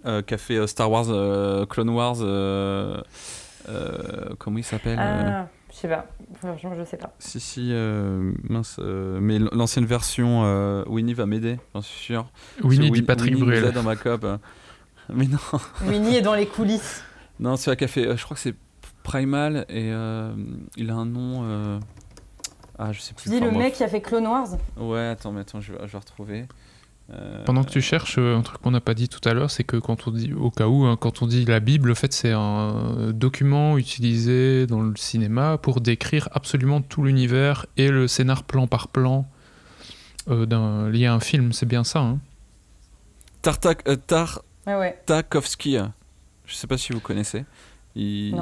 euh, 0.06 0.22
qui 0.22 0.34
a 0.34 0.38
fait 0.38 0.64
Star 0.68 0.90
Wars, 0.90 1.06
euh, 1.08 1.66
Clone 1.66 1.90
Wars, 1.90 2.16
euh, 2.20 3.00
euh, 3.68 3.98
comment 4.38 4.58
il 4.58 4.64
s'appelle 4.64 4.98
euh, 4.98 5.42
Ah, 5.42 5.48
je 5.72 5.76
sais 5.76 5.88
pas. 5.88 6.06
Franchement, 6.40 6.72
je 6.78 6.84
sais 6.84 6.96
pas. 6.96 7.12
Si, 7.18 7.40
si, 7.40 7.70
euh, 7.72 8.30
mince, 8.48 8.76
euh, 8.78 9.18
mais 9.20 9.38
l'ancienne 9.52 9.86
version, 9.86 10.42
euh, 10.44 10.84
Winnie 10.86 11.14
va 11.14 11.26
m'aider, 11.26 11.58
j'en 11.74 11.80
suis 11.82 12.04
sûr. 12.04 12.26
Winnie 12.62 12.90
dit 12.92 13.02
Patrick 13.02 13.36
Bruel. 13.36 13.72
dans 13.72 13.82
ma 13.82 13.96
cop. 13.96 14.24
Mais 15.08 15.26
non, 15.26 15.38
Winnie 15.86 16.16
est 16.16 16.20
dans 16.22 16.34
les 16.34 16.46
coulisses. 16.46 17.04
Non 17.40 17.56
c'est 17.56 17.76
qu'a 17.76 17.88
fait, 17.88 18.06
euh, 18.06 18.16
je 18.16 18.24
crois 18.24 18.34
que 18.36 18.40
c'est 18.42 18.54
Primal 19.02 19.66
et 19.68 19.92
euh, 19.92 20.34
il 20.76 20.90
a 20.90 20.94
un 20.94 21.06
nom. 21.06 21.42
euh, 21.44 21.78
Ah, 22.78 22.92
je 22.92 23.00
sais 23.00 23.14
plus. 23.14 23.24
Tu 23.24 23.28
dis 23.30 23.36
enfin, 23.36 23.44
le 23.46 23.50
bref. 23.52 23.62
mec 23.66 23.74
qui 23.74 23.84
a 23.84 23.88
fait 23.88 24.00
Clone 24.00 24.26
Wars 24.26 24.48
Ouais, 24.76 25.06
attends, 25.06 25.30
mais 25.30 25.42
attends, 25.42 25.60
je 25.60 25.72
vais, 25.72 25.78
je 25.86 25.92
vais 25.92 25.98
retrouver. 25.98 26.46
Euh, 27.12 27.44
Pendant 27.44 27.62
que 27.62 27.70
tu 27.70 27.80
cherches, 27.80 28.16
euh, 28.18 28.36
un 28.36 28.42
truc 28.42 28.60
qu'on 28.60 28.72
n'a 28.72 28.80
pas 28.80 28.94
dit 28.94 29.08
tout 29.08 29.20
à 29.28 29.32
l'heure, 29.32 29.52
c'est 29.52 29.62
que 29.62 29.76
quand 29.76 30.08
on 30.08 30.10
dit, 30.10 30.32
au 30.32 30.50
cas 30.50 30.66
où, 30.66 30.84
hein, 30.86 30.96
quand 31.00 31.22
on 31.22 31.28
dit 31.28 31.44
la 31.44 31.60
Bible, 31.60 31.92
en 31.92 31.94
fait, 31.94 32.12
c'est 32.12 32.32
un 32.32 33.12
document 33.12 33.78
utilisé 33.78 34.66
dans 34.66 34.80
le 34.82 34.96
cinéma 34.96 35.56
pour 35.56 35.80
décrire 35.80 36.28
absolument 36.32 36.80
tout 36.82 37.04
l'univers 37.04 37.66
et 37.76 37.88
le 37.90 38.08
scénar 38.08 38.42
plan 38.42 38.66
par 38.66 38.88
plan 38.88 39.24
euh, 40.28 40.46
d'un- 40.46 40.90
lié 40.90 41.06
à 41.06 41.14
un 41.14 41.20
film. 41.20 41.52
C'est 41.52 41.66
bien 41.66 41.84
ça. 41.84 42.00
Hein 42.00 42.18
Tartak, 43.42 43.88
euh, 43.88 43.96
Ouais, 44.66 44.74
ouais. 44.74 44.98
Tartakovsky, 45.06 45.78
je 46.46 46.54
sais 46.54 46.66
pas 46.66 46.78
si 46.78 46.92
vous 46.92 47.00
connaissez. 47.00 47.44
Il- 47.98 48.34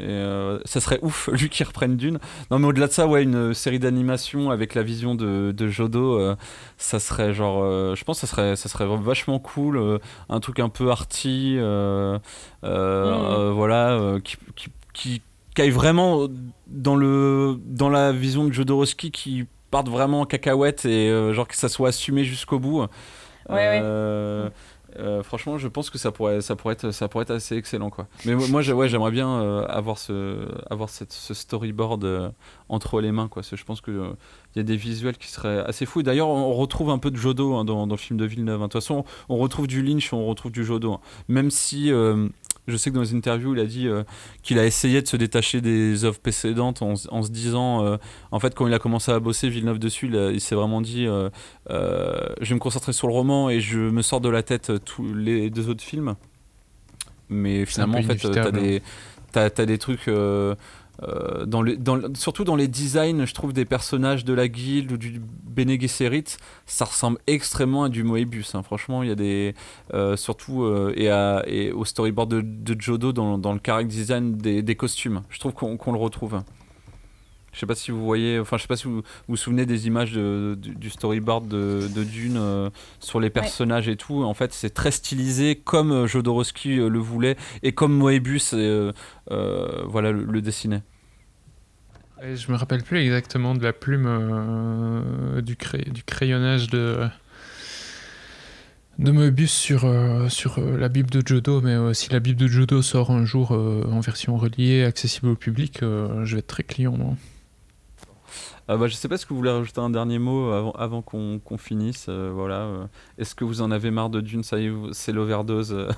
euh, 0.00 0.60
ça 0.64 0.80
serait 0.80 1.00
ouf, 1.02 1.28
lui 1.32 1.48
qui 1.48 1.64
reprenne 1.64 1.96
Dune. 1.96 2.18
Non, 2.52 2.58
mais 2.60 2.68
au-delà 2.68 2.86
de 2.86 2.92
ça, 2.92 3.08
ouais, 3.08 3.24
une 3.24 3.52
série 3.52 3.80
d'animation 3.80 4.50
avec 4.50 4.74
la 4.76 4.84
vision 4.84 5.16
de, 5.16 5.52
de 5.56 5.68
Jodo, 5.68 6.18
euh, 6.20 6.36
ça 6.78 7.00
serait 7.00 7.34
genre. 7.34 7.62
euh, 7.64 7.96
je 7.96 8.04
pense 8.04 8.20
que 8.20 8.26
ça 8.26 8.30
serait, 8.32 8.54
ça 8.56 8.68
serait 8.68 8.86
vachement 8.86 9.40
cool. 9.40 9.76
euh, 9.76 9.98
un 10.28 10.38
truc 10.40 10.60
un 10.60 10.68
peu 10.68 10.90
arty, 10.90 11.56
euh, 11.58 12.18
euh, 12.64 12.68
euh, 13.48 13.52
voilà, 13.52 13.90
euh, 13.92 14.20
qui, 14.20 14.36
qui, 14.54 14.68
qui, 14.92 15.22
qui 15.54 15.62
aille 15.62 15.70
vraiment 15.70 16.28
dans, 16.68 16.94
le, 16.96 17.58
dans 17.66 17.88
la 17.88 18.12
vision 18.12 18.44
de 18.46 18.52
Jodorowsky, 18.52 19.10
qui 19.10 19.46
parte 19.72 19.88
vraiment 19.88 20.20
en 20.20 20.26
cacahuète 20.26 20.84
et 20.84 21.08
euh, 21.10 21.32
genre 21.32 21.48
que 21.48 21.56
ça 21.56 21.68
soit 21.68 21.88
assumé 21.88 22.24
jusqu'au 22.24 22.58
bout. 22.60 22.86
Ouais, 23.48 23.80
Euh, 23.82 24.50
euh, 24.98 25.22
franchement, 25.22 25.58
je 25.58 25.68
pense 25.68 25.90
que 25.90 25.98
ça 25.98 26.10
pourrait, 26.12 26.40
ça 26.40 26.56
pourrait 26.56 26.74
être, 26.74 26.90
ça 26.90 27.08
pourrait 27.08 27.22
être 27.22 27.30
assez 27.32 27.56
excellent, 27.56 27.90
quoi. 27.90 28.06
Mais 28.24 28.34
moi, 28.34 28.62
j'aimerais 28.62 29.10
bien 29.10 29.28
euh, 29.28 29.64
avoir 29.66 29.98
ce, 29.98 30.46
avoir 30.70 30.88
cette, 30.88 31.12
ce 31.12 31.34
storyboard 31.34 32.04
euh, 32.04 32.30
entre 32.68 33.00
les 33.00 33.12
mains, 33.12 33.28
quoi. 33.28 33.42
Je 33.42 33.64
pense 33.64 33.80
que 33.80 34.12
il 34.54 34.58
y 34.58 34.60
a 34.60 34.64
des 34.64 34.76
visuels 34.76 35.16
qui 35.16 35.28
seraient 35.28 35.60
assez 35.64 35.86
fous. 35.86 36.02
D'ailleurs, 36.02 36.28
on 36.28 36.52
retrouve 36.52 36.90
un 36.90 36.98
peu 36.98 37.10
de 37.10 37.16
Jodo 37.16 37.54
hein, 37.54 37.64
dans, 37.64 37.86
dans 37.86 37.94
le 37.94 37.98
film 38.00 38.18
de 38.18 38.24
Villeneuve. 38.26 38.60
hein. 38.60 38.66
De 38.66 38.72
toute 38.72 38.80
façon, 38.82 39.04
on 39.28 39.36
retrouve 39.38 39.66
du 39.66 39.82
Lynch, 39.82 40.12
on 40.12 40.26
retrouve 40.26 40.52
du 40.52 40.64
Jodo. 40.64 40.92
hein. 40.92 41.00
Même 41.28 41.50
si 41.50 41.90
je 42.68 42.76
sais 42.76 42.90
que 42.90 42.94
dans 42.94 43.02
les 43.02 43.14
interviews, 43.14 43.54
il 43.54 43.60
a 43.60 43.66
dit 43.66 43.88
euh, 43.88 44.04
qu'il 44.42 44.58
a 44.58 44.64
essayé 44.64 45.02
de 45.02 45.08
se 45.08 45.16
détacher 45.16 45.60
des 45.60 46.04
œuvres 46.04 46.20
précédentes 46.20 46.82
en, 46.82 46.94
se 46.96 47.30
disant, 47.30 47.84
euh, 47.84 47.96
en 48.30 48.38
fait, 48.38 48.54
quand 48.54 48.66
il 48.66 48.74
a 48.74 48.78
commencé 48.78 49.10
à 49.10 49.18
bosser 49.18 49.48
Villeneuve 49.48 49.78
dessus, 49.78 50.10
il, 50.12 50.40
s'est 50.40 50.54
vraiment 50.54 50.80
dit, 50.80 51.06
euh, 51.06 51.28
je 51.68 52.48
vais 52.48 52.54
me 52.54 52.60
concentrer 52.60 52.92
sur 52.92 53.08
le 53.08 53.14
roman 53.14 53.50
et 53.50 53.60
je 53.60 53.78
me 53.78 54.02
sors 54.02 54.20
de 54.20 54.28
la 54.28 54.42
tête 54.42 54.72
tous 54.84 55.12
les 55.12 55.50
deux 55.50 55.68
autres 55.68 55.82
films. 55.82 56.14
Mais 57.28 57.64
finalement, 57.64 57.98
en 57.98 58.02
fait, 58.02 58.16
t'as 58.16 58.50
t'as, 59.32 59.48
t'as 59.50 59.66
des 59.66 59.78
trucs. 59.78 60.08
Euh, 61.02 61.46
surtout 62.14 62.44
dans 62.44 62.56
les 62.56 62.68
designs, 62.68 63.24
je 63.24 63.34
trouve 63.34 63.52
des 63.52 63.64
personnages 63.64 64.24
de 64.24 64.32
la 64.32 64.48
guilde 64.48 64.92
ou 64.92 64.96
du 64.96 65.20
Bene 65.20 65.80
Gesserit, 65.80 66.24
ça 66.66 66.84
ressemble 66.84 67.18
extrêmement 67.26 67.84
à 67.84 67.88
du 67.88 68.04
Moebius. 68.04 68.54
hein. 68.54 68.62
Franchement, 68.62 69.02
il 69.02 69.08
y 69.08 69.12
a 69.12 69.14
des. 69.14 69.54
euh, 69.94 70.16
surtout 70.16 70.64
euh, 70.64 70.92
et, 71.46 71.72
au 71.72 71.84
storyboard 71.84 72.30
de, 72.30 72.40
de 72.40 72.80
Jodo 72.80 73.12
dans, 73.12 73.52
le 73.52 73.60
character 73.64 73.88
design 73.88 74.36
des, 74.36 74.76
costumes. 74.76 75.22
Je 75.28 75.38
trouve 75.38 75.52
qu'on, 75.52 75.92
le 75.92 75.98
retrouve. 75.98 76.42
Je 77.52 77.58
sais 77.58 77.66
pas 77.66 77.74
si 77.74 77.90
vous 77.90 78.02
voyez, 78.04 78.38
enfin 78.38 78.56
je 78.56 78.62
sais 78.62 78.68
pas 78.68 78.76
si 78.76 78.84
vous 78.84 78.96
vous, 78.96 79.02
vous 79.28 79.36
souvenez 79.36 79.66
des 79.66 79.86
images 79.86 80.12
de- 80.12 80.56
du, 80.60 80.74
du 80.74 80.88
storyboard 80.90 81.48
de, 81.48 81.86
de 81.94 82.02
Dune 82.02 82.36
euh, 82.38 82.70
sur 82.98 83.20
les 83.20 83.28
personnages 83.30 83.88
et 83.88 83.96
tout. 83.96 84.22
En 84.24 84.32
fait, 84.34 84.52
c'est 84.54 84.70
très 84.72 84.90
stylisé 84.90 85.56
comme 85.56 85.92
euh, 85.92 86.06
Jodorowsky 86.06 86.78
euh, 86.78 86.88
le 86.88 86.98
voulait 86.98 87.36
et 87.62 87.72
comme 87.72 87.92
Moebius 87.92 88.54
euh, 88.54 88.92
euh, 89.30 89.82
voilà, 89.86 90.12
le, 90.12 90.24
le 90.24 90.40
dessinait. 90.40 90.82
Et 92.24 92.36
je 92.36 92.50
me 92.50 92.56
rappelle 92.56 92.82
plus 92.84 92.98
exactement 93.00 93.54
de 93.54 93.62
la 93.62 93.72
plume 93.72 94.06
euh, 94.06 95.40
du, 95.42 95.56
cray- 95.56 95.90
du 95.90 96.04
crayonnage 96.04 96.68
de 96.70 97.06
de 98.98 99.10
Moebius 99.10 99.50
sur, 99.52 99.84
euh, 99.84 100.28
sur 100.28 100.58
euh, 100.58 100.76
la 100.78 100.88
Bible 100.88 101.10
de 101.10 101.22
Jodo, 101.26 101.60
mais 101.62 101.72
euh, 101.72 101.92
si 101.94 102.10
la 102.10 102.20
Bible 102.20 102.38
de 102.38 102.46
Jodo 102.46 102.82
sort 102.82 103.10
un 103.10 103.24
jour 103.24 103.52
euh, 103.52 103.84
en 103.90 104.00
version 104.00 104.36
reliée, 104.36 104.84
accessible 104.84 105.28
au 105.28 105.34
public, 105.34 105.82
euh, 105.82 106.24
je 106.24 106.34
vais 106.34 106.40
être 106.40 106.46
très 106.46 106.62
client. 106.62 106.96
moi. 106.96 107.16
Euh, 108.70 108.76
bah, 108.76 108.86
je 108.86 108.94
sais 108.94 109.08
pas 109.08 109.16
si 109.16 109.26
vous 109.28 109.36
voulez 109.36 109.50
rajouter 109.50 109.80
un 109.80 109.90
dernier 109.90 110.18
mot 110.18 110.50
avant, 110.76 111.02
qu'on 111.02 111.40
finisse. 111.58 112.06
euh, 112.08 112.30
voilà. 112.32 112.60
euh. 112.60 112.86
Est-ce 113.18 113.34
que 113.34 113.44
vous 113.44 113.60
en 113.62 113.70
avez 113.70 113.90
marre 113.90 114.10
de 114.10 114.20
Dune? 114.20 114.42
Ça 114.44 114.58
y 114.58 114.66
est, 114.66 114.72
c'est 114.92 115.12
l'overdose. 115.12 115.72
euh, 115.72 115.90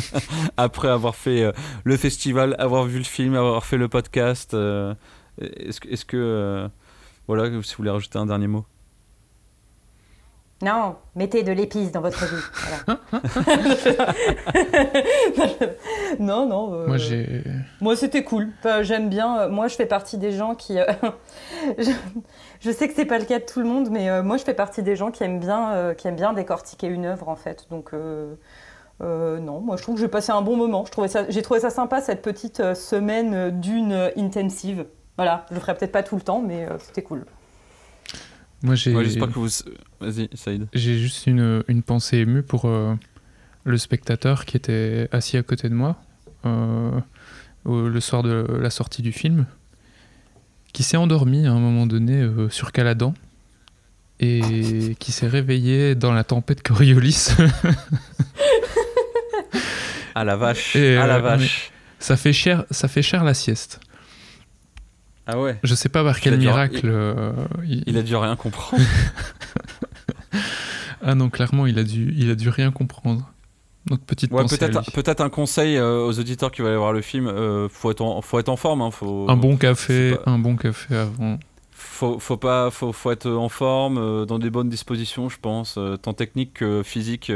Après 0.56 0.88
avoir 0.88 1.14
fait 1.14 1.52
le 1.84 1.96
festival, 1.96 2.56
avoir 2.58 2.84
vu 2.84 2.98
le 2.98 3.04
film, 3.04 3.34
avoir 3.34 3.64
fait 3.64 3.76
le 3.76 3.88
podcast. 3.88 4.54
Est-ce 5.40 5.80
est-ce 5.88 6.04
que 6.04 6.68
voilà, 7.26 7.46
si 7.62 7.74
vous 7.74 7.76
voulez 7.78 7.90
rajouter 7.90 8.18
un 8.18 8.26
dernier 8.26 8.46
mot? 8.48 8.64
Non, 10.60 10.96
mettez 11.14 11.44
de 11.44 11.52
l'épice 11.52 11.92
dans 11.92 12.00
votre 12.00 12.24
vie. 12.26 12.42
Voilà. 12.86 13.00
non, 16.18 16.46
non. 16.46 16.74
euh, 16.74 16.86
Moi, 16.88 16.96
j'ai. 16.96 17.44
Moi, 17.80 17.94
c'était 17.96 18.24
cool. 18.24 18.48
Enfin, 18.58 18.82
J'aime 18.82 19.08
bien. 19.08 19.38
euh, 19.42 19.48
Moi, 19.48 19.68
je 19.68 19.76
fais 19.76 19.86
partie 19.86 20.18
des 20.18 20.32
gens 20.32 20.54
qui. 20.56 20.76
euh, 20.78 20.84
je, 21.78 21.92
je 22.60 22.70
sais 22.72 22.88
que 22.88 22.94
c'est 22.94 23.04
pas 23.04 23.18
le 23.20 23.24
cas 23.24 23.38
de 23.38 23.44
tout 23.44 23.60
le 23.60 23.66
monde, 23.66 23.88
mais 23.90 24.10
euh, 24.10 24.22
moi, 24.24 24.36
je 24.36 24.42
fais 24.44 24.54
partie 24.54 24.82
des 24.82 24.96
gens 24.96 25.12
qui 25.12 25.22
aiment 25.22 25.38
bien, 25.40 25.72
euh, 25.74 25.94
qui 25.94 26.08
aiment 26.08 26.16
bien 26.16 26.32
décortiquer 26.32 26.88
une 26.88 27.06
œuvre, 27.06 27.28
en 27.28 27.36
fait. 27.36 27.66
Donc, 27.70 27.94
euh, 27.94 28.34
euh, 29.00 29.38
non, 29.38 29.60
moi, 29.60 29.76
je 29.76 29.82
trouve 29.82 29.94
que 29.94 30.00
j'ai 30.00 30.08
passé 30.08 30.32
un 30.32 30.42
bon 30.42 30.56
moment. 30.56 30.84
Je 30.84 30.90
trouvais 30.90 31.06
ça, 31.08 31.24
j'ai 31.28 31.42
trouvé 31.42 31.60
ça 31.60 31.70
sympa 31.70 32.00
cette 32.00 32.20
petite 32.22 32.74
semaine 32.74 33.60
d'une 33.60 34.10
intensive. 34.16 34.86
Voilà, 35.16 35.46
je 35.50 35.54
le 35.54 35.60
ferai 35.60 35.74
peut-être 35.76 35.92
pas 35.92 36.02
tout 36.02 36.16
le 36.16 36.22
temps, 36.22 36.40
mais 36.44 36.64
euh, 36.64 36.78
c'était 36.78 37.02
cool. 37.02 37.24
Moi, 38.62 38.74
j'ai. 38.74 38.94
Ouais, 38.94 39.04
J'espère 39.04 39.28
que 39.28 39.34
vous. 39.38 39.48
Vas-y, 40.00 40.28
Saïd. 40.34 40.66
J'ai 40.72 40.98
juste 40.98 41.26
une, 41.26 41.62
une 41.68 41.82
pensée 41.82 42.18
émue 42.18 42.42
pour 42.42 42.64
euh, 42.66 42.94
le 43.64 43.78
spectateur 43.78 44.44
qui 44.44 44.56
était 44.56 45.08
assis 45.12 45.36
à 45.36 45.42
côté 45.42 45.68
de 45.68 45.74
moi 45.74 45.96
euh, 46.44 46.90
au- 47.64 47.88
le 47.88 48.00
soir 48.00 48.22
de 48.22 48.46
la 48.60 48.70
sortie 48.70 49.02
du 49.02 49.12
film, 49.12 49.46
qui 50.72 50.82
s'est 50.82 50.96
endormi 50.96 51.46
à 51.46 51.52
un 51.52 51.58
moment 51.60 51.86
donné 51.86 52.20
euh, 52.20 52.48
sur 52.48 52.72
Caladan 52.72 53.14
et 54.20 54.96
qui 54.98 55.12
s'est 55.12 55.28
réveillé 55.28 55.94
dans 55.94 56.12
la 56.12 56.24
tempête 56.24 56.62
Coriolis. 56.62 57.28
Ah 60.14 60.24
la 60.24 60.36
vache. 60.36 60.74
Et, 60.74 60.96
ah 60.96 61.06
la 61.06 61.20
vache. 61.20 61.70
ça, 62.00 62.16
fait 62.16 62.32
cher, 62.32 62.64
ça 62.72 62.88
fait 62.88 63.02
cher 63.02 63.22
la 63.22 63.34
sieste. 63.34 63.78
Ah 65.30 65.38
ouais. 65.38 65.58
Je 65.62 65.74
sais 65.74 65.88
pas 65.90 66.02
par 66.02 66.18
quel 66.20 66.32
dû- 66.38 66.46
miracle. 66.46 66.80
euh, 66.84 67.32
il- 67.66 67.84
Il 67.86 67.96
a 67.98 68.02
dû 68.02 68.16
rien 68.16 68.34
comprendre. 68.34 68.82
Ah 71.02 71.14
non, 71.14 71.30
clairement, 71.30 71.66
il 71.66 71.78
a 71.78 71.84
dû, 71.84 72.12
il 72.16 72.30
a 72.30 72.34
dû 72.34 72.48
rien 72.48 72.70
comprendre. 72.72 73.30
Donc 73.86 74.00
petite 74.00 74.32
Ouais, 74.32 74.42
peut-être 74.92 75.20
un 75.20 75.30
conseil 75.30 75.76
euh, 75.76 76.04
aux 76.04 76.18
auditeurs 76.18 76.50
qui 76.50 76.60
veulent 76.60 76.70
aller 76.70 76.78
voir 76.78 76.92
le 76.92 77.00
film. 77.02 77.28
euh, 77.28 77.68
faut 77.68 77.90
être 77.90 78.00
en, 78.02 78.20
faut 78.20 78.38
être 78.38 78.48
en 78.48 78.56
forme. 78.56 78.82
Hein, 78.82 78.90
faut, 78.90 79.26
Un 79.30 79.36
bon 79.36 79.56
café, 79.56 80.16
pas- 80.24 80.30
un 80.30 80.38
bon 80.38 80.56
café 80.56 80.96
avant. 80.96 81.38
faut, 81.70 82.18
faut 82.18 82.36
pas 82.36 82.70
faut, 82.70 82.92
faut 82.92 83.12
être 83.12 83.30
en 83.30 83.48
forme 83.48 83.96
euh, 83.98 84.24
dans 84.26 84.38
des 84.40 84.50
bonnes 84.50 84.68
dispositions 84.68 85.28
je 85.28 85.38
pense 85.40 85.78
tant 86.02 86.12
technique 86.14 86.54
que 86.54 86.82
physique 86.82 87.30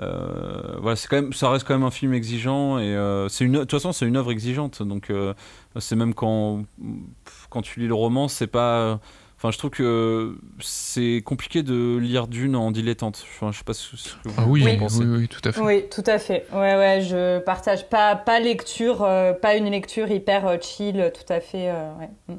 euh, 0.00 0.76
voilà 0.80 0.96
c'est 0.96 1.08
quand 1.08 1.16
même 1.16 1.32
ça 1.32 1.50
reste 1.50 1.66
quand 1.66 1.74
même 1.74 1.86
un 1.86 1.90
film 1.90 2.12
exigeant 2.12 2.78
et 2.78 2.94
euh, 2.94 3.28
c'est 3.28 3.44
une 3.44 3.52
de 3.52 3.58
toute 3.60 3.70
façon 3.72 3.92
c'est 3.92 4.06
une 4.06 4.16
œuvre 4.16 4.30
exigeante 4.30 4.82
donc 4.82 5.10
euh, 5.10 5.32
c'est 5.78 5.96
même 5.96 6.12
quand 6.14 6.64
quand 7.50 7.62
tu 7.62 7.80
lis 7.80 7.86
le 7.88 7.94
roman 7.94 8.28
c'est 8.28 8.46
pas 8.46 9.00
enfin 9.38 9.50
je 9.50 9.58
trouve 9.58 9.70
que 9.70 10.36
c'est 10.60 11.22
compliqué 11.24 11.62
de 11.62 11.96
lire 11.98 12.26
Dune 12.26 12.56
en 12.56 12.70
dilettante 12.72 13.24
enfin 13.36 13.52
je 13.52 13.58
sais 13.58 13.64
pas 13.64 13.72
ce 13.74 13.90
que 14.22 14.28
vous 14.28 14.34
Ah 14.38 14.44
oui, 14.46 14.62
en 14.62 14.66
oui, 14.66 14.76
pensez. 14.76 15.04
oui, 15.04 15.28
tout 15.28 15.46
à 15.48 15.52
fait. 15.52 15.60
Oui, 15.60 15.84
tout 15.90 16.04
à 16.06 16.18
fait. 16.18 16.46
Ouais, 16.52 16.76
ouais, 16.76 17.00
je 17.02 17.38
partage 17.40 17.88
pas, 17.88 18.16
pas 18.16 18.40
lecture, 18.40 19.02
euh, 19.02 19.32
pas 19.34 19.56
une 19.56 19.70
lecture 19.70 20.10
hyper 20.10 20.46
euh, 20.46 20.56
chill, 20.60 21.10
tout 21.14 21.30
à 21.32 21.40
fait. 21.40 21.68
euh, 21.70 21.92
ouais. 21.98 22.36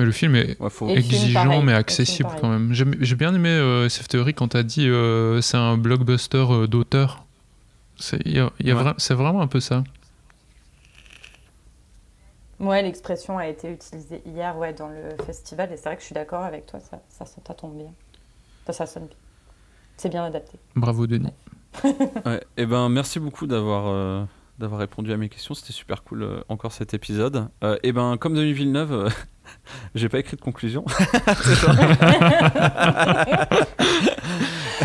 Mais 0.00 0.06
le 0.06 0.12
film 0.12 0.34
est 0.34 0.58
Ouais, 0.60 0.70
faut- 0.70 0.88
Et 0.88 0.94
le 0.96 1.02
film, 1.02 1.14
exigeant 1.14 1.44
pareil. 1.44 1.62
mais 1.62 1.72
Le 1.72 1.78
accessible 1.78 2.30
quand 2.40 2.48
même. 2.48 2.72
J'ai 2.72 3.14
bien 3.16 3.34
aimé 3.34 3.50
euh, 3.50 3.84
SF 3.84 4.08
Theory 4.08 4.32
quand 4.32 4.48
t'as 4.48 4.62
dit 4.62 4.88
euh, 4.88 5.42
c'est 5.42 5.58
un 5.58 5.76
blockbuster 5.76 6.46
euh, 6.50 6.66
d'auteur. 6.66 7.24
C'est 7.96 8.18
il 8.24 8.32
y 8.34 8.38
a- 8.40 8.50
il 8.60 8.66
y 8.66 8.70
a 8.70 8.76
Ouais. 8.76 8.82
vra- 8.82 8.94
c'est 8.96 9.12
vraiment 9.14 9.42
un 9.42 9.46
peu 9.46 9.60
ça. 9.60 9.84
Ouais, 12.58 12.82
l'expression 12.82 13.38
a 13.38 13.46
été 13.46 13.70
utilisée 13.72 14.22
hier 14.26 14.56
ouais, 14.58 14.72
dans 14.74 14.88
le 14.88 15.22
festival 15.24 15.72
et 15.72 15.76
c'est 15.76 15.84
vrai 15.84 15.96
que 15.96 16.00
je 16.02 16.06
suis 16.06 16.14
d'accord 16.14 16.42
avec 16.44 16.66
toi, 16.66 16.78
ça, 16.80 17.00
ça, 17.08 17.24
ça 17.24 17.54
tombe 17.54 17.76
bien. 17.76 17.92
Ça, 18.66 18.72
ça 18.74 18.86
sonne 18.86 19.06
bien. 19.06 19.16
C'est 19.96 20.08
bien 20.10 20.24
adapté. 20.24 20.58
Bravo 20.76 21.06
Denis. 21.06 21.32
Ouais, 22.26 22.42
et 22.56 22.66
ben 22.66 22.88
merci 22.88 23.18
beaucoup 23.20 23.46
d'avoir 23.46 23.84
euh, 23.88 24.24
d'avoir 24.58 24.80
répondu 24.80 25.12
à 25.12 25.16
mes 25.16 25.28
questions, 25.30 25.54
c'était 25.54 25.72
super 25.72 26.02
cool 26.02 26.22
euh, 26.22 26.40
encore 26.48 26.72
cet 26.72 26.92
épisode. 26.94 27.48
Euh, 27.64 27.78
et 27.82 27.92
ben 27.92 28.16
comme 28.18 28.34
Denis 28.34 28.52
Villeneuve, 28.52 28.92
euh, 28.92 29.08
j'ai 29.94 30.08
pas 30.08 30.18
écrit 30.18 30.36
de 30.36 30.40
conclusion. 30.42 30.84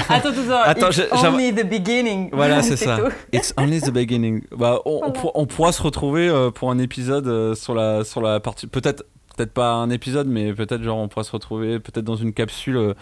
Attends, 0.09 0.29
attends, 0.29 0.61
Attends, 0.63 0.89
it's 0.91 1.23
only 1.23 1.51
the 1.53 1.63
beginning. 1.67 2.29
Voilà, 2.31 2.61
c'est 2.63 2.75
ça. 2.77 2.97
tout. 2.97 3.11
It's 3.31 3.53
only 3.57 3.79
the 3.81 3.91
beginning. 3.91 4.43
Bah, 4.55 4.79
on, 4.85 4.99
Voilà. 4.99 5.31
on 5.35 5.45
pourra 5.45 5.71
se 5.71 5.81
retrouver 5.81 6.27
euh, 6.27 6.51
pour 6.51 6.69
un 6.69 6.77
épisode 6.79 7.27
euh, 7.27 7.55
sur 7.55 7.73
la 7.73 8.03
sur 8.03 8.21
la 8.21 8.39
partie 8.39 8.67
peut-être 8.67 9.03
peut-être 9.35 9.53
pas 9.53 9.73
un 9.73 9.89
épisode 9.89 10.27
mais 10.27 10.53
peut-être 10.53 10.81
genre 10.83 10.97
on 10.97 11.07
pourra 11.07 11.23
se 11.23 11.31
retrouver 11.31 11.79
peut-être 11.79 12.05
dans 12.05 12.15
une 12.15 12.33
capsule 12.33 12.77
euh, 12.77 12.93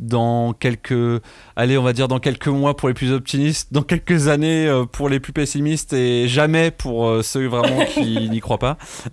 dans 0.00 0.52
quelques 0.52 1.20
allez 1.56 1.76
on 1.78 1.82
va 1.82 1.92
dire 1.92 2.08
dans 2.08 2.18
quelques 2.18 2.48
mois 2.48 2.76
pour 2.76 2.88
les 2.88 2.94
plus 2.94 3.12
optimistes 3.12 3.72
dans 3.72 3.82
quelques 3.82 4.28
années 4.28 4.66
euh, 4.66 4.84
pour 4.84 5.08
les 5.08 5.20
plus 5.20 5.32
pessimistes 5.32 5.92
et 5.92 6.28
jamais 6.28 6.70
pour 6.70 7.06
euh, 7.08 7.22
ceux 7.22 7.46
vraiment 7.46 7.84
qui 7.92 8.28
n'y 8.30 8.40
croient 8.40 8.58
pas 8.58 8.78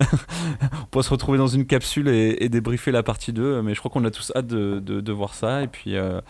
on 0.82 0.86
pourra 0.90 1.02
se 1.02 1.10
retrouver 1.10 1.38
dans 1.38 1.46
une 1.46 1.66
capsule 1.66 2.08
et, 2.08 2.36
et 2.40 2.48
débriefer 2.48 2.90
la 2.92 3.02
partie 3.02 3.32
2 3.32 3.62
mais 3.62 3.74
je 3.74 3.78
crois 3.80 3.90
qu'on 3.90 4.04
a 4.04 4.10
tous 4.10 4.32
hâte 4.34 4.46
de, 4.46 4.80
de- 4.80 5.00
de 5.00 5.12
voir 5.12 5.34
ça 5.34 5.62
et 5.62 5.66
puis 5.66 5.96
euh, 5.96 6.20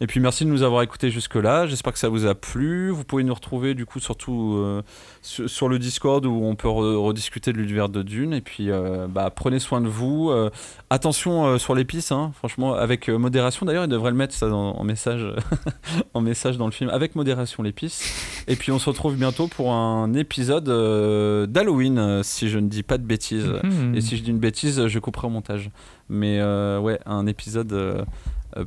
et 0.00 0.06
puis 0.06 0.20
merci 0.20 0.44
de 0.44 0.50
nous 0.50 0.62
avoir 0.62 0.82
écoutés 0.82 1.10
jusque-là. 1.10 1.66
J'espère 1.66 1.92
que 1.92 1.98
ça 1.98 2.08
vous 2.10 2.26
a 2.26 2.34
plu. 2.34 2.90
Vous 2.90 3.04
pouvez 3.04 3.24
nous 3.24 3.32
retrouver 3.32 3.72
du 3.74 3.86
coup 3.86 3.98
surtout 3.98 4.54
euh, 4.58 4.82
sur, 5.22 5.48
sur 5.48 5.68
le 5.68 5.78
Discord 5.78 6.26
où 6.26 6.44
on 6.44 6.54
peut 6.54 6.68
re- 6.68 6.96
rediscuter 6.96 7.52
de 7.52 7.56
l'univers 7.58 7.88
de 7.88 8.02
Dune. 8.02 8.34
Et 8.34 8.42
puis 8.42 8.70
euh, 8.70 9.06
bah, 9.08 9.30
prenez 9.34 9.58
soin 9.58 9.80
de 9.80 9.88
vous. 9.88 9.95
Euh, 10.04 10.50
attention 10.90 11.46
euh, 11.46 11.58
sur 11.58 11.74
l'épice, 11.74 12.12
hein, 12.12 12.32
franchement, 12.36 12.74
avec 12.74 13.08
euh, 13.08 13.18
modération. 13.18 13.64
D'ailleurs, 13.66 13.84
ils 13.84 13.88
devraient 13.90 14.10
le 14.10 14.16
mettre 14.16 14.34
ça 14.34 14.48
dans- 14.48 14.74
en, 14.76 14.84
message, 14.84 15.24
en 16.14 16.20
message 16.20 16.58
dans 16.58 16.66
le 16.66 16.72
film. 16.72 16.90
Avec 16.90 17.14
modération 17.16 17.62
l'épice. 17.62 18.44
Et 18.48 18.56
puis 18.56 18.70
on 18.72 18.78
se 18.78 18.88
retrouve 18.88 19.16
bientôt 19.16 19.46
pour 19.48 19.72
un 19.72 20.12
épisode 20.14 20.68
euh, 20.68 21.46
d'Halloween, 21.46 22.22
si 22.22 22.48
je 22.48 22.58
ne 22.58 22.68
dis 22.68 22.82
pas 22.82 22.98
de 22.98 23.04
bêtises. 23.04 23.52
Mhm. 23.62 23.94
Et 23.94 24.00
si 24.00 24.16
je 24.16 24.22
dis 24.22 24.30
une 24.30 24.38
bêtise, 24.38 24.86
je 24.86 24.98
couperai 24.98 25.26
au 25.26 25.30
montage. 25.30 25.70
Mais 26.08 26.38
euh, 26.40 26.78
ouais, 26.78 27.00
un 27.06 27.26
épisode 27.26 28.06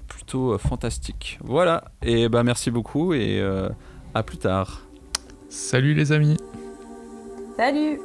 plutôt 0.07 0.53
euh, 0.53 0.57
fantastique. 0.57 1.39
Voilà. 1.43 1.85
Et 2.03 2.29
bah 2.29 2.43
merci 2.43 2.69
beaucoup 2.71 3.13
et 3.13 3.39
euh, 3.39 3.69
à 4.13 4.23
plus 4.23 4.37
tard. 4.37 4.81
Salut 5.49 5.93
les 5.93 6.11
amis. 6.11 6.37
Salut 7.57 7.99